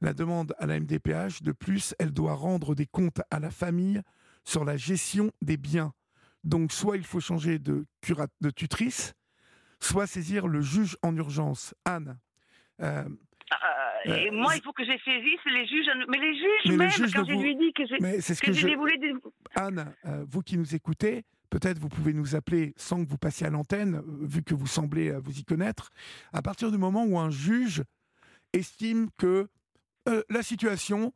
la 0.00 0.12
demande 0.12 0.54
à 0.58 0.66
la 0.66 0.80
MDPH. 0.80 1.42
De 1.42 1.52
plus, 1.52 1.94
elle 2.00 2.10
doit 2.10 2.34
rendre 2.34 2.74
des 2.74 2.86
comptes 2.86 3.20
à 3.30 3.38
la 3.38 3.50
famille 3.50 4.02
sur 4.44 4.64
la 4.64 4.76
gestion 4.76 5.30
des 5.42 5.56
biens. 5.56 5.92
Donc, 6.44 6.72
soit 6.72 6.96
il 6.96 7.04
faut 7.04 7.20
changer 7.20 7.58
de, 7.58 7.84
de 8.40 8.50
tutrice, 8.50 9.14
soit 9.80 10.06
saisir 10.06 10.46
le 10.46 10.60
juge 10.60 10.96
en 11.02 11.16
urgence. 11.16 11.74
Anne. 11.84 12.18
Euh, 12.80 13.04
euh, 14.06 14.14
et 14.14 14.30
moi, 14.30 14.56
il 14.56 14.62
faut 14.62 14.72
que 14.72 14.84
je 14.84 14.92
saisisse 15.04 15.40
les 15.46 15.66
juges. 15.66 15.90
Mais 16.08 16.18
les 16.18 16.34
juges, 16.34 16.76
même, 16.76 16.90
quand 17.12 17.24
je 17.24 17.32
lui 17.32 17.56
dis 17.56 17.72
que, 17.72 17.82
c'est 18.20 18.34
ce 18.34 18.42
que, 18.42 18.52
je... 18.52 18.68
voulu... 18.76 19.20
Anne, 19.54 19.92
vous 20.28 20.40
qui 20.42 20.56
nous 20.56 20.74
écoutez, 20.74 21.24
peut-être 21.50 21.78
vous 21.78 21.88
pouvez 21.88 22.12
nous 22.12 22.36
appeler 22.36 22.72
sans 22.76 23.04
que 23.04 23.10
vous 23.10 23.18
passiez 23.18 23.46
à 23.46 23.50
l'antenne, 23.50 24.02
vu 24.22 24.42
que 24.42 24.54
vous 24.54 24.66
semblez 24.66 25.10
vous 25.12 25.38
y 25.38 25.44
connaître. 25.44 25.90
À 26.32 26.42
partir 26.42 26.70
du 26.70 26.78
moment 26.78 27.04
où 27.04 27.18
un 27.18 27.30
juge 27.30 27.82
estime 28.52 29.08
que 29.18 29.48
la 30.28 30.42
situation 30.42 31.12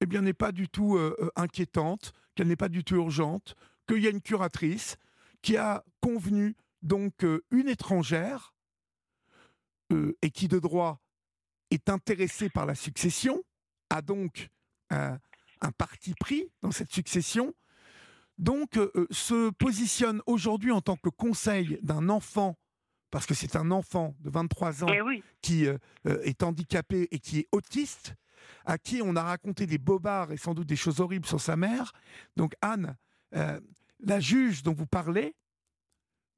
eh 0.00 0.06
bien, 0.06 0.20
n'est 0.20 0.34
pas 0.34 0.52
du 0.52 0.68
tout 0.68 0.98
inquiétante, 1.36 2.12
qu'elle 2.34 2.48
n'est 2.48 2.56
pas 2.56 2.68
du 2.68 2.84
tout 2.84 2.96
urgente, 2.96 3.56
qu'il 3.86 4.02
y 4.02 4.06
a 4.06 4.10
une 4.10 4.20
curatrice 4.20 4.96
qui 5.42 5.56
a 5.56 5.84
convenu 6.00 6.56
donc 6.82 7.24
euh, 7.24 7.44
une 7.50 7.68
étrangère 7.68 8.54
euh, 9.92 10.16
et 10.22 10.30
qui 10.30 10.48
de 10.48 10.58
droit 10.58 11.00
est 11.70 11.88
intéressée 11.88 12.48
par 12.48 12.66
la 12.66 12.74
succession, 12.74 13.42
a 13.90 14.02
donc 14.02 14.48
un 14.90 15.72
parti 15.78 16.12
pris 16.20 16.50
dans 16.60 16.70
cette 16.70 16.92
succession, 16.92 17.54
donc 18.36 18.76
euh, 18.76 18.90
se 19.10 19.48
positionne 19.52 20.20
aujourd'hui 20.26 20.70
en 20.70 20.82
tant 20.82 20.96
que 20.96 21.08
conseil 21.08 21.78
d'un 21.82 22.10
enfant, 22.10 22.58
parce 23.10 23.24
que 23.24 23.32
c'est 23.32 23.56
un 23.56 23.70
enfant 23.70 24.14
de 24.20 24.28
23 24.28 24.84
ans 24.84 24.88
eh 24.90 25.22
qui 25.40 25.64
est 26.04 26.42
handicapé 26.42 27.08
et 27.10 27.20
qui 27.20 27.38
est 27.38 27.48
autiste, 27.52 28.14
à 28.66 28.76
qui 28.76 29.00
on 29.02 29.16
a 29.16 29.22
raconté 29.22 29.66
des 29.66 29.78
bobards 29.78 30.32
et 30.32 30.36
sans 30.36 30.52
doute 30.52 30.66
des 30.66 30.76
choses 30.76 31.00
horribles 31.00 31.26
sur 31.26 31.40
sa 31.40 31.56
mère. 31.56 31.92
Donc 32.36 32.54
Anne, 32.60 32.96
la 33.32 34.20
juge 34.20 34.62
dont 34.62 34.74
vous 34.74 34.86
parlez, 34.86 35.34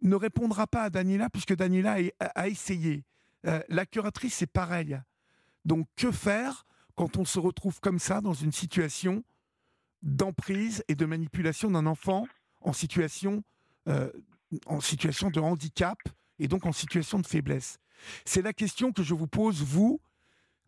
ne 0.04 0.14
répondra 0.14 0.66
pas 0.66 0.84
à 0.84 0.90
Daniela 0.90 1.30
puisque 1.30 1.54
Daniela 1.54 1.96
a, 2.20 2.48
essayé. 2.48 3.04
Euh, 3.46 3.60
la 3.68 3.86
curatrice, 3.86 4.34
c'est 4.34 4.46
pareil. 4.46 4.98
Donc, 5.64 5.88
que 5.96 6.12
faire 6.12 6.66
quand 6.94 7.16
on 7.16 7.24
se 7.24 7.38
retrouve 7.38 7.80
comme 7.80 7.98
ça 7.98 8.20
dans 8.20 8.34
une 8.34 8.52
situation 8.52 9.24
d'emprise 10.02 10.84
et 10.88 10.94
de 10.94 11.06
manipulation 11.06 11.70
d'un 11.70 11.86
enfant 11.86 12.26
en 12.60 12.72
situation, 12.72 13.42
euh, 13.88 14.10
en 14.66 14.80
situation 14.80 15.30
de 15.30 15.40
handicap 15.40 15.98
et 16.38 16.48
donc 16.48 16.66
en 16.66 16.72
situation 16.72 17.18
de 17.18 17.26
faiblesse? 17.26 17.78
C'est 18.24 18.42
la 18.42 18.52
question 18.52 18.92
que 18.92 19.02
je 19.02 19.14
vous 19.14 19.26
pose, 19.26 19.62
vous, 19.62 20.00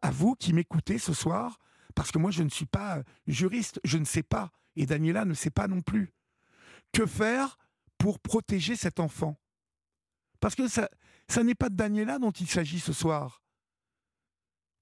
à 0.01 0.11
vous 0.11 0.35
qui 0.35 0.53
m'écoutez 0.53 0.99
ce 0.99 1.13
soir, 1.13 1.59
parce 1.95 2.11
que 2.11 2.19
moi, 2.19 2.31
je 2.31 2.43
ne 2.43 2.49
suis 2.49 2.67
pas 2.67 3.03
juriste, 3.27 3.81
je 3.85 3.99
ne 3.99 4.05
sais 4.05 4.23
pas, 4.23 4.51
et 4.77 4.87
Daniela 4.87 5.25
ne 5.25 5.35
sait 5.35 5.51
pas 5.51 5.69
non 5.69 5.81
plus. 5.81 6.13
Que 6.93 7.07
faire 7.07 7.59
pour 7.99 8.21
protéger 8.21 8.77
cet 8.77 9.01
enfant. 9.01 9.39
Parce 10.41 10.55
que 10.55 10.69
ça, 10.69 10.89
ça 11.29 11.43
n'est 11.43 11.55
pas 11.55 11.69
de 11.69 11.77
Daniela 11.77 12.19
dont 12.19 12.31
il 12.31 12.47
s'agit 12.47 12.81
ce 12.81 12.93
soir. 12.93 13.43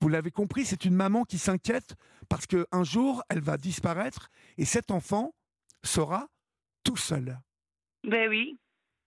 Vous 0.01 0.09
l'avez 0.09 0.31
compris, 0.31 0.67
c'est 0.67 0.85
une 0.85 0.95
maman 0.95 1.25
qui 1.25 1.39
s'inquiète 1.39 1.95
parce 2.29 2.47
qu'un 2.47 2.85
jour, 2.85 3.23
elle 3.31 3.41
va 3.41 3.57
disparaître 3.57 4.29
et 4.59 4.65
cet 4.65 4.91
enfant 4.91 5.35
sera 5.83 6.29
tout 6.83 6.97
seul. 6.97 7.41
Ben 8.03 8.29
oui, 8.29 8.59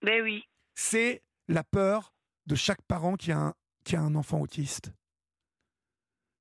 ben 0.01 0.23
oui. 0.23 0.43
C'est 0.73 1.23
la 1.47 1.64
peur 1.64 2.14
de 2.47 2.55
chaque 2.55 2.81
parent 2.81 3.15
qui 3.15 3.31
a 3.31 3.39
un, 3.39 3.53
qui 3.84 3.95
a 3.95 4.01
un 4.01 4.15
enfant 4.15 4.39
autiste. 4.39 4.91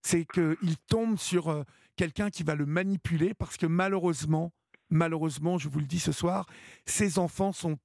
C'est 0.02 0.24
qu'il 0.24 0.78
tombe 0.88 1.18
sur 1.18 1.48
euh, 1.48 1.64
quelqu'un 1.96 2.30
qui 2.30 2.42
va 2.42 2.54
le 2.54 2.66
manipuler 2.66 3.34
parce 3.34 3.56
que 3.56 3.66
malheureusement, 3.66 4.52
malheureusement, 4.90 5.58
je 5.58 5.68
vous 5.68 5.80
le 5.80 5.86
dis 5.86 6.00
ce 6.00 6.12
soir, 6.12 6.46
ces 6.84 7.18
enfants 7.18 7.52
sont 7.52 7.78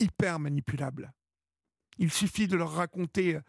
hyper 0.00 0.38
manipulables. 0.38 1.12
Il 1.98 2.12
suffit 2.12 2.48
de 2.48 2.56
leur 2.56 2.72
raconter 2.72 3.36
euh, 3.36 3.40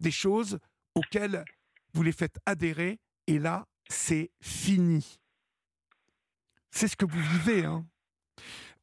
des 0.00 0.10
choses 0.10 0.58
auxquelles 0.94 1.44
vous 1.92 2.02
les 2.02 2.12
faites 2.12 2.38
adhérer, 2.46 2.98
et 3.26 3.38
là, 3.38 3.66
c'est 3.88 4.30
fini. 4.40 5.20
C'est 6.70 6.88
ce 6.88 6.96
que 6.96 7.04
vous 7.04 7.20
vivez. 7.20 7.64
Hein. 7.64 7.86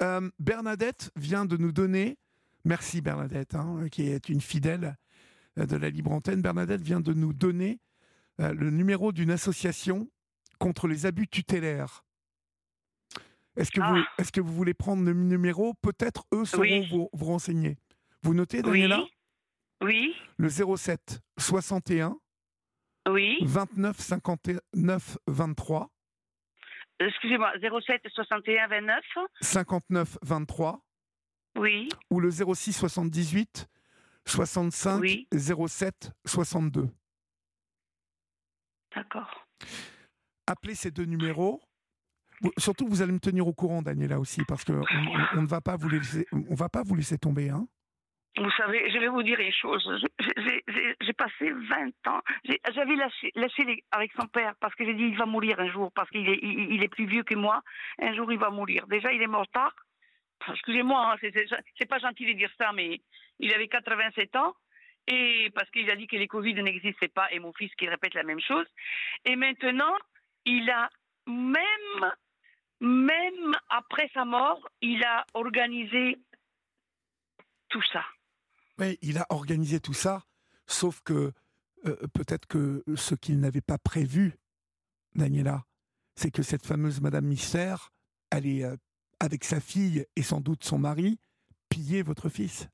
Euh, 0.02 0.30
Bernadette 0.40 1.12
vient 1.16 1.45
de 1.45 1.58
nous 1.58 1.74
donner, 1.74 2.18
merci 2.64 3.02
Bernadette, 3.02 3.56
hein, 3.56 3.88
qui 3.91 4.03
est 4.03 4.30
une 4.30 4.41
fidèle 4.41 4.98
euh, 5.58 5.66
de 5.66 5.76
la 5.76 5.90
libre 5.90 6.12
antenne, 6.12 6.41
Bernadette 6.41 6.82
vient 6.82 7.02
de 7.02 7.14
nous 7.14 7.34
donner 7.34 7.80
le 8.38 8.72
numéro 8.72 9.12
d'une 9.12 9.30
association 9.30 10.10
contre 10.62 10.88
les 10.88 11.06
abus 11.08 11.28
tutélaires. 11.28 12.06
Est-ce 13.58 13.72
que, 13.72 13.82
vous, 13.82 13.98
ah. 13.98 14.22
est 14.22 14.32
que 14.32 14.40
vous 14.40 14.54
voulez 14.54 14.74
prendre 14.74 15.04
le 15.04 15.14
numéro? 15.14 15.74
Peut-être 15.82 16.24
eux 16.34 16.46
sauront 16.46 16.88
vous, 16.90 17.10
vous, 17.12 17.26
renseigner. 17.26 17.78
Vous 18.22 18.34
notez, 18.34 18.62
Daniela? 18.62 19.04
Oui. 19.82 20.16
Le 20.38 20.48
07 20.48 21.20
61 21.38 22.18
oui. 23.10 23.40
29 23.42 23.98
59 23.98 25.18
23. 25.28 25.90
Excusez-moi, 27.00 27.52
07 27.60 28.02
61 28.14 28.68
29 28.68 29.04
59 29.42 30.18
23. 30.22 30.86
Oui. 31.58 31.90
Ou 32.12 32.20
le 32.20 32.30
06 32.30 32.74
78 32.74 33.68
65 34.26 35.04
07 35.36 36.12
62. 36.26 36.90
D'accord. 38.96 39.48
Appelez 40.52 40.76
ces 40.76 40.91
deux 40.91 41.06
numéros 41.06 41.61
Surtout, 42.57 42.86
vous 42.86 43.02
allez 43.02 43.14
me 43.14 43.19
tenir 43.19 43.48
au 43.48 43.53
courant, 43.53 43.82
Daniela, 43.82 44.19
aussi, 44.19 44.41
parce 44.45 44.65
qu'on 44.65 44.82
on, 45.36 45.41
ne 45.41 45.48
va 45.48 45.61
pas 45.61 45.78
vous 45.78 45.88
laisser, 45.88 46.26
on 46.34 46.56
va 46.56 46.68
pas 46.68 46.82
vous 46.84 46.95
laisser 46.95 47.18
tomber. 47.18 47.49
Hein. 47.49 47.68
Vous 48.38 48.52
savez, 48.57 48.91
je 48.91 48.98
vais 48.98 49.07
vous 49.07 49.23
dire 49.23 49.40
une 49.40 49.53
chose. 49.53 49.88
J'ai 50.99 51.14
passé 51.14 51.52
20 51.52 52.07
ans. 52.07 52.22
J'avais 52.73 52.95
lâché, 52.95 53.32
lâché 53.36 53.84
avec 53.91 54.11
son 54.19 54.28
père 54.28 54.56
parce 54.60 54.76
que 54.76 54.84
j'ai 54.84 54.94
dit 54.94 55.03
il 55.03 55.18
va 55.18 55.26
mourir 55.26 55.57
un 55.60 55.72
jour, 55.72 55.90
parce 55.94 56.10
qu'il 56.10 56.28
est, 56.28 56.40
il, 56.41 56.84
est 56.84 56.90
plus 56.90 57.06
vieux 57.06 57.23
que 57.23 57.36
moi. 57.36 57.61
Un 58.02 58.14
jour, 58.14 58.30
il 58.32 58.40
va 58.40 58.49
mourir. 58.49 58.88
Déjà, 58.88 59.14
il 59.14 59.22
est 59.22 59.28
mort 59.28 59.48
tard. 59.53 59.73
Excusez-moi, 60.49 61.14
hein, 61.14 61.30
c'est 61.78 61.88
pas 61.88 61.99
gentil 61.99 62.26
de 62.26 62.34
dire 62.34 62.52
ça, 62.57 62.72
mais 62.73 62.99
il 63.40 63.53
avait 63.53 63.68
87 63.68 64.36
ans. 64.36 64.53
Et 65.07 65.49
parce 65.56 65.69
qu'il 65.72 65.90
a 65.91 65.95
dit 65.95 66.07
que 66.07 66.15
les 66.15 66.28
Covid 66.28 66.56
n'existaient 66.56 67.07
pas, 67.07 67.32
et 67.32 67.40
mon 67.40 67.53
fils 67.53 67.73
qui 67.76 67.88
répète 67.88 68.14
la 68.14 68.23
même 68.23 68.40
chose. 68.40 68.65
Et 69.26 69.36
maintenant, 69.36 69.94
il 70.46 70.70
a 70.70 70.90
même 71.28 72.12
même 72.82 73.56
après 73.70 74.10
sa 74.14 74.26
mort, 74.26 74.68
il 74.82 75.04
a 75.04 75.26
organisé 75.36 76.18
tout 77.70 77.84
ça. 77.94 78.04
Oui, 78.80 78.98
il 79.04 79.20
a 79.20 79.28
organisé 79.30 79.80
tout 79.80 79.94
ça, 79.94 80.26
sauf 80.66 81.02
que 81.02 81.32
euh, 81.86 81.96
peut-être 82.14 82.48
que 82.48 82.84
ce 82.96 83.14
qu'il 83.14 83.40
n'avait 83.40 83.62
pas 83.62 83.78
prévu, 83.78 84.34
Daniela, 85.14 85.64
c'est 86.16 86.32
que 86.32 86.42
cette 86.42 86.66
fameuse 86.66 87.02
Madame 87.02 87.26
Mystère 87.26 87.92
allait, 88.32 88.64
euh, 88.64 88.76
avec 89.20 89.44
sa 89.44 89.60
fille 89.60 90.06
et 90.16 90.24
sans 90.24 90.42
doute 90.42 90.64
son 90.64 90.80
mari, 90.80 91.20
piller 91.70 92.02
votre 92.02 92.30
fils. 92.30 92.68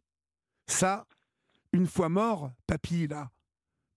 Ça, 0.68 1.06
une 1.74 1.88
fois 1.88 2.08
mort, 2.08 2.52
papy, 2.66 3.08
là, 3.08 3.30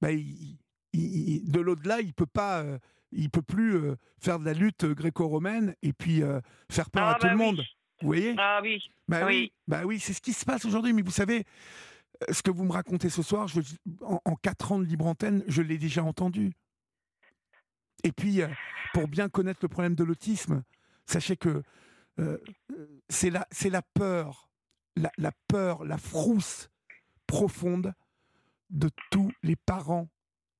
bah, 0.00 0.10
de 0.12 1.60
l'au-delà, 1.60 2.00
il 2.00 2.12
peut 2.12 2.26
pas. 2.26 2.62
Euh, 2.62 2.78
il 3.12 3.30
peut 3.30 3.42
plus 3.42 3.76
euh, 3.76 3.96
faire 4.18 4.38
de 4.38 4.44
la 4.44 4.52
lutte 4.52 4.84
gréco-romaine 4.84 5.74
et 5.82 5.92
puis 5.92 6.22
euh, 6.22 6.40
faire 6.70 6.90
peur 6.90 7.04
ah, 7.04 7.10
à 7.12 7.14
tout 7.14 7.26
bah 7.26 7.32
le 7.32 7.38
monde. 7.38 7.62
Vous 8.00 8.06
voyez? 8.06 8.34
Ah 8.38 8.60
oui. 8.62 8.82
Bah 9.08 9.26
oui. 9.26 9.52
Bah 9.66 9.82
oui, 9.84 9.98
c'est 10.00 10.12
ce 10.12 10.20
qui 10.20 10.32
se 10.32 10.44
passe 10.44 10.64
aujourd'hui. 10.64 10.92
Mais 10.92 11.02
vous 11.02 11.10
savez, 11.10 11.44
euh, 12.28 12.32
ce 12.32 12.42
que 12.42 12.50
vous 12.50 12.64
me 12.64 12.72
racontez 12.72 13.10
ce 13.10 13.22
soir, 13.22 13.48
je, 13.48 13.60
en, 14.02 14.36
quatre 14.36 14.72
ans 14.72 14.78
de 14.78 14.84
libre 14.84 15.06
antenne, 15.06 15.44
je 15.48 15.62
l'ai 15.62 15.78
déjà 15.78 16.02
entendu. 16.02 16.52
Et 18.02 18.12
puis, 18.12 18.40
pour 18.94 19.08
bien 19.08 19.28
connaître 19.28 19.60
le 19.62 19.68
problème 19.68 19.94
de 19.94 20.04
l'autisme, 20.04 20.62
sachez 21.04 21.36
que 21.36 21.62
c'est 23.10 23.28
la, 23.28 23.46
la 23.64 23.82
peur, 23.82 24.48
la, 24.96 25.10
la 25.18 25.32
peur, 25.48 25.84
la 25.84 25.98
frousse 25.98 26.70
profonde 27.26 27.92
de 28.70 28.88
tous 29.10 29.30
les 29.42 29.56
parents 29.56 30.08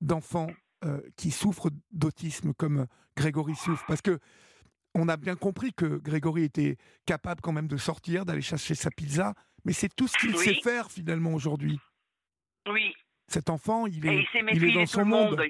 d'enfants 0.02 0.51
euh, 0.85 1.01
qui 1.16 1.31
souffrent 1.31 1.70
d'autisme 1.93 2.55
comme 2.55 2.86
Grégory 3.16 3.55
souffre. 3.55 3.85
Parce 3.86 4.02
que 4.02 4.19
on 4.94 5.09
a 5.09 5.16
bien 5.16 5.36
compris 5.36 5.73
que 5.73 5.98
Grégory 5.98 6.44
était 6.44 6.77
capable 7.07 7.40
quand 7.40 7.52
même 7.52 7.69
de 7.69 7.77
sortir, 7.77 8.24
d'aller 8.24 8.43
chercher 8.43 8.74
sa 8.74 8.90
pizza, 8.90 9.35
mais 9.65 9.73
c'est 9.73 9.94
tout 9.94 10.09
ce 10.09 10.16
qu'il 10.19 10.36
sait 10.36 10.61
faire 10.62 10.90
finalement 10.90 11.32
aujourd'hui. 11.32 11.78
Oui. 12.69 12.94
Cet 13.28 13.51
enfant, 13.51 13.86
il 13.86 14.07
est, 14.07 14.27
il, 14.52 14.65
est 14.65 14.73
dans 14.73 14.86
son 14.86 15.05
monde. 15.05 15.39
monde. 15.39 15.47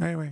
Oui, 0.00 0.14
oui. 0.14 0.28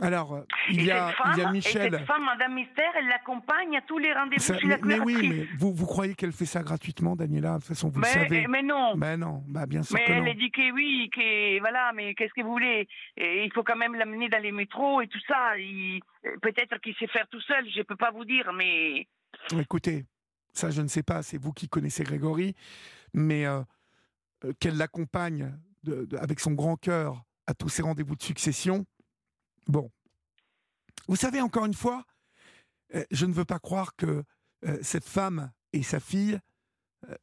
Alors, 0.00 0.34
euh, 0.34 0.40
il 0.70 0.84
y, 0.84 0.90
a, 0.90 1.12
il 1.34 1.38
y 1.38 1.42
a 1.42 1.52
Michel. 1.52 1.92
cette 1.92 2.06
femme, 2.06 2.24
Madame 2.24 2.54
Mystère, 2.54 2.90
elle 2.98 3.06
l'accompagne 3.08 3.76
à 3.76 3.82
tous 3.82 3.98
les 3.98 4.12
rendez-vous 4.12 4.42
chez 4.58 4.66
mais, 4.66 4.78
mais 4.82 5.00
oui, 5.00 5.28
mais 5.28 5.46
vous, 5.58 5.72
vous 5.74 5.86
croyez 5.86 6.14
qu'elle 6.14 6.32
fait 6.32 6.46
ça 6.46 6.62
gratuitement, 6.62 7.16
Daniela? 7.16 7.54
De 7.54 7.58
toute 7.58 7.68
façon, 7.68 7.88
vous 7.90 8.00
mais, 8.00 8.08
le 8.14 8.20
savez. 8.22 8.46
Mais 8.48 8.62
non. 8.62 8.96
Mais 8.96 9.16
non, 9.16 9.42
bah 9.48 9.66
bien 9.66 9.82
sûr 9.82 9.96
mais 9.96 10.04
que 10.06 10.12
elle 10.12 10.24
non. 10.24 10.30
a 10.30 10.34
dit 10.34 10.50
que 10.50 10.72
oui, 10.72 11.10
que 11.14 11.58
voilà, 11.60 11.92
mais 11.94 12.14
qu'est-ce 12.14 12.32
que 12.34 12.42
vous 12.42 12.50
voulez? 12.52 12.88
Et 13.16 13.44
Il 13.44 13.52
faut 13.52 13.62
quand 13.62 13.76
même 13.76 13.94
l'amener 13.94 14.28
dans 14.28 14.42
les 14.42 14.52
métros 14.52 15.00
et 15.02 15.06
tout 15.08 15.20
ça. 15.28 15.52
Peut-être 16.42 16.78
qu'il 16.80 16.94
sait 16.96 17.06
faire 17.06 17.26
tout 17.28 17.40
seul, 17.40 17.68
je 17.70 17.78
ne 17.78 17.84
peux 17.84 17.96
pas 17.96 18.10
vous 18.10 18.24
dire, 18.24 18.50
mais. 18.54 19.06
Écoutez, 19.58 20.04
ça 20.52 20.70
je 20.70 20.82
ne 20.82 20.88
sais 20.88 21.02
pas, 21.02 21.22
c'est 21.22 21.38
vous 21.38 21.52
qui 21.52 21.68
connaissez 21.68 22.04
Grégory, 22.04 22.54
mais 23.14 23.46
euh, 23.46 23.60
euh, 24.44 24.52
qu'elle 24.58 24.76
l'accompagne 24.76 25.52
de- 25.84 26.04
de- 26.04 26.16
avec 26.16 26.40
son 26.40 26.52
grand 26.52 26.76
cœur 26.76 27.22
à 27.46 27.54
tous 27.54 27.68
ses 27.68 27.82
rendez-vous 27.82 28.16
de 28.16 28.22
succession. 28.22 28.84
Bon. 29.66 29.90
Vous 31.08 31.16
savez, 31.16 31.40
encore 31.40 31.66
une 31.66 31.74
fois, 31.74 32.04
euh, 32.94 33.04
je 33.10 33.26
ne 33.26 33.32
veux 33.32 33.44
pas 33.44 33.58
croire 33.58 33.94
que 33.96 34.24
euh, 34.64 34.78
cette 34.82 35.04
femme 35.04 35.50
et 35.72 35.82
sa 35.82 36.00
fille 36.00 36.38
euh, 37.08 37.14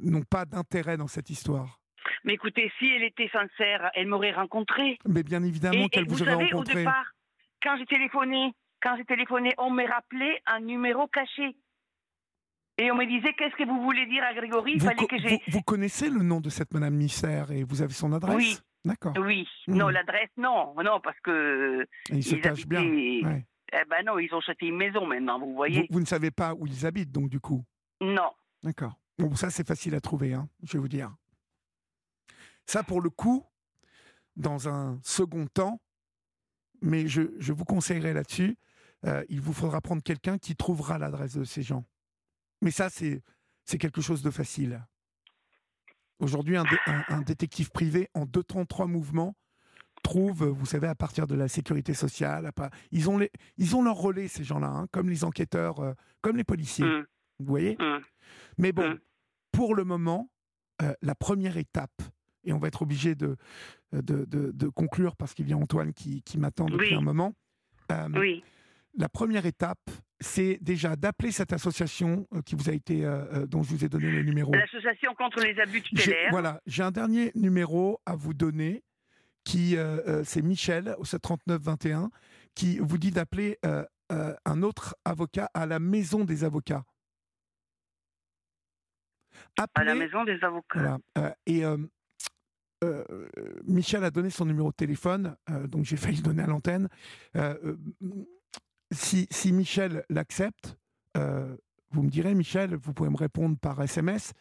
n'ont 0.00 0.22
pas 0.22 0.44
d'intérêt 0.44 0.96
dans 0.96 1.08
cette 1.08 1.30
histoire. 1.30 1.80
Mais 2.24 2.34
écoutez, 2.34 2.70
si 2.78 2.86
elle 2.86 3.02
était 3.04 3.28
sincère, 3.32 3.90
elle 3.94 4.06
m'aurait 4.06 4.32
rencontré. 4.32 4.98
Mais 5.06 5.22
bien 5.22 5.42
évidemment 5.42 5.88
qu'elle 5.88 6.06
vous 6.06 6.16
vous 6.16 6.22
aurait 6.22 6.32
savez, 6.32 6.52
au 6.54 6.64
départ, 6.64 7.06
quand 7.62 7.76
j'ai 7.78 7.86
téléphoné, 7.86 8.52
quand 8.82 8.96
j'ai 8.96 9.04
téléphoné, 9.04 9.54
on 9.58 9.70
m'a 9.70 9.86
rappelé 9.86 10.38
un 10.46 10.60
numéro 10.60 11.06
caché. 11.08 11.56
Et 12.80 12.90
on 12.92 12.94
me 12.94 13.06
disait, 13.06 13.32
qu'est-ce 13.34 13.56
que 13.56 13.66
vous 13.66 13.82
voulez 13.82 14.06
dire 14.06 14.22
à 14.22 14.32
Grégory? 14.34 14.72
Il 14.74 14.80
Vous, 14.80 14.86
fallait 14.86 15.06
que 15.06 15.18
j'ai... 15.18 15.28
vous- 15.28 15.40
vous 15.48 15.62
connaissez 15.62 16.08
le 16.10 16.22
nom 16.22 16.40
de 16.40 16.48
cette 16.48 16.72
Madame 16.72 16.94
Mystère 16.94 17.50
et 17.50 17.64
vous 17.64 17.82
avez 17.82 17.92
son 17.92 18.12
adresse? 18.12 18.36
Oui. 18.36 18.56
D'accord. 18.88 19.12
Oui, 19.18 19.46
non, 19.66 19.88
l'adresse, 19.88 20.30
non, 20.36 20.74
non, 20.82 21.00
parce 21.00 21.18
que... 21.20 21.86
Et 22.10 22.16
il 22.16 22.24
se 22.24 22.36
ils 22.36 22.40
cache 22.40 22.66
bien. 22.66 22.82
Ouais. 22.82 23.46
Eh 23.72 23.84
ben 23.88 24.02
non, 24.06 24.18
ils 24.18 24.32
ont 24.34 24.38
acheté 24.38 24.66
une 24.66 24.78
maison 24.78 25.06
maintenant, 25.06 25.38
vous 25.38 25.54
voyez. 25.54 25.86
vous 25.90 26.00
ne 26.00 26.06
savez 26.06 26.30
pas 26.30 26.54
où 26.54 26.66
ils 26.66 26.86
habitent, 26.86 27.12
donc 27.12 27.28
du 27.28 27.38
coup? 27.38 27.64
Non. 28.00 28.30
D'accord. 28.62 28.94
Bon, 29.18 29.34
ça 29.34 29.50
c'est 29.50 29.66
facile 29.66 29.94
à 29.94 30.00
trouver, 30.00 30.32
hein, 30.32 30.48
je 30.62 30.72
vais 30.72 30.78
vous 30.78 30.88
dire. 30.88 31.14
Ça, 32.64 32.82
pour 32.82 33.02
le 33.02 33.10
coup, 33.10 33.44
dans 34.36 34.68
un 34.68 34.98
second 35.02 35.46
temps, 35.46 35.80
mais 36.80 37.08
je, 37.08 37.22
je 37.38 37.52
vous 37.52 37.64
conseillerais 37.64 38.14
là-dessus, 38.14 38.56
euh, 39.04 39.22
il 39.28 39.40
vous 39.40 39.52
faudra 39.52 39.80
prendre 39.80 40.02
quelqu'un 40.02 40.38
qui 40.38 40.56
trouvera 40.56 40.98
l'adresse 40.98 41.36
de 41.36 41.44
ces 41.44 41.62
gens. 41.62 41.84
Mais 42.62 42.70
ça, 42.70 42.88
c'est 42.88 43.22
quelque 43.78 44.00
chose 44.00 44.22
de 44.22 44.30
facile. 44.30 44.82
Aujourd'hui, 46.20 46.56
un, 46.56 46.64
dé- 46.64 46.78
un- 46.86 47.04
un 47.08 47.20
détective 47.22 47.70
privé, 47.70 48.08
en 48.14 48.26
deux 48.26 48.42
temps, 48.42 48.64
trois 48.64 48.86
mouvements, 48.86 49.36
trouve, 50.02 50.46
vous 50.46 50.66
savez, 50.66 50.86
à 50.88 50.94
partir 50.94 51.26
de 51.26 51.34
la 51.34 51.48
sécurité 51.48 51.94
sociale, 51.94 52.46
à 52.46 52.52
ils, 52.90 53.08
ont 53.08 53.18
les, 53.18 53.30
ils 53.56 53.76
ont 53.76 53.82
leur 53.82 53.96
relais, 53.96 54.26
ces 54.28 54.42
gens-là, 54.44 54.68
hein, 54.68 54.86
comme 54.90 55.08
les 55.08 55.24
enquêteurs, 55.24 55.80
euh, 55.80 55.92
comme 56.20 56.36
les 56.36 56.44
policiers. 56.44 56.84
Hum, 56.86 57.04
Vous 57.38 57.46
voyez? 57.46 57.76
Hum. 57.80 58.00
mais 58.56 58.72
bon, 58.72 58.90
Mm. 58.90 58.98
pour 59.52 59.74
le 59.74 59.84
moment, 59.84 60.28
euh, 60.82 60.92
la 61.02 61.14
première 61.14 61.56
étape, 61.56 62.02
et 62.44 62.52
on 62.52 62.58
va 62.58 62.68
être 62.68 62.82
obligé 62.82 63.14
de, 63.14 63.36
de, 63.92 64.24
de- 64.24 64.50
de 64.52 64.68
conclure 64.68 65.16
parce 65.16 65.34
qu'il 65.34 65.48
y 65.48 65.52
a 65.52 65.56
Antoine 65.56 65.92
qui, 65.92 66.22
qui 66.22 66.38
m'attend 66.38 66.66
depuis 66.66 66.90
Oui. 66.90 66.94
un 66.94 67.00
moment. 67.00 67.34
Euh, 67.92 68.08
Oui, 68.14 68.42
La 68.94 69.08
première 69.08 69.46
étape, 69.46 69.90
c'est 70.20 70.58
déjà 70.60 70.96
d'appeler 70.96 71.30
cette 71.32 71.52
association 71.52 72.26
euh, 72.34 72.42
qui 72.42 72.54
vous 72.56 72.68
a 72.68 72.72
été, 72.72 73.04
euh, 73.04 73.24
euh, 73.42 73.46
dont 73.46 73.62
je 73.62 73.70
vous 73.70 73.84
ai 73.84 73.88
donné 73.88 74.10
le 74.10 74.22
numéro. 74.22 74.52
l'association 74.52 75.14
contre 75.14 75.40
les 75.40 75.58
abus 75.60 75.82
tutélaires. 75.82 76.30
Voilà, 76.30 76.60
j'ai 76.66 76.82
un 76.82 76.90
dernier 76.90 77.30
numéro 77.34 78.00
à 78.06 78.16
vous 78.16 78.34
donner 78.34 78.82
qui 79.44 79.76
euh, 79.76 80.24
c'est 80.24 80.42
Michel 80.42 80.94
au 80.98 81.04
739 81.04 81.60
21 81.62 82.10
qui 82.54 82.78
vous 82.80 82.98
dit 82.98 83.10
d'appeler 83.12 83.58
euh, 83.64 83.84
un 84.44 84.62
autre 84.62 84.96
avocat 85.04 85.48
à 85.54 85.66
la 85.66 85.78
maison 85.78 86.24
des 86.24 86.42
avocats. 86.44 86.84
À 89.56 89.62
la 89.84 89.92
Appelez- 89.92 89.94
maison 89.98 90.24
des 90.24 90.38
avocats. 90.42 90.98
voilà. 91.14 91.36
et 91.46 91.64
euh, 91.64 91.76
Michel 93.64 94.04
a 94.04 94.10
donné 94.10 94.30
son 94.30 94.44
numéro 94.44 94.70
de 94.70 94.76
téléphone, 94.76 95.36
euh, 95.50 95.66
donc 95.66 95.84
j'ai 95.84 95.96
failli 96.12 96.16
le 96.18 96.22
donner 96.22 96.42
à 96.42 96.46
l'antenne. 96.46 96.88
Euh, 97.36 97.76
si, 98.90 99.26
si 99.30 99.52
Michel 99.52 100.04
l'accepte, 100.08 100.78
euh, 101.16 101.56
vous 101.90 102.02
me 102.02 102.10
direz, 102.10 102.34
Michel, 102.34 102.76
vous 102.76 102.92
pouvez 102.92 103.10
me 103.10 103.16
répondre 103.16 103.56
par 103.58 103.80
SMS. 103.82 104.32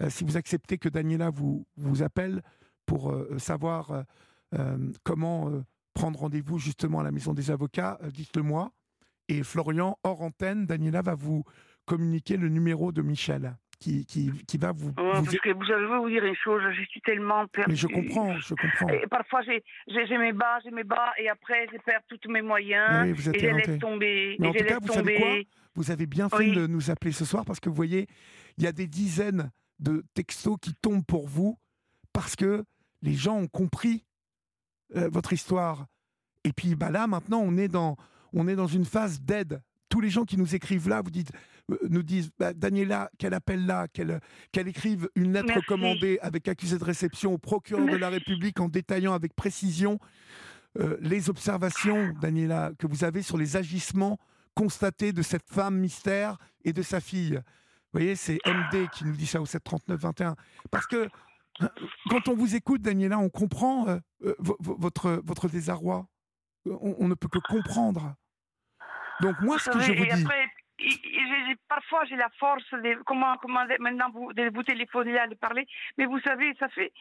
euh, 0.00 0.10
si 0.10 0.24
vous 0.24 0.36
acceptez 0.36 0.78
que 0.78 0.88
Daniela 0.88 1.30
vous, 1.30 1.66
vous 1.76 2.02
appelle 2.02 2.42
pour 2.86 3.10
euh, 3.10 3.38
savoir 3.38 4.04
comment 5.02 5.50
prendre 5.94 6.18
rendez-vous 6.20 6.58
justement 6.58 7.00
à 7.00 7.02
la 7.02 7.10
maison 7.10 7.32
des 7.32 7.50
avocats, 7.50 7.98
dites-le 8.12 8.42
moi. 8.42 8.70
Et 9.28 9.42
Florian, 9.42 9.98
hors 10.02 10.20
antenne, 10.20 10.66
Daniela 10.66 11.00
va 11.00 11.14
vous 11.14 11.44
communiquer 11.86 12.36
le 12.36 12.50
numéro 12.50 12.92
de 12.92 13.00
Michel 13.00 13.56
qui, 13.82 14.06
qui, 14.06 14.30
qui 14.46 14.56
va 14.58 14.72
vous, 14.72 14.88
Ouais, 14.96 15.12
vous 15.18 15.24
parce 15.24 15.36
que 15.38 15.52
vous 15.52 15.64
savez, 15.66 16.10
dire 16.10 16.24
une 16.24 16.34
chose, 16.36 16.62
je 16.72 16.82
suis 16.84 17.00
tellement 17.00 17.46
perdue. 17.48 17.70
mais 17.72 17.76
je 17.76 17.86
comprends, 17.88 18.38
je 18.38 18.54
comprends. 18.54 18.88
Et 18.88 19.06
parfois, 19.08 19.40
j'ai 19.42 20.18
mes 20.18 20.32
bas, 20.32 20.58
j'ai 20.64 20.70
mes 20.70 20.84
bas, 20.84 21.12
et 21.18 21.28
après, 21.28 21.66
je 21.72 21.78
perds 21.84 22.00
tous 22.08 22.30
mes 22.30 22.42
moyens, 22.42 23.04
Oui, 23.04 23.12
vous 23.12 23.28
êtes 23.28 23.34
et 23.36 23.50
je 23.50 23.54
laisse 23.56 23.78
tomber, 23.80 24.36
Mais 24.38 24.46
et 24.46 24.50
en 24.50 24.52
tout 24.54 24.64
cas, 24.64 24.78
vous 24.80 24.92
savez 24.92 25.16
quoi? 25.16 25.34
Vous 25.74 25.90
avez 25.90 26.06
bien 26.06 26.28
fait 26.28 26.36
Oui. 26.36 26.52
de 26.52 26.66
nous 26.66 26.90
appeler 26.90 27.12
ce 27.12 27.24
soir 27.24 27.44
parce 27.44 27.58
que 27.58 27.68
vous 27.68 27.74
voyez, 27.74 28.06
il 28.58 28.64
y 28.64 28.66
a 28.66 28.72
des 28.72 28.86
dizaines 28.86 29.50
de 29.80 30.04
textos 30.14 30.56
qui 30.60 30.74
tombent 30.74 31.04
pour 31.04 31.26
vous 31.26 31.58
parce 32.12 32.36
que 32.36 32.64
les 33.00 33.14
gens 33.14 33.36
ont 33.38 33.48
compris 33.48 34.04
euh, 34.96 35.08
votre 35.10 35.32
histoire. 35.32 35.86
Et 36.44 36.52
puis 36.52 36.74
bah 36.74 36.90
là, 36.90 37.06
maintenant, 37.06 37.40
on 37.42 37.56
est 37.56 37.68
dans, 37.68 37.96
on 38.34 38.46
est 38.48 38.54
dans 38.54 38.66
une 38.66 38.84
phase 38.84 39.20
d'aide. 39.22 39.62
Tous 39.88 40.00
les 40.00 40.10
gens 40.10 40.24
qui 40.24 40.36
nous 40.36 40.54
écrivent 40.54 40.88
là, 40.88 41.00
vous 41.02 41.10
dites, 41.10 41.32
nous 41.88 42.02
disent, 42.02 42.30
bah, 42.38 42.52
Daniela, 42.52 43.10
qu'elle 43.18 43.34
appelle 43.34 43.64
là, 43.66 43.88
qu'elle 43.88 44.20
qu'elle 44.50 44.68
écrive 44.68 45.08
une 45.14 45.32
lettre 45.32 45.46
Merci. 45.46 45.60
recommandée 45.60 46.18
avec 46.20 46.48
accusé 46.48 46.76
de 46.78 46.84
réception 46.84 47.32
au 47.34 47.38
procureur 47.38 47.86
de 47.86 47.96
la. 47.96 48.08
République 48.10 48.60
en 48.60 48.68
détaillant 48.68 49.14
avec 49.14 49.34
précision 49.34 49.98
euh, 50.78 50.96
les 51.00 51.30
observations, 51.30 52.12
Daniela, 52.20 52.72
que 52.78 52.86
vous 52.86 53.04
avez 53.04 53.22
sur 53.22 53.38
les 53.38 53.56
agissements 53.56 54.18
constatés 54.54 55.12
de 55.12 55.22
cette 55.22 55.48
femme 55.48 55.78
mystère 55.78 56.36
et 56.64 56.72
de 56.72 56.82
sa 56.82 57.00
fille. 57.00 57.34
Vous 57.36 57.98
voyez, 58.00 58.16
c'est 58.16 58.38
MD 58.46 58.88
qui 58.92 59.04
nous 59.04 59.16
dit 59.16 59.26
ça 59.26 59.40
au 59.40 59.46
739-21. 59.46 60.34
Parce 60.70 60.86
que 60.86 61.08
euh, 61.62 61.68
quand 62.10 62.28
on 62.28 62.34
vous 62.34 62.54
écoute, 62.54 62.82
Daniela, 62.82 63.18
on 63.18 63.28
comprend 63.30 63.88
euh, 63.88 63.98
vo- 64.38 64.56
vo- 64.60 64.76
votre, 64.78 65.22
votre 65.24 65.48
désarroi. 65.48 66.06
On, 66.66 66.96
on 66.98 67.08
ne 67.08 67.14
peut 67.14 67.28
que 67.28 67.38
comprendre. 67.38 68.14
Donc 69.20 69.40
moi, 69.40 69.58
ce 69.58 69.70
que 69.70 69.78
je 69.80 69.92
vous 69.92 70.04
dis, 70.04 70.10
après, 70.10 70.41
et- 70.88 71.56
parfois, 71.68 72.04
j'ai 72.04 72.16
la 72.16 72.28
force 72.38 72.64
de, 72.72 73.02
comment, 73.04 73.36
comment, 73.40 73.60
maintenant, 73.80 74.10
vous, 74.12 74.32
de 74.32 74.50
vous 74.54 74.62
téléphoner 74.62 75.12
là, 75.12 75.26
de 75.26 75.34
parler, 75.34 75.66
mais 75.98 76.06
vous 76.06 76.20
savez, 76.20 76.54
ça 76.58 76.68
fait... 76.68 76.92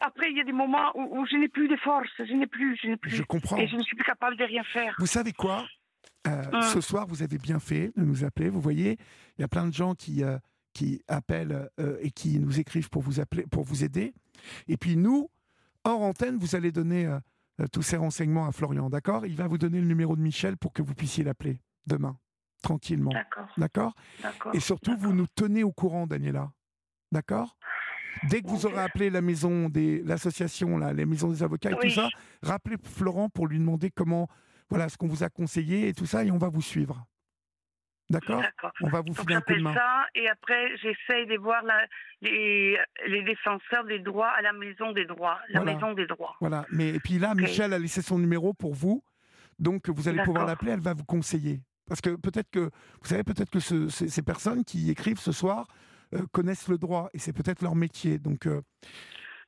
Après, 0.00 0.30
il 0.30 0.36
y 0.36 0.40
a 0.40 0.44
des 0.44 0.52
moments 0.52 0.90
où, 0.96 1.20
où 1.20 1.26
je 1.26 1.36
n'ai 1.36 1.48
plus 1.48 1.68
de 1.68 1.76
force, 1.76 2.08
je 2.18 2.32
n'ai 2.34 2.46
plus, 2.48 2.76
je 2.82 2.88
n'ai 2.88 2.96
plus. 2.96 3.10
je 3.12 3.22
comprends. 3.22 3.56
Et 3.58 3.68
je 3.68 3.76
ne 3.76 3.82
suis 3.82 3.94
plus 3.96 4.04
capable 4.04 4.36
de 4.36 4.44
rien 4.44 4.64
faire. 4.64 4.94
Vous 4.98 5.06
savez 5.06 5.32
quoi? 5.32 5.64
Euh, 6.26 6.42
Hum. 6.52 6.62
Ce 6.62 6.80
soir, 6.80 7.06
vous 7.06 7.22
avez 7.22 7.38
bien 7.38 7.60
fait 7.60 7.92
de 7.96 8.02
nous 8.02 8.24
appeler. 8.24 8.48
Vous 8.48 8.60
voyez, 8.60 8.96
il 9.38 9.42
y 9.42 9.44
a 9.44 9.48
plein 9.48 9.66
de 9.68 9.72
gens 9.72 9.94
qui, 9.94 10.24
euh, 10.24 10.38
qui 10.72 11.02
appellent 11.06 11.68
euh, 11.78 11.98
et 12.00 12.10
qui 12.10 12.38
nous 12.40 12.58
écrivent 12.58 12.88
pour 12.88 13.02
vous, 13.02 13.20
appeler, 13.20 13.44
pour 13.50 13.62
vous 13.64 13.84
aider. 13.84 14.14
Et 14.66 14.76
puis 14.76 14.96
nous, 14.96 15.28
hors 15.84 16.00
antenne, 16.02 16.38
vous 16.38 16.56
allez 16.56 16.72
donner 16.72 17.08
tous 17.72 17.82
ces 17.82 17.96
renseignements 17.96 18.46
à 18.46 18.52
Florian, 18.52 18.90
d'accord? 18.90 19.26
Il 19.26 19.36
va 19.36 19.46
vous 19.46 19.58
donner 19.58 19.78
le 19.80 19.86
numéro 19.86 20.16
de 20.16 20.20
Michel 20.22 20.56
pour 20.56 20.72
que 20.72 20.82
vous 20.82 20.94
puissiez 20.94 21.22
l'appeler 21.24 21.60
demain, 21.86 22.16
tranquillement. 22.64 23.12
D'accord. 23.56 23.94
Et 24.54 24.60
surtout, 24.60 24.96
vous 24.98 25.12
nous 25.12 25.26
tenez 25.34 25.62
au 25.62 25.72
courant, 25.72 26.06
Daniela. 26.06 26.50
D'accord? 27.12 27.56
Dès 28.30 28.40
que 28.42 28.48
vous 28.48 28.64
aurez 28.66 28.78
appelé 28.78 29.10
la 29.10 29.20
maison 29.20 29.68
des 29.68 30.02
l'association, 30.02 30.78
là, 30.78 30.92
les 30.92 31.04
maisons 31.04 31.28
des 31.30 31.42
avocats 31.42 31.70
et 31.72 31.76
tout 31.78 31.90
ça, 31.90 32.08
rappelez 32.42 32.76
Florent 32.82 33.28
pour 33.28 33.46
lui 33.46 33.58
demander 33.58 33.90
comment, 33.90 34.28
voilà, 34.70 34.88
ce 34.88 34.96
qu'on 34.96 35.08
vous 35.08 35.22
a 35.24 35.28
conseillé 35.28 35.88
et 35.88 35.94
tout 35.94 36.06
ça, 36.06 36.24
et 36.24 36.30
on 36.30 36.38
va 36.38 36.48
vous 36.48 36.62
suivre. 36.62 37.04
D'accord? 38.10 38.42
On 38.82 38.88
va 38.88 39.00
vous 39.00 39.14
filer 39.14 39.34
un 39.34 39.40
coup 39.40 39.54
de 39.54 39.62
main. 39.62 39.74
ça 39.74 40.04
et 40.14 40.28
après 40.28 40.76
j'essaye 40.76 41.26
de 41.26 41.38
voir 41.38 41.62
la- 41.64 41.86
les, 42.20 42.78
les 43.08 43.22
défenseurs 43.24 43.84
des 43.84 43.98
droits 43.98 44.28
à 44.30 44.42
la 44.42 44.52
maison 44.52 44.92
des 44.92 45.06
droits, 45.06 45.38
la 45.48 45.60
Voilà. 45.60 45.74
maison 45.74 45.92
des 45.94 46.06
droits. 46.06 46.36
Voilà. 46.40 46.66
Mais 46.70 46.90
et 46.90 47.00
puis 47.00 47.18
là. 47.18 47.34
Michel 47.34 47.72
a 47.72 47.78
laissé 47.78 48.02
son 48.02 48.18
numéro 48.18 48.52
pour 48.52 48.74
vous, 48.74 49.02
donc 49.58 49.88
vous 49.88 50.06
allez 50.08 50.22
pouvoir 50.22 50.46
l'appeler. 50.46 50.72
Elle 50.72 50.80
va 50.80 50.92
vous 50.94 51.04
conseiller. 51.04 51.60
Parce 51.88 52.00
que 52.00 52.10
peut-être 52.16 52.50
que 52.50 52.60
vous 52.60 53.06
savez 53.08 53.24
peut-être 53.24 53.50
que 53.50 53.60
ce- 53.60 53.88
ces, 53.88 54.08
ces 54.08 54.22
personnes 54.22 54.64
qui 54.64 54.90
écrivent 54.90 55.18
ce 55.20 55.32
soir 55.32 55.66
euh, 56.14 56.22
connaissent 56.32 56.68
le 56.68 56.78
droit 56.78 57.10
et 57.12 57.18
c'est 57.18 57.32
peut-être 57.32 57.62
leur 57.62 57.74
métier. 57.74 58.18
Donc 58.18 58.46
euh, 58.46 58.60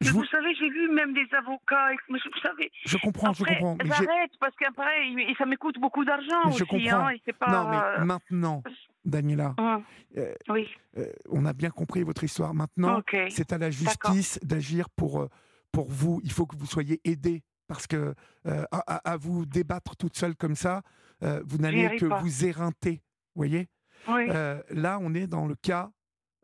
Mais 0.00 0.08
je, 0.08 0.12
vous... 0.12 0.18
vous- 0.20 0.26
savez, 0.26 0.54
j'ai 0.54 0.68
vu 0.68 0.90
même 0.92 1.14
des 1.14 1.26
avocats. 1.32 1.88
Mais 2.10 2.18
vous 2.24 2.40
savez, 2.42 2.70
je 2.84 2.96
comprends, 2.98 3.32
je 3.32 3.42
après, 3.42 3.54
comprends. 3.58 3.76
Mais 3.82 3.84
j'ai- 3.96 4.04
j'arrête 4.04 4.30
parce 4.38 4.54
qu'après, 4.56 5.34
ça 5.38 5.46
me 5.46 5.56
coûte 5.56 5.76
beaucoup 5.80 6.04
d'argent 6.04 6.42
je 6.46 6.48
aussi. 6.50 6.66
comprends. 6.66 7.06
Hein, 7.08 7.14
et 7.26 7.32
pas. 7.32 7.46
Non, 7.50 7.70
mais 7.70 8.04
maintenant, 8.04 8.62
Daniela, 9.04 9.54
Hum, 9.58 9.82
euh, 10.18 10.34
Oui, 10.50 10.68
euh, 10.98 11.06
on 11.30 11.46
a 11.46 11.52
bien 11.54 11.70
compris 11.70 12.02
votre 12.02 12.24
histoire. 12.24 12.52
Maintenant, 12.52 13.00
c'est 13.30 13.52
à 13.52 13.58
la 13.58 13.70
justice 13.70 14.38
d'agir 14.42 14.90
pour, 14.90 15.26
pour 15.72 15.88
vous. 15.88 16.20
Il 16.24 16.32
faut 16.32 16.44
que 16.46 16.56
vous 16.56 16.66
soyez 16.66 17.00
aidés. 17.04 17.42
Parce 17.68 17.88
que 17.88 18.14
euh, 18.46 18.64
à 18.70 19.16
vous 19.16 19.44
débattre 19.44 19.96
toute 19.96 20.16
seule 20.16 20.36
comme 20.36 20.54
ça, 20.54 20.82
euh, 21.22 21.42
vous 21.46 21.58
n'allez 21.58 21.96
que 21.98 22.06
pas. 22.06 22.20
vous 22.20 22.44
éreinter. 22.44 23.02
voyez? 23.34 23.68
Oui, 24.08 24.26
Euh, 24.30 24.62
Là, 24.70 24.98
on 25.00 25.14
est 25.14 25.26
dans 25.26 25.46
le 25.46 25.54
cas 25.56 25.90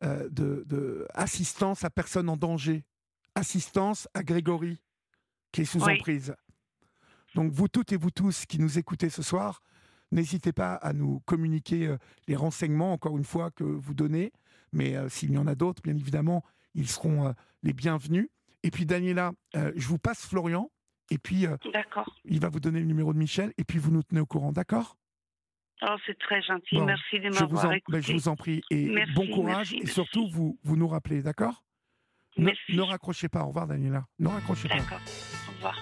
euh, 0.03 0.28
de, 0.31 0.65
de 0.66 1.07
assistance 1.15 1.85
à 1.85 1.90
personne 1.90 2.28
en 2.28 2.36
danger. 2.36 2.85
Assistance 3.35 4.09
à 4.15 4.23
Grégory, 4.23 4.78
qui 5.53 5.62
est 5.62 5.65
sous 5.65 5.82
Oui. 5.85 5.94
emprise. 5.99 6.35
Donc, 7.35 7.51
vous 7.53 7.69
toutes 7.69 7.93
et 7.93 7.97
vous 7.97 8.11
tous 8.11 8.44
qui 8.47 8.59
nous 8.59 8.78
écoutez 8.78 9.09
ce 9.11 9.23
soir, 9.23 9.62
N'hésitez 10.11 10.53
pas 10.53 10.74
à 10.74 10.93
nous 10.93 11.20
communiquer 11.20 11.86
euh, 11.86 11.97
les 12.28 12.36
renseignements, 12.36 12.93
encore 12.93 13.16
une 13.16 13.24
fois, 13.24 13.51
que 13.51 13.65
vous 13.65 13.94
donnez. 13.94 14.31
Mais 14.73 14.94
s'il 15.09 15.32
y 15.32 15.39
en 15.39 15.47
a 15.47 15.55
d'autres, 15.55 15.81
bien 15.82 15.97
évidemment, 15.97 16.44
ils 16.74 16.86
seront 16.89 17.35
les 17.62 17.73
bienvenus. 17.73 18.28
Et 18.62 18.70
puis, 18.70 18.85
Daniela, 18.85 19.32
je 19.55 19.86
vous 19.89 19.97
passe 19.99 20.27
Florian. 20.27 20.70
Et 21.11 21.19
puis, 21.19 21.47
euh, 21.47 21.57
il 22.24 22.41
va 22.41 22.49
vous 22.49 22.61
donner 22.61 22.81
le 22.81 22.87
numéro 22.87 23.12
de 23.12 23.19
Michel. 23.19 23.53
Et 23.59 23.65
puis, 23.65 23.79
vous 23.79 23.91
nous 23.91 24.03
tenez 24.03 24.20
au 24.20 24.27
courant, 24.27 24.53
d'accord? 24.53 24.97
Oh, 25.83 25.97
c'est 26.07 26.19
très 26.19 26.41
gentil. 26.43 26.77
Bon, 26.77 26.85
Merci 26.85 27.19
de 27.20 27.29
en, 27.29 27.41
m'avoir 27.41 27.69
ben, 27.69 27.73
écouté. 27.74 28.01
je 28.03 28.12
vous 28.12 28.29
en 28.29 28.37
prie. 28.37 28.62
Et 28.70 28.87
Merci, 28.87 29.12
bon 29.15 29.27
courage. 29.29 29.73
merci, 29.73 29.79
et 29.79 29.87
surtout, 29.87 30.23
merci. 30.23 30.35
vous, 30.37 30.59
vous 30.62 30.77
nous 30.77 30.87
rappelez, 30.89 31.23
d'accord? 31.23 31.65
Ne, 32.39 32.51
ne 32.70 32.81
raccrochez 32.83 33.29
pas. 33.29 33.43
Au 33.43 33.49
revoir, 33.49 33.66
Daniela. 33.66 34.07
Ne 34.19 34.29
raccrochez 34.29 34.69
pas. 34.69 34.77
D'accord. 34.79 35.01
Au 35.49 35.53
revoir. 35.57 35.77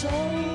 soul. 0.00 0.49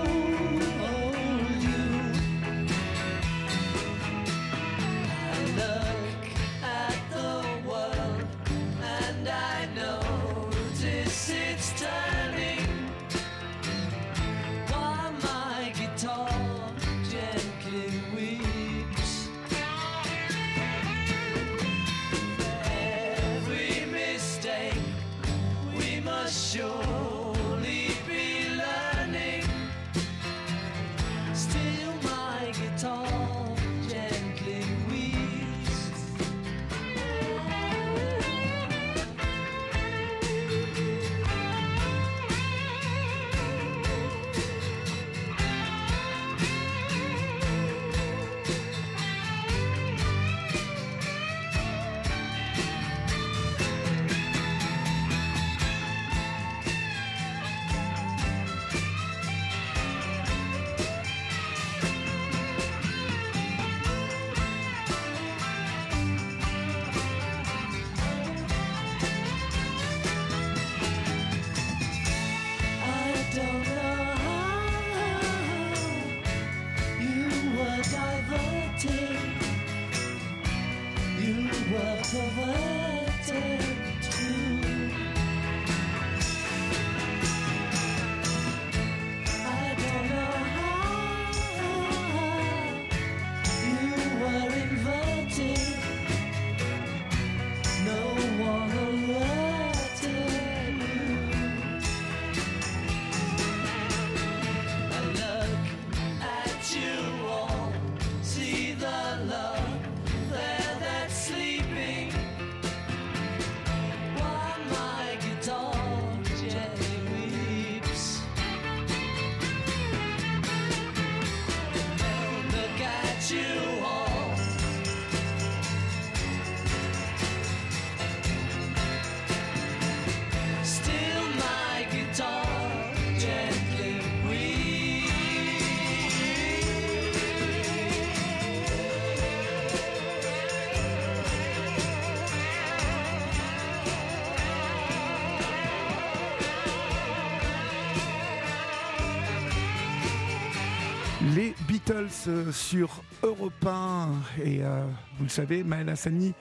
Beatles 151.96 152.52
sur 152.52 153.04
Europe 153.24 153.66
1. 153.66 154.12
Et 154.44 154.64
euh, 154.64 154.86
vous 155.18 155.24
le 155.24 155.30
savez, 155.30 155.64
Maël 155.64 155.88
Hassani 155.88 156.34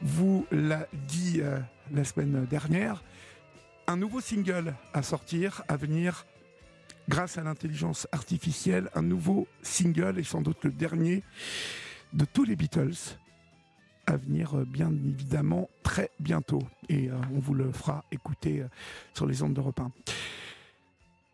vous 0.00 0.46
l'a 0.50 0.86
dit 1.06 1.40
euh, 1.40 1.58
la 1.92 2.04
semaine 2.04 2.46
dernière. 2.46 3.02
Un 3.86 3.96
nouveau 3.96 4.20
single 4.20 4.74
à 4.94 5.02
sortir, 5.02 5.64
à 5.68 5.76
venir, 5.76 6.24
grâce 7.08 7.36
à 7.36 7.42
l'intelligence 7.42 8.08
artificielle. 8.12 8.88
Un 8.94 9.02
nouveau 9.02 9.46
single, 9.60 10.18
et 10.18 10.24
sans 10.24 10.40
doute 10.40 10.64
le 10.64 10.70
dernier 10.70 11.22
de 12.14 12.24
tous 12.24 12.44
les 12.44 12.56
Beatles, 12.56 13.18
à 14.06 14.16
venir, 14.16 14.56
euh, 14.56 14.64
bien 14.64 14.90
évidemment, 14.90 15.68
très 15.82 16.10
bientôt. 16.20 16.62
Et 16.88 17.10
on 17.34 17.38
vous 17.38 17.54
le 17.54 17.70
fera 17.70 18.04
écouter 18.12 18.64
sur 19.12 19.26
les 19.26 19.42
ondes 19.42 19.54
d'Europe 19.54 19.80
1. 19.80 19.92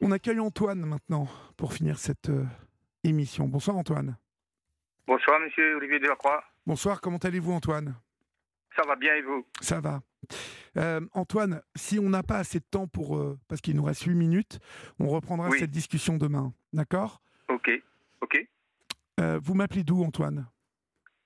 On 0.01 0.11
accueille 0.11 0.41
Antoine 0.41 0.81
maintenant 0.81 1.29
pour 1.57 1.73
finir 1.73 1.99
cette 1.99 2.31
émission. 3.05 3.47
Bonsoir 3.47 3.77
Antoine. 3.77 4.17
Bonsoir, 5.07 5.41
monsieur 5.41 5.77
Olivier 5.77 5.99
Delacroix. 6.01 6.43
Bonsoir, 6.67 7.01
comment 7.01 7.19
allez-vous 7.19 7.53
Antoine? 7.53 7.95
Ça 8.77 8.83
va 8.87 8.97
bien 8.97 9.15
et 9.15 9.23
vous? 9.23 9.47
Ça 9.61 9.81
va. 9.81 10.03
Euh, 10.77 11.01
Antoine, 11.13 11.63
si 11.75 11.99
on 11.99 12.09
n'a 12.11 12.23
pas 12.23 12.37
assez 12.39 12.59
de 12.61 12.65
temps 12.71 12.87
pour... 12.87 13.17
euh, 13.17 13.39
parce 13.49 13.61
qu'il 13.61 13.75
nous 13.77 13.85
reste 13.85 14.03
8 14.03 14.15
minutes, 14.15 14.59
on 15.01 15.09
reprendra 15.09 15.49
Oui. 15.49 15.59
cette 15.59 15.71
discussion 15.71 16.17
demain. 16.19 16.53
D'accord? 16.73 17.21
Ok, 17.49 17.71
ok. 18.21 18.47
Euh, 19.21 19.41
vous 19.43 19.55
m'appelez 19.55 19.83
d'où, 19.85 20.05
Antoine? 20.05 20.47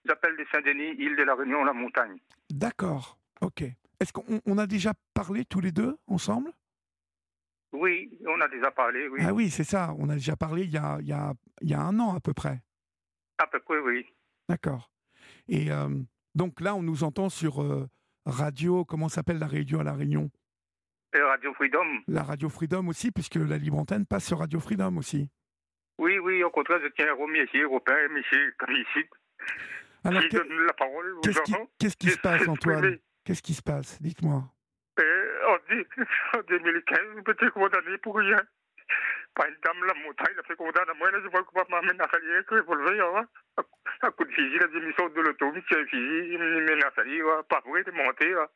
J'appelle 0.07 0.37
de 0.37 0.45
Saint-Denis, 0.53 0.95
île 0.99 1.17
de 1.17 1.23
la 1.25 1.35
Réunion, 1.35 1.65
la 1.65 1.73
montagne. 1.73 2.17
D'accord, 2.51 3.19
ok. 3.41 3.65
Est-ce 4.01 4.13
qu'on 4.13 4.41
on 4.47 4.59
a 4.59 4.67
déjà 4.67 4.93
parlé 5.15 5.45
tous 5.45 5.61
les 5.61 5.73
deux 5.73 5.99
ensemble? 6.07 6.51
Oui, 7.73 8.19
on 8.27 8.41
a 8.41 8.49
déjà 8.49 8.71
parlé, 8.71 9.09
oui. 9.09 9.21
Ah 9.25 9.33
oui, 9.33 9.49
c'est 9.51 9.65
ça, 9.65 9.95
on 9.99 10.09
a 10.11 10.15
déjà 10.15 10.37
parlé 10.37 10.65
il 10.65 10.71
y 10.71 10.77
a, 10.77 10.99
il 11.01 11.07
y, 11.09 11.13
a, 11.13 11.33
il 11.63 11.71
y 11.71 11.75
a 11.75 11.81
un 11.81 11.99
an 12.01 12.15
à 12.15 12.21
peu 12.21 12.35
près. 12.35 12.61
À 13.39 13.47
peu 13.47 13.61
près, 13.61 13.79
oui. 13.79 14.07
D'accord. 14.49 14.91
Et 15.49 15.71
euh, 15.73 15.89
donc 16.35 16.61
là, 16.61 16.75
on 16.75 16.83
nous 16.83 17.03
entend 17.03 17.29
sur 17.31 17.63
euh, 17.63 17.89
radio, 18.27 18.85
comment 18.85 19.09
s'appelle 19.09 19.39
la 19.39 19.47
radio 19.47 19.81
à 19.81 19.85
La 19.85 19.95
Réunion? 19.95 20.31
Et 21.15 21.21
Radio 21.21 21.53
Freedom 21.55 21.85
La 22.09 22.23
Radio 22.23 22.49
Freedom 22.49 22.87
aussi, 22.89 23.11
puisque 23.11 23.37
la 23.37 23.59
libre 23.59 23.79
antenne 23.79 24.07
passe 24.07 24.27
sur 24.27 24.39
Radio 24.39 24.61
Freedom 24.61 24.97
aussi. 24.99 25.29
Oui, 25.99 26.19
oui, 26.19 26.43
au 26.43 26.51
contraire, 26.51 26.79
je 26.83 26.89
tiens 26.89 27.09
à 27.09 27.15
remercier 27.15 27.65
Robin, 27.65 28.09
monsieur, 28.11 28.55
comme 28.59 28.75
ici. 28.75 29.07
Alors, 30.05 30.23
qui 30.23 30.29
que- 30.31 30.37
donne 30.37 30.67
la 30.67 30.73
parole 30.73 31.21
qu'est-ce 31.79 31.97
qui, 31.97 32.11
se 32.11 32.19
passe. 32.19 32.47
Antoine? 32.49 32.99
Qu'est-ce 33.25 33.43
qui 33.43 33.55
se 33.55 33.63
passe? 33.63 34.01
Dites-moi. 34.01 34.45
Euh, 35.43 35.49
en, 35.49 35.59
dix- 35.69 35.87
en 36.37 36.43
2015, 36.43 36.99
vous 37.15 37.31
été 37.33 37.51
condamné 37.51 37.99
pour 37.99 38.17
rien? 38.17 38.37
Par 39.35 39.47
dame, 39.65 39.85
la 39.87 39.95
montagne, 39.95 40.35
a 40.39 40.43
fait 40.43 40.57
condamner 40.57 40.91
à 40.91 40.95
moi, 40.95 41.11
là, 41.11 41.19
je 41.23 41.29
vois 41.29 41.43
que 41.43 41.53
papa 41.53 41.69
m'amène 41.71 42.01
à 42.01 42.09
Salier, 42.09 42.45
que 42.47 42.57
je 42.57 42.63
le 42.75 42.85
hein. 43.17 43.27
À 44.03 44.11
coup 44.11 44.25
de 44.25 44.33
fusil, 44.33 44.59
là, 44.59 44.67
j'ai 44.73 44.81
mis 44.81 44.93
de 44.93 45.21
l'auto, 45.21 45.53
monsieur, 45.53 45.81
un 45.81 45.87
fusil, 45.87 46.33
il 46.33 46.39
m'amène 46.39 46.85
à 46.85 46.91
Salier, 46.95 47.23
ouais. 47.23 47.43
pas 47.49 47.63
vrai, 47.67 47.83
de 47.85 47.91
monter, 47.93 48.31
là. 48.31 48.49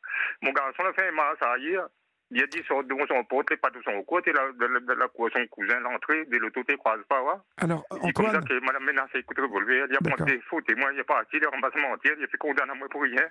Mon 0.43 0.53
garçon, 0.53 0.83
là, 0.83 0.93
fait 0.93 1.09
un 1.09 1.19
à 1.19 1.59
hier. 1.59 1.89
Il 2.33 2.43
a 2.43 2.47
dit, 2.49 2.59
devant 2.59 3.07
son 3.07 3.25
les 3.49 3.57
pas 3.57 3.71
de 3.71 3.81
son 3.83 4.03
côté, 4.03 4.33
de 4.33 4.37
la, 4.37 4.81
de 4.81 4.93
la 4.95 5.07
son 5.07 5.47
cousin, 5.49 5.79
l'entrée, 5.79 6.25
de 6.25 6.37
l'auto, 6.39 6.61
tu 6.65 6.77
croises 6.77 7.05
pas, 7.09 7.23
ouais. 7.23 7.39
Alors, 7.59 7.85
C'est 8.03 8.13
comme 8.13 8.27
ça 8.27 8.39
Antoine, 8.39 8.49
que 8.49 8.67
madame 8.67 8.85
menacé, 8.85 9.19
écoute, 9.19 9.39
revolver, 9.39 9.87
il 9.89 9.97
a 9.97 10.01
pris 10.01 10.25
des 10.25 10.41
faux 10.41 10.61
témoins, 10.63 10.93
il 10.93 11.01
a 11.01 11.05
parti, 11.05 11.37
il 11.37 11.47
a 11.47 11.51
ramassé 11.51 11.79
mentir, 11.81 12.15
il 12.19 12.25
a 12.25 12.27
fait 12.27 12.39
condamner 12.39 12.73
à 12.73 12.75
moi 12.75 12.89
pour 12.91 13.03
rien. 13.03 13.29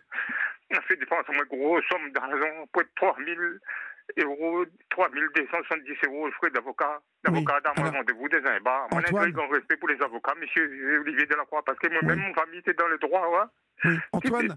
Il 0.71 0.77
a 0.77 0.81
fait 0.81 0.95
dépenser 0.95 1.33
moi 1.33 1.43
grosse 1.43 1.83
somme 1.91 2.09
d'argent, 2.11 2.65
pour 2.71 2.83
3 2.95 3.17
000 3.25 3.39
euros, 4.23 4.65
3 4.89 5.09
270 5.09 5.93
euros, 6.05 6.31
frais 6.31 6.49
d'avocat, 6.51 7.01
d'avocat 7.25 7.55
Oui, 7.57 7.61
dans 7.63 7.81
mon 7.81 7.89
alors, 7.89 7.99
rendez-vous 7.99 8.29
des 8.29 8.47
imbards. 8.47 8.87
Mon 8.91 8.99
un 8.99 9.29
grand 9.29 9.47
respect 9.49 9.77
pour 9.77 9.89
les 9.89 10.01
avocats, 10.01 10.35
monsieur 10.39 11.01
Olivier 11.01 11.25
Delacroix, 11.25 11.63
parce 11.65 11.79
que 11.79 11.89
moi-même, 11.89 12.19
mon 12.19 12.33
famille 12.33 12.59
était 12.59 12.73
dans 12.73 12.87
le 12.87 12.97
droit, 12.97 13.27
ouais. 13.27 13.47
Oui, 13.83 13.97
Antoine, 14.13 14.53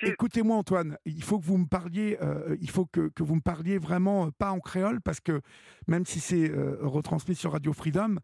écoutez-moi, 0.00 0.56
Antoine. 0.56 0.96
Il 1.04 1.22
faut 1.22 1.38
que 1.38 1.44
vous 1.44 1.58
me 1.58 1.66
parliez. 1.66 2.16
euh, 2.22 2.56
il 2.60 2.70
faut 2.70 2.86
que, 2.86 3.08
que 3.08 3.22
vous 3.22 3.36
me 3.36 3.40
parliez 3.40 3.78
vraiment 3.78 4.26
euh, 4.26 4.30
pas 4.36 4.50
en 4.50 4.60
créole, 4.60 5.00
parce 5.00 5.20
que 5.20 5.40
même 5.86 6.06
si 6.06 6.20
c'est 6.20 6.50
euh, 6.50 6.76
retransmis 6.80 7.34
sur 7.34 7.52
Radio 7.52 7.72
Freedom, 7.72 8.16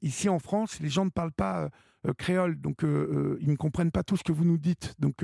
ici 0.00 0.30
en 0.30 0.38
France, 0.38 0.80
les 0.80 0.88
gens 0.88 1.04
ne 1.04 1.10
parlent 1.10 1.32
pas 1.32 1.68
créole, 2.16 2.58
donc 2.58 2.78
ils 2.82 3.50
ne 3.50 3.56
comprennent 3.56 3.90
pas 3.90 4.02
tout 4.02 4.16
ce 4.16 4.24
que 4.24 4.32
vous 4.32 4.46
nous 4.46 4.56
dites. 4.56 4.94
Donc 4.98 5.22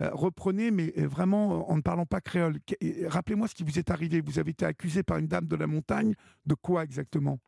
reprenez, 0.00 0.70
mais 0.70 0.92
vraiment 0.98 1.70
en 1.70 1.76
ne 1.76 1.80
parlant 1.80 2.04
pas 2.04 2.20
créole. 2.20 2.58
Rappelez-moi 3.06 3.48
ce 3.48 3.54
qui 3.54 3.64
vous 3.64 3.78
est 3.78 3.90
arrivé. 3.90 4.20
Vous 4.20 4.38
avez 4.38 4.50
été 4.50 4.66
accusé 4.66 5.02
par 5.02 5.16
une 5.16 5.28
dame 5.28 5.46
de 5.46 5.56
la 5.56 5.66
montagne 5.66 6.12
de 6.44 6.52
quoi 6.52 6.84
exactement? 6.84 7.38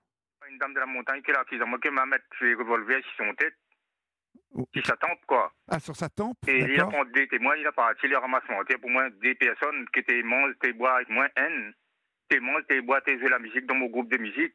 Dame 0.62 0.74
de 0.74 0.80
la 0.80 0.86
montagne 0.86 1.22
qui 1.22 1.30
a 1.32 1.66
moi 1.66 1.78
qui 1.80 1.90
m'a 1.90 2.06
mis 2.06 2.12
ses 2.38 2.54
revolvers 2.54 3.02
sur 3.04 3.26
son 3.26 3.34
tête, 3.34 3.54
Oh, 4.54 4.66
sur 4.74 4.84
sa 4.84 4.96
tempe, 4.96 5.18
quoi. 5.26 5.50
Ah, 5.68 5.80
sur 5.80 5.96
sa 5.96 6.08
tempe, 6.10 6.36
Et 6.46 6.58
il 6.58 6.78
a 6.80 6.84
pris 6.86 7.12
des 7.14 7.26
témoins, 7.26 7.56
il 7.56 7.66
a 7.66 7.72
parti 7.72 8.06
les 8.06 8.16
ramassements. 8.16 8.60
Pour 8.80 8.90
moi, 8.90 9.08
des 9.22 9.34
personnes 9.34 9.86
qui 9.92 10.00
étaient 10.00 10.22
mangent, 10.22 10.54
qui 10.62 10.72
boivent 10.74 10.96
avec 10.96 11.08
moi, 11.08 11.26
haine. 11.36 11.72
Qui 12.30 12.38
mangent, 12.38 12.64
boivent, 12.84 13.02
qui 13.02 13.18
jouent 13.18 13.28
la 13.28 13.38
musique 13.38 13.64
dans 13.66 13.74
mon 13.74 13.86
groupe 13.86 14.10
de 14.10 14.18
musique. 14.18 14.54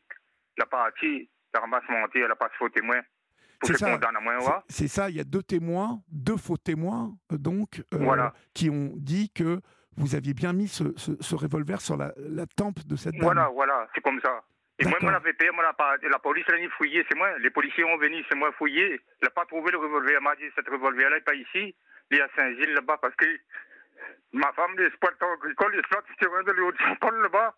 Il 0.56 0.61
a 0.64 0.68
parti, 0.68 1.27
le 1.53 1.60
ramassement, 1.60 2.06
il 2.14 2.24
a 2.24 2.36
pas 2.36 2.50
faux 2.60 2.69
témoins. 2.69 3.02
Pour 3.60 3.69
C'est 3.69 3.77
ça. 3.77 4.00
C'est 4.69 4.88
ça, 4.88 5.10
il 5.10 5.16
y 5.16 5.19
a 5.19 5.24
deux 5.24 5.42
témoins, 5.42 6.00
deux 6.11 6.38
faux 6.38 6.58
témoins, 6.58 7.16
euh, 7.32 7.38
donc, 7.40 7.80
euh, 7.80 7.98
Voilà. 8.00 8.34
qui 8.53 8.69
ont 8.69 8.92
dit 8.98 9.32
que 9.32 9.60
vous 9.95 10.14
aviez 10.14 10.36
bien 10.36 10.53
mis 10.53 10.68
ce, 10.68 10.84
ce- 10.95 11.18
ce 11.19 11.34
revolver 11.36 11.82
sur 11.82 11.98
la, 11.98 12.14
la 12.18 12.45
tempe 12.45 12.86
de 12.86 12.95
cette 12.95 13.14
dame. 13.14 13.24
Voilà, 13.24 13.50
voilà, 13.50 13.88
c'est 13.95 14.02
comme 14.02 14.22
ça. 14.22 14.44
Et 14.80 14.86
moi, 14.86 14.98
moi, 15.02 15.12
la 15.12 15.20
VP, 15.20 15.50
moi, 15.52 15.64
la, 15.64 16.08
la 16.10 16.20
police, 16.20 16.46
elle 16.50 16.64
a 16.64 16.70
fouillé, 16.70 17.04
c'est 17.10 17.18
moi. 17.18 17.36
Les 17.40 17.50
policiers 17.50 17.84
ont 17.84 17.98
venu, 17.98 18.24
c'est 18.30 18.36
moi 18.38 18.52
fouillé. 18.54 19.02
Il 19.22 19.24
n'a 19.26 19.32
pas 19.32 19.46
trouvé 19.46 19.72
le 19.72 19.78
revolver. 19.80 20.16
Elle 20.18 20.24
m'a 20.24 20.36
dit, 20.36 20.46
cet 20.56 20.70
revolver-là 20.70 21.16
n'est 21.16 21.22
pas 21.22 21.34
ici. 21.34 21.76
Il 22.12 22.18
est 22.18 22.22
à 22.22 22.30
Saint-Gilles, 22.36 22.74
là-bas, 22.74 22.98
parce 23.02 23.16
que 23.16 23.26
ma 24.34 24.52
femme, 24.54 24.72
agricoles, 24.78 25.72
ils 25.74 25.80
exploitent 25.80 26.06
ce 26.12 26.16
terrain 26.24 26.44
de 26.44 26.52
l'eau 26.52 26.72
de 26.72 26.78
Saint-Paul, 26.78 27.22
là-bas. 27.24 27.56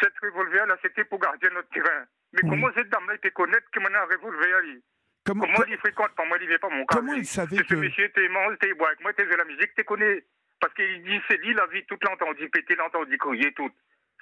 Cet 0.00 0.12
revolver-là, 0.22 0.76
c'était 0.80 1.04
pour 1.04 1.18
garder 1.18 1.50
notre 1.50 1.68
terrain. 1.68 2.06
Mais 2.32 2.40
Oui. 2.44 2.50
comment 2.50 2.72
cette 2.74 2.88
dame-là 2.88 3.14
était 3.16 3.30
connaître 3.30 3.70
que 3.70 3.80
maintenant 3.80 4.00
un 4.00 4.04
revolver, 4.06 4.60
lui 4.62 4.82
Comment, 5.26 5.44
Comment 5.44 5.66
il 5.68 5.76
fréquente? 5.78 6.10
Moi, 6.26 6.38
il 6.40 6.48
n'est 6.48 6.58
pas 6.58 6.70
mon 6.70 6.86
cas. 6.86 6.96
comment 6.96 7.12
il 7.12 7.26
savait 7.26 7.56
C'est 7.56 7.64
ce 7.64 7.68
que... 7.68 7.74
monsieur, 7.74 8.08
t'es 8.12 8.28
mange, 8.28 8.56
t'es 8.58 8.72
bois 8.72 8.88
avec 8.88 9.00
moi, 9.00 9.12
t'es 9.12 9.26
de 9.26 9.34
la 9.34 9.44
musique, 9.44 9.74
t'es 9.74 9.84
connais. 9.84 10.24
Parce 10.60 10.72
qu'il 10.74 11.02
dit, 11.04 11.20
c'est 11.28 11.36
lui, 11.36 11.52
la 11.52 11.66
vie, 11.66 11.84
toute 11.86 12.02
l'a 12.04 12.12
entendu 12.12 12.48
péter, 12.48 12.74
l'a 12.76 12.86
entendu 12.86 13.18
crier, 13.18 13.52
tout. 13.52 13.70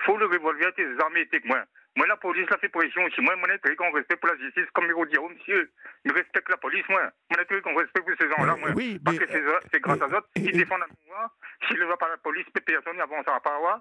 Faut 0.05 0.17
le 0.17 0.27
revolver, 0.27 0.75
tes 0.75 0.87
armées, 1.01 1.27
t'es 1.29 1.41
que 1.41 1.47
moi. 1.47 1.65
Moi, 1.97 2.07
la 2.07 2.17
police, 2.19 2.49
l'a 2.51 2.59
fait 2.59 2.69
pression 2.69 3.03
aussi. 3.05 3.21
Moi, 3.23 3.35
mon 3.37 3.47
très 3.63 3.75
grand 3.75 3.91
respect 3.91 4.17
pour 4.17 4.29
la 4.29 4.37
justice, 4.37 4.67
comme 4.75 4.85
il 4.85 5.09
dit, 5.11 5.17
oh, 5.19 5.29
monsieur. 5.29 5.73
Il 6.05 6.13
respecte 6.13 6.49
la 6.51 6.59
police, 6.59 6.85
moi. 6.91 7.11
Mon 7.31 7.45
très 7.45 7.61
grand 7.63 7.75
respect 7.75 8.03
pour 8.03 8.13
ces 8.21 8.29
gens-là, 8.29 8.53
Euh, 8.53 8.57
moi. 8.57 8.71
oui, 8.77 8.99
Parce 9.03 9.17
mais- 9.19 9.27
que 9.27 9.33
c'est 9.33 9.43
c'est 9.73 9.81
grâce 9.81 10.01
à 10.03 10.07
eux 10.09 10.21
qui 10.35 10.53
défendent 10.53 10.81
la 10.81 10.87
moi. 11.09 11.33
S'il 11.67 11.79
ne 11.81 11.87
va 11.87 11.97
pas 11.97 12.09
la 12.09 12.19
police, 12.19 12.45
personne 12.67 12.97
n'avancera 12.99 13.41
pas, 13.41 13.59
ouais. 13.61 13.81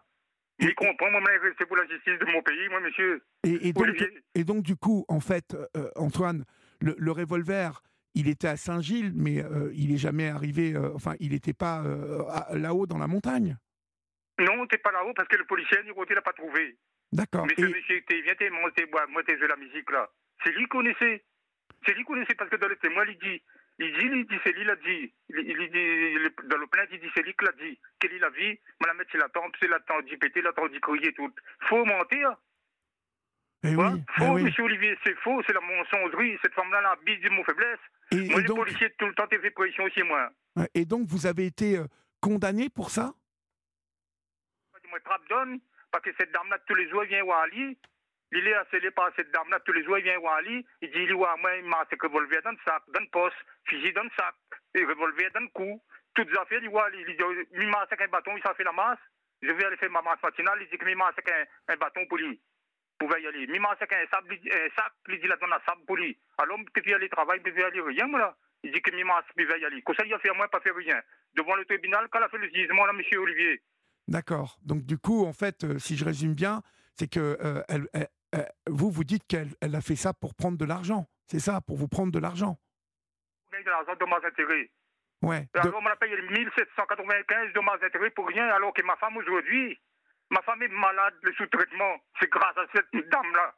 Il 0.59 0.73
comprend, 0.75 1.11
moi, 1.11 1.19
respect 1.43 1.65
pour 1.65 1.75
la 1.75 1.85
justice 1.87 2.17
de 2.17 2.25
mon 2.31 2.41
pays, 2.41 2.69
moi, 2.69 2.79
monsieur. 2.79 3.21
Et, 3.43 3.67
et 3.67 3.73
donc, 3.73 3.83
Olivier. 3.83 4.09
et 4.35 4.43
donc, 4.45 4.63
du 4.63 4.77
coup, 4.77 5.03
en 5.09 5.19
fait, 5.19 5.53
euh, 5.75 5.89
Antoine, 5.97 6.45
le, 6.79 6.95
le 6.97 7.11
revolver, 7.11 7.81
il 8.13 8.29
était 8.29 8.47
à 8.47 8.55
Saint-Gilles, 8.55 9.11
mais 9.13 9.43
euh, 9.43 9.69
il 9.75 9.91
n'est 9.91 9.97
jamais 9.97 10.29
arrivé, 10.29 10.73
euh, 10.73 10.93
enfin, 10.95 11.15
il 11.19 11.31
n'était 11.33 11.53
pas 11.53 11.83
euh, 11.83 12.23
à- 12.29 12.55
là-haut 12.55 12.87
dans 12.87 12.97
la 12.97 13.07
montagne. 13.07 13.57
Non, 14.39 14.65
t'es 14.67 14.77
pas 14.77 14.93
là-haut 14.93 15.13
parce 15.13 15.27
que 15.27 15.35
le 15.35 15.43
policier, 15.45 15.77
il 15.85 16.15
l'a 16.15 16.21
pas 16.21 16.31
trouvé. 16.33 16.77
D'accord. 17.11 17.45
Mais 17.45 17.55
ce 17.57 17.61
Et- 17.65 17.73
monsieur, 17.73 18.01
t'es, 18.07 18.21
viens, 18.21 18.35
t'es, 18.35 18.49
moi, 18.49 18.71
t'es, 18.71 18.85
moi, 19.09 19.23
t'es 19.23 19.35
la 19.37 19.55
musique, 19.55 19.89
là. 19.91 20.09
C'est 20.43 20.51
lui 20.51 20.63
qui 20.63 20.69
connaissait. 20.69 21.23
C'est 21.85 21.93
lui 21.93 22.01
qui 22.01 22.05
connaissait 22.07 22.35
parce 22.35 22.49
que 22.49 22.55
dans 22.57 22.67
le 22.67 22.75
témoin, 22.77 23.05
il 23.07 23.17
dit, 23.17 23.41
il 23.79 23.93
dit, 23.97 24.05
il 24.05 24.25
dit, 24.27 24.39
c'est 24.43 24.51
lui, 24.53 24.61
il 24.61 24.69
a 24.69 24.75
dit. 24.75 25.13
Il, 25.29 25.39
il 25.39 25.69
dit, 25.71 26.47
dans 26.47 26.57
le 26.57 26.67
plainte, 26.67 26.89
il 26.91 26.99
dit, 26.99 27.09
c'est 27.15 27.23
lui 27.23 27.33
qui 27.33 27.45
l'a 27.45 27.51
dit. 27.53 27.79
Quelle 27.99 28.13
est 28.13 28.19
la 28.19 28.29
vie? 28.31 28.57
Moi, 28.79 28.87
la 28.87 28.93
mettre 28.95 29.11
sur 29.11 29.19
la 29.19 29.29
tempe, 29.29 29.55
c'est 29.59 29.67
la 29.67 29.79
tempe 29.81 30.05
d'y 30.05 30.17
péter, 30.17 30.41
la 30.41 30.53
tempe 30.53 30.71
d'y 30.71 30.79
crier, 30.81 31.13
tout. 31.13 31.31
Faut 31.69 31.85
mentir. 31.85 32.35
eh 33.63 33.67
Hein? 33.69 33.93
oui, 33.95 34.03
Faux, 34.17 34.25
eh 34.25 34.29
oui. 34.31 34.43
monsieur 34.43 34.63
Olivier, 34.63 34.97
c'est 35.03 35.15
faux, 35.19 35.41
c'est 35.47 35.53
la 35.53 35.61
mensongerie. 35.61 36.37
Cette 36.41 36.53
femme-là, 36.53 36.81
la 36.81 36.95
bise 37.05 37.21
de 37.21 37.29
mon 37.29 37.43
faiblesse. 37.43 37.79
Et, 38.11 38.17
Moi, 38.29 38.39
et 38.39 38.41
les 38.41 38.47
donc, 38.47 38.57
policiers, 38.57 38.91
tout 38.97 39.07
le 39.07 39.13
temps, 39.13 39.27
t'es 39.27 39.39
fait 39.39 39.51
pression 39.51 39.87
chez 39.89 40.03
moi. 40.03 40.29
et 40.73 40.85
donc, 40.85 41.07
vous 41.07 41.25
avez 41.25 41.45
été 41.47 41.77
euh, 41.77 41.85
condamné 42.21 42.69
pour 42.69 42.89
ça? 42.91 43.13
Moi, 44.89 44.99
parce 45.95 46.03
que 46.03 46.11
cette 46.19 46.33
dame-là, 46.33 46.59
tous 46.67 46.75
les 46.75 46.89
jours, 46.89 47.03
elle 47.03 47.07
vient 47.07 47.23
voir 47.23 47.43
Ali. 47.43 47.77
Il 48.33 48.45
est 48.45 48.53
harcelé 48.53 48.91
par 48.91 49.13
cette 49.15 49.31
dame-là, 49.31 49.61
tous 49.61 49.71
les 49.71 49.81
jours, 49.85 49.97
il 49.97 50.03
vient 50.03 50.19
voir 50.19 50.35
Ali. 50.35 50.65
Il 50.81 50.91
dit, 50.91 51.03
il 51.03 51.13
voit 51.13 51.37
moi, 51.37 51.55
il 51.55 51.63
m'a 51.63 51.87
revolver 52.01 52.41
dans 52.41 52.51
le 52.51 52.57
sac, 52.65 52.83
dans 52.89 52.99
le 52.99 53.07
poste, 53.07 53.37
fusil 53.63 53.93
dans 53.93 54.03
le 54.03 54.09
sac, 54.19 54.35
et 54.73 54.83
revolver 54.83 55.31
dans 55.31 55.39
le 55.39 55.47
cou. 55.53 55.81
Toutes 56.13 56.29
les 56.29 56.37
affaires, 56.37 56.59
il 56.61 56.69
voit. 56.69 56.89
Il 56.93 57.05
dit, 57.05 57.15
il 57.53 57.69
m'a 57.69 57.87
un 57.89 58.07
bâton, 58.07 58.35
il 58.35 58.43
s'en 58.43 58.53
fait 58.55 58.65
la 58.65 58.73
masse. 58.73 58.99
Je 59.41 59.49
vais 59.53 59.63
aller 59.63 59.77
faire 59.77 59.89
ma 59.89 60.01
masse 60.01 60.21
matinale. 60.21 60.59
Il 60.63 60.67
dit 60.67 60.77
que 60.77 60.85
il 60.85 60.97
m'a 60.97 61.07
un, 61.07 61.73
un 61.73 61.77
bâton 61.77 62.05
pour 62.07 62.17
lui. 62.17 62.41
Pour 62.99 63.17
y 63.17 63.25
aller. 63.25 63.43
Il 63.43 63.61
m'a 63.61 63.69
un 63.69 63.75
il 64.29 64.39
dit- 64.41 64.51
un 64.51 64.69
sac, 64.75 64.91
il 65.07 65.21
dit, 65.21 65.27
la 65.27 65.37
donne 65.37 65.49
la 65.49 65.61
sable 65.65 65.85
pour 65.85 65.95
lui. 65.95 66.19
Alors, 66.39 66.59
il 66.59 66.65
peut 66.65 66.93
aller 66.93 67.07
travailler, 67.07 67.41
il 67.45 67.53
peut 67.53 67.63
aller 67.63 67.79
rien, 67.79 68.07
moi, 68.07 68.19
là. 68.19 68.35
Il 68.63 68.73
dit 68.73 68.81
que 68.81 68.91
il 68.93 69.05
m'a 69.05 69.23
il 69.37 69.47
va 69.47 69.57
y 69.59 69.63
aller. 69.63 69.81
Comme 69.81 69.95
ça, 69.95 70.03
il 70.05 70.13
a 70.13 70.19
fait 70.19 70.29
à 70.29 70.33
moi, 70.33 70.49
pas 70.49 70.59
faire 70.59 70.75
rien. 70.75 71.01
Devant 71.35 71.55
le 71.55 71.63
tribunal, 71.63 72.09
quand 72.11 72.19
il 72.19 72.23
a 72.23 72.27
fait 72.27 72.37
le 72.37 72.49
jugement, 72.49 72.85
là, 72.85 72.91
monsieur 72.91 73.19
Olivier. 73.19 73.61
D'accord. 74.07 74.57
Donc, 74.63 74.83
du 74.85 74.97
coup, 74.97 75.25
en 75.25 75.33
fait, 75.33 75.63
euh, 75.63 75.79
si 75.79 75.97
je 75.97 76.05
résume 76.05 76.33
bien, 76.33 76.61
c'est 76.93 77.07
que 77.07 77.37
euh, 77.43 77.63
elle- 77.67 77.87
elle- 77.93 78.09
elle- 78.31 78.51
vous, 78.67 78.91
vous 78.91 79.03
dites 79.03 79.25
qu'elle 79.27 79.49
elle 79.61 79.75
a 79.75 79.81
fait 79.81 79.95
ça 79.95 80.13
pour 80.13 80.35
prendre 80.35 80.57
de 80.57 80.65
l'argent. 80.65 81.07
C'est 81.27 81.39
ça, 81.39 81.59
pour 81.61 81.77
vous 81.77 81.87
prendre 81.87 82.11
de 82.11 82.19
l'argent. 82.19 82.57
De 83.51 83.69
l'argent, 83.69 83.95
dommages 83.99 84.25
intérêts. 84.25 84.69
Ouais. 85.21 85.47
De- 85.55 85.59
alors, 85.61 85.75
on 85.79 85.81
m'a 85.81 85.95
payé 85.95 86.15
1795 86.21 87.53
dommages 87.53 87.81
intérêts 87.83 88.11
pour 88.11 88.27
rien, 88.27 88.47
alors 88.49 88.73
que 88.73 88.81
ma 88.83 88.95
femme 88.97 89.17
aujourd'hui, 89.17 89.79
ma 90.29 90.41
femme 90.43 90.61
est 90.61 90.67
malade, 90.67 91.13
le 91.23 91.33
sous-traitement. 91.33 91.95
C'est 92.19 92.29
grâce 92.29 92.57
à 92.57 92.65
cette 92.75 92.91
dame-là. 93.09 93.55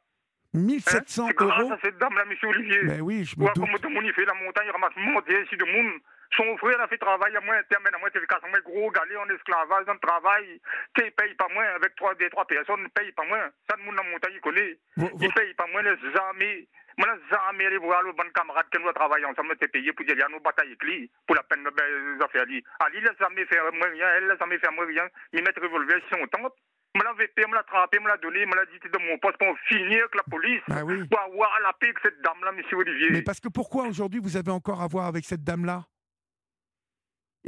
Hein? 0.54 0.60
1700 0.60 1.26
C'est 1.28 1.34
grâce 1.36 1.60
euros. 1.60 1.72
à 1.72 1.78
cette 1.82 1.98
dame-là, 1.98 2.24
monsieur 2.24 2.48
Olivier. 2.48 2.84
Ben 2.84 3.00
oui, 3.02 3.24
je 3.24 3.38
me 3.38 3.44
doute. 3.46 3.54
comme 3.54 3.78
tout 3.80 3.88
le 3.88 3.94
monde, 3.94 4.04
il 4.06 4.14
fait 4.14 4.24
la 4.24 4.34
montagne, 4.34 4.64
il 4.66 4.70
ramasse 4.70 4.96
monter 4.96 5.42
ici 5.44 5.56
de 5.56 5.64
monde. 5.64 6.00
Son 6.36 6.56
frère 6.58 6.80
a 6.80 6.88
fait 6.88 6.98
travail 6.98 7.34
à 7.36 7.40
moi, 7.40 7.62
termine 7.64 7.94
à 7.94 7.98
moi, 7.98 8.10
t'es 8.10 8.20
cassé 8.26 8.46
moi, 8.48 8.60
gros 8.60 8.90
galé 8.90 9.16
en 9.16 9.28
esclavage, 9.30 9.86
dans 9.86 9.94
le 9.94 9.98
travail. 9.98 10.60
T'es 10.94 11.10
paye 11.10 11.34
pas 11.34 11.48
moins, 11.52 11.64
avec 11.74 11.94
trois, 11.96 12.14
des 12.14 12.28
trois 12.30 12.46
personnes, 12.46 12.88
paye 12.90 13.12
pas 13.12 13.24
moins. 13.24 13.48
Ça, 13.68 13.76
le 13.76 13.84
monde 13.84 13.96
dans 13.96 14.02
la 14.02 14.10
montagne, 14.10 14.34
il 14.34 14.40
connaît. 14.40 14.78
Il 15.20 15.32
paye 15.32 15.54
pas 15.54 15.66
moins 15.66 15.82
les 15.82 15.98
amis. 16.30 16.68
Moi, 16.98 17.06
les 17.06 17.36
amis, 17.48 17.64
aller 17.64 17.78
voir 17.78 18.02
le 18.02 18.12
bon 18.12 18.28
camarade 18.34 18.66
qui 18.72 18.82
nous 18.82 18.92
travailler 18.92 19.24
ensemble, 19.24 19.56
t'es 19.56 19.68
payé 19.68 19.92
pour 19.92 20.04
dire, 20.04 20.18
à 20.24 20.28
nos 20.28 20.40
batailles 20.40 20.76
lui, 20.82 21.10
pour 21.26 21.36
la 21.36 21.44
peine 21.44 21.62
de 21.62 21.70
ben, 21.70 21.86
les 21.86 22.24
affaires. 22.24 22.42
Ali, 22.42 23.00
les 23.00 23.24
amis 23.24 23.46
faire 23.46 23.72
moi 23.72 23.86
rien, 23.86 24.08
elle, 24.16 24.26
les 24.26 24.42
amis 24.42 24.58
faire 24.58 24.72
moi 24.72 24.84
rien. 24.84 25.06
Ils 25.32 25.42
mettent 25.42 25.60
revolver 25.60 26.02
sur 26.08 26.18
son 26.18 26.26
tente. 26.26 26.54
me 26.96 27.04
l'a 27.04 27.12
VP, 27.12 27.46
me 27.46 27.54
l'a 27.54 27.60
attrapé, 27.60 28.00
me 28.00 28.08
l'a 28.08 28.16
donné, 28.16 28.44
me 28.46 28.54
l'a 28.54 28.66
dit 28.66 28.80
de 28.82 28.98
mon 28.98 29.16
poste 29.18 29.38
pour 29.38 29.56
finir 29.68 30.00
avec 30.00 30.14
la 30.14 30.24
police. 30.28 30.62
Ah 30.70 30.84
oui. 30.84 31.06
Pour 31.08 31.20
avoir 31.20 31.50
la 31.62 31.72
paix 31.74 31.86
avec 31.86 32.00
cette 32.02 32.20
dame-là, 32.20 32.52
monsieur 32.52 32.76
Olivier. 32.76 33.10
Mais 33.10 33.22
parce 33.22 33.40
que 33.40 33.48
pourquoi 33.48 33.86
aujourd'hui 33.86 34.20
vous 34.20 34.36
avez 34.36 34.50
encore 34.50 34.82
à 34.82 34.88
voir 34.88 35.06
avec 35.06 35.24
cette 35.24 35.44
dame-là? 35.44 35.84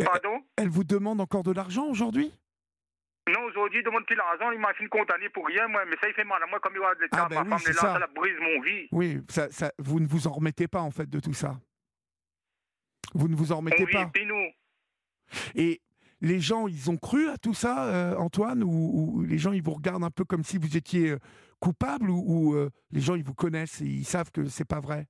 Pardon 0.04 0.42
Elle 0.56 0.68
vous 0.68 0.84
demande 0.84 1.20
encore 1.20 1.42
de 1.42 1.52
l'argent 1.52 1.86
aujourd'hui? 1.86 2.32
Non, 3.28 3.42
aujourd'hui, 3.44 3.80
il 3.80 3.84
demande 3.84 4.04
plus 4.06 4.16
l'argent, 4.16 4.50
il 4.50 4.58
m'a 4.58 4.72
fini 4.74 4.88
condamné 4.88 5.28
pour 5.28 5.46
rien, 5.46 5.68
moi, 5.68 5.84
mais 5.84 5.96
ça, 6.00 6.08
il 6.08 6.14
fait 6.14 6.24
mal 6.24 6.42
à 6.42 6.46
moi 6.46 6.58
comme 6.60 6.72
il 6.74 6.80
va 6.80 6.94
de 6.94 7.02
l'État. 7.02 7.24
Ah, 7.24 7.28
ben 7.28 7.36
ma 7.44 7.56
oui, 7.56 7.62
femme 7.62 7.70
est 7.70 7.74
là, 7.74 7.80
ça. 7.80 7.98
la 7.98 8.06
brise 8.08 8.34
mon 8.40 8.60
vie. 8.62 8.88
Oui, 8.92 9.18
ça, 9.28 9.50
ça- 9.50 9.72
vous 9.78 10.00
ne 10.00 10.06
vous 10.06 10.26
en 10.26 10.32
remettez 10.32 10.66
pas 10.66 10.80
en 10.80 10.90
fait 10.90 11.08
de 11.08 11.20
tout 11.20 11.34
ça. 11.34 11.60
Vous 13.14 13.28
ne 13.28 13.36
vous 13.36 13.52
en 13.52 13.58
remettez 13.58 13.82
On 13.82 13.86
vit, 13.86 13.92
pas. 13.92 14.10
nous. 14.26 14.46
Et 15.54 15.80
les 16.20 16.40
gens, 16.40 16.66
ils 16.66 16.90
ont 16.90 16.96
cru 16.96 17.28
à 17.28 17.36
tout 17.38 17.54
ça, 17.54 17.86
euh, 17.88 18.16
Antoine, 18.16 18.64
ou, 18.64 18.68
ou 19.18 19.22
les 19.22 19.38
gens, 19.38 19.52
ils 19.52 19.62
vous 19.62 19.74
regardent 19.74 20.04
un 20.04 20.10
peu 20.10 20.24
comme 20.24 20.42
si 20.42 20.58
vous 20.58 20.76
étiez 20.76 21.10
euh, 21.10 21.18
coupable, 21.60 22.10
ou, 22.10 22.22
ou, 22.26 22.54
euh, 22.56 22.70
les 22.90 23.00
gens, 23.00 23.14
ils 23.14 23.22
vous 23.24 23.34
connaissent 23.34 23.80
et 23.80 23.86
ils 23.86 24.04
savent 24.04 24.30
que 24.32 24.46
c'est 24.46 24.64
pas 24.64 24.80
vrai? 24.80 25.06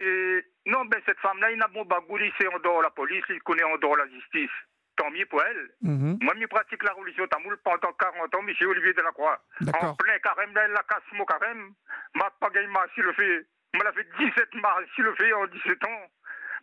Et 0.00 0.42
non, 0.66 0.84
ben 0.86 1.00
cette 1.06 1.18
femme-là, 1.20 1.52
il 1.52 1.58
n'a 1.58 1.68
il 1.72 2.32
sait 2.38 2.48
en 2.48 2.58
dehors 2.58 2.82
la 2.82 2.90
police, 2.90 3.24
il 3.30 3.40
connaît 3.42 3.62
en 3.62 3.78
dehors 3.78 3.96
la 3.96 4.08
justice. 4.08 4.50
Tant 4.96 5.10
mieux 5.10 5.26
pour 5.26 5.42
elle. 5.42 5.70
Mhm. 5.82 6.18
Moi, 6.22 6.34
je 6.40 6.46
pratique 6.46 6.82
la 6.82 6.92
religion 6.92 7.26
tamoul 7.28 7.56
pendant 7.62 7.92
40 7.92 8.34
ans, 8.34 8.42
monsieur 8.42 8.68
Olivier 8.68 8.94
Delacroix. 8.94 9.38
En 9.80 9.94
plein 9.94 10.18
carême, 10.18 10.54
là, 10.54 10.62
elle 10.64 10.72
la 10.72 10.82
casse 10.88 11.04
mon 11.12 11.24
carême. 11.24 11.72
Ma 12.14 12.30
pagaille 12.40 12.66
m'a 12.68 12.86
si 12.94 13.02
le 13.02 13.12
fait. 13.12 13.46
Me 13.74 13.84
l'a 13.84 13.92
fait 13.92 14.08
17 14.18 14.54
mars 14.54 14.84
si 14.94 15.02
le 15.02 15.14
fait 15.14 15.32
en 15.34 15.46
17 15.46 15.84
ans. 15.84 16.10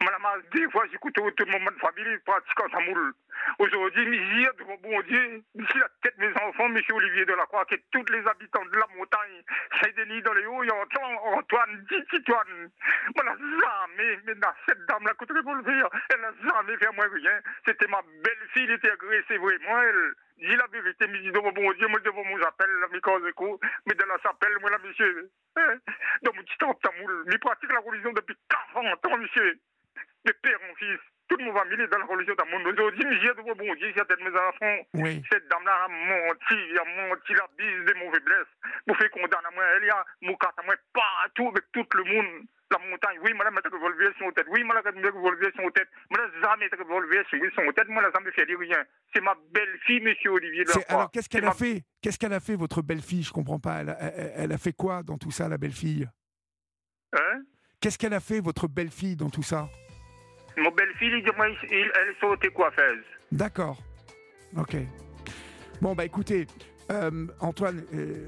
Me 0.01 0.09
l'a 0.09 0.19
mal 0.19 0.41
des 0.51 0.69
fois, 0.71 0.85
j'écoute 0.91 1.13
tout 1.13 1.45
le 1.45 1.51
monde 1.51 1.73
de 1.73 1.79
famille 1.79 2.17
pratique 2.25 2.59
en 2.59 2.69
tamoul. 2.69 3.13
Aujourd'hui, 3.59 4.05
misère 4.07 4.53
de 4.55 4.63
mon 4.63 4.77
bon 4.77 5.01
Dieu, 5.01 5.43
d'ici 5.55 5.77
la 5.77 5.89
tête 6.01 6.17
de 6.17 6.25
mes 6.25 6.33
enfants, 6.41 6.69
monsieur 6.69 6.93
Olivier 6.95 7.25
Delacroix, 7.25 7.65
que 7.65 7.75
tous 7.91 8.05
les 8.11 8.25
habitants 8.27 8.65
de 8.65 8.77
la 8.77 8.87
montagne, 8.97 9.43
Saint-Denis 9.81 10.21
dans 10.21 10.33
les 10.33 10.45
hauts, 10.45 10.63
et 10.63 10.71
Antoine, 10.71 11.15
Antoine, 11.23 11.85
dit 11.89 12.03
Titoine. 12.09 12.69
Me 13.15 13.23
l'a 13.23 13.35
jamais, 13.37 14.19
mais 14.25 14.33
cette 14.67 14.85
dame-là, 14.85 15.13
que 15.13 15.33
revolver, 15.33 15.89
elle 16.13 16.21
n'a 16.21 16.33
jamais 16.41 16.77
fait 16.77 16.87
à 16.87 16.91
moi 16.91 17.05
rien. 17.13 17.39
C'était 17.65 17.87
ma 17.87 18.01
belle-fille, 18.01 18.63
elle 18.63 18.71
était 18.71 18.91
agressée 18.91 19.37
vraiment, 19.37 19.81
elle. 19.81 20.13
Dis 20.37 20.55
la 20.55 20.67
vérité, 20.67 21.07
mais 21.07 21.19
dis 21.19 21.31
donc, 21.31 21.53
bon 21.53 21.71
Dieu, 21.73 21.87
moi, 21.87 21.99
devant 21.99 22.23
mon 22.23 22.41
appel, 22.41 22.69
causes 23.01 23.27
écho, 23.27 23.59
mais 23.85 23.93
de 23.93 24.03
la 24.03 24.17
s'appelle, 24.19 24.57
moi, 24.61 24.71
là, 24.71 24.77
monsieur. 24.83 25.29
Hein? 25.55 25.77
Dans 26.23 26.33
mon 26.33 26.41
petit 26.41 26.57
temps, 26.57 26.73
tamoul, 26.75 27.23
mais 27.27 27.37
pratique 27.37 27.71
la 27.71 27.79
religion 27.79 28.11
depuis 28.13 28.35
40 28.73 29.05
ans, 29.05 29.17
monsieur. 29.17 29.59
De 30.25 30.31
père 30.41 30.57
en 30.71 30.75
fils. 30.75 30.99
Tout 31.27 31.37
le 31.37 31.45
monde 31.45 31.55
va 31.55 31.65
mêler 31.65 31.87
dans 31.87 31.97
la 31.97 32.05
religion 32.05 32.35
dans 32.37 32.45
mon 32.45 32.63
Aujourd'hui, 32.69 33.03
mais 33.05 33.19
j'ai 33.21 33.29
de 33.29 33.41
bon 33.41 33.73
Dieu, 33.75 33.91
j'ai 33.95 34.03
de 34.03 34.23
mes 34.23 34.37
enfants. 34.37 34.77
Oui. 34.93 35.23
Cette 35.31 35.47
dame-là 35.47 35.85
a 35.85 35.87
menti, 35.87 36.53
elle 36.69 36.79
a 36.79 37.07
menti 37.07 37.33
la 37.33 37.47
bise 37.57 37.85
de 37.87 37.93
mauvais 37.99 38.19
blesses. 38.19 38.53
Vous 38.87 38.93
faites 38.95 39.11
condamner 39.11 39.47
à 39.47 39.51
moi, 39.51 39.63
elle 39.77 39.85
y 39.85 39.89
a 39.89 40.05
mon 40.21 40.35
carte 40.35 40.59
à 40.59 40.63
moi 40.63 40.75
partout 40.93 41.47
avec 41.49 41.63
tout 41.71 41.85
le 41.97 42.03
monde. 42.03 42.45
La 42.71 42.79
montagne, 42.79 43.19
oui, 43.23 43.33
madame, 43.33 43.59
elle 43.63 43.71
a 43.71 43.75
revolvé 43.75 44.07
son 44.17 44.31
tête. 44.31 44.47
Oui, 44.49 44.63
madame, 44.63 44.93
elle 44.97 45.05
a 45.05 45.11
revolvé 45.11 45.47
son 45.55 45.69
tête. 45.71 45.87
Mais 46.09 46.17
elle 46.19 46.41
n'a 46.41 46.47
jamais 46.55 46.69
revolvé 46.77 47.21
son 47.29 47.71
tête. 47.71 47.87
Moi, 47.87 48.01
elle 48.03 48.09
n'a 48.09 48.11
jamais 48.19 48.31
fait 48.31 48.43
rien. 48.43 48.83
C'est 49.13 49.21
ma 49.21 49.35
belle-fille, 49.51 50.01
monsieur 50.01 50.31
Olivier. 50.31 50.65
Alors, 50.89 51.11
qu'est-ce 51.11 51.29
qu'elle 51.29 51.43
a 51.43 51.47
ma- 51.47 51.53
fait? 51.53 51.83
Qu'est-ce 52.01 52.17
qu'elle 52.17 52.33
a 52.33 52.39
fait, 52.39 52.55
votre 52.55 52.81
belle-fille? 52.81 53.23
Je 53.23 53.31
comprends 53.31 53.59
pas. 53.59 53.81
Elle 53.81 53.89
a, 53.89 53.97
elle- 54.01 54.33
elle 54.37 54.51
a 54.51 54.57
fait 54.57 54.73
quoi 54.73 55.03
dans 55.03 55.17
tout 55.17 55.31
ça, 55.31 55.47
la 55.47 55.57
belle-fille? 55.57 56.07
Hein? 57.13 57.43
Qu'est-ce 57.79 57.97
qu'elle 57.97 58.13
a 58.13 58.19
fait, 58.19 58.39
votre 58.39 58.67
belle-fille, 58.67 59.15
dans 59.15 59.29
tout 59.29 59.43
ça? 59.43 59.69
Mon 60.57 60.71
belle-fille, 60.71 61.23
elle 61.71 61.79
est 61.79 62.19
sautée 62.19 62.49
coiffeuse. 62.49 63.03
D'accord. 63.31 63.77
Ok. 64.55 64.77
Bon, 65.81 65.95
bah 65.95 66.05
écoutez, 66.05 66.47
euh, 66.91 67.27
Antoine, 67.39 67.83
euh, 67.93 68.27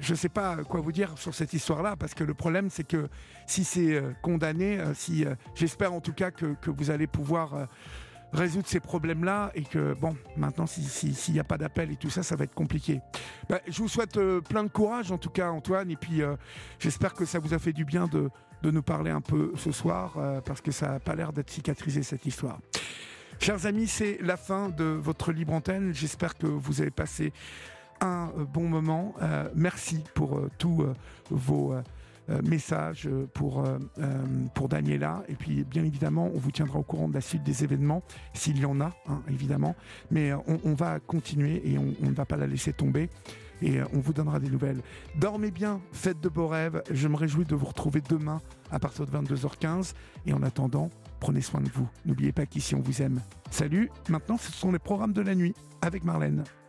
je 0.00 0.12
ne 0.12 0.16
sais 0.16 0.28
pas 0.28 0.56
quoi 0.68 0.80
vous 0.80 0.92
dire 0.92 1.16
sur 1.16 1.34
cette 1.34 1.52
histoire-là, 1.52 1.96
parce 1.96 2.14
que 2.14 2.24
le 2.24 2.34
problème, 2.34 2.70
c'est 2.70 2.86
que 2.86 3.08
si 3.46 3.64
c'est 3.64 3.94
euh, 3.94 4.12
condamné, 4.22 4.80
si 4.94 5.24
j'espère 5.54 5.92
en 5.92 6.00
tout 6.00 6.12
cas 6.12 6.30
que, 6.30 6.54
que 6.60 6.70
vous 6.70 6.90
allez 6.90 7.06
pouvoir 7.06 7.68
résoudre 8.32 8.66
ces 8.66 8.80
problèmes-là, 8.80 9.50
et 9.54 9.62
que, 9.62 9.94
bon, 9.94 10.16
maintenant, 10.36 10.66
s'il 10.66 10.84
si, 10.84 11.14
s'il 11.14 11.34
n'y 11.34 11.40
a 11.40 11.44
pas 11.44 11.58
d'appel 11.58 11.90
et 11.90 11.96
tout 11.96 12.10
ça, 12.10 12.22
ça 12.22 12.36
va 12.36 12.44
être 12.44 12.54
compliqué. 12.54 13.00
Bah, 13.48 13.60
je 13.66 13.78
vous 13.78 13.88
souhaite 13.88 14.18
plein 14.48 14.64
de 14.64 14.70
courage, 14.70 15.10
en 15.12 15.18
tout 15.18 15.30
cas, 15.30 15.50
Antoine, 15.50 15.90
et 15.90 15.96
puis 15.96 16.22
j'espère 16.78 17.14
que 17.14 17.24
ça 17.24 17.38
vous 17.38 17.54
a 17.54 17.58
fait 17.58 17.72
du 17.72 17.84
bien 17.84 18.06
de, 18.06 18.30
de 18.62 18.70
nous 18.70 18.82
parler 18.82 19.10
un 19.10 19.20
peu 19.20 19.52
ce 19.56 19.72
soir, 19.72 20.14
euh, 20.16 20.40
parce 20.40 20.60
que 20.60 20.72
ça 20.72 20.88
n'a 20.88 21.00
pas 21.00 21.14
l'air 21.14 21.32
d'être 21.32 21.50
cicatrisé, 21.50 22.02
cette 22.02 22.26
histoire. 22.26 22.60
Chers 23.38 23.66
amis, 23.66 23.86
c'est 23.86 24.18
la 24.20 24.36
fin 24.36 24.68
de 24.68 24.84
votre 24.84 25.32
libre 25.32 25.54
antenne. 25.54 25.94
J'espère 25.94 26.36
que 26.36 26.46
vous 26.46 26.82
avez 26.82 26.90
passé 26.90 27.32
un 28.00 28.30
euh, 28.38 28.44
bon 28.44 28.68
moment. 28.68 29.14
Euh, 29.22 29.48
merci 29.54 30.02
pour 30.14 30.40
tous 30.58 30.84
vos 31.30 31.74
messages 32.44 33.08
pour, 33.34 33.64
pour 34.54 34.68
Daniela. 34.68 35.24
Et 35.28 35.34
puis, 35.34 35.64
bien 35.64 35.82
évidemment, 35.84 36.30
on 36.32 36.38
vous 36.38 36.52
tiendra 36.52 36.78
au 36.78 36.84
courant 36.84 37.08
de 37.08 37.14
la 37.14 37.20
suite 37.20 37.42
des 37.42 37.64
événements, 37.64 38.02
s'il 38.34 38.58
y 38.58 38.64
en 38.64 38.80
a, 38.80 38.92
hein, 39.08 39.22
évidemment. 39.28 39.74
Mais 40.12 40.32
on, 40.32 40.74
va 40.74 41.00
continuer 41.00 41.60
et 41.64 41.76
on 41.76 41.92
ne 42.00 42.14
va 42.14 42.26
pas 42.26 42.36
la 42.36 42.46
laisser 42.46 42.72
tomber. 42.72 43.10
Et 43.62 43.80
euh, 43.80 43.84
on 43.92 44.00
vous 44.00 44.12
donnera 44.12 44.40
des 44.40 44.50
nouvelles. 44.50 44.82
Dormez 45.16 45.50
bien, 45.50 45.80
faites 45.92 46.20
de 46.20 46.28
beaux 46.28 46.48
rêves. 46.48 46.82
Je 46.90 47.08
me 47.08 47.16
réjouis 47.16 47.44
de 47.44 47.54
vous 47.54 47.66
retrouver 47.66 48.02
demain 48.08 48.40
à 48.70 48.78
partir 48.78 49.06
de 49.06 49.10
22h15. 49.10 49.92
Et 50.26 50.32
en 50.32 50.42
attendant, 50.42 50.90
prenez 51.20 51.40
soin 51.40 51.60
de 51.60 51.68
vous. 51.70 51.88
N'oubliez 52.06 52.32
pas 52.32 52.46
qu'ici 52.46 52.74
on 52.74 52.80
vous 52.80 53.02
aime. 53.02 53.20
Salut, 53.50 53.90
maintenant 54.08 54.36
ce 54.36 54.52
sont 54.52 54.72
les 54.72 54.78
programmes 54.78 55.12
de 55.12 55.22
la 55.22 55.34
nuit 55.34 55.54
avec 55.82 56.04
Marlène. 56.04 56.44